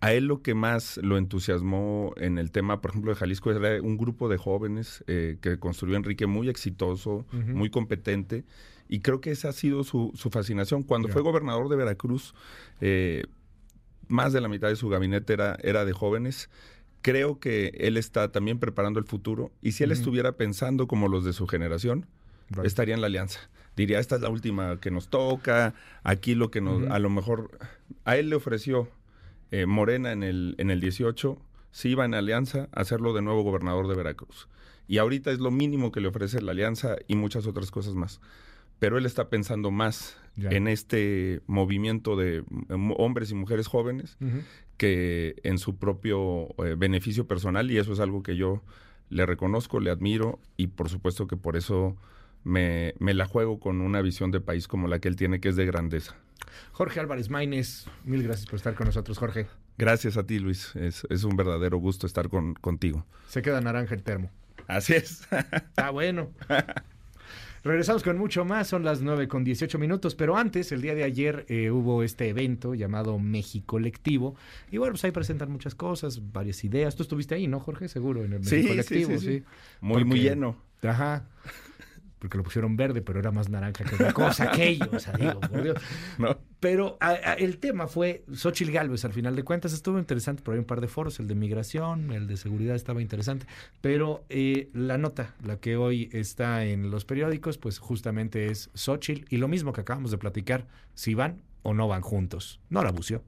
a 0.00 0.12
él 0.12 0.26
lo 0.26 0.42
que 0.42 0.54
más 0.54 0.98
lo 0.98 1.16
entusiasmó 1.16 2.12
en 2.16 2.38
el 2.38 2.50
tema, 2.50 2.80
por 2.80 2.90
ejemplo, 2.90 3.12
de 3.12 3.16
Jalisco 3.16 3.50
era 3.50 3.80
un 3.82 3.96
grupo 3.96 4.28
de 4.28 4.36
jóvenes 4.36 5.02
eh, 5.06 5.38
que 5.40 5.58
construyó 5.58 5.96
Enrique 5.96 6.26
muy 6.26 6.48
exitoso, 6.48 7.26
muy 7.32 7.70
competente 7.70 8.44
y 8.88 9.00
creo 9.00 9.20
que 9.20 9.30
esa 9.30 9.48
ha 9.48 9.52
sido 9.52 9.84
su, 9.84 10.12
fascinación. 10.30 10.82
Cuando 10.82 11.08
fue 11.08 11.22
gobernador 11.22 11.68
de 11.68 11.76
Veracruz, 11.76 12.34
eh, 12.80 13.24
más 14.08 14.32
de 14.32 14.40
la 14.40 14.48
mitad 14.48 14.68
de 14.68 14.76
su 14.76 14.88
gabinete 14.88 15.32
era, 15.32 15.56
era 15.62 15.84
de 15.84 15.92
jóvenes. 15.92 16.50
Creo 17.02 17.38
que 17.38 17.72
él 17.78 17.96
está 17.96 18.30
también 18.32 18.58
preparando 18.58 18.98
el 18.98 19.06
futuro 19.06 19.52
y 19.62 19.72
si 19.72 19.84
él 19.84 19.92
estuviera 19.92 20.32
pensando 20.32 20.86
como 20.86 21.08
los 21.08 21.24
de 21.24 21.32
su 21.32 21.46
generación, 21.46 22.06
estaría 22.64 22.94
en 22.94 23.00
la 23.00 23.06
alianza. 23.06 23.40
Diría, 23.76 23.98
esta 23.98 24.16
es 24.16 24.22
la 24.22 24.28
última 24.28 24.80
que 24.80 24.90
nos 24.90 25.08
toca, 25.08 25.74
aquí 26.02 26.34
lo 26.34 26.50
que 26.50 26.60
nos, 26.60 26.88
a 26.90 26.98
lo 26.98 27.10
mejor, 27.10 27.50
a 28.04 28.16
él 28.16 28.30
le 28.30 28.36
ofreció 28.36 28.88
eh, 29.50 29.66
Morena 29.66 30.12
en 30.12 30.22
el, 30.22 30.54
en 30.58 30.70
el 30.70 30.80
18, 30.80 31.38
si 31.70 31.90
iba 31.90 32.04
en 32.04 32.14
alianza, 32.14 32.68
hacerlo 32.72 33.12
de 33.12 33.22
nuevo 33.22 33.42
gobernador 33.42 33.88
de 33.88 33.96
Veracruz. 33.96 34.48
Y 34.88 34.98
ahorita 34.98 35.32
es 35.32 35.40
lo 35.40 35.50
mínimo 35.50 35.92
que 35.92 36.00
le 36.00 36.08
ofrece 36.08 36.40
la 36.40 36.52
alianza 36.52 36.96
y 37.08 37.16
muchas 37.16 37.46
otras 37.46 37.70
cosas 37.70 37.94
más 37.94 38.20
pero 38.78 38.98
él 38.98 39.06
está 39.06 39.28
pensando 39.28 39.70
más 39.70 40.18
en 40.36 40.68
este 40.68 41.40
movimiento 41.46 42.14
de 42.14 42.44
em, 42.68 42.92
hombres 42.98 43.30
y 43.30 43.34
mujeres 43.34 43.68
jóvenes 43.68 44.18
que 44.76 45.36
en 45.44 45.56
su 45.56 45.76
propio 45.76 46.48
eh, 46.62 46.74
beneficio 46.76 47.26
personal 47.26 47.70
y 47.70 47.78
eso 47.78 47.94
es 47.94 48.00
algo 48.00 48.22
que 48.22 48.36
yo 48.36 48.62
le 49.08 49.24
reconozco, 49.24 49.80
le 49.80 49.90
admiro 49.90 50.38
y 50.58 50.66
por 50.66 50.90
supuesto 50.90 51.26
que 51.26 51.38
por 51.38 51.56
eso 51.56 51.96
me, 52.44 52.92
la 53.00 53.24
juego 53.24 53.58
con 53.58 53.80
una 53.80 54.02
visión 54.02 54.30
de 54.30 54.40
país 54.40 54.68
como 54.68 54.88
la 54.88 54.98
que 54.98 55.08
él 55.08 55.16
tiene, 55.16 55.40
que 55.40 55.48
es 55.48 55.56
de 55.56 55.64
grandeza. 55.64 56.16
Jorge 56.72 57.00
Álvarez 57.00 57.30
Maínez, 57.30 57.86
mil 58.04 58.22
gracias 58.22 58.46
por 58.46 58.56
estar 58.56 58.74
con 58.74 58.86
nosotros, 58.86 59.18
Jorge. 59.18 59.46
Gracias 59.78 60.16
a 60.16 60.24
ti, 60.24 60.38
Luis. 60.38 60.74
Es, 60.76 61.24
un 61.24 61.36
verdadero 61.36 61.78
gusto 61.78 62.06
estar 62.06 62.28
con, 62.28 62.54
contigo. 62.54 63.04
Se 63.28 63.42
queda 63.42 63.60
naranja 63.60 63.94
el 63.94 64.02
termo. 64.02 64.30
Así 64.66 64.94
es. 64.94 65.22
Está 65.30 65.90
bueno. 65.92 66.30
Regresamos 67.62 68.02
con 68.02 68.16
mucho 68.16 68.44
más, 68.44 68.68
son 68.68 68.84
las 68.84 69.02
9 69.02 69.26
con 69.26 69.42
18 69.42 69.78
minutos, 69.78 70.14
pero 70.14 70.36
antes, 70.36 70.70
el 70.70 70.80
día 70.80 70.94
de 70.94 71.02
ayer 71.02 71.44
eh, 71.48 71.70
hubo 71.70 72.04
este 72.04 72.28
evento 72.28 72.74
llamado 72.74 73.18
México 73.18 73.66
Colectivo, 73.66 74.36
y 74.70 74.78
bueno, 74.78 74.92
pues 74.92 75.04
ahí 75.04 75.10
presentan 75.10 75.50
muchas 75.50 75.74
cosas, 75.74 76.32
varias 76.32 76.62
ideas. 76.62 76.94
Tú 76.94 77.02
estuviste 77.02 77.34
ahí, 77.34 77.48
¿no, 77.48 77.58
Jorge? 77.58 77.88
Seguro, 77.88 78.24
en 78.24 78.34
el 78.34 78.40
México 78.40 78.68
Colectivo, 78.68 79.18
sí. 79.18 79.42
Muy, 79.80 80.04
muy 80.04 80.20
lleno. 80.20 80.56
Ajá 80.82 81.26
porque 82.18 82.38
lo 82.38 82.44
pusieron 82.44 82.76
verde, 82.76 83.02
pero 83.02 83.18
era 83.18 83.30
más 83.30 83.48
naranja 83.48 83.84
que 83.84 83.94
otra 83.94 84.12
cosa 84.12 84.44
aquello, 84.52 84.88
o 84.92 84.98
sea, 84.98 85.12
digo, 85.14 85.40
por 85.40 85.62
Dios. 85.62 85.78
No. 86.18 86.38
Pero 86.60 86.98
el 87.38 87.58
tema 87.58 87.86
fue 87.86 88.24
Xochitl 88.32 88.72
Galvez, 88.72 89.04
al 89.04 89.12
final 89.12 89.36
de 89.36 89.44
cuentas, 89.44 89.72
estuvo 89.72 89.98
interesante, 89.98 90.42
pero 90.44 90.54
hay 90.54 90.58
un 90.58 90.64
par 90.64 90.80
de 90.80 90.88
foros, 90.88 91.20
el 91.20 91.28
de 91.28 91.34
migración, 91.34 92.12
el 92.12 92.26
de 92.26 92.36
seguridad 92.36 92.74
estaba 92.74 93.02
interesante, 93.02 93.46
pero 93.80 94.24
eh, 94.28 94.70
la 94.72 94.98
nota, 94.98 95.34
la 95.44 95.58
que 95.58 95.76
hoy 95.76 96.08
está 96.12 96.64
en 96.64 96.90
los 96.90 97.04
periódicos, 97.04 97.58
pues 97.58 97.78
justamente 97.78 98.46
es 98.50 98.70
Xochitl, 98.74 99.26
y 99.28 99.36
lo 99.36 99.48
mismo 99.48 99.72
que 99.72 99.82
acabamos 99.82 100.10
de 100.10 100.18
platicar, 100.18 100.66
si 100.94 101.14
van 101.14 101.42
o 101.62 101.74
no 101.74 101.88
van 101.88 102.00
juntos. 102.00 102.60
No 102.70 102.82
la 102.82 102.92
bució. 102.92 103.22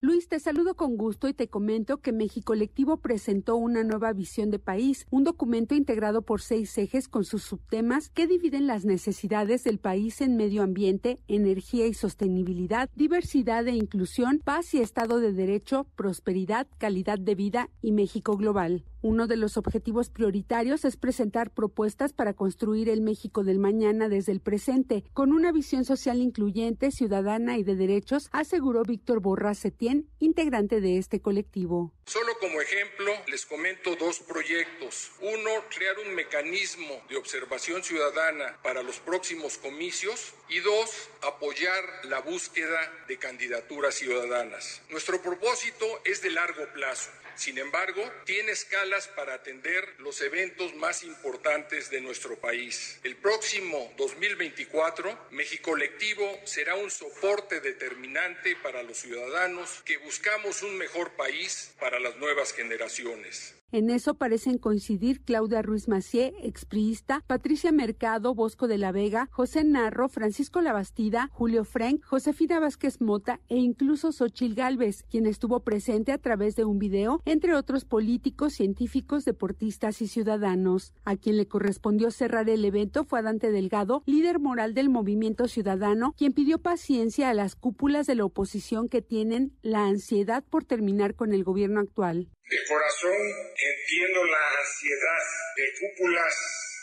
Luis, 0.00 0.28
te 0.28 0.38
saludo 0.38 0.76
con 0.76 0.96
gusto 0.96 1.26
y 1.26 1.34
te 1.34 1.48
comento 1.48 1.96
que 1.96 2.12
México 2.12 2.52
Colectivo 2.52 2.98
presentó 2.98 3.56
una 3.56 3.82
nueva 3.82 4.12
visión 4.12 4.48
de 4.48 4.60
país, 4.60 5.08
un 5.10 5.24
documento 5.24 5.74
integrado 5.74 6.22
por 6.22 6.40
seis 6.40 6.78
ejes 6.78 7.08
con 7.08 7.24
sus 7.24 7.42
subtemas 7.42 8.08
que 8.08 8.28
dividen 8.28 8.68
las 8.68 8.84
necesidades 8.84 9.64
del 9.64 9.80
país 9.80 10.20
en 10.20 10.36
medio 10.36 10.62
ambiente, 10.62 11.18
energía 11.26 11.88
y 11.88 11.94
sostenibilidad, 11.94 12.88
diversidad 12.94 13.66
e 13.66 13.72
inclusión, 13.72 14.38
paz 14.38 14.72
y 14.72 14.78
estado 14.78 15.18
de 15.18 15.32
derecho, 15.32 15.88
prosperidad, 15.96 16.68
calidad 16.78 17.18
de 17.18 17.34
vida 17.34 17.68
y 17.82 17.90
México 17.90 18.36
global. 18.36 18.84
Uno 19.00 19.28
de 19.28 19.36
los 19.36 19.56
objetivos 19.56 20.10
prioritarios 20.10 20.84
es 20.84 20.96
presentar 20.96 21.50
propuestas 21.50 22.12
para 22.12 22.34
construir 22.34 22.88
el 22.88 23.00
México 23.00 23.44
del 23.44 23.60
mañana 23.60 24.08
desde 24.08 24.32
el 24.32 24.40
presente, 24.40 25.04
con 25.12 25.32
una 25.32 25.52
visión 25.52 25.84
social 25.84 26.18
incluyente, 26.18 26.90
ciudadana 26.90 27.58
y 27.58 27.62
de 27.62 27.76
derechos, 27.76 28.28
aseguró 28.32 28.82
Víctor 28.82 29.20
Borras 29.20 29.58
Setién, 29.58 30.08
integrante 30.18 30.80
de 30.80 30.98
este 30.98 31.20
colectivo. 31.20 31.92
Solo 32.06 32.32
como 32.40 32.60
ejemplo, 32.60 33.12
les 33.28 33.46
comento 33.46 33.94
dos 33.94 34.18
proyectos. 34.18 35.12
Uno, 35.20 35.50
crear 35.72 35.96
un 36.04 36.14
mecanismo 36.16 37.00
de 37.08 37.16
observación 37.16 37.84
ciudadana 37.84 38.58
para 38.64 38.82
los 38.82 38.98
próximos 38.98 39.58
comicios. 39.58 40.34
Y 40.48 40.60
dos, 40.60 41.10
apoyar 41.22 41.84
la 42.04 42.20
búsqueda 42.20 42.80
de 43.06 43.18
candidaturas 43.18 43.94
ciudadanas. 43.94 44.80
Nuestro 44.90 45.20
propósito 45.20 45.84
es 46.04 46.22
de 46.22 46.30
largo 46.30 46.64
plazo 46.72 47.10
sin 47.38 47.56
embargo, 47.58 48.02
tiene 48.24 48.50
escalas 48.50 49.06
para 49.06 49.34
atender 49.34 49.94
los 49.98 50.20
eventos 50.20 50.74
más 50.74 51.04
importantes 51.04 51.88
de 51.88 52.00
nuestro 52.00 52.36
país. 52.38 52.98
El 53.04 53.16
próximo 53.16 53.94
2024, 53.96 55.28
México 55.30 55.70
Colectivo 55.70 56.40
será 56.44 56.74
un 56.74 56.90
soporte 56.90 57.60
determinante 57.60 58.56
para 58.56 58.82
los 58.82 58.98
ciudadanos 58.98 59.82
que 59.84 59.98
buscamos 59.98 60.62
un 60.62 60.76
mejor 60.76 61.12
país 61.12 61.72
para 61.78 62.00
las 62.00 62.16
nuevas 62.16 62.52
generaciones. 62.52 63.57
En 63.70 63.90
eso 63.90 64.14
parecen 64.14 64.56
coincidir 64.56 65.20
Claudia 65.20 65.60
Ruiz 65.60 65.88
Macié, 65.88 66.32
expriista, 66.40 67.22
Patricia 67.26 67.70
Mercado, 67.70 68.34
Bosco 68.34 68.66
de 68.66 68.78
la 68.78 68.92
Vega, 68.92 69.28
José 69.30 69.62
Narro, 69.62 70.08
Francisco 70.08 70.62
Labastida, 70.62 71.28
Julio 71.34 71.64
Frank, 71.64 72.02
Josefina 72.02 72.60
Vázquez 72.60 73.02
Mota 73.02 73.40
e 73.46 73.56
incluso 73.56 74.10
Xochil 74.10 74.54
Gálvez, 74.54 75.02
quien 75.02 75.26
estuvo 75.26 75.60
presente 75.60 76.12
a 76.12 76.18
través 76.18 76.56
de 76.56 76.64
un 76.64 76.78
video, 76.78 77.20
entre 77.26 77.54
otros 77.54 77.84
políticos, 77.84 78.54
científicos, 78.54 79.26
deportistas 79.26 80.00
y 80.00 80.08
ciudadanos. 80.08 80.94
A 81.04 81.16
quien 81.16 81.36
le 81.36 81.46
correspondió 81.46 82.10
cerrar 82.10 82.48
el 82.48 82.64
evento 82.64 83.04
fue 83.04 83.20
Dante 83.20 83.52
Delgado, 83.52 84.02
líder 84.06 84.38
moral 84.38 84.72
del 84.72 84.88
movimiento 84.88 85.46
ciudadano, 85.46 86.14
quien 86.16 86.32
pidió 86.32 86.58
paciencia 86.58 87.28
a 87.28 87.34
las 87.34 87.54
cúpulas 87.54 88.06
de 88.06 88.14
la 88.14 88.24
oposición 88.24 88.88
que 88.88 89.02
tienen 89.02 89.52
la 89.60 89.84
ansiedad 89.84 90.42
por 90.48 90.64
terminar 90.64 91.14
con 91.16 91.34
el 91.34 91.44
gobierno 91.44 91.80
actual. 91.80 92.30
De 92.48 92.64
corazón 92.64 93.18
entiendo 93.56 94.24
la 94.24 94.58
ansiedad 94.58 95.22
de 95.54 95.70
cúpulas 95.80 96.34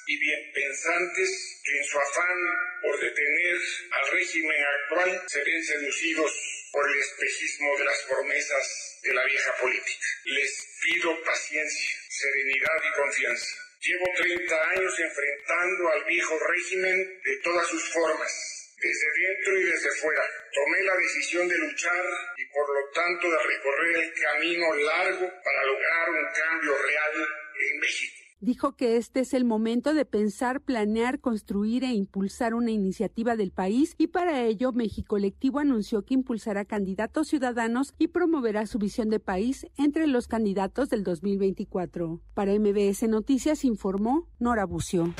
y 0.05 0.19
bien 0.19 0.51
pensantes 0.53 1.59
que 1.63 1.77
en 1.79 1.83
su 1.85 1.97
afán 1.97 2.37
por 2.83 2.99
detener 2.99 3.55
al 3.91 4.11
régimen 4.11 4.63
actual 4.63 5.23
se 5.25 5.43
ven 5.43 5.63
seducidos 5.63 6.31
por 6.71 6.87
el 6.87 6.99
espejismo 6.99 7.77
de 7.79 7.85
las 7.85 7.99
promesas 8.03 8.99
de 9.01 9.13
la 9.15 9.25
vieja 9.25 9.55
política. 9.59 10.05
Les 10.25 10.77
pido 10.83 11.23
paciencia, 11.23 11.89
serenidad 12.09 12.83
y 12.83 13.01
confianza. 13.01 13.55
Llevo 13.79 14.05
30 14.17 14.69
años 14.69 14.99
enfrentando 14.99 15.89
al 15.89 16.03
viejo 16.05 16.37
régimen 16.47 17.21
de 17.23 17.37
todas 17.37 17.67
sus 17.69 17.89
formas 17.91 18.54
desde 18.81 19.07
dentro 19.21 19.59
y 19.59 19.63
desde 19.63 19.89
fuera. 20.01 20.21
Tomé 20.53 20.83
la 20.83 20.95
decisión 20.95 21.47
de 21.47 21.57
luchar 21.57 22.05
y 22.37 22.45
por 22.53 22.67
lo 22.67 22.89
tanto 22.93 23.29
de 23.29 23.37
recorrer 23.37 24.03
el 24.03 24.13
camino 24.13 24.73
largo 24.75 25.31
para 25.43 25.65
lograr 25.65 26.09
un 26.09 26.25
cambio 26.33 26.73
real 26.77 27.27
en 27.71 27.79
México. 27.79 28.25
Dijo 28.41 28.75
que 28.75 28.97
este 28.97 29.21
es 29.21 29.33
el 29.33 29.45
momento 29.45 29.93
de 29.93 30.05
pensar, 30.05 30.61
planear, 30.61 31.19
construir 31.19 31.83
e 31.83 31.93
impulsar 31.93 32.53
una 32.53 32.69
iniciativa 32.69 33.35
del 33.35 33.51
país 33.51 33.95
y 33.97 34.07
para 34.07 34.43
ello 34.43 34.71
México 34.71 35.15
Colectivo 35.15 35.59
anunció 35.59 36.03
que 36.03 36.13
impulsará 36.13 36.65
candidatos 36.65 37.29
ciudadanos 37.29 37.93
y 37.97 38.09
promoverá 38.09 38.67
su 38.67 38.77
visión 38.77 39.09
de 39.09 39.19
país 39.19 39.65
entre 39.77 40.05
los 40.07 40.27
candidatos 40.27 40.89
del 40.89 41.03
2024. 41.03 42.21
Para 42.33 42.53
MBS 42.53 43.03
Noticias 43.07 43.63
informó 43.63 44.29
Nora 44.37 44.65
Bucio. 44.65 45.13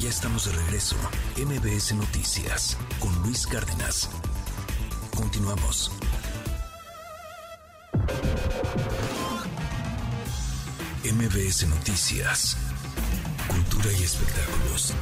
Ya 0.00 0.08
estamos 0.08 0.46
de 0.46 0.52
regreso. 0.52 0.96
MBS 1.36 1.92
Noticias 1.94 2.78
con 3.00 3.14
Luis 3.22 3.46
Cárdenas. 3.46 4.08
Continuamos. 5.14 5.92
MBS 11.04 11.68
Noticias. 11.68 12.56
Cultura 13.46 13.92
y 13.92 14.02
espectáculos. 14.02 14.94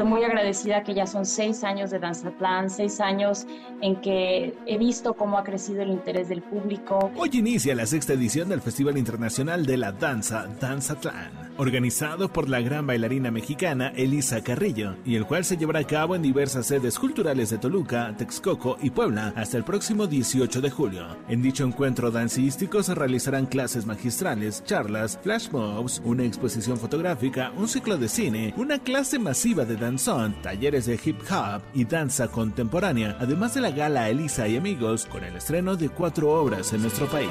Estoy 0.00 0.12
muy 0.12 0.24
agradecida 0.24 0.82
que 0.82 0.94
ya 0.94 1.06
son 1.06 1.26
seis 1.26 1.62
años 1.62 1.90
de 1.90 1.98
Danzatlán, 1.98 2.70
seis 2.70 3.00
años 3.00 3.46
en 3.82 3.96
que 3.96 4.54
he 4.64 4.78
visto 4.78 5.12
cómo 5.12 5.36
ha 5.36 5.44
crecido 5.44 5.82
el 5.82 5.90
interés 5.90 6.30
del 6.30 6.40
público. 6.40 7.10
Hoy 7.18 7.28
inicia 7.34 7.74
la 7.74 7.84
sexta 7.84 8.14
edición 8.14 8.48
del 8.48 8.62
Festival 8.62 8.96
Internacional 8.96 9.66
de 9.66 9.76
la 9.76 9.92
Danza, 9.92 10.46
Danzatlán, 10.58 11.52
organizado 11.58 12.32
por 12.32 12.48
la 12.48 12.62
gran 12.62 12.86
bailarina 12.86 13.30
mexicana 13.30 13.92
Elisa 13.94 14.42
Carrillo, 14.42 14.96
y 15.04 15.16
el 15.16 15.26
cual 15.26 15.44
se 15.44 15.58
llevará 15.58 15.80
a 15.80 15.86
cabo 15.86 16.16
en 16.16 16.22
diversas 16.22 16.68
sedes 16.68 16.98
culturales 16.98 17.50
de 17.50 17.58
Toluca, 17.58 18.14
Texcoco 18.16 18.78
y 18.80 18.88
Puebla 18.88 19.34
hasta 19.36 19.58
el 19.58 19.64
próximo 19.64 20.06
18 20.06 20.62
de 20.62 20.70
julio. 20.70 21.18
En 21.28 21.42
dicho 21.42 21.62
encuentro 21.62 22.10
dancístico 22.10 22.82
se 22.82 22.94
realizarán 22.94 23.44
clases 23.44 23.84
magistrales, 23.84 24.64
charlas, 24.64 25.18
flash 25.22 25.50
mobs, 25.50 26.00
una 26.06 26.24
exposición 26.24 26.78
fotográfica, 26.78 27.52
un 27.58 27.68
ciclo 27.68 27.98
de 27.98 28.08
cine, 28.08 28.54
una 28.56 28.78
clase 28.78 29.18
masiva 29.18 29.66
de 29.66 29.89
danzón, 29.90 30.34
talleres 30.40 30.86
de 30.86 31.00
hip 31.04 31.20
hop 31.32 31.62
y 31.74 31.84
danza 31.84 32.28
contemporánea, 32.28 33.16
además 33.18 33.54
de 33.54 33.60
la 33.60 33.72
gala 33.72 34.08
Elisa 34.08 34.46
y 34.46 34.56
Amigos 34.56 35.04
con 35.06 35.24
el 35.24 35.34
estreno 35.34 35.74
de 35.74 35.88
cuatro 35.88 36.30
obras 36.30 36.72
en 36.72 36.82
nuestro 36.82 37.08
país. 37.08 37.28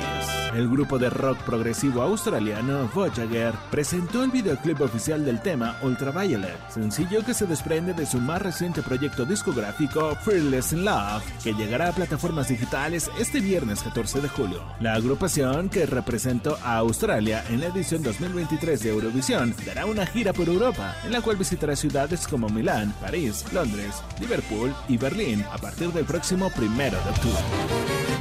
El 0.53 0.67
grupo 0.67 0.99
de 0.99 1.09
rock 1.09 1.37
progresivo 1.43 2.01
australiano 2.01 2.89
Voyager 2.93 3.53
presentó 3.71 4.23
el 4.23 4.31
videoclip 4.31 4.81
oficial 4.81 5.23
del 5.23 5.41
tema 5.41 5.77
Ultraviolet, 5.83 6.57
sencillo 6.69 7.23
que 7.23 7.33
se 7.33 7.45
desprende 7.45 7.93
de 7.93 8.05
su 8.05 8.17
más 8.17 8.41
reciente 8.41 8.81
proyecto 8.81 9.23
discográfico 9.23 10.17
Fearless 10.17 10.73
in 10.73 10.83
Love, 10.83 11.23
que 11.41 11.53
llegará 11.53 11.89
a 11.89 11.93
plataformas 11.93 12.49
digitales 12.49 13.09
este 13.17 13.39
viernes 13.39 13.81
14 13.83 14.19
de 14.19 14.27
julio. 14.27 14.61
La 14.81 14.95
agrupación 14.95 15.69
que 15.69 15.85
representó 15.85 16.57
a 16.61 16.75
Australia 16.77 17.41
en 17.49 17.61
la 17.61 17.67
edición 17.67 18.03
2023 18.03 18.83
de 18.83 18.89
Eurovisión 18.89 19.55
dará 19.65 19.85
una 19.85 20.05
gira 20.05 20.33
por 20.33 20.49
Europa, 20.49 20.95
en 21.05 21.13
la 21.13 21.21
cual 21.21 21.37
visitará 21.37 21.75
ciudades 21.77 22.27
como 22.27 22.38
Milán, 22.47 22.93
París, 23.01 23.43
Londres, 23.51 24.01
Liverpool 24.21 24.73
y 24.87 24.95
Berlín 24.95 25.43
a 25.51 25.57
partir 25.57 25.91
del 25.91 26.05
próximo 26.05 26.49
primero 26.51 26.97
de 27.03 27.09
octubre. 27.09 27.43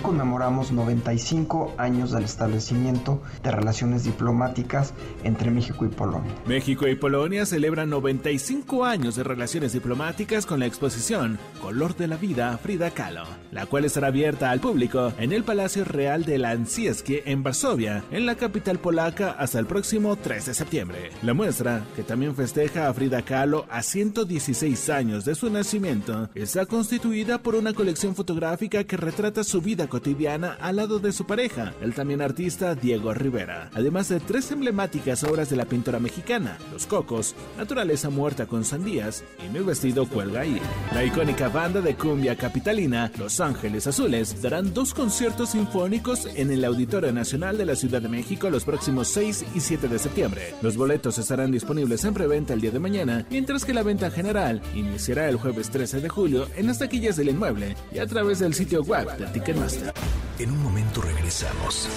Conmemoramos 0.02 0.72
95 0.72 1.74
años 1.76 2.12
del 2.12 2.24
establecimiento 2.24 3.20
de 3.42 3.50
relaciones 3.50 4.04
diplomáticas 4.04 4.94
entre 5.22 5.50
México 5.50 5.84
y 5.84 5.88
Polonia. 5.88 6.32
México 6.46 6.88
y 6.88 6.94
Polonia 6.94 7.44
celebran 7.44 7.90
95 7.90 8.84
años 8.84 9.16
de 9.16 9.24
relaciones 9.24 9.72
diplomáticas 9.72 10.46
con 10.46 10.60
la 10.60 10.66
exposición 10.66 11.38
Color 11.60 11.96
de 11.96 12.06
la 12.06 12.16
Vida 12.16 12.56
Frida 12.58 12.90
Kahlo, 12.90 13.24
la 13.50 13.66
cual 13.66 13.84
estará 13.84 14.08
abierta 14.08 14.50
al 14.50 14.60
público 14.60 15.12
en 15.18 15.32
el 15.32 15.44
Palacio 15.44 15.84
Real 15.84 16.24
de 16.24 16.38
Lancieskie 16.38 17.22
en 17.26 17.42
Varsovia, 17.42 18.04
en 18.10 18.24
la 18.24 18.36
capital 18.36 18.78
polaca, 18.78 19.32
hasta 19.32 19.58
el 19.58 19.66
próximo 19.66 20.16
3 20.16 20.46
de 20.46 20.54
septiembre. 20.54 21.10
La 21.22 21.34
muestra, 21.34 21.84
que 21.96 22.02
también 22.02 22.34
festeja 22.34 22.88
a 22.88 22.94
Frida 22.94 23.22
Kahlo 23.22 23.66
a 23.68 23.82
116 24.12 24.88
años 24.88 25.24
de 25.26 25.34
su 25.34 25.50
nacimiento, 25.50 26.30
está 26.34 26.64
constituida 26.64 27.42
por 27.42 27.54
una 27.54 27.74
colección 27.74 28.14
fotográfica 28.14 28.84
que 28.84 28.96
retrata 28.96 29.44
su 29.44 29.60
vida 29.60 29.86
cotidiana 29.86 30.56
al 30.60 30.76
lado 30.76 30.98
de 30.98 31.12
su 31.12 31.26
pareja, 31.26 31.74
el 31.82 31.92
también 31.92 32.22
artista 32.22 32.74
Diego 32.74 33.12
Rivera, 33.12 33.70
además 33.74 34.08
de 34.08 34.20
tres 34.20 34.50
emblemáticas 34.50 35.24
obras 35.24 35.50
de 35.50 35.56
la 35.56 35.66
pintora 35.66 35.98
mexicana, 35.98 36.56
Los 36.72 36.86
Cocos, 36.86 37.34
Naturaleza 37.58 38.08
Muerta 38.08 38.46
con 38.46 38.64
Sandías 38.64 39.24
y 39.44 39.50
Mi 39.50 39.62
Vestido 39.62 40.06
Cuelga 40.06 40.40
ahí. 40.40 40.58
La 40.94 41.04
icónica 41.04 41.48
banda 41.48 41.82
de 41.82 41.94
cumbia 41.94 42.36
capitalina, 42.36 43.12
Los 43.18 43.40
Ángeles 43.40 43.86
Azules, 43.86 44.40
darán 44.40 44.72
dos 44.72 44.94
conciertos 44.94 45.50
sinfónicos 45.50 46.26
en 46.34 46.50
el 46.50 46.64
Auditorio 46.64 47.12
Nacional 47.12 47.58
de 47.58 47.66
la 47.66 47.76
Ciudad 47.76 48.00
de 48.00 48.08
México 48.08 48.48
los 48.48 48.64
próximos 48.64 49.08
6 49.08 49.44
y 49.54 49.60
7 49.60 49.88
de 49.88 49.98
septiembre. 49.98 50.54
Los 50.62 50.76
boletos 50.78 51.18
estarán 51.18 51.50
disponibles 51.50 52.04
en 52.04 52.14
preventa 52.14 52.54
el 52.54 52.62
día 52.62 52.70
de 52.70 52.78
mañana, 52.78 53.26
mientras 53.30 53.66
que 53.66 53.74
la 53.74 53.82
venta 53.82 53.97
general 54.06 54.62
iniciará 54.74 55.28
el 55.28 55.36
jueves 55.36 55.70
13 55.70 56.00
de 56.00 56.08
julio 56.08 56.46
en 56.56 56.68
las 56.68 56.78
taquillas 56.78 57.16
del 57.16 57.30
inmueble 57.30 57.76
y 57.92 57.98
a 57.98 58.06
través 58.06 58.38
del 58.38 58.54
sitio 58.54 58.82
web 58.82 59.16
de 59.16 59.26
Ticketmaster. 59.26 59.92
En 60.38 60.52
un 60.52 60.62
momento 60.62 61.00
regresamos. 61.02 61.88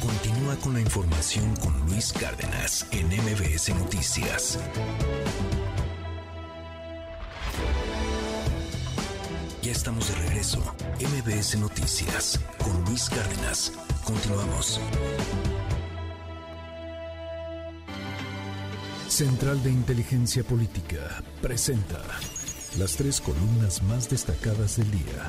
Continúa 0.00 0.54
con 0.56 0.74
la 0.74 0.80
información 0.80 1.54
con 1.56 1.78
Luis 1.86 2.12
Cárdenas 2.12 2.86
en 2.92 3.06
MBS 3.08 3.74
Noticias. 3.74 4.58
Ya 9.62 9.72
estamos 9.72 10.08
de 10.08 10.28
regreso. 10.28 10.60
MBS 11.00 11.58
Noticias 11.58 12.40
con 12.58 12.84
Luis 12.84 13.08
Cárdenas. 13.10 13.72
Continuamos. 14.04 14.80
Central 19.12 19.62
de 19.62 19.70
Inteligencia 19.70 20.42
Política 20.42 21.22
presenta 21.42 22.02
las 22.78 22.96
tres 22.96 23.20
columnas 23.20 23.82
más 23.82 24.08
destacadas 24.08 24.76
del 24.76 24.90
día. 24.90 25.28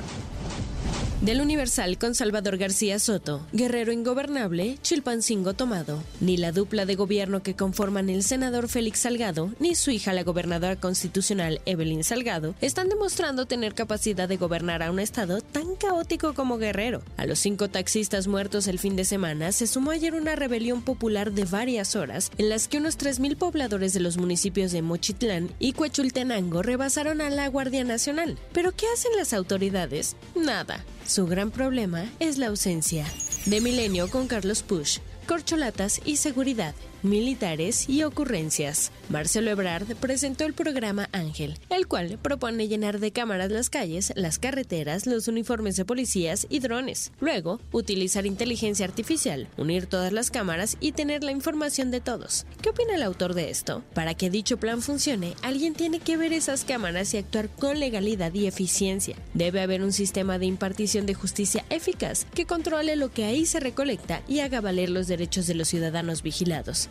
Del 1.20 1.40
Universal 1.40 1.96
con 1.96 2.14
Salvador 2.14 2.58
García 2.58 2.98
Soto, 2.98 3.46
Guerrero 3.52 3.92
Ingobernable, 3.92 4.78
Chilpancingo 4.82 5.54
Tomado. 5.54 6.02
Ni 6.20 6.36
la 6.36 6.52
dupla 6.52 6.84
de 6.84 6.96
gobierno 6.96 7.42
que 7.42 7.54
conforman 7.54 8.10
el 8.10 8.22
senador 8.22 8.68
Félix 8.68 9.00
Salgado, 9.00 9.50
ni 9.58 9.74
su 9.74 9.90
hija 9.90 10.12
la 10.12 10.22
gobernadora 10.22 10.76
constitucional 10.76 11.62
Evelyn 11.64 12.04
Salgado, 12.04 12.54
están 12.60 12.88
demostrando 12.88 13.46
tener 13.46 13.74
capacidad 13.74 14.28
de 14.28 14.36
gobernar 14.36 14.82
a 14.82 14.90
un 14.90 14.98
estado 14.98 15.40
tan 15.40 15.76
caótico 15.76 16.34
como 16.34 16.58
Guerrero. 16.58 17.02
A 17.16 17.24
los 17.24 17.38
cinco 17.38 17.68
taxistas 17.68 18.26
muertos 18.26 18.66
el 18.66 18.78
fin 18.78 18.96
de 18.96 19.06
semana 19.06 19.52
se 19.52 19.66
sumó 19.66 19.92
ayer 19.92 20.14
una 20.14 20.36
rebelión 20.36 20.82
popular 20.82 21.32
de 21.32 21.44
varias 21.44 21.96
horas 21.96 22.32
en 22.36 22.50
las 22.50 22.68
que 22.68 22.78
unos 22.78 22.98
3.000 22.98 23.36
pobladores 23.36 23.94
de 23.94 24.00
los 24.00 24.18
municipios 24.18 24.72
de 24.72 24.82
Mochitlán 24.82 25.50
y 25.58 25.72
Cuechultenango 25.72 26.62
rebasaron 26.62 27.22
a 27.22 27.30
la 27.34 27.48
Guardia 27.48 27.84
Nacional. 27.84 28.38
¿Pero 28.52 28.72
qué 28.72 28.86
hacen 28.92 29.12
las 29.16 29.32
autoridades? 29.32 30.16
Nada. 30.34 30.84
Su 31.06 31.26
gran 31.26 31.50
problema 31.50 32.10
es 32.20 32.38
la 32.38 32.46
ausencia. 32.46 33.04
De 33.46 33.60
Milenio 33.60 34.08
con 34.08 34.26
Carlos 34.26 34.62
Push, 34.62 35.00
corcholatas 35.26 36.00
y 36.04 36.16
seguridad 36.16 36.74
militares 37.04 37.88
y 37.88 38.02
ocurrencias. 38.02 38.90
Marcelo 39.08 39.50
Ebrard 39.50 39.94
presentó 39.96 40.44
el 40.44 40.54
programa 40.54 41.08
Ángel, 41.12 41.58
el 41.70 41.86
cual 41.86 42.18
propone 42.20 42.68
llenar 42.68 43.00
de 43.00 43.12
cámaras 43.12 43.50
las 43.50 43.70
calles, 43.70 44.12
las 44.16 44.38
carreteras, 44.38 45.06
los 45.06 45.28
uniformes 45.28 45.76
de 45.76 45.84
policías 45.84 46.46
y 46.50 46.60
drones. 46.60 47.12
Luego, 47.20 47.60
utilizar 47.72 48.26
inteligencia 48.26 48.86
artificial, 48.86 49.48
unir 49.56 49.86
todas 49.86 50.12
las 50.12 50.30
cámaras 50.30 50.76
y 50.80 50.92
tener 50.92 51.24
la 51.24 51.32
información 51.32 51.90
de 51.90 52.00
todos. 52.00 52.46
¿Qué 52.62 52.70
opina 52.70 52.94
el 52.94 53.02
autor 53.02 53.34
de 53.34 53.50
esto? 53.50 53.82
Para 53.94 54.14
que 54.14 54.30
dicho 54.30 54.58
plan 54.58 54.82
funcione, 54.82 55.34
alguien 55.42 55.74
tiene 55.74 56.00
que 56.00 56.16
ver 56.16 56.32
esas 56.32 56.64
cámaras 56.64 57.14
y 57.14 57.18
actuar 57.18 57.48
con 57.48 57.78
legalidad 57.78 58.32
y 58.34 58.46
eficiencia. 58.46 59.16
Debe 59.34 59.60
haber 59.60 59.82
un 59.82 59.92
sistema 59.92 60.38
de 60.38 60.46
impartición 60.46 61.06
de 61.06 61.14
justicia 61.14 61.64
eficaz 61.70 62.26
que 62.34 62.46
controle 62.46 62.96
lo 62.96 63.10
que 63.10 63.24
ahí 63.24 63.46
se 63.46 63.60
recolecta 63.60 64.22
y 64.28 64.40
haga 64.40 64.60
valer 64.60 64.90
los 64.90 65.06
derechos 65.06 65.46
de 65.46 65.54
los 65.54 65.68
ciudadanos 65.68 66.22
vigilados 66.22 66.44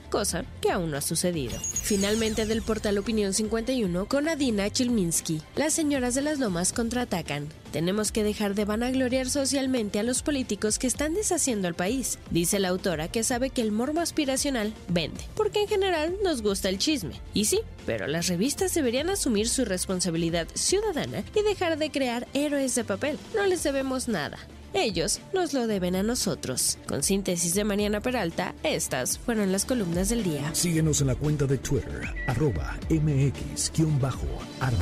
cosa 0.10 0.46
que 0.62 0.72
aún 0.72 0.92
no 0.92 0.98
ha 0.98 1.02
sucedido. 1.02 1.58
Del 2.04 2.62
portal 2.62 2.98
Opinión 2.98 3.34
51 3.34 4.08
con 4.10 4.28
Adina 4.28 4.70
Chilminsky. 4.70 5.42
Las 5.56 5.72
señoras 5.72 6.16
de 6.16 6.22
las 6.22 6.38
lomas 6.38 6.74
contraatacan. 6.74 7.48
Tenemos 7.72 8.12
que 8.12 8.26
dejar 8.26 8.56
de 8.56 8.66
vanagloriar 8.66 9.30
socialmente 9.30 10.00
a 10.00 10.04
los 10.04 10.22
políticos 10.22 10.80
que 10.80 10.88
están 10.88 11.14
deshaciendo 11.14 11.70
al 11.70 11.76
país, 11.76 12.20
dice 12.30 12.60
la 12.60 12.68
autora 12.68 13.08
que 13.08 13.24
sabe 13.24 13.52
que 13.52 13.62
el 13.62 13.72
morbo 13.72 14.02
aspiracional 14.02 14.74
vende, 14.90 15.22
porque 15.34 15.62
en 15.62 15.70
general 15.70 16.18
nos 16.26 16.42
gusta 16.42 16.68
el 16.68 16.78
chisme. 16.78 17.22
Y 17.34 17.46
sí, 17.46 17.62
pero 17.86 18.06
las 18.08 18.28
revistas 18.28 18.74
deberían 18.74 19.10
asumir 19.10 19.48
su 19.48 19.64
responsabilidad 19.64 20.50
ciudadana 20.56 21.24
y 21.34 21.42
dejar 21.42 21.78
de 21.78 21.90
crear 21.90 22.28
héroes 22.34 22.76
de 22.76 22.84
papel. 22.84 23.18
No 23.34 23.46
les 23.46 23.64
debemos 23.64 24.10
nada. 24.10 24.38
Ellos 24.74 25.20
nos 25.34 25.54
lo 25.54 25.68
deben 25.68 25.96
a 25.96 26.04
nosotros. 26.04 26.78
Con 26.88 27.04
síntesis 27.04 27.54
de 27.54 27.64
Mariana 27.64 28.02
Peralta, 28.02 28.56
estas 28.64 29.18
fueron 29.20 29.52
las 29.52 29.66
columnas 29.66 30.10
del 30.10 30.24
día. 30.24 30.54
Síguenos 30.54 31.02
en 31.02 31.08
la 31.08 31.16
cuenta 31.16 31.46
de 31.46 31.58
Twitter, 31.60 32.02
arroba 32.28 32.78
mx-arma. 32.90 34.74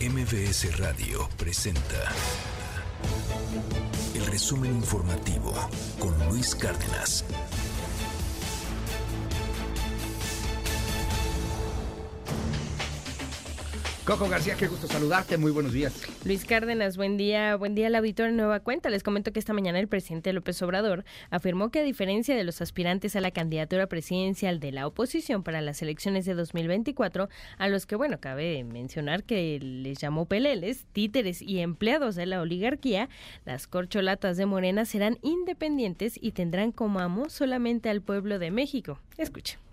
MBS 0.00 0.78
Radio 0.78 1.28
presenta 1.36 2.12
el 4.14 4.26
resumen 4.26 4.76
informativo 4.76 5.52
con 5.98 6.16
Luis 6.28 6.54
Cárdenas. 6.54 7.24
Coco 14.08 14.26
García, 14.26 14.54
qué 14.58 14.68
gusto 14.68 14.86
saludarte, 14.86 15.36
muy 15.36 15.50
buenos 15.50 15.74
días. 15.74 16.02
Luis 16.24 16.46
Cárdenas, 16.46 16.96
buen 16.96 17.18
día, 17.18 17.56
buen 17.56 17.74
día 17.74 17.88
al 17.88 17.94
auditor 17.94 18.30
en 18.30 18.38
Nueva 18.38 18.60
Cuenta. 18.60 18.88
Les 18.88 19.02
comento 19.02 19.34
que 19.34 19.38
esta 19.38 19.52
mañana 19.52 19.78
el 19.78 19.86
presidente 19.86 20.32
López 20.32 20.62
Obrador 20.62 21.04
afirmó 21.28 21.70
que 21.70 21.80
a 21.80 21.82
diferencia 21.82 22.34
de 22.34 22.42
los 22.42 22.62
aspirantes 22.62 23.16
a 23.16 23.20
la 23.20 23.32
candidatura 23.32 23.86
presidencial 23.86 24.60
de 24.60 24.72
la 24.72 24.86
oposición 24.86 25.42
para 25.42 25.60
las 25.60 25.82
elecciones 25.82 26.24
de 26.24 26.32
2024, 26.32 27.28
a 27.58 27.68
los 27.68 27.84
que, 27.84 27.96
bueno, 27.96 28.18
cabe 28.18 28.64
mencionar 28.64 29.24
que 29.24 29.58
les 29.60 29.98
llamó 29.98 30.24
peleles, 30.24 30.86
títeres 30.94 31.42
y 31.42 31.58
empleados 31.60 32.14
de 32.14 32.24
la 32.24 32.40
oligarquía, 32.40 33.10
las 33.44 33.66
corcholatas 33.66 34.38
de 34.38 34.46
Morena 34.46 34.86
serán 34.86 35.18
independientes 35.20 36.18
y 36.18 36.32
tendrán 36.32 36.72
como 36.72 37.00
amo 37.00 37.28
solamente 37.28 37.90
al 37.90 38.00
pueblo 38.00 38.38
de 38.38 38.52
México. 38.52 39.00
Escuchen. 39.18 39.67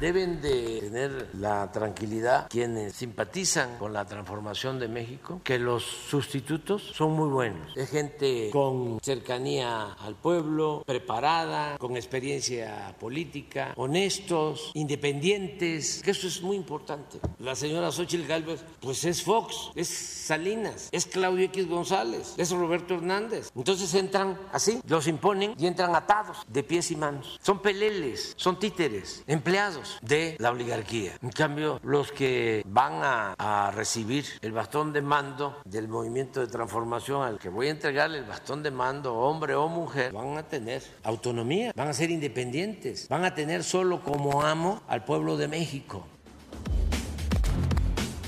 Deben 0.00 0.40
de 0.40 0.78
tener 0.80 1.30
la 1.34 1.72
tranquilidad 1.72 2.48
quienes 2.48 2.92
simpatizan 2.92 3.78
con 3.78 3.92
la 3.92 4.04
transformación 4.04 4.78
de 4.78 4.86
México, 4.86 5.40
que 5.42 5.58
los 5.58 5.82
sustitutos 5.82 6.92
son 6.94 7.12
muy 7.12 7.28
buenos. 7.28 7.76
Es 7.76 7.90
gente 7.90 8.50
con 8.52 9.00
cercanía 9.02 9.94
al 9.94 10.14
pueblo, 10.14 10.84
preparada, 10.86 11.78
con 11.78 11.96
experiencia 11.96 12.94
política, 13.00 13.72
honestos, 13.76 14.70
independientes, 14.74 16.02
que 16.04 16.12
eso 16.12 16.28
es 16.28 16.42
muy 16.42 16.56
importante. 16.56 17.18
La 17.38 17.56
señora 17.56 17.90
Xochitl 17.90 18.26
Galvez, 18.26 18.64
pues 18.80 19.04
es 19.04 19.22
Fox, 19.22 19.72
es 19.74 19.88
Salinas, 19.88 20.90
es 20.92 21.06
Claudio 21.06 21.46
X 21.46 21.66
González, 21.66 22.34
es 22.36 22.50
Roberto 22.50 22.94
Hernández. 22.94 23.50
Entonces 23.56 23.92
entran 23.94 24.38
así, 24.52 24.80
los 24.86 25.08
imponen 25.08 25.54
y 25.58 25.66
entran 25.66 25.96
atados 25.96 26.38
de 26.46 26.62
pies 26.62 26.90
y 26.90 26.96
manos. 26.96 27.38
Son 27.42 27.60
peleles, 27.60 28.34
son 28.36 28.58
títeres, 28.58 29.24
empleados 29.26 29.77
de 30.02 30.36
la 30.38 30.50
oligarquía. 30.50 31.12
En 31.22 31.30
cambio, 31.30 31.80
los 31.82 32.12
que 32.12 32.62
van 32.66 33.02
a, 33.02 33.34
a, 33.38 33.70
recibir 33.70 34.24
el 34.40 34.52
bastón 34.52 34.92
de 34.92 35.02
mando 35.02 35.60
del 35.64 35.88
movimiento 35.88 36.40
de 36.40 36.46
transformación 36.46 37.22
al 37.22 37.38
que 37.38 37.48
voy 37.48 37.68
a 37.68 37.70
entregarle 37.70 38.18
el 38.18 38.24
bastón 38.24 38.62
de 38.62 38.70
mando, 38.70 39.14
hombre 39.14 39.54
o 39.54 39.68
mujer, 39.68 40.12
van 40.12 40.38
a 40.38 40.42
tener 40.42 40.82
autonomía, 41.02 41.72
van 41.74 41.88
a 41.88 41.92
ser 41.92 42.10
independientes, 42.10 43.08
van 43.08 43.24
a 43.24 43.34
tener 43.34 43.64
solo 43.64 44.02
como 44.02 44.42
amo 44.42 44.82
al 44.88 45.04
pueblo 45.04 45.36
de 45.36 45.48
México. 45.48 46.06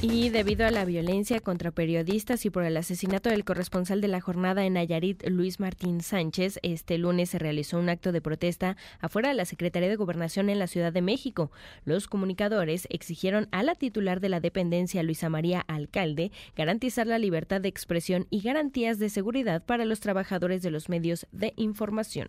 Y 0.03 0.31
debido 0.31 0.67
a 0.67 0.71
la 0.71 0.87
violencia 0.87 1.41
contra 1.41 1.73
periodistas 1.73 2.47
y 2.47 2.51
por 2.51 2.65
el 2.65 2.79
asesinato 2.79 3.29
del 3.29 3.45
corresponsal 3.45 4.01
de 4.01 4.09
la 4.09 4.23
jornada 4.23 4.65
en 4.65 4.73
Nayarit, 4.73 5.29
Luis 5.29 5.61
Martín 5.61 6.01
Sánchez, 6.01 6.59
este 6.63 6.97
lunes 6.97 7.29
se 7.29 7.39
realizó 7.39 7.79
un 7.79 7.91
acto 7.91 8.11
de 8.11 8.23
protesta 8.23 8.79
afuera 9.01 9.29
de 9.29 9.35
la 9.35 9.45
Secretaría 9.45 9.91
de 9.91 9.97
Gobernación 9.97 10.49
en 10.49 10.59
la 10.59 10.69
Ciudad 10.69 10.91
de 10.91 11.03
México. 11.03 11.51
Los 11.85 12.07
comunicadores 12.07 12.89
exigieron 12.91 13.49
a 13.51 13.63
la 13.63 13.75
titular 13.75 14.21
de 14.21 14.31
la 14.31 14.41
dependencia, 14.41 15.03
Luisa 15.03 15.29
María 15.29 15.61
Alcalde, 15.61 16.33
garantizar 16.57 17.07
la 17.07 17.19
libertad 17.19 17.61
de 17.61 17.69
expresión 17.69 18.27
y 18.31 18.41
garantías 18.41 18.99
de 18.99 19.11
seguridad 19.11 19.63
para 19.67 19.85
los 19.85 20.01
trabajadores 20.01 20.63
de 20.63 20.71
los 20.71 20.89
medios 20.89 21.27
de 21.31 21.53
información. 21.57 22.29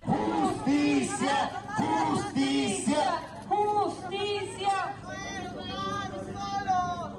Justicia, 0.00 1.50
justicia, 1.76 3.20
justicia. 3.46 4.96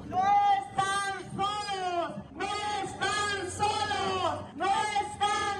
No 0.08 0.24
están 0.24 1.14
solos, 1.36 2.10
no 2.36 2.44
están 2.84 3.50
solos, 3.50 4.56
no 4.56 4.66
están 4.66 5.56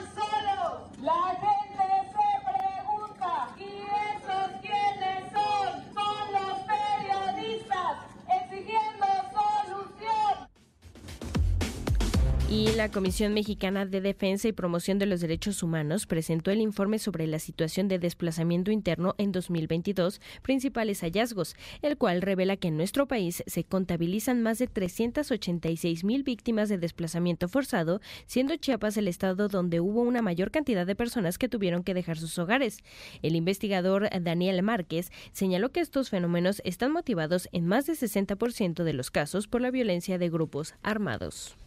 solos. 1.08 1.47
Y 12.50 12.72
la 12.72 12.90
Comisión 12.90 13.34
Mexicana 13.34 13.84
de 13.84 14.00
Defensa 14.00 14.48
y 14.48 14.52
Promoción 14.52 14.98
de 14.98 15.04
los 15.04 15.20
Derechos 15.20 15.62
Humanos 15.62 16.06
presentó 16.06 16.50
el 16.50 16.62
informe 16.62 16.98
sobre 16.98 17.26
la 17.26 17.38
situación 17.40 17.88
de 17.88 17.98
desplazamiento 17.98 18.70
interno 18.70 19.14
en 19.18 19.32
2022, 19.32 20.22
principales 20.40 21.02
hallazgos, 21.02 21.56
el 21.82 21.98
cual 21.98 22.22
revela 22.22 22.56
que 22.56 22.68
en 22.68 22.78
nuestro 22.78 23.06
país 23.06 23.44
se 23.46 23.64
contabilizan 23.64 24.42
más 24.42 24.56
de 24.56 24.66
386 24.66 26.04
mil 26.04 26.22
víctimas 26.22 26.70
de 26.70 26.78
desplazamiento 26.78 27.48
forzado, 27.48 28.00
siendo 28.24 28.56
Chiapas 28.56 28.96
el 28.96 29.08
estado 29.08 29.48
donde 29.48 29.80
hubo 29.80 30.00
una 30.00 30.22
mayor 30.22 30.50
cantidad 30.50 30.86
de 30.86 30.96
personas 30.96 31.36
que 31.36 31.50
tuvieron 31.50 31.84
que 31.84 31.92
dejar 31.92 32.16
sus 32.16 32.38
hogares. 32.38 32.78
El 33.20 33.36
investigador 33.36 34.08
Daniel 34.22 34.62
Márquez 34.62 35.12
señaló 35.32 35.70
que 35.70 35.80
estos 35.80 36.08
fenómenos 36.08 36.62
están 36.64 36.92
motivados 36.92 37.46
en 37.52 37.66
más 37.66 37.84
de 37.84 37.92
60% 37.92 38.84
de 38.84 38.92
los 38.94 39.10
casos 39.10 39.48
por 39.48 39.60
la 39.60 39.70
violencia 39.70 40.16
de 40.16 40.30
grupos 40.30 40.74
armados 40.82 41.58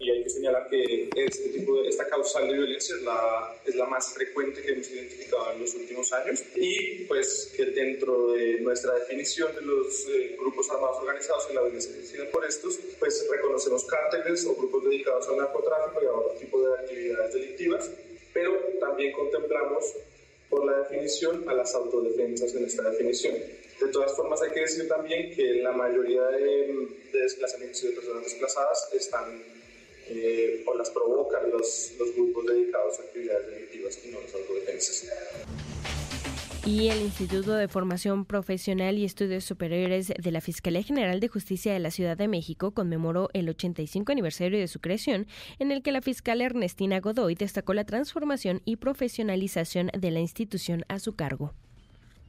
y 0.00 0.10
hay 0.10 0.22
que 0.22 0.30
señalar 0.30 0.68
que 0.68 1.10
este 1.16 1.48
tipo 1.48 1.82
de, 1.82 1.88
esta 1.88 2.06
causal 2.06 2.46
de 2.46 2.54
violencia 2.54 2.94
es 2.94 3.02
la, 3.02 3.56
es 3.64 3.74
la 3.74 3.86
más 3.86 4.12
frecuente 4.12 4.62
que 4.62 4.72
hemos 4.72 4.88
identificado 4.90 5.52
en 5.52 5.60
los 5.60 5.74
últimos 5.74 6.12
años 6.12 6.44
y 6.54 7.04
pues 7.06 7.52
que 7.56 7.66
dentro 7.66 8.32
de 8.32 8.60
nuestra 8.60 8.94
definición 8.94 9.52
de 9.56 9.62
los 9.62 10.06
eh, 10.08 10.36
grupos 10.38 10.70
armados 10.70 10.98
organizados 10.98 11.48
en 11.48 11.56
la 11.56 11.62
violencia 11.62 12.30
por 12.30 12.44
estos, 12.44 12.78
pues 13.00 13.26
reconocemos 13.28 13.84
cárteles 13.86 14.46
o 14.46 14.54
grupos 14.54 14.84
dedicados 14.84 15.28
al 15.28 15.38
narcotráfico 15.38 16.00
y 16.02 16.06
a 16.06 16.12
otro 16.12 16.38
tipo 16.38 16.62
de 16.62 16.74
actividades 16.74 17.34
delictivas, 17.34 17.90
pero 18.32 18.52
también 18.78 19.12
contemplamos 19.12 19.94
por 20.48 20.64
la 20.64 20.78
definición 20.78 21.48
a 21.48 21.54
las 21.54 21.74
autodefensas 21.74 22.54
en 22.54 22.64
esta 22.64 22.88
definición. 22.88 23.34
De 23.34 23.88
todas 23.88 24.14
formas, 24.16 24.40
hay 24.42 24.50
que 24.50 24.60
decir 24.60 24.88
también 24.88 25.34
que 25.34 25.54
la 25.54 25.72
mayoría 25.72 26.22
de, 26.28 26.88
de 27.12 27.20
desplazamientos 27.20 27.82
y 27.84 27.88
de 27.88 27.92
personas 27.94 28.24
desplazadas 28.24 28.88
están 28.92 29.57
eh, 30.10 30.64
o 30.66 30.74
las 30.76 30.90
provocan 30.90 31.50
los, 31.50 31.94
los 31.98 32.14
grupos 32.14 32.46
dedicados 32.46 32.98
a 32.98 33.02
actividades 33.02 33.50
delictivas 33.50 34.04
y 34.04 34.10
no 34.10 34.20
las 34.20 34.34
autodefensas. 34.34 35.08
Y 36.68 36.88
el 36.90 37.00
Instituto 37.00 37.54
de 37.54 37.66
Formación 37.66 38.26
Profesional 38.26 38.98
y 38.98 39.06
Estudios 39.06 39.44
Superiores 39.44 40.08
de 40.08 40.30
la 40.30 40.42
Fiscalía 40.42 40.82
General 40.82 41.18
de 41.18 41.28
Justicia 41.28 41.72
de 41.72 41.78
la 41.78 41.90
Ciudad 41.90 42.16
de 42.16 42.28
México 42.28 42.72
conmemoró 42.72 43.30
el 43.32 43.48
85 43.48 44.12
aniversario 44.12 44.58
de 44.58 44.68
su 44.68 44.78
creación, 44.78 45.26
en 45.58 45.72
el 45.72 45.82
que 45.82 45.92
la 45.92 46.02
fiscal 46.02 46.42
Ernestina 46.42 47.00
Godoy 47.00 47.36
destacó 47.36 47.72
la 47.72 47.84
transformación 47.84 48.60
y 48.66 48.76
profesionalización 48.76 49.90
de 49.98 50.10
la 50.10 50.20
institución 50.20 50.84
a 50.88 50.98
su 50.98 51.16
cargo. 51.16 51.54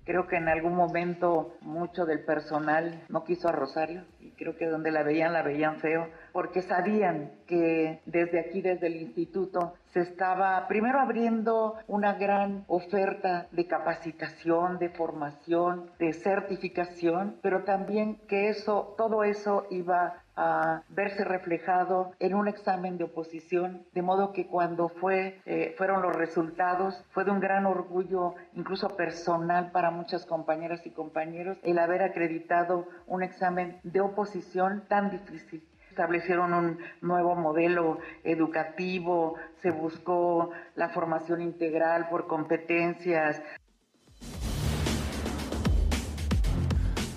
Creo 0.05 0.25
que 0.25 0.37
en 0.37 0.47
algún 0.47 0.73
momento 0.73 1.57
mucho 1.59 2.05
del 2.05 2.23
personal 2.23 3.03
no 3.09 3.25
quiso 3.25 3.49
a 3.49 3.51
Rosario 3.51 4.05
creo 4.39 4.55
que 4.55 4.65
donde 4.67 4.89
la 4.89 5.03
veían 5.03 5.33
la 5.33 5.43
veían 5.43 5.79
feo 5.79 6.07
porque 6.31 6.61
sabían 6.61 7.31
que 7.45 7.99
desde 8.05 8.39
aquí, 8.39 8.61
desde 8.61 8.87
el 8.87 8.95
instituto, 8.95 9.73
se 9.87 9.99
estaba 10.01 10.67
primero 10.67 10.99
abriendo 10.99 11.75
una 11.87 12.13
gran 12.13 12.63
oferta 12.67 13.47
de 13.51 13.67
capacitación, 13.67 14.77
de 14.79 14.89
formación, 14.89 15.89
de 15.99 16.13
certificación, 16.13 17.37
pero 17.41 17.63
también 17.63 18.21
que 18.27 18.49
eso, 18.49 18.93
todo 18.97 19.23
eso 19.23 19.65
iba 19.71 20.23
a 20.41 20.83
verse 20.87 21.25
reflejado 21.25 22.13
en 22.19 22.33
un 22.33 22.47
examen 22.47 22.97
de 22.97 23.03
oposición, 23.03 23.85
de 23.93 24.01
modo 24.01 24.31
que 24.31 24.47
cuando 24.47 24.87
fue, 24.87 25.41
eh, 25.45 25.75
fueron 25.77 26.01
los 26.01 26.15
resultados 26.15 27.03
fue 27.11 27.25
de 27.25 27.31
un 27.31 27.41
gran 27.41 27.65
orgullo, 27.65 28.35
incluso 28.53 28.95
personal 28.95 29.71
para 29.71 29.91
muchas 29.91 30.25
compañeras 30.25 30.85
y 30.85 30.91
compañeros, 30.91 31.57
el 31.61 31.77
haber 31.77 32.03
acreditado 32.03 32.87
un 33.05 33.21
examen 33.21 33.81
de 33.83 33.99
oposición 33.99 34.85
tan 34.87 35.09
difícil 35.09 35.61
establecieron 35.89 36.53
un 36.53 36.77
nuevo 37.01 37.35
modelo 37.35 37.99
educativo, 38.23 39.35
se 39.61 39.71
buscó 39.71 40.51
la 40.75 40.87
formación 40.89 41.41
integral 41.41 42.07
por 42.07 42.27
competencias. 42.27 43.41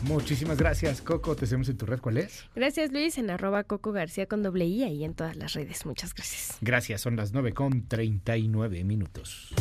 Muchísimas 0.02 0.58
gracias, 0.58 1.00
Coco. 1.00 1.36
Te 1.36 1.44
hacemos 1.44 1.68
en 1.68 1.76
tu 1.76 1.86
red. 1.86 2.00
¿Cuál 2.00 2.18
es? 2.18 2.44
Gracias, 2.54 2.92
Luis, 2.92 3.18
en 3.18 3.30
arroba 3.30 3.64
Coco 3.64 3.92
García 3.92 4.26
con 4.26 4.42
doble 4.42 4.66
I 4.66 4.84
y 4.84 5.04
en 5.04 5.14
todas 5.14 5.36
las 5.36 5.54
redes. 5.54 5.86
Muchas 5.86 6.14
gracias. 6.14 6.58
Gracias, 6.60 7.00
son 7.00 7.16
las 7.16 7.32
9 7.32 7.52
con 7.54 7.86
39 7.88 8.84
minutos. 8.84 9.54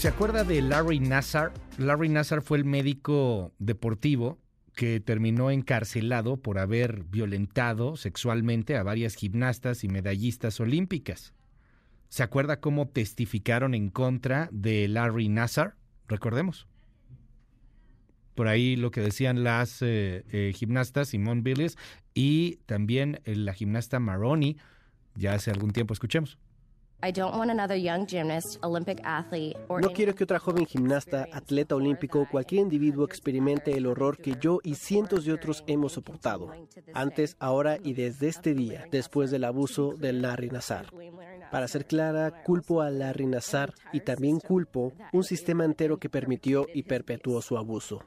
¿Se 0.00 0.08
acuerda 0.08 0.44
de 0.44 0.62
Larry 0.62 0.98
Nassar? 0.98 1.52
Larry 1.76 2.08
Nassar 2.08 2.40
fue 2.40 2.56
el 2.56 2.64
médico 2.64 3.52
deportivo 3.58 4.38
que 4.74 4.98
terminó 4.98 5.50
encarcelado 5.50 6.38
por 6.38 6.58
haber 6.58 7.04
violentado 7.04 7.96
sexualmente 7.96 8.78
a 8.78 8.82
varias 8.82 9.14
gimnastas 9.14 9.84
y 9.84 9.88
medallistas 9.88 10.58
olímpicas. 10.58 11.34
¿Se 12.08 12.22
acuerda 12.22 12.60
cómo 12.60 12.88
testificaron 12.88 13.74
en 13.74 13.90
contra 13.90 14.48
de 14.52 14.88
Larry 14.88 15.28
Nassar? 15.28 15.76
Recordemos. 16.08 16.66
por 18.34 18.48
ahí 18.48 18.76
lo 18.76 18.90
que 18.90 19.02
decían 19.02 19.44
las 19.44 19.82
eh, 19.82 20.24
eh, 20.32 20.54
gimnastas 20.54 21.08
Simone 21.08 21.42
Biles 21.42 21.76
y 22.14 22.56
también 22.64 23.20
la 23.26 23.52
gimnasta 23.52 24.00
Maroni 24.00 24.56
ya 25.14 25.34
hace 25.34 25.50
algún 25.50 25.72
tiempo. 25.72 25.92
Escuchemos. 25.92 26.38
No 29.80 29.92
quiero 29.92 30.14
que 30.14 30.24
otra 30.24 30.38
joven 30.38 30.66
gimnasta, 30.66 31.26
atleta 31.32 31.74
olímpico 31.74 32.20
o 32.20 32.28
cualquier 32.28 32.62
individuo 32.62 33.06
experimente 33.06 33.76
el 33.76 33.86
horror 33.86 34.18
que 34.18 34.36
yo 34.40 34.60
y 34.62 34.74
cientos 34.74 35.24
de 35.24 35.32
otros 35.32 35.64
hemos 35.66 35.92
soportado, 35.92 36.52
antes, 36.92 37.36
ahora 37.38 37.78
y 37.82 37.94
desde 37.94 38.28
este 38.28 38.54
día, 38.54 38.86
después 38.90 39.30
del 39.30 39.44
abuso 39.44 39.94
del 39.96 40.22
Larry 40.22 40.50
Nassar. 40.50 40.86
Para 41.50 41.68
ser 41.68 41.86
clara, 41.86 42.42
culpo 42.44 42.82
a 42.82 42.90
Larry 42.90 43.26
Nassar 43.26 43.74
y 43.92 44.00
también 44.00 44.38
culpo 44.38 44.92
un 45.12 45.24
sistema 45.24 45.64
entero 45.64 45.98
que 45.98 46.08
permitió 46.08 46.66
y 46.72 46.82
perpetuó 46.84 47.42
su 47.42 47.56
abuso. 47.56 48.02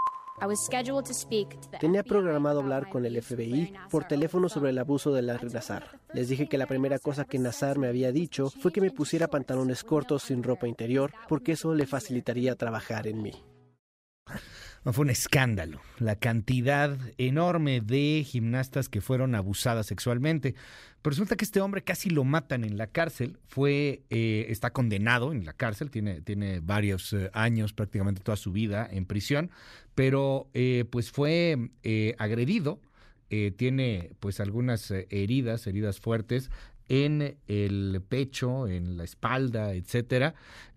Tenía 1.79 2.03
programado 2.03 2.59
hablar 2.59 2.89
con 2.89 3.05
el 3.05 3.21
FBI 3.21 3.73
por 3.89 4.05
teléfono 4.05 4.49
sobre 4.49 4.71
el 4.71 4.77
abuso 4.77 5.13
de 5.13 5.21
Larry 5.21 5.49
Nassar. 5.49 5.99
Les 6.13 6.27
dije 6.27 6.47
que 6.47 6.57
la 6.57 6.67
primera 6.67 6.99
cosa 6.99 7.25
que 7.25 7.39
Nassar 7.39 7.77
me 7.77 7.87
había 7.87 8.11
dicho 8.11 8.49
fue 8.49 8.71
que 8.71 8.81
me 8.81 8.91
pusiera 8.91 9.27
pantalones 9.27 9.83
cortos 9.83 10.23
sin 10.23 10.43
ropa 10.43 10.67
interior 10.67 11.13
porque 11.29 11.53
eso 11.53 11.73
le 11.73 11.87
facilitaría 11.87 12.55
trabajar 12.55 13.07
en 13.07 13.21
mí. 13.21 13.31
Fue 14.91 15.03
un 15.03 15.09
escándalo 15.09 15.79
la 15.97 16.17
cantidad 16.17 16.97
enorme 17.17 17.79
de 17.79 18.25
gimnastas 18.27 18.89
que 18.89 18.99
fueron 18.99 19.33
abusadas 19.33 19.85
sexualmente. 19.85 20.55
Pero 21.01 21.11
resulta 21.11 21.37
que 21.37 21.45
este 21.45 21.61
hombre 21.61 21.83
casi 21.83 22.09
lo 22.09 22.25
matan 22.25 22.65
en 22.65 22.77
la 22.77 22.87
cárcel. 22.87 23.37
Fue, 23.47 24.03
eh, 24.09 24.45
está 24.49 24.71
condenado 24.71 25.31
en 25.31 25.45
la 25.45 25.53
cárcel, 25.53 25.89
tiene, 25.89 26.21
tiene 26.21 26.59
varios 26.59 27.13
eh, 27.13 27.29
años, 27.33 27.73
prácticamente 27.73 28.21
toda 28.21 28.35
su 28.35 28.51
vida 28.51 28.87
en 28.89 29.05
prisión, 29.05 29.51
pero 29.95 30.49
eh, 30.53 30.85
pues 30.89 31.11
fue 31.11 31.69
agredido. 32.17 32.79
tiene 33.57 34.11
pues 34.19 34.39
algunas 34.39 34.91
heridas, 34.91 35.65
heridas 35.65 35.99
fuertes 35.99 36.51
en 36.87 37.37
el 37.47 38.01
pecho, 38.07 38.67
en 38.67 38.97
la 38.97 39.03
espalda, 39.03 39.73
etcétera. 39.73 40.35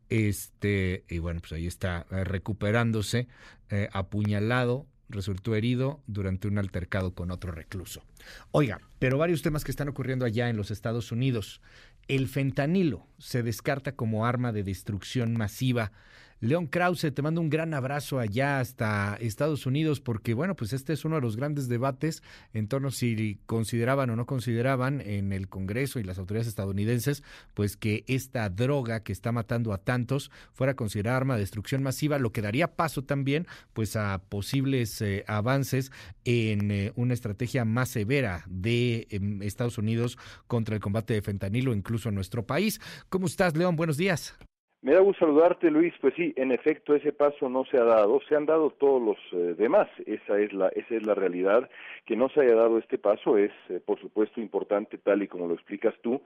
Este, 0.09 1.05
y 1.09 1.19
bueno, 1.19 1.41
pues 1.41 1.53
ahí 1.53 1.67
está 1.67 2.07
eh, 2.11 2.25
recuperándose, 2.25 3.29
eh, 3.71 3.89
apuñalado, 3.93 4.87
resultó 5.09 5.55
herido 5.55 6.01
durante 6.07 6.49
un 6.49 6.59
altercado 6.59 7.15
con 7.15 7.31
otro 7.31 7.53
recluso. 7.53 8.03
Oiga, 8.51 8.81
pero 8.99 9.19
varios 9.19 9.43
temas 9.43 9.65
que 9.65 9.71
están 9.71 9.89
ocurriendo 9.89 10.25
allá 10.25 10.49
en 10.49 10.57
los 10.57 10.71
Estados 10.71 11.13
Unidos. 11.13 11.61
El 12.09 12.29
fentanilo 12.29 13.07
se 13.19 13.43
descarta 13.43 13.93
como 13.93 14.27
arma 14.27 14.53
de 14.53 14.63
destrucción 14.63 15.35
masiva 15.35 15.93
León 16.41 16.67
Krause, 16.67 17.13
te 17.15 17.23
mando 17.23 17.41
un 17.41 17.49
gran 17.49 17.73
abrazo 17.73 18.19
allá 18.19 18.61
hasta 18.61 19.17
Estados 19.21 19.65
Unidos 19.65 20.01
porque, 20.01 20.35
bueno, 20.35 20.55
pues 20.55 20.75
este 20.75 20.93
es 20.93 21.07
uno 21.07 21.15
de 21.15 21.23
los 21.23 21.37
grandes 21.37 21.67
debates 21.67 22.23
en 22.53 22.69
torno 22.69 22.89
a 22.89 22.91
si 22.91 23.39
consideraban 23.47 24.11
o 24.11 24.17
no 24.17 24.27
consideraban 24.27 25.01
en 25.01 25.33
el 25.33 25.49
Congreso 25.49 25.99
y 25.99 26.05
las 26.05 26.19
autoridades 26.19 26.49
estadounidenses, 26.49 27.23
pues 27.55 27.79
que 27.79 28.05
esta 28.07 28.51
droga 28.51 29.01
que 29.01 29.13
está 29.13 29.33
matando 29.33 29.73
a 29.73 29.79
tantos 29.79 30.31
fuera 30.53 30.77
considerada 30.77 31.17
arma 31.17 31.35
de 31.35 31.41
destrucción 31.41 31.83
masiva, 31.83 32.19
lo 32.19 32.33
que 32.33 32.43
daría 32.43 32.75
paso 32.75 33.03
también, 33.03 33.47
pues 33.73 33.97
a 33.97 34.23
posibles 34.29 35.01
eh, 35.01 35.25
avances 35.29 35.91
en 36.25 36.71
eh, 36.71 36.93
una 36.97 37.15
estrategia 37.15 37.65
más 37.65 37.89
severa 37.89 38.45
de 38.47 39.07
em, 39.11 39.41
Estados 39.43 39.79
Unidos 39.79 40.19
contra 40.47 40.75
el 40.75 40.83
combate 40.83 41.15
de 41.15 41.23
fentanilo, 41.23 41.73
incluso 41.73 42.11
en 42.11 42.15
nuestro 42.15 42.47
país. 42.47 42.81
¿Cómo 43.09 43.27
estás, 43.27 43.57
León? 43.57 43.77
Buenos 43.77 43.97
días. 43.97 44.35
Me 44.83 44.93
da 44.93 45.01
gusto 45.01 45.27
saludarte, 45.27 45.71
Luis. 45.71 45.95
Pues 46.01 46.15
sí, 46.15 46.33
en 46.37 46.53
efecto, 46.53 46.95
ese 46.95 47.13
paso 47.13 47.49
no 47.49 47.65
se 47.65 47.79
ha 47.79 47.85
dado. 47.85 48.21
Se 48.29 48.37
han 48.37 48.47
dado 48.47 48.71
todos 48.71 49.03
los 49.03 49.17
eh, 49.33 49.55
demás. 49.57 49.89
Esa 50.07 50.39
es 50.39 50.53
la 50.53 50.69
esa 50.69 50.95
es 50.95 51.07
la 51.07 51.15
realidad. 51.15 51.69
Que 52.05 52.15
no 52.15 52.29
se 52.29 52.43
haya 52.43 52.55
dado 52.55 52.79
este 52.79 52.99
paso 52.99 53.39
es, 53.39 53.51
eh, 53.69 53.81
por 53.85 53.99
supuesto, 54.01 54.41
importante, 54.41 54.99
tal 54.99 55.23
y 55.23 55.29
como 55.29 55.49
lo 55.49 55.55
explicas 55.55 55.95
tú. 56.03 56.21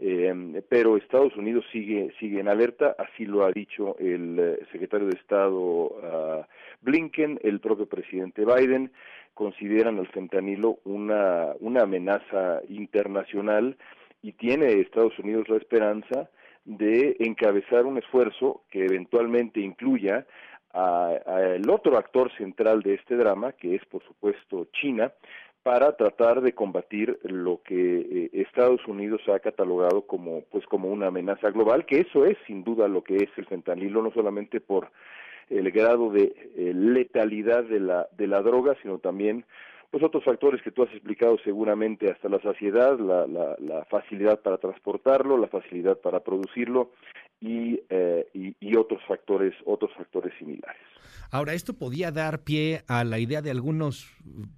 Eh, 0.00 0.62
pero 0.68 0.96
Estados 0.96 1.36
Unidos 1.36 1.64
sigue 1.70 2.12
sigue 2.18 2.40
en 2.40 2.48
alerta. 2.48 2.96
Así 2.98 3.24
lo 3.24 3.44
ha 3.44 3.52
dicho 3.52 3.96
el 3.98 4.58
secretario 4.72 5.06
de 5.06 5.16
Estado 5.16 5.60
uh, 5.60 6.44
Blinken, 6.80 7.38
el 7.42 7.60
propio 7.60 7.86
presidente 7.86 8.44
Biden. 8.44 8.90
Consideran 9.34 9.98
al 9.98 10.08
fentanilo 10.08 10.78
una 10.84 11.52
una 11.60 11.82
amenaza 11.82 12.62
internacional 12.68 13.76
y 14.22 14.32
tiene 14.32 14.80
Estados 14.80 15.18
Unidos 15.18 15.48
la 15.48 15.56
esperanza 15.56 16.28
de 16.64 17.16
encabezar 17.20 17.86
un 17.86 17.98
esfuerzo 17.98 18.62
que 18.70 18.84
eventualmente 18.84 19.60
incluya 19.60 20.26
al 20.72 21.68
otro 21.68 21.98
actor 21.98 22.30
central 22.36 22.82
de 22.82 22.94
este 22.94 23.16
drama, 23.16 23.52
que 23.52 23.74
es 23.74 23.84
por 23.86 24.02
supuesto 24.04 24.68
China, 24.72 25.12
para 25.62 25.96
tratar 25.96 26.40
de 26.40 26.54
combatir 26.54 27.18
lo 27.22 27.62
que 27.62 28.00
eh, 28.00 28.30
Estados 28.32 28.80
Unidos 28.88 29.20
ha 29.28 29.38
catalogado 29.38 30.06
como 30.06 30.42
pues 30.50 30.64
como 30.66 30.88
una 30.88 31.08
amenaza 31.08 31.50
global, 31.50 31.86
que 31.86 32.00
eso 32.00 32.24
es 32.24 32.36
sin 32.46 32.64
duda 32.64 32.88
lo 32.88 33.04
que 33.04 33.16
es 33.16 33.30
el 33.36 33.46
fentanilo, 33.46 34.02
no 34.02 34.10
solamente 34.12 34.60
por 34.60 34.90
el 35.50 35.70
grado 35.70 36.10
de 36.10 36.34
eh, 36.56 36.72
letalidad 36.74 37.64
de 37.64 37.80
la 37.80 38.08
de 38.16 38.26
la 38.26 38.42
droga, 38.42 38.74
sino 38.82 38.98
también 38.98 39.44
pues 39.92 40.02
otros 40.02 40.24
factores 40.24 40.62
que 40.62 40.70
tú 40.70 40.82
has 40.82 40.90
explicado 40.90 41.36
seguramente 41.44 42.10
hasta 42.10 42.30
la 42.30 42.40
saciedad, 42.40 42.98
la, 42.98 43.26
la, 43.26 43.56
la 43.58 43.84
facilidad 43.84 44.40
para 44.40 44.56
transportarlo, 44.56 45.36
la 45.36 45.48
facilidad 45.48 45.98
para 45.98 46.20
producirlo 46.20 46.92
y, 47.42 47.82
eh, 47.90 48.28
y, 48.34 48.54
y, 48.60 48.76
otros 48.76 49.00
factores, 49.08 49.52
otros 49.66 49.90
factores 49.96 50.32
similares. 50.38 50.80
Ahora, 51.32 51.54
esto 51.54 51.74
podía 51.74 52.12
dar 52.12 52.44
pie 52.44 52.84
a 52.86 53.02
la 53.02 53.18
idea 53.18 53.42
de 53.42 53.50
algunos 53.50 54.06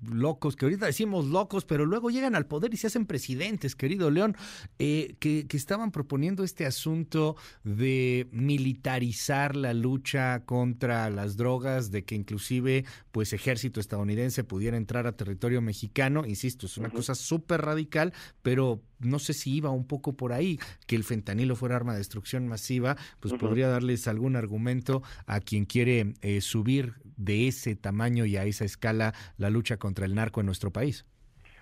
locos, 0.03 0.55
que 0.55 0.67
ahorita 0.67 0.85
decimos 0.85 1.25
locos, 1.25 1.65
pero 1.65 1.87
luego 1.87 2.11
llegan 2.11 2.35
al 2.35 2.47
poder 2.47 2.75
y 2.75 2.77
se 2.77 2.89
hacen 2.89 3.07
presidentes, 3.07 3.75
querido 3.75 4.11
León, 4.11 4.37
eh, 4.79 5.15
que, 5.19 5.47
que, 5.47 5.57
estaban 5.57 5.93
proponiendo 5.93 6.45
este 6.45 6.67
asunto 6.67 7.37
de 7.63 8.27
militarizar 8.33 9.57
la 9.57 9.73
lucha 9.73 10.45
contra 10.45 11.09
las 11.09 11.39
drogas, 11.39 11.91
de 11.91 12.05
que 12.05 12.17
inclusive 12.17 12.85
pues 13.13 13.33
ejército 13.33 13.81
estadounidense 13.81 14.45
pudiera 14.45 14.77
entrar 14.77 15.07
a 15.07 15.17
territorio 15.17 15.63
mexicano, 15.63 16.27
insisto, 16.27 16.67
es 16.67 16.77
una 16.77 16.91
cosa 16.91 17.15
súper 17.15 17.63
radical, 17.63 18.13
pero 18.43 18.83
no 19.05 19.18
sé 19.18 19.33
si 19.33 19.57
iba 19.57 19.70
un 19.70 19.86
poco 19.86 20.16
por 20.16 20.33
ahí, 20.33 20.58
que 20.86 20.97
el 20.97 21.05
fentanilo 21.05 21.57
fuera 21.57 21.76
arma 21.76 21.92
de 21.92 21.99
destrucción 21.99 22.49
masiva, 22.49 22.97
pues 23.20 23.34
podría 23.34 23.68
darles 23.68 24.08
algún 24.08 24.36
argumento 24.36 25.02
a 25.26 25.41
quien 25.41 25.65
quiere 25.65 26.15
eh, 26.23 26.41
subir 26.41 26.94
de 27.16 27.49
ese 27.49 27.76
tamaño 27.76 28.24
y 28.24 28.36
a 28.36 28.44
esa 28.44 28.65
escala 28.65 29.12
la 29.39 29.50
lucha 29.50 29.76
contra 29.76 30.05
el 30.07 30.15
narco 30.15 30.41
en 30.41 30.47
nuestro 30.47 30.70
país. 30.70 31.07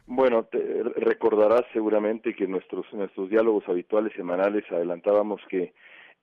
Bueno, 0.06 0.44
te 0.44 0.82
recordarás 0.96 1.62
seguramente 1.72 2.34
que 2.34 2.46
nuestros 2.46 2.86
nuestros 2.92 3.30
diálogos 3.30 3.64
habituales 3.68 4.12
semanales 4.14 4.64
adelantábamos 4.70 5.40
que 5.48 5.72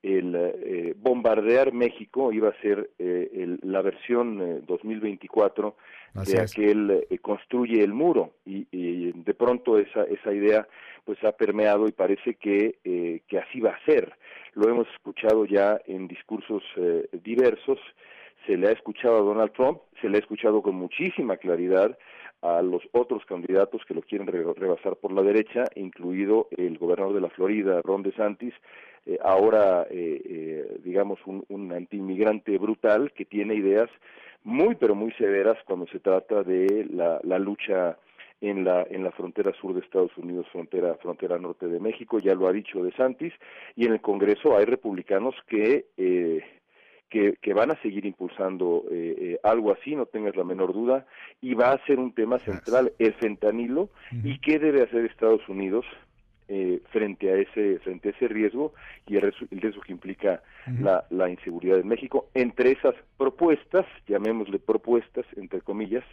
el 0.01 0.35
eh, 0.35 0.93
bombardear 0.97 1.73
México 1.73 2.31
iba 2.31 2.49
a 2.49 2.61
ser 2.61 2.89
eh, 2.99 3.57
la 3.61 3.81
versión 3.81 4.65
2024 4.65 5.75
de 6.25 6.39
aquel 6.39 7.07
construye 7.21 7.83
el 7.83 7.93
muro. 7.93 8.33
Y, 8.45 8.67
y, 8.71 9.11
de 9.11 9.33
pronto 9.33 9.77
esa 9.77 10.03
esa 10.03 10.33
idea 10.33 10.67
pues 11.09 11.23
ha 11.23 11.31
permeado 11.31 11.87
y 11.87 11.91
parece 11.91 12.35
que, 12.35 12.77
eh, 12.83 13.21
que 13.27 13.39
así 13.39 13.59
va 13.59 13.71
a 13.71 13.85
ser. 13.85 14.13
Lo 14.53 14.69
hemos 14.69 14.87
escuchado 14.89 15.43
ya 15.43 15.81
en 15.87 16.07
discursos 16.07 16.61
eh, 16.75 17.09
diversos, 17.23 17.79
se 18.45 18.55
le 18.55 18.67
ha 18.67 18.71
escuchado 18.71 19.17
a 19.17 19.21
Donald 19.21 19.51
Trump, 19.53 19.79
se 20.01 20.07
le 20.07 20.17
ha 20.17 20.19
escuchado 20.19 20.61
con 20.61 20.75
muchísima 20.75 21.37
claridad 21.37 21.97
a 22.43 22.61
los 22.61 22.83
otros 22.91 23.25
candidatos 23.25 23.81
que 23.87 23.95
lo 23.95 24.03
quieren 24.03 24.27
rebasar 24.27 24.97
por 24.97 25.11
la 25.11 25.23
derecha, 25.23 25.63
incluido 25.73 26.47
el 26.55 26.77
gobernador 26.77 27.15
de 27.15 27.21
la 27.21 27.29
Florida, 27.29 27.81
Ron 27.81 28.03
DeSantis, 28.03 28.53
eh, 29.09 29.19
ahora, 29.23 29.87
digamos, 30.83 31.19
un, 31.25 31.43
un 31.49 31.71
antiinmigrante 31.71 32.57
brutal 32.57 33.11
que 33.13 33.25
tiene 33.25 33.55
ideas 33.55 33.89
muy, 34.43 34.75
pero 34.75 34.95
muy 34.95 35.11
severas 35.13 35.57
cuando 35.65 35.87
se 35.87 35.99
trata 35.99 36.43
de 36.43 36.87
la, 36.91 37.19
la 37.23 37.39
lucha 37.39 37.97
en 38.41 38.63
la 38.63 38.85
en 38.89 39.03
la 39.03 39.11
frontera 39.11 39.51
sur 39.59 39.73
de 39.73 39.81
Estados 39.81 40.15
Unidos, 40.17 40.47
frontera 40.51 40.95
frontera 40.95 41.37
norte 41.37 41.67
de 41.67 41.79
México, 41.79 42.19
ya 42.19 42.35
lo 42.35 42.47
ha 42.47 42.53
dicho 42.53 42.83
De 42.83 42.91
Santis, 42.93 43.33
y 43.75 43.85
en 43.85 43.93
el 43.93 44.01
Congreso 44.01 44.57
hay 44.57 44.65
republicanos 44.65 45.35
que 45.47 45.87
eh, 45.97 46.41
que, 47.09 47.33
que, 47.41 47.55
van 47.55 47.71
a 47.71 47.81
seguir 47.81 48.05
impulsando 48.05 48.85
eh, 48.91 49.15
eh, 49.19 49.39
algo 49.41 49.71
así, 49.71 49.95
no 49.95 50.05
tengas 50.05 50.35
la 50.35 50.43
menor 50.43 50.73
duda, 50.73 51.07
y 51.41 51.55
va 51.55 51.71
a 51.71 51.85
ser 51.87 51.97
un 51.97 52.13
tema 52.13 52.37
central, 52.37 52.93
el 52.99 53.15
fentanilo, 53.15 53.89
y 54.23 54.37
qué 54.37 54.59
debe 54.59 54.83
hacer 54.83 55.05
Estados 55.05 55.41
Unidos 55.49 55.87
eh, 56.51 56.81
frente 56.91 57.31
a 57.31 57.35
ese 57.35 57.77
frente 57.79 58.09
a 58.09 58.11
ese 58.11 58.27
riesgo 58.27 58.73
y 59.05 59.17
el, 59.17 59.33
riesgo 59.51 59.81
que 59.81 59.91
implica 59.91 60.41
la, 60.79 61.05
la 61.11 61.29
inseguridad 61.29 61.77
en 61.77 61.87
México. 61.87 62.29
Entre 62.33 62.71
esas 62.71 62.95
propuestas, 63.17 63.85
llamémosle 64.07 64.57
propuestas, 64.57 65.27
entre 65.35 65.61
comillas, 65.61 66.03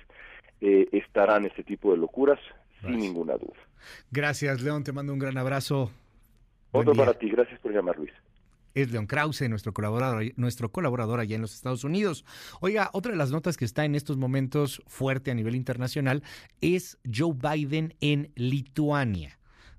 eh, 0.60 0.88
estarán 0.92 1.46
este 1.46 1.64
tipo 1.64 1.90
de 1.90 1.96
locuras, 1.96 2.38
sin 2.82 2.98
ninguna 2.98 3.38
duda. 3.38 3.56
Gracias, 4.10 4.60
León, 4.60 4.84
te 4.84 4.92
mando 4.92 5.14
un 5.14 5.18
gran 5.18 5.38
abrazo. 5.38 5.90
Otro 6.72 6.94
para 6.94 7.14
ti, 7.14 7.30
gracias 7.30 7.58
por 7.60 7.72
llamar, 7.72 7.96
Luis. 7.96 8.12
es 8.74 8.92
Leon 8.92 9.06
Krause, 9.06 9.48
nuestro 9.48 9.72
colaborador, 9.72 10.22
nuestro 10.36 10.70
colaborador 10.70 11.20
allá 11.20 11.34
en 11.34 11.40
los 11.40 11.54
Estados 11.54 11.82
Unidos. 11.82 12.26
Oiga, 12.60 12.90
otra 12.92 13.12
de 13.12 13.18
las 13.18 13.30
notas 13.30 13.56
que 13.56 13.64
está 13.64 13.86
en 13.86 13.94
estos 13.94 14.18
momentos 14.18 14.82
fuerte 14.86 15.30
a 15.30 15.34
nivel 15.34 15.54
internacional 15.54 16.22
es 16.60 16.98
Joe 17.10 17.32
Biden 17.34 17.94
en 18.02 18.32
Lituania 18.34 19.38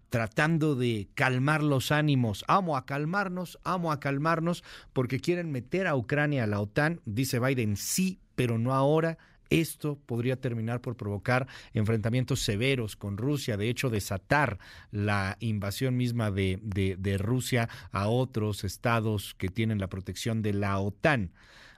tratando 0.10 0.76
de 0.76 1.08
calmar 1.14 1.64
los 1.64 1.92
ánimos. 1.92 2.46
Amo 2.48 2.78
a 2.78 2.86
calmarnos, 2.86 3.60
amo 3.64 3.92
a 3.92 4.00
calmarnos, 4.00 4.64
porque 4.94 5.20
quieren 5.20 5.52
meter 5.52 5.88
a 5.88 5.96
Ucrania 5.96 6.44
a 6.44 6.48
la 6.48 6.60
OTAN. 6.60 7.02
Dice 7.06 7.40
Biden, 7.40 7.78
sí, 7.78 8.20
pero 8.36 8.58
no 8.58 8.74
ahora. 8.74 9.18
Esto 9.50 9.98
podría 10.06 10.36
terminar 10.42 10.82
por 10.82 10.98
provocar 10.98 11.48
enfrentamientos 11.74 12.42
severos 12.42 12.98
con 12.98 13.18
Rusia, 13.18 13.56
de 13.56 13.70
hecho 13.70 13.90
desatar 13.90 14.60
la 14.92 15.38
invasión 15.40 15.96
misma 15.96 16.32
de, 16.32 16.60
de, 16.62 17.18
Rusia 17.18 17.70
a 17.92 18.10
otros 18.10 18.66
estados 18.66 19.36
que 19.36 19.48
tienen 19.48 19.80
la 19.80 19.88
protección 19.88 20.42
de 20.42 20.54
la 20.54 20.78
OTAN. 20.80 21.32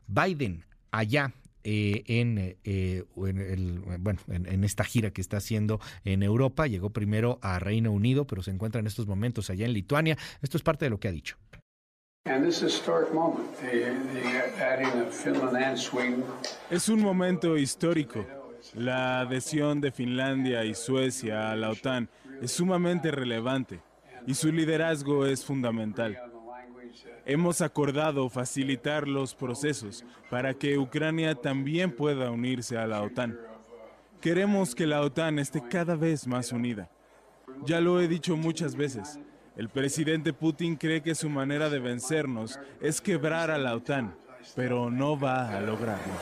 Biden 0.07 0.65
allá 0.91 1.33
eh, 1.63 2.03
en, 2.07 2.37
eh, 2.37 3.05
el, 3.15 3.79
bueno, 3.99 4.19
en, 4.27 4.63
esta 4.63 4.83
gira 4.83 5.11
que 5.11 5.21
está 5.21 5.37
haciendo 5.37 5.79
en 6.03 6.23
Europa. 6.23 6.67
Llegó 6.67 6.89
primero 6.91 7.39
a 7.41 7.59
Reino 7.59 7.91
Unido, 7.91 8.25
pero 8.25 8.43
se 8.43 8.51
encuentra 8.51 8.79
en 8.79 8.87
estos 8.87 9.07
momentos 9.07 9.49
allá 9.49 9.65
en 9.65 9.73
Lituania. 9.73 10.17
Esto 10.41 10.57
es 10.57 10.63
parte 10.63 10.85
de 10.85 10.89
lo 10.89 10.99
que 10.99 11.07
ha 11.07 11.11
dicho. 11.11 11.37
Es 16.69 16.89
un 16.89 17.01
momento 17.01 17.57
histórico. 17.57 18.25
La 18.75 19.21
adhesión 19.21 19.81
de 19.81 19.91
Finlandia 19.91 20.65
y 20.65 20.75
Suecia 20.75 21.51
a 21.51 21.55
la 21.55 21.69
OTAN 21.69 22.09
es 22.41 22.51
sumamente 22.51 23.09
relevante 23.09 23.79
y 24.27 24.33
su 24.33 24.51
liderazgo 24.51 25.25
es 25.25 25.43
fundamental. 25.43 26.28
Hemos 27.25 27.61
acordado 27.61 28.29
facilitar 28.29 29.07
los 29.07 29.35
procesos 29.35 30.03
para 30.29 30.53
que 30.53 30.77
Ucrania 30.77 31.35
también 31.35 31.95
pueda 31.95 32.31
unirse 32.31 32.77
a 32.77 32.87
la 32.87 33.01
OTAN. 33.01 33.39
Queremos 34.21 34.75
que 34.75 34.87
la 34.87 35.01
OTAN 35.01 35.39
esté 35.39 35.61
cada 35.69 35.95
vez 35.95 36.27
más 36.27 36.51
unida. 36.51 36.89
Ya 37.65 37.81
lo 37.81 38.01
he 38.01 38.07
dicho 38.07 38.35
muchas 38.35 38.75
veces, 38.75 39.19
el 39.55 39.69
presidente 39.69 40.33
Putin 40.33 40.75
cree 40.75 41.01
que 41.01 41.15
su 41.15 41.29
manera 41.29 41.69
de 41.69 41.79
vencernos 41.79 42.59
es 42.81 43.01
quebrar 43.01 43.51
a 43.51 43.57
la 43.57 43.75
OTAN, 43.75 44.15
pero 44.55 44.89
no 44.89 45.19
va 45.19 45.55
a 45.55 45.61
lograrlo. 45.61 46.13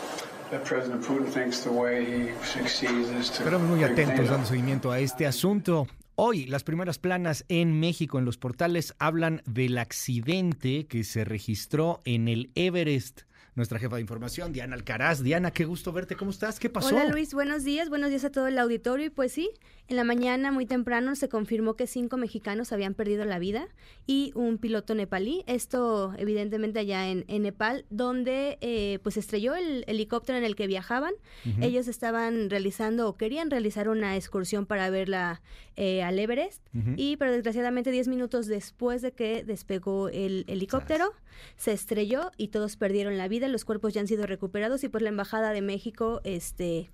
Esperamos 3.22 3.70
muy 3.70 3.84
atentos 3.84 4.30
dando 4.30 4.46
seguimiento 4.46 4.92
a 4.92 5.00
este 5.00 5.28
asunto. 5.28 5.88
Hoy 6.20 6.48
las 6.48 6.64
primeras 6.64 6.98
planas 6.98 7.46
en 7.48 7.80
México 7.80 8.18
en 8.18 8.26
los 8.26 8.40
portales 8.40 8.96
hablan 8.98 9.44
del 9.46 9.78
accidente 9.78 10.88
que 10.88 11.04
se 11.04 11.24
registró 11.24 12.02
en 12.06 12.28
el 12.28 12.50
Everest 12.56 13.22
nuestra 13.58 13.80
jefa 13.80 13.96
de 13.96 14.02
información, 14.02 14.54
Diana 14.54 14.76
Alcaraz. 14.76 15.24
Diana, 15.24 15.50
qué 15.50 15.66
gusto 15.66 15.92
verte. 15.92 16.16
¿Cómo 16.16 16.30
estás? 16.30 16.60
¿Qué 16.60 16.70
pasó? 16.70 16.90
Hola 16.90 17.10
Luis, 17.10 17.34
buenos 17.34 17.64
días. 17.64 17.90
Buenos 17.90 18.12
días 18.12 18.24
a 18.24 18.32
todo 18.32 18.46
el 18.46 18.58
auditorio. 18.60 19.08
Y 19.08 19.10
pues 19.10 19.32
sí, 19.32 19.50
en 19.88 19.96
la 19.96 20.04
mañana 20.04 20.52
muy 20.52 20.68
temprano 20.68 21.16
se 21.16 21.28
confirmó 21.28 21.74
que 21.74 21.88
cinco 21.88 22.18
mexicanos 22.18 22.72
habían 22.72 22.94
perdido 22.94 23.26
la 23.26 23.40
vida 23.40 23.68
y 24.06 24.32
un 24.36 24.60
piloto 24.60 24.94
nepalí. 24.94 25.44
Esto 25.48 26.14
evidentemente 26.20 26.80
allá 26.80 27.10
en, 27.10 27.26
Nepal, 27.42 27.86
donde 27.90 28.60
eh, 28.62 29.00
pues 29.02 29.18
estrelló 29.18 29.56
el 29.56 29.86
helicóptero 29.88 30.38
en 30.38 30.44
el 30.44 30.56
que 30.56 30.68
viajaban. 30.68 31.14
Ellos 31.60 31.88
estaban 31.88 32.52
realizando 32.52 33.10
o 33.10 33.18
querían 33.18 33.50
realizar 33.50 33.90
una 33.90 34.16
excursión 34.16 34.68
para 34.68 34.92
verla 34.92 35.42
eh, 35.78 36.04
al 36.04 36.20
Everest. 36.20 36.62
Y 36.96 37.18
pero 37.18 37.32
desgraciadamente 37.32 37.90
diez 37.90 38.08
minutos 38.08 38.46
después 38.46 39.02
de 39.02 39.14
que 39.14 39.44
despegó 39.44 40.10
el 40.10 40.46
helicóptero, 40.48 41.14
se 41.56 41.72
estrelló 41.72 42.32
y 42.38 42.50
todos 42.50 42.78
perdieron 42.78 43.18
la 43.18 43.28
vida 43.28 43.47
los 43.48 43.66
cuerpos 43.66 43.94
ya 43.94 44.02
han 44.02 44.08
sido 44.08 44.26
recuperados 44.26 44.84
y 44.84 44.90
pues 44.90 45.02
la 45.04 45.10
Embajada 45.10 45.52
de 45.52 45.62
México 45.62 46.22
este, 46.24 46.90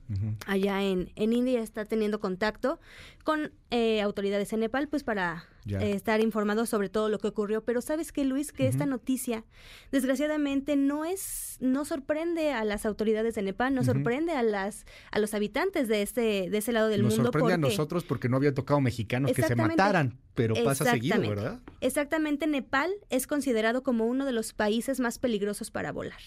allá 0.46 0.82
en, 0.84 1.12
en 1.16 1.34
India 1.34 1.62
está 1.62 1.86
teniendo 1.86 2.20
contacto 2.20 2.80
con 3.24 3.52
eh, 3.72 4.02
autoridades 4.02 4.54
en 4.54 4.60
Nepal 4.60 4.88
pues 4.88 5.04
para 5.04 5.46
eh, 5.68 5.94
estar 5.94 6.20
informados 6.20 6.70
sobre 6.70 6.90
todo 6.90 7.10
lo 7.10 7.20
que 7.20 7.28
ocurrió. 7.28 7.64
Pero 7.64 7.82
sabes 7.82 8.12
que 8.12 8.26
Luis, 8.26 8.52
que 8.52 8.68
esta 8.68 8.86
noticia 8.86 9.46
desgraciadamente 9.92 10.76
no 10.76 11.06
es, 11.06 11.58
no 11.60 11.86
sorprende 11.86 12.52
a 12.52 12.64
las 12.66 12.86
autoridades 12.86 13.36
de 13.36 13.42
Nepal, 13.42 13.74
no 13.74 13.84
sorprende 13.84 14.34
a 14.34 14.44
las, 14.44 14.86
a 15.12 15.20
los 15.20 15.34
habitantes 15.34 15.88
de 15.88 16.02
este, 16.02 16.50
de 16.50 16.58
ese 16.58 16.72
lado 16.72 16.88
del 16.88 17.04
mundo. 17.04 17.18
Nos 17.18 17.26
sorprende 17.26 17.54
a 17.54 17.58
nosotros 17.58 18.04
porque 18.04 18.30
no 18.30 18.38
había 18.38 18.54
tocado 18.54 18.82
mexicanos 18.82 19.32
que 19.32 19.42
se 19.42 19.56
mataran, 19.56 20.20
pero 20.36 20.56
pasa 20.64 20.86
seguido, 20.86 21.20
¿verdad? 21.22 21.60
Exactamente, 21.82 22.48
Nepal 22.48 22.92
es 23.10 23.28
considerado 23.28 23.84
como 23.84 24.06
uno 24.06 24.26
de 24.26 24.34
los 24.34 24.54
países 24.54 25.00
más 25.00 25.20
peligrosos 25.20 25.72
para 25.72 25.92
volar. 25.92 26.22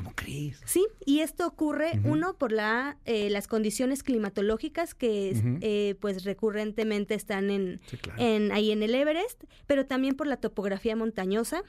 ¿Cómo 0.00 0.14
crees? 0.14 0.58
Sí, 0.64 0.86
y 1.04 1.20
esto 1.20 1.46
ocurre, 1.46 2.00
uno, 2.04 2.32
por 2.38 2.52
la, 2.52 2.96
eh, 3.04 3.28
las 3.28 3.46
condiciones 3.46 4.02
climatológicas 4.02 4.94
que 4.94 5.58
eh, 5.60 5.94
pues 6.00 6.24
recurrentemente 6.24 7.14
están 7.14 7.50
en, 7.50 7.82
en, 8.16 8.50
ahí 8.50 8.70
en 8.70 8.82
el 8.82 8.94
Everest, 8.94 9.44
pero 9.66 9.84
también 9.84 10.14
por 10.14 10.26
la 10.26 10.38
topografía 10.38 10.96
montañosa. 10.96 11.62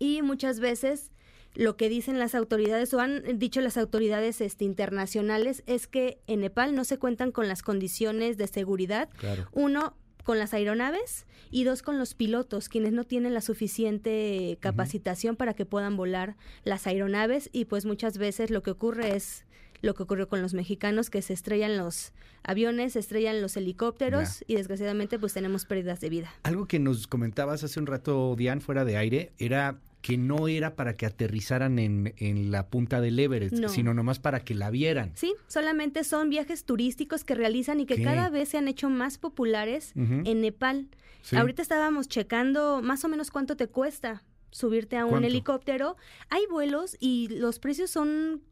Y 0.00 0.22
muchas 0.22 0.58
veces 0.58 1.12
lo 1.54 1.76
que 1.76 1.88
dicen 1.88 2.18
las 2.18 2.34
autoridades 2.34 2.92
o 2.92 2.98
han 2.98 3.38
dicho 3.38 3.60
las 3.60 3.76
autoridades 3.76 4.40
este, 4.40 4.64
internacionales 4.64 5.62
es 5.66 5.86
que 5.86 6.18
en 6.26 6.40
Nepal 6.40 6.74
no 6.74 6.82
se 6.82 6.98
cuentan 6.98 7.30
con 7.30 7.46
las 7.46 7.62
condiciones 7.62 8.36
de 8.36 8.48
seguridad. 8.48 9.08
Uno, 9.52 9.96
con 10.24 10.38
las 10.38 10.54
aeronaves 10.54 11.26
y 11.50 11.64
dos 11.64 11.82
con 11.82 11.98
los 11.98 12.14
pilotos, 12.14 12.68
quienes 12.68 12.92
no 12.92 13.04
tienen 13.04 13.34
la 13.34 13.40
suficiente 13.40 14.58
capacitación 14.60 15.36
para 15.36 15.54
que 15.54 15.66
puedan 15.66 15.96
volar 15.96 16.36
las 16.64 16.86
aeronaves. 16.86 17.50
Y 17.52 17.66
pues 17.66 17.84
muchas 17.84 18.18
veces 18.18 18.50
lo 18.50 18.62
que 18.62 18.72
ocurre 18.72 19.14
es 19.14 19.44
lo 19.84 19.94
que 19.94 20.02
ocurrió 20.02 20.28
con 20.28 20.42
los 20.42 20.54
mexicanos, 20.54 21.10
que 21.10 21.22
se 21.22 21.32
estrellan 21.32 21.76
los 21.76 22.12
aviones, 22.42 22.94
se 22.94 22.98
estrellan 22.98 23.40
los 23.40 23.56
helicópteros 23.56 24.44
y 24.46 24.54
desgraciadamente 24.54 25.18
pues 25.18 25.34
tenemos 25.34 25.66
pérdidas 25.66 26.00
de 26.00 26.08
vida. 26.08 26.34
Algo 26.42 26.66
que 26.66 26.78
nos 26.78 27.06
comentabas 27.06 27.62
hace 27.64 27.78
un 27.78 27.86
rato, 27.86 28.34
Diane, 28.36 28.60
fuera 28.60 28.84
de 28.84 28.96
aire, 28.96 29.32
era 29.38 29.78
que 30.00 30.18
no 30.18 30.48
era 30.48 30.76
para 30.76 30.96
que 30.96 31.06
aterrizaran 31.06 31.78
en, 31.78 32.14
en 32.18 32.50
la 32.50 32.68
punta 32.68 33.00
del 33.00 33.18
Everest, 33.18 33.56
sino 33.68 33.94
nomás 33.94 34.18
para 34.18 34.40
que 34.40 34.54
la 34.54 34.68
vieran. 34.68 35.12
Sí, 35.14 35.34
solamente 35.46 36.04
son 36.04 36.28
viajes 36.28 36.64
turísticos 36.64 37.24
que 37.24 37.34
realizan 37.34 37.80
y 37.80 37.86
que 37.86 38.02
cada 38.02 38.28
vez 38.28 38.50
se 38.50 38.58
han 38.58 38.68
hecho 38.68 38.90
más 38.90 39.16
populares 39.16 39.92
en 39.94 40.40
Nepal. 40.42 40.88
Ahorita 41.32 41.62
estábamos 41.62 42.08
checando 42.08 42.82
más 42.82 43.04
o 43.04 43.08
menos 43.08 43.30
cuánto 43.30 43.56
te 43.56 43.66
cuesta 43.66 44.22
subirte 44.50 44.98
a 44.98 45.06
un 45.06 45.24
helicóptero. 45.24 45.96
Hay 46.28 46.42
vuelos 46.50 46.96
y 47.00 47.28
los 47.28 47.58
precios 47.58 47.90
son 47.90 48.42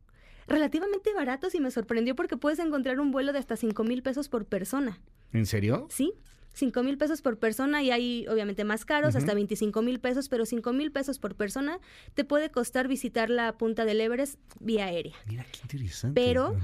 relativamente 0.47 1.12
baratos 1.15 1.55
y 1.55 1.61
me 1.61 1.71
sorprendió 1.71 2.15
porque 2.15 2.37
puedes 2.37 2.59
encontrar 2.59 3.01
un 3.01 3.11
vuelo 3.11 3.33
de 3.33 3.39
hasta 3.39 3.57
5 3.57 3.85
mil 3.85 4.03
pesos 4.03 4.29
por 4.29 4.47
persona. 4.47 5.01
¿En 5.33 5.47
serio? 5.47 5.87
Sí. 5.91 6.12
5 6.55 6.83
mil 6.83 6.99
pesos 6.99 7.23
por 7.23 7.39
persona 7.39 7.83
y 7.83 7.91
hay 7.91 8.27
obviamente 8.29 8.65
más 8.65 8.85
caros, 8.85 9.17
hasta 9.17 9.33
25 9.33 9.81
mil 9.83 10.01
pesos, 10.01 10.29
pero 10.29 10.45
5 10.45 10.73
mil 10.73 10.93
pesos 10.93 11.19
por 11.19 11.35
persona 11.35 11.81
te 12.15 12.25
puede 12.25 12.51
costar 12.51 12.89
visitar 12.89 13.31
la 13.31 13.57
punta 13.57 13.85
del 13.85 14.01
Everest 14.01 14.39
vía 14.61 14.87
aérea. 14.87 15.15
Mira, 15.27 15.47
qué 15.51 15.61
interesante. 15.62 16.21
Pero 16.21 16.55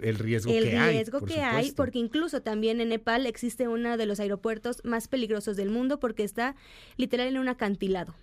el 0.00 0.18
riesgo 0.18 0.50
que 0.50 0.58
hay. 0.58 0.88
El 0.88 0.92
riesgo 0.94 1.20
que 1.20 1.40
hay, 1.40 1.70
porque 1.72 1.98
incluso 2.00 2.42
también 2.42 2.80
en 2.80 2.88
Nepal 2.88 3.26
existe 3.26 3.68
uno 3.68 3.96
de 3.96 4.06
los 4.06 4.18
aeropuertos 4.18 4.84
más 4.84 5.06
peligrosos 5.06 5.56
del 5.56 5.70
mundo 5.70 6.00
porque 6.00 6.24
está 6.24 6.56
literal 6.96 7.28
en 7.28 7.38
un 7.38 7.48
acantilado 7.48 8.14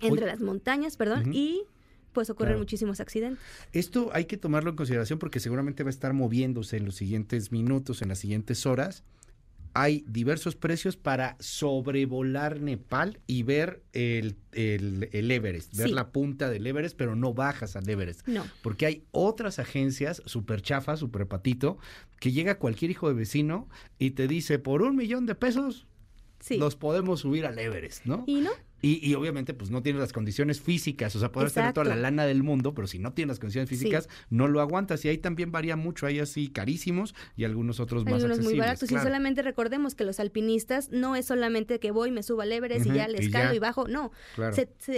entre 0.00 0.26
las 0.26 0.40
montañas, 0.40 0.96
perdón, 0.96 1.32
y 1.32 1.62
pues 2.12 2.30
ocurren 2.30 2.58
muchísimos 2.58 3.00
accidentes. 3.00 3.42
Esto 3.72 4.10
hay 4.12 4.24
que 4.24 4.36
tomarlo 4.36 4.70
en 4.70 4.76
consideración 4.76 5.18
porque 5.18 5.40
seguramente 5.40 5.82
va 5.82 5.88
a 5.88 5.90
estar 5.90 6.12
moviéndose 6.12 6.76
en 6.76 6.84
los 6.84 6.96
siguientes 6.96 7.52
minutos, 7.52 8.02
en 8.02 8.08
las 8.08 8.18
siguientes 8.18 8.66
horas 8.66 9.04
hay 9.74 10.04
diversos 10.08 10.56
precios 10.56 10.96
para 10.96 11.36
sobrevolar 11.38 12.60
Nepal 12.60 13.20
y 13.26 13.44
ver 13.44 13.82
el, 13.92 14.36
el, 14.50 15.30
Everest, 15.30 15.76
ver 15.76 15.90
la 15.90 16.10
punta 16.10 16.50
del 16.50 16.66
Everest, 16.66 16.96
pero 16.96 17.14
no 17.14 17.32
bajas 17.32 17.76
al 17.76 17.88
Everest. 17.88 18.26
No. 18.26 18.44
Porque 18.62 18.86
hay 18.86 19.04
otras 19.12 19.60
agencias, 19.60 20.22
super 20.26 20.62
chafa, 20.62 20.96
super 20.96 21.28
patito, 21.28 21.78
que 22.18 22.32
llega 22.32 22.58
cualquier 22.58 22.90
hijo 22.90 23.08
de 23.08 23.14
vecino 23.14 23.68
y 23.98 24.10
te 24.10 24.26
dice, 24.26 24.58
por 24.58 24.82
un 24.82 24.96
millón 24.96 25.26
de 25.26 25.34
pesos, 25.36 25.86
los 26.50 26.74
podemos 26.74 27.20
subir 27.20 27.46
al 27.46 27.58
Everest, 27.58 28.04
¿no? 28.04 28.24
¿Y 28.26 28.40
no? 28.40 28.50
Y, 28.80 29.14
obviamente, 29.14 29.54
pues 29.54 29.70
no 29.70 29.82
tienes 29.82 30.00
las 30.00 30.12
condiciones 30.12 30.60
físicas, 30.60 31.14
o 31.16 31.18
sea, 31.18 31.32
puedes 31.32 31.52
tener 31.52 31.72
toda 31.72 31.86
la 31.86 31.96
lana 31.96 32.26
del 32.26 32.42
mundo, 32.42 32.74
pero 32.74 32.86
si 32.86 32.98
no 32.98 33.12
tienes 33.12 33.34
las 33.34 33.38
condiciones 33.40 33.68
físicas, 33.68 34.08
no 34.30 34.46
lo 34.46 34.60
aguantas. 34.60 35.04
Y 35.04 35.08
ahí 35.08 35.18
también 35.18 35.50
varía 35.50 35.76
mucho, 35.76 36.06
hay 36.06 36.20
así 36.20 36.48
carísimos 36.48 37.14
y 37.36 37.44
algunos 37.44 37.80
otros 37.80 38.04
más 38.04 38.14
algunos 38.14 38.40
muy 38.40 38.58
baratos. 38.58 38.90
Y 38.90 38.96
solamente 38.96 39.42
recordemos 39.42 39.94
que 39.94 40.04
los 40.04 40.20
alpinistas 40.20 40.90
no 40.90 41.16
es 41.16 41.26
solamente 41.26 41.80
que 41.80 41.90
voy, 41.90 42.10
me 42.10 42.22
subo 42.22 42.42
al 42.42 42.52
Everest 42.52 42.86
y 42.86 42.92
ya 42.92 43.08
le 43.08 43.18
escalo 43.18 43.54
y, 43.54 43.58
bajo, 43.58 43.88
no. 43.88 44.12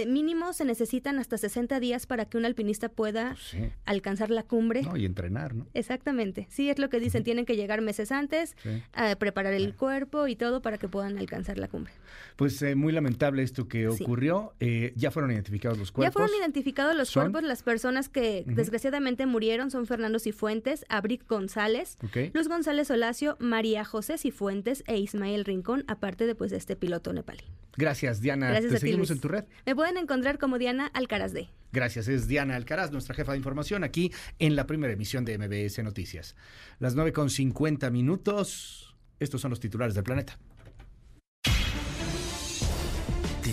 mínimo 0.07 0.53
se 0.53 0.65
necesitan 0.65 1.19
hasta 1.19 1.37
60 1.37 1.79
días 1.79 2.05
para 2.05 2.25
que 2.25 2.37
un 2.37 2.45
alpinista 2.45 2.89
pueda 2.89 3.35
pues 3.51 3.63
alcanzar 3.85 4.29
la 4.29 4.43
cumbre. 4.43 4.83
y 4.95 5.05
entrenar, 5.05 5.55
¿no? 5.55 5.67
Exactamente. 5.73 6.47
Sí, 6.49 6.69
es 6.69 6.79
lo 6.79 6.89
que 6.89 6.99
dicen, 6.99 7.23
tienen 7.23 7.45
que 7.45 7.55
llegar 7.55 7.81
meses 7.81 8.11
antes, 8.11 8.55
a 8.93 9.15
preparar 9.15 9.53
el 9.53 9.75
cuerpo 9.75 10.27
y 10.27 10.35
todo 10.35 10.61
para 10.61 10.77
que 10.77 10.87
puedan 10.87 11.17
alcanzar 11.17 11.57
la 11.57 11.67
cumbre. 11.67 11.93
Pues 12.35 12.61
eh, 12.61 12.75
muy 12.75 12.93
lamentable 12.93 13.43
esto 13.43 13.67
que 13.71 13.87
ocurrió. 13.87 14.53
Eh, 14.59 14.91
ya 14.97 15.11
fueron 15.11 15.31
identificados 15.31 15.79
los 15.79 15.93
cuerpos. 15.93 16.09
Ya 16.09 16.11
fueron 16.11 16.41
identificados 16.41 16.93
los 16.93 17.09
cuerpos. 17.09 17.41
Las 17.41 17.63
personas 17.63 18.09
que 18.09 18.43
desgraciadamente 18.45 19.25
murieron 19.25 19.71
son 19.71 19.87
Fernando 19.87 20.19
Cifuentes, 20.19 20.85
Abric 20.89 21.25
González, 21.25 21.97
Luz 22.33 22.49
González 22.49 22.91
Olacio, 22.91 23.37
María 23.39 23.85
José 23.85 24.17
Cifuentes 24.17 24.83
e 24.87 24.97
Ismael 24.97 25.45
Rincón, 25.45 25.85
aparte 25.87 26.27
de 26.27 26.35
pues 26.35 26.51
este 26.51 26.75
piloto 26.75 27.13
nepalí. 27.13 27.45
Gracias, 27.77 28.19
Diana. 28.19 28.49
Gracias 28.49 28.73
Te 28.73 28.79
seguimos 28.79 29.09
en 29.09 29.21
tu 29.21 29.29
red. 29.29 29.45
Me 29.65 29.73
pueden 29.73 29.95
encontrar 29.95 30.37
como 30.37 30.57
Diana 30.57 30.87
Alcaraz 30.87 31.31
de. 31.31 31.47
Gracias, 31.71 32.09
es 32.09 32.27
Diana 32.27 32.57
Alcaraz, 32.57 32.91
nuestra 32.91 33.15
jefa 33.15 33.31
de 33.31 33.37
información, 33.37 33.85
aquí 33.85 34.11
en 34.39 34.57
la 34.57 34.67
primera 34.67 34.91
emisión 34.91 35.23
de 35.23 35.37
MBS 35.37 35.81
Noticias. 35.81 36.35
Las 36.79 36.95
9 36.95 37.13
con 37.13 37.29
50 37.29 37.89
minutos. 37.89 38.93
Estos 39.21 39.39
son 39.39 39.51
los 39.51 39.61
titulares 39.61 39.95
del 39.95 40.03
planeta. 40.03 40.37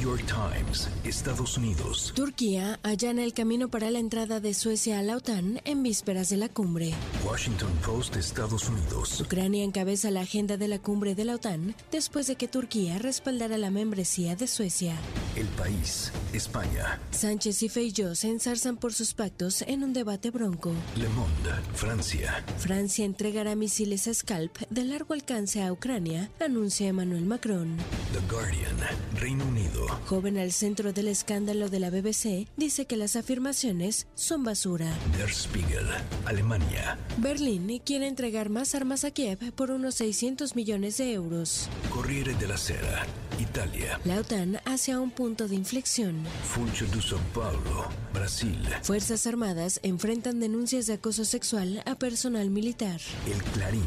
York 0.00 0.24
Times, 0.26 0.88
Estados 1.04 1.58
Unidos. 1.58 2.12
Turquía 2.16 2.80
allana 2.82 3.22
el 3.22 3.34
camino 3.34 3.68
para 3.68 3.90
la 3.90 3.98
entrada 3.98 4.40
de 4.40 4.54
Suecia 4.54 4.98
a 4.98 5.02
la 5.02 5.16
OTAN 5.16 5.60
en 5.66 5.82
vísperas 5.82 6.30
de 6.30 6.38
la 6.38 6.48
cumbre. 6.48 6.94
Washington 7.22 7.70
Post, 7.84 8.16
Estados 8.16 8.66
Unidos. 8.70 9.20
Ucrania 9.20 9.62
encabeza 9.62 10.10
la 10.10 10.22
agenda 10.22 10.56
de 10.56 10.68
la 10.68 10.78
cumbre 10.78 11.14
de 11.14 11.26
la 11.26 11.34
OTAN 11.34 11.74
después 11.92 12.26
de 12.28 12.36
que 12.36 12.48
Turquía 12.48 12.98
respaldara 12.98 13.58
la 13.58 13.70
membresía 13.70 14.36
de 14.36 14.46
Suecia. 14.46 14.94
El 15.36 15.46
país, 15.48 16.12
España. 16.32 16.98
Sánchez 17.10 17.62
y 17.62 17.68
Feijóo 17.68 18.14
se 18.14 18.28
ensarzan 18.28 18.78
por 18.78 18.94
sus 18.94 19.12
pactos 19.12 19.62
en 19.62 19.84
un 19.84 19.92
debate 19.92 20.30
bronco. 20.30 20.72
Le 20.96 21.08
Monde, 21.10 21.50
Francia. 21.74 22.42
Francia 22.56 23.04
entregará 23.04 23.54
misiles 23.54 24.08
Scalp 24.10 24.56
de 24.70 24.84
largo 24.84 25.12
alcance 25.12 25.62
a 25.62 25.70
Ucrania, 25.70 26.30
anuncia 26.40 26.88
Emmanuel 26.88 27.26
Macron. 27.26 27.76
The 28.12 28.34
Guardian, 28.34 28.76
Reino 29.20 29.44
Unido. 29.44 29.89
Joven 30.06 30.38
al 30.38 30.52
centro 30.52 30.92
del 30.92 31.08
escándalo 31.08 31.68
de 31.68 31.80
la 31.80 31.90
BBC, 31.90 32.46
dice 32.56 32.86
que 32.86 32.96
las 32.96 33.16
afirmaciones 33.16 34.06
son 34.14 34.44
basura. 34.44 34.92
Der 35.16 35.30
Spiegel, 35.32 35.86
Alemania. 36.26 36.98
Berlín 37.18 37.80
quiere 37.84 38.06
entregar 38.06 38.48
más 38.50 38.74
armas 38.74 39.04
a 39.04 39.10
Kiev 39.10 39.52
por 39.52 39.70
unos 39.70 39.96
600 39.96 40.54
millones 40.54 40.98
de 40.98 41.12
euros. 41.12 41.68
Corriere 41.90 42.34
della 42.34 42.56
Sera, 42.56 43.04
Italia. 43.38 43.98
La 44.04 44.20
OTAN 44.20 44.60
hacia 44.64 45.00
un 45.00 45.10
punto 45.10 45.48
de 45.48 45.56
inflexión. 45.56 46.24
Funcho 46.44 46.86
de 46.86 47.00
São 47.00 47.20
Paulo, 47.34 47.88
Brasil. 48.12 48.58
Fuerzas 48.82 49.26
Armadas 49.26 49.80
enfrentan 49.82 50.40
denuncias 50.40 50.86
de 50.86 50.94
acoso 50.94 51.24
sexual 51.24 51.82
a 51.86 51.94
personal 51.96 52.50
militar. 52.50 53.00
El 53.26 53.42
Clarín, 53.52 53.82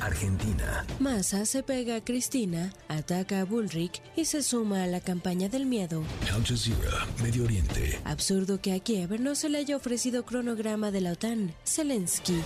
Argentina. 0.00 0.84
Massa 1.00 1.44
se 1.44 1.62
pega 1.62 1.96
a 1.96 2.04
Cristina, 2.04 2.72
ataca 2.88 3.40
a 3.40 3.44
Bullrich 3.44 4.02
y 4.16 4.24
se 4.24 4.42
suma 4.42 4.82
a 4.82 4.86
la 4.86 5.00
campaña 5.00 5.25
del 5.26 5.66
miedo. 5.66 6.04
Al 6.32 6.44
Jazeera, 6.44 7.04
Medio 7.20 7.42
Oriente. 7.42 7.98
Absurdo 8.04 8.60
que 8.60 8.72
a 8.72 8.78
Kiev 8.78 9.20
no 9.20 9.34
se 9.34 9.48
le 9.48 9.58
haya 9.58 9.76
ofrecido 9.76 10.24
cronograma 10.24 10.92
de 10.92 11.00
la 11.00 11.12
OTAN. 11.12 11.52
Zelensky. 11.66 12.40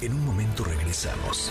En 0.00 0.14
un 0.14 0.24
momento 0.24 0.64
regresamos. 0.64 1.50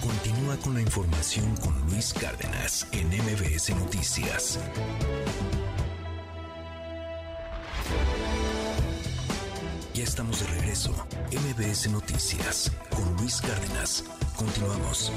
Continúa 0.00 0.56
con 0.58 0.74
la 0.74 0.80
información 0.80 1.56
con 1.56 1.74
Luis 1.90 2.14
Cárdenas 2.14 2.86
en 2.92 3.08
MBS 3.08 3.70
Noticias. 3.70 4.60
Ya 9.92 10.04
estamos 10.04 10.38
de 10.38 10.46
regreso. 10.60 10.92
MBS 11.32 11.90
Noticias 11.90 12.70
con 12.90 13.16
Luis 13.16 13.40
Cárdenas. 13.40 14.04
Continuamos. 14.36 15.10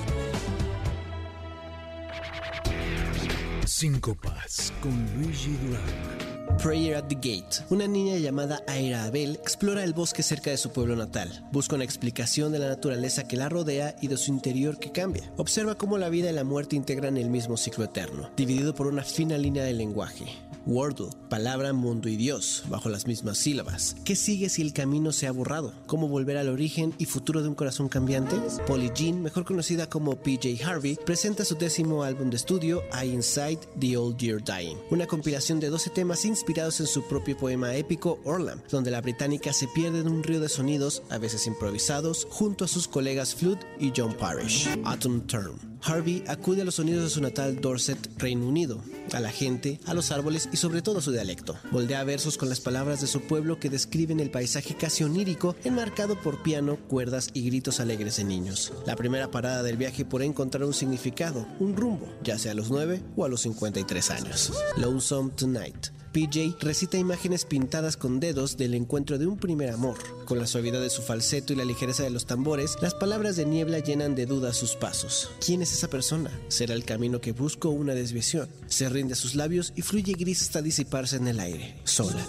Cinco 3.67 4.15
Paz 4.15 4.71
con 4.81 4.93
Luigi 5.17 5.51
Durán. 5.57 6.57
Prayer 6.63 6.95
at 6.95 7.07
the 7.09 7.15
Gate. 7.15 7.65
Una 7.69 7.85
niña 7.85 8.17
llamada 8.17 8.63
Aira 8.65 9.03
Abel 9.03 9.35
explora 9.35 9.83
el 9.83 9.91
bosque 9.91 10.23
cerca 10.23 10.49
de 10.49 10.57
su 10.57 10.71
pueblo 10.71 10.95
natal. 10.95 11.45
Busca 11.51 11.75
una 11.75 11.83
explicación 11.83 12.53
de 12.53 12.59
la 12.59 12.69
naturaleza 12.69 13.27
que 13.27 13.35
la 13.35 13.49
rodea 13.49 13.95
y 14.01 14.07
de 14.07 14.15
su 14.15 14.31
interior 14.31 14.79
que 14.79 14.93
cambia. 14.93 15.31
Observa 15.35 15.75
cómo 15.75 15.97
la 15.97 16.07
vida 16.07 16.29
y 16.29 16.33
la 16.33 16.45
muerte 16.45 16.77
integran 16.77 17.17
el 17.17 17.29
mismo 17.29 17.57
ciclo 17.57 17.83
eterno, 17.83 18.31
dividido 18.37 18.73
por 18.73 18.87
una 18.87 19.03
fina 19.03 19.37
línea 19.37 19.65
de 19.65 19.73
lenguaje. 19.73 20.25
Wordle, 20.67 21.07
palabra, 21.29 21.71
mundo 21.71 22.09
y 22.09 22.17
Dios, 22.17 22.63
bajo 22.67 22.89
las 22.89 23.07
mismas 23.07 23.37
sílabas. 23.37 23.95
¿Qué 24.03 24.17
sigue 24.17 24.49
si 24.49 24.61
el 24.61 24.73
camino 24.73 25.13
se 25.13 25.25
ha 25.25 25.31
borrado? 25.31 25.73
¿Cómo 25.85 26.09
volver 26.09 26.35
al 26.35 26.49
origen 26.49 26.93
y 26.97 27.05
futuro 27.05 27.41
de 27.41 27.47
un 27.47 27.55
corazón 27.55 27.87
cambiante? 27.87 28.35
Polly 28.67 28.91
Jean, 28.93 29.21
mejor 29.21 29.45
conocida 29.45 29.89
como 29.89 30.17
PJ 30.17 30.61
Harvey, 30.65 30.99
presenta 31.05 31.45
su 31.45 31.55
décimo 31.55 32.03
álbum 32.03 32.29
de 32.29 32.35
estudio, 32.35 32.83
I 33.01 33.07
Inside 33.07 33.59
the 33.79 33.95
Old 33.95 34.17
Year 34.17 34.43
Dying, 34.43 34.75
una 34.91 35.07
compilación 35.07 35.61
de 35.61 35.69
12 35.69 35.89
temas 35.91 36.25
inspirados 36.25 36.81
en 36.81 36.87
su 36.87 37.01
propio 37.07 37.37
poema 37.37 37.73
épico 37.73 38.19
Orlam, 38.25 38.61
donde 38.69 38.91
la 38.91 38.99
británica 38.99 39.53
se 39.53 39.69
pierde 39.69 40.01
en 40.01 40.09
un 40.09 40.21
río 40.21 40.41
de 40.41 40.49
sonidos, 40.49 41.01
a 41.09 41.17
veces 41.17 41.47
improvisados, 41.47 42.27
junto 42.29 42.65
a 42.65 42.67
sus 42.67 42.89
colegas 42.89 43.35
Flood 43.35 43.59
y 43.79 43.93
John 43.95 44.13
Parrish. 44.13 44.67
Autumn 44.83 45.25
Term. 45.27 45.76
Harvey 45.83 46.23
acude 46.27 46.61
a 46.61 46.65
los 46.65 46.75
sonidos 46.75 47.03
de 47.03 47.09
su 47.09 47.22
natal 47.22 47.61
Dorset, 47.61 47.97
Reino 48.17 48.47
Unido, 48.47 48.81
a 49.14 49.19
la 49.19 49.31
gente, 49.31 49.80
a 49.85 49.93
los 49.93 50.11
árboles 50.11 50.49
y 50.51 50.57
sobre 50.57 50.81
todo 50.81 50.99
a 50.99 51.01
su 51.01 51.11
dialecto. 51.11 51.57
Moldea 51.72 52.03
versos 52.03 52.38
con 52.38 52.49
las 52.49 52.59
palabras 52.59 53.01
de 53.01 53.07
su 53.07 53.22
pueblo 53.22 53.59
que 53.59 53.69
describen 53.69 54.19
el 54.19 54.31
paisaje 54.31 54.75
casi 54.75 55.03
onírico, 55.03 55.56
enmarcado 55.64 56.19
por 56.22 56.43
piano, 56.43 56.77
cuerdas 56.88 57.30
y 57.33 57.45
gritos 57.45 57.80
alegres 57.80 58.17
de 58.17 58.23
niños. 58.23 58.73
La 58.85 58.95
primera 58.95 59.31
parada 59.31 59.64
del 59.64 59.77
viaje 59.77 60.06
por 60.06 60.22
encontrar 60.22 60.64
un 60.64 60.73
significado, 60.73 61.47
un 61.59 61.75
rumbo, 61.75 62.07
ya 62.23 62.38
sea 62.38 62.51
a 62.51 62.56
los 62.56 62.69
9 62.69 63.01
o 63.15 63.25
a 63.25 63.30
los 63.30 63.41
53 63.41 64.11
años. 64.11 64.53
Lonesome 64.77 65.31
Tonight 65.31 65.88
PJ 66.17 66.57
recita 66.61 66.97
imágenes 66.97 67.45
pintadas 67.45 67.95
con 67.95 68.19
dedos 68.19 68.57
del 68.57 68.73
encuentro 68.73 69.19
de 69.19 69.27
un 69.27 69.37
primer 69.37 69.69
amor. 69.69 69.99
Con 70.25 70.39
la 70.39 70.47
suavidad 70.47 70.81
de 70.81 70.89
su 70.89 71.03
falseto 71.03 71.53
y 71.53 71.55
la 71.55 71.63
ligereza 71.63 72.01
de 72.01 72.09
los 72.09 72.25
tambores, 72.25 72.75
las 72.81 72.95
palabras 72.95 73.35
de 73.35 73.45
niebla 73.45 73.77
llenan 73.77 74.15
de 74.15 74.25
duda 74.25 74.51
sus 74.51 74.75
pasos. 74.75 75.29
¿Quién 75.45 75.61
es 75.61 75.71
esa 75.73 75.91
persona? 75.91 76.31
¿Será 76.47 76.73
el 76.73 76.85
camino 76.85 77.21
que 77.21 77.33
busco 77.33 77.69
una 77.69 77.93
desviación? 77.93 78.49
Se 78.65 78.89
rinde 78.89 79.13
a 79.13 79.15
sus 79.15 79.35
labios 79.35 79.73
y 79.75 79.83
fluye 79.83 80.13
gris 80.13 80.41
hasta 80.41 80.63
disiparse 80.63 81.17
en 81.17 81.27
el 81.27 81.39
aire, 81.39 81.75
sola. 81.83 82.25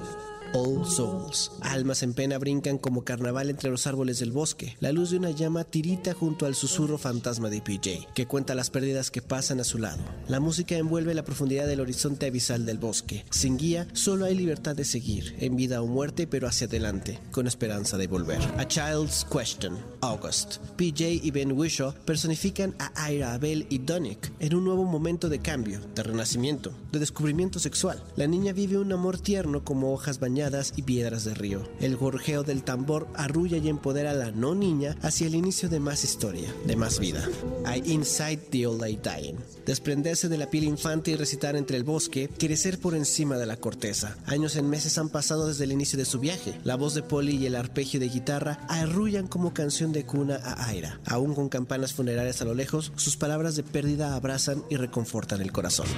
All 0.55 0.87
Souls. 0.87 1.53
Almas 1.61 2.03
en 2.03 2.15
pena 2.15 2.39
brincan 2.39 2.79
como 2.79 3.05
carnaval 3.05 3.51
entre 3.51 3.71
los 3.71 3.87
árboles 3.87 4.19
del 4.19 4.33
bosque. 4.33 4.77
La 4.81 4.93
luz 4.93 5.11
de 5.11 5.19
una 5.19 5.31
llama 5.31 5.65
tirita 5.65 6.15
junto 6.15 6.47
al 6.47 6.55
susurro 6.55 6.97
fantasma 6.97 7.51
de 7.51 7.61
PJ, 7.61 8.09
que 8.15 8.27
cuenta 8.27 8.55
las 8.55 8.71
pérdidas 8.71 9.11
que 9.11 9.21
pasan 9.21 9.61
a 9.61 9.65
su 9.65 9.79
lado. 9.79 10.03
La 10.27 10.41
música 10.41 10.77
envuelve 10.77 11.15
la 11.15 11.25
profundidad 11.25 11.67
del 11.67 11.81
horizonte 11.81 12.27
abisal 12.27 12.65
del 12.65 12.79
bosque. 12.79 13.25
Sin 13.31 13.59
guía, 13.59 13.87
solo 13.93 14.25
hay 14.25 14.35
libertad 14.35 14.75
de 14.75 14.85
seguir, 14.85 15.37
en 15.41 15.57
vida 15.57 15.83
o 15.83 15.87
muerte, 15.87 16.27
pero 16.27 16.49
hacia 16.49 16.67
adelante, 16.67 17.19
con 17.31 17.47
esperanza 17.47 17.99
de 17.99 18.07
volver. 18.07 18.41
A 18.57 18.67
Child's 18.67 19.27
Question, 19.31 19.77
August. 20.01 20.57
PJ 20.77 21.05
y 21.23 21.31
Ben 21.31 21.53
Wishaw 21.53 21.93
personifican 22.05 22.75
a 22.79 23.13
Ira 23.13 23.35
Abel 23.35 23.67
y 23.69 23.79
Donick 23.79 24.33
en 24.39 24.55
un 24.55 24.65
nuevo 24.65 24.85
momento 24.85 25.29
de 25.29 25.41
cambio, 25.41 25.81
de 25.95 26.03
renacimiento, 26.03 26.73
de 26.91 27.01
descubrimiento 27.01 27.59
sexual. 27.59 28.03
La 28.17 28.27
niña 28.27 28.53
vive 28.53 28.79
un 28.79 28.93
amor 28.93 29.19
tierno 29.19 29.65
como 29.65 29.93
hojas 29.93 30.19
bañadas 30.19 30.38
y 30.77 30.83
piedras 30.83 31.25
de 31.25 31.35
río. 31.35 31.69
El 31.81 31.97
gorjeo 31.97 32.45
del 32.45 32.63
tambor 32.63 33.09
arrulla 33.15 33.57
y 33.57 33.69
empodera 33.69 34.13
a 34.13 34.15
la 34.15 34.31
no 34.31 34.55
niña 34.55 34.97
hacia 35.03 35.27
el 35.27 35.35
inicio 35.35 35.69
de 35.69 35.81
más 35.81 36.05
historia, 36.05 36.55
de 36.65 36.77
más 36.77 37.01
vida. 37.01 37.29
I 37.67 37.83
Inside 37.91 38.37
the 38.51 38.69
Old 38.69 38.87
I 38.89 38.97
Dying. 39.03 39.37
Desprenderse 39.67 40.29
de 40.29 40.39
la 40.39 40.49
piel 40.49 40.65
infante 40.65 41.11
y 41.11 41.17
recitar 41.17 41.57
entre 41.57 41.77
el 41.77 41.83
bosque, 41.83 42.31
crecer 42.39 42.79
por 42.79 42.95
encima 42.95 43.37
de 43.37 43.47
la 43.47 43.57
corteza. 43.57 44.17
Años 44.27 44.55
en 44.55 44.71
meses 44.71 44.97
han 44.97 45.09
pasado 45.09 45.49
desde 45.49 45.65
el 45.65 45.73
inicio 45.73 45.99
de 45.99 46.05
su 46.05 46.21
viaje. 46.21 46.55
La 46.63 46.77
voz 46.77 46.95
de 46.95 47.03
Polly 47.03 47.37
y 47.37 47.47
el 47.47 47.57
arpegio 47.57 47.99
de 47.99 48.09
guitarra 48.09 48.61
arrullan 48.69 49.27
como 49.27 49.53
canción 49.53 49.93
de 49.93 50.07
cuna 50.07 50.37
a 50.37 50.69
Aira. 50.69 51.01
Aún 51.05 51.35
con 51.35 51.49
campanas 51.49 51.93
funerarias 51.93 52.41
a 52.43 52.45
lo 52.45 52.55
lejos, 52.55 52.93
sus 52.95 53.17
palabras 53.17 53.57
de 53.57 53.65
pérdida 53.65 54.15
abrazan 54.15 54.63
y 54.71 54.77
reconfortan 54.77 55.41
el 55.41 55.51
corazón. 55.51 55.89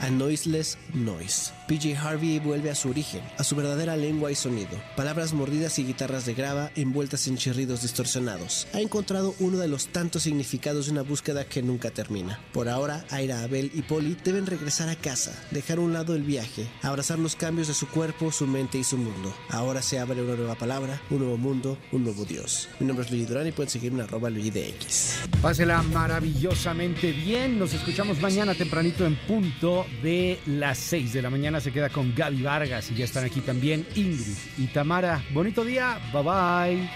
A 0.00 0.10
Noiseless 0.10 0.76
Noise. 0.92 1.52
PJ 1.68 1.96
Harvey 1.96 2.38
vuelve 2.40 2.70
a 2.70 2.74
su 2.74 2.88
origen, 2.88 3.22
a 3.38 3.44
su 3.44 3.54
verdadera 3.56 3.75
verdadera 3.76 3.96
lengua 3.96 4.32
y 4.32 4.34
sonido, 4.34 4.80
palabras 4.96 5.34
mordidas 5.34 5.78
y 5.78 5.84
guitarras 5.84 6.24
de 6.24 6.32
grava 6.32 6.70
envueltas 6.76 7.28
en 7.28 7.36
chirridos 7.36 7.82
distorsionados. 7.82 8.66
Ha 8.72 8.80
encontrado 8.80 9.34
uno 9.38 9.58
de 9.58 9.68
los 9.68 9.88
tantos 9.88 10.22
significados 10.22 10.86
de 10.86 10.92
una 10.92 11.02
búsqueda 11.02 11.44
que 11.44 11.62
nunca 11.62 11.90
termina. 11.90 12.40
Por 12.54 12.70
ahora, 12.70 13.04
Aira, 13.10 13.42
Abel 13.42 13.70
y 13.74 13.82
Polly 13.82 14.16
deben 14.24 14.46
regresar 14.46 14.88
a 14.88 14.96
casa, 14.96 15.38
dejar 15.50 15.76
a 15.76 15.82
un 15.82 15.92
lado 15.92 16.14
el 16.14 16.22
viaje, 16.22 16.66
abrazar 16.80 17.18
los 17.18 17.36
cambios 17.36 17.68
de 17.68 17.74
su 17.74 17.86
cuerpo, 17.88 18.32
su 18.32 18.46
mente 18.46 18.78
y 18.78 18.84
su 18.84 18.96
mundo. 18.96 19.34
Ahora 19.50 19.82
se 19.82 19.98
abre 19.98 20.22
una 20.22 20.36
nueva 20.36 20.54
palabra, 20.54 21.02
un 21.10 21.18
nuevo 21.18 21.36
mundo, 21.36 21.76
un 21.92 22.04
nuevo 22.04 22.24
Dios. 22.24 22.70
Mi 22.80 22.86
nombre 22.86 23.04
es 23.04 23.10
Luigi 23.10 23.26
Durán 23.26 23.46
y 23.46 23.52
pueden 23.52 23.68
seguirme 23.68 23.98
en 23.98 24.08
arroba 24.08 24.30
X. 24.30 25.18
Pásela 25.42 25.82
maravillosamente 25.82 27.12
bien. 27.12 27.58
Nos 27.58 27.74
escuchamos 27.74 28.22
mañana 28.22 28.54
tempranito 28.54 29.04
en 29.04 29.16
punto 29.16 29.84
de 30.02 30.38
las 30.46 30.78
6 30.78 31.12
de 31.12 31.20
la 31.20 31.28
mañana. 31.28 31.60
Se 31.60 31.72
queda 31.72 31.90
con 31.90 32.14
Gaby 32.14 32.42
Vargas 32.42 32.90
y 32.90 32.94
ya 32.94 33.04
están 33.04 33.24
aquí 33.24 33.42
también 33.66 33.86
Ingrid 33.96 34.36
y 34.58 34.66
Tamara. 34.68 35.24
Bonito 35.32 35.64
día, 35.64 35.98
bye 36.12 36.22
bye. 36.22 36.90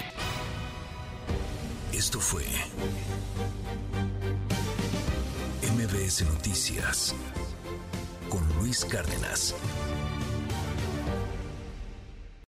Esto 1.93 2.21
fue 2.21 2.45
MBS 5.75 6.23
Noticias 6.27 7.13
con 8.29 8.41
Luis 8.61 8.85
Cárdenas. 8.85 9.57